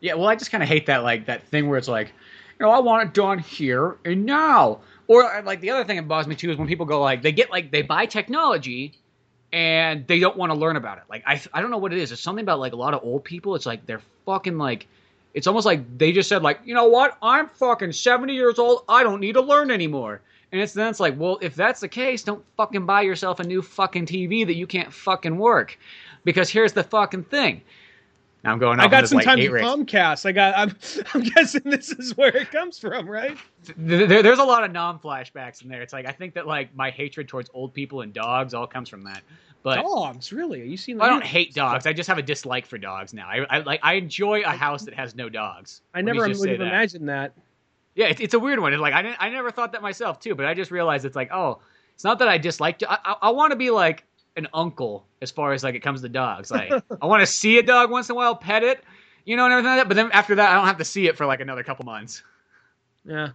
Yeah, 0.02 0.16
well, 0.16 0.28
I 0.28 0.36
just 0.36 0.52
kind 0.52 0.62
of 0.62 0.68
hate 0.68 0.86
that 0.88 1.04
like 1.04 1.26
that 1.28 1.44
thing 1.48 1.70
where 1.70 1.78
it's 1.78 1.88
like, 1.88 2.08
you 2.60 2.66
know, 2.66 2.72
I 2.72 2.80
want 2.80 3.08
it 3.08 3.14
done 3.14 3.40
here 3.40 3.98
and 4.04 4.26
now. 4.26 4.82
Or 5.08 5.41
like 5.45 5.62
the 5.62 5.70
other 5.70 5.86
thing 5.86 5.95
that 5.98 6.08
bothers 6.08 6.28
me 6.28 6.36
too 6.36 6.52
is 6.52 6.58
when 6.58 6.68
people 6.68 6.86
go 6.86 7.02
like 7.02 7.22
they 7.22 7.32
get 7.32 7.52
like 7.52 7.72
they 7.72 7.82
buy 7.82 8.06
technology 8.06 8.94
and 9.54 10.08
they 10.08 10.20
don't 10.20 10.36
want 10.36 10.52
to 10.52 10.58
learn 10.58 10.76
about 10.76 10.98
it. 10.98 11.04
Like 11.10 11.24
I 11.26 11.40
I 11.54 11.62
don't 11.62 11.70
know 11.70 11.78
what 11.78 11.94
it 11.94 12.00
is. 12.00 12.12
It's 12.12 12.22
something 12.22 12.44
about 12.44 12.60
like 12.60 12.74
a 12.74 12.76
lot 12.76 12.94
of 12.94 13.04
old 13.04 13.24
people. 13.24 13.56
It's 13.56 13.68
like 13.68 13.86
they're 13.86 14.02
fucking 14.26 14.58
like 14.58 14.88
it's 15.34 15.48
almost 15.48 15.66
like 15.66 15.98
they 15.98 16.12
just 16.12 16.28
said 16.28 16.42
like, 16.42 16.60
you 16.66 16.74
know 16.74 16.88
what? 16.88 17.18
I'm 17.22 17.48
fucking 17.50 17.92
70 17.92 18.34
years 18.34 18.60
old. 18.60 18.84
I 18.90 19.04
don't 19.04 19.22
need 19.22 19.34
to 19.34 19.42
learn 19.42 19.72
anymore. 19.72 20.22
And 20.52 20.62
it's 20.62 20.74
then 20.74 20.90
it's 20.90 21.00
like, 21.00 21.16
well, 21.18 21.40
if 21.42 21.56
that's 21.56 21.80
the 21.80 21.88
case, 21.88 22.24
don't 22.24 22.44
fucking 22.58 22.86
buy 22.86 23.02
yourself 23.02 23.40
a 23.40 23.44
new 23.44 23.62
fucking 23.62 24.06
TV 24.08 24.46
that 24.46 24.56
you 24.56 24.68
can't 24.68 24.94
fucking 24.94 25.38
work. 25.38 25.78
Because 26.24 26.50
here's 26.50 26.74
the 26.74 26.84
fucking 26.84 27.24
thing. 27.24 27.62
Now 28.44 28.52
I'm 28.52 28.60
going. 28.60 28.80
I 28.80 28.88
got 28.88 29.07
some 29.07 29.20
time 29.20 29.38
to 29.38 29.49
Comcast. 29.49 30.26
I 30.26 30.32
got. 30.34 30.57
I'm. 30.57 30.76
I'm 31.14 31.22
guessing 31.22 31.61
this 31.64 31.91
is 31.91 32.18
where 32.18 32.36
it 32.36 32.52
comes 32.52 32.78
from, 32.78 33.10
right? 33.10 33.38
There, 33.78 34.22
there's 34.22 34.40
a 34.40 34.44
lot 34.44 34.64
of 34.64 34.72
non 34.72 34.99
flashbacks 34.99 35.64
in 35.64 35.70
there. 35.70 35.82
It's 35.82 35.94
like 35.94 36.06
I 36.06 36.11
think 36.11 36.34
that 36.34 36.45
like 36.45 36.76
my 36.76 36.90
hatred 36.90 37.30
towards 37.30 37.49
old 37.53 37.74
people 37.74 38.02
and 38.02 38.14
dogs 38.14 38.53
all 38.53 38.68
comes 38.68 38.90
from 38.90 39.06
that. 39.06 39.22
But 39.64 39.82
dogs, 39.82 40.34
really? 40.34 40.61
Are 40.61 40.65
you 40.65 40.76
seeing? 40.76 40.99
I 40.99 41.07
don't 41.07 41.24
hate 41.24 41.53
dogs. 41.53 41.86
I 41.86 41.94
just 41.94 42.07
have 42.10 42.18
a 42.18 42.22
dislike 42.22 42.65
for 42.65 42.78
dogs 42.78 43.14
now. 43.14 43.28
I, 43.28 43.45
I 43.49 43.60
like. 43.60 43.80
I 43.82 43.94
enjoy 43.94 44.41
a 44.41 44.49
house 44.49 44.84
that 44.84 44.94
has 44.94 45.15
no 45.15 45.30
dogs. 45.30 45.82
I 45.94 46.02
never 46.02 46.28
would 46.28 46.49
have 46.49 46.61
imagined 46.61 47.07
that. 47.07 47.34
Yeah, 47.95 48.07
it's, 48.07 48.20
it's 48.20 48.34
a 48.34 48.40
weird 48.40 48.60
one. 48.60 48.74
It's 48.74 48.82
like 48.82 48.94
I 48.94 49.02
didn't, 49.02 49.18
I 49.20 49.30
never 49.30 49.52
thought 49.52 49.72
that 49.72 49.82
myself 49.82 50.20
too, 50.20 50.36
but 50.36 50.45
I 50.45 50.53
just 50.53 50.72
realized 50.72 51.06
it's 51.06 51.15
like, 51.15 51.32
oh, 51.32 51.60
it's 51.94 52.03
not 52.03 52.20
that 52.20 52.28
I 52.28 52.38
dislike. 52.38 52.82
I, 52.84 52.98
I, 53.06 53.15
I 53.22 53.30
want 53.30 53.52
to 53.52 53.56
be 53.56 53.70
like 53.70 54.03
an 54.36 54.48
uncle 54.54 55.06
as 55.22 55.32
far 55.32 55.54
as 55.54 55.64
like 55.64 55.76
it 55.76 55.82
comes 55.82 56.02
to 56.02 56.10
dogs. 56.10 56.52
Like 56.52 56.72
I 57.02 57.06
want 57.06 57.22
to 57.22 57.28
see 57.28 57.58
a 57.58 57.64
dog 57.64 57.92
once 57.92 58.10
in 58.10 58.14
a 58.14 58.16
while, 58.16 58.36
pet 58.36 58.64
it, 58.64 58.84
you 59.26 59.36
know, 59.36 59.46
and 59.46 59.54
everything 59.54 59.72
like 59.72 59.80
that. 59.80 59.88
But 59.88 59.96
then 59.96 60.12
after 60.12 60.36
that, 60.36 60.52
I 60.52 60.56
don't 60.56 60.68
have 60.68 60.78
to 60.78 60.86
see 60.86 61.08
it 61.08 61.18
for 61.18 61.26
like 61.26 61.40
another 61.40 61.64
couple 61.64 61.86
months. 61.86 62.24
Yeah. 63.06 63.30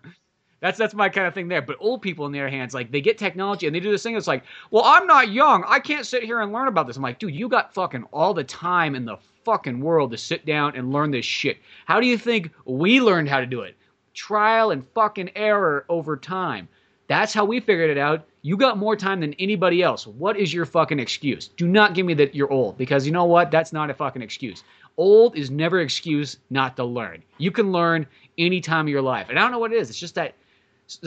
That's 0.60 0.76
that's 0.76 0.94
my 0.94 1.08
kind 1.08 1.26
of 1.26 1.34
thing 1.34 1.46
there. 1.48 1.62
But 1.62 1.76
old 1.78 2.02
people, 2.02 2.26
in 2.26 2.32
their 2.32 2.48
hands, 2.48 2.74
like 2.74 2.90
they 2.90 3.00
get 3.00 3.16
technology 3.16 3.66
and 3.66 3.74
they 3.74 3.80
do 3.80 3.92
this 3.92 4.02
thing. 4.02 4.16
It's 4.16 4.26
like, 4.26 4.42
well, 4.72 4.82
I'm 4.84 5.06
not 5.06 5.30
young. 5.30 5.64
I 5.68 5.78
can't 5.78 6.04
sit 6.04 6.24
here 6.24 6.40
and 6.40 6.52
learn 6.52 6.66
about 6.66 6.88
this. 6.88 6.96
I'm 6.96 7.02
like, 7.02 7.20
dude, 7.20 7.34
you 7.34 7.48
got 7.48 7.72
fucking 7.74 8.04
all 8.12 8.34
the 8.34 8.42
time 8.42 8.96
in 8.96 9.04
the 9.04 9.18
fucking 9.44 9.80
world 9.80 10.10
to 10.10 10.18
sit 10.18 10.44
down 10.44 10.74
and 10.74 10.92
learn 10.92 11.12
this 11.12 11.24
shit. 11.24 11.58
How 11.84 12.00
do 12.00 12.06
you 12.06 12.18
think 12.18 12.50
we 12.64 13.00
learned 13.00 13.28
how 13.28 13.38
to 13.38 13.46
do 13.46 13.60
it? 13.60 13.76
Trial 14.14 14.72
and 14.72 14.84
fucking 14.94 15.30
error 15.36 15.84
over 15.88 16.16
time. 16.16 16.68
That's 17.08 17.32
how 17.32 17.44
we 17.44 17.58
figured 17.58 17.90
it 17.90 17.98
out. 17.98 18.26
You 18.42 18.56
got 18.56 18.78
more 18.78 18.94
time 18.94 19.20
than 19.20 19.34
anybody 19.34 19.82
else. 19.82 20.06
What 20.06 20.36
is 20.36 20.52
your 20.52 20.66
fucking 20.66 21.00
excuse? 21.00 21.48
Do 21.48 21.66
not 21.66 21.94
give 21.94 22.06
me 22.06 22.14
that 22.14 22.34
you're 22.34 22.52
old 22.52 22.78
because 22.78 23.06
you 23.06 23.12
know 23.12 23.24
what? 23.24 23.50
That's 23.50 23.72
not 23.72 23.90
a 23.90 23.94
fucking 23.94 24.22
excuse. 24.22 24.62
Old 24.96 25.36
is 25.36 25.50
never 25.50 25.80
excuse 25.80 26.36
not 26.50 26.76
to 26.76 26.84
learn. 26.84 27.22
You 27.38 27.50
can 27.50 27.72
learn 27.72 28.06
any 28.36 28.60
time 28.60 28.86
of 28.86 28.90
your 28.90 29.02
life. 29.02 29.28
And 29.30 29.38
I 29.38 29.42
don't 29.42 29.52
know 29.52 29.58
what 29.58 29.72
it 29.72 29.78
is. 29.78 29.90
It's 29.90 29.98
just 29.98 30.14
that 30.16 30.34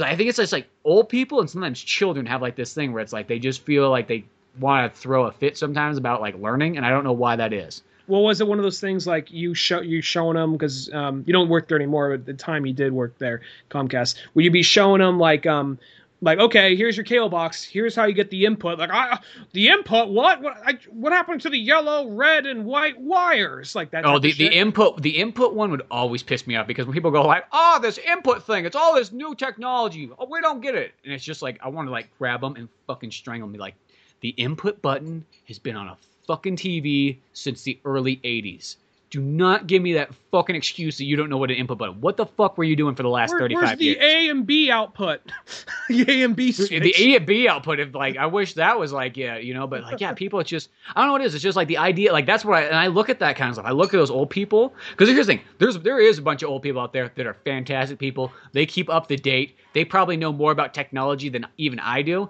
I 0.02 0.16
think 0.16 0.30
it's 0.30 0.38
just 0.38 0.54
like 0.54 0.68
old 0.84 1.10
people 1.10 1.40
and 1.40 1.50
sometimes 1.50 1.82
children 1.82 2.26
have 2.26 2.42
like 2.42 2.56
this 2.56 2.74
thing 2.74 2.94
where 2.94 3.02
it's 3.02 3.14
like 3.14 3.28
they 3.28 3.40
just 3.40 3.64
feel 3.64 3.90
like 3.90 4.08
they 4.08 4.26
want 4.60 4.94
to 4.94 5.00
throw 5.00 5.26
a 5.26 5.32
fit 5.32 5.58
sometimes 5.58 5.98
about 5.98 6.22
like 6.22 6.38
learning, 6.40 6.78
and 6.78 6.86
I 6.86 6.90
don't 6.90 7.04
know 7.04 7.14
why 7.14 7.36
that 7.36 7.54
is. 7.54 7.84
Well, 8.12 8.24
was 8.24 8.42
it 8.42 8.48
one 8.48 8.60
of 8.60 8.64
those 8.64 8.82
things 8.82 9.08
like 9.08 9.32
you 9.32 9.54
show 9.54 9.80
you 9.80 10.02
showing 10.02 10.36
them 10.36 10.52
because 10.52 10.92
um, 10.94 11.24
you 11.26 11.32
don't 11.32 11.48
work 11.48 11.70
there 11.70 11.78
anymore? 11.78 12.10
But 12.10 12.20
at 12.20 12.26
the 12.26 12.34
time 12.34 12.66
you 12.66 12.74
did 12.74 12.92
work 12.92 13.18
there, 13.20 13.40
Comcast. 13.70 14.16
Would 14.34 14.44
you 14.44 14.52
be 14.52 14.64
showing 14.64 15.00
them 15.00 15.18
like 15.18 15.46
um, 15.46 15.80
like 16.20 16.38
okay 16.38 16.76
here's 16.76 16.98
your 16.98 17.06
cable 17.06 17.30
box. 17.30 17.64
Here's 17.64 17.96
how 17.96 18.04
you 18.04 18.14
get 18.14 18.30
the 18.30 18.44
input. 18.44 18.80
Like 18.80 18.90
I, 18.92 19.18
the 19.54 19.70
input? 19.70 20.10
What? 20.10 20.42
What 20.42 20.58
I, 20.62 20.78
what 20.90 21.14
happened 21.14 21.40
to 21.44 21.50
the 21.50 21.58
yellow 21.58 22.10
red 22.10 22.46
and 22.46 22.66
white 22.66 23.00
wires? 23.00 23.76
Like 23.76 23.92
that 23.92 24.06
oh 24.06 24.20
the, 24.20 24.34
the 24.34 24.48
input 24.48 25.02
the 25.02 25.18
input 25.18 25.54
one 25.54 25.72
would 25.72 25.84
always 25.90 26.22
piss 26.22 26.46
me 26.46 26.58
off 26.58 26.68
because 26.68 26.86
when 26.86 26.94
people 26.94 27.12
go 27.12 27.26
like 27.26 27.46
oh 27.54 27.80
this 27.82 27.98
input 27.98 28.46
thing 28.46 28.66
it's 28.66 28.76
all 28.76 28.94
this 28.94 29.14
new 29.14 29.34
technology. 29.36 30.10
Oh 30.20 30.28
we 30.30 30.42
don't 30.42 30.60
get 30.60 30.76
it. 30.76 30.92
And 31.06 31.14
it's 31.14 31.24
just 31.24 31.42
like 31.42 31.60
i 31.64 31.70
want 31.70 31.88
to 31.88 31.94
like 31.94 32.10
grab 32.18 32.42
them 32.42 32.58
and 32.58 32.68
fucking 32.88 33.12
strangle 33.12 33.48
me 33.48 33.58
like 33.58 33.76
the 34.20 34.30
input 34.30 34.82
button 34.82 35.24
has 35.48 35.60
been 35.60 35.78
on 35.78 35.88
a 35.88 35.98
fucking 36.32 36.56
tv 36.56 37.18
since 37.34 37.64
the 37.64 37.78
early 37.84 38.18
80s 38.18 38.78
do 39.12 39.22
not 39.22 39.68
give 39.68 39.84
me 39.84 39.94
that 39.94 40.16
fucking 40.32 40.56
excuse 40.56 40.98
that 40.98 41.04
you 41.04 41.18
don't 41.18 41.30
know 41.30 41.38
what 41.38 41.52
an 41.52 41.58
input 41.58 41.78
button. 41.78 42.00
What 42.00 42.16
the 42.16 42.26
fuck 42.26 42.58
were 42.58 42.64
you 42.64 42.78
doing 42.78 42.96
for 42.96 43.04
the 43.04 43.10
last 43.10 43.32
Where, 43.32 43.42
35 43.42 43.62
where's 43.62 43.78
the 43.78 43.86
years? 43.86 43.98
A 44.00 44.30
and 44.30 44.48
B 44.48 44.72
output? 44.72 45.20
the 45.90 46.06
A 46.08 46.24
and 46.24 46.34
B 46.34 46.54
switch. 46.54 46.70
The 46.70 46.96
A 46.98 47.18
and 47.18 47.26
B 47.26 47.46
output. 47.46 47.82
If 47.82 47.94
like, 47.94 48.16
I 48.16 48.26
wish 48.26 48.54
that 48.54 48.80
was 48.80 48.94
like, 48.94 49.18
yeah, 49.18 49.36
you 49.36 49.54
know, 49.54 49.68
but 49.68 49.84
like, 49.84 50.00
yeah, 50.00 50.14
people. 50.14 50.40
It's 50.40 50.50
just, 50.50 50.70
I 50.96 51.02
don't 51.02 51.10
know 51.10 51.12
what 51.12 51.22
it 51.22 51.26
is. 51.26 51.36
It's 51.36 51.44
just 51.44 51.58
like 51.58 51.68
the 51.68 51.78
idea. 51.78 52.14
Like 52.14 52.26
that's 52.26 52.46
what 52.46 52.56
I 52.56 52.62
and 52.62 52.78
I 52.78 52.88
look 52.88 53.10
at 53.10 53.20
that 53.20 53.36
kind 53.36 53.50
of 53.50 53.56
stuff. 53.56 53.66
I 53.66 53.72
look 53.72 53.94
at 53.94 53.98
those 53.98 54.10
old 54.10 54.30
people 54.30 54.74
because 54.92 55.10
here's 55.10 55.28
the 55.28 55.34
thing. 55.34 55.44
There's 55.58 55.78
there 55.80 56.00
is 56.00 56.18
a 56.18 56.22
bunch 56.22 56.42
of 56.42 56.50
old 56.50 56.62
people 56.62 56.82
out 56.82 56.94
there 56.94 57.12
that 57.16 57.28
are 57.28 57.36
fantastic 57.44 58.00
people. 58.00 58.32
They 58.54 58.66
keep 58.66 58.90
up 58.90 59.08
to 59.08 59.18
date. 59.18 59.58
They 59.74 59.84
probably 59.84 60.16
know 60.16 60.32
more 60.32 60.54
about 60.54 60.74
technology 60.74 61.28
than 61.28 61.46
even 61.58 61.80
I 61.80 62.02
do, 62.02 62.30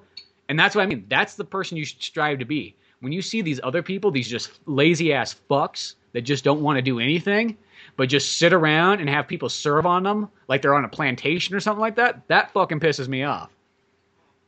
and 0.49 0.57
that's 0.57 0.73
what 0.73 0.81
I 0.81 0.87
mean. 0.87 1.05
That's 1.09 1.35
the 1.35 1.45
person 1.45 1.77
you 1.77 1.85
should 1.85 2.01
strive 2.01 2.39
to 2.39 2.45
be. 2.45 2.75
When 3.01 3.11
you 3.11 3.21
see 3.21 3.41
these 3.41 3.59
other 3.63 3.81
people, 3.81 4.11
these 4.11 4.29
just 4.29 4.51
lazy 4.65 5.11
ass 5.11 5.35
fucks 5.49 5.95
that 6.13 6.21
just 6.21 6.43
don't 6.43 6.61
want 6.61 6.77
to 6.77 6.81
do 6.81 6.99
anything, 6.99 7.57
but 7.97 8.09
just 8.09 8.37
sit 8.37 8.53
around 8.53 8.99
and 8.99 9.09
have 9.09 9.27
people 9.27 9.49
serve 9.49 9.85
on 9.85 10.03
them 10.03 10.29
like 10.47 10.61
they're 10.61 10.75
on 10.75 10.85
a 10.85 10.89
plantation 10.89 11.55
or 11.55 11.59
something 11.59 11.81
like 11.81 11.95
that, 11.95 12.27
that 12.27 12.51
fucking 12.51 12.79
pisses 12.79 13.07
me 13.07 13.23
off. 13.23 13.49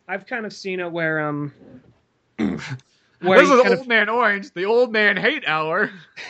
I've 0.07 0.25
kind 0.25 0.45
of 0.45 0.53
seen 0.53 0.79
it 0.79 0.91
where 0.91 1.27
um 1.27 1.53
where 2.37 3.39
this 3.39 3.49
is 3.49 3.51
old 3.51 3.67
of... 3.67 3.87
man 3.87 4.09
orange, 4.09 4.51
the 4.53 4.65
old 4.65 4.91
man 4.91 5.17
hate 5.17 5.47
hour. 5.47 5.91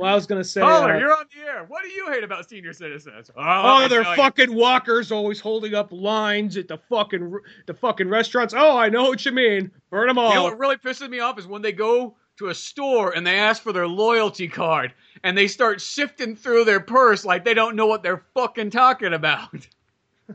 well, 0.00 0.12
I 0.12 0.14
was 0.14 0.26
gonna 0.26 0.44
say, 0.44 0.60
Caller, 0.60 0.94
uh, 0.94 0.98
you're 0.98 1.16
on 1.16 1.24
the 1.34 1.46
air. 1.46 1.64
What 1.68 1.82
do 1.82 1.90
you 1.90 2.10
hate 2.10 2.24
about 2.24 2.48
senior 2.48 2.72
citizens? 2.72 3.30
Oh, 3.36 3.84
oh 3.84 3.88
they're 3.88 4.04
fucking 4.04 4.50
you. 4.50 4.56
walkers, 4.56 5.12
always 5.12 5.40
holding 5.40 5.74
up 5.74 5.92
lines 5.92 6.56
at 6.56 6.68
the 6.68 6.78
fucking 6.78 7.38
the 7.66 7.74
fucking 7.74 8.08
restaurants. 8.08 8.54
Oh, 8.56 8.76
I 8.76 8.88
know 8.88 9.04
what 9.04 9.24
you 9.24 9.32
mean. 9.32 9.70
Burn 9.90 10.08
them 10.08 10.18
all. 10.18 10.30
You 10.30 10.36
know 10.36 10.44
what 10.44 10.58
really 10.58 10.76
pisses 10.76 11.08
me 11.08 11.20
off 11.20 11.38
is 11.38 11.46
when 11.46 11.62
they 11.62 11.72
go 11.72 12.16
to 12.38 12.48
a 12.48 12.54
store 12.54 13.14
and 13.14 13.26
they 13.26 13.38
ask 13.38 13.62
for 13.62 13.72
their 13.72 13.86
loyalty 13.86 14.48
card 14.48 14.94
and 15.22 15.36
they 15.36 15.46
start 15.46 15.80
sifting 15.80 16.34
through 16.34 16.64
their 16.64 16.80
purse 16.80 17.24
like 17.24 17.44
they 17.44 17.54
don't 17.54 17.76
know 17.76 17.86
what 17.86 18.02
they're 18.02 18.24
fucking 18.34 18.70
talking 18.70 19.12
about. 19.12 19.68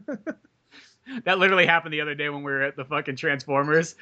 that 1.23 1.40
literally 1.40 1.65
happened 1.65 1.94
the 1.94 2.02
other 2.02 2.15
day 2.15 2.30
when 2.30 2.44
we 2.44 2.52
were 2.52 2.61
at 2.61 2.76
the 2.76 2.86
fucking 2.86 3.15
Transformers. 3.15 3.95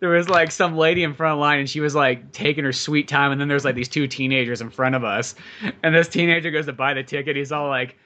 There 0.00 0.10
was 0.10 0.28
like 0.28 0.50
some 0.50 0.76
lady 0.76 1.02
in 1.02 1.14
front 1.14 1.34
of 1.34 1.38
line 1.38 1.60
and 1.60 1.68
she 1.68 1.80
was 1.80 1.94
like 1.94 2.32
taking 2.32 2.64
her 2.64 2.72
sweet 2.72 3.08
time 3.08 3.32
and 3.32 3.40
then 3.40 3.48
there's 3.48 3.64
like 3.64 3.74
these 3.74 3.88
two 3.88 4.06
teenagers 4.06 4.60
in 4.60 4.70
front 4.70 4.94
of 4.94 5.04
us. 5.04 5.34
And 5.82 5.94
this 5.94 6.08
teenager 6.08 6.50
goes 6.50 6.66
to 6.66 6.72
buy 6.72 6.94
the 6.94 7.02
ticket. 7.02 7.36
He's 7.36 7.52
all 7.52 7.68
like 7.68 7.96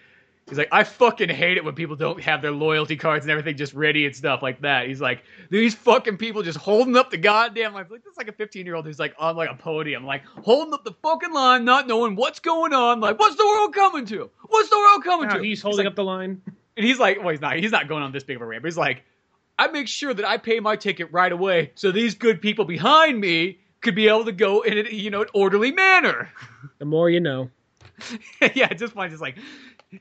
He's 0.49 0.59
like, 0.59 0.69
I 0.73 0.83
fucking 0.83 1.29
hate 1.29 1.57
it 1.57 1.65
when 1.65 1.75
people 1.75 1.95
don't 1.95 2.21
have 2.21 2.43
their 2.43 2.51
loyalty 2.51 2.97
cards 2.97 3.25
and 3.25 3.31
everything 3.31 3.57
just 3.57 3.75
ready 3.75 4.07
and 4.07 4.15
stuff 4.15 4.43
like 4.43 4.61
that. 4.63 4.89
He's 4.89 5.01
like, 5.01 5.23
these 5.51 5.75
fucking 5.75 6.17
people 6.17 6.43
just 6.43 6.59
holding 6.59 6.97
up 6.97 7.11
the 7.11 7.17
goddamn 7.17 7.75
line. 7.75 7.87
Like, 7.89 8.03
this 8.03 8.13
is 8.13 8.19
like 8.19 8.29
a 8.29 8.33
15 8.33 8.67
year 8.67 8.75
old 8.75 8.85
who's 8.85 8.99
like 8.99 9.15
on 9.19 9.37
like 9.37 9.51
a 9.51 9.55
podium, 9.55 10.05
like 10.05 10.25
holding 10.27 10.75
up 10.75 10.85
the 10.85 10.93
fucking 11.01 11.33
line, 11.33 11.65
not 11.65 11.87
knowing 11.87 12.17
what's 12.17 12.41
going 12.41 12.73
on. 12.73 13.01
Like, 13.01 13.19
what's 13.21 13.37
the 13.37 13.47
world 13.47 13.73
coming 13.73 14.05
to? 14.07 14.31
What's 14.49 14.69
the 14.69 14.79
world 14.79 15.05
coming 15.05 15.31
to? 15.31 15.41
He's 15.41 15.63
holding 15.63 15.79
he's 15.79 15.85
like, 15.85 15.93
up 15.93 15.97
the 15.97 16.05
line. 16.05 16.43
And 16.77 16.87
he's 16.87 16.99
like, 16.99 17.19
well, 17.19 17.29
he's 17.29 17.41
not. 17.41 17.57
He's 17.57 17.73
not 17.73 17.89
going 17.89 18.03
on 18.03 18.13
this 18.13 18.25
big 18.25 18.37
of 18.37 18.43
a 18.43 18.47
ramp. 18.47 18.65
He's 18.65 18.79
like, 18.79 19.05
I 19.59 19.69
make 19.69 19.89
sure 19.89 20.13
that 20.15 20.25
I 20.25 20.39
pay 20.39 20.61
my 20.61 20.77
ticket 20.77 21.13
right 21.13 21.31
away 21.31 21.73
so 21.75 21.93
these 21.93 22.15
good 22.15 22.41
people 22.41 22.65
behind 22.65 23.21
me 23.21 23.59
could 23.81 23.95
be 23.95 24.09
able 24.09 24.25
to 24.25 24.33
go 24.33 24.63
in 24.63 24.87
a, 24.87 24.91
you 24.91 25.11
know, 25.11 25.23
an 25.23 25.29
orderly 25.35 25.73
manner. 25.73 26.31
The 26.79 26.87
more 26.87 27.09
you 27.09 27.21
know. 27.21 27.49
yeah, 28.55 28.67
at 28.69 28.79
this 28.79 28.91
point, 28.91 29.11
just 29.13 29.23
like 29.23 29.37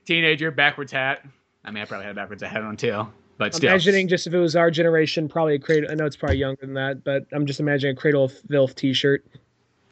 teenager, 0.04 0.50
backwards 0.50 0.90
hat. 0.90 1.24
I 1.64 1.70
mean, 1.70 1.82
I 1.82 1.86
probably 1.86 2.06
had 2.06 2.12
a 2.12 2.14
backwards 2.16 2.42
hat 2.42 2.60
on 2.60 2.76
too, 2.76 3.06
but 3.38 3.54
still. 3.54 3.70
Imagining 3.70 4.08
just 4.08 4.26
if 4.26 4.34
it 4.34 4.38
was 4.38 4.56
our 4.56 4.68
generation, 4.68 5.28
probably 5.28 5.54
a 5.54 5.58
cradle. 5.60 5.92
I 5.92 5.94
know 5.94 6.04
it's 6.04 6.16
probably 6.16 6.38
younger 6.38 6.60
than 6.60 6.74
that, 6.74 7.04
but 7.04 7.26
I'm 7.30 7.46
just 7.46 7.60
imagining 7.60 7.96
a 7.96 8.00
Cradle 8.00 8.24
of 8.24 8.32
Filth 8.50 8.74
T-shirt. 8.74 9.24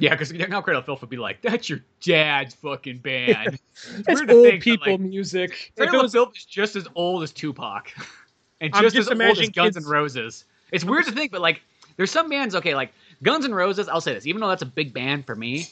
Yeah, 0.01 0.15
because 0.15 0.33
now 0.33 0.63
Cradle 0.63 0.81
of 0.81 0.87
Filth 0.87 1.03
would 1.03 1.11
be 1.11 1.19
like, 1.19 1.43
"That's 1.43 1.69
your 1.69 1.81
dad's 2.01 2.55
fucking 2.55 2.99
band." 2.99 3.59
It's 3.83 4.03
That's 4.07 4.21
old 4.21 4.29
think 4.29 4.63
people 4.63 4.93
like, 4.93 5.01
music. 5.01 5.73
If 5.75 5.77
Cradle 5.77 6.03
was- 6.03 6.15
of 6.15 6.19
Filth 6.19 6.37
is 6.37 6.45
just 6.45 6.77
as 6.77 6.87
old 6.95 7.23
as 7.23 7.33
Tupac, 7.33 7.93
and 8.61 8.73
just, 8.75 8.95
just 8.95 9.11
as 9.11 9.21
old 9.21 9.39
as 9.39 9.49
Guns 9.51 9.75
kids- 9.75 9.87
N' 9.87 9.91
Roses. 9.91 10.45
It's 10.71 10.85
weird 10.85 11.07
to 11.07 11.13
think, 11.13 11.33
but 11.33 11.41
like, 11.41 11.63
there's 11.97 12.11
some 12.11 12.29
bands. 12.29 12.55
Okay, 12.55 12.75
like 12.75 12.93
Guns 13.23 13.45
N' 13.45 13.55
Roses. 13.55 13.89
I'll 13.89 14.01
say 14.01 14.13
this, 14.13 14.27
even 14.27 14.41
though 14.41 14.49
that's 14.49 14.63
a 14.63 14.67
big 14.67 14.93
band 14.93 15.27
for 15.27 15.35
me, 15.35 15.67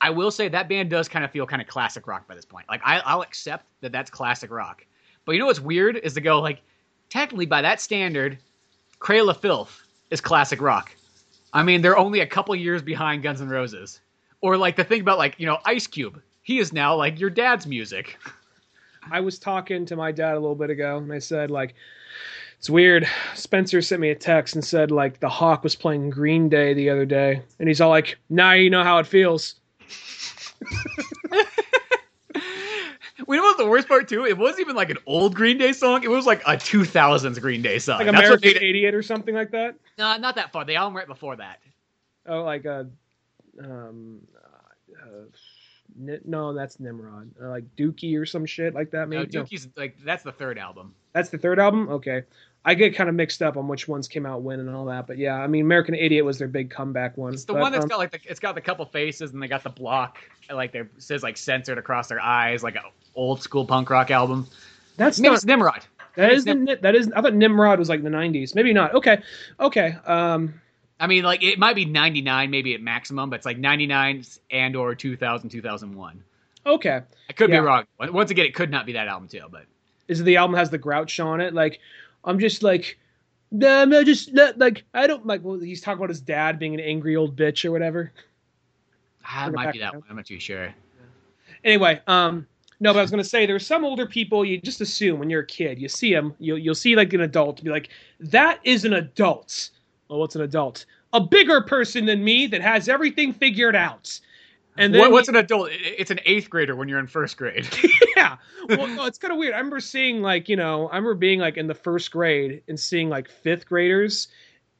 I 0.00 0.10
will 0.10 0.30
say 0.30 0.48
that 0.48 0.68
band 0.68 0.90
does 0.90 1.08
kind 1.08 1.24
of 1.24 1.30
feel 1.30 1.46
kind 1.46 1.62
of 1.62 1.68
classic 1.68 2.06
rock 2.06 2.28
by 2.28 2.34
this 2.34 2.44
point. 2.44 2.66
Like, 2.68 2.82
I, 2.84 3.00
I'll 3.00 3.22
accept 3.22 3.64
that 3.80 3.92
that's 3.92 4.10
classic 4.10 4.50
rock. 4.50 4.84
But 5.24 5.32
you 5.32 5.38
know 5.38 5.46
what's 5.46 5.60
weird 5.60 5.96
is 5.96 6.14
to 6.14 6.20
go 6.20 6.40
like, 6.40 6.60
technically 7.08 7.46
by 7.46 7.62
that 7.62 7.80
standard, 7.80 8.38
Cradle 8.98 9.30
of 9.30 9.38
Filth 9.38 9.82
is 10.10 10.20
classic 10.20 10.60
rock. 10.60 10.94
I 11.56 11.62
mean, 11.62 11.80
they're 11.80 11.96
only 11.96 12.20
a 12.20 12.26
couple 12.26 12.54
years 12.54 12.82
behind 12.82 13.22
Guns 13.22 13.40
N' 13.40 13.48
Roses. 13.48 14.02
Or 14.42 14.58
like 14.58 14.76
the 14.76 14.84
thing 14.84 15.00
about 15.00 15.16
like 15.16 15.36
you 15.38 15.46
know 15.46 15.58
Ice 15.64 15.86
Cube, 15.86 16.20
he 16.42 16.58
is 16.58 16.70
now 16.70 16.94
like 16.94 17.18
your 17.18 17.30
dad's 17.30 17.66
music. 17.66 18.18
I 19.10 19.20
was 19.20 19.38
talking 19.38 19.86
to 19.86 19.96
my 19.96 20.12
dad 20.12 20.34
a 20.34 20.40
little 20.40 20.54
bit 20.54 20.68
ago, 20.68 20.98
and 20.98 21.10
I 21.10 21.18
said 21.18 21.50
like, 21.50 21.74
it's 22.58 22.68
weird. 22.68 23.08
Spencer 23.34 23.80
sent 23.80 24.02
me 24.02 24.10
a 24.10 24.14
text 24.14 24.54
and 24.54 24.62
said 24.62 24.90
like 24.90 25.20
the 25.20 25.30
Hawk 25.30 25.64
was 25.64 25.74
playing 25.74 26.10
Green 26.10 26.50
Day 26.50 26.74
the 26.74 26.90
other 26.90 27.06
day, 27.06 27.40
and 27.58 27.68
he's 27.68 27.80
all 27.80 27.88
like, 27.88 28.18
"Now 28.28 28.52
you 28.52 28.68
know 28.68 28.84
how 28.84 28.98
it 28.98 29.06
feels." 29.06 29.54
We 33.26 33.36
know 33.36 33.42
what 33.42 33.58
the 33.58 33.66
worst 33.66 33.88
part 33.88 34.08
too? 34.08 34.24
It 34.24 34.36
wasn't 34.38 34.60
even 34.60 34.76
like 34.76 34.90
an 34.90 34.98
old 35.06 35.34
Green 35.34 35.58
Day 35.58 35.72
song. 35.72 36.02
It 36.04 36.10
was 36.10 36.26
like 36.26 36.42
a 36.46 36.56
2000s 36.56 37.40
Green 37.40 37.62
Day 37.62 37.78
song. 37.78 37.98
Like 37.98 38.06
That's 38.06 38.16
what 38.16 38.24
American 38.24 38.48
made 38.48 38.56
it- 38.56 38.62
Idiot 38.62 38.94
or 38.94 39.02
something 39.02 39.34
like 39.34 39.50
that. 39.52 39.74
No, 39.98 40.16
not 40.16 40.34
that 40.36 40.52
far. 40.52 40.64
The 40.64 40.76
album 40.76 40.96
right 40.96 41.06
before 41.06 41.36
that. 41.36 41.60
Oh, 42.26 42.42
like 42.42 42.64
a, 42.64 42.88
um, 43.62 44.20
uh, 44.36 45.06
uh, 45.06 45.24
Ni- 45.98 46.18
no, 46.24 46.52
that's 46.52 46.78
Nimrod. 46.80 47.30
Uh, 47.40 47.48
like 47.48 47.64
Dookie 47.76 48.18
or 48.18 48.26
some 48.26 48.44
shit 48.44 48.74
like 48.74 48.90
that. 48.90 49.08
Maybe 49.08 49.28
No. 49.32 49.42
Dookie's 49.42 49.68
like 49.76 49.96
that's 50.04 50.22
the 50.22 50.32
third 50.32 50.58
album. 50.58 50.94
That's 51.16 51.30
the 51.30 51.38
third 51.38 51.58
album. 51.58 51.88
Okay, 51.88 52.24
I 52.62 52.74
get 52.74 52.94
kind 52.94 53.08
of 53.08 53.14
mixed 53.14 53.40
up 53.42 53.56
on 53.56 53.68
which 53.68 53.88
ones 53.88 54.06
came 54.06 54.26
out 54.26 54.42
when 54.42 54.60
and 54.60 54.68
all 54.68 54.84
that. 54.84 55.06
But 55.06 55.16
yeah, 55.16 55.36
I 55.40 55.46
mean, 55.46 55.64
American 55.64 55.94
Idiot 55.94 56.26
was 56.26 56.36
their 56.38 56.46
big 56.46 56.68
comeback 56.68 57.16
one. 57.16 57.32
It's 57.32 57.44
the 57.44 57.54
But, 57.54 57.62
one 57.62 57.72
that's 57.72 57.84
um, 57.84 57.88
got 57.88 57.98
like 57.98 58.10
the, 58.12 58.18
it's 58.26 58.38
got 58.38 58.54
the 58.54 58.60
couple 58.60 58.84
faces 58.84 59.32
and 59.32 59.42
they 59.42 59.48
got 59.48 59.62
the 59.64 59.70
block 59.70 60.18
like 60.50 60.74
it 60.74 60.86
says 60.98 61.22
like 61.22 61.38
censored 61.38 61.78
across 61.78 62.08
their 62.08 62.20
eyes 62.20 62.62
like 62.62 62.76
an 62.76 62.82
old 63.14 63.40
school 63.42 63.64
punk 63.64 63.88
rock 63.88 64.10
album. 64.10 64.46
that's 64.98 65.18
Maybe 65.18 65.32
not 65.32 65.44
Nimrod. 65.46 65.86
That 66.16 66.28
maybe 66.28 66.34
is 66.36 66.44
Nim- 66.44 66.64
the, 66.66 66.76
that 66.82 66.94
is. 66.94 67.10
I 67.12 67.22
thought 67.22 67.34
Nimrod 67.34 67.78
was 67.78 67.88
like 67.88 68.02
the 68.02 68.10
'90s. 68.10 68.54
Maybe 68.54 68.74
not. 68.74 68.94
Okay, 68.94 69.22
okay. 69.58 69.96
Um, 70.04 70.60
I 71.00 71.06
mean 71.06 71.24
like 71.24 71.42
it 71.42 71.58
might 71.58 71.76
be 71.76 71.86
99 71.86 72.50
maybe 72.50 72.74
at 72.74 72.82
maximum, 72.82 73.30
but 73.30 73.36
it's 73.36 73.46
like 73.46 73.56
99 73.58 74.22
and 74.50 74.76
or 74.76 74.94
2000 74.94 75.48
2001. 75.48 76.22
okay. 76.66 77.00
I 77.30 77.32
could 77.32 77.48
Yeah. 77.50 77.60
be 77.60 77.66
wrong. 77.66 77.84
Once 78.00 78.30
again, 78.30 78.44
it 78.46 78.54
could 78.54 78.70
not 78.70 78.84
be 78.86 78.92
that 78.92 79.08
album 79.08 79.28
too, 79.28 79.42
but 79.50 79.64
Is 80.08 80.22
the 80.22 80.36
album 80.36 80.56
has 80.56 80.70
the 80.70 80.78
grouch 80.78 81.18
on 81.20 81.40
it? 81.40 81.54
Like, 81.54 81.80
I'm 82.24 82.38
just 82.38 82.62
like, 82.62 82.98
nah, 83.50 83.82
I'm 83.82 83.90
just 84.04 84.32
not, 84.32 84.58
like 84.58 84.84
I 84.94 85.06
don't 85.06 85.26
like. 85.26 85.42
Well, 85.42 85.58
he's 85.58 85.80
talking 85.80 85.98
about 85.98 86.10
his 86.10 86.20
dad 86.20 86.58
being 86.58 86.74
an 86.74 86.80
angry 86.80 87.16
old 87.16 87.36
bitch 87.36 87.64
or 87.64 87.72
whatever. 87.72 88.12
ah, 89.24 89.48
it 89.48 89.52
might 89.52 89.72
be 89.72 89.78
that 89.80 89.94
one. 89.94 90.02
I'm 90.08 90.16
not 90.16 90.26
too 90.26 90.40
sure. 90.40 90.74
Anyway, 91.64 92.00
um, 92.06 92.46
no, 92.78 92.92
but 92.92 92.98
I 92.98 93.02
was 93.02 93.10
gonna 93.10 93.24
say 93.24 93.46
there's 93.46 93.66
some 93.66 93.84
older 93.84 94.06
people 94.06 94.44
you 94.44 94.60
just 94.60 94.80
assume 94.80 95.18
when 95.18 95.30
you're 95.30 95.42
a 95.42 95.46
kid, 95.46 95.80
you 95.80 95.88
see 95.88 96.12
them, 96.12 96.34
you'll 96.38 96.58
you'll 96.58 96.74
see 96.74 96.94
like 96.94 97.12
an 97.12 97.22
adult, 97.22 97.62
be 97.62 97.70
like, 97.70 97.88
that 98.20 98.60
is 98.64 98.84
an 98.84 98.94
adult. 98.94 99.70
Well, 100.08 100.20
what's 100.20 100.36
an 100.36 100.42
adult? 100.42 100.86
A 101.12 101.20
bigger 101.20 101.60
person 101.62 102.04
than 102.04 102.22
me 102.22 102.46
that 102.48 102.60
has 102.60 102.88
everything 102.88 103.32
figured 103.32 103.74
out. 103.74 104.20
And 104.78 104.94
then 104.94 105.00
What, 105.00 105.12
what's 105.12 105.28
an 105.28 105.36
adult? 105.36 105.68
It's 105.72 106.10
an 106.10 106.20
eighth 106.24 106.50
grader 106.50 106.76
when 106.76 106.88
you're 106.88 106.98
in 106.98 107.06
first 107.06 107.36
grade. 107.36 107.68
yeah. 108.16 108.36
Well, 108.68 108.88
no, 108.88 109.04
it's 109.04 109.18
kind 109.18 109.30
of 109.30 109.38
weird. 109.38 109.54
I 109.54 109.58
remember 109.58 109.78
seeing 109.78 110.22
like 110.22 110.48
you 110.48 110.56
know, 110.56 110.88
I 110.88 110.96
remember 110.96 111.14
being 111.14 111.38
like 111.38 111.56
in 111.56 111.68
the 111.68 111.74
first 111.74 112.10
grade 112.10 112.62
and 112.66 112.78
seeing 112.78 113.08
like 113.08 113.28
fifth 113.28 113.66
graders. 113.66 114.28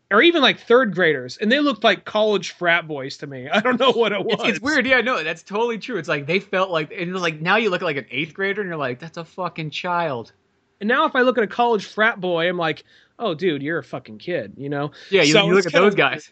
Or 0.08 0.22
even 0.22 0.40
like 0.40 0.60
third 0.60 0.94
graders, 0.94 1.36
and 1.36 1.50
they 1.50 1.58
looked 1.58 1.82
like 1.82 2.04
college 2.04 2.52
frat 2.52 2.86
boys 2.86 3.16
to 3.18 3.26
me. 3.26 3.48
I 3.52 3.58
don't 3.58 3.78
know 3.78 3.90
what 3.90 4.12
it 4.12 4.24
was. 4.24 4.38
It's, 4.40 4.48
it's 4.48 4.60
weird. 4.60 4.86
Yeah, 4.86 5.00
no, 5.00 5.24
that's 5.24 5.42
totally 5.42 5.78
true. 5.78 5.98
It's 5.98 6.08
like 6.08 6.26
they 6.26 6.38
felt 6.38 6.70
like 6.70 6.90
was 6.90 7.22
like 7.22 7.40
now 7.40 7.56
you 7.56 7.70
look 7.70 7.82
at 7.82 7.84
like 7.84 7.96
an 7.96 8.06
eighth 8.12 8.32
grader 8.32 8.60
and 8.60 8.68
you're 8.68 8.76
like, 8.76 9.00
that's 9.00 9.16
a 9.16 9.24
fucking 9.24 9.70
child. 9.70 10.32
And 10.80 10.88
now 10.88 11.06
if 11.06 11.16
I 11.16 11.22
look 11.22 11.38
at 11.38 11.44
a 11.44 11.48
college 11.48 11.86
frat 11.86 12.20
boy, 12.20 12.48
I'm 12.48 12.58
like, 12.58 12.84
oh, 13.18 13.34
dude, 13.34 13.62
you're 13.62 13.78
a 13.78 13.84
fucking 13.84 14.18
kid, 14.18 14.54
you 14.56 14.68
know? 14.68 14.92
Yeah, 15.10 15.22
you, 15.22 15.32
So 15.32 15.46
you 15.46 15.54
look 15.54 15.66
at 15.66 15.72
those 15.72 15.94
guys. 15.94 16.30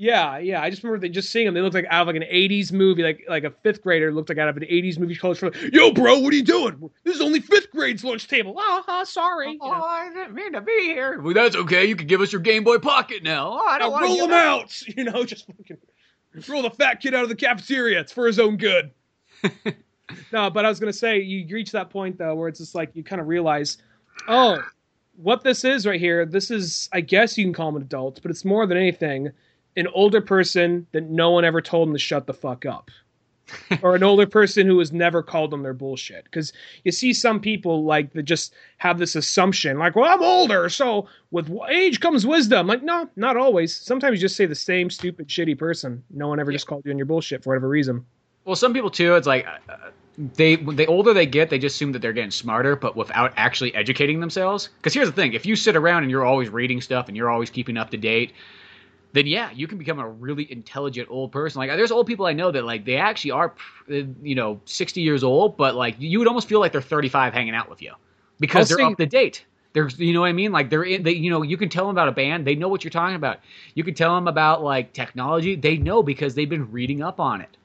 Yeah, 0.00 0.38
yeah. 0.38 0.62
I 0.62 0.70
just 0.70 0.82
remember 0.82 0.98
they 0.98 1.10
just 1.10 1.28
seeing 1.28 1.44
them. 1.44 1.52
They 1.52 1.60
looked 1.60 1.74
like 1.74 1.84
out 1.90 2.00
of 2.00 2.06
like 2.06 2.16
an 2.16 2.22
'80s 2.22 2.72
movie, 2.72 3.02
like 3.02 3.22
like 3.28 3.44
a 3.44 3.50
fifth 3.50 3.82
grader 3.82 4.10
looked 4.10 4.30
like 4.30 4.38
out 4.38 4.48
of 4.48 4.56
an 4.56 4.62
'80s 4.62 4.98
movie. 4.98 5.14
College 5.14 5.38
frat. 5.40 5.54
Yo, 5.74 5.92
bro, 5.92 6.18
what 6.20 6.32
are 6.32 6.36
you 6.36 6.42
doing? 6.42 6.90
This 7.04 7.16
is 7.16 7.20
only 7.20 7.40
fifth 7.40 7.70
grade's 7.70 8.02
lunch 8.02 8.26
table. 8.26 8.54
Ah, 8.58 8.82
ah, 8.88 9.04
sorry. 9.04 9.52
You 9.52 9.58
Oh, 9.60 9.70
know, 9.70 9.82
I 9.82 10.08
didn't 10.08 10.32
mean 10.32 10.54
to 10.54 10.62
be 10.62 10.84
here. 10.84 11.20
Well, 11.20 11.34
that's 11.34 11.54
okay. 11.54 11.84
You 11.84 11.96
can 11.96 12.06
give 12.06 12.22
us 12.22 12.32
your 12.32 12.40
Game 12.40 12.64
Boy 12.64 12.78
Pocket 12.78 13.22
now. 13.22 13.50
Oh, 13.52 13.66
I 13.66 13.78
don't 13.78 13.92
now 13.92 14.00
roll 14.00 14.16
to 14.16 14.22
them 14.22 14.32
out. 14.32 14.74
You 14.96 15.04
know, 15.04 15.22
just 15.22 15.46
fucking 15.46 15.76
roll 16.48 16.62
the 16.62 16.70
fat 16.70 17.02
kid 17.02 17.12
out 17.12 17.24
of 17.24 17.28
the 17.28 17.36
cafeteria. 17.36 18.00
It's 18.00 18.10
for 18.12 18.26
his 18.26 18.38
own 18.38 18.56
good. 18.56 18.92
no, 20.32 20.48
but 20.48 20.64
I 20.64 20.70
was 20.70 20.80
gonna 20.80 20.94
say 20.94 21.20
you 21.20 21.46
reach 21.54 21.72
that 21.72 21.90
point 21.90 22.16
though 22.16 22.34
where 22.36 22.48
it's 22.48 22.58
just 22.60 22.74
like 22.74 22.90
you 22.94 23.04
kind 23.04 23.20
of 23.20 23.28
realize, 23.28 23.76
oh, 24.28 24.62
what 25.16 25.44
this 25.44 25.62
is 25.62 25.86
right 25.86 26.00
here. 26.00 26.24
This 26.24 26.50
is, 26.50 26.88
I 26.90 27.02
guess 27.02 27.36
you 27.36 27.44
can 27.44 27.52
call 27.52 27.70
them 27.70 27.82
adults, 27.82 28.18
but 28.18 28.30
it's 28.30 28.46
more 28.46 28.66
than 28.66 28.78
anything 28.78 29.30
an 29.76 29.86
older 29.88 30.20
person 30.20 30.86
that 30.92 31.04
no 31.04 31.30
one 31.30 31.44
ever 31.44 31.60
told 31.60 31.88
them 31.88 31.94
to 31.94 31.98
shut 31.98 32.26
the 32.26 32.34
fuck 32.34 32.66
up. 32.66 32.90
or 33.82 33.94
an 33.96 34.02
older 34.02 34.26
person 34.26 34.66
who 34.66 34.78
has 34.78 34.92
never 34.92 35.22
called 35.22 35.50
them 35.50 35.62
their 35.62 35.74
bullshit. 35.74 36.24
Because 36.24 36.52
you 36.84 36.92
see 36.92 37.12
some 37.12 37.40
people 37.40 37.84
like 37.84 38.12
that 38.12 38.22
just 38.22 38.54
have 38.78 38.98
this 38.98 39.16
assumption, 39.16 39.78
like, 39.78 39.96
well, 39.96 40.04
I'm 40.04 40.22
older, 40.22 40.68
so 40.68 41.08
with 41.30 41.50
age 41.68 42.00
comes 42.00 42.26
wisdom. 42.26 42.66
Like, 42.66 42.82
no, 42.82 43.08
not 43.16 43.36
always. 43.36 43.74
Sometimes 43.74 44.18
you 44.18 44.20
just 44.20 44.36
say 44.36 44.46
the 44.46 44.54
same 44.54 44.90
stupid, 44.90 45.28
shitty 45.28 45.58
person. 45.58 46.02
No 46.10 46.28
one 46.28 46.40
ever 46.40 46.52
just 46.52 46.66
called 46.66 46.84
you 46.84 46.92
on 46.92 46.96
your 46.96 47.06
bullshit 47.06 47.42
for 47.42 47.50
whatever 47.50 47.68
reason. 47.68 48.04
Well, 48.44 48.56
some 48.56 48.72
people 48.72 48.90
too. 48.90 49.14
It's 49.16 49.26
like 49.26 49.46
uh, 49.46 49.90
they 50.36 50.56
the 50.56 50.86
older 50.86 51.12
they 51.12 51.26
get, 51.26 51.50
they 51.50 51.58
just 51.58 51.76
assume 51.76 51.92
that 51.92 52.02
they're 52.02 52.12
getting 52.12 52.30
smarter, 52.30 52.76
but 52.76 52.96
without 52.96 53.32
actually 53.36 53.74
educating 53.74 54.20
themselves. 54.20 54.70
Because 54.78 54.94
here's 54.94 55.08
the 55.08 55.14
thing: 55.14 55.34
if 55.34 55.44
you 55.46 55.56
sit 55.56 55.76
around 55.76 56.02
and 56.02 56.10
you're 56.10 56.24
always 56.24 56.48
reading 56.48 56.80
stuff 56.80 57.08
and 57.08 57.16
you're 57.16 57.30
always 57.30 57.50
keeping 57.50 57.76
up 57.76 57.90
to 57.90 57.96
date, 57.96 58.32
then 59.12 59.26
yeah, 59.26 59.50
you 59.50 59.66
can 59.66 59.78
become 59.78 59.98
a 59.98 60.08
really 60.08 60.50
intelligent 60.50 61.08
old 61.10 61.32
person. 61.32 61.58
Like 61.58 61.70
there's 61.70 61.90
old 61.90 62.06
people 62.06 62.26
I 62.26 62.32
know 62.32 62.50
that 62.50 62.64
like 62.64 62.84
they 62.84 62.96
actually 62.96 63.32
are, 63.32 63.54
you 63.88 64.34
know, 64.34 64.60
60 64.64 65.00
years 65.00 65.24
old, 65.24 65.56
but 65.56 65.74
like 65.74 65.96
you 65.98 66.18
would 66.18 66.28
almost 66.28 66.48
feel 66.48 66.60
like 66.60 66.72
they're 66.72 66.80
35 66.80 67.32
hanging 67.32 67.54
out 67.54 67.68
with 67.68 67.82
you 67.82 67.92
because 68.38 68.70
I'll 68.70 68.76
they're 68.76 68.86
say- 68.86 68.92
up 68.92 68.98
to 68.98 69.06
date. 69.06 69.44
They're, 69.72 69.88
you 69.88 70.12
know 70.12 70.22
what 70.22 70.26
I 70.26 70.32
mean? 70.32 70.50
Like 70.50 70.68
they're 70.68 70.82
in, 70.82 71.04
they, 71.04 71.12
you 71.12 71.30
know, 71.30 71.42
you 71.42 71.56
can 71.56 71.68
tell 71.68 71.86
them 71.86 71.94
about 71.94 72.08
a 72.08 72.12
band. 72.12 72.44
They 72.44 72.56
know 72.56 72.66
what 72.66 72.82
you're 72.82 72.90
talking 72.90 73.14
about. 73.14 73.38
You 73.74 73.84
can 73.84 73.94
tell 73.94 74.12
them 74.16 74.26
about 74.26 74.64
like 74.64 74.92
technology. 74.92 75.54
They 75.54 75.76
know 75.76 76.02
because 76.02 76.34
they've 76.34 76.48
been 76.48 76.72
reading 76.72 77.02
up 77.02 77.20
on 77.20 77.40
it. 77.40 77.56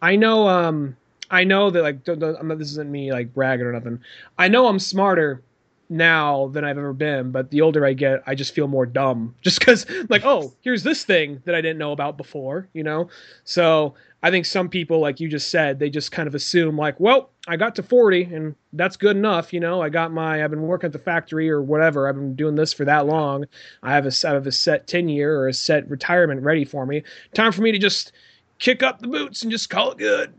I 0.00 0.16
know, 0.16 0.48
um, 0.48 0.96
I 1.30 1.44
know 1.44 1.68
that 1.68 1.82
like 1.82 2.04
don't, 2.04 2.20
don't, 2.20 2.36
I'm 2.38 2.48
not, 2.48 2.58
this 2.58 2.70
isn't 2.70 2.90
me 2.90 3.12
like 3.12 3.34
bragging 3.34 3.66
or 3.66 3.72
nothing. 3.72 4.00
I 4.38 4.48
know 4.48 4.66
I'm 4.66 4.78
smarter 4.78 5.42
now 5.90 6.48
than 6.48 6.64
I've 6.64 6.78
ever 6.78 6.92
been, 6.92 7.32
but 7.32 7.50
the 7.50 7.60
older 7.60 7.84
I 7.84 7.92
get, 7.92 8.22
I 8.26 8.34
just 8.34 8.54
feel 8.54 8.68
more 8.68 8.86
dumb. 8.86 9.34
Just 9.42 9.58
because, 9.58 9.86
like, 10.08 10.24
oh, 10.24 10.52
here's 10.60 10.82
this 10.82 11.04
thing 11.04 11.42
that 11.44 11.54
I 11.54 11.60
didn't 11.60 11.78
know 11.78 11.92
about 11.92 12.16
before, 12.16 12.68
you 12.72 12.84
know. 12.84 13.08
So 13.44 13.94
I 14.22 14.30
think 14.30 14.46
some 14.46 14.68
people, 14.68 15.00
like 15.00 15.18
you 15.18 15.28
just 15.28 15.50
said, 15.50 15.78
they 15.78 15.90
just 15.90 16.12
kind 16.12 16.26
of 16.28 16.34
assume 16.34 16.76
like, 16.76 17.00
well, 17.00 17.30
I 17.48 17.56
got 17.56 17.74
to 17.76 17.82
40 17.82 18.24
and 18.24 18.54
that's 18.74 18.96
good 18.96 19.16
enough, 19.16 19.52
you 19.52 19.60
know. 19.60 19.80
I 19.80 19.88
got 19.88 20.12
my, 20.12 20.44
I've 20.44 20.50
been 20.50 20.62
working 20.62 20.88
at 20.88 20.92
the 20.92 20.98
factory 20.98 21.50
or 21.50 21.62
whatever. 21.62 22.08
I've 22.08 22.14
been 22.14 22.36
doing 22.36 22.54
this 22.54 22.72
for 22.72 22.84
that 22.84 23.06
long. 23.06 23.46
I 23.82 23.92
have 23.92 24.06
a, 24.06 24.12
I 24.28 24.32
have 24.32 24.46
a 24.46 24.52
set 24.52 24.86
10 24.86 25.08
year 25.08 25.38
or 25.38 25.48
a 25.48 25.54
set 25.54 25.88
retirement 25.88 26.42
ready 26.42 26.64
for 26.64 26.84
me. 26.84 27.02
Time 27.34 27.52
for 27.52 27.62
me 27.62 27.72
to 27.72 27.78
just 27.78 28.12
kick 28.58 28.82
up 28.82 29.00
the 29.00 29.08
boots 29.08 29.42
and 29.42 29.50
just 29.50 29.70
call 29.70 29.92
it 29.92 29.98
good. 29.98 30.34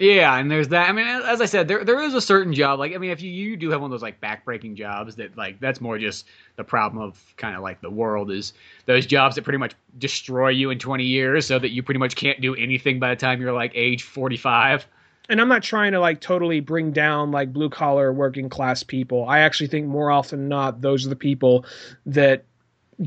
Yeah, 0.00 0.36
and 0.38 0.50
there's 0.50 0.68
that. 0.68 0.88
I 0.88 0.92
mean, 0.92 1.06
as 1.06 1.40
I 1.40 1.46
said, 1.46 1.68
there 1.68 1.84
there 1.84 2.00
is 2.00 2.14
a 2.14 2.20
certain 2.20 2.52
job. 2.52 2.80
Like, 2.80 2.94
I 2.94 2.98
mean, 2.98 3.10
if 3.10 3.22
you 3.22 3.30
you 3.30 3.56
do 3.56 3.70
have 3.70 3.80
one 3.80 3.88
of 3.88 3.92
those 3.92 4.02
like 4.02 4.20
backbreaking 4.20 4.74
jobs 4.74 5.14
that 5.16 5.36
like 5.36 5.60
that's 5.60 5.80
more 5.80 5.98
just 5.98 6.26
the 6.56 6.64
problem 6.64 7.00
of 7.00 7.32
kind 7.36 7.54
of 7.54 7.62
like 7.62 7.80
the 7.80 7.90
world 7.90 8.32
is 8.32 8.54
those 8.86 9.06
jobs 9.06 9.36
that 9.36 9.42
pretty 9.42 9.58
much 9.58 9.74
destroy 9.98 10.48
you 10.48 10.70
in 10.70 10.80
20 10.80 11.04
years, 11.04 11.46
so 11.46 11.60
that 11.60 11.70
you 11.70 11.82
pretty 11.84 12.00
much 12.00 12.16
can't 12.16 12.40
do 12.40 12.56
anything 12.56 12.98
by 12.98 13.10
the 13.10 13.16
time 13.16 13.40
you're 13.40 13.52
like 13.52 13.70
age 13.76 14.02
45. 14.02 14.88
and 15.28 15.40
I'm 15.40 15.48
not 15.48 15.62
trying 15.62 15.92
to 15.92 16.00
like 16.00 16.20
totally 16.20 16.60
bring 16.60 16.92
down 16.92 17.30
like 17.30 17.52
blue 17.52 17.70
collar 17.70 18.12
working 18.12 18.48
class 18.48 18.82
people. 18.82 19.26
I 19.28 19.40
actually 19.40 19.68
think 19.68 19.86
more 19.86 20.10
often 20.10 20.40
than 20.40 20.48
not 20.48 20.80
those 20.80 21.06
are 21.06 21.08
the 21.10 21.16
people 21.16 21.64
that 22.06 22.44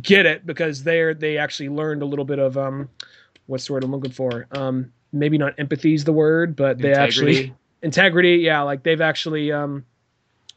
get 0.02 0.26
it 0.26 0.46
because 0.46 0.84
they're 0.84 1.14
they 1.14 1.38
actually 1.38 1.70
learned 1.70 2.02
a 2.02 2.06
little 2.06 2.26
bit 2.26 2.40
of 2.40 2.58
um 2.58 2.90
what's 3.48 3.68
the 3.68 3.74
word 3.74 3.84
I'm 3.84 3.92
looking 3.92 4.12
for? 4.12 4.48
Um 4.52 4.92
maybe 5.12 5.38
not 5.38 5.56
empathy 5.58 5.94
is 5.94 6.04
the 6.04 6.14
word, 6.14 6.56
but 6.56 6.78
they 6.78 6.94
actually 6.94 7.54
integrity. 7.82 8.38
Yeah, 8.38 8.62
like 8.62 8.84
they've 8.84 9.02
actually 9.02 9.52
um, 9.52 9.86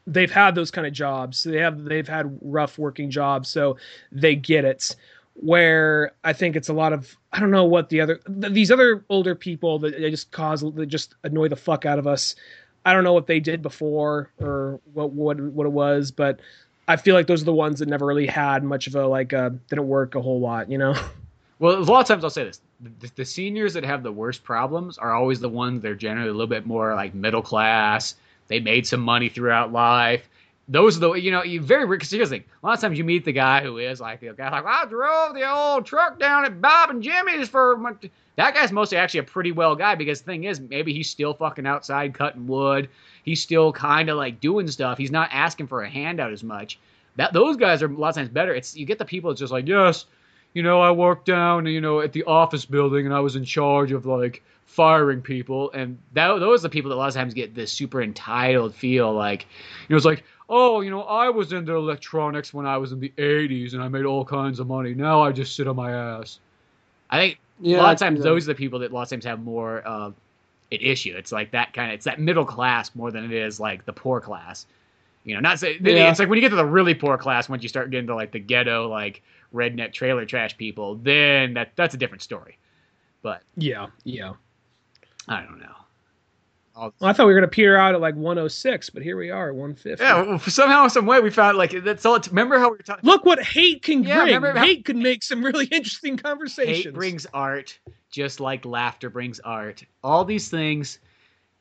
they've 0.07 0.31
had 0.31 0.55
those 0.55 0.71
kind 0.71 0.87
of 0.87 0.93
jobs. 0.93 1.43
They 1.43 1.59
have 1.59 1.85
they've 1.85 2.09
had 2.09 2.39
rough 2.43 2.79
working 2.79 3.11
jobs, 3.11 3.49
so 3.49 3.77
they 4.13 4.35
get 4.35 4.65
it. 4.65 4.97
Where 5.35 6.13
I 6.23 6.33
think 6.33 6.57
it's 6.57 6.69
a 6.69 6.75
lot 6.75 6.93
of 6.93 7.17
I 7.33 7.41
don't 7.41 7.51
know 7.51 7.65
what 7.65 7.89
the 7.89 8.01
other 8.01 8.17
th- 8.17 8.53
these 8.53 8.71
other 8.71 9.05
older 9.09 9.35
people 9.35 9.79
that 9.81 9.99
they 9.99 10.11
just 10.11 10.31
cause 10.33 10.65
they 10.75 10.87
just 10.87 11.15
annoy 11.25 11.49
the 11.49 11.57
fuck 11.57 11.87
out 11.87 11.99
of 11.99 12.07
us. 12.07 12.35
I 12.85 12.93
don't 12.93 13.05
know 13.05 13.13
what 13.13 13.27
they 13.27 13.41
did 13.41 13.63
before 13.63 14.31
or 14.41 14.81
what 14.93 15.13
what 15.13 15.41
what 15.41 15.67
it 15.67 15.73
was, 15.73 16.11
but 16.11 16.41
I 16.89 16.97
feel 16.97 17.15
like 17.15 17.27
those 17.27 17.43
are 17.43 17.47
the 17.47 17.55
ones 17.55 17.79
that 17.79 17.89
never 17.89 18.05
really 18.05 18.27
had 18.27 18.65
much 18.65 18.87
of 18.87 18.97
a 18.97 19.07
like 19.07 19.33
uh 19.33 19.51
didn't 19.69 19.87
work 19.87 20.15
a 20.15 20.21
whole 20.21 20.41
lot, 20.41 20.71
you 20.71 20.79
know. 20.79 20.95
Well, 21.61 21.79
a 21.79 21.85
lot 21.85 22.01
of 22.01 22.09
times 22.09 22.25
I'll 22.25 22.31
say 22.31 22.45
this: 22.45 22.61
the, 22.81 23.11
the 23.17 23.25
seniors 23.25 23.75
that 23.75 23.85
have 23.85 24.03
the 24.03 24.11
worst 24.11 24.43
problems 24.43 24.97
are 24.97 25.13
always 25.13 25.41
the 25.41 25.49
ones 25.49 25.83
that 25.83 25.91
are 25.91 25.95
generally 25.95 26.31
a 26.31 26.33
little 26.33 26.47
bit 26.47 26.67
more 26.67 26.95
like 26.95 27.15
middle 27.15 27.43
class. 27.43 28.15
They 28.49 28.61
made 28.61 28.87
some 28.87 29.01
money 29.01 29.29
throughout 29.29 29.71
life. 29.71 30.29
Those 30.69 30.97
are 30.97 31.01
the 31.01 31.13
you 31.13 31.31
know 31.31 31.43
you 31.43 31.61
very 31.61 31.87
because 31.87 32.11
here's 32.11 32.31
the 32.31 32.37
thing. 32.37 32.45
A 32.63 32.67
lot 32.67 32.75
of 32.75 32.81
times 32.81 32.97
you 32.97 33.05
meet 33.05 33.27
the 33.27 33.33
guy 33.33 33.63
who 33.63 33.77
is 33.77 34.01
like 34.01 34.21
the 34.21 34.33
guy 34.33 34.51
like 34.51 34.65
I 34.65 34.87
drove 34.87 35.35
the 35.35 35.51
old 35.53 35.85
truck 35.85 36.19
down 36.19 36.47
at 36.47 36.63
Bob 36.63 36.91
and 36.91 37.03
Jimmy's 37.03 37.51
for 37.51 37.77
my... 37.77 37.93
that 38.37 38.55
guy's 38.55 38.73
mostly 38.73 38.97
actually 38.97 39.21
a 39.21 39.25
pretty 39.25 39.53
well 39.53 39.77
guy 39.77 39.97
because 39.97 40.23
the 40.23 40.27
thing 40.27 40.45
is 40.45 40.61
maybe 40.61 40.95
he's 40.95 41.11
still 41.11 41.35
fucking 41.35 41.67
outside 41.67 42.15
cutting 42.15 42.47
wood. 42.47 42.89
He's 43.23 43.43
still 43.43 43.71
kind 43.71 44.09
of 44.09 44.17
like 44.17 44.41
doing 44.41 44.67
stuff. 44.69 44.97
He's 44.97 45.11
not 45.11 45.29
asking 45.31 45.67
for 45.67 45.83
a 45.83 45.91
handout 45.91 46.33
as 46.33 46.43
much. 46.43 46.79
That 47.17 47.35
those 47.35 47.59
guys 47.59 47.83
are 47.83 47.93
a 47.93 47.95
lot 47.95 48.11
of 48.11 48.15
times 48.15 48.31
better. 48.31 48.55
It's 48.55 48.75
you 48.75 48.87
get 48.87 48.99
the 48.99 49.05
people 49.05 49.31
that's 49.31 49.41
just 49.41 49.53
like 49.53 49.69
yes 49.69 50.07
you 50.53 50.63
know, 50.63 50.81
I 50.81 50.91
worked 50.91 51.27
down, 51.27 51.67
you 51.67 51.81
know, 51.81 52.01
at 52.01 52.13
the 52.13 52.25
office 52.25 52.65
building 52.65 53.07
and 53.07 53.15
I 53.15 53.21
was 53.21 53.37
in 53.37 53.45
charge 53.45 53.93
of 53.93 54.07
like 54.07 54.43
firing 54.67 55.23
people. 55.23 55.71
And 55.73 55.99
that, 56.15 56.29
those 56.39 56.61
are 56.61 56.63
the 56.63 56.69
people 56.71 56.91
that 56.91 56.97
a 56.97 56.99
lot 56.99 57.09
of 57.09 57.15
times 57.15 57.35
get 57.35 57.55
this 57.55 57.71
super 57.73 58.03
entitled 58.03 58.75
feel 58.75 59.13
like, 59.13 59.43
you 59.89 59.95
know, 59.95 59.97
it's 59.97 60.07
like, 60.07 60.25
oh, 60.49 60.81
you 60.81 60.91
know, 60.91 61.03
I 61.03 61.29
was 61.29 61.53
into 61.53 61.75
electronics 61.75 62.53
when 62.53 62.67
I 62.67 62.77
was 62.79 62.93
in 62.93 63.01
the 63.01 63.13
80s 63.17 63.75
and 63.75 63.83
I 63.83 63.89
made 63.89 64.05
all 64.05 64.25
kinds 64.25 64.59
of 64.59 64.67
money. 64.67 64.95
Now 64.95 65.23
I 65.23 65.33
just 65.33 65.55
sit 65.55 65.69
on 65.69 65.77
my 65.77 65.93
ass. 65.93 66.41
I 67.09 67.19
think 67.19 67.39
yeah, 67.61 67.79
a 67.79 67.83
lot 67.83 67.93
of 67.93 67.99
times 67.99 68.23
those 68.23 68.45
are 68.45 68.53
the 68.53 68.55
people 68.57 68.79
that 68.81 68.91
a 68.91 68.95
lot 68.95 69.03
of 69.03 69.09
times 69.11 69.25
have 69.25 69.41
more 69.43 69.87
uh, 69.87 70.11
an 70.73 70.79
issue. 70.81 71.15
It's 71.17 71.33
like 71.33 71.53
that 71.53 71.73
kind 71.73 71.91
of, 71.91 71.95
it's 71.95 72.05
that 72.05 72.21
middle 72.21 72.45
class 72.45 72.95
more 72.95 73.11
than 73.11 73.25
it 73.25 73.33
is 73.33 73.61
like 73.61 73.85
the 73.85 73.93
poor 73.93 74.21
class. 74.21 74.67
You 75.25 75.35
know, 75.35 75.41
not 75.41 75.59
say, 75.59 75.79
yeah. 75.81 76.11
it's 76.11 76.19
like 76.19 76.29
when 76.29 76.37
you 76.37 76.41
get 76.41 76.49
to 76.51 76.57
the 76.57 76.65
really 76.65 76.95
poor 76.95 77.19
class, 77.19 77.49
once 77.49 77.63
you 77.63 77.69
start 77.69 77.91
getting 77.91 78.07
to 78.07 78.15
like 78.15 78.33
the 78.33 78.39
ghetto, 78.39 78.89
like, 78.89 79.23
redneck 79.55 79.93
trailer 79.93 80.25
trash 80.25 80.57
people, 80.57 80.97
then 80.97 81.55
that 81.55 81.73
that's 81.77 81.95
a 81.95 81.99
different 81.99 82.23
story. 82.23 82.59
But 83.23 83.43
yeah, 83.57 83.87
yeah, 84.05 84.33
I 85.29 85.43
don't 85.43 85.61
know. 85.61 85.75
Well, 86.77 86.93
I 87.03 87.13
thought 87.13 87.27
we 87.27 87.35
were 87.35 87.41
gonna 87.41 87.49
peter 87.51 87.77
out 87.77 87.95
at 87.95 88.01
like 88.01 88.15
106, 88.15 88.91
but 88.91 89.03
here 89.03 89.17
we 89.17 89.31
are, 89.31 89.53
150. 89.53 90.03
Yeah, 90.03 90.23
well, 90.23 90.39
somehow, 90.39 90.89
some 90.89 91.05
way, 91.05 91.21
we 91.21 91.31
found 91.31 91.59
like 91.59 91.73
that's 91.85 92.07
all. 92.07 92.19
remember 92.29 92.59
how 92.59 92.71
we 92.71 92.79
were 92.79 92.83
talking? 92.83 93.09
Look 93.09 93.25
what 93.25 93.43
hate 93.43 93.83
can 93.83 94.03
yeah, 94.03 94.39
bring. 94.39 94.57
How- 94.57 94.65
hate 94.65 94.85
can 94.87 95.03
make 95.03 95.23
some 95.23 95.45
really 95.45 95.67
interesting 95.67 96.17
conversations. 96.17 96.85
Hate 96.85 96.95
brings 96.95 97.27
art, 97.35 97.79
just 98.11 98.41
like 98.41 98.65
laughter 98.65 99.11
brings 99.11 99.41
art. 99.41 99.85
All 100.03 100.25
these 100.25 100.49
things 100.49 101.01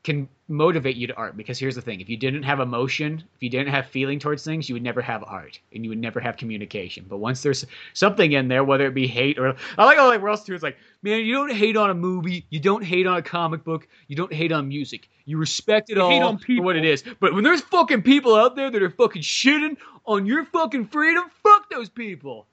can 0.02 0.28
motivate 0.48 0.96
you 0.96 1.06
to 1.06 1.14
art. 1.14 1.36
Because 1.36 1.58
here's 1.58 1.74
the 1.74 1.82
thing 1.82 2.00
if 2.00 2.08
you 2.08 2.16
didn't 2.16 2.42
have 2.42 2.60
emotion 2.60 3.22
if 3.36 3.42
you 3.42 3.50
didn't 3.50 3.68
have 3.68 3.86
feeling 3.86 4.18
towards 4.18 4.44
things 4.44 4.68
you 4.68 4.74
would 4.74 4.82
never 4.82 5.00
have 5.00 5.22
art 5.24 5.60
and 5.72 5.84
you 5.84 5.90
would 5.90 5.98
never 5.98 6.20
have 6.20 6.36
communication. 6.36 7.04
But 7.08 7.18
once 7.18 7.42
there's 7.42 7.66
something 7.92 8.32
in 8.32 8.48
there 8.48 8.64
whether 8.64 8.86
it 8.86 8.94
be 8.94 9.06
hate 9.06 9.38
or 9.38 9.54
i 9.78 9.84
like 9.84 9.98
how 9.98 10.08
like 10.08 10.22
else 10.22 10.44
too 10.44 10.54
it's 10.54 10.62
like 10.62 10.78
man 11.02 11.20
you 11.20 11.34
don't 11.34 11.52
hate 11.52 11.76
on 11.76 11.90
a 11.90 11.94
movie 11.94 12.46
you 12.50 12.60
don't 12.60 12.82
hate 12.82 13.06
on 13.06 13.16
a 13.16 13.22
comic 13.22 13.64
book 13.64 13.86
you 14.08 14.16
don't 14.16 14.32
hate 14.32 14.52
on 14.52 14.68
music. 14.68 15.08
You 15.26 15.38
respect 15.38 15.90
it 15.90 15.96
you 15.96 16.02
all 16.02 16.38
for 16.38 16.62
what 16.62 16.76
it 16.76 16.84
is. 16.84 17.04
But 17.20 17.34
when 17.34 17.44
there's 17.44 17.60
fucking 17.60 18.02
people 18.02 18.34
out 18.34 18.56
there 18.56 18.70
that 18.70 18.82
are 18.82 18.90
fucking 18.90 19.22
shitting 19.22 19.76
on 20.06 20.26
your 20.26 20.44
fucking 20.46 20.86
freedom 20.86 21.24
fuck 21.42 21.70
those 21.70 21.88
people. 21.88 22.46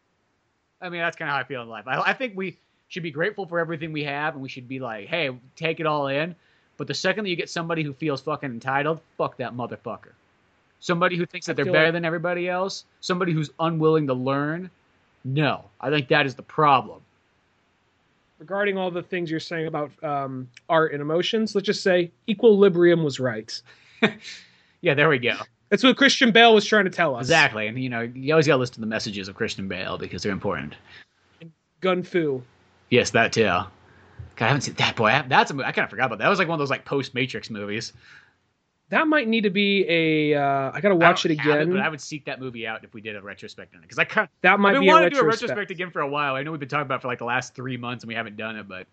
I 0.82 0.90
mean 0.90 0.99
that's 0.99 1.15
kind 1.15 1.30
of 1.30 1.36
how 1.36 1.41
i 1.41 1.44
feel 1.45 1.61
in 1.61 1.69
life. 1.69 1.86
I, 1.88 1.99
I 2.02 2.14
think 2.14 2.36
we 2.36 2.60
should 2.90 3.03
be 3.03 3.11
grateful 3.11 3.45
for 3.45 3.60
everything 3.60 3.91
we 3.91 4.03
have 4.03 4.34
and 4.34 4.44
we 4.44 4.49
should 4.49 4.68
be 4.68 4.80
like 4.80 5.07
hey 5.07 5.30
take 5.56 5.80
it 5.80 5.86
all 5.86 6.07
in 6.07 6.36
but 6.78 6.88
the 6.88 6.94
second 6.94 7.26
that 7.26 7.30
you 7.30 7.36
get 7.36 7.49
somebody 7.49 7.84
who 7.84 7.94
feels 7.94 8.22
fucking 8.22 8.49
entitled, 8.49 9.02
fuck 9.18 9.38
that 9.38 9.54
motherfucker. 9.54 10.12
Somebody 10.80 11.18
who 11.18 11.26
thinks 11.26 11.48
that 11.48 11.56
they're 11.56 11.66
better 11.66 11.86
like... 11.86 11.94
than 11.94 12.06
everybody 12.06 12.48
else, 12.48 12.86
somebody 13.02 13.34
who's 13.34 13.49
unwilling 13.60 14.08
to 14.08 14.14
learn, 14.14 14.70
no. 15.24 15.66
I 15.82 15.90
think 15.90 16.08
that 16.10 16.26
is 16.26 16.36
the 16.36 16.44
problem. 16.44 17.02
Regarding 18.40 18.78
all 18.78 18.91
the 18.91 19.02
things 19.02 19.32
you're 19.32 19.40
saying 19.40 19.68
about 19.68 19.91
um, 20.04 20.48
art 20.70 20.94
and 20.94 21.02
emotions, 21.02 21.56
let's 21.56 21.66
just 21.66 21.82
say 21.82 22.12
equilibrium 22.30 23.04
was 23.04 23.20
right. 23.20 23.60
yeah, 24.82 24.94
there 24.94 25.10
we 25.10 25.18
go. 25.18 25.36
That's 25.70 25.84
what 25.84 25.98
Christian 25.98 26.32
Bale 26.32 26.54
was 26.54 26.66
trying 26.66 26.86
to 26.86 26.91
tell 26.91 27.16
us. 27.16 27.24
Exactly. 27.26 27.68
And, 27.68 27.82
you 27.82 27.90
know, 27.90 28.02
you 28.02 28.34
always 28.34 28.48
got 28.48 28.54
to 28.54 28.60
listen 28.60 28.76
to 28.76 28.82
the 28.82 28.88
messages 28.88 29.28
of 29.28 29.36
Christian 29.36 29.68
Bale 29.68 29.98
because 29.98 30.24
they're 30.24 30.32
important. 30.32 30.76
Gun 31.82 32.04
Fu. 32.04 32.41
Yes, 32.90 33.10
that 33.12 33.34
too. 33.34 33.62
God, 34.35 34.45
I 34.45 34.48
haven't 34.49 34.61
seen 34.61 34.76
that. 34.76 34.95
Boy, 34.95 35.23
that's 35.27 35.52
a 35.52 35.53
movie. 35.53 35.68
I 35.68 35.72
kind 35.72 35.84
of 35.84 35.89
forgot 35.89 36.06
about 36.06 36.19
that. 36.19 36.26
That 36.26 36.30
was 36.30 36.39
like 36.39 36.48
one 36.48 36.56
of 36.56 36.60
those 36.60 36.69
like 36.69 36.85
post 36.85 37.15
Matrix 37.15 37.49
movies. 37.49 37.94
That 38.89 39.07
might 39.07 39.27
need 39.27 39.41
to 39.41 39.49
be 39.49 39.85
a. 39.89 40.39
Uh, 40.39 40.72
I 40.73 40.80
gotta 40.80 40.95
watch 40.95 41.26
it 41.26 41.31
again. 41.31 41.61
It, 41.61 41.72
but 41.72 41.80
I 41.80 41.89
would 41.89 41.99
seek 41.99 42.26
that 42.26 42.39
movie 42.39 42.65
out 42.65 42.84
if 42.84 42.94
we 42.94 43.02
did 43.02 43.15
a 43.15 43.22
retrospect 43.22 43.73
on 43.76 43.80
it 43.80 43.84
because 43.84 43.99
I 43.99 44.06
kind 44.06 44.26
of 44.26 44.30
that 44.41 44.60
might 44.60 44.69
I've 44.69 44.76
been 44.76 44.81
be 44.84 44.88
wanting 44.88 45.10
to 45.10 45.15
do 45.15 45.22
a 45.22 45.26
retrospect 45.26 45.72
again 45.72 45.91
for 45.91 46.02
a 46.02 46.07
while. 46.07 46.35
I 46.35 46.44
know 46.44 46.52
we've 46.52 46.60
been 46.60 46.69
talking 46.69 46.85
about 46.85 47.02
for 47.02 47.07
like 47.07 47.19
the 47.19 47.26
last 47.26 47.56
three 47.56 47.77
months 47.77 48.03
and 48.03 48.07
we 48.07 48.15
haven't 48.15 48.38
done 48.38 48.56
it, 48.56 48.68
but 48.68 48.88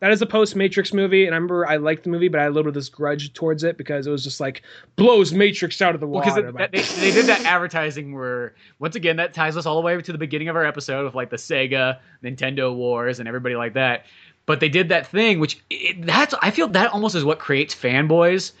that 0.00 0.10
is 0.12 0.22
a 0.22 0.26
post 0.26 0.56
Matrix 0.56 0.94
movie, 0.94 1.26
and 1.26 1.34
I 1.34 1.36
remember 1.36 1.66
I 1.66 1.76
liked 1.76 2.04
the 2.04 2.10
movie, 2.10 2.28
but 2.28 2.40
I 2.40 2.44
had 2.44 2.48
a 2.48 2.54
little 2.54 2.64
bit 2.64 2.70
of 2.70 2.74
this 2.74 2.88
grudge 2.88 3.32
towards 3.34 3.64
it 3.64 3.76
because 3.76 4.06
it 4.06 4.10
was 4.10 4.24
just 4.24 4.40
like 4.40 4.62
blows 4.96 5.32
Matrix 5.32 5.80
out 5.82 5.94
of 5.94 6.00
the 6.00 6.06
water. 6.06 6.50
Well, 6.52 6.68
they, 6.72 6.80
they 6.80 7.10
did 7.10 7.26
that 7.26 7.44
advertising 7.44 8.14
where 8.14 8.54
once 8.78 8.96
again 8.96 9.16
that 9.16 9.34
ties 9.34 9.56
us 9.58 9.66
all 9.66 9.76
the 9.76 9.82
way 9.82 10.00
to 10.00 10.12
the 10.12 10.18
beginning 10.18 10.48
of 10.48 10.56
our 10.56 10.64
episode 10.64 11.06
of 11.06 11.14
like 11.14 11.28
the 11.28 11.36
Sega 11.36 11.98
Nintendo 12.24 12.74
wars 12.74 13.18
and 13.18 13.28
everybody 13.28 13.54
like 13.56 13.74
that. 13.74 14.06
But 14.46 14.60
they 14.60 14.70
did 14.70 14.88
that 14.88 15.06
thing, 15.06 15.38
which 15.38 15.60
it, 15.68 16.04
that's 16.04 16.34
I 16.40 16.50
feel 16.50 16.68
that 16.68 16.92
almost 16.92 17.14
is 17.14 17.24
what 17.24 17.38
creates 17.38 17.74
fanboys 17.74 18.52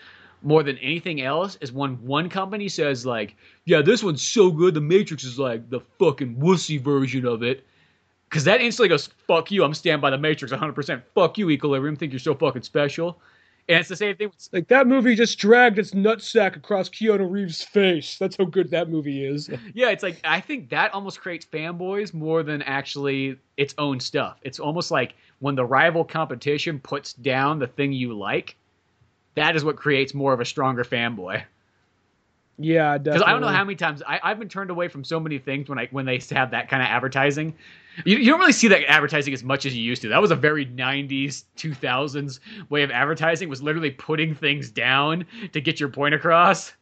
more 0.42 0.62
than 0.62 0.76
anything 0.78 1.22
else. 1.22 1.56
Is 1.62 1.72
when 1.72 2.04
one 2.04 2.28
company 2.28 2.68
says 2.68 3.06
like, 3.06 3.34
"Yeah, 3.64 3.80
this 3.80 4.04
one's 4.04 4.22
so 4.22 4.50
good, 4.50 4.74
The 4.74 4.82
Matrix 4.82 5.24
is 5.24 5.38
like 5.38 5.70
the 5.70 5.80
fucking 5.98 6.36
wussy 6.36 6.78
version 6.78 7.24
of 7.24 7.42
it." 7.42 7.64
Because 8.30 8.44
that 8.44 8.60
instantly 8.60 8.88
goes, 8.88 9.08
"Fuck 9.26 9.50
you! 9.50 9.64
I'm 9.64 9.74
stand 9.74 10.00
by 10.00 10.10
The 10.10 10.18
Matrix 10.18 10.52
100. 10.52 10.72
percent 10.72 11.02
Fuck 11.14 11.36
you, 11.36 11.50
Equilibrium. 11.50 11.96
Think 11.96 12.12
you're 12.12 12.20
so 12.20 12.34
fucking 12.34 12.62
special." 12.62 13.20
And 13.68 13.78
it's 13.78 13.88
the 13.88 13.96
same 13.96 14.16
thing. 14.16 14.28
With, 14.28 14.48
like 14.52 14.68
that 14.68 14.86
movie 14.86 15.14
just 15.14 15.38
dragged 15.38 15.78
its 15.78 15.92
nutsack 15.92 16.56
across 16.56 16.88
Keanu 16.88 17.30
Reeves' 17.30 17.62
face. 17.62 18.18
That's 18.18 18.36
how 18.36 18.44
good 18.44 18.70
that 18.70 18.88
movie 18.88 19.24
is. 19.24 19.50
yeah, 19.74 19.90
it's 19.90 20.02
like 20.02 20.20
I 20.24 20.40
think 20.40 20.70
that 20.70 20.94
almost 20.94 21.20
creates 21.20 21.44
fanboys 21.44 22.14
more 22.14 22.42
than 22.42 22.62
actually 22.62 23.36
its 23.56 23.74
own 23.78 24.00
stuff. 24.00 24.38
It's 24.42 24.58
almost 24.58 24.90
like 24.90 25.14
when 25.40 25.54
the 25.54 25.64
rival 25.64 26.04
competition 26.04 26.78
puts 26.80 27.12
down 27.12 27.58
the 27.58 27.66
thing 27.66 27.92
you 27.92 28.16
like, 28.16 28.56
that 29.34 29.56
is 29.56 29.64
what 29.64 29.76
creates 29.76 30.14
more 30.14 30.32
of 30.32 30.40
a 30.40 30.44
stronger 30.44 30.84
fanboy. 30.84 31.42
Yeah, 32.62 32.98
because 32.98 33.22
I 33.22 33.32
don't 33.32 33.40
know 33.40 33.48
how 33.48 33.64
many 33.64 33.76
times 33.76 34.02
I, 34.06 34.20
have 34.22 34.38
been 34.38 34.48
turned 34.48 34.70
away 34.70 34.88
from 34.88 35.02
so 35.02 35.18
many 35.18 35.38
things 35.38 35.68
when 35.68 35.78
I 35.78 35.88
when 35.90 36.04
they 36.04 36.20
have 36.30 36.50
that 36.50 36.68
kind 36.68 36.82
of 36.82 36.88
advertising. 36.88 37.54
You, 38.04 38.18
you, 38.18 38.30
don't 38.30 38.38
really 38.38 38.52
see 38.52 38.68
that 38.68 38.84
advertising 38.88 39.32
as 39.32 39.42
much 39.42 39.64
as 39.64 39.74
you 39.74 39.82
used 39.82 40.02
to. 40.02 40.08
That 40.08 40.20
was 40.20 40.30
a 40.30 40.36
very 40.36 40.66
'90s, 40.66 41.44
2000s 41.56 42.40
way 42.68 42.82
of 42.82 42.90
advertising. 42.90 43.48
Was 43.48 43.62
literally 43.62 43.90
putting 43.90 44.34
things 44.34 44.70
down 44.70 45.24
to 45.52 45.60
get 45.60 45.80
your 45.80 45.88
point 45.88 46.14
across. 46.14 46.74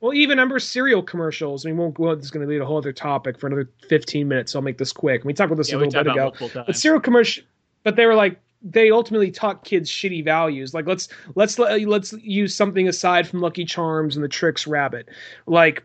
Well, 0.00 0.14
even 0.14 0.30
remember 0.30 0.58
cereal 0.58 1.02
commercials. 1.02 1.66
I 1.66 1.68
mean, 1.68 1.78
won't, 1.78 1.98
well, 1.98 2.16
this 2.16 2.24
is 2.24 2.30
going 2.30 2.44
to 2.44 2.48
be 2.48 2.56
a 2.56 2.64
whole 2.64 2.78
other 2.78 2.92
topic 2.92 3.38
for 3.38 3.46
another 3.46 3.70
15 3.88 4.26
minutes. 4.26 4.52
So 4.52 4.58
I'll 4.58 4.62
make 4.64 4.78
this 4.78 4.92
quick. 4.92 5.22
We 5.24 5.32
talked 5.32 5.52
about 5.52 5.58
this 5.58 5.70
yeah, 5.70 5.76
a 5.76 5.78
little 5.78 6.02
bit 6.02 6.12
ago. 6.12 6.32
But 6.66 6.76
cereal 6.76 7.00
commercial, 7.00 7.44
but 7.84 7.94
they 7.94 8.06
were 8.06 8.14
like 8.14 8.40
they 8.62 8.90
ultimately 8.90 9.30
taught 9.30 9.64
kids 9.64 9.90
shitty 9.90 10.24
values. 10.24 10.74
Like 10.74 10.86
let's 10.86 11.08
let's 11.34 11.58
let's 11.58 12.12
use 12.12 12.54
something 12.54 12.88
aside 12.88 13.26
from 13.26 13.40
Lucky 13.40 13.64
Charms 13.64 14.16
and 14.16 14.24
the 14.24 14.28
Trix 14.28 14.66
Rabbit. 14.66 15.08
Like 15.46 15.84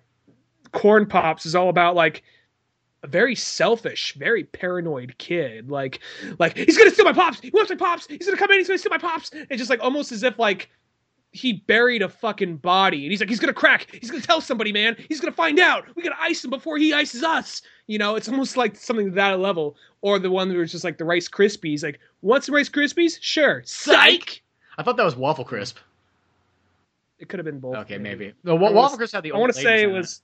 Corn 0.71 1.05
Pops 1.05 1.45
is 1.45 1.55
all 1.55 1.69
about 1.69 1.95
like 1.95 2.23
a 3.03 3.07
very 3.07 3.35
selfish, 3.35 4.13
very 4.15 4.43
paranoid 4.43 5.17
kid. 5.17 5.69
Like 5.69 5.99
like 6.39 6.57
he's 6.57 6.77
gonna 6.77 6.91
steal 6.91 7.05
my 7.05 7.13
pops. 7.13 7.39
He 7.39 7.49
wants 7.49 7.69
my 7.69 7.77
pops. 7.77 8.07
He's 8.07 8.25
gonna 8.25 8.37
come 8.37 8.51
in. 8.51 8.57
He's 8.57 8.67
gonna 8.67 8.77
steal 8.77 8.91
my 8.91 8.97
pops. 8.97 9.31
It's 9.33 9.57
just 9.57 9.69
like 9.69 9.83
almost 9.83 10.11
as 10.11 10.23
if 10.23 10.37
like 10.37 10.69
he 11.37 11.53
buried 11.53 12.01
a 12.01 12.09
fucking 12.09 12.57
body 12.57 13.03
and 13.03 13.11
he's 13.11 13.19
like 13.19 13.29
he's 13.29 13.39
gonna 13.39 13.53
crack. 13.53 13.87
He's 13.93 14.09
gonna 14.09 14.23
tell 14.23 14.41
somebody 14.41 14.71
man. 14.71 14.95
He's 15.07 15.19
gonna 15.21 15.31
find 15.31 15.59
out. 15.59 15.85
We 15.95 16.03
gotta 16.03 16.21
ice 16.21 16.43
him 16.43 16.49
before 16.49 16.77
he 16.77 16.93
ices 16.93 17.23
us. 17.23 17.61
You 17.85 17.97
know 17.99 18.15
it's 18.15 18.27
almost 18.27 18.57
like 18.57 18.75
something 18.75 19.09
to 19.09 19.15
that 19.15 19.39
level 19.39 19.75
or 20.01 20.19
the 20.19 20.31
one 20.31 20.49
that 20.49 20.57
was 20.57 20.71
just 20.71 20.83
like 20.83 20.97
the 20.97 21.05
rice 21.05 21.29
krispies. 21.29 21.83
Like 21.83 21.99
want 22.21 22.43
some 22.43 22.55
rice 22.55 22.69
krispies? 22.69 23.17
Sure. 23.21 23.61
Psych! 23.65 24.41
I 24.77 24.83
thought 24.83 24.97
that 24.97 25.05
was 25.05 25.15
waffle 25.15 25.45
crisp. 25.45 25.77
It 27.19 27.29
could 27.29 27.39
have 27.39 27.45
been 27.45 27.59
both 27.59 27.75
okay 27.77 27.97
maybe, 27.97 28.25
maybe. 28.25 28.35
no 28.43 28.55
waffle 28.55 28.97
crisp 28.97 29.13
had 29.13 29.23
the 29.23 29.31
i 29.31 29.37
want 29.37 29.53
to 29.53 29.59
say 29.59 29.83
it. 29.83 29.87
was 29.87 30.21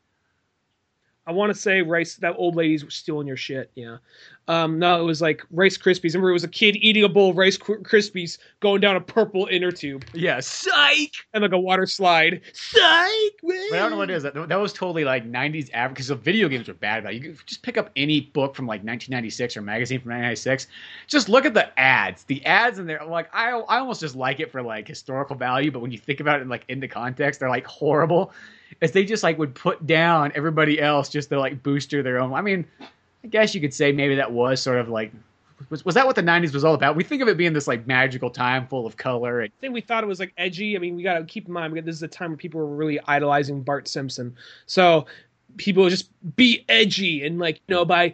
I 1.26 1.32
want 1.32 1.54
to 1.54 1.60
say 1.60 1.82
rice 1.82 2.16
that 2.16 2.36
old 2.38 2.56
lady's 2.56 2.84
stealing 2.90 3.28
your 3.28 3.38
shit. 3.38 3.72
Yeah. 3.76 3.98
Um, 4.50 4.78
no, 4.78 5.00
it 5.00 5.06
was 5.06 5.22
like 5.22 5.46
Rice 5.52 5.78
Krispies. 5.78 6.14
Remember, 6.14 6.30
it 6.30 6.34
was 6.34 6.44
a 6.44 6.50
kid 6.50 6.76
eating 6.76 7.06
a 7.06 7.10
bowl 7.10 7.30
of 7.30 7.38
Rice 7.38 7.58
Krispies 7.58 8.38
going 8.60 8.82
down 8.82 8.98
a 8.98 9.02
purple 9.02 9.48
inner 9.50 9.72
tube. 9.72 10.04
Yeah, 10.14 10.42
psych, 10.42 11.14
and 11.34 11.44
like 11.44 11.54
a 11.54 11.58
water 11.58 11.86
slide. 11.86 12.42
Psych. 12.52 12.82
But 13.42 13.54
I 13.54 13.70
don't 13.72 13.92
know 13.92 13.98
what 13.98 14.10
it 14.10 14.16
is. 14.16 14.24
That, 14.24 14.34
that 14.50 14.60
was 14.60 14.74
totally 14.74 15.06
like 15.06 15.26
'90s 15.26 15.70
average 15.74 15.96
because 15.96 16.08
the 16.10 16.16
video 16.16 16.50
games 16.50 16.68
were 16.68 16.74
bad 16.74 17.00
about. 17.00 17.14
It. 17.14 17.24
You 17.24 17.30
could 17.30 17.48
just 17.48 17.62
pick 17.62 17.78
up 17.78 17.90
any 17.96 18.20
book 18.20 18.54
from 18.54 18.66
like 18.66 18.84
1996 18.84 19.56
or 19.56 19.62
magazine 19.62 20.02
from 20.02 20.12
1996. 20.12 20.68
Just 21.08 21.30
look 21.30 21.46
at 21.46 21.54
the 21.54 21.80
ads. 21.80 22.26
The 22.26 22.46
ads 22.46 22.80
in 22.80 22.86
there, 22.86 23.06
like 23.06 23.30
I, 23.34 23.52
I 23.52 23.80
almost 23.80 24.02
just 24.02 24.16
like 24.16 24.42
it 24.42 24.52
for 24.52 24.62
like 24.62 24.90
historical 24.90 25.38
value, 25.38 25.72
but 25.72 25.80
when 25.80 25.92
you 25.92 25.98
think 25.98 26.20
about 26.20 26.40
it 26.40 26.42
in, 26.42 26.50
like 26.50 26.66
in 26.68 26.82
the 26.82 26.88
context, 26.90 27.40
they're 27.40 27.50
like 27.50 27.66
horrible. 27.66 28.34
As 28.82 28.92
they 28.92 29.06
just 29.06 29.24
like 29.24 29.38
would 29.38 29.56
put 29.56 29.86
down 29.86 30.32
everybody 30.36 30.82
else 30.82 31.10
just 31.10 31.30
to 31.30 31.40
like 31.40 31.64
booster 31.64 32.04
their 32.04 32.20
own. 32.20 32.34
I 32.34 32.42
mean, 32.42 32.66
I 33.24 33.28
guess 33.28 33.56
you 33.56 33.62
could 33.62 33.74
say 33.74 33.92
maybe 33.92 34.16
that 34.16 34.32
was 34.32 34.62
sort 34.62 34.80
of 34.80 34.90
like 34.90 35.12
was, 35.70 35.86
was 35.86 35.96
that 35.96 36.06
what 36.06 36.16
the 36.16 36.24
90s 36.24 36.54
was 36.54 36.64
all 36.64 36.74
about 36.74 36.96
we 36.96 37.04
think 37.04 37.22
of 37.22 37.28
it 37.28 37.38
being 37.38 37.54
this 37.54 37.68
like 37.68 37.88
magical 37.88 38.30
time 38.30 38.68
full 38.68 38.86
of 38.86 38.98
color 38.98 39.42
and, 39.42 39.52
i 39.58 39.62
think 39.62 39.74
we 39.74 39.82
thought 39.82 40.04
it 40.04 40.08
was 40.08 40.20
like 40.20 40.34
edgy 40.38 40.76
i 40.76 40.80
mean 40.80 40.96
we 40.96 41.04
got 41.04 41.18
to 41.18 41.24
keep 41.26 41.48
in 41.48 41.54
mind 41.54 41.76
this 41.86 41.96
is 41.96 42.04
a 42.04 42.08
time 42.08 42.32
where 42.32 42.38
people 42.38 42.60
were 42.60 42.76
really 42.76 43.00
idolizing 43.08 43.62
bart 43.62 43.88
simpson 43.88 44.36
so 44.66 45.06
people 45.58 45.88
just 45.90 46.10
be 46.36 46.66
edgy 46.70 47.26
and 47.26 47.40
like 47.40 47.62
you 47.68 47.76
know 47.76 47.86
by 47.86 48.14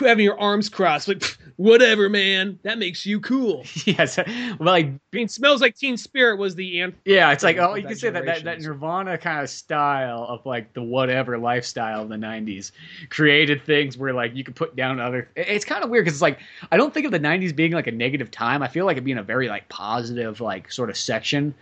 having 0.00 0.24
your 0.24 0.38
arms 0.38 0.68
crossed, 0.68 1.08
like 1.08 1.36
whatever, 1.56 2.08
man. 2.08 2.58
That 2.62 2.78
makes 2.78 3.04
you 3.04 3.20
cool. 3.20 3.64
yes, 3.84 4.16
well, 4.16 4.56
like 4.60 4.86
I 4.86 4.98
mean, 5.12 5.28
smells 5.28 5.60
like 5.60 5.76
Teen 5.76 5.96
Spirit 5.96 6.38
was 6.38 6.54
the 6.54 6.80
anthem. 6.80 7.00
Yeah, 7.04 7.32
it's 7.32 7.42
like 7.42 7.58
oh, 7.58 7.74
you 7.74 7.86
can 7.86 7.96
say 7.96 8.10
that, 8.10 8.24
that 8.24 8.44
that 8.44 8.60
Nirvana 8.60 9.18
kind 9.18 9.42
of 9.42 9.50
style 9.50 10.24
of 10.28 10.44
like 10.46 10.72
the 10.72 10.82
whatever 10.82 11.38
lifestyle 11.38 12.02
of 12.02 12.08
the 12.08 12.16
'90s 12.16 12.72
created 13.10 13.64
things 13.64 13.96
where 13.96 14.12
like 14.12 14.34
you 14.34 14.44
could 14.44 14.56
put 14.56 14.76
down 14.76 15.00
other. 15.00 15.28
It's 15.36 15.64
kind 15.64 15.84
of 15.84 15.90
weird 15.90 16.04
because 16.04 16.16
it's 16.16 16.22
like 16.22 16.38
I 16.70 16.76
don't 16.76 16.92
think 16.92 17.06
of 17.06 17.12
the 17.12 17.20
'90s 17.20 17.54
being 17.54 17.72
like 17.72 17.86
a 17.86 17.92
negative 17.92 18.30
time. 18.30 18.62
I 18.62 18.68
feel 18.68 18.86
like 18.86 18.96
it 18.96 19.02
being 19.02 19.18
a 19.18 19.22
very 19.22 19.48
like 19.48 19.68
positive 19.68 20.40
like 20.40 20.70
sort 20.70 20.90
of 20.90 20.96
section 20.96 21.54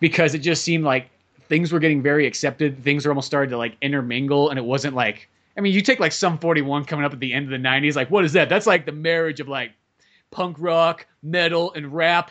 because 0.00 0.34
it 0.34 0.38
just 0.38 0.62
seemed 0.62 0.84
like 0.84 1.10
things 1.48 1.72
were 1.72 1.80
getting 1.80 2.02
very 2.02 2.26
accepted. 2.26 2.82
Things 2.82 3.04
were 3.04 3.10
almost 3.10 3.26
started 3.26 3.50
to 3.50 3.58
like 3.58 3.76
intermingle, 3.82 4.50
and 4.50 4.58
it 4.58 4.64
wasn't 4.64 4.94
like 4.94 5.28
I 5.60 5.62
mean, 5.62 5.74
you 5.74 5.82
take 5.82 6.00
like 6.00 6.12
Sum 6.12 6.38
41 6.38 6.86
coming 6.86 7.04
up 7.04 7.12
at 7.12 7.20
the 7.20 7.34
end 7.34 7.44
of 7.44 7.50
the 7.50 7.68
90s, 7.68 7.94
like, 7.94 8.10
what 8.10 8.24
is 8.24 8.32
that? 8.32 8.48
That's 8.48 8.66
like 8.66 8.86
the 8.86 8.92
marriage 8.92 9.40
of 9.40 9.48
like 9.48 9.72
punk 10.30 10.56
rock, 10.58 11.06
metal, 11.22 11.74
and 11.74 11.92
rap 11.92 12.30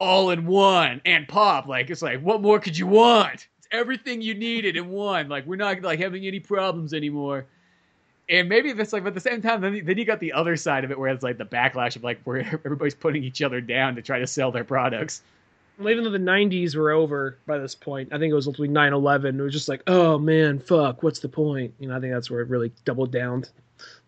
all 0.00 0.30
in 0.30 0.44
one 0.44 1.00
and 1.04 1.28
pop. 1.28 1.68
Like, 1.68 1.88
it's 1.88 2.02
like, 2.02 2.20
what 2.20 2.42
more 2.42 2.58
could 2.58 2.76
you 2.76 2.88
want? 2.88 3.46
It's 3.58 3.68
everything 3.70 4.22
you 4.22 4.34
needed 4.34 4.76
in 4.76 4.88
one. 4.88 5.28
Like, 5.28 5.46
we're 5.46 5.54
not 5.54 5.82
like 5.82 6.00
having 6.00 6.26
any 6.26 6.40
problems 6.40 6.92
anymore. 6.92 7.46
And 8.28 8.48
maybe 8.48 8.70
if 8.70 8.80
it's 8.80 8.92
like, 8.92 9.04
but 9.04 9.10
at 9.10 9.14
the 9.14 9.20
same 9.20 9.40
time, 9.40 9.60
then, 9.60 9.84
then 9.84 9.96
you 9.96 10.04
got 10.04 10.18
the 10.18 10.32
other 10.32 10.56
side 10.56 10.82
of 10.82 10.90
it 10.90 10.98
where 10.98 11.10
it's 11.10 11.22
like 11.22 11.38
the 11.38 11.44
backlash 11.44 11.94
of 11.94 12.02
like 12.02 12.20
where 12.24 12.40
everybody's 12.64 12.96
putting 12.96 13.22
each 13.22 13.40
other 13.40 13.60
down 13.60 13.94
to 13.94 14.02
try 14.02 14.18
to 14.18 14.26
sell 14.26 14.50
their 14.50 14.64
products 14.64 15.22
well, 15.78 15.90
even 15.90 16.04
though 16.04 16.10
the 16.10 16.18
90s 16.18 16.76
were 16.76 16.90
over 16.90 17.38
by 17.46 17.58
this 17.58 17.74
point, 17.74 18.12
I 18.12 18.18
think 18.18 18.30
it 18.30 18.34
was 18.34 18.46
ultimately 18.46 18.68
9 18.68 18.92
11. 18.92 19.38
It 19.38 19.42
was 19.42 19.52
just 19.52 19.68
like, 19.68 19.82
oh 19.86 20.18
man, 20.18 20.58
fuck, 20.58 21.02
what's 21.02 21.20
the 21.20 21.28
point? 21.28 21.74
You 21.78 21.88
know, 21.88 21.96
I 21.96 22.00
think 22.00 22.12
that's 22.12 22.30
where 22.30 22.40
it 22.40 22.48
really 22.48 22.72
doubled 22.84 23.12
down. 23.12 23.44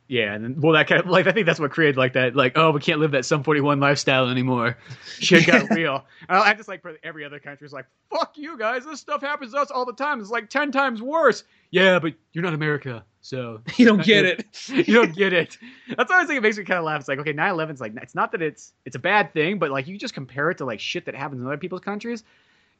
Yeah, 0.09 0.35
and 0.35 0.45
then, 0.45 0.61
well, 0.61 0.73
that 0.75 0.87
kind 0.87 1.01
of 1.01 1.09
like 1.09 1.27
I 1.27 1.33
think 1.33 1.47
that's 1.47 1.59
what 1.59 1.73
created 1.73 1.97
like 1.97 2.13
that, 2.13 2.37
like 2.37 2.53
oh, 2.55 2.71
we 2.71 2.81
can't 2.81 3.01
live 3.01 3.11
that 3.11 3.25
Sum 3.25 3.43
41 3.43 3.81
lifestyle 3.81 4.29
anymore. 4.29 4.79
Shit 5.19 5.47
got 5.47 5.69
real. 5.75 6.05
I 6.29 6.55
just 6.55 6.69
like 6.69 6.83
for 6.83 6.97
every 7.03 7.25
other 7.25 7.41
country, 7.41 7.65
it's 7.65 7.75
like 7.75 7.87
fuck 8.11 8.39
you 8.39 8.57
guys, 8.57 8.85
this 8.85 9.01
stuff 9.01 9.21
happens 9.21 9.53
to 9.53 9.59
us 9.59 9.71
all 9.73 9.85
the 9.85 9.93
time. 9.93 10.21
It's 10.21 10.31
like 10.31 10.49
ten 10.49 10.71
times 10.71 11.03
worse. 11.03 11.43
Yeah, 11.73 11.99
but 11.99 12.15
you're 12.33 12.45
not 12.45 12.55
America, 12.55 13.05
so 13.27 13.61
you 13.77 13.85
don't 13.85 14.05
get 14.05 14.25
it. 14.25 14.47
you 14.69 14.95
don't 14.95 15.15
get 15.15 15.33
it. 15.33 15.59
That's 15.97 16.09
why 16.09 16.23
I 16.23 16.27
think 16.27 16.39
it 16.39 16.43
makes 16.43 16.57
me 16.57 16.65
kind 16.65 16.79
of 16.79 16.85
laugh. 16.85 17.01
It's 17.01 17.09
like 17.09 17.19
okay, 17.19 17.33
9/11's 17.33 17.81
like 17.81 17.93
it's 18.01 18.15
not 18.15 18.31
that 18.33 18.43
it's 18.43 18.73
it's 18.85 18.95
a 18.95 19.01
bad 19.01 19.33
thing, 19.33 19.59
but 19.59 19.71
like 19.71 19.89
you 19.89 19.99
just 19.99 20.15
compare 20.15 20.51
it 20.51 20.59
to 20.59 20.65
like 20.65 20.79
shit 20.79 21.05
that 21.07 21.15
happens 21.15 21.41
in 21.41 21.47
other 21.47 21.57
people's 21.57 21.81
countries. 21.81 22.23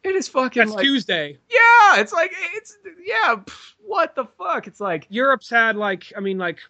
It 0.05 0.15
is 0.15 0.29
fucking. 0.29 0.61
That's 0.61 0.77
like, 0.77 0.85
Tuesday. 0.85 1.39
Yeah, 1.51 2.01
it's 2.01 2.13
like 2.13 2.33
it's 2.55 2.77
yeah. 3.05 3.37
What 3.85 4.15
the 4.15 4.27
fuck? 4.39 4.69
It's 4.69 4.81
like 4.81 5.07
Europe's 5.09 5.51
had 5.51 5.75
like 5.75 6.13
I 6.17 6.21
mean 6.21 6.39
like 6.39 6.61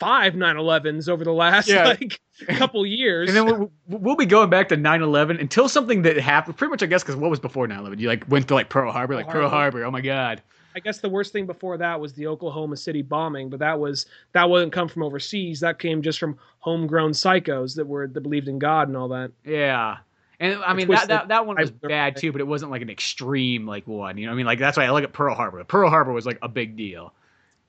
five 0.00 0.32
9/11s 0.32 1.08
over 1.08 1.22
the 1.22 1.32
last 1.32 1.68
yeah. 1.68 1.84
like 1.84 2.20
couple 2.56 2.86
years, 2.86 3.28
and 3.28 3.36
then 3.36 3.44
we'll, 3.44 3.70
we'll, 3.88 4.16
be 4.16 4.24
going 4.24 4.48
back 4.48 4.68
to 4.70 4.76
9/11 4.76 5.38
until 5.38 5.68
something 5.68 6.02
that 6.02 6.16
happened. 6.16 6.56
Pretty 6.56 6.70
much, 6.70 6.82
I 6.82 6.86
guess, 6.86 7.02
because 7.02 7.16
what 7.16 7.28
was 7.28 7.40
before 7.40 7.68
9/11? 7.68 7.98
You 7.98 8.08
like 8.08 8.24
went 8.28 8.48
to 8.48 8.54
like 8.54 8.70
Pearl 8.70 8.90
Harbor, 8.90 9.16
like 9.16 9.28
Pearl 9.28 9.50
Harbor. 9.50 9.84
Oh 9.84 9.90
my 9.90 10.00
god. 10.00 10.40
I 10.78 10.80
guess 10.80 10.98
the 10.98 11.08
worst 11.08 11.32
thing 11.32 11.44
before 11.44 11.76
that 11.76 12.00
was 12.00 12.12
the 12.12 12.28
Oklahoma 12.28 12.76
City 12.76 13.02
bombing, 13.02 13.50
but 13.50 13.58
that 13.58 13.80
was 13.80 14.06
that 14.30 14.48
wouldn't 14.48 14.72
come 14.72 14.86
from 14.86 15.02
overseas. 15.02 15.58
That 15.58 15.80
came 15.80 16.02
just 16.02 16.20
from 16.20 16.38
homegrown 16.60 17.10
psychos 17.10 17.74
that 17.74 17.84
were 17.84 18.06
that 18.06 18.20
believed 18.20 18.46
in 18.46 18.60
God 18.60 18.86
and 18.86 18.96
all 18.96 19.08
that. 19.08 19.32
Yeah. 19.44 19.96
And 20.38 20.62
I 20.62 20.74
mean 20.74 20.86
that, 20.86 21.08
that 21.08 21.28
that 21.28 21.46
one 21.46 21.56
was 21.58 21.72
bad 21.72 22.14
too, 22.14 22.30
but 22.30 22.40
it 22.40 22.46
wasn't 22.46 22.70
like 22.70 22.82
an 22.82 22.90
extreme 22.90 23.66
like 23.66 23.88
one. 23.88 24.18
You 24.18 24.26
know, 24.26 24.32
I 24.32 24.36
mean, 24.36 24.46
like 24.46 24.60
that's 24.60 24.76
why 24.76 24.84
I 24.84 24.90
look 24.92 25.02
at 25.02 25.12
Pearl 25.12 25.34
Harbor. 25.34 25.64
Pearl 25.64 25.90
Harbor 25.90 26.12
was 26.12 26.26
like 26.26 26.38
a 26.42 26.48
big 26.48 26.76
deal. 26.76 27.12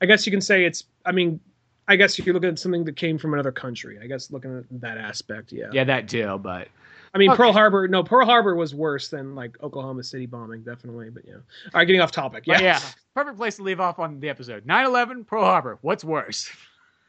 I 0.01 0.05
guess 0.05 0.27
you 0.27 0.31
can 0.31 0.39
say 0.39 0.65
it's. 0.65 0.83
I 1.03 1.11
mean, 1.11 1.39
I 1.87 1.95
guess 1.95 2.19
if 2.19 2.27
you're 2.27 2.35
looking 2.35 2.51
at 2.51 2.59
something 2.59 2.83
that 2.85 2.95
came 2.95 3.17
from 3.17 3.33
another 3.33 3.51
country, 3.51 3.97
I 3.99 4.05
guess 4.05 4.29
looking 4.29 4.55
at 4.59 4.81
that 4.81 4.99
aspect, 4.99 5.51
yeah. 5.51 5.69
Yeah, 5.73 5.83
that 5.85 6.07
too. 6.07 6.37
But 6.37 6.67
I 7.13 7.17
mean, 7.17 7.29
okay. 7.31 7.37
Pearl 7.37 7.53
Harbor. 7.53 7.87
No, 7.87 8.03
Pearl 8.03 8.25
Harbor 8.25 8.55
was 8.55 8.75
worse 8.75 9.09
than 9.09 9.35
like 9.35 9.61
Oklahoma 9.63 10.03
City 10.03 10.25
bombing, 10.25 10.63
definitely. 10.63 11.09
But 11.09 11.23
yeah. 11.27 11.35
All 11.35 11.41
right, 11.73 11.85
getting 11.85 12.01
off 12.01 12.11
topic. 12.11 12.43
Yeah, 12.45 12.61
yeah. 12.61 12.79
Perfect 13.15 13.37
place 13.37 13.57
to 13.57 13.63
leave 13.63 13.79
off 13.79 13.99
on 13.99 14.19
the 14.19 14.29
episode. 14.29 14.65
9/11, 14.65 15.25
Pearl 15.25 15.43
Harbor. 15.43 15.79
What's 15.81 16.03
worse? 16.03 16.49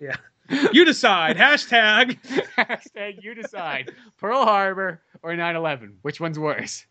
Yeah. 0.01 0.17
You 0.73 0.85
decide. 0.85 1.37
Hashtag. 1.39 2.19
Hashtag 2.57 3.23
you 3.23 3.35
decide. 3.35 3.93
Pearl 4.19 4.45
Harbor 4.45 5.01
or 5.23 5.33
9/11. 5.33 5.95
Which 6.03 6.21
one's 6.21 6.39
worse? 6.39 6.87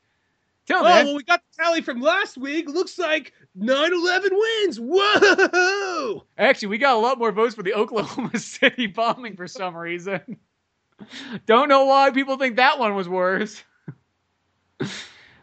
Tell 0.70 0.82
oh, 0.82 0.84
well, 0.84 1.16
we 1.16 1.24
got 1.24 1.42
the 1.42 1.64
tally 1.64 1.82
from 1.82 2.00
last 2.00 2.38
week. 2.38 2.70
Looks 2.70 3.00
like 3.00 3.34
9/11 3.60 4.30
wins. 4.32 4.80
Whoa! 4.80 6.24
Actually, 6.38 6.68
we 6.68 6.78
got 6.78 6.96
a 6.96 7.00
lot 7.00 7.18
more 7.18 7.32
votes 7.32 7.56
for 7.56 7.64
the 7.64 7.74
Oklahoma 7.76 8.38
City 8.38 8.86
bombing 8.86 9.36
for 9.36 9.48
some 9.48 9.76
reason. 9.76 10.38
Don't 11.46 11.70
know 11.70 11.86
why 11.86 12.12
people 12.12 12.38
think 12.38 12.58
that 12.58 12.80
one 12.80 12.96
was 12.96 13.08
worse. 13.08 13.64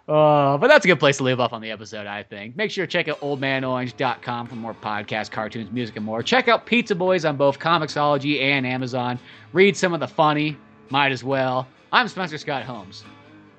Uh, 0.09 0.57
but 0.59 0.69
that's 0.69 0.85
a 0.85 0.89
good 0.89 1.01
place 1.01 1.17
to 1.17 1.25
leave 1.25 1.41
off 1.41 1.53
on 1.53 1.61
the 1.61 1.71
episode, 1.73 2.07
I 2.07 2.23
think. 2.23 2.55
Make 2.57 2.71
sure 2.71 2.87
to 2.87 2.91
check 2.91 3.09
out 3.09 3.21
oldmanorange.com 3.21 4.47
for 4.47 4.55
more 4.55 4.73
podcasts, 4.73 5.31
cartoons, 5.31 5.73
music, 5.73 5.97
and 5.97 6.05
more. 6.05 6.23
Check 6.23 6.47
out 6.47 6.65
Pizza 6.65 6.95
Boyz 6.95 7.29
on 7.29 7.37
both 7.37 7.59
Comixology 7.59 8.41
and 8.41 8.65
Amazon. 8.65 9.19
Read 9.53 9.77
some 9.77 9.93
of 9.93 9.99
the 9.99 10.07
funny, 10.07 10.57
might 10.91 11.11
as 11.11 11.25
well. 11.25 11.67
I'm 11.93 12.07
Spencer 12.07 12.39
Scott 12.39 12.63
Holmes. 12.63 13.03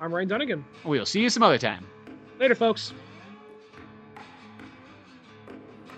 I'm 0.00 0.14
Ryan 0.14 0.28
Dunigan. 0.28 0.64
We'll 0.84 1.04
see 1.04 1.20
you 1.20 1.28
some 1.28 1.42
other 1.42 1.58
time. 1.58 1.86
Later, 2.38 2.54
folks. 2.54 2.94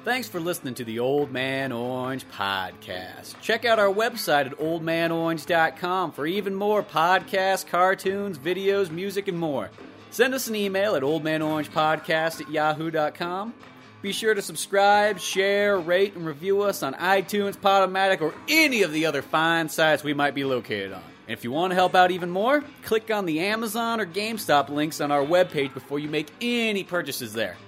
Thanks 0.02 0.28
for 0.28 0.40
listening 0.40 0.72
to 0.76 0.84
the 0.84 0.98
Old 0.98 1.30
Man 1.30 1.72
Orange 1.72 2.26
podcast. 2.30 3.38
Check 3.42 3.66
out 3.66 3.78
our 3.78 3.92
website 3.92 4.46
at 4.46 4.58
oldmanorange.com 4.58 6.12
for 6.12 6.26
even 6.26 6.54
more 6.54 6.82
podcasts, 6.82 7.66
cartoons, 7.66 8.38
videos, 8.38 8.90
music, 8.90 9.28
and 9.28 9.38
more. 9.38 9.68
Send 10.10 10.32
us 10.32 10.48
an 10.48 10.56
email 10.56 10.94
at 10.94 11.02
oldmanorangepodcast 11.02 12.40
at 12.40 12.50
yahoo.com. 12.50 13.52
Be 14.00 14.12
sure 14.12 14.32
to 14.32 14.40
subscribe, 14.40 15.18
share, 15.18 15.78
rate, 15.78 16.16
and 16.16 16.24
review 16.24 16.62
us 16.62 16.82
on 16.82 16.94
iTunes, 16.94 17.58
Podomatic, 17.58 18.22
or 18.22 18.32
any 18.48 18.82
of 18.82 18.92
the 18.92 19.04
other 19.04 19.20
fine 19.20 19.68
sites 19.68 20.02
we 20.02 20.14
might 20.14 20.34
be 20.34 20.44
located 20.44 20.94
on. 20.94 21.02
And 21.28 21.36
if 21.36 21.44
you 21.44 21.50
want 21.50 21.72
to 21.72 21.74
help 21.74 21.94
out 21.94 22.10
even 22.10 22.30
more, 22.30 22.64
click 22.84 23.10
on 23.10 23.26
the 23.26 23.40
Amazon 23.40 24.00
or 24.00 24.06
GameStop 24.06 24.70
links 24.70 25.02
on 25.02 25.10
our 25.10 25.22
webpage 25.22 25.74
before 25.74 25.98
you 25.98 26.08
make 26.08 26.28
any 26.40 26.84
purchases 26.84 27.34
there. 27.34 27.58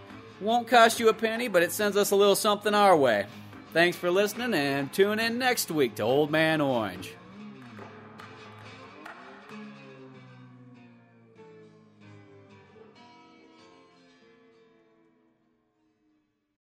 Won't 0.42 0.66
cost 0.66 0.98
you 0.98 1.08
a 1.08 1.14
penny, 1.14 1.46
but 1.46 1.62
it 1.62 1.70
sends 1.70 1.96
us 1.96 2.10
a 2.10 2.16
little 2.16 2.34
something 2.34 2.74
our 2.74 2.96
way. 2.96 3.26
Thanks 3.72 3.96
for 3.96 4.10
listening 4.10 4.54
and 4.54 4.92
tune 4.92 5.20
in 5.20 5.38
next 5.38 5.70
week 5.70 5.94
to 5.94 6.02
Old 6.02 6.32
Man 6.32 6.60
Orange. 6.60 7.14